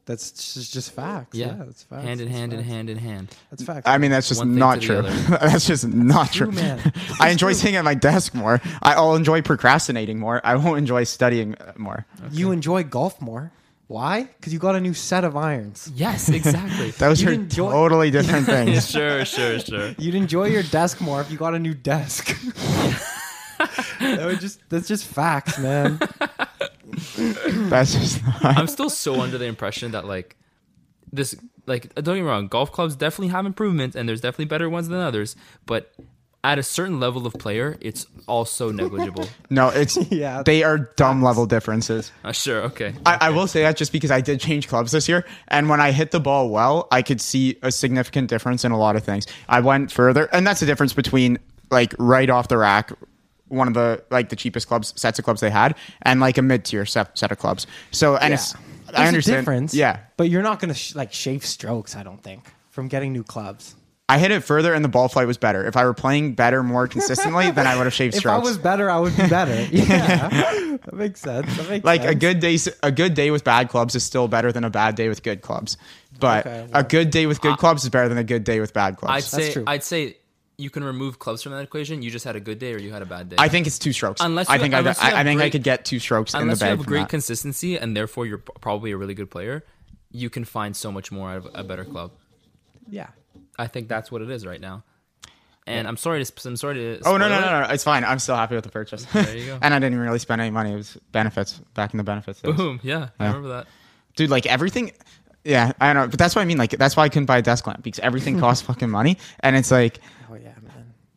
That's 0.05 0.29
just, 0.31 0.71
just 0.71 0.91
facts. 0.91 1.35
Yeah, 1.35 1.55
that's 1.57 1.81
facts. 1.83 2.03
hand 2.03 2.21
in 2.21 2.27
That's 2.27 2.37
hand 2.39 2.53
in 2.53 2.63
hand 2.63 2.89
in 2.91 2.97
hand. 2.99 3.35
That's 3.49 3.63
facts. 3.63 3.87
I 3.87 3.97
mean, 3.97 4.11
that's 4.11 4.27
just 4.27 4.41
One 4.41 4.55
not 4.55 4.79
true. 4.81 5.01
that's 5.29 5.65
just 5.65 5.87
not 5.87 6.31
True, 6.31 6.51
true. 6.51 6.61
man. 6.61 6.93
I 7.19 7.31
enjoy 7.31 7.53
sitting 7.53 7.75
at 7.75 7.83
my 7.83 7.95
desk 7.95 8.35
more. 8.35 8.61
I'll 8.83 9.15
enjoy 9.15 9.41
procrastinating 9.41 10.19
more. 10.19 10.41
I 10.43 10.55
won't 10.57 10.77
enjoy 10.77 11.05
studying 11.05 11.55
uh, 11.55 11.73
more. 11.77 12.05
You 12.31 12.51
enjoy 12.51 12.83
golf 12.83 13.19
more. 13.19 13.51
Why? 13.87 14.23
Because 14.23 14.53
you 14.53 14.59
got 14.59 14.75
a 14.75 14.79
new 14.79 14.93
set 14.93 15.23
of 15.23 15.35
irons. 15.35 15.91
Yes, 15.95 16.29
exactly. 16.39 16.91
Those 16.91 17.21
You'd 17.21 17.29
are 17.29 17.33
enjoy- 17.33 17.71
totally 17.71 18.11
different 18.11 18.45
things. 18.45 18.89
sure, 18.89 19.25
sure, 19.25 19.59
sure. 19.59 19.95
You'd 19.97 20.15
enjoy 20.15 20.49
your 20.49 20.63
desk 20.63 21.01
more 21.01 21.19
if 21.21 21.31
you 21.31 21.37
got 21.37 21.55
a 21.55 21.59
new 21.59 21.73
desk. 21.73 22.27
that 23.99 24.21
would 24.25 24.39
just 24.39 24.59
that's 24.69 24.87
just 24.87 25.05
facts, 25.05 25.57
man. 25.59 25.99
That's 27.69 27.93
just 27.93 28.23
not. 28.23 28.57
I'm 28.57 28.67
still 28.67 28.89
so 28.89 29.21
under 29.21 29.37
the 29.37 29.45
impression 29.45 29.91
that 29.91 30.05
like 30.05 30.35
this 31.11 31.35
like 31.65 31.93
don't 31.95 32.15
get 32.15 32.21
me 32.23 32.29
wrong, 32.29 32.47
golf 32.47 32.71
clubs 32.71 32.95
definitely 32.95 33.29
have 33.29 33.45
improvements 33.45 33.95
and 33.95 34.07
there's 34.07 34.21
definitely 34.21 34.45
better 34.45 34.69
ones 34.69 34.87
than 34.87 34.99
others, 34.99 35.35
but 35.65 35.93
at 36.45 36.59
a 36.59 36.63
certain 36.63 36.99
level 36.99 37.25
of 37.25 37.33
player, 37.33 37.75
it's 37.81 38.05
also 38.27 38.71
negligible. 38.71 39.27
No, 39.49 39.69
it's 39.69 39.97
Yeah. 40.11 40.43
They 40.43 40.63
are 40.63 40.77
dumb 40.77 41.23
level 41.23 41.45
differences. 41.47 42.11
Uh, 42.23 42.31
sure, 42.31 42.61
okay. 42.63 42.93
I, 43.05 43.17
I 43.21 43.29
will 43.31 43.47
say 43.47 43.63
that 43.63 43.77
just 43.77 43.91
because 43.91 44.11
I 44.11 44.21
did 44.21 44.39
change 44.39 44.67
clubs 44.67 44.91
this 44.91 45.09
year, 45.09 45.25
and 45.47 45.69
when 45.69 45.81
I 45.81 45.91
hit 45.91 46.11
the 46.11 46.19
ball 46.19 46.49
well, 46.49 46.87
I 46.91 47.01
could 47.01 47.19
see 47.19 47.57
a 47.63 47.71
significant 47.71 48.29
difference 48.29 48.63
in 48.63 48.71
a 48.71 48.77
lot 48.77 48.95
of 48.95 49.03
things. 49.03 49.25
I 49.49 49.61
went 49.61 49.91
further, 49.91 50.25
and 50.31 50.45
that's 50.45 50.59
the 50.59 50.65
difference 50.67 50.93
between 50.93 51.39
like 51.71 51.95
right 51.97 52.29
off 52.29 52.47
the 52.47 52.57
rack, 52.57 52.91
one 53.47 53.67
of 53.67 53.73
the 53.73 54.03
like 54.09 54.29
the 54.29 54.35
cheapest 54.35 54.67
clubs 54.67 54.93
sets 54.99 55.19
of 55.19 55.25
clubs 55.25 55.41
they 55.41 55.49
had, 55.49 55.75
and 56.01 56.19
like 56.19 56.37
a 56.37 56.41
mid 56.41 56.65
tier 56.65 56.85
set, 56.85 57.17
set 57.17 57.31
of 57.31 57.37
clubs. 57.37 57.67
So 57.91 58.15
and 58.17 58.33
it's 58.33 58.53
There's 58.53 58.95
I 58.95 59.07
understand 59.07 59.37
a 59.37 59.41
difference. 59.41 59.73
Yeah, 59.73 59.99
but 60.17 60.29
you're 60.29 60.43
not 60.43 60.59
gonna 60.59 60.73
sh- 60.73 60.95
like 60.95 61.13
shave 61.13 61.45
strokes. 61.45 61.95
I 61.95 62.03
don't 62.03 62.21
think 62.21 62.43
from 62.69 62.87
getting 62.87 63.13
new 63.13 63.23
clubs. 63.23 63.75
I 64.07 64.19
hit 64.19 64.29
it 64.29 64.41
further, 64.43 64.71
and 64.75 64.85
the 64.85 64.89
ball 64.89 65.07
flight 65.07 65.25
was 65.25 65.39
better. 65.39 65.65
If 65.65 65.75
I 65.75 65.83
were 65.83 65.95
playing 65.95 66.35
better 66.35 66.61
more 66.61 66.87
consistently, 66.87 67.49
then 67.55 67.65
I 67.65 67.75
would 67.75 67.85
have 67.85 67.93
shaved 67.93 68.13
If 68.13 68.19
strokes. 68.19 68.37
If 68.37 68.43
I 68.43 68.47
was 68.47 68.57
better, 68.59 68.87
I 68.87 68.99
would 68.99 69.17
be 69.17 69.27
better. 69.27 69.67
Yeah, 69.71 70.29
that 70.29 70.93
makes 70.93 71.21
sense. 71.21 71.57
That 71.57 71.69
makes 71.69 71.83
like 71.85 72.03
a 72.03 72.13
good 72.13 72.39
day 72.39 72.57
a 72.83 72.91
good 72.91 73.15
day 73.15 73.31
with 73.31 73.43
bad 73.43 73.69
clubs 73.69 73.95
is 73.95 74.03
still 74.03 74.27
better 74.27 74.51
than 74.51 74.63
a 74.63 74.69
bad 74.69 74.95
day 74.95 75.09
with 75.09 75.23
good 75.23 75.41
clubs 75.41 75.77
but 76.19 76.45
Okay, 76.45 76.67
a 76.73 76.83
good 76.83 77.09
day 77.09 77.25
with 77.25 77.41
good 77.41 77.57
clubs 77.57 77.83
is 77.83 77.89
better 77.89 78.09
than 78.09 78.17
a 78.17 78.23
good 78.23 78.43
day 78.43 78.59
with 78.59 78.73
bad 78.73 78.97
clubs 78.97 79.33
I'd 79.33 79.41
say 79.41 79.63
I'd 79.67 79.83
say 79.83 80.17
you 80.57 80.69
can 80.69 80.83
remove 80.83 81.19
clubs 81.19 81.43
from 81.43 81.51
that 81.51 81.61
equation. 81.63 82.01
You 82.01 82.11
just 82.11 82.25
had 82.25 82.35
a 82.35 82.39
good 82.39 82.59
day 82.59 82.73
or 82.73 82.79
you 82.79 82.91
had 82.91 83.01
a 83.01 83.05
bad 83.05 83.29
day. 83.29 83.35
I 83.39 83.49
think 83.49 83.67
it's 83.67 83.77
two 83.77 83.91
strokes 83.93 84.21
Unless 84.21 84.49
i 84.49 84.55
you- 84.55 84.61
think 84.61 84.73
I, 84.73 84.79
I, 84.79 85.19
I 85.21 85.23
think 85.23 85.41
i 85.41 85.49
could 85.49 85.63
get 85.63 85.85
two 85.85 85.99
strokes 85.99 86.33
in 86.33 86.39
the 86.39 86.43
unless 86.43 86.61
you 86.61 86.67
have 86.67 86.85
great 86.85 87.01
that. 87.01 87.09
consistency 87.09 87.77
and 87.77 87.95
therefore 87.95 88.25
you're 88.25 88.37
probably 88.37 88.91
a 88.91 88.97
really 88.97 89.13
good 89.13 89.29
player, 89.29 89.63
you 90.11 90.29
can 90.29 90.45
find 90.45 90.75
so 90.75 90.91
much 90.91 91.11
more 91.11 91.29
out 91.31 91.37
of 91.37 91.47
a 91.53 91.63
better 91.63 91.83
club. 91.85 92.11
Yeah. 92.89 93.07
I 93.57 93.67
think 93.67 93.87
that's 93.89 94.11
what 94.11 94.21
it 94.21 94.29
is 94.29 94.45
right 94.45 94.61
now. 94.61 94.83
And 95.67 95.87
I'm 95.87 95.97
sorry 95.97 96.23
to 96.23 96.47
I'm 96.47 96.55
sorry 96.57 96.75
to. 96.75 96.99
Oh 97.05 97.17
no 97.17 97.25
spoil 97.27 97.41
no 97.41 97.41
no 97.41 97.61
no! 97.61 97.73
It's 97.73 97.83
fine. 97.83 98.03
I'm 98.03 98.19
still 98.19 98.35
happy 98.35 98.53
with 98.53 98.65
the 98.65 98.69
purchase. 98.69 99.03
There 99.05 99.35
you 99.35 99.45
go. 99.47 99.57
and 99.63 99.73
I 99.73 99.79
didn't 99.79 99.97
really 99.97 100.19
spend 100.19 100.39
any 100.39 100.51
money. 100.51 100.71
It 100.73 100.75
was 100.75 100.95
benefits 101.11 101.59
back 101.73 101.91
in 101.91 101.97
the 101.97 102.03
benefits. 102.03 102.39
days. 102.39 102.55
Boom! 102.55 102.79
Yeah, 102.83 103.09
I 103.19 103.25
remember 103.25 103.47
that. 103.49 103.67
dude. 104.15 104.29
Like 104.29 104.45
everything. 104.45 104.91
Yeah, 105.43 105.71
I 105.81 105.91
don't 105.91 106.03
know, 106.03 106.07
but 106.07 106.19
that's 106.19 106.35
what 106.35 106.43
I 106.43 106.45
mean. 106.45 106.59
Like 106.59 106.69
that's 106.71 106.95
why 106.95 107.05
I 107.05 107.09
couldn't 107.09 107.25
buy 107.25 107.39
a 107.39 107.41
desk 107.41 107.65
lamp 107.65 107.81
because 107.81 107.99
everything 108.01 108.39
costs 108.45 108.61
fucking 108.63 108.91
money, 108.91 109.17
and 109.39 109.55
it's 109.55 109.71
like. 109.71 109.99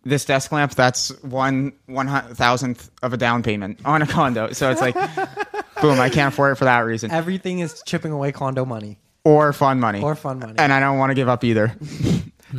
Yeah, 0.04 0.08
man. 0.08 0.10
This 0.10 0.24
desk 0.24 0.52
lamp, 0.52 0.74
that's 0.74 1.08
one 1.22 1.72
one 1.86 2.06
thousandth 2.08 2.90
of 3.02 3.12
a 3.12 3.16
down 3.16 3.42
payment 3.42 3.80
on 3.84 4.02
a 4.02 4.06
condo. 4.06 4.52
So 4.52 4.70
it's 4.70 4.80
like, 4.80 4.94
boom, 5.82 6.00
I 6.00 6.08
can't 6.10 6.32
afford 6.32 6.52
it 6.52 6.54
for 6.56 6.64
that 6.64 6.80
reason. 6.80 7.10
Everything 7.10 7.58
is 7.60 7.82
chipping 7.86 8.12
away 8.12 8.32
condo 8.32 8.64
money 8.64 8.98
Or 9.24 9.52
fun 9.52 9.80
money. 9.80 10.00
or 10.02 10.14
fun 10.14 10.38
money. 10.38 10.54
And 10.58 10.72
I 10.72 10.80
don't 10.80 10.98
want 10.98 11.10
to 11.10 11.14
give 11.14 11.28
up 11.28 11.44
either. 11.44 11.74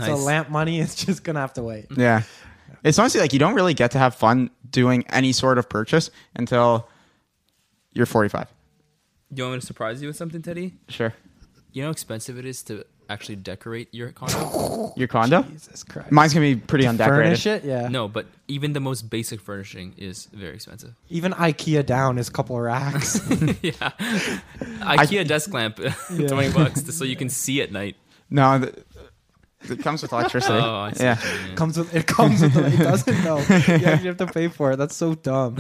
So 0.06 0.16
lamp 0.18 0.52
money 0.52 0.80
is 0.80 0.94
just 0.94 1.24
gonna 1.24 1.40
have 1.40 1.54
to 1.54 1.64
wait. 1.64 1.88
Yeah. 1.98 2.22
It's 2.84 3.00
honestly 3.00 3.20
like 3.22 3.34
you 3.34 3.40
don't 3.40 3.56
really 3.56 3.74
get 3.74 3.90
to 3.92 3.98
have 3.98 4.14
fun 4.14 4.52
doing 4.70 5.04
any 5.10 5.32
sort 5.32 5.58
of 5.58 5.68
purchase 5.68 6.12
until 6.36 6.88
you're 7.94 8.06
45. 8.06 8.46
Do 9.34 9.40
You 9.40 9.44
want 9.46 9.56
me 9.56 9.60
to 9.62 9.66
surprise 9.66 10.00
you 10.00 10.08
with 10.08 10.16
something, 10.16 10.44
Teddy? 10.44 10.76
Sure. 10.90 11.12
You 11.72 11.82
know 11.82 11.88
how 11.88 11.92
expensive 11.92 12.38
it 12.38 12.46
is 12.46 12.62
to 12.66 12.86
actually 13.10 13.36
decorate 13.38 13.94
your 13.94 14.12
condo? 14.12 14.94
Your 14.96 15.08
condo? 15.08 15.44
Jesus 15.44 15.84
Christ. 15.84 16.12
Mine's 16.12 16.34
going 16.34 16.50
to 16.50 16.56
be 16.56 16.62
pretty 16.66 16.86
undecorated. 16.86 17.26
Furnish 17.40 17.46
it, 17.46 17.64
yeah. 17.64 17.88
No, 17.88 18.08
but 18.08 18.26
even 18.48 18.74
the 18.74 18.80
most 18.80 19.10
basic 19.10 19.40
furnishing 19.40 19.94
is 19.98 20.26
very 20.34 20.56
expensive. 20.56 20.94
Even 21.10 21.32
IKEA 21.34 21.86
down 21.86 22.18
is 22.18 22.28
a 22.28 22.32
couple 22.32 22.56
of 22.56 22.64
racks. 22.64 23.20
yeah. 23.62 23.72
IKEA 24.82 25.28
desk 25.28 25.54
lamp, 25.54 25.80
Yeah. 25.80 26.28
20 26.28 26.54
bucks 26.54 26.96
so 26.96 27.04
you 27.04 27.16
can 27.16 27.30
see 27.30 27.62
at 27.62 27.72
night. 27.72 27.96
No, 28.32 28.60
th- 28.60 28.76
it 29.62 29.80
comes 29.80 30.02
with 30.02 30.12
electricity. 30.12 30.54
Oh, 30.54 30.76
I 30.76 30.92
see 30.94 31.04
yeah. 31.04 31.16
what 31.16 31.26
you 31.42 31.48
mean. 31.48 31.56
comes 31.56 31.78
with 31.78 31.96
it 31.96 32.08
comes 32.08 32.42
with 32.42 32.56
it 32.56 32.78
doesn't 32.78 33.24
though. 33.24 33.38
You 33.50 33.86
actually 33.86 34.08
have 34.08 34.18
to 34.18 34.28
pay 34.28 34.48
for 34.48 34.72
it. 34.72 34.78
That's 34.78 34.96
so 34.96 35.16
dumb. 35.16 35.56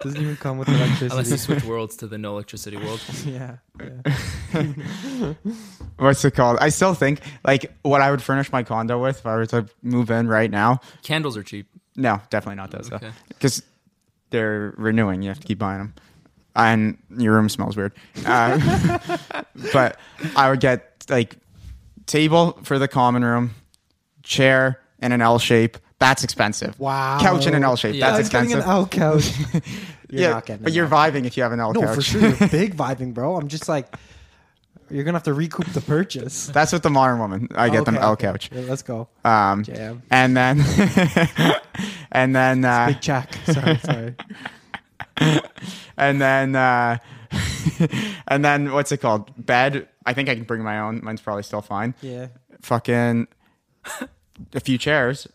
doesn't 0.00 0.20
even 0.20 0.36
come 0.36 0.58
with 0.58 0.68
electricity. 0.68 1.10
Unless 1.10 1.30
you 1.30 1.36
switch 1.38 1.64
worlds 1.64 1.96
to 1.96 2.06
the 2.06 2.18
no 2.18 2.32
electricity 2.32 2.76
world. 2.76 3.00
yeah. 3.24 3.56
yeah. 3.80 5.32
What's 5.96 6.24
it 6.24 6.32
called? 6.32 6.58
I 6.60 6.68
still 6.68 6.94
think 6.94 7.20
like 7.44 7.72
what 7.82 8.00
I 8.00 8.10
would 8.10 8.22
furnish 8.22 8.52
my 8.52 8.62
condo 8.62 9.00
with 9.02 9.18
if 9.18 9.26
I 9.26 9.34
were 9.34 9.46
to 9.46 9.66
move 9.82 10.10
in 10.10 10.28
right 10.28 10.50
now. 10.50 10.80
Candles 11.02 11.36
are 11.36 11.42
cheap. 11.42 11.68
No, 11.96 12.20
definitely 12.30 12.56
not 12.56 12.70
those 12.70 12.92
Okay. 12.92 13.06
though. 13.06 13.12
Because 13.28 13.62
they're 14.30 14.74
renewing. 14.76 15.22
You 15.22 15.28
have 15.28 15.40
to 15.40 15.46
keep 15.46 15.58
buying 15.58 15.78
them. 15.78 15.94
And 16.54 16.98
your 17.16 17.34
room 17.34 17.48
smells 17.48 17.76
weird. 17.76 17.92
Uh, 18.26 18.98
but 19.72 19.98
I 20.36 20.50
would 20.50 20.60
get 20.60 21.04
like 21.08 21.36
table 22.10 22.58
for 22.62 22.78
the 22.78 22.88
common 22.88 23.24
room, 23.24 23.54
chair 24.22 24.80
in 25.00 25.12
an 25.12 25.20
L 25.22 25.38
shape. 25.38 25.78
That's 25.98 26.24
expensive. 26.24 26.78
Wow. 26.80 27.18
Couch 27.20 27.46
in 27.46 27.54
an 27.54 27.62
L 27.64 27.76
shape. 27.76 27.94
Yeah. 27.94 28.10
That's 28.10 28.20
expensive. 28.20 28.60
an 28.60 28.64
L 28.68 28.86
couch. 28.86 29.32
You're 29.52 29.62
yeah, 30.22 30.30
not 30.30 30.46
getting 30.46 30.64
but 30.64 30.72
you're 30.72 30.86
L. 30.86 30.90
vibing 30.90 31.24
if 31.24 31.36
you 31.36 31.42
have 31.44 31.52
an 31.52 31.60
L 31.60 31.72
No, 31.72 31.82
couch. 31.82 31.94
for 31.94 32.02
sure. 32.02 32.20
You're 32.20 32.48
Big 32.48 32.74
vibing, 32.76 33.14
bro. 33.14 33.36
I'm 33.36 33.46
just 33.48 33.68
like 33.68 33.86
you're 34.90 35.04
gonna 35.04 35.16
have 35.16 35.22
to 35.24 35.34
recoup 35.34 35.66
the 35.66 35.80
purchase. 35.80 36.46
That's 36.48 36.72
what 36.72 36.82
the 36.82 36.90
modern 36.90 37.20
woman. 37.20 37.48
I 37.54 37.68
get 37.68 37.84
them 37.84 37.96
L 37.96 38.12
okay. 38.12 38.26
couch. 38.26 38.50
Yeah, 38.52 38.62
let's 38.62 38.82
go. 38.82 39.08
Um, 39.24 39.62
Jam. 39.62 40.02
and 40.10 40.36
then, 40.36 40.60
and 42.10 42.34
then, 42.34 42.64
uh, 42.64 42.86
Big 42.88 43.00
check. 43.00 43.32
Sorry, 43.46 43.78
sorry. 43.78 44.14
and 45.96 46.20
then, 46.20 46.56
uh, 46.56 46.98
and 48.26 48.44
then, 48.44 48.72
what's 48.72 48.90
it 48.90 48.98
called? 48.98 49.30
Bed. 49.36 49.88
I 50.06 50.12
think 50.14 50.28
I 50.28 50.34
can 50.34 50.44
bring 50.44 50.62
my 50.62 50.78
own. 50.80 51.00
Mine's 51.02 51.20
probably 51.20 51.42
still 51.42 51.62
fine. 51.62 51.94
Yeah. 52.02 52.28
Fucking 52.62 53.28
a 54.54 54.60
few 54.60 54.78
chairs, 54.78 55.26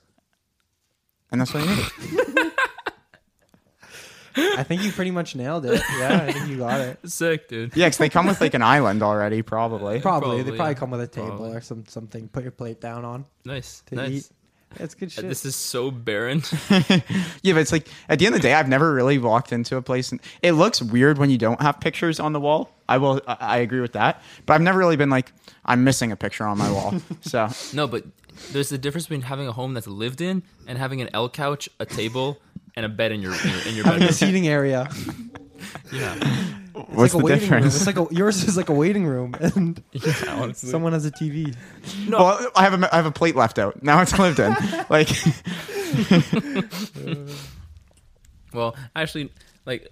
and 1.32 1.40
that's 1.42 1.54
what 1.54 1.64
I 1.68 1.76
need. 1.76 2.52
I 4.58 4.64
think 4.64 4.84
you 4.84 4.92
pretty 4.92 5.12
much 5.12 5.34
nailed 5.36 5.66
it. 5.66 5.82
Yeah, 5.98 6.26
I 6.28 6.32
think 6.34 6.50
you 6.50 6.58
got 6.58 6.82
it. 6.82 7.00
Sick, 7.10 7.48
dude. 7.48 7.76
yeah, 7.76 7.86
because 7.88 7.98
they 8.00 8.10
come 8.10 8.28
with 8.28 8.42
like 8.42 8.54
an 8.54 8.62
island 8.62 9.02
already, 9.02 9.42
probably. 9.42 10.02
Probably, 10.02 10.38
they 10.38 10.44
Probably, 10.44 10.58
probably 10.58 10.72
yeah. 10.72 10.74
come 10.80 10.92
with 10.92 11.02
a 11.02 11.08
table 11.08 11.28
Probably. 11.30 11.52
or 11.56 11.62
some 11.62 11.86
something. 11.88 12.28
Put 12.28 12.44
your 12.44 12.52
plate 12.52 12.82
down 12.82 13.06
on 13.06 13.26
Nice. 13.46 13.82
to 13.88 13.96
nice. 13.96 14.12
eat. 14.12 14.30
Yeah, 14.78 14.84
it's 14.84 14.94
good 14.96 15.08
Uh, 15.08 15.12
shit. 15.12 15.30
This 15.30 15.46
is 15.46 15.56
so 15.56 15.92
barren. 15.92 16.42
yeah, 16.70 17.54
but 17.54 17.58
it's 17.58 17.72
like 17.72 17.88
at 18.10 18.20
the 18.20 18.26
end 18.26 18.36
of 18.36 18.42
the 18.42 18.48
day, 18.48 18.54
I've 18.54 18.68
never 18.68 18.94
really 18.94 19.18
walked 19.18 19.52
into 19.54 19.78
a 19.78 19.82
place 19.82 20.12
and 20.12 20.20
it 20.42 20.52
looks 20.54 20.82
weird 20.82 21.18
when 21.18 21.30
you 21.30 21.38
don't 21.38 21.62
have 21.62 21.80
pictures 21.80 22.20
on 22.20 22.34
the 22.34 22.40
wall. 22.40 22.70
I 22.90 22.98
will, 22.98 23.22
I, 23.28 23.38
I 23.40 23.58
agree 23.60 23.80
with 23.82 23.94
that, 23.94 24.22
but 24.46 24.54
I've 24.54 24.62
never 24.62 24.78
really 24.78 24.98
been 24.98 25.10
like, 25.10 25.32
I'm 25.64 25.84
missing 25.84 26.12
a 26.12 26.16
picture 26.16 26.46
on 26.46 26.58
my 26.58 26.72
wall. 26.72 26.94
So 27.22 27.48
no, 27.74 27.88
but 27.88 28.04
there's 28.52 28.72
a 28.72 28.78
difference 28.78 29.06
between 29.06 29.22
having 29.22 29.48
a 29.48 29.52
home 29.54 29.74
that's 29.74 29.88
lived 29.88 30.20
in 30.22 30.44
and 30.68 30.78
having 30.78 31.02
an 31.02 31.10
L 31.14 31.30
couch, 31.30 31.70
a 31.80 31.86
table, 31.86 32.38
and 32.76 32.86
a 32.86 32.90
bed 32.90 33.12
in 33.14 33.22
your 33.22 33.34
in 33.34 33.50
your, 33.50 33.62
in 33.68 33.76
your 33.76 33.86
Having 33.86 34.04
a 34.04 34.06
bedroom. 34.08 34.12
seating 34.12 34.48
area. 34.48 34.90
Yeah. 35.92 36.16
It's 36.76 36.90
What's 36.90 37.14
like 37.14 37.14
a 37.14 37.18
the 37.18 37.24
waiting 37.24 37.50
room. 37.50 37.62
difference? 37.64 37.76
It's 37.76 37.88
like 37.88 37.98
a, 37.98 38.08
yours 38.14 38.44
is 38.44 38.58
like 38.58 38.70
a 38.70 38.74
waiting 38.74 39.06
room, 39.06 39.34
and 39.40 39.82
Yeah, 39.94 40.52
someone 40.54 40.94
has 40.94 41.06
a 41.06 41.12
TV. 41.12 41.56
No. 42.08 42.18
well, 42.18 42.52
I 42.56 42.64
have 42.64 42.82
a, 42.82 42.94
I 42.94 42.98
have 42.98 43.06
a 43.06 43.12
plate 43.12 43.36
left 43.36 43.58
out. 43.60 43.82
Now 43.82 44.02
it's 44.02 44.18
lived 44.20 44.40
in. 44.40 44.56
Like, 44.90 45.10
Well, 48.54 48.76
actually, 48.96 49.32
like, 49.66 49.92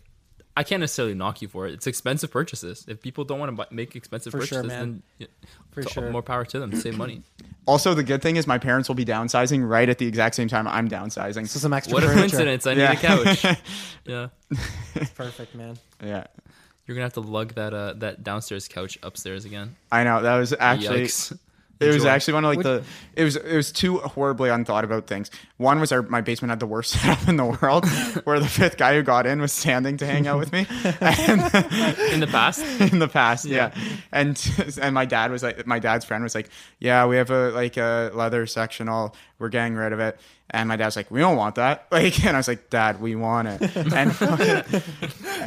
I 0.56 0.64
can't 0.64 0.82
necessarily 0.82 1.16
knock 1.16 1.42
you 1.42 1.48
for 1.48 1.66
it. 1.68 1.74
It's 1.74 1.88
expensive 1.88 2.30
purchases. 2.30 2.86
If 2.88 3.02
people 3.02 3.24
don't 3.24 3.40
want 3.40 3.50
to 3.50 3.56
buy, 3.56 3.66
make 3.72 3.96
expensive 3.96 4.32
For 4.32 4.40
purchases, 4.40 4.66
man. 4.68 4.80
then 4.80 5.04
yeah, 5.18 5.28
For 5.72 5.82
t- 5.82 5.90
sure. 5.92 6.12
more 6.12 6.22
power 6.22 6.46
to 6.46 6.60
them. 6.60 6.76
Save 6.76 6.96
money. 6.98 7.24
also, 7.66 7.96
the 7.96 8.04
good 8.04 8.22
thing 8.22 8.36
is 8.36 8.46
my 8.46 8.60
parents 8.60 8.88
will 8.88 8.96
be 8.96 9.06
downsizing 9.06 9.68
right 9.68 9.90
at 9.90 9.98
the 9.98 10.06
exact 10.08 10.36
same 10.36 10.48
time 10.48 10.68
I'm 10.68 10.88
downsizing. 10.90 11.48
So 11.48 11.58
some 11.60 11.74
extra 11.74 11.96
What 11.96 12.04
a 12.04 12.08
coincidence! 12.14 12.68
I 12.68 12.74
Yeah. 12.74 12.90
need 12.92 12.98
a 12.98 13.02
couch. 13.02 13.46
yeah, 14.06 14.28
It's 14.96 15.10
perfect, 15.12 15.56
man. 15.56 15.76
yeah, 16.04 16.26
you're 16.86 16.94
gonna 16.96 17.06
have 17.06 17.14
to 17.14 17.22
lug 17.22 17.56
that 17.56 17.74
uh 17.74 17.94
that 17.94 18.24
downstairs 18.24 18.68
couch 18.68 19.00
upstairs 19.02 19.46
again. 19.46 19.76
I 19.92 20.04
know 20.04 20.22
that 20.22 20.38
was 20.38 20.54
actually. 20.60 21.06
Yikes. 21.06 21.36
It 21.80 21.94
was 21.94 22.06
actually 22.06 22.36
one 22.36 22.46
of 22.46 22.50
like 22.50 22.58
Would- 22.58 22.66
the 22.66 22.84
it 23.16 23.24
was 23.26 23.36
it 23.36 23.56
was 23.56 23.72
two 23.72 23.98
horribly 23.98 24.50
unthought 24.50 24.86
about 24.86 25.06
things. 25.08 25.30
One 25.58 25.82
was 25.82 25.92
our 25.92 26.02
my 26.02 26.22
basement 26.22 26.50
had 26.52 26.60
the 26.62 26.66
worst 26.66 26.92
setup 27.02 27.28
in 27.28 27.36
the 27.36 27.44
world, 27.46 27.86
where 28.24 28.40
the 28.40 28.48
fifth 28.48 28.78
guy 28.78 28.96
who 28.96 29.04
got 29.04 29.26
in 29.26 29.42
was 29.42 29.52
standing 29.52 29.98
to 29.98 30.06
hang 30.06 30.26
out 30.26 30.40
with 30.40 30.54
me. 30.54 30.66
And 31.02 31.42
in 32.14 32.20
the 32.22 32.28
past. 32.32 32.64
in 32.94 33.00
the 33.00 33.10
past, 33.10 33.46
yeah. 33.46 33.74
And 34.14 34.40
and 34.82 34.96
my 34.96 35.04
dad 35.06 35.30
was 35.32 35.44
like, 35.44 35.68
my 35.68 35.80
dad's 35.80 36.06
friend 36.06 36.24
was 36.24 36.36
like, 36.36 36.50
yeah, 36.80 37.06
we 37.06 37.18
have 37.18 37.32
a 37.32 37.50
like 37.50 37.76
a 37.76 38.12
leather 38.14 38.46
sectional, 38.46 39.14
we're 39.38 39.50
getting 39.50 39.76
rid 39.76 39.92
of 39.92 40.00
it. 40.00 40.18
And 40.52 40.70
my 40.70 40.76
dad's 40.76 40.96
like, 40.96 41.10
we 41.12 41.20
don't 41.20 41.36
want 41.36 41.56
that. 41.56 41.88
Like, 41.92 42.24
and 42.24 42.38
I 42.38 42.40
was 42.40 42.48
like, 42.48 42.70
Dad, 42.70 43.02
we 43.02 43.16
want 43.16 43.48
it. 43.48 43.76
And 43.76 44.14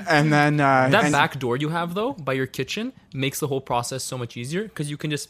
and 0.09 0.33
then 0.33 0.61
uh, 0.61 0.89
That 0.91 1.05
and- 1.05 1.13
back 1.13 1.39
door 1.39 1.57
you 1.57 1.69
have 1.71 1.95
though 1.95 2.13
by 2.13 2.33
your 2.35 2.47
kitchen 2.47 2.93
makes 3.15 3.41
the 3.41 3.47
whole 3.47 3.61
process 3.61 4.05
so 4.05 4.19
much 4.19 4.37
easier 4.37 4.65
because 4.65 4.91
you 4.91 4.97
can 4.97 5.11
just 5.11 5.29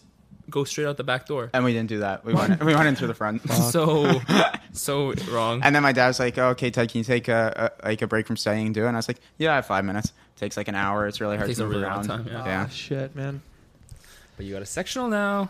go 0.50 0.64
straight 0.64 0.86
out 0.86 0.96
the 0.96 1.04
back 1.04 1.26
door. 1.26 1.50
and 1.52 1.64
we 1.64 1.72
didn't 1.72 1.88
do 1.88 1.98
that. 2.00 2.24
We 2.24 2.32
went 2.34 2.62
we 2.64 2.74
went 2.74 2.86
in 2.88 2.96
through 2.96 3.08
the 3.08 3.14
front. 3.14 3.42
So 3.52 4.20
so 4.72 5.12
wrong. 5.30 5.60
And 5.62 5.74
then 5.74 5.82
my 5.82 5.92
dad 5.92 6.08
was 6.08 6.18
like, 6.20 6.38
oh, 6.38 6.48
"Okay, 6.50 6.70
Ted, 6.70 6.90
can 6.90 6.98
you 6.98 7.04
take 7.04 7.28
a, 7.28 7.70
a 7.82 7.88
like 7.88 8.02
a 8.02 8.06
break 8.06 8.26
from 8.26 8.36
studying 8.36 8.66
and 8.66 8.74
do 8.74 8.84
it?" 8.84 8.88
And 8.88 8.96
I 8.96 8.98
was 8.98 9.08
like, 9.08 9.20
"Yeah, 9.38 9.52
I 9.52 9.56
have 9.56 9.66
five 9.66 9.84
minutes. 9.84 10.08
It 10.08 10.38
takes 10.40 10.56
like 10.56 10.68
an 10.68 10.74
hour. 10.74 11.06
It's 11.06 11.20
really 11.20 11.36
hard 11.36 11.48
Takes 11.48 11.58
to 11.58 11.64
a 11.64 11.66
move 11.66 11.76
really 11.76 11.86
long 11.88 11.92
around." 12.08 12.24
time, 12.24 12.26
yeah. 12.28 12.44
yeah. 12.46 12.64
Ah, 12.66 12.70
shit, 12.70 13.16
man. 13.16 13.40
But 14.36 14.46
you 14.46 14.52
got 14.52 14.62
a 14.62 14.66
sectional 14.66 15.08
now. 15.08 15.48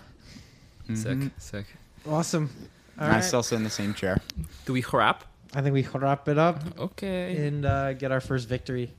Sick, 0.94 1.18
Mhm. 1.18 1.30
sick. 1.38 1.66
Awesome. 2.08 2.50
All 2.98 3.06
And 3.06 3.16
I 3.16 3.20
still 3.20 3.42
sit 3.42 3.56
in 3.56 3.64
the 3.64 3.70
same 3.70 3.92
chair. 3.94 4.18
Do 4.64 4.72
we 4.72 4.84
wrap? 4.92 5.24
I 5.54 5.60
think 5.62 5.74
we 5.74 5.82
wrap 5.92 6.28
it 6.28 6.38
up 6.38 6.62
Okay. 6.78 7.46
and 7.46 7.66
uh, 7.66 7.92
get 7.94 8.12
our 8.12 8.20
first 8.20 8.48
victory. 8.48 8.92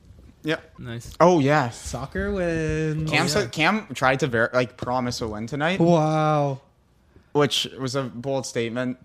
Yep. 0.48 0.78
Nice. 0.78 1.12
Oh 1.20 1.40
yeah. 1.40 1.68
Soccer 1.68 2.32
wins. 2.32 3.10
Cam 3.10 3.28
said, 3.28 3.52
Cam 3.52 3.86
tried 3.92 4.20
to 4.20 4.26
ver- 4.26 4.50
like 4.54 4.78
promise 4.78 5.20
a 5.20 5.28
win 5.28 5.46
tonight, 5.46 5.78
Wow. 5.78 6.60
which 7.32 7.68
was 7.78 7.94
a 7.94 8.04
bold 8.04 8.46
statement. 8.46 8.96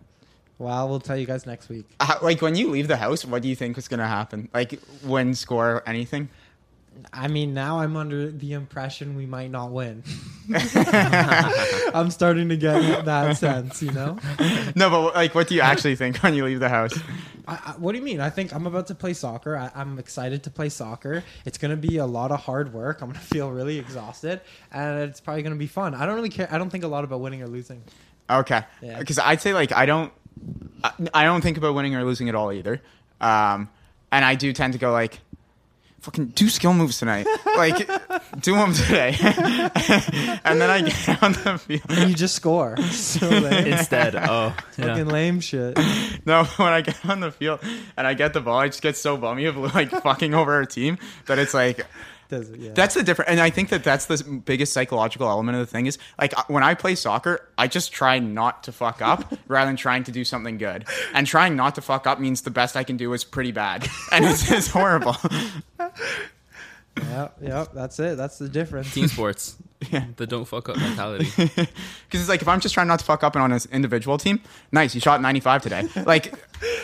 Wow, 0.58 0.88
we'll 0.88 1.02
tell 1.02 1.18
you 1.18 1.26
guys 1.26 1.46
next 1.46 1.68
week. 1.68 1.86
Uh, 2.00 2.16
like 2.22 2.42
when 2.42 2.56
you 2.56 2.70
leave 2.70 2.88
the 2.88 2.96
house, 2.96 3.26
what 3.26 3.42
do 3.42 3.50
you 3.50 3.56
think 3.58 3.78
is 3.78 3.90
going 3.90 4.00
to 4.00 4.08
happen? 4.08 4.48
Like 4.54 4.80
win, 5.04 5.34
score, 5.36 5.84
anything? 5.86 6.30
I 7.12 7.28
mean, 7.28 7.54
now 7.54 7.80
I'm 7.80 7.96
under 7.96 8.32
the 8.32 8.54
impression 8.54 9.16
we 9.16 9.26
might 9.26 9.52
not 9.52 9.72
win. 9.72 10.04
I'm 11.94 12.12
starting 12.12 12.50
to 12.50 12.58
get 12.58 13.06
that 13.06 13.38
sense, 13.38 13.82
you 13.82 13.92
know? 13.92 14.18
no, 14.76 14.90
but 14.90 15.16
like, 15.16 15.36
what 15.36 15.48
do 15.48 15.56
you 15.56 15.62
actually 15.62 15.96
think 15.96 16.18
when 16.18 16.34
you 16.34 16.46
leave 16.46 16.60
the 16.60 16.70
house? 16.70 16.98
I, 17.48 17.54
I, 17.54 17.72
what 17.78 17.92
do 17.92 17.98
you 17.98 18.04
mean? 18.04 18.20
I 18.20 18.30
think 18.30 18.54
I'm 18.54 18.66
about 18.68 18.88
to 18.88 18.96
play 18.96 19.14
soccer. 19.14 19.56
I, 19.56 19.72
I'm 19.76 20.00
excited 20.00 20.44
to 20.44 20.50
play 20.50 20.70
soccer. 20.70 21.24
It's 21.46 21.58
going 21.58 21.72
to 21.72 21.88
be 21.88 21.98
a 21.98 22.06
lot 22.06 22.32
of 22.32 22.42
hard 22.42 22.74
work. 22.74 23.02
I'm 23.02 23.10
going 23.10 23.20
to 23.20 23.26
feel 23.26 23.52
really 23.52 23.80
exhausted, 23.80 24.42
and 24.72 25.02
it's 25.02 25.20
probably 25.20 25.44
going 25.44 25.54
to 25.54 25.60
be 25.60 25.68
fun. 25.68 25.94
I 25.94 26.06
don't 26.06 26.16
really 26.16 26.30
care. 26.30 26.48
I 26.52 26.58
don't 26.58 26.70
think 26.70 26.84
a 26.84 26.88
lot 26.88 27.04
about 27.04 27.22
winning 27.22 27.42
or 27.42 27.48
losing. 27.48 27.84
Okay. 28.30 28.64
Yeah. 28.82 29.00
Because 29.00 29.20
I'd 29.20 29.42
say 29.42 29.54
like 29.54 29.72
I 29.72 29.86
don't, 29.86 30.14
I, 30.84 30.92
I 31.14 31.24
don't 31.26 31.42
think 31.42 31.58
about 31.58 31.76
winning 31.76 31.96
or 31.96 32.04
losing 32.04 32.30
at 32.30 32.36
all 32.36 32.52
either. 32.52 32.82
Um, 33.20 33.70
and 34.12 34.24
I 34.24 34.36
do 34.36 34.54
tend 34.54 34.74
to 34.74 34.80
go 34.80 34.92
like, 34.92 35.20
fucking 36.04 36.28
do 36.28 36.50
skill 36.50 36.74
moves 36.74 37.00
tonight. 37.00 37.26
Like, 37.58 37.78
do 38.42 38.54
them 38.56 38.74
today. 38.74 39.16
and 40.44 40.62
then 40.62 40.70
I 40.70 40.82
get 40.82 41.24
on 41.24 41.32
the 41.32 41.58
field. 41.58 41.82
And 41.90 42.10
you 42.10 42.16
just 42.16 42.36
score. 42.36 42.76
So 42.94 43.28
lame. 43.28 43.68
Instead, 43.68 44.16
oh, 44.16 44.56
yeah. 44.78 44.86
Fucking 44.88 45.08
lame 45.08 45.40
shit. 45.40 45.78
No, 46.26 46.44
when 46.44 46.74
I 46.74 46.82
get 46.82 47.06
on 47.06 47.20
the 47.20 47.32
field 47.32 47.60
and 47.98 48.08
I 48.08 48.14
get 48.14 48.34
the 48.34 48.42
ball, 48.42 48.60
I 48.60 48.68
just 48.68 48.82
get 48.82 48.96
so 48.98 49.18
bummy 49.18 49.46
of 49.46 49.58
like 49.58 49.90
fucking 49.90 50.34
over 50.34 50.54
our 50.54 50.66
team 50.66 50.98
that 51.26 51.40
it's 51.40 51.54
like. 51.54 51.86
Does 52.34 52.50
it, 52.50 52.60
yeah. 52.60 52.72
That's 52.74 52.96
the 52.96 53.04
difference, 53.04 53.30
and 53.30 53.40
I 53.40 53.52
think 53.52 53.70
that 53.70 53.84
that's 53.84 54.08
the 54.08 54.24
biggest 54.24 54.74
psychological 54.74 55.30
element 55.30 55.56
of 55.56 55.60
the 55.60 55.72
thing 55.72 55.86
is 55.86 56.00
like 56.20 56.34
when 56.50 56.64
I 56.64 56.74
play 56.74 56.96
soccer, 56.96 57.48
I 57.60 57.68
just 57.68 57.92
try 57.94 58.18
not 58.18 58.64
to 58.64 58.72
fuck 58.72 59.04
up 59.04 59.32
rather 59.48 59.70
than 59.70 59.76
trying 59.76 60.04
to 60.06 60.12
do 60.12 60.26
something 60.26 60.58
good. 60.58 60.86
And 61.14 61.28
trying 61.28 61.56
not 61.56 61.76
to 61.76 61.82
fuck 61.82 62.08
up 62.08 62.20
means 62.20 62.42
the 62.42 62.50
best 62.50 62.76
I 62.76 62.84
can 62.84 62.98
do 62.98 63.14
is 63.14 63.24
pretty 63.24 63.52
bad, 63.52 63.88
and 64.12 64.26
it's, 64.26 64.52
it's 64.52 64.68
horrible. 64.68 65.16
Yep, 66.96 67.38
yep. 67.42 67.74
That's 67.74 68.00
it. 68.00 68.18
That's 68.18 68.38
the 68.38 68.48
difference. 68.48 68.94
Team 68.94 69.08
sports. 69.08 69.56
Yeah. 69.90 70.06
The 70.16 70.28
don't 70.28 70.46
fuck 70.46 70.70
up 70.70 70.78
mentality. 70.78 71.26
Because 71.36 71.68
it's 72.22 72.30
like 72.30 72.44
if 72.44 72.48
I'm 72.48 72.60
just 72.60 72.76
trying 72.76 72.88
not 72.88 73.00
to 73.00 73.06
fuck 73.06 73.24
up 73.24 73.36
on 73.36 73.52
an 73.52 73.60
individual 73.72 74.20
team, 74.20 74.42
nice, 74.72 74.94
you 74.94 75.02
shot 75.02 75.20
95 75.20 75.64
today. 75.64 75.88
Like 76.06 76.36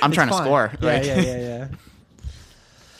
I'm 0.01 0.09
It's 0.09 0.15
trying 0.15 0.29
to 0.29 0.33
score. 0.33 0.71
Yeah, 0.81 0.87
like, 0.87 1.05
yeah, 1.05 1.21
yeah, 1.21 1.37
yeah. 1.37 1.67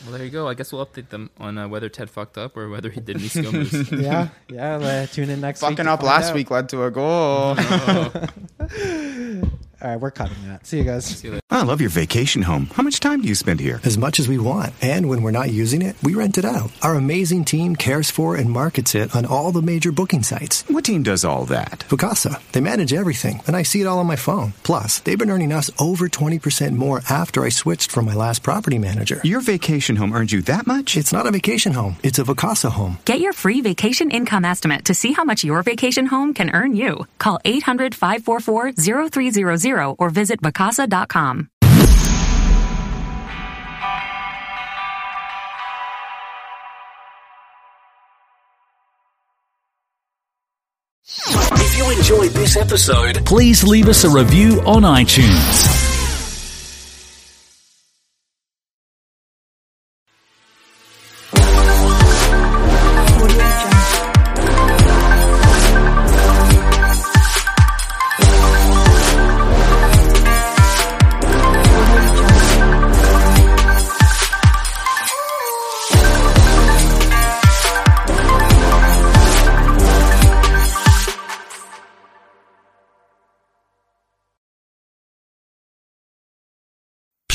Well, 0.03 0.13
there 0.13 0.23
you 0.23 0.29
go. 0.31 0.47
I 0.47 0.53
guess 0.53 0.71
we'll 0.71 0.85
update 0.85 1.09
them 1.09 1.29
on 1.39 1.57
uh, 1.57 1.67
whether 1.67 1.89
Ted 1.89 2.09
fucked 2.09 2.37
up 2.37 2.55
or 2.55 2.69
whether 2.69 2.89
he 2.89 3.01
did 3.01 3.17
any 3.17 3.27
skill 3.27 3.51
moves. 3.51 3.91
yeah, 3.91 4.29
yeah. 4.47 4.75
uh, 4.77 5.05
tune 5.07 5.29
in 5.29 5.41
next 5.41 5.61
week. 5.61 5.71
Fucking 5.71 5.85
to 5.85 5.91
up 5.91 6.03
last 6.03 6.29
out. 6.29 6.35
week 6.35 6.49
led 6.51 6.69
to 6.69 6.83
a 6.85 6.91
goal. 6.91 7.55
All 9.82 9.90
right, 9.90 9.99
we're 9.99 10.11
cutting 10.11 10.35
that. 10.48 10.67
See 10.67 10.80
you 10.80 10.83
guys. 10.83 11.24
I 11.49 11.64
love 11.64 11.80
your 11.80 11.90
vacation 11.90 12.41
home. 12.41 12.67
How 12.74 12.83
much 12.83 12.99
time 12.99 13.22
do 13.22 13.30
you 13.30 13.35
spend 13.35 13.61
here? 13.61 13.80
As 13.85 13.98
much 13.98 14.19
as 14.19 14.27
we 14.27 14.38
want. 14.38 14.74
And 14.82 15.08
when 15.08 15.22
we're 15.22 15.32
not 15.32 15.51
using 15.51 15.82
it, 15.82 15.95
we 16.03 16.16
rent 16.16 16.38
it 16.38 16.43
out. 16.43 16.72
Our 16.82 16.95
amazing 16.95 17.45
team 17.45 17.77
cares 17.77 18.11
for 18.11 18.35
and 18.35 18.49
markets 18.49 18.93
it 18.93 19.16
on 19.16 19.25
all 19.25 19.53
the 19.53 19.61
major 19.61 19.93
booking 19.93 20.22
sites. 20.24 20.64
What 20.67 20.83
team 20.83 21.01
does 21.01 21.24
all 21.24 21.45
that? 21.45 21.85
Vacasa. 21.88 22.41
They 22.51 22.59
manage 22.59 22.91
everything, 22.91 23.41
and 23.48 23.56
I 23.56 23.64
see 23.64 23.80
it 23.80 23.88
all 23.88 23.99
on 23.99 24.06
my 24.08 24.17
phone. 24.17 24.51
Plus, 24.64 24.99
they've 24.99 25.17
been 25.17 25.32
earning 25.32 25.53
us 25.53 25.72
over 25.80 26.09
20% 26.09 26.75
more 26.75 27.01
after 27.09 27.45
I 27.45 27.49
switched 27.49 27.90
from 27.90 28.03
my 28.03 28.16
last 28.16 28.43
property 28.43 28.77
manager. 28.77 29.22
Your 29.24 29.40
vacation 29.40 29.95
home 29.95 30.14
earned 30.14 30.33
you 30.33 30.41
that 30.43 30.67
much? 30.67 30.98
It's 30.98 31.14
not 31.14 31.25
a 31.25 31.32
vacation 31.32 31.72
home, 31.72 31.95
it's 32.03 32.19
a 32.19 32.24
Vacasa 32.24 32.72
home. 32.72 32.98
Get 33.06 33.22
your 33.22 33.33
free 33.33 33.61
vacation 33.61 34.11
income 34.11 34.43
estimate 34.43 34.83
to 34.85 34.93
see 34.93 35.14
how 35.14 35.24
much 35.24 35.45
your 35.45 35.64
vacation 35.64 36.08
home 36.08 36.33
can 36.33 36.49
earn 36.49 36.75
you. 36.75 37.08
Call 37.17 37.40
800 37.45 37.95
544 37.95 38.74
0300 38.74 39.68
or 39.77 40.09
visit 40.09 40.41
Vacasa.com. 40.41 41.49
If 51.61 51.77
you 51.77 51.91
enjoyed 51.91 52.31
this 52.31 52.56
episode, 52.56 53.25
please 53.25 53.64
leave 53.64 53.88
us 53.88 54.03
a 54.03 54.09
review 54.09 54.61
on 54.61 54.83
iTunes. 54.83 55.88